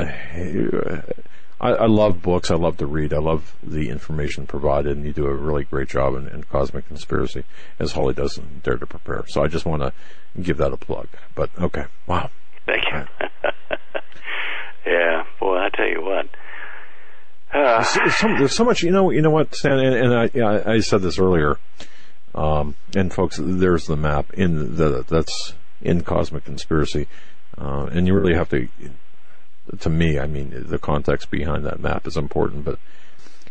I, 1.60 1.70
I 1.70 1.86
love 1.86 2.22
books. 2.22 2.50
I 2.50 2.54
love 2.54 2.76
to 2.78 2.86
read. 2.86 3.12
I 3.14 3.18
love 3.18 3.54
the 3.62 3.88
information 3.88 4.46
provided, 4.46 4.96
and 4.96 5.06
you 5.06 5.12
do 5.12 5.26
a 5.26 5.34
really 5.34 5.64
great 5.64 5.88
job 5.88 6.14
in, 6.14 6.28
in 6.28 6.44
Cosmic 6.44 6.86
Conspiracy, 6.86 7.44
as 7.78 7.92
Holly 7.92 8.14
does 8.14 8.36
in 8.36 8.60
Dare 8.62 8.76
to 8.76 8.86
Prepare. 8.86 9.24
So 9.28 9.42
I 9.42 9.48
just 9.48 9.64
want 9.64 9.82
to 9.82 9.92
give 10.40 10.58
that 10.58 10.72
a 10.72 10.76
plug. 10.76 11.08
But 11.34 11.50
okay, 11.58 11.86
wow. 12.06 12.30
Thank 12.66 12.84
you. 12.92 13.04
yeah, 14.86 15.24
boy, 15.40 15.56
I 15.56 15.68
tell 15.74 15.88
you 15.88 16.04
what. 16.04 16.28
Uh, 17.54 17.84
There's 17.94 18.16
so, 18.16 18.26
there's 18.26 18.54
so 18.54 18.64
much, 18.64 18.82
you 18.82 18.90
know, 18.90 19.10
you 19.10 19.22
know 19.22 19.30
what, 19.30 19.54
Stan, 19.54 19.78
and, 19.78 19.94
and 19.94 20.14
I, 20.14 20.30
yeah, 20.34 20.62
I 20.66 20.80
said 20.80 21.00
this 21.00 21.18
earlier. 21.18 21.58
Um, 22.34 22.74
and 22.94 23.12
folks, 23.12 23.38
there's 23.40 23.86
the 23.86 23.96
map 23.96 24.34
in 24.34 24.76
the 24.76 25.04
that's 25.08 25.54
in 25.80 26.02
Cosmic 26.02 26.44
Conspiracy, 26.44 27.08
uh, 27.56 27.88
and 27.90 28.06
you 28.06 28.14
really 28.14 28.34
have 28.34 28.50
to. 28.50 28.68
To 29.80 29.90
me, 29.90 30.18
I 30.18 30.26
mean, 30.26 30.52
the 30.68 30.78
context 30.78 31.30
behind 31.30 31.64
that 31.66 31.80
map 31.80 32.06
is 32.06 32.16
important, 32.16 32.64
but 32.64 32.78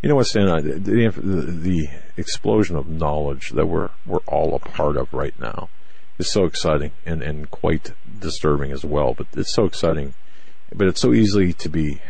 you 0.01 0.09
know 0.09 0.15
what, 0.15 0.27
Stan, 0.27 0.45
the, 0.45 0.79
the, 0.79 1.51
the 1.51 1.89
explosion 2.15 2.75
of 2.75 2.87
knowledge 2.87 3.49
that 3.49 3.65
we're 3.65 3.89
we're 4.05 4.19
all 4.27 4.55
a 4.55 4.59
part 4.59 4.97
of 4.97 5.11
right 5.13 5.33
now 5.39 5.69
is 6.17 6.31
so 6.31 6.45
exciting 6.45 6.91
and 7.05 7.21
and 7.21 7.49
quite 7.49 7.91
disturbing 8.19 8.71
as 8.71 8.85
well. 8.85 9.13
But 9.13 9.27
it's 9.35 9.53
so 9.53 9.65
exciting, 9.65 10.13
but 10.73 10.87
it's 10.87 11.01
so 11.01 11.13
easily 11.13 11.53
to 11.53 11.69
be 11.69 12.01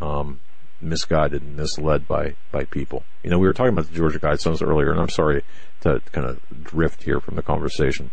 um, 0.00 0.40
misguided 0.80 1.42
and 1.42 1.56
misled 1.56 2.08
by 2.08 2.34
by 2.50 2.64
people. 2.64 3.04
You 3.22 3.30
know, 3.30 3.38
we 3.38 3.46
were 3.46 3.52
talking 3.52 3.72
about 3.72 3.88
the 3.88 3.96
Georgia 3.96 4.18
Guidestones 4.18 4.66
earlier, 4.66 4.90
and 4.90 5.00
I'm 5.00 5.08
sorry 5.10 5.44
to 5.82 6.00
kind 6.12 6.26
of 6.26 6.40
drift 6.64 7.02
here 7.02 7.20
from 7.20 7.36
the 7.36 7.42
conversation, 7.42 8.10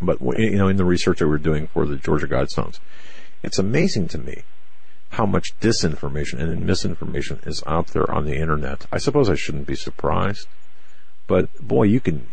but 0.00 0.20
you 0.38 0.56
know, 0.56 0.68
in 0.68 0.76
the 0.76 0.84
research 0.84 1.18
that 1.18 1.28
we're 1.28 1.38
doing 1.38 1.66
for 1.66 1.86
the 1.86 1.96
Georgia 1.96 2.28
Guidestones, 2.28 2.78
it's 3.42 3.58
amazing 3.58 4.08
to 4.08 4.18
me 4.18 4.42
how 5.10 5.26
much 5.26 5.58
disinformation 5.60 6.40
and 6.40 6.64
misinformation 6.64 7.40
is 7.44 7.62
out 7.66 7.88
there 7.88 8.10
on 8.10 8.24
the 8.24 8.36
internet. 8.36 8.86
I 8.92 8.98
suppose 8.98 9.28
I 9.28 9.34
shouldn't 9.34 9.66
be 9.66 9.74
surprised, 9.74 10.46
but 11.26 11.52
boy, 11.60 11.84
you 11.84 12.00
can, 12.00 12.26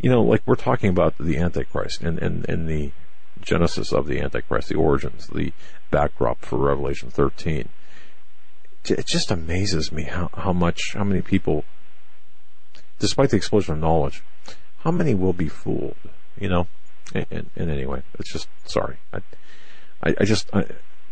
you 0.00 0.10
know, 0.10 0.22
like 0.22 0.42
we're 0.46 0.54
talking 0.54 0.90
about 0.90 1.14
the 1.18 1.36
Antichrist 1.36 2.02
and 2.02 2.18
and 2.18 2.48
and 2.48 2.68
the 2.68 2.92
genesis 3.40 3.92
of 3.92 4.06
the 4.06 4.20
Antichrist, 4.20 4.68
the 4.68 4.76
origins, 4.76 5.26
the 5.26 5.52
backdrop 5.90 6.40
for 6.40 6.56
Revelation 6.56 7.10
13 7.10 7.68
it 8.90 9.06
just 9.06 9.30
amazes 9.30 9.92
me 9.92 10.02
how, 10.04 10.30
how 10.34 10.52
much, 10.52 10.94
how 10.94 11.04
many 11.04 11.22
people, 11.22 11.64
despite 12.98 13.30
the 13.30 13.36
explosion 13.36 13.74
of 13.74 13.80
knowledge, 13.80 14.22
how 14.80 14.90
many 14.90 15.14
will 15.14 15.32
be 15.32 15.48
fooled, 15.48 15.96
you 16.38 16.48
know? 16.48 16.66
And, 17.14 17.26
and, 17.30 17.50
and 17.56 17.70
anyway, 17.70 18.02
it's 18.18 18.32
just, 18.32 18.48
sorry. 18.66 18.96
I, 19.12 19.20
I, 20.04 20.14
I 20.20 20.24
just, 20.24 20.48
I, 20.54 20.64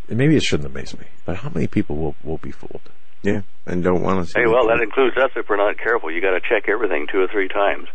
maybe 0.09 0.37
it 0.37 0.43
shouldn't 0.43 0.69
amaze 0.69 0.97
me, 0.99 1.07
but 1.25 1.37
how 1.39 1.49
many 1.49 1.67
people 1.67 1.97
will, 1.97 2.15
will 2.23 2.39
be 2.39 2.51
fooled? 2.53 2.83
yeah, 3.23 3.43
and 3.67 3.83
don't 3.85 4.03
want 4.03 4.27
to 4.27 4.33
see. 4.33 4.41
hey, 4.41 4.47
well, 4.47 4.67
that 4.69 4.81
includes 4.83 5.17
us 5.17 5.31
if 5.37 5.49
we're 5.49 5.57
not 5.57 5.79
careful. 5.79 6.11
You 6.11 6.21
got 6.21 6.33
to 6.33 6.41
check 6.41 6.69
everything 6.69 7.07
two 7.11 7.21
or 7.21 7.29
three 7.29 7.49
times. 7.49 7.89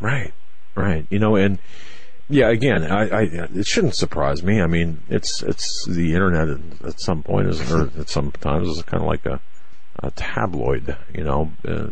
Right, 0.00 0.32
right. 0.76 1.04
You 1.10 1.18
know, 1.18 1.34
and 1.36 1.58
yeah, 2.28 2.48
again, 2.48 2.84
I, 2.84 3.08
I 3.08 3.22
it 3.22 3.66
shouldn't 3.66 3.94
surprise 3.96 4.42
me. 4.42 4.60
I 4.62 4.66
mean, 4.68 5.00
it's 5.08 5.42
it's 5.42 5.84
the 5.88 6.12
internet 6.14 6.48
at- 6.48 6.86
at 6.88 7.00
some 7.00 7.22
point 7.22 7.48
is 7.48 7.72
or 7.72 7.90
at 7.98 8.08
sometimes 8.08 8.68
is 8.68 8.82
kind 8.84 9.02
of 9.02 9.06
like 9.08 9.26
a, 9.26 9.40
a 10.02 10.10
tabloid, 10.12 10.96
you 11.12 11.24
know. 11.24 11.50
Uh, 11.66 11.88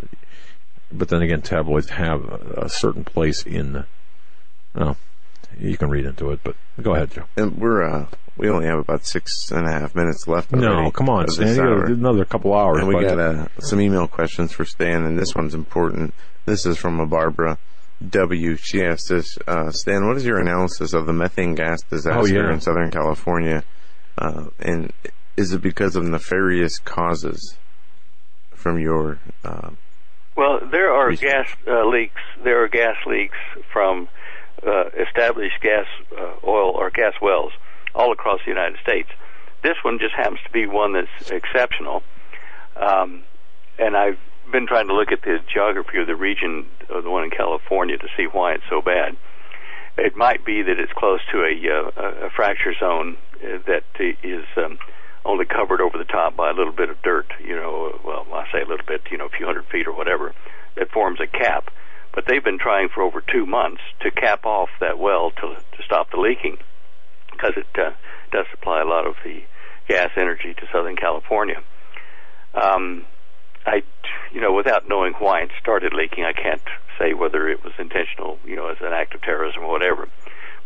but 0.93 1.09
then 1.09 1.23
again, 1.23 1.43
tabloids 1.43 1.91
have 1.91 2.25
a, 2.25 2.63
a 2.67 2.69
certain 2.69 3.05
place 3.05 3.43
in. 3.45 3.85
Well, 4.75 4.97
you 5.59 5.77
can 5.77 5.89
read 5.91 6.05
into 6.07 6.31
it, 6.31 6.41
but 6.45 6.57
go 6.83 6.95
ahead, 6.95 7.11
Joe. 7.11 7.25
And 7.37 7.59
we're 7.59 7.83
uh, 7.83 8.07
we 8.37 8.49
only 8.49 8.67
have 8.67 8.79
about 8.79 9.05
six 9.07 9.51
and 9.51 9.67
a 9.67 9.71
half 9.71 9.95
minutes 9.95 10.27
left. 10.27 10.53
No, 10.53 10.91
come 10.91 11.09
on, 11.09 11.29
Stan. 11.29 11.47
this 11.47 11.57
You 11.57 11.63
got 11.63 11.89
another 11.91 12.25
couple 12.25 12.55
hours. 12.55 12.79
And 12.79 12.89
we 12.89 13.01
got 13.03 13.19
uh, 13.19 13.49
some 13.61 13.81
email 13.81 14.07
questions 14.09 14.53
for 14.53 14.65
Stan, 14.65 15.05
and 15.05 15.19
this 15.19 15.35
one's 15.35 15.55
important. 15.55 16.15
This 16.47 16.65
is 16.65 16.79
from 16.79 17.01
a 17.01 17.07
Barbara 17.07 17.59
W. 18.09 18.57
She 18.57 18.83
asked 18.83 19.11
us, 19.11 19.37
uh, 19.47 19.71
Stan, 19.71 20.07
what 20.07 20.17
is 20.17 20.25
your 20.25 20.39
analysis 20.39 20.95
of 20.95 21.05
the 21.07 21.13
methane 21.13 21.55
gas 21.55 21.83
disaster 21.83 22.19
Oh, 22.19 22.25
yeah. 22.25 22.53
in 22.53 22.61
Southern 22.61 22.91
California? 22.91 23.63
Uh, 24.17 24.47
and 24.59 24.93
is 25.37 25.53
it 25.53 25.61
because 25.61 25.97
of 25.97 26.05
nefarious 26.05 26.79
causes 26.79 27.57
from 28.55 28.79
your 28.79 29.19
uh, 29.45 29.71
Well, 30.37 30.61
there 30.71 30.91
are 30.93 31.09
Recently. 31.09 31.31
gas 31.33 31.49
uh, 31.69 31.87
leaks. 31.87 32.21
There 32.43 32.65
are 32.65 32.69
gas 32.69 32.97
leaks 33.07 33.37
from 33.73 34.09
uh, 34.67 34.91
established 34.99 35.61
gas, 35.61 35.87
uh, 36.17 36.35
oil, 36.45 36.71
or 36.71 36.91
gas 36.91 37.15
wells 37.21 37.53
all 37.95 38.13
across 38.13 38.41
the 38.45 38.51
United 38.51 38.79
States. 38.83 39.09
This 39.63 39.77
one 39.83 39.99
just 39.99 40.15
happens 40.15 40.41
to 40.45 40.53
be 40.53 40.67
one 40.67 40.93
that's 40.95 41.31
exceptional. 41.31 42.03
Um, 42.77 43.25
and 43.79 43.97
I've 43.97 44.19
been 44.51 44.67
trying 44.67 44.89
to 44.89 44.95
look 44.95 45.13
at 45.13 45.23
the 45.23 45.39
geography 45.53 45.99
of 45.99 46.07
the 46.07 46.17
region 46.17 46.67
of 46.89 47.05
the 47.05 47.11
one 47.11 47.25
in 47.25 47.31
California 47.31 47.97
to 47.99 48.09
see 48.17 48.25
why 48.25 48.55
it's 48.55 48.65
so 48.69 48.81
bad. 48.81 49.17
It 49.97 50.17
might 50.17 50.45
be 50.45 50.63
that 50.63 50.79
it's 50.79 50.93
close 50.93 51.21
to 51.33 51.43
a, 51.43 51.53
uh, 51.69 52.27
a 52.27 52.31
fracture 52.31 52.75
zone 52.79 53.17
uh, 53.43 53.59
that 53.67 53.85
is 53.99 54.45
um, 54.57 54.79
only 55.25 55.45
covered 55.45 55.81
over 55.81 55.99
the 55.99 56.05
top 56.05 56.37
by 56.37 56.51
a 56.51 56.55
little 56.55 56.73
bit 56.73 56.89
of 56.89 57.01
dirt. 57.03 57.27
You 57.45 57.57
know, 57.57 58.01
well, 58.05 58.27
I 58.33 58.47
say 58.53 58.63
a 58.63 58.67
little 58.67 58.87
bit, 58.87 59.03
you 59.11 59.19
know, 59.19 59.27
a 59.27 59.31
few 59.31 59.47
hundred 59.47 59.67
feet 59.67 59.87
or 59.87 59.93
whatever, 59.93 60.35
that 60.77 60.91
forms 60.91 61.21
a 61.21 61.27
cap. 61.27 61.71
But 62.13 62.25
they've 62.27 62.43
been 62.43 62.59
trying 62.59 62.89
for 62.89 63.03
over 63.03 63.21
two 63.21 63.47
months 63.47 63.83
to 64.01 64.11
cap 64.11 64.45
off 64.45 64.69
that 64.81 64.99
well 64.99 65.31
to 65.31 65.57
to 65.77 65.83
stop 65.85 66.11
the 66.11 66.19
leaking 66.19 66.59
because 67.31 67.53
it 67.57 67.67
uh, 67.79 67.93
does 68.33 68.47
supply 68.51 68.81
a 68.81 68.85
lot 68.85 69.07
of 69.07 69.15
the 69.25 69.43
gas 69.89 70.11
energy 70.17 70.55
to 70.55 70.69
Southern 70.73 70.97
California. 70.97 71.63
Um, 72.55 73.07
I, 73.67 73.83
you 74.33 74.41
know, 74.41 74.53
without 74.53 74.89
knowing 74.89 75.15
why 75.15 75.43
it 75.43 75.51
started 75.61 75.93
leaking, 75.93 76.25
I 76.25 76.33
can't 76.33 76.63
say 76.99 77.15
whether 77.15 77.49
it 77.49 77.65
was 77.65 77.73
intentional, 77.79 78.39
you 78.45 78.57
know, 78.57 78.69
as 78.69 78.79
an 78.81 78.93
act 78.93 79.15
of 79.15 79.23
terrorism 79.23 79.63
or 79.63 79.71
whatever. 79.71 80.09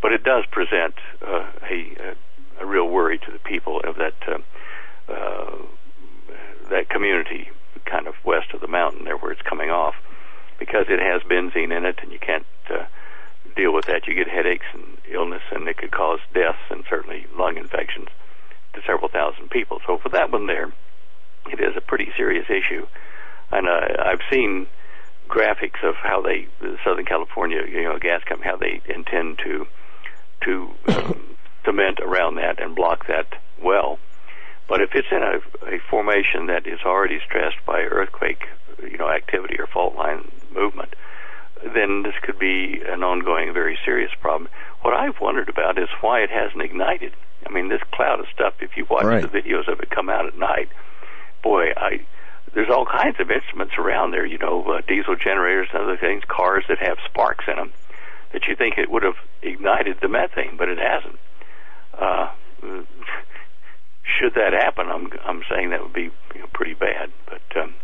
But 0.02 0.12
it 0.12 0.22
does 0.22 0.44
present 0.50 0.94
uh, 1.22 1.50
a, 1.70 2.14
a, 2.60 2.66
real 2.66 2.88
worry 2.88 3.18
to 3.18 3.30
the 3.30 3.38
people 3.38 3.80
of 3.80 3.96
that 3.96 4.14
uh, 4.28 5.12
uh, 5.12 5.56
that 6.70 6.88
community, 6.88 7.50
kind 7.84 8.06
of 8.06 8.14
west 8.24 8.52
of 8.52 8.60
the 8.60 8.68
mountain 8.68 9.04
there, 9.04 9.16
where 9.16 9.32
it's 9.32 9.42
coming 9.42 9.70
off, 9.70 9.94
because 10.58 10.86
it 10.88 11.00
has 11.00 11.22
benzene 11.22 11.76
in 11.76 11.84
it, 11.84 11.98
and 12.02 12.12
you 12.12 12.18
can't 12.18 12.46
uh, 12.70 12.84
deal 13.56 13.72
with 13.72 13.86
that. 13.86 14.06
You 14.06 14.14
get 14.14 14.28
headaches 14.28 14.66
and 14.72 14.98
illness, 15.10 15.42
and 15.50 15.66
it 15.68 15.76
could 15.76 15.90
cause 15.90 16.20
deaths 16.32 16.58
and 16.70 16.84
certainly 16.88 17.26
lung 17.36 17.56
infections 17.56 18.08
to 18.74 18.80
several 18.86 19.08
thousand 19.08 19.50
people. 19.50 19.80
So 19.86 19.98
for 19.98 20.08
that 20.10 20.30
one 20.30 20.46
there, 20.46 20.72
it 21.50 21.60
is 21.60 21.76
a 21.76 21.80
pretty 21.80 22.08
serious 22.16 22.46
issue. 22.48 22.86
And 23.50 23.68
uh, 23.68 24.02
I've 24.04 24.22
seen 24.30 24.66
graphics 25.28 25.82
of 25.82 25.94
how 25.96 26.22
they, 26.22 26.48
the 26.60 26.76
Southern 26.84 27.04
California, 27.04 27.62
you 27.68 27.84
know, 27.84 27.98
gas 27.98 28.22
company, 28.24 28.50
how 28.50 28.56
they 28.56 28.80
intend 28.92 29.38
to 29.44 29.66
to 30.44 30.70
um, 30.88 31.36
cement 31.64 32.00
around 32.00 32.36
that 32.36 32.60
and 32.60 32.74
block 32.74 33.06
that 33.06 33.26
well. 33.62 33.98
But 34.68 34.80
if 34.80 34.90
it's 34.94 35.08
in 35.10 35.22
a, 35.22 35.74
a 35.74 35.78
formation 35.90 36.46
that 36.46 36.66
is 36.66 36.80
already 36.84 37.20
stressed 37.24 37.64
by 37.66 37.80
earthquake, 37.80 38.44
you 38.82 38.98
know, 38.98 39.08
activity 39.08 39.56
or 39.58 39.66
fault 39.66 39.94
line 39.94 40.30
movement, 40.54 40.94
then 41.74 42.02
this 42.02 42.14
could 42.22 42.38
be 42.38 42.80
an 42.86 43.02
ongoing, 43.02 43.52
very 43.52 43.78
serious 43.84 44.10
problem. 44.20 44.48
What 44.82 44.94
I've 44.94 45.20
wondered 45.20 45.48
about 45.48 45.78
is 45.78 45.88
why 46.00 46.20
it 46.20 46.30
hasn't 46.30 46.62
ignited. 46.62 47.12
I 47.46 47.50
mean, 47.52 47.68
this 47.68 47.82
cloud 47.92 48.20
of 48.20 48.26
stuff. 48.34 48.54
If 48.60 48.76
you 48.76 48.86
watch 48.88 49.04
Right. 49.04 49.22
the 49.22 49.28
videos 49.28 49.68
of 49.68 49.80
it 49.80 49.90
come 49.90 50.08
out 50.08 50.26
at 50.26 50.36
night, 50.36 50.68
boy, 51.42 51.72
I 51.76 52.00
there's 52.54 52.70
all 52.70 52.86
kinds 52.86 53.18
of 53.18 53.30
instruments 53.30 53.74
around 53.78 54.12
there. 54.12 54.24
You 54.24 54.38
know, 54.38 54.62
uh, 54.64 54.80
diesel 54.86 55.16
generators 55.16 55.68
and 55.72 55.82
other 55.82 55.96
things, 55.96 56.22
cars 56.28 56.64
that 56.68 56.78
have 56.78 56.98
sparks 57.04 57.46
in 57.48 57.56
them. 57.56 57.72
That 58.32 58.46
you 58.46 58.54
think 58.56 58.78
it 58.78 58.90
would 58.90 59.02
have 59.02 59.16
ignited 59.42 59.98
the 60.00 60.08
methane, 60.08 60.56
but 60.56 60.68
it 60.68 60.78
hasn't. 60.78 61.18
Uh, 61.96 62.30
should 64.02 64.34
that 64.34 64.52
happen, 64.52 64.88
I'm 64.88 65.10
I'm 65.24 65.42
saying 65.48 65.70
that 65.70 65.82
would 65.82 65.92
be 65.92 66.10
you 66.34 66.40
know, 66.40 66.46
pretty 66.52 66.74
bad. 66.74 67.10
But 67.26 67.42
um, 67.62 67.74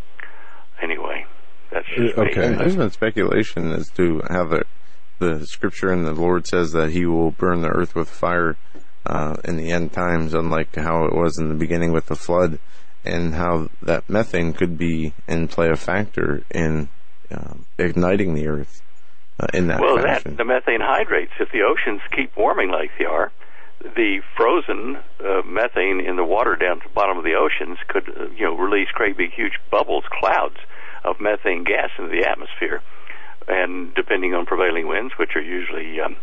anyway, 0.81 1.27
that's 1.71 1.87
just. 1.97 2.19
Okay. 2.19 2.47
And 2.47 2.59
there's 2.59 2.77
been 2.77 2.91
speculation 2.91 3.73
as 3.73 3.89
to 3.91 4.23
how 4.29 4.45
the 4.47 4.65
the 5.19 5.47
scripture 5.47 5.91
and 5.93 6.07
the 6.07 6.13
Lord 6.15 6.47
says 6.47 6.73
that 6.73 6.91
He 6.91 7.07
will 7.07 7.31
burn 7.31 7.61
the 7.61 7.69
earth 7.69 7.95
with 7.95 8.09
fire 8.09 8.57
uh, 9.07 9.37
in 9.45 9.57
the 9.57 9.71
end 9.71 9.93
times, 9.93 10.35
unlike 10.35 10.75
how 10.75 11.05
it 11.05 11.15
was 11.15 11.39
in 11.39 11.49
the 11.49 11.55
beginning 11.55 11.93
with 11.93 12.07
the 12.07 12.17
flood, 12.17 12.59
and 13.05 13.35
how 13.35 13.69
that 13.83 14.09
methane 14.09 14.53
could 14.53 14.77
be 14.77 15.13
and 15.29 15.51
play 15.51 15.69
a 15.69 15.77
factor 15.77 16.43
in 16.51 16.89
um, 17.31 17.65
igniting 17.79 18.35
the 18.35 18.49
earth 18.49 18.83
uh, 19.39 19.47
in 19.55 19.69
that 19.69 19.81
Well, 19.81 19.97
that 19.97 20.23
fashion. 20.23 20.37
the 20.37 20.45
methane 20.45 20.81
hydrates. 20.83 21.33
If 21.39 21.51
the 21.53 21.63
oceans 21.63 22.01
keep 22.15 22.37
warming 22.37 22.71
like 22.71 22.91
they 22.99 23.05
are, 23.05 23.31
the 23.83 24.21
frozen 24.37 24.97
uh, 25.21 25.43
methane 25.47 26.01
in 26.01 26.17
the 26.17 26.25
water 26.25 26.57
down 26.57 26.81
to 26.81 26.89
the 26.89 26.95
bottom 26.95 27.17
of 27.17 27.25
the 27.25 27.35
oceans 27.35 27.79
could, 27.89 28.09
uh, 28.09 28.29
you 28.37 28.45
know, 28.45 28.57
release 28.57 28.89
great 28.93 29.17
big 29.17 29.33
huge 29.33 29.55
bubbles, 29.71 30.05
clouds 30.21 30.57
of 31.05 31.21
methane 31.21 31.65
gas 31.65 31.91
into 31.99 32.11
the 32.11 32.27
atmosphere. 32.29 32.83
And 33.49 33.95
depending 33.95 34.35
on 34.35 34.47
prevailing 34.47 34.87
winds, 34.87 35.15
which 35.19 35.35
are 35.35 35.43
usually, 35.43 36.01
um, 36.01 36.17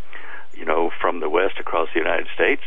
you 0.54 0.66
know, 0.66 0.92
from 1.02 1.20
the 1.20 1.30
west 1.30 1.56
across 1.60 1.90
the 1.94 2.00
United 2.00 2.28
States, 2.34 2.62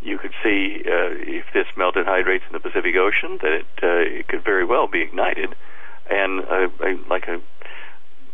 you 0.00 0.18
could 0.18 0.32
see 0.42 0.82
uh, 0.86 1.14
if 1.14 1.44
this 1.54 1.66
melted 1.76 2.06
hydrates 2.06 2.44
in 2.46 2.52
the 2.52 2.60
Pacific 2.60 2.94
Ocean 2.96 3.38
that 3.42 3.52
it, 3.52 3.66
uh, 3.82 4.18
it 4.18 4.28
could 4.28 4.44
very 4.44 4.64
well 4.64 4.88
be 4.88 5.00
ignited, 5.02 5.54
and 6.10 6.40
uh, 6.44 6.68
like 7.08 7.28
a 7.28 7.40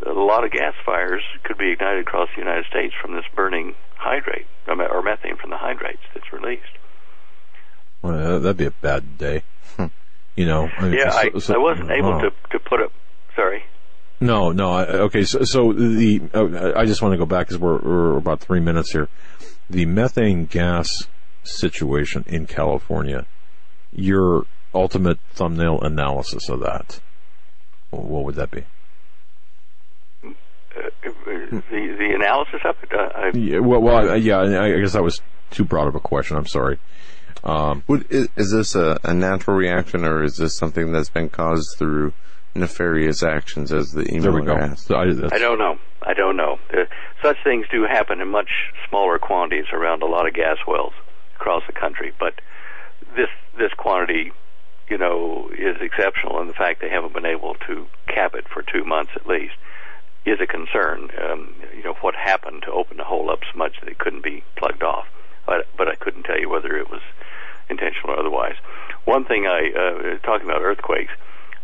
a 0.07 0.13
lot 0.13 0.45
of 0.45 0.53
gas 0.53 0.75
fires 0.87 1.23
could 1.43 1.59
be 1.59 1.73
ignited 1.73 2.07
across 2.07 2.29
the 2.35 2.41
United 2.41 2.65
States 2.67 2.95
from 3.01 3.15
this 3.15 3.25
burning 3.35 3.75
hydrate 3.97 4.47
or 4.67 5.03
methane 5.03 5.37
from 5.37 5.51
the 5.51 5.57
hydrates 5.57 6.03
that's 6.15 6.33
released. 6.33 6.63
Well, 8.03 8.41
that'd 8.41 8.57
be 8.57 8.67
a 8.67 8.71
bad 8.71 9.19
day. 9.19 9.43
you 10.37 10.47
know. 10.47 10.71
I 10.79 10.83
mean, 10.89 10.95
Yeah, 10.95 11.13
I, 11.13 11.31
so- 11.33 11.39
so- 11.41 11.55
I 11.55 11.59
wasn't 11.59 11.91
able 11.91 12.15
oh. 12.15 12.21
to 12.21 12.31
to 12.53 12.59
put 12.59 12.81
up. 12.81 12.93
Sorry. 13.39 13.62
No, 14.20 14.50
no. 14.50 14.73
I, 14.73 14.84
okay, 14.86 15.23
so, 15.23 15.44
so 15.44 15.73
the 15.73 16.20
uh, 16.34 16.73
I 16.75 16.86
just 16.86 17.00
want 17.02 17.12
to 17.12 17.18
go 17.18 17.25
back 17.25 17.47
because 17.47 17.60
we're, 17.60 17.78
we're 17.78 18.17
about 18.17 18.41
three 18.41 18.58
minutes 18.58 18.91
here. 18.91 19.08
The 19.70 19.86
methane 19.86 20.47
gas 20.47 21.07
situation 21.44 22.25
in 22.26 22.47
California. 22.49 23.26
Your 23.92 24.44
ultimate 24.75 25.18
thumbnail 25.34 25.81
analysis 25.83 26.49
of 26.49 26.58
that. 26.60 26.99
What 27.91 28.25
would 28.25 28.34
that 28.34 28.50
be? 28.50 28.65
Uh, 30.25 30.31
the 30.75 31.62
the 31.70 32.12
analysis 32.17 32.60
of 32.65 32.75
it. 32.83 32.92
Uh, 32.92 33.31
Yeah, 33.39 33.60
well, 33.60 33.81
well, 33.81 34.10
I- 34.10 34.17
yeah. 34.17 34.41
I 34.41 34.81
guess 34.81 34.94
that 34.94 35.05
was 35.05 35.20
too 35.52 35.65
broad 35.65 35.86
of 35.86 35.94
a 35.94 36.00
question. 36.00 36.36
I'm 36.36 36.47
sorry. 36.47 36.78
Um, 37.44 37.84
Would, 37.86 38.07
is, 38.10 38.28
is 38.36 38.50
this 38.50 38.75
a, 38.75 38.99
a 39.05 39.15
natural 39.15 39.57
reaction, 39.57 40.05
or 40.05 40.25
is 40.25 40.36
this 40.39 40.57
something 40.57 40.91
that's 40.91 41.08
been 41.08 41.28
caused 41.28 41.76
through 41.78 42.12
nefarious 42.59 43.23
actions, 43.23 43.73
as 43.73 43.93
the 43.93 44.05
there 44.05 44.33
we 44.33 44.43
emailer 44.43 44.47
go. 44.47 44.57
asked? 44.57 44.87
So 44.87 44.97
I, 44.97 45.05
I 45.35 45.39
don't 45.39 45.59
know. 45.59 45.78
I 46.03 46.15
don't 46.15 46.37
know. 46.37 46.59
Uh, 46.73 46.85
such 47.23 47.37
things 47.43 47.67
do 47.70 47.83
happen 47.83 48.20
in 48.20 48.28
much 48.28 48.51
smaller 48.89 49.19
quantities 49.19 49.67
around 49.73 50.03
a 50.03 50.07
lot 50.07 50.27
of 50.27 50.35
gas 50.35 50.59
wells 50.67 50.93
across 51.37 51.62
the 51.67 51.73
country, 51.73 52.12
but 52.19 52.35
this 53.17 53.28
this 53.57 53.73
quantity, 53.77 54.33
you 54.89 54.99
know, 54.99 55.51
is 55.57 55.77
exceptional, 55.81 56.41
and 56.41 56.49
the 56.49 56.55
fact 56.55 56.81
they 56.81 56.89
haven't 56.91 57.12
been 57.15 57.27
able 57.27 57.55
to 57.67 57.87
cap 58.07 58.35
it 58.35 58.47
for 58.49 58.62
two 58.62 58.85
months 58.85 59.12
at 59.17 59.27
least 59.27 59.55
is 60.25 60.41
a 60.41 60.47
concern. 60.47 61.11
Um, 61.20 61.55
you 61.77 61.83
know, 61.83 61.95
what 62.01 62.15
happened 62.15 62.62
to 62.62 62.73
open 62.73 62.97
the 62.97 63.05
hole 63.05 63.31
up 63.31 63.41
so 63.51 63.59
much 63.59 63.81
that 63.81 63.89
it 63.89 63.99
couldn't 63.99 64.23
be 64.23 64.45
plugged 64.57 64.83
off? 64.83 65.07
But, 65.47 65.67
but 65.77 65.89
I 65.89 65.95
couldn't 65.95 66.25
tell 66.25 66.39
you 66.39 66.51
whether 66.51 66.77
it 66.77 66.91
was 66.91 67.01
intentional 67.70 68.11
or 68.11 68.19
otherwise. 68.19 68.57
One 69.05 69.25
thing 69.25 69.47
I 69.47 69.70
uh, 69.73 70.19
talking 70.19 70.47
about 70.47 70.62
earthquakes. 70.62 71.12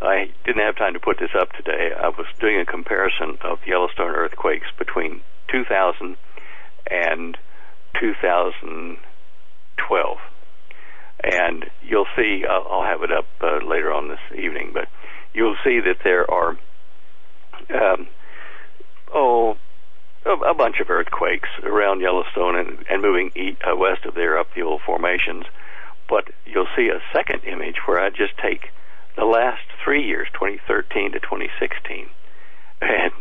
I 0.01 0.31
didn't 0.45 0.65
have 0.65 0.75
time 0.75 0.93
to 0.93 0.99
put 0.99 1.19
this 1.19 1.29
up 1.39 1.53
today. 1.53 1.91
I 1.95 2.09
was 2.09 2.25
doing 2.39 2.59
a 2.59 2.65
comparison 2.65 3.37
of 3.43 3.59
Yellowstone 3.65 4.11
earthquakes 4.11 4.67
between 4.77 5.21
2000 5.51 6.17
and 6.89 7.37
2012. 7.99 10.17
And 11.23 11.65
you'll 11.81 12.07
see, 12.15 12.43
I'll, 12.47 12.67
I'll 12.69 12.83
have 12.83 13.01
it 13.03 13.11
up 13.11 13.25
uh, 13.41 13.65
later 13.65 13.91
on 13.91 14.09
this 14.09 14.19
evening, 14.37 14.69
but 14.73 14.87
you'll 15.33 15.57
see 15.63 15.79
that 15.79 16.03
there 16.03 16.29
are, 16.29 16.57
um, 17.73 18.07
oh, 19.13 19.57
a, 20.25 20.33
a 20.51 20.53
bunch 20.53 20.81
of 20.81 20.89
earthquakes 20.89 21.47
around 21.63 22.01
Yellowstone 22.01 22.57
and, 22.57 22.85
and 22.89 23.01
moving 23.01 23.31
east, 23.35 23.61
uh, 23.65 23.73
west 23.75 24.05
of 24.05 24.13
there 24.13 24.37
up 24.37 24.53
the 24.55 24.61
old 24.61 24.81
formations. 24.85 25.45
But 26.09 26.25
you'll 26.45 26.67
see 26.75 26.89
a 26.89 26.99
second 27.13 27.45
image 27.45 27.77
where 27.85 27.99
I 27.99 28.09
just 28.09 28.37
take 28.37 28.71
the 29.15 29.25
last 29.25 29.63
three 29.83 30.05
years, 30.05 30.27
2013 30.33 31.13
to 31.13 31.19
2016, 31.19 32.07
and 32.81 33.13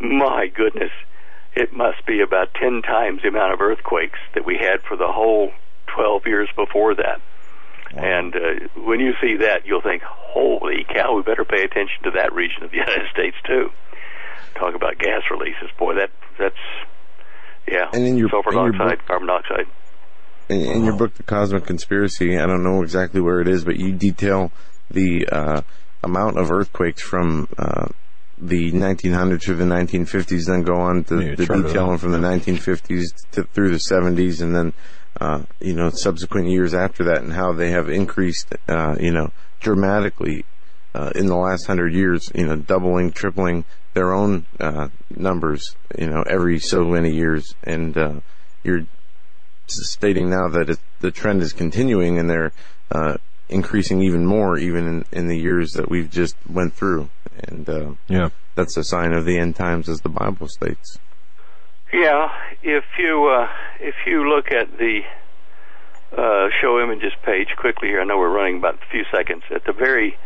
my 0.00 0.46
goodness, 0.54 0.90
it 1.54 1.72
must 1.72 2.04
be 2.06 2.20
about 2.20 2.48
10 2.54 2.82
times 2.82 3.20
the 3.22 3.28
amount 3.28 3.52
of 3.54 3.60
earthquakes 3.60 4.18
that 4.34 4.44
we 4.44 4.56
had 4.58 4.82
for 4.88 4.96
the 4.96 5.06
whole 5.06 5.52
12 5.94 6.22
years 6.26 6.48
before 6.56 6.94
that. 6.96 7.20
And 7.96 8.34
uh, 8.34 8.80
when 8.82 8.98
you 8.98 9.12
see 9.20 9.36
that, 9.46 9.66
you'll 9.66 9.80
think, 9.82 10.02
holy 10.02 10.84
cow, 10.92 11.14
we 11.14 11.22
better 11.22 11.44
pay 11.44 11.62
attention 11.62 12.02
to 12.04 12.10
that 12.16 12.32
region 12.32 12.64
of 12.64 12.70
the 12.72 12.76
United 12.82 13.06
States 13.12 13.36
too. 13.46 13.68
Talk 14.58 14.74
about 14.74 14.98
gas 14.98 15.22
releases. 15.30 15.70
Boy, 15.78 15.94
that 15.94 16.10
that's, 16.38 16.56
yeah, 17.68 17.86
And 17.92 18.04
in 18.04 18.16
your- 18.16 18.30
sulfur 18.30 18.50
in 18.50 18.56
your 18.58 18.70
dioxide, 18.72 18.98
book- 18.98 19.06
carbon 19.06 19.28
dioxide. 19.28 19.66
In, 20.48 20.60
in 20.60 20.84
your 20.84 20.96
book, 20.96 21.14
The 21.14 21.22
Cosmic 21.22 21.64
Conspiracy, 21.66 22.36
I 22.38 22.46
don't 22.46 22.62
know 22.64 22.82
exactly 22.82 23.20
where 23.20 23.40
it 23.40 23.48
is, 23.48 23.64
but 23.64 23.76
you 23.76 23.92
detail 23.92 24.50
the 24.90 25.26
uh, 25.28 25.62
amount 26.02 26.38
of 26.38 26.50
earthquakes 26.50 27.02
from 27.02 27.48
uh, 27.58 27.88
the 28.38 28.72
1900s 28.72 29.44
through 29.44 29.56
the 29.56 29.64
1950s, 29.64 30.46
then 30.46 30.62
go 30.62 30.74
on 30.74 31.04
to 31.04 31.20
Yeah, 31.20 31.34
the 31.34 31.46
detailing 31.46 31.98
from 31.98 32.12
the 32.12 32.18
1950s 32.18 33.04
to 33.32 33.44
through 33.44 33.70
the 33.70 33.80
70s, 33.90 34.42
and 34.42 34.54
then 34.54 34.72
uh, 35.20 35.42
you 35.60 35.74
know 35.74 35.90
subsequent 35.90 36.48
years 36.48 36.74
after 36.74 37.04
that, 37.04 37.22
and 37.22 37.32
how 37.32 37.52
they 37.52 37.70
have 37.70 37.88
increased, 37.88 38.54
uh, 38.68 38.96
you 39.00 39.12
know, 39.12 39.30
dramatically 39.60 40.44
uh, 40.94 41.10
in 41.14 41.26
the 41.26 41.36
last 41.36 41.66
hundred 41.66 41.94
years. 41.94 42.30
You 42.34 42.46
know, 42.46 42.56
doubling, 42.56 43.12
tripling 43.12 43.64
their 43.94 44.12
own 44.12 44.46
uh, 44.58 44.88
numbers. 45.10 45.62
You 45.96 46.08
know, 46.08 46.22
every 46.26 46.58
so 46.58 46.84
many 46.84 47.14
years, 47.14 47.54
and 47.62 47.96
uh, 47.96 48.20
you're 48.64 48.86
stating 49.68 50.28
now 50.28 50.48
that 50.48 50.70
it, 50.70 50.78
the 51.00 51.10
trend 51.10 51.42
is 51.42 51.52
continuing, 51.52 52.18
and 52.18 52.28
they're 52.28 52.52
uh, 52.90 53.16
increasing 53.48 54.02
even 54.02 54.24
more, 54.26 54.58
even 54.58 54.86
in, 54.86 55.04
in 55.12 55.28
the 55.28 55.36
years 55.36 55.72
that 55.72 55.88
we've 55.88 56.10
just 56.10 56.36
went 56.48 56.74
through, 56.74 57.08
and 57.48 57.68
uh, 57.68 57.90
Yeah. 58.08 58.28
that's 58.54 58.76
a 58.76 58.84
sign 58.84 59.12
of 59.12 59.24
the 59.24 59.38
end 59.38 59.56
times, 59.56 59.88
as 59.88 60.00
the 60.00 60.08
Bible 60.08 60.48
states. 60.48 60.98
Yeah, 61.92 62.28
if 62.62 62.84
you 62.98 63.28
uh, 63.32 63.48
if 63.80 63.94
you 64.06 64.28
look 64.28 64.46
at 64.50 64.76
the 64.78 65.00
uh, 66.16 66.48
show 66.60 66.80
images 66.82 67.12
page 67.24 67.48
quickly 67.56 67.88
here, 67.88 68.00
I 68.00 68.04
know 68.04 68.18
we're 68.18 68.34
running 68.34 68.58
about 68.58 68.74
a 68.76 68.86
few 68.90 69.04
seconds. 69.14 69.42
At 69.54 69.64
the 69.64 69.72
very 69.72 70.16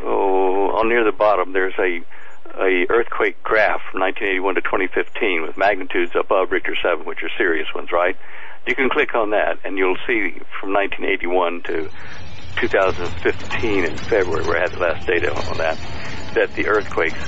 oh, 0.00 0.70
on 0.78 0.88
near 0.88 1.04
the 1.04 1.12
bottom, 1.16 1.52
there's 1.52 1.74
a 1.78 2.00
a 2.60 2.86
earthquake 2.88 3.42
graph 3.42 3.80
from 3.90 4.00
1981 4.00 4.54
to 4.56 4.60
2015 4.62 5.42
with 5.42 5.56
magnitudes 5.58 6.12
above 6.18 6.50
Richter 6.50 6.74
7, 6.82 7.04
which 7.04 7.22
are 7.22 7.30
serious 7.36 7.66
ones, 7.74 7.90
right? 7.92 8.16
You 8.66 8.74
can 8.74 8.88
click 8.88 9.14
on 9.14 9.30
that, 9.30 9.58
and 9.64 9.76
you'll 9.76 9.98
see 10.06 10.30
from 10.60 10.72
1981 10.72 11.62
to 11.64 11.90
2015 12.60 13.84
in 13.84 13.96
February, 13.96 14.44
where 14.46 14.58
I 14.58 14.60
had 14.62 14.72
the 14.72 14.78
last 14.78 15.06
data 15.06 15.34
on 15.50 15.58
that, 15.58 15.78
that 16.34 16.54
the 16.54 16.66
earthquakes 16.66 17.18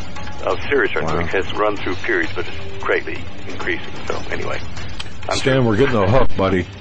of 0.45 0.59
serious 0.69 0.93
earthquakes 0.97 1.33
has 1.33 1.53
run 1.55 1.77
through 1.77 1.95
periods, 1.97 2.33
but 2.35 2.47
it's 2.49 2.85
greatly 2.85 3.23
increasing. 3.49 3.95
So 4.07 4.17
anyway, 4.31 4.61
I'm 5.29 5.37
Stan, 5.37 5.65
we're 5.65 5.77
getting 5.77 5.95
the 5.95 6.07
hook, 6.07 6.35
buddy. 6.37 6.63
We're 6.63 6.81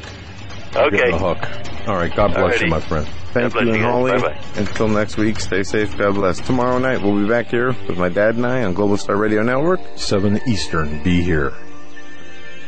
Okay. 0.75 1.11
The 1.11 1.17
hook. 1.17 1.87
All 1.87 1.95
right. 1.95 2.13
God 2.13 2.33
bless 2.33 2.61
you, 2.61 2.67
my 2.67 2.79
friend. 2.79 3.07
Thank 3.33 3.53
God 3.53 3.65
you, 3.65 3.73
and 3.73 3.77
you 3.77 3.83
guys. 3.83 3.91
Holly. 3.91 4.11
Bye-bye. 4.11 4.61
Until 4.61 4.87
next 4.87 5.17
week, 5.17 5.39
stay 5.39 5.63
safe. 5.63 5.97
God 5.97 6.15
bless. 6.15 6.39
Tomorrow 6.39 6.77
night, 6.77 7.01
we'll 7.01 7.19
be 7.19 7.27
back 7.27 7.47
here 7.47 7.75
with 7.87 7.97
my 7.97 8.09
dad 8.09 8.35
and 8.35 8.45
I 8.45 8.63
on 8.63 8.73
Global 8.73 8.97
Star 8.97 9.17
Radio 9.17 9.41
Network. 9.41 9.79
7 9.95 10.39
Eastern. 10.47 11.01
Be 11.03 11.21
here. 11.21 11.53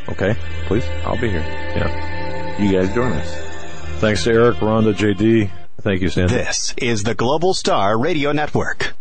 Okay? 0.08 0.34
Please? 0.66 0.84
I'll 1.04 1.20
be 1.20 1.30
here. 1.30 1.40
Yeah. 1.40 2.60
You 2.60 2.72
guys 2.72 2.92
join 2.94 3.12
us. 3.12 3.34
Thanks 4.00 4.24
to 4.24 4.32
Eric, 4.32 4.56
Rhonda, 4.58 4.94
JD. 4.94 5.50
Thank 5.82 6.00
you, 6.00 6.08
Stan. 6.08 6.28
This 6.28 6.74
is 6.76 7.02
the 7.02 7.14
Global 7.14 7.54
Star 7.54 7.98
Radio 7.98 8.30
Network. 8.30 8.94